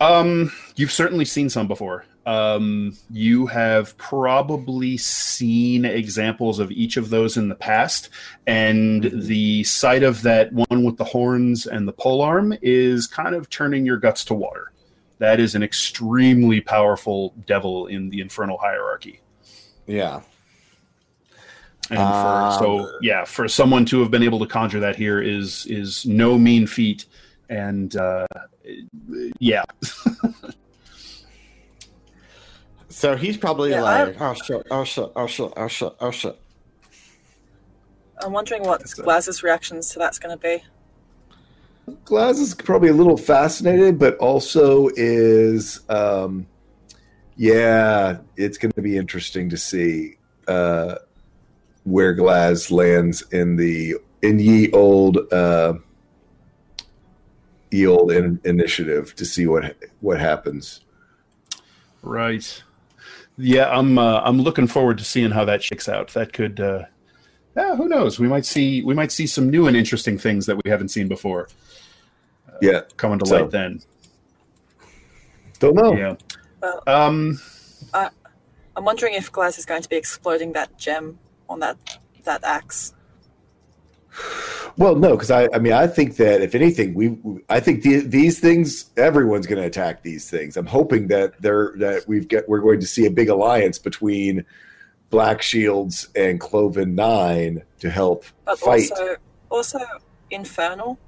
Um, 0.00 0.52
you've 0.76 0.92
certainly 0.92 1.24
seen 1.24 1.48
some 1.48 1.66
before. 1.66 2.04
Um, 2.26 2.96
you 3.10 3.46
have 3.46 3.96
probably 3.96 4.98
seen 4.98 5.86
examples 5.86 6.58
of 6.58 6.70
each 6.70 6.98
of 6.98 7.08
those 7.08 7.38
in 7.38 7.48
the 7.48 7.54
past, 7.54 8.10
and 8.46 9.10
the 9.12 9.64
sight 9.64 10.02
of 10.02 10.22
that 10.22 10.52
one 10.52 10.84
with 10.84 10.98
the 10.98 11.04
horns 11.04 11.66
and 11.66 11.88
the 11.88 11.92
polearm 11.92 12.56
is 12.60 13.06
kind 13.06 13.34
of 13.34 13.48
turning 13.48 13.86
your 13.86 13.96
guts 13.96 14.24
to 14.26 14.34
water. 14.34 14.72
That 15.18 15.40
is 15.40 15.54
an 15.54 15.62
extremely 15.62 16.60
powerful 16.60 17.34
devil 17.46 17.86
in 17.86 18.10
the 18.10 18.20
infernal 18.20 18.58
hierarchy. 18.58 19.20
Yeah. 19.86 20.20
And 21.90 21.98
for, 21.98 22.56
so, 22.58 22.78
Um, 22.80 22.90
yeah, 23.00 23.24
for 23.24 23.48
someone 23.48 23.84
to 23.86 24.00
have 24.00 24.10
been 24.10 24.22
able 24.22 24.38
to 24.40 24.46
conjure 24.46 24.80
that 24.80 24.96
here 24.96 25.20
is 25.22 25.64
is 25.66 26.04
no 26.04 26.38
mean 26.38 26.66
feat, 26.66 27.06
and 27.48 27.96
uh, 27.96 28.26
yeah, 29.38 29.64
So 32.88 33.16
he's 33.16 33.36
probably 33.36 33.70
Yeah, 33.70 33.84
I- 33.84 34.04
like, 34.04 34.20
oh 34.20 34.34
shit, 34.34 34.66
oh 34.70 34.84
shit, 34.84 35.10
oh 35.14 35.26
shit, 35.26 35.52
oh 35.56 35.68
shit, 35.68 35.92
oh 36.00 36.10
shit. 36.10 36.38
I'm 38.20 38.32
wondering 38.32 38.64
what 38.64 38.80
That's. 38.80 38.94
Glaz's 38.94 39.42
reactions 39.44 39.90
to 39.90 39.98
that's 40.00 40.18
going 40.18 40.36
to 40.36 40.42
be. 40.42 40.64
Glaz 42.04 42.40
is 42.40 42.54
probably 42.54 42.88
a 42.88 42.92
little 42.92 43.16
fascinated, 43.16 43.98
but 43.98 44.16
also 44.16 44.88
is, 44.96 45.80
um, 45.88 46.46
yeah, 47.36 48.18
it's 48.36 48.58
going 48.58 48.72
to 48.72 48.82
be 48.82 48.96
interesting 48.96 49.48
to 49.50 49.56
see 49.56 50.16
uh, 50.48 50.96
where 51.88 52.14
Glaz 52.14 52.70
lands 52.70 53.22
in 53.32 53.56
the 53.56 53.96
in 54.22 54.38
ye 54.38 54.70
old 54.72 55.32
uh, 55.32 55.74
ye 57.70 57.86
old 57.86 58.12
in, 58.12 58.40
initiative 58.44 59.14
to 59.16 59.24
see 59.24 59.46
what 59.46 59.76
what 60.00 60.20
happens. 60.20 60.80
Right. 62.02 62.62
Yeah, 63.36 63.68
I'm 63.70 63.98
uh, 63.98 64.20
I'm 64.24 64.40
looking 64.42 64.66
forward 64.66 64.98
to 64.98 65.04
seeing 65.04 65.30
how 65.30 65.44
that 65.46 65.62
shakes 65.62 65.88
out. 65.88 66.08
That 66.14 66.32
could 66.32 66.60
uh 66.60 66.84
yeah, 67.56 67.74
who 67.74 67.88
knows? 67.88 68.18
We 68.20 68.28
might 68.28 68.44
see 68.44 68.82
we 68.82 68.94
might 68.94 69.10
see 69.12 69.26
some 69.26 69.48
new 69.50 69.66
and 69.66 69.76
interesting 69.76 70.18
things 70.18 70.46
that 70.46 70.56
we 70.62 70.70
haven't 70.70 70.88
seen 70.88 71.08
before 71.08 71.48
Yeah, 72.60 72.82
coming 72.96 73.18
to 73.20 73.26
So- 73.26 73.40
light 73.42 73.50
then. 73.50 73.80
don't 75.60 75.74
know. 75.74 75.94
Yeah. 75.96 76.14
Well, 76.60 76.82
Um 76.86 77.40
I'm 77.94 78.84
wondering 78.84 79.14
if 79.14 79.32
Glaz 79.32 79.58
is 79.58 79.64
going 79.64 79.82
to 79.82 79.88
be 79.88 79.96
exploding 79.96 80.52
that 80.52 80.76
gem 80.78 81.18
on 81.48 81.60
that 81.60 81.76
that 82.24 82.44
axe. 82.44 82.94
Well, 84.76 84.96
no, 84.96 85.12
because 85.12 85.30
I, 85.30 85.48
I 85.52 85.58
mean, 85.58 85.72
I 85.72 85.86
think 85.86 86.16
that 86.16 86.40
if 86.42 86.54
anything, 86.54 86.94
we, 86.94 87.08
we- 87.08 87.40
I 87.48 87.60
think 87.60 87.82
the, 87.82 87.98
these 88.00 88.38
things, 88.40 88.90
everyone's 88.96 89.46
going 89.46 89.60
to 89.60 89.66
attack 89.66 90.02
these 90.02 90.28
things. 90.28 90.56
I'm 90.56 90.66
hoping 90.66 91.08
that 91.08 91.40
they're 91.40 91.72
that 91.78 92.06
we've 92.08 92.28
got 92.28 92.48
we're 92.48 92.60
going 92.60 92.80
to 92.80 92.86
see 92.86 93.06
a 93.06 93.10
big 93.10 93.28
alliance 93.28 93.78
between 93.78 94.44
Black 95.10 95.40
Shields 95.42 96.08
and 96.16 96.38
Cloven 96.40 96.94
Nine 96.94 97.62
to 97.80 97.90
help 97.90 98.24
But 98.44 98.58
fight. 98.58 98.90
also, 98.90 99.16
also 99.50 99.78
infernal. 100.30 100.98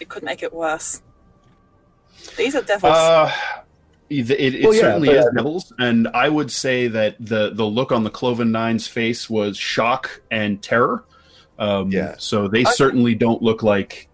It 0.00 0.08
could 0.08 0.22
make 0.22 0.42
it 0.42 0.52
worse. 0.52 1.02
These 2.36 2.54
are 2.56 2.62
devils. 2.62 2.92
uh 2.92 3.32
it, 4.10 4.30
it, 4.30 4.54
it 4.56 4.64
Well, 4.64 4.74
yeah, 4.74 4.80
certainly 4.80 5.08
but, 5.08 5.16
is 5.16 5.26
devils, 5.34 5.72
and 5.78 6.08
I 6.08 6.28
would 6.28 6.50
say 6.50 6.88
that 6.88 7.16
the 7.18 7.50
the 7.54 7.64
look 7.64 7.90
on 7.92 8.04
the 8.04 8.10
Cloven 8.10 8.52
Nine's 8.52 8.86
face 8.86 9.28
was 9.30 9.56
shock 9.56 10.20
and 10.30 10.60
terror. 10.62 11.04
Um, 11.58 11.90
Yeah. 11.90 12.14
So 12.18 12.48
they 12.48 12.64
I- 12.64 12.70
certainly 12.72 13.14
don't 13.14 13.42
look 13.42 13.62
like 13.62 14.08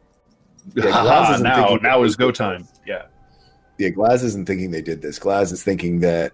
Yeah, 0.74 1.30
isn't 1.32 1.42
now 1.42 1.76
now 1.82 2.02
is 2.02 2.16
go 2.16 2.30
time. 2.30 2.68
Yeah. 2.86 3.06
yeah, 3.78 3.88
Glaz 3.90 4.22
isn't 4.24 4.46
thinking 4.46 4.70
they 4.70 4.82
did 4.82 5.02
this. 5.02 5.18
Glaz 5.18 5.52
is 5.52 5.62
thinking 5.62 6.00
that 6.00 6.32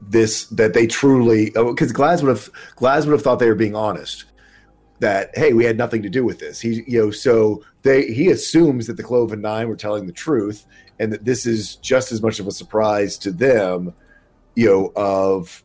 this 0.00 0.46
that 0.48 0.72
they 0.74 0.86
truly 0.86 1.50
because 1.50 1.92
Glaz 1.92 2.22
would 2.22 2.28
have 2.28 2.48
Glaz 2.76 3.04
would 3.06 3.12
have 3.12 3.22
thought 3.22 3.38
they 3.40 3.48
were 3.48 3.54
being 3.54 3.74
honest. 3.74 4.24
That 5.00 5.30
hey, 5.34 5.52
we 5.52 5.64
had 5.64 5.76
nothing 5.76 6.02
to 6.02 6.08
do 6.08 6.24
with 6.24 6.38
this. 6.38 6.60
He 6.60 6.82
you 6.86 7.00
know 7.04 7.10
so 7.10 7.62
they 7.82 8.06
he 8.06 8.30
assumes 8.30 8.86
that 8.86 8.96
the 8.96 9.02
Cloven 9.02 9.40
Nine 9.42 9.68
were 9.68 9.76
telling 9.76 10.06
the 10.06 10.12
truth 10.12 10.64
and 10.98 11.12
that 11.12 11.24
this 11.24 11.46
is 11.46 11.76
just 11.76 12.12
as 12.12 12.22
much 12.22 12.40
of 12.40 12.46
a 12.46 12.50
surprise 12.52 13.18
to 13.18 13.30
them, 13.30 13.92
you 14.54 14.66
know, 14.66 14.92
of 14.96 15.62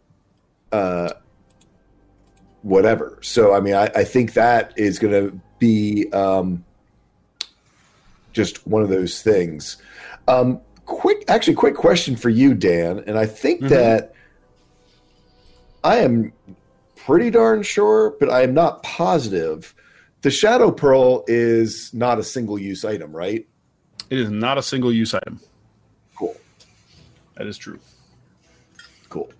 uh 0.71 1.11
whatever. 2.61 3.17
So 3.21 3.53
I 3.53 3.59
mean 3.59 3.73
I, 3.73 3.85
I 3.95 4.03
think 4.03 4.33
that 4.33 4.73
is 4.77 4.99
gonna 4.99 5.31
be 5.59 6.11
um 6.13 6.63
just 8.33 8.65
one 8.67 8.81
of 8.81 8.89
those 8.89 9.21
things. 9.21 9.77
Um 10.27 10.61
quick 10.85 11.23
actually 11.29 11.53
quick 11.53 11.75
question 11.75 12.15
for 12.17 12.29
you 12.29 12.53
dan 12.53 13.01
and 13.07 13.17
i 13.17 13.25
think 13.25 13.61
Mhm. 13.61 13.69
that 13.69 14.13
i 15.85 15.97
am 15.99 16.33
pretty 16.97 17.29
darn 17.29 17.63
sure 17.63 18.15
but 18.19 18.29
i 18.29 18.41
am 18.41 18.53
not 18.53 18.83
positive 18.83 19.73
the 20.21 20.29
shadow 20.31 20.69
pearl 20.69 21.23
is 21.27 21.93
not 21.93 22.19
a 22.19 22.23
single 22.23 22.59
use 22.59 22.83
item 22.83 23.15
right 23.15 23.47
It 24.11 24.19
is 24.19 24.29
not 24.29 24.57
a 24.59 24.61
single 24.61 24.91
use 24.91 25.13
item. 25.15 25.39
cool 26.15 26.35
That 27.37 27.47
is 27.47 27.57
true. 27.57 27.79
cool 29.09 29.31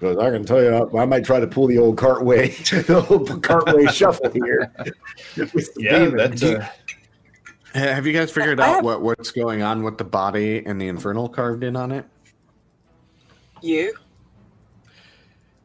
but 0.00 0.18
i 0.20 0.30
can 0.30 0.42
tell 0.44 0.62
you 0.62 0.98
i 0.98 1.04
might 1.04 1.22
try 1.24 1.38
to 1.38 1.46
pull 1.46 1.66
the 1.66 1.76
old 1.76 1.96
cartway 1.98 2.48
the 2.86 3.06
old 3.10 3.28
cartway 3.42 3.86
shuffle 3.92 4.30
here 4.30 4.72
Yeah, 5.76 6.06
that 6.06 6.42
uh, 7.74 7.78
Have 7.78 8.06
you 8.06 8.12
guys 8.14 8.30
figured 8.30 8.58
I 8.58 8.68
out 8.68 8.74
have- 8.76 8.84
what, 8.84 9.02
what's 9.02 9.30
going 9.32 9.60
on 9.62 9.82
with 9.82 9.98
the 9.98 10.04
body 10.04 10.64
and 10.64 10.80
the 10.80 10.88
infernal 10.88 11.28
carved 11.28 11.62
in 11.62 11.76
on 11.76 11.92
it? 11.92 12.06
you. 13.60 13.94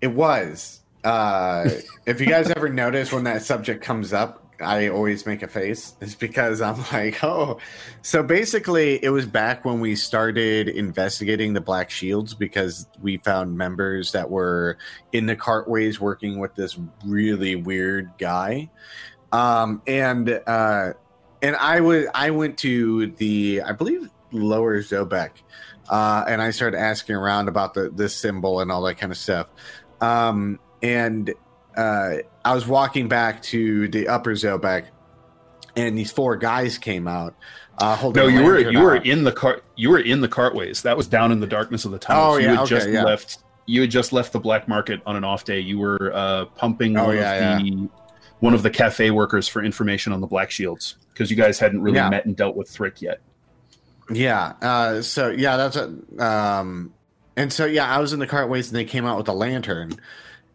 It 0.01 0.07
was. 0.14 0.82
Uh, 1.03 1.67
if 2.06 2.19
you 2.22 2.27
guys 2.27 2.49
ever 2.51 2.69
notice 2.69 3.11
when 3.11 3.24
that 3.24 3.41
subject 3.43 3.83
comes 3.83 4.14
up, 4.14 4.47
I 4.61 4.90
always 4.90 5.26
make 5.26 5.44
a 5.44 5.48
face. 5.48 5.94
It's 6.02 6.16
because 6.16 6.61
I'm 6.61 6.80
like, 6.92 7.24
oh. 7.24 7.60
So 8.02 8.24
basically, 8.24 9.03
it 9.03 9.10
was 9.10 9.26
back 9.26 9.66
when 9.66 9.80
we 9.80 9.95
started 9.95 10.69
investigating 10.69 11.53
the 11.53 11.61
Black 11.61 11.90
Shields 11.90 12.34
because 12.34 12.88
we 13.02 13.18
found 13.18 13.58
members 13.58 14.11
that 14.14 14.30
were 14.30 14.77
in 15.11 15.26
the 15.26 15.36
cartways 15.36 16.00
working 16.00 16.40
with 16.40 16.56
this 16.56 16.77
really 17.06 17.56
weird 17.56 18.11
guy. 18.18 18.69
Um, 19.32 19.82
and 19.86 20.30
uh, 20.48 20.94
and 21.42 21.56
I 21.56 21.82
was 21.82 22.06
I 22.14 22.32
went 22.32 22.58
to 22.60 23.08
the 23.11 23.61
I 23.66 23.74
believe 23.74 24.10
Lower 24.32 24.82
Zobeck, 24.82 25.32
uh, 25.90 26.24
and 26.27 26.42
I 26.42 26.52
started 26.52 26.80
asking 26.80 27.16
around 27.16 27.48
about 27.48 27.74
the 27.74 27.90
this 27.90 28.16
symbol 28.16 28.60
and 28.60 28.72
all 28.72 28.82
that 28.84 28.95
kind 28.95 29.11
of 29.11 29.18
stuff. 29.18 29.48
Um, 30.02 30.60
and 30.82 31.34
uh, 31.76 32.18
I 32.48 32.53
was 32.53 32.66
walking 32.66 33.09
back 33.09 33.42
to 33.43 33.90
the 33.90 34.08
Upper 34.08 34.32
Zobeck, 34.32 34.85
and 35.76 35.98
these 35.98 36.11
four 36.11 36.38
guys 36.38 36.77
came 36.77 37.08
out. 37.08 37.35
Uh, 37.77 37.95
holding 37.95 38.24
no, 38.24 38.30
you 38.30 38.43
were 38.43 38.59
you 38.59 38.80
were 38.80 38.95
in 38.95 39.24
the 39.24 39.32
cart. 39.34 39.66
You 39.76 39.90
were 39.90 40.00
in 40.00 40.22
the 40.22 40.30
cartways. 40.30 40.82
That 40.84 40.95
was 40.95 41.08
down 41.08 41.32
in 41.32 41.42
the 41.42 41.48
darkness 41.48 41.84
of 41.84 41.92
the 41.92 42.00
tunnel. 42.00 42.24
Oh, 42.24 42.34
so 42.34 42.38
you 42.38 42.45
yeah, 42.45 42.51
had 42.51 42.59
okay, 42.61 42.69
just 42.69 42.90
yeah. 42.90 43.03
left. 43.03 43.38
you 43.66 43.82
had 43.82 43.92
just 43.92 44.14
left 44.14 44.32
the 44.32 44.40
black 44.40 44.67
market 44.67 45.01
on 45.06 45.17
an 45.17 45.26
off 45.26 45.43
day. 45.43 45.59
You 45.59 45.77
were 45.77 46.11
uh, 46.14 46.45
pumping 46.45 46.98
Oh, 46.98 47.08
one 47.08 47.16
yeah, 47.17 47.58
of 47.58 47.64
the 47.64 47.90
one 48.40 48.53
of 48.53 48.64
the 48.64 48.69
cafe 48.69 49.11
workers 49.11 49.48
for 49.48 49.64
information 49.64 50.14
on 50.14 50.22
the 50.22 50.27
black 50.27 50.50
shields 50.50 50.95
because 51.14 51.30
you 51.30 51.35
guys 51.35 51.59
hadn't 51.59 51.82
really 51.82 52.00
met 52.00 52.26
and 52.26 52.35
dealt 52.35 52.56
with 52.56 52.69
Thrick 52.69 53.01
yet. 53.01 53.19
Yeah. 54.09 54.53
Uh, 54.61 55.01
so 55.01 55.30
yeah, 55.30 55.58
that's 55.58 55.76
a, 55.76 56.24
um, 56.24 56.93
and 57.35 57.51
so 57.51 57.66
yeah, 57.66 57.88
I 57.88 58.00
was 58.00 58.14
in 58.14 58.19
the 58.19 58.27
cartways 58.27 58.69
and 58.69 58.76
they 58.76 58.85
came 58.85 59.06
out 59.06 59.17
with 59.17 59.27
a 59.27 59.34
lantern, 59.34 59.92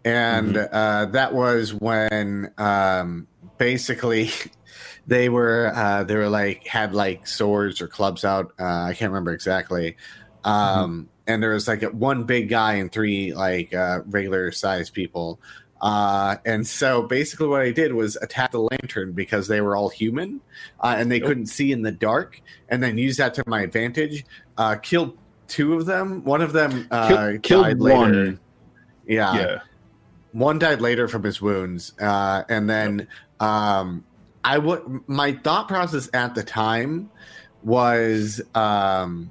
and 0.04 0.56
uh, 0.56 1.06
that 1.12 1.34
was 1.34 1.74
when 1.74 2.52
um, 2.58 3.26
basically 3.58 4.30
they 5.06 5.28
were 5.28 5.72
uh, 5.74 6.04
they 6.04 6.16
were 6.16 6.28
like 6.28 6.66
had 6.66 6.94
like 6.94 7.26
swords 7.26 7.80
or 7.80 7.88
clubs 7.88 8.24
out. 8.24 8.52
Uh, 8.58 8.64
I 8.64 8.94
can't 8.94 9.10
remember 9.10 9.32
exactly. 9.32 9.96
Um, 10.44 11.08
And 11.26 11.40
there 11.42 11.52
was 11.52 11.68
like 11.68 11.82
one 11.82 12.24
big 12.24 12.48
guy 12.48 12.74
and 12.74 12.90
three 12.90 13.32
like 13.32 13.72
uh, 13.72 14.00
regular 14.06 14.50
sized 14.50 14.92
people. 14.92 15.40
Uh, 15.80 16.36
and 16.44 16.66
so 16.66 17.02
basically, 17.02 17.48
what 17.48 17.60
I 17.60 17.72
did 17.72 17.92
was 17.92 18.16
attack 18.16 18.52
the 18.52 18.60
lantern 18.60 19.12
because 19.12 19.48
they 19.48 19.60
were 19.60 19.74
all 19.76 19.88
human 19.88 20.40
uh, 20.80 20.94
and 20.96 21.10
they 21.10 21.18
couldn't 21.18 21.46
see 21.46 21.72
in 21.72 21.82
the 21.82 21.90
dark, 21.90 22.40
and 22.68 22.80
then 22.82 22.98
use 22.98 23.16
that 23.16 23.34
to 23.34 23.44
my 23.48 23.62
advantage. 23.62 24.24
Uh, 24.56 24.76
killed 24.76 25.18
two 25.48 25.74
of 25.74 25.86
them. 25.86 26.22
One 26.24 26.40
of 26.40 26.52
them 26.52 26.86
uh, 26.92 27.34
killed 27.42 27.64
died 27.64 27.80
later. 27.80 27.96
one. 27.98 28.40
Yeah, 29.06 29.34
yeah. 29.34 29.58
One 30.32 30.58
died 30.58 30.80
later 30.80 31.08
from 31.08 31.22
his 31.22 31.40
wounds, 31.40 31.92
uh, 32.00 32.42
and 32.48 32.68
then 32.68 33.08
um, 33.40 34.04
I 34.42 34.58
would. 34.58 35.02
My 35.06 35.32
thought 35.32 35.68
process 35.68 36.08
at 36.12 36.34
the 36.34 36.42
time 36.42 37.10
was 37.62 38.40
um, 38.54 39.30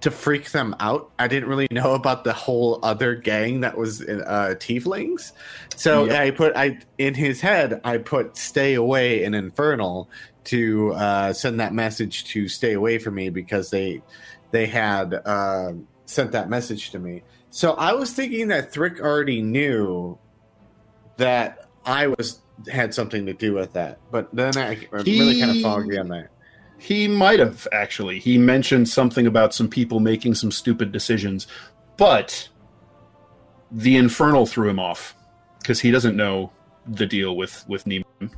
to 0.00 0.10
freak 0.10 0.50
them 0.52 0.74
out. 0.80 1.10
I 1.18 1.28
didn't 1.28 1.48
really 1.48 1.68
know 1.70 1.94
about 2.00 2.24
the 2.24 2.32
whole 2.32 2.78
other 2.82 3.14
gang 3.14 3.60
that 3.60 3.76
was 3.76 4.00
uh, 4.00 4.54
tieflings, 4.58 5.32
so 5.76 6.04
Yep. 6.04 6.20
I 6.20 6.30
put 6.30 6.56
I 6.56 6.78
in 6.98 7.14
his 7.14 7.40
head. 7.40 7.80
I 7.84 7.98
put 7.98 8.36
"stay 8.36 8.74
away" 8.74 9.24
in 9.24 9.34
Infernal 9.34 10.08
to 10.44 10.92
uh, 10.92 11.32
send 11.32 11.58
that 11.60 11.72
message 11.72 12.24
to 12.26 12.48
stay 12.48 12.74
away 12.74 12.98
from 12.98 13.14
me 13.14 13.28
because 13.28 13.70
they 13.70 14.02
they 14.52 14.66
had 14.66 15.14
uh, 15.14 15.72
sent 16.06 16.32
that 16.32 16.48
message 16.48 16.90
to 16.90 16.98
me. 16.98 17.22
So 17.54 17.74
I 17.74 17.92
was 17.92 18.12
thinking 18.12 18.48
that 18.48 18.72
Thrick 18.72 18.98
already 18.98 19.40
knew 19.40 20.18
that 21.18 21.68
I 21.86 22.08
was 22.08 22.40
had 22.68 22.92
something 22.92 23.26
to 23.26 23.32
do 23.32 23.54
with 23.54 23.74
that, 23.74 24.00
but 24.10 24.28
then 24.34 24.58
I 24.58 24.88
really 24.90 25.38
kind 25.38 25.52
of 25.52 25.62
foggy 25.62 25.96
on 25.96 26.08
that. 26.08 26.30
He 26.78 27.06
might 27.06 27.38
have 27.38 27.68
actually. 27.70 28.18
He 28.18 28.38
mentioned 28.38 28.88
something 28.88 29.28
about 29.28 29.54
some 29.54 29.68
people 29.68 30.00
making 30.00 30.34
some 30.34 30.50
stupid 30.50 30.90
decisions, 30.90 31.46
but 31.96 32.48
the 33.70 33.98
infernal 33.98 34.46
threw 34.46 34.68
him 34.68 34.80
off 34.80 35.14
because 35.60 35.78
he 35.78 35.92
doesn't 35.92 36.16
know 36.16 36.50
the 36.88 37.06
deal 37.06 37.36
with 37.36 37.64
with 37.68 37.84
Niemheim. 37.84 38.32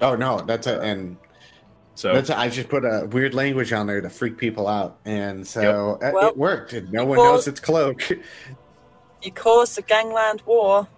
Oh 0.00 0.16
no, 0.16 0.40
that's 0.40 0.66
a 0.66 0.80
and 0.80 1.18
So 2.00 2.14
that's 2.14 2.30
a, 2.30 2.38
I 2.38 2.48
just 2.48 2.70
put 2.70 2.82
a 2.86 3.06
weird 3.12 3.34
language 3.34 3.74
on 3.74 3.86
there 3.86 4.00
to 4.00 4.08
freak 4.08 4.38
people 4.38 4.66
out, 4.66 4.98
and 5.04 5.46
so 5.46 5.98
it, 6.00 6.14
Well, 6.14 6.28
it 6.28 6.36
worked. 6.36 6.72
And 6.72 6.90
no 6.90 7.04
one 7.04 7.18
well- 7.18 7.32
knows 7.34 7.46
it's 7.46 7.60
cloak. 7.60 8.02
You 9.22 9.30
caused 9.32 9.78
a 9.78 9.82
gangland 9.82 10.40
war. 10.46 10.88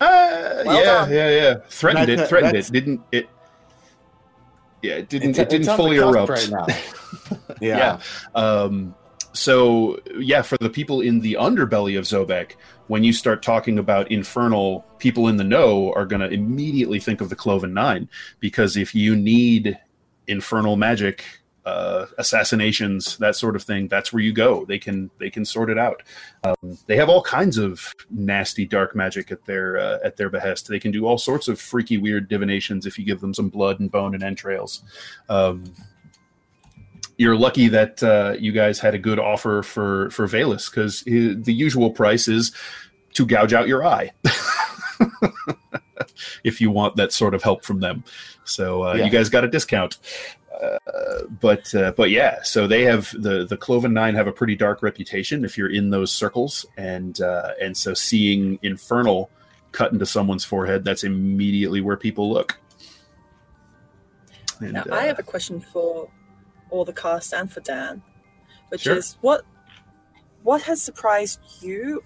Uh, 0.00 0.62
Well 0.64 0.76
yeah, 0.78 0.84
done. 0.84 1.10
yeah, 1.10 1.30
yeah. 1.30 1.54
Threatened 1.68 2.08
That's 2.08 2.22
it. 2.22 2.28
Threatened 2.28 2.54
it. 2.56 2.70
Didn't 2.70 3.00
it? 3.10 3.28
Yeah, 4.82 4.94
it 4.94 5.08
didn't. 5.08 5.30
It's- 5.30 5.42
it 5.42 5.48
didn't 5.50 5.62
it's 5.62 5.68
on 5.68 5.76
the 5.76 5.82
fully 5.82 5.96
erupt. 5.96 6.28
right 6.30 6.48
now. 6.48 6.66
yeah. 7.60 7.98
yeah. 8.36 8.40
Um, 8.40 8.94
so 9.32 9.98
yeah, 10.16 10.42
for 10.42 10.56
the 10.58 10.70
people 10.70 11.00
in 11.00 11.18
the 11.22 11.34
underbelly 11.40 11.98
of 11.98 12.04
Zobeck, 12.04 12.52
when 12.86 13.02
you 13.02 13.12
start 13.12 13.42
talking 13.42 13.80
about 13.80 14.12
infernal, 14.12 14.84
people 15.00 15.26
in 15.26 15.36
the 15.36 15.44
know 15.44 15.92
are 15.94 16.06
going 16.06 16.20
to 16.20 16.28
immediately 16.28 17.00
think 17.00 17.20
of 17.20 17.30
the 17.30 17.36
Cloven 17.36 17.74
Nine 17.74 18.08
because 18.38 18.76
if 18.76 18.94
you 18.94 19.16
need 19.16 19.76
infernal 20.28 20.76
magic, 20.76 21.24
uh, 21.64 22.06
assassinations, 22.16 23.18
that 23.18 23.34
sort 23.34 23.56
of 23.56 23.62
thing, 23.62 23.88
that's 23.88 24.12
where 24.12 24.22
you 24.22 24.32
go. 24.32 24.64
They 24.64 24.78
can 24.78 25.10
they 25.18 25.30
can 25.30 25.44
sort 25.44 25.68
it 25.68 25.78
out. 25.78 26.02
Um, 26.44 26.78
they 26.86 26.96
have 26.96 27.08
all 27.08 27.22
kinds 27.22 27.58
of 27.58 27.92
nasty 28.08 28.64
dark 28.64 28.94
magic 28.94 29.32
at 29.32 29.44
their 29.46 29.78
uh, 29.78 29.98
at 30.04 30.16
their 30.16 30.30
behest. 30.30 30.68
They 30.68 30.78
can 30.78 30.92
do 30.92 31.06
all 31.06 31.18
sorts 31.18 31.48
of 31.48 31.60
freaky 31.60 31.98
weird 31.98 32.28
divinations 32.28 32.86
if 32.86 32.98
you 32.98 33.04
give 33.04 33.20
them 33.20 33.34
some 33.34 33.48
blood 33.48 33.80
and 33.80 33.90
bone 33.90 34.14
and 34.14 34.22
entrails. 34.22 34.82
Um, 35.28 35.64
you're 37.18 37.36
lucky 37.36 37.68
that 37.68 38.02
uh, 38.02 38.36
you 38.38 38.52
guys 38.52 38.78
had 38.78 38.94
a 38.94 38.98
good 38.98 39.18
offer 39.18 39.62
for 39.62 40.10
for 40.10 40.26
Valus 40.26 40.70
because 40.70 41.02
the 41.02 41.52
usual 41.52 41.90
price 41.90 42.28
is 42.28 42.52
to 43.14 43.26
gouge 43.26 43.54
out 43.54 43.66
your 43.66 43.84
eye 43.84 44.12
if 46.44 46.60
you 46.60 46.70
want 46.70 46.96
that 46.96 47.12
sort 47.12 47.34
of 47.34 47.42
help 47.42 47.64
from 47.64 47.80
them. 47.80 48.04
So 48.44 48.84
uh, 48.84 48.94
Yeah. 48.94 49.04
you 49.04 49.10
guys 49.10 49.28
got 49.28 49.44
a 49.44 49.48
discount. 49.48 49.98
Uh, 50.62 50.78
but 51.40 51.74
uh, 51.74 51.92
but 51.96 52.08
yeah, 52.10 52.42
so 52.42 52.66
they 52.66 52.82
have 52.84 53.10
the 53.20 53.44
the 53.44 53.58
Cloven 53.58 53.92
Nine 53.92 54.14
have 54.14 54.26
a 54.26 54.32
pretty 54.32 54.56
dark 54.56 54.82
reputation 54.82 55.44
if 55.44 55.58
you're 55.58 55.70
in 55.70 55.90
those 55.90 56.10
circles, 56.10 56.64
and 56.78 57.20
uh, 57.20 57.50
and 57.60 57.76
so 57.76 57.92
seeing 57.92 58.58
Infernal 58.62 59.30
cut 59.72 59.92
into 59.92 60.06
someone's 60.06 60.46
forehead, 60.46 60.82
that's 60.82 61.04
immediately 61.04 61.82
where 61.82 61.98
people 61.98 62.32
look. 62.32 62.58
And, 64.60 64.72
Now, 64.72 64.84
uh, 64.90 64.94
I 64.94 65.02
have 65.02 65.18
a 65.18 65.22
question 65.22 65.60
for 65.60 66.08
all 66.70 66.86
the 66.86 66.92
cast 66.94 67.34
and 67.34 67.52
for 67.52 67.60
Dan, 67.60 68.02
which 68.70 68.82
Sure. 68.82 68.96
is 68.96 69.18
what 69.20 69.44
what 70.42 70.62
has 70.62 70.80
surprised 70.80 71.40
you 71.60 72.02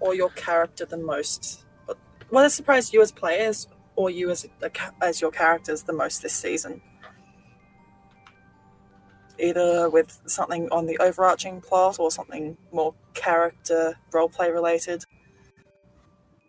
or 0.00 0.14
your 0.14 0.30
character 0.30 0.86
the 0.86 0.96
most? 0.96 1.64
What- 2.32 2.38
What 2.38 2.42
has 2.44 2.54
surprised 2.54 2.94
you 2.94 3.02
as 3.02 3.12
players 3.12 3.68
or 3.94 4.08
you 4.08 4.30
as 4.30 4.46
a, 4.62 4.70
as 5.02 5.20
your 5.20 5.30
characters 5.30 5.82
the 5.82 5.92
most 5.92 6.22
this 6.22 6.32
season? 6.32 6.80
Either 9.38 9.90
with 9.90 10.18
something 10.26 10.68
on 10.70 10.86
the 10.86 10.96
overarching 10.98 11.60
plot 11.60 11.98
or 11.98 12.10
something 12.10 12.56
more 12.72 12.94
character 13.14 13.94
roleplay 14.12 14.50
related. 14.52 15.04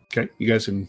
okay, 0.06 0.30
you 0.38 0.48
guys 0.48 0.66
can 0.68 0.88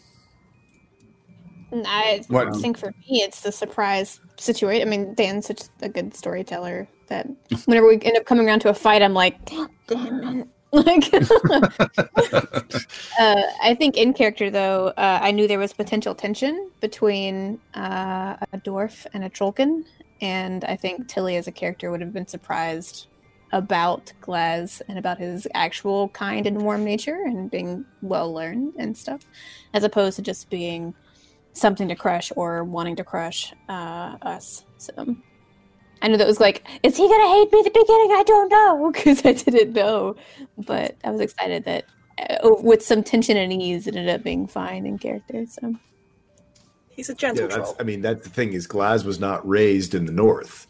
I 1.73 2.21
What- 2.29 2.55
think 2.57 2.77
for 2.77 2.87
me, 3.09 3.21
it's 3.23 3.41
the 3.41 3.51
surprise 3.51 4.21
situation. 4.37 4.87
I 4.87 4.91
mean, 4.91 5.13
Dan's 5.13 5.47
such 5.47 5.63
a 5.81 5.89
good 5.89 6.15
storyteller 6.15 6.87
that 7.07 7.27
whenever 7.65 7.87
we 7.87 7.99
end 8.01 8.15
up 8.17 8.25
coming 8.25 8.47
around 8.47 8.59
to 8.61 8.69
a 8.69 8.73
fight, 8.73 9.01
I'm 9.01 9.13
like, 9.13 9.43
damn, 9.45 9.67
damn 9.87 10.39
it. 10.41 10.47
Like, 10.75 11.13
uh, 13.19 13.43
I 13.63 13.75
think 13.79 13.95
in 13.95 14.13
character 14.13 14.49
though, 14.49 14.87
uh, 14.97 15.19
I 15.21 15.31
knew 15.31 15.47
there 15.47 15.59
was 15.59 15.71
potential 15.71 16.13
tension 16.13 16.69
between 16.81 17.59
uh, 17.75 18.35
a 18.51 18.57
dwarf 18.57 19.05
and 19.13 19.23
a 19.23 19.29
trollkin, 19.29 19.85
and 20.19 20.65
I 20.65 20.75
think 20.75 21.07
Tilly 21.07 21.37
as 21.37 21.47
a 21.47 21.51
character 21.51 21.91
would 21.91 22.01
have 22.01 22.11
been 22.11 22.27
surprised 22.27 23.07
about 23.53 24.11
Glaz 24.21 24.81
and 24.89 24.99
about 24.99 25.17
his 25.17 25.47
actual 25.53 26.09
kind 26.09 26.45
and 26.45 26.61
warm 26.61 26.83
nature 26.83 27.23
and 27.25 27.49
being 27.49 27.85
well 28.01 28.33
learned 28.33 28.73
and 28.77 28.97
stuff, 28.97 29.21
as 29.73 29.85
opposed 29.85 30.17
to 30.17 30.21
just 30.21 30.49
being 30.49 30.93
something 31.53 31.87
to 31.87 31.95
crush 31.95 32.33
or 32.35 32.65
wanting 32.65 32.97
to 32.97 33.03
crush 33.05 33.53
uh, 33.69 34.17
us. 34.21 34.65
So 34.77 35.15
I 36.01 36.07
know 36.07 36.17
that 36.17 36.27
was 36.27 36.39
like, 36.39 36.65
is 36.83 36.97
he 36.97 37.07
gonna 37.07 37.27
hate 37.27 37.51
me 37.51 37.59
at 37.59 37.65
the 37.65 37.71
beginning? 37.71 38.11
I 38.11 38.23
don't 38.25 38.49
know 38.49 38.91
because 38.93 39.25
I 39.25 39.33
didn't 39.33 39.73
know, 39.73 40.15
but 40.57 40.95
I 41.03 41.11
was 41.11 41.21
excited 41.21 41.65
that 41.65 41.85
uh, 42.17 42.49
with 42.61 42.83
some 42.83 43.03
tension 43.03 43.37
and 43.37 43.51
ease, 43.51 43.87
it 43.87 43.95
ended 43.95 44.13
up 44.13 44.23
being 44.23 44.47
fine 44.47 44.85
in 44.85 44.97
character. 44.97 45.45
So 45.47 45.75
He's 46.95 47.09
a 47.09 47.15
gentle 47.15 47.43
Yeah, 47.43 47.47
that's, 47.47 47.71
troll. 47.71 47.75
I 47.79 47.83
mean, 47.83 48.01
that's 48.01 48.23
the 48.23 48.29
thing 48.29 48.53
is 48.53 48.67
Glaz 48.67 49.03
was 49.03 49.19
not 49.19 49.47
raised 49.47 49.93
in 49.93 50.05
the 50.05 50.13
North, 50.13 50.65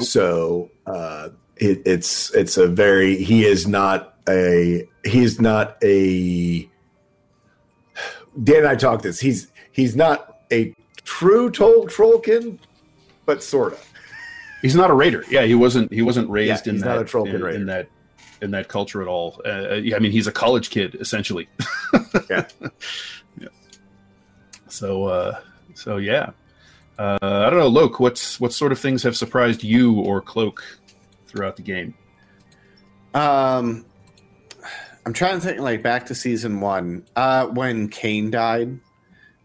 so 0.00 0.70
uh, 0.86 1.28
it, 1.56 1.82
it's 1.86 2.34
it's 2.34 2.56
a 2.56 2.66
very 2.66 3.22
he 3.22 3.44
is 3.44 3.68
not 3.68 4.16
a 4.28 4.88
he's 5.04 5.40
not 5.40 5.76
a. 5.82 6.68
Dan 8.42 8.58
and 8.58 8.66
I 8.66 8.74
talked 8.74 9.04
this. 9.04 9.20
He's 9.20 9.52
he's 9.70 9.94
not 9.94 10.40
a 10.50 10.74
true 11.04 11.48
troll 11.48 11.86
trollkin, 11.86 12.58
but 13.24 13.42
sort 13.42 13.74
of. 13.74 13.91
He's 14.62 14.74
not 14.76 14.90
a 14.90 14.94
raider. 14.94 15.24
Yeah, 15.28 15.42
he 15.42 15.54
wasn't. 15.54 15.92
He 15.92 16.02
wasn't 16.02 16.30
raised 16.30 16.66
Yeah, 16.66 16.72
in 16.74 16.78
that 16.80 17.14
in, 17.14 17.46
in 17.54 17.66
that 17.66 17.88
in 18.40 18.50
that 18.52 18.68
culture 18.68 19.02
at 19.02 19.08
all. 19.08 19.40
Uh, 19.44 19.74
yeah, 19.74 19.96
I 19.96 19.98
mean, 19.98 20.12
he's 20.12 20.26
a 20.26 20.32
college 20.32 20.70
kid 20.70 20.94
essentially. 21.00 21.48
Yeah. 22.30 22.46
yeah. 23.38 23.48
So, 24.68 25.04
uh, 25.04 25.40
so 25.74 25.96
yeah. 25.98 26.30
Uh, 26.98 27.18
I 27.22 27.50
don't 27.50 27.58
know, 27.58 27.68
Loke. 27.68 27.98
What's 28.00 28.38
what 28.40 28.52
sort 28.52 28.70
of 28.72 28.78
things 28.78 29.02
have 29.02 29.16
surprised 29.16 29.62
you 29.64 29.94
or 30.00 30.20
Cloak 30.20 30.62
throughout 31.26 31.56
the 31.56 31.62
game? 31.62 31.94
Um, 33.14 33.84
I'm 35.04 35.12
trying 35.12 35.40
to 35.40 35.46
think 35.46 35.60
like 35.60 35.82
back 35.82 36.06
to 36.06 36.14
season 36.14 36.60
one. 36.60 37.04
Uh, 37.16 37.46
when 37.46 37.88
Kane 37.88 38.30
died, 38.30 38.78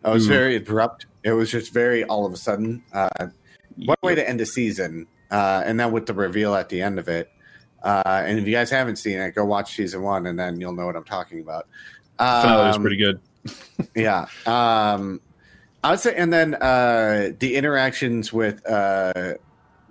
it 0.06 0.10
was 0.10 0.26
Mm. 0.26 0.30
very 0.30 0.56
abrupt. 0.58 1.06
It 1.24 1.32
was 1.32 1.50
just 1.52 1.74
very 1.74 2.04
all 2.04 2.26
of 2.26 2.34
a 2.34 2.38
sudden. 2.38 2.84
Uh, 2.94 3.28
one 3.86 3.98
way 4.04 4.16
to 4.16 4.28
end 4.28 4.42
a 4.42 4.46
season, 4.46 5.08
uh, 5.32 5.64
and 5.66 5.80
then 5.80 5.92
with 5.92 6.06
the 6.06 6.14
reveal 6.14 6.56
at 6.56 6.70
the 6.70 6.82
end 6.82 7.00
of 7.00 7.08
it. 7.08 7.32
Uh, 7.84 8.02
and 8.06 8.40
if 8.40 8.46
you 8.46 8.54
guys 8.54 8.70
haven't 8.70 8.98
seen 8.98 9.20
it, 9.20 9.36
go 9.36 9.46
watch 9.46 9.76
season 9.76 10.02
one, 10.02 10.26
and 10.26 10.38
then 10.38 10.60
you'll 10.60 10.74
know 10.74 10.86
what 10.86 10.96
I'm 10.96 11.04
talking 11.04 11.40
about. 11.40 11.68
Finale 12.18 12.68
was 12.68 12.76
Um, 12.76 12.82
pretty 12.82 12.98
good. 12.98 13.20
yeah. 13.96 14.26
Um, 14.46 15.22
I 15.84 15.92
would 15.92 16.00
say, 16.00 16.16
and 16.16 16.34
then 16.34 16.56
uh, 16.56 17.32
the 17.40 17.56
interactions 17.56 18.34
with 18.34 18.68
uh, 18.68 19.36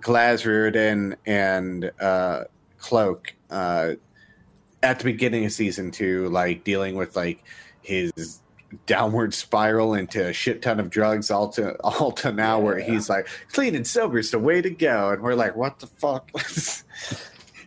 Riordan 0.05 1.15
and 1.25 1.91
uh, 1.99 2.43
Cloak 2.77 3.33
uh, 3.49 3.93
at 4.83 4.99
the 4.99 5.05
beginning 5.05 5.45
of 5.45 5.51
season 5.53 5.91
two, 5.91 6.27
like 6.29 6.63
dealing 6.63 6.95
with 6.95 7.15
like 7.15 7.43
his 7.81 8.41
downward 8.85 9.33
spiral 9.33 9.93
into 9.93 10.27
a 10.27 10.33
shit 10.33 10.61
ton 10.61 10.79
of 10.79 10.89
drugs, 10.89 11.31
all 11.31 11.49
to 11.49 11.75
all 11.83 12.11
to 12.13 12.31
now 12.31 12.59
where 12.59 12.79
he's 12.79 13.09
like 13.09 13.27
clean 13.51 13.75
and 13.75 13.87
sober 13.87 14.17
is 14.17 14.31
the 14.31 14.39
way 14.39 14.61
to 14.61 14.69
go, 14.69 15.09
and 15.09 15.21
we're 15.21 15.35
like, 15.35 15.55
what 15.55 15.79
the 15.79 15.87
fuck. 15.87 16.31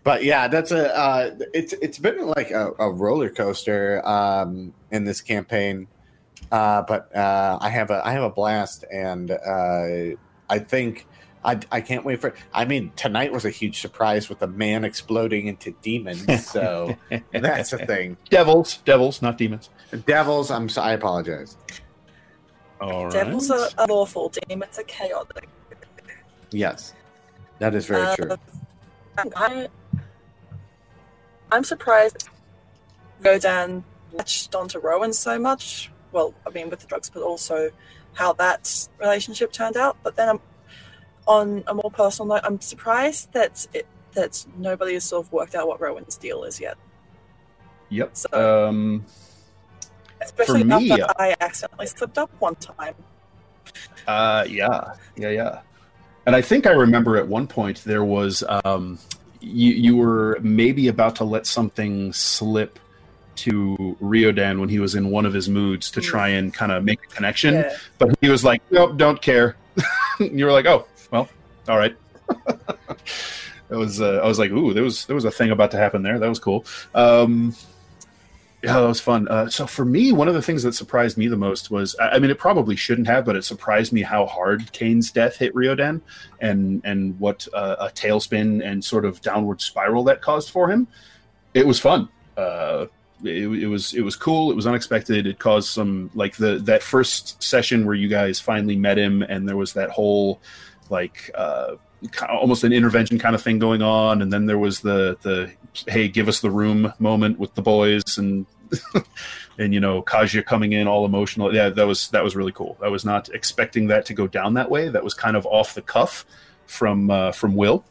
But 0.03 0.25
yeah, 0.25 0.49
that's 0.49 0.71
a 0.71 0.97
uh, 0.97 1.35
it's 1.53 1.75
it's 1.75 1.99
been 1.99 2.27
like 2.29 2.51
a, 2.53 2.73
a 2.79 2.91
roller 2.91 3.29
coaster 3.29 4.01
um, 4.09 4.73
in 4.91 5.05
this 5.05 5.21
campaign 5.21 5.89
uh, 6.51 6.83
but 6.83 7.15
uh, 7.15 7.59
I 7.61 7.69
have 7.69 7.91
a 7.91 8.05
I 8.05 8.13
have 8.13 8.25
a 8.25 8.31
blast, 8.31 8.85
and 8.93 9.31
uh, 9.31 10.17
I 10.49 10.59
think 10.59 11.07
I, 11.45 11.61
I 11.71 11.81
can't 11.81 12.05
wait 12.05 12.21
for. 12.21 12.35
I 12.53 12.65
mean, 12.65 12.93
tonight 12.97 13.33
was 13.33 13.45
a 13.45 13.51
huge 13.51 13.81
surprise 13.81 14.29
with 14.29 14.43
a 14.43 14.49
man 14.49 14.85
exploding 14.85 15.47
into 15.47 15.73
demons, 15.83 16.47
so 16.47 16.97
that's 17.33 17.73
a 17.73 17.79
thing. 17.87 18.17
Devils, 18.31 18.79
devils, 18.79 19.23
not 19.23 19.39
demons. 19.39 19.71
Devils, 20.07 20.51
I'm 20.51 20.69
so, 20.69 20.83
I 20.83 20.93
apologize. 20.93 21.57
All 22.81 23.05
right. 23.05 23.13
Devils 23.13 23.51
are, 23.51 23.69
are 23.79 23.87
lawful, 23.87 24.33
demons 24.49 24.79
are 24.79 24.85
chaotic. 24.85 25.49
Yes, 26.51 26.95
that 27.59 27.75
is 27.75 27.87
very 27.87 28.03
Uh, 28.07 28.17
true. 28.17 28.37
I, 29.37 29.69
I'm 31.53 31.65
surprised 31.65 32.29
Rodan 33.21 33.85
latched 34.13 34.55
onto 34.55 34.79
Rowan 34.79 35.13
so 35.13 35.39
much. 35.39 35.91
Well, 36.13 36.35
I 36.47 36.51
mean, 36.51 36.71
with 36.71 36.81
the 36.81 36.87
drugs, 36.87 37.11
but 37.11 37.23
also 37.23 37.71
how 38.15 38.33
that 38.35 38.89
relationship 38.99 39.53
turned 39.53 39.77
out. 39.77 39.97
But 40.03 40.17
then, 40.17 40.29
I'm, 40.29 40.41
on 41.27 41.63
a 41.67 41.75
more 41.75 41.91
personal 41.93 42.29
note, 42.35 42.41
I'm 42.45 42.61
surprised 42.61 43.33
that 43.33 43.67
it, 43.75 43.87
that 44.13 44.45
nobody 44.57 44.95
has 44.95 45.05
sort 45.05 45.27
of 45.27 45.33
worked 45.33 45.55
out 45.55 45.69
what 45.69 45.81
Rowan's 45.81 46.17
deal 46.17 46.43
is 46.45 46.61
yet. 46.61 46.77
Yep. 47.91 48.17
So- 48.17 48.69
Um, 48.69 49.05
Especially 50.21 50.65
me, 50.65 50.91
after 50.91 51.05
uh, 51.05 51.13
I 51.19 51.37
accidentally 51.41 51.87
slipped 51.87 52.19
up 52.19 52.31
one 52.39 52.55
time. 52.57 52.95
Uh, 54.07 54.45
yeah, 54.49 54.95
yeah, 55.17 55.31
yeah. 55.31 55.61
And 56.27 56.37
I 56.37 56.43
think 56.43 56.67
I 56.67 56.73
remember 56.73 57.17
at 57.17 57.27
one 57.27 57.47
point 57.47 57.83
there 57.85 58.05
was 58.05 58.43
um, 58.65 58.99
you 59.41 59.73
you 59.73 59.97
were 59.97 60.39
maybe 60.43 60.89
about 60.89 61.17
to 61.17 61.25
let 61.25 61.47
something 61.47 62.13
slip 62.13 62.79
to 63.37 63.97
Riodan 64.01 64.61
when 64.61 64.69
he 64.69 64.79
was 64.79 64.95
in 64.95 65.11
one 65.11 65.25
of 65.25 65.33
his 65.33 65.49
moods 65.49 65.91
to 65.93 66.01
try 66.03 66.29
and 66.29 66.53
kind 66.53 66.73
of 66.73 66.85
make 66.85 67.03
a 67.03 67.07
connection, 67.15 67.55
Yeah. 67.55 67.77
but 67.99 68.15
he 68.21 68.29
was 68.29 68.45
like, 68.45 68.61
"Nope, 68.71 68.97
don't 68.99 69.23
care." 69.23 69.57
you 70.21 70.45
were 70.45 70.53
like, 70.53 70.67
"Oh, 70.67 70.87
well, 71.11 71.29
all 71.69 71.79
right." 71.79 71.97
That 73.69 73.79
was 73.79 74.01
uh, 74.01 74.21
I 74.23 74.27
was 74.27 74.37
like, 74.37 74.51
"Ooh, 74.51 74.75
there 74.75 74.83
was 74.83 75.07
there 75.07 75.15
was 75.15 75.25
a 75.25 75.31
thing 75.31 75.53
about 75.53 75.71
to 75.71 75.77
happen 75.77 76.03
there. 76.03 76.19
That 76.19 76.29
was 76.29 76.41
cool." 76.41 76.67
Um, 76.93 77.55
yeah, 78.63 78.75
that 78.75 78.87
was 78.87 79.01
fun. 79.01 79.27
Uh, 79.29 79.49
so 79.49 79.67
for 79.67 79.85
me, 79.85 80.13
one 80.13 80.29
of 80.29 80.35
the 80.35 80.43
things 80.43 80.63
that 80.65 80.75
surprised 80.75 81.17
me 81.17 81.29
the 81.29 81.37
most 81.37 81.71
was, 81.71 81.97
I 81.99 82.19
mean, 82.19 82.31
it 82.31 82.39
probably 82.39 82.77
shouldn't 82.77 83.07
have, 83.07 83.25
but 83.25 83.35
it 83.35 83.45
surprised 83.45 83.93
me 83.93 84.03
how 84.03 84.27
hard 84.27 84.71
Kane's 84.73 85.11
death 85.11 85.37
hit 85.37 85.55
Riodan, 85.55 86.03
and 86.41 86.83
and 86.85 87.19
what 87.19 87.49
uh, 87.55 87.77
a 87.81 87.89
tailspin 87.89 88.65
and 88.65 88.85
sort 88.85 89.07
of 89.07 89.23
downward 89.23 89.63
spiral 89.63 90.05
that 90.05 90.21
caused 90.21 90.51
for 90.51 90.71
him. 90.71 90.87
It 91.55 91.67
was 91.67 91.81
fun. 91.81 92.09
Uh, 92.37 92.87
it, 93.25 93.47
it 93.47 93.67
was 93.67 93.95
it 93.95 94.03
was 94.03 94.15
cool. 94.15 94.51
It 94.51 94.55
was 94.55 94.67
unexpected. 94.67 95.27
It 95.27 95.39
caused 95.39 95.69
some 95.69 96.11
like 96.15 96.37
the 96.37 96.59
that 96.59 96.83
first 96.83 97.43
session 97.43 97.87
where 97.87 97.95
you 97.95 98.09
guys 98.09 98.41
finally 98.41 98.77
met 98.77 98.99
him, 98.99 99.23
and 99.23 99.49
there 99.49 99.57
was 99.57 99.73
that 99.73 99.89
whole 99.89 100.41
like 100.91 101.31
uh, 101.35 101.77
almost 102.29 102.65
an 102.65 102.73
intervention 102.73 103.19
kind 103.19 103.35
of 103.35 103.43
thing 103.43 103.59
going 103.59 103.83
on, 103.83 104.23
and 104.23 104.33
then 104.33 104.47
there 104.47 104.59
was 104.59 104.81
the 104.81 105.17
the 105.23 105.51
hey 105.87 106.09
give 106.09 106.29
us 106.29 106.41
the 106.41 106.51
room 106.51 106.93
moment 106.99 107.39
with 107.39 107.55
the 107.55 107.63
boys 107.63 108.19
and 108.19 108.47
and 109.59 109.75
you 109.75 109.81
know 109.81 110.03
Kaja 110.03 110.45
coming 110.45 110.73
in 110.73 110.87
all 110.87 111.05
emotional. 111.05 111.55
Yeah, 111.55 111.69
that 111.71 111.87
was 111.87 112.09
that 112.11 112.25
was 112.25 112.37
really 112.37 112.53
cool. 112.53 112.77
I 112.83 112.89
was 112.89 113.05
not 113.05 113.29
expecting 113.31 113.87
that 113.89 114.07
to 114.07 114.15
go 114.15 114.27
down 114.27 114.55
that 114.55 114.71
way. 114.71 114.89
That 114.89 115.05
was 115.05 115.15
kind 115.15 115.37
of 115.37 115.47
off 115.47 115.75
the 115.75 115.83
cuff 115.83 116.25
from 116.67 117.11
uh, 117.11 117.33
from 117.33 117.55
Will, 117.55 117.85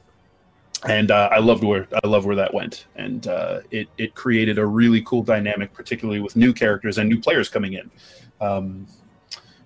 and 0.87 1.11
uh, 1.11 1.29
I 1.31 1.39
loved 1.39 1.63
where 1.63 1.87
I 2.03 2.07
love 2.07 2.25
where 2.25 2.35
that 2.35 2.53
went, 2.53 2.85
and 2.95 3.27
uh, 3.27 3.61
it 3.71 3.87
it 3.97 4.15
created 4.15 4.57
a 4.57 4.65
really 4.65 5.01
cool 5.03 5.23
dynamic, 5.23 5.73
particularly 5.73 6.19
with 6.19 6.35
new 6.35 6.53
characters 6.53 6.97
and 6.97 7.09
new 7.09 7.19
players 7.19 7.49
coming 7.49 7.73
in. 7.73 7.91
Um, 8.41 8.87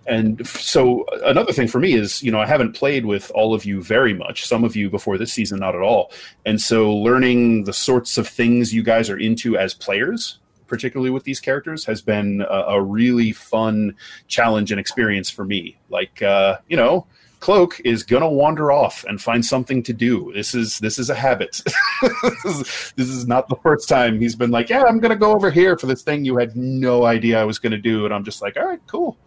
and 0.05 0.45
so 0.47 1.05
another 1.23 1.53
thing 1.53 1.67
for 1.67 1.79
me 1.79 1.93
is, 1.93 2.21
you 2.21 2.31
know, 2.31 2.39
I 2.39 2.45
haven't 2.45 2.73
played 2.73 3.05
with 3.05 3.31
all 3.33 3.53
of 3.53 3.65
you 3.65 3.81
very 3.81 4.13
much. 4.13 4.45
Some 4.45 4.63
of 4.63 4.75
you 4.75 4.89
before 4.89 5.17
this 5.17 5.31
season, 5.31 5.59
not 5.59 5.75
at 5.75 5.81
all. 5.81 6.11
And 6.45 6.59
so 6.59 6.93
learning 6.93 7.63
the 7.63 7.73
sorts 7.73 8.17
of 8.17 8.27
things 8.27 8.73
you 8.73 8.83
guys 8.83 9.09
are 9.09 9.17
into 9.17 9.57
as 9.57 9.73
players, 9.73 10.39
particularly 10.67 11.09
with 11.09 11.23
these 11.23 11.39
characters, 11.39 11.85
has 11.85 12.01
been 12.01 12.41
a, 12.49 12.63
a 12.69 12.81
really 12.81 13.31
fun 13.31 13.95
challenge 14.27 14.71
and 14.71 14.79
experience 14.79 15.29
for 15.29 15.45
me. 15.45 15.77
Like, 15.89 16.21
uh, 16.21 16.57
you 16.67 16.75
know, 16.75 17.07
Cloak 17.39 17.81
is 17.83 18.03
gonna 18.03 18.29
wander 18.29 18.71
off 18.71 19.03
and 19.03 19.21
find 19.21 19.45
something 19.45 19.83
to 19.83 19.91
do. 19.91 20.31
This 20.33 20.55
is 20.55 20.79
this 20.79 20.97
is 20.97 21.09
a 21.09 21.15
habit. 21.15 21.59
this, 22.23 22.45
is, 22.45 22.93
this 22.95 23.09
is 23.09 23.27
not 23.27 23.49
the 23.49 23.57
first 23.57 23.89
time 23.89 24.21
he's 24.21 24.33
been 24.33 24.49
like, 24.49 24.69
yeah, 24.69 24.83
I'm 24.83 25.01
gonna 25.01 25.17
go 25.17 25.33
over 25.33 25.51
here 25.51 25.77
for 25.77 25.85
this 25.85 26.03
thing 26.03 26.23
you 26.23 26.37
had 26.37 26.55
no 26.55 27.03
idea 27.03 27.41
I 27.41 27.43
was 27.43 27.59
gonna 27.59 27.77
do, 27.77 28.05
and 28.05 28.13
I'm 28.13 28.23
just 28.23 28.41
like, 28.41 28.55
all 28.55 28.65
right, 28.65 28.79
cool. 28.87 29.17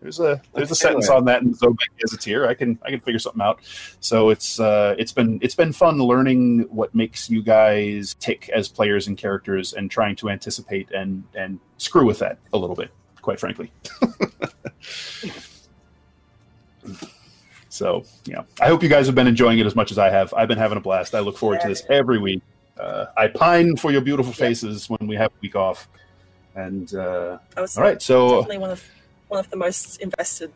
There's 0.00 0.18
a 0.18 0.40
there's 0.54 0.70
a 0.70 0.74
sentence 0.74 1.10
on 1.10 1.26
that 1.26 1.42
in 1.42 1.54
Zobeck 1.54 1.88
Gazetteer. 1.98 2.48
I 2.48 2.54
can 2.54 2.78
I 2.82 2.90
can 2.90 3.00
figure 3.00 3.18
something 3.18 3.42
out. 3.42 3.60
So 4.00 4.30
it's 4.30 4.58
uh, 4.58 4.94
it's 4.98 5.12
been 5.12 5.38
it's 5.42 5.54
been 5.54 5.74
fun 5.74 5.98
learning 5.98 6.60
what 6.70 6.94
makes 6.94 7.28
you 7.28 7.42
guys 7.42 8.14
tick 8.14 8.48
as 8.48 8.66
players 8.66 9.08
and 9.08 9.18
characters, 9.18 9.74
and 9.74 9.90
trying 9.90 10.16
to 10.16 10.30
anticipate 10.30 10.90
and 10.90 11.22
and 11.34 11.60
screw 11.76 12.06
with 12.06 12.18
that 12.20 12.38
a 12.54 12.58
little 12.58 12.76
bit, 12.76 12.90
quite 13.20 13.38
frankly. 13.38 13.70
so 17.68 18.02
yeah, 18.24 18.44
I 18.58 18.68
hope 18.68 18.82
you 18.82 18.88
guys 18.88 19.04
have 19.04 19.14
been 19.14 19.26
enjoying 19.26 19.58
it 19.58 19.66
as 19.66 19.76
much 19.76 19.90
as 19.90 19.98
I 19.98 20.08
have. 20.08 20.32
I've 20.32 20.48
been 20.48 20.56
having 20.56 20.78
a 20.78 20.82
blast. 20.82 21.14
I 21.14 21.20
look 21.20 21.36
forward 21.36 21.60
to 21.60 21.68
this 21.68 21.82
every 21.90 22.18
week. 22.18 22.40
Uh, 22.78 23.04
I 23.18 23.28
pine 23.28 23.76
for 23.76 23.92
your 23.92 24.00
beautiful 24.00 24.32
faces 24.32 24.88
when 24.88 25.06
we 25.06 25.14
have 25.16 25.30
a 25.30 25.40
week 25.42 25.56
off. 25.56 25.88
And 26.54 26.94
uh, 26.94 27.36
was 27.56 27.76
all 27.76 27.84
right, 27.84 28.00
so 28.00 28.40
definitely 28.40 28.58
one 28.58 28.70
of 28.70 28.82
one 29.30 29.40
of 29.40 29.48
the 29.48 29.56
most 29.56 30.00
invested 30.00 30.52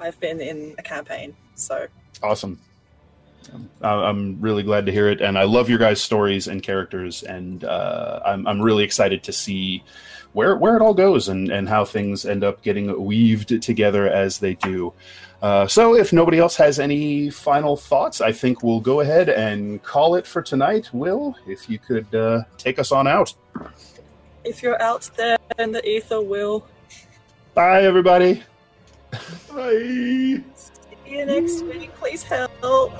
I've 0.00 0.18
been 0.20 0.40
in 0.40 0.74
a 0.78 0.82
campaign. 0.82 1.36
So 1.54 1.86
Awesome. 2.22 2.60
Um, 3.52 3.68
I'm 3.82 4.40
really 4.40 4.62
glad 4.62 4.86
to 4.86 4.92
hear 4.92 5.10
it, 5.10 5.20
and 5.20 5.38
I 5.38 5.44
love 5.44 5.68
your 5.68 5.78
guys' 5.78 6.00
stories 6.00 6.48
and 6.48 6.62
characters, 6.62 7.22
and 7.22 7.62
uh, 7.62 8.20
I'm 8.24 8.46
I'm 8.46 8.62
really 8.62 8.84
excited 8.84 9.22
to 9.24 9.32
see 9.32 9.84
where 10.32 10.56
where 10.56 10.76
it 10.76 10.82
all 10.82 10.94
goes 10.94 11.28
and 11.28 11.50
and 11.50 11.68
how 11.68 11.84
things 11.84 12.24
end 12.24 12.42
up 12.42 12.62
getting 12.62 13.04
weaved 13.04 13.60
together 13.62 14.08
as 14.08 14.38
they 14.38 14.54
do. 14.54 14.94
Uh, 15.42 15.66
so, 15.66 15.94
if 15.94 16.10
nobody 16.10 16.38
else 16.38 16.56
has 16.56 16.78
any 16.78 17.28
final 17.28 17.76
thoughts, 17.76 18.22
I 18.22 18.32
think 18.32 18.62
we'll 18.62 18.80
go 18.80 19.00
ahead 19.00 19.28
and 19.28 19.82
call 19.82 20.14
it 20.14 20.26
for 20.26 20.40
tonight. 20.40 20.88
Will, 20.94 21.36
if 21.46 21.68
you 21.68 21.78
could 21.78 22.14
uh, 22.14 22.44
take 22.56 22.78
us 22.78 22.92
on 22.92 23.06
out. 23.06 23.34
if 24.42 24.62
you're 24.62 24.80
out 24.80 25.10
there 25.16 25.36
in 25.58 25.72
the 25.72 25.86
ether, 25.86 26.22
will 26.22 26.66
Bye, 27.54 27.82
everybody. 27.82 28.42
Bye. 29.12 30.42
see 30.56 30.72
you 31.06 31.24
next 31.24 31.62
week. 31.62 31.94
Please 31.94 32.24
help. 32.24 32.92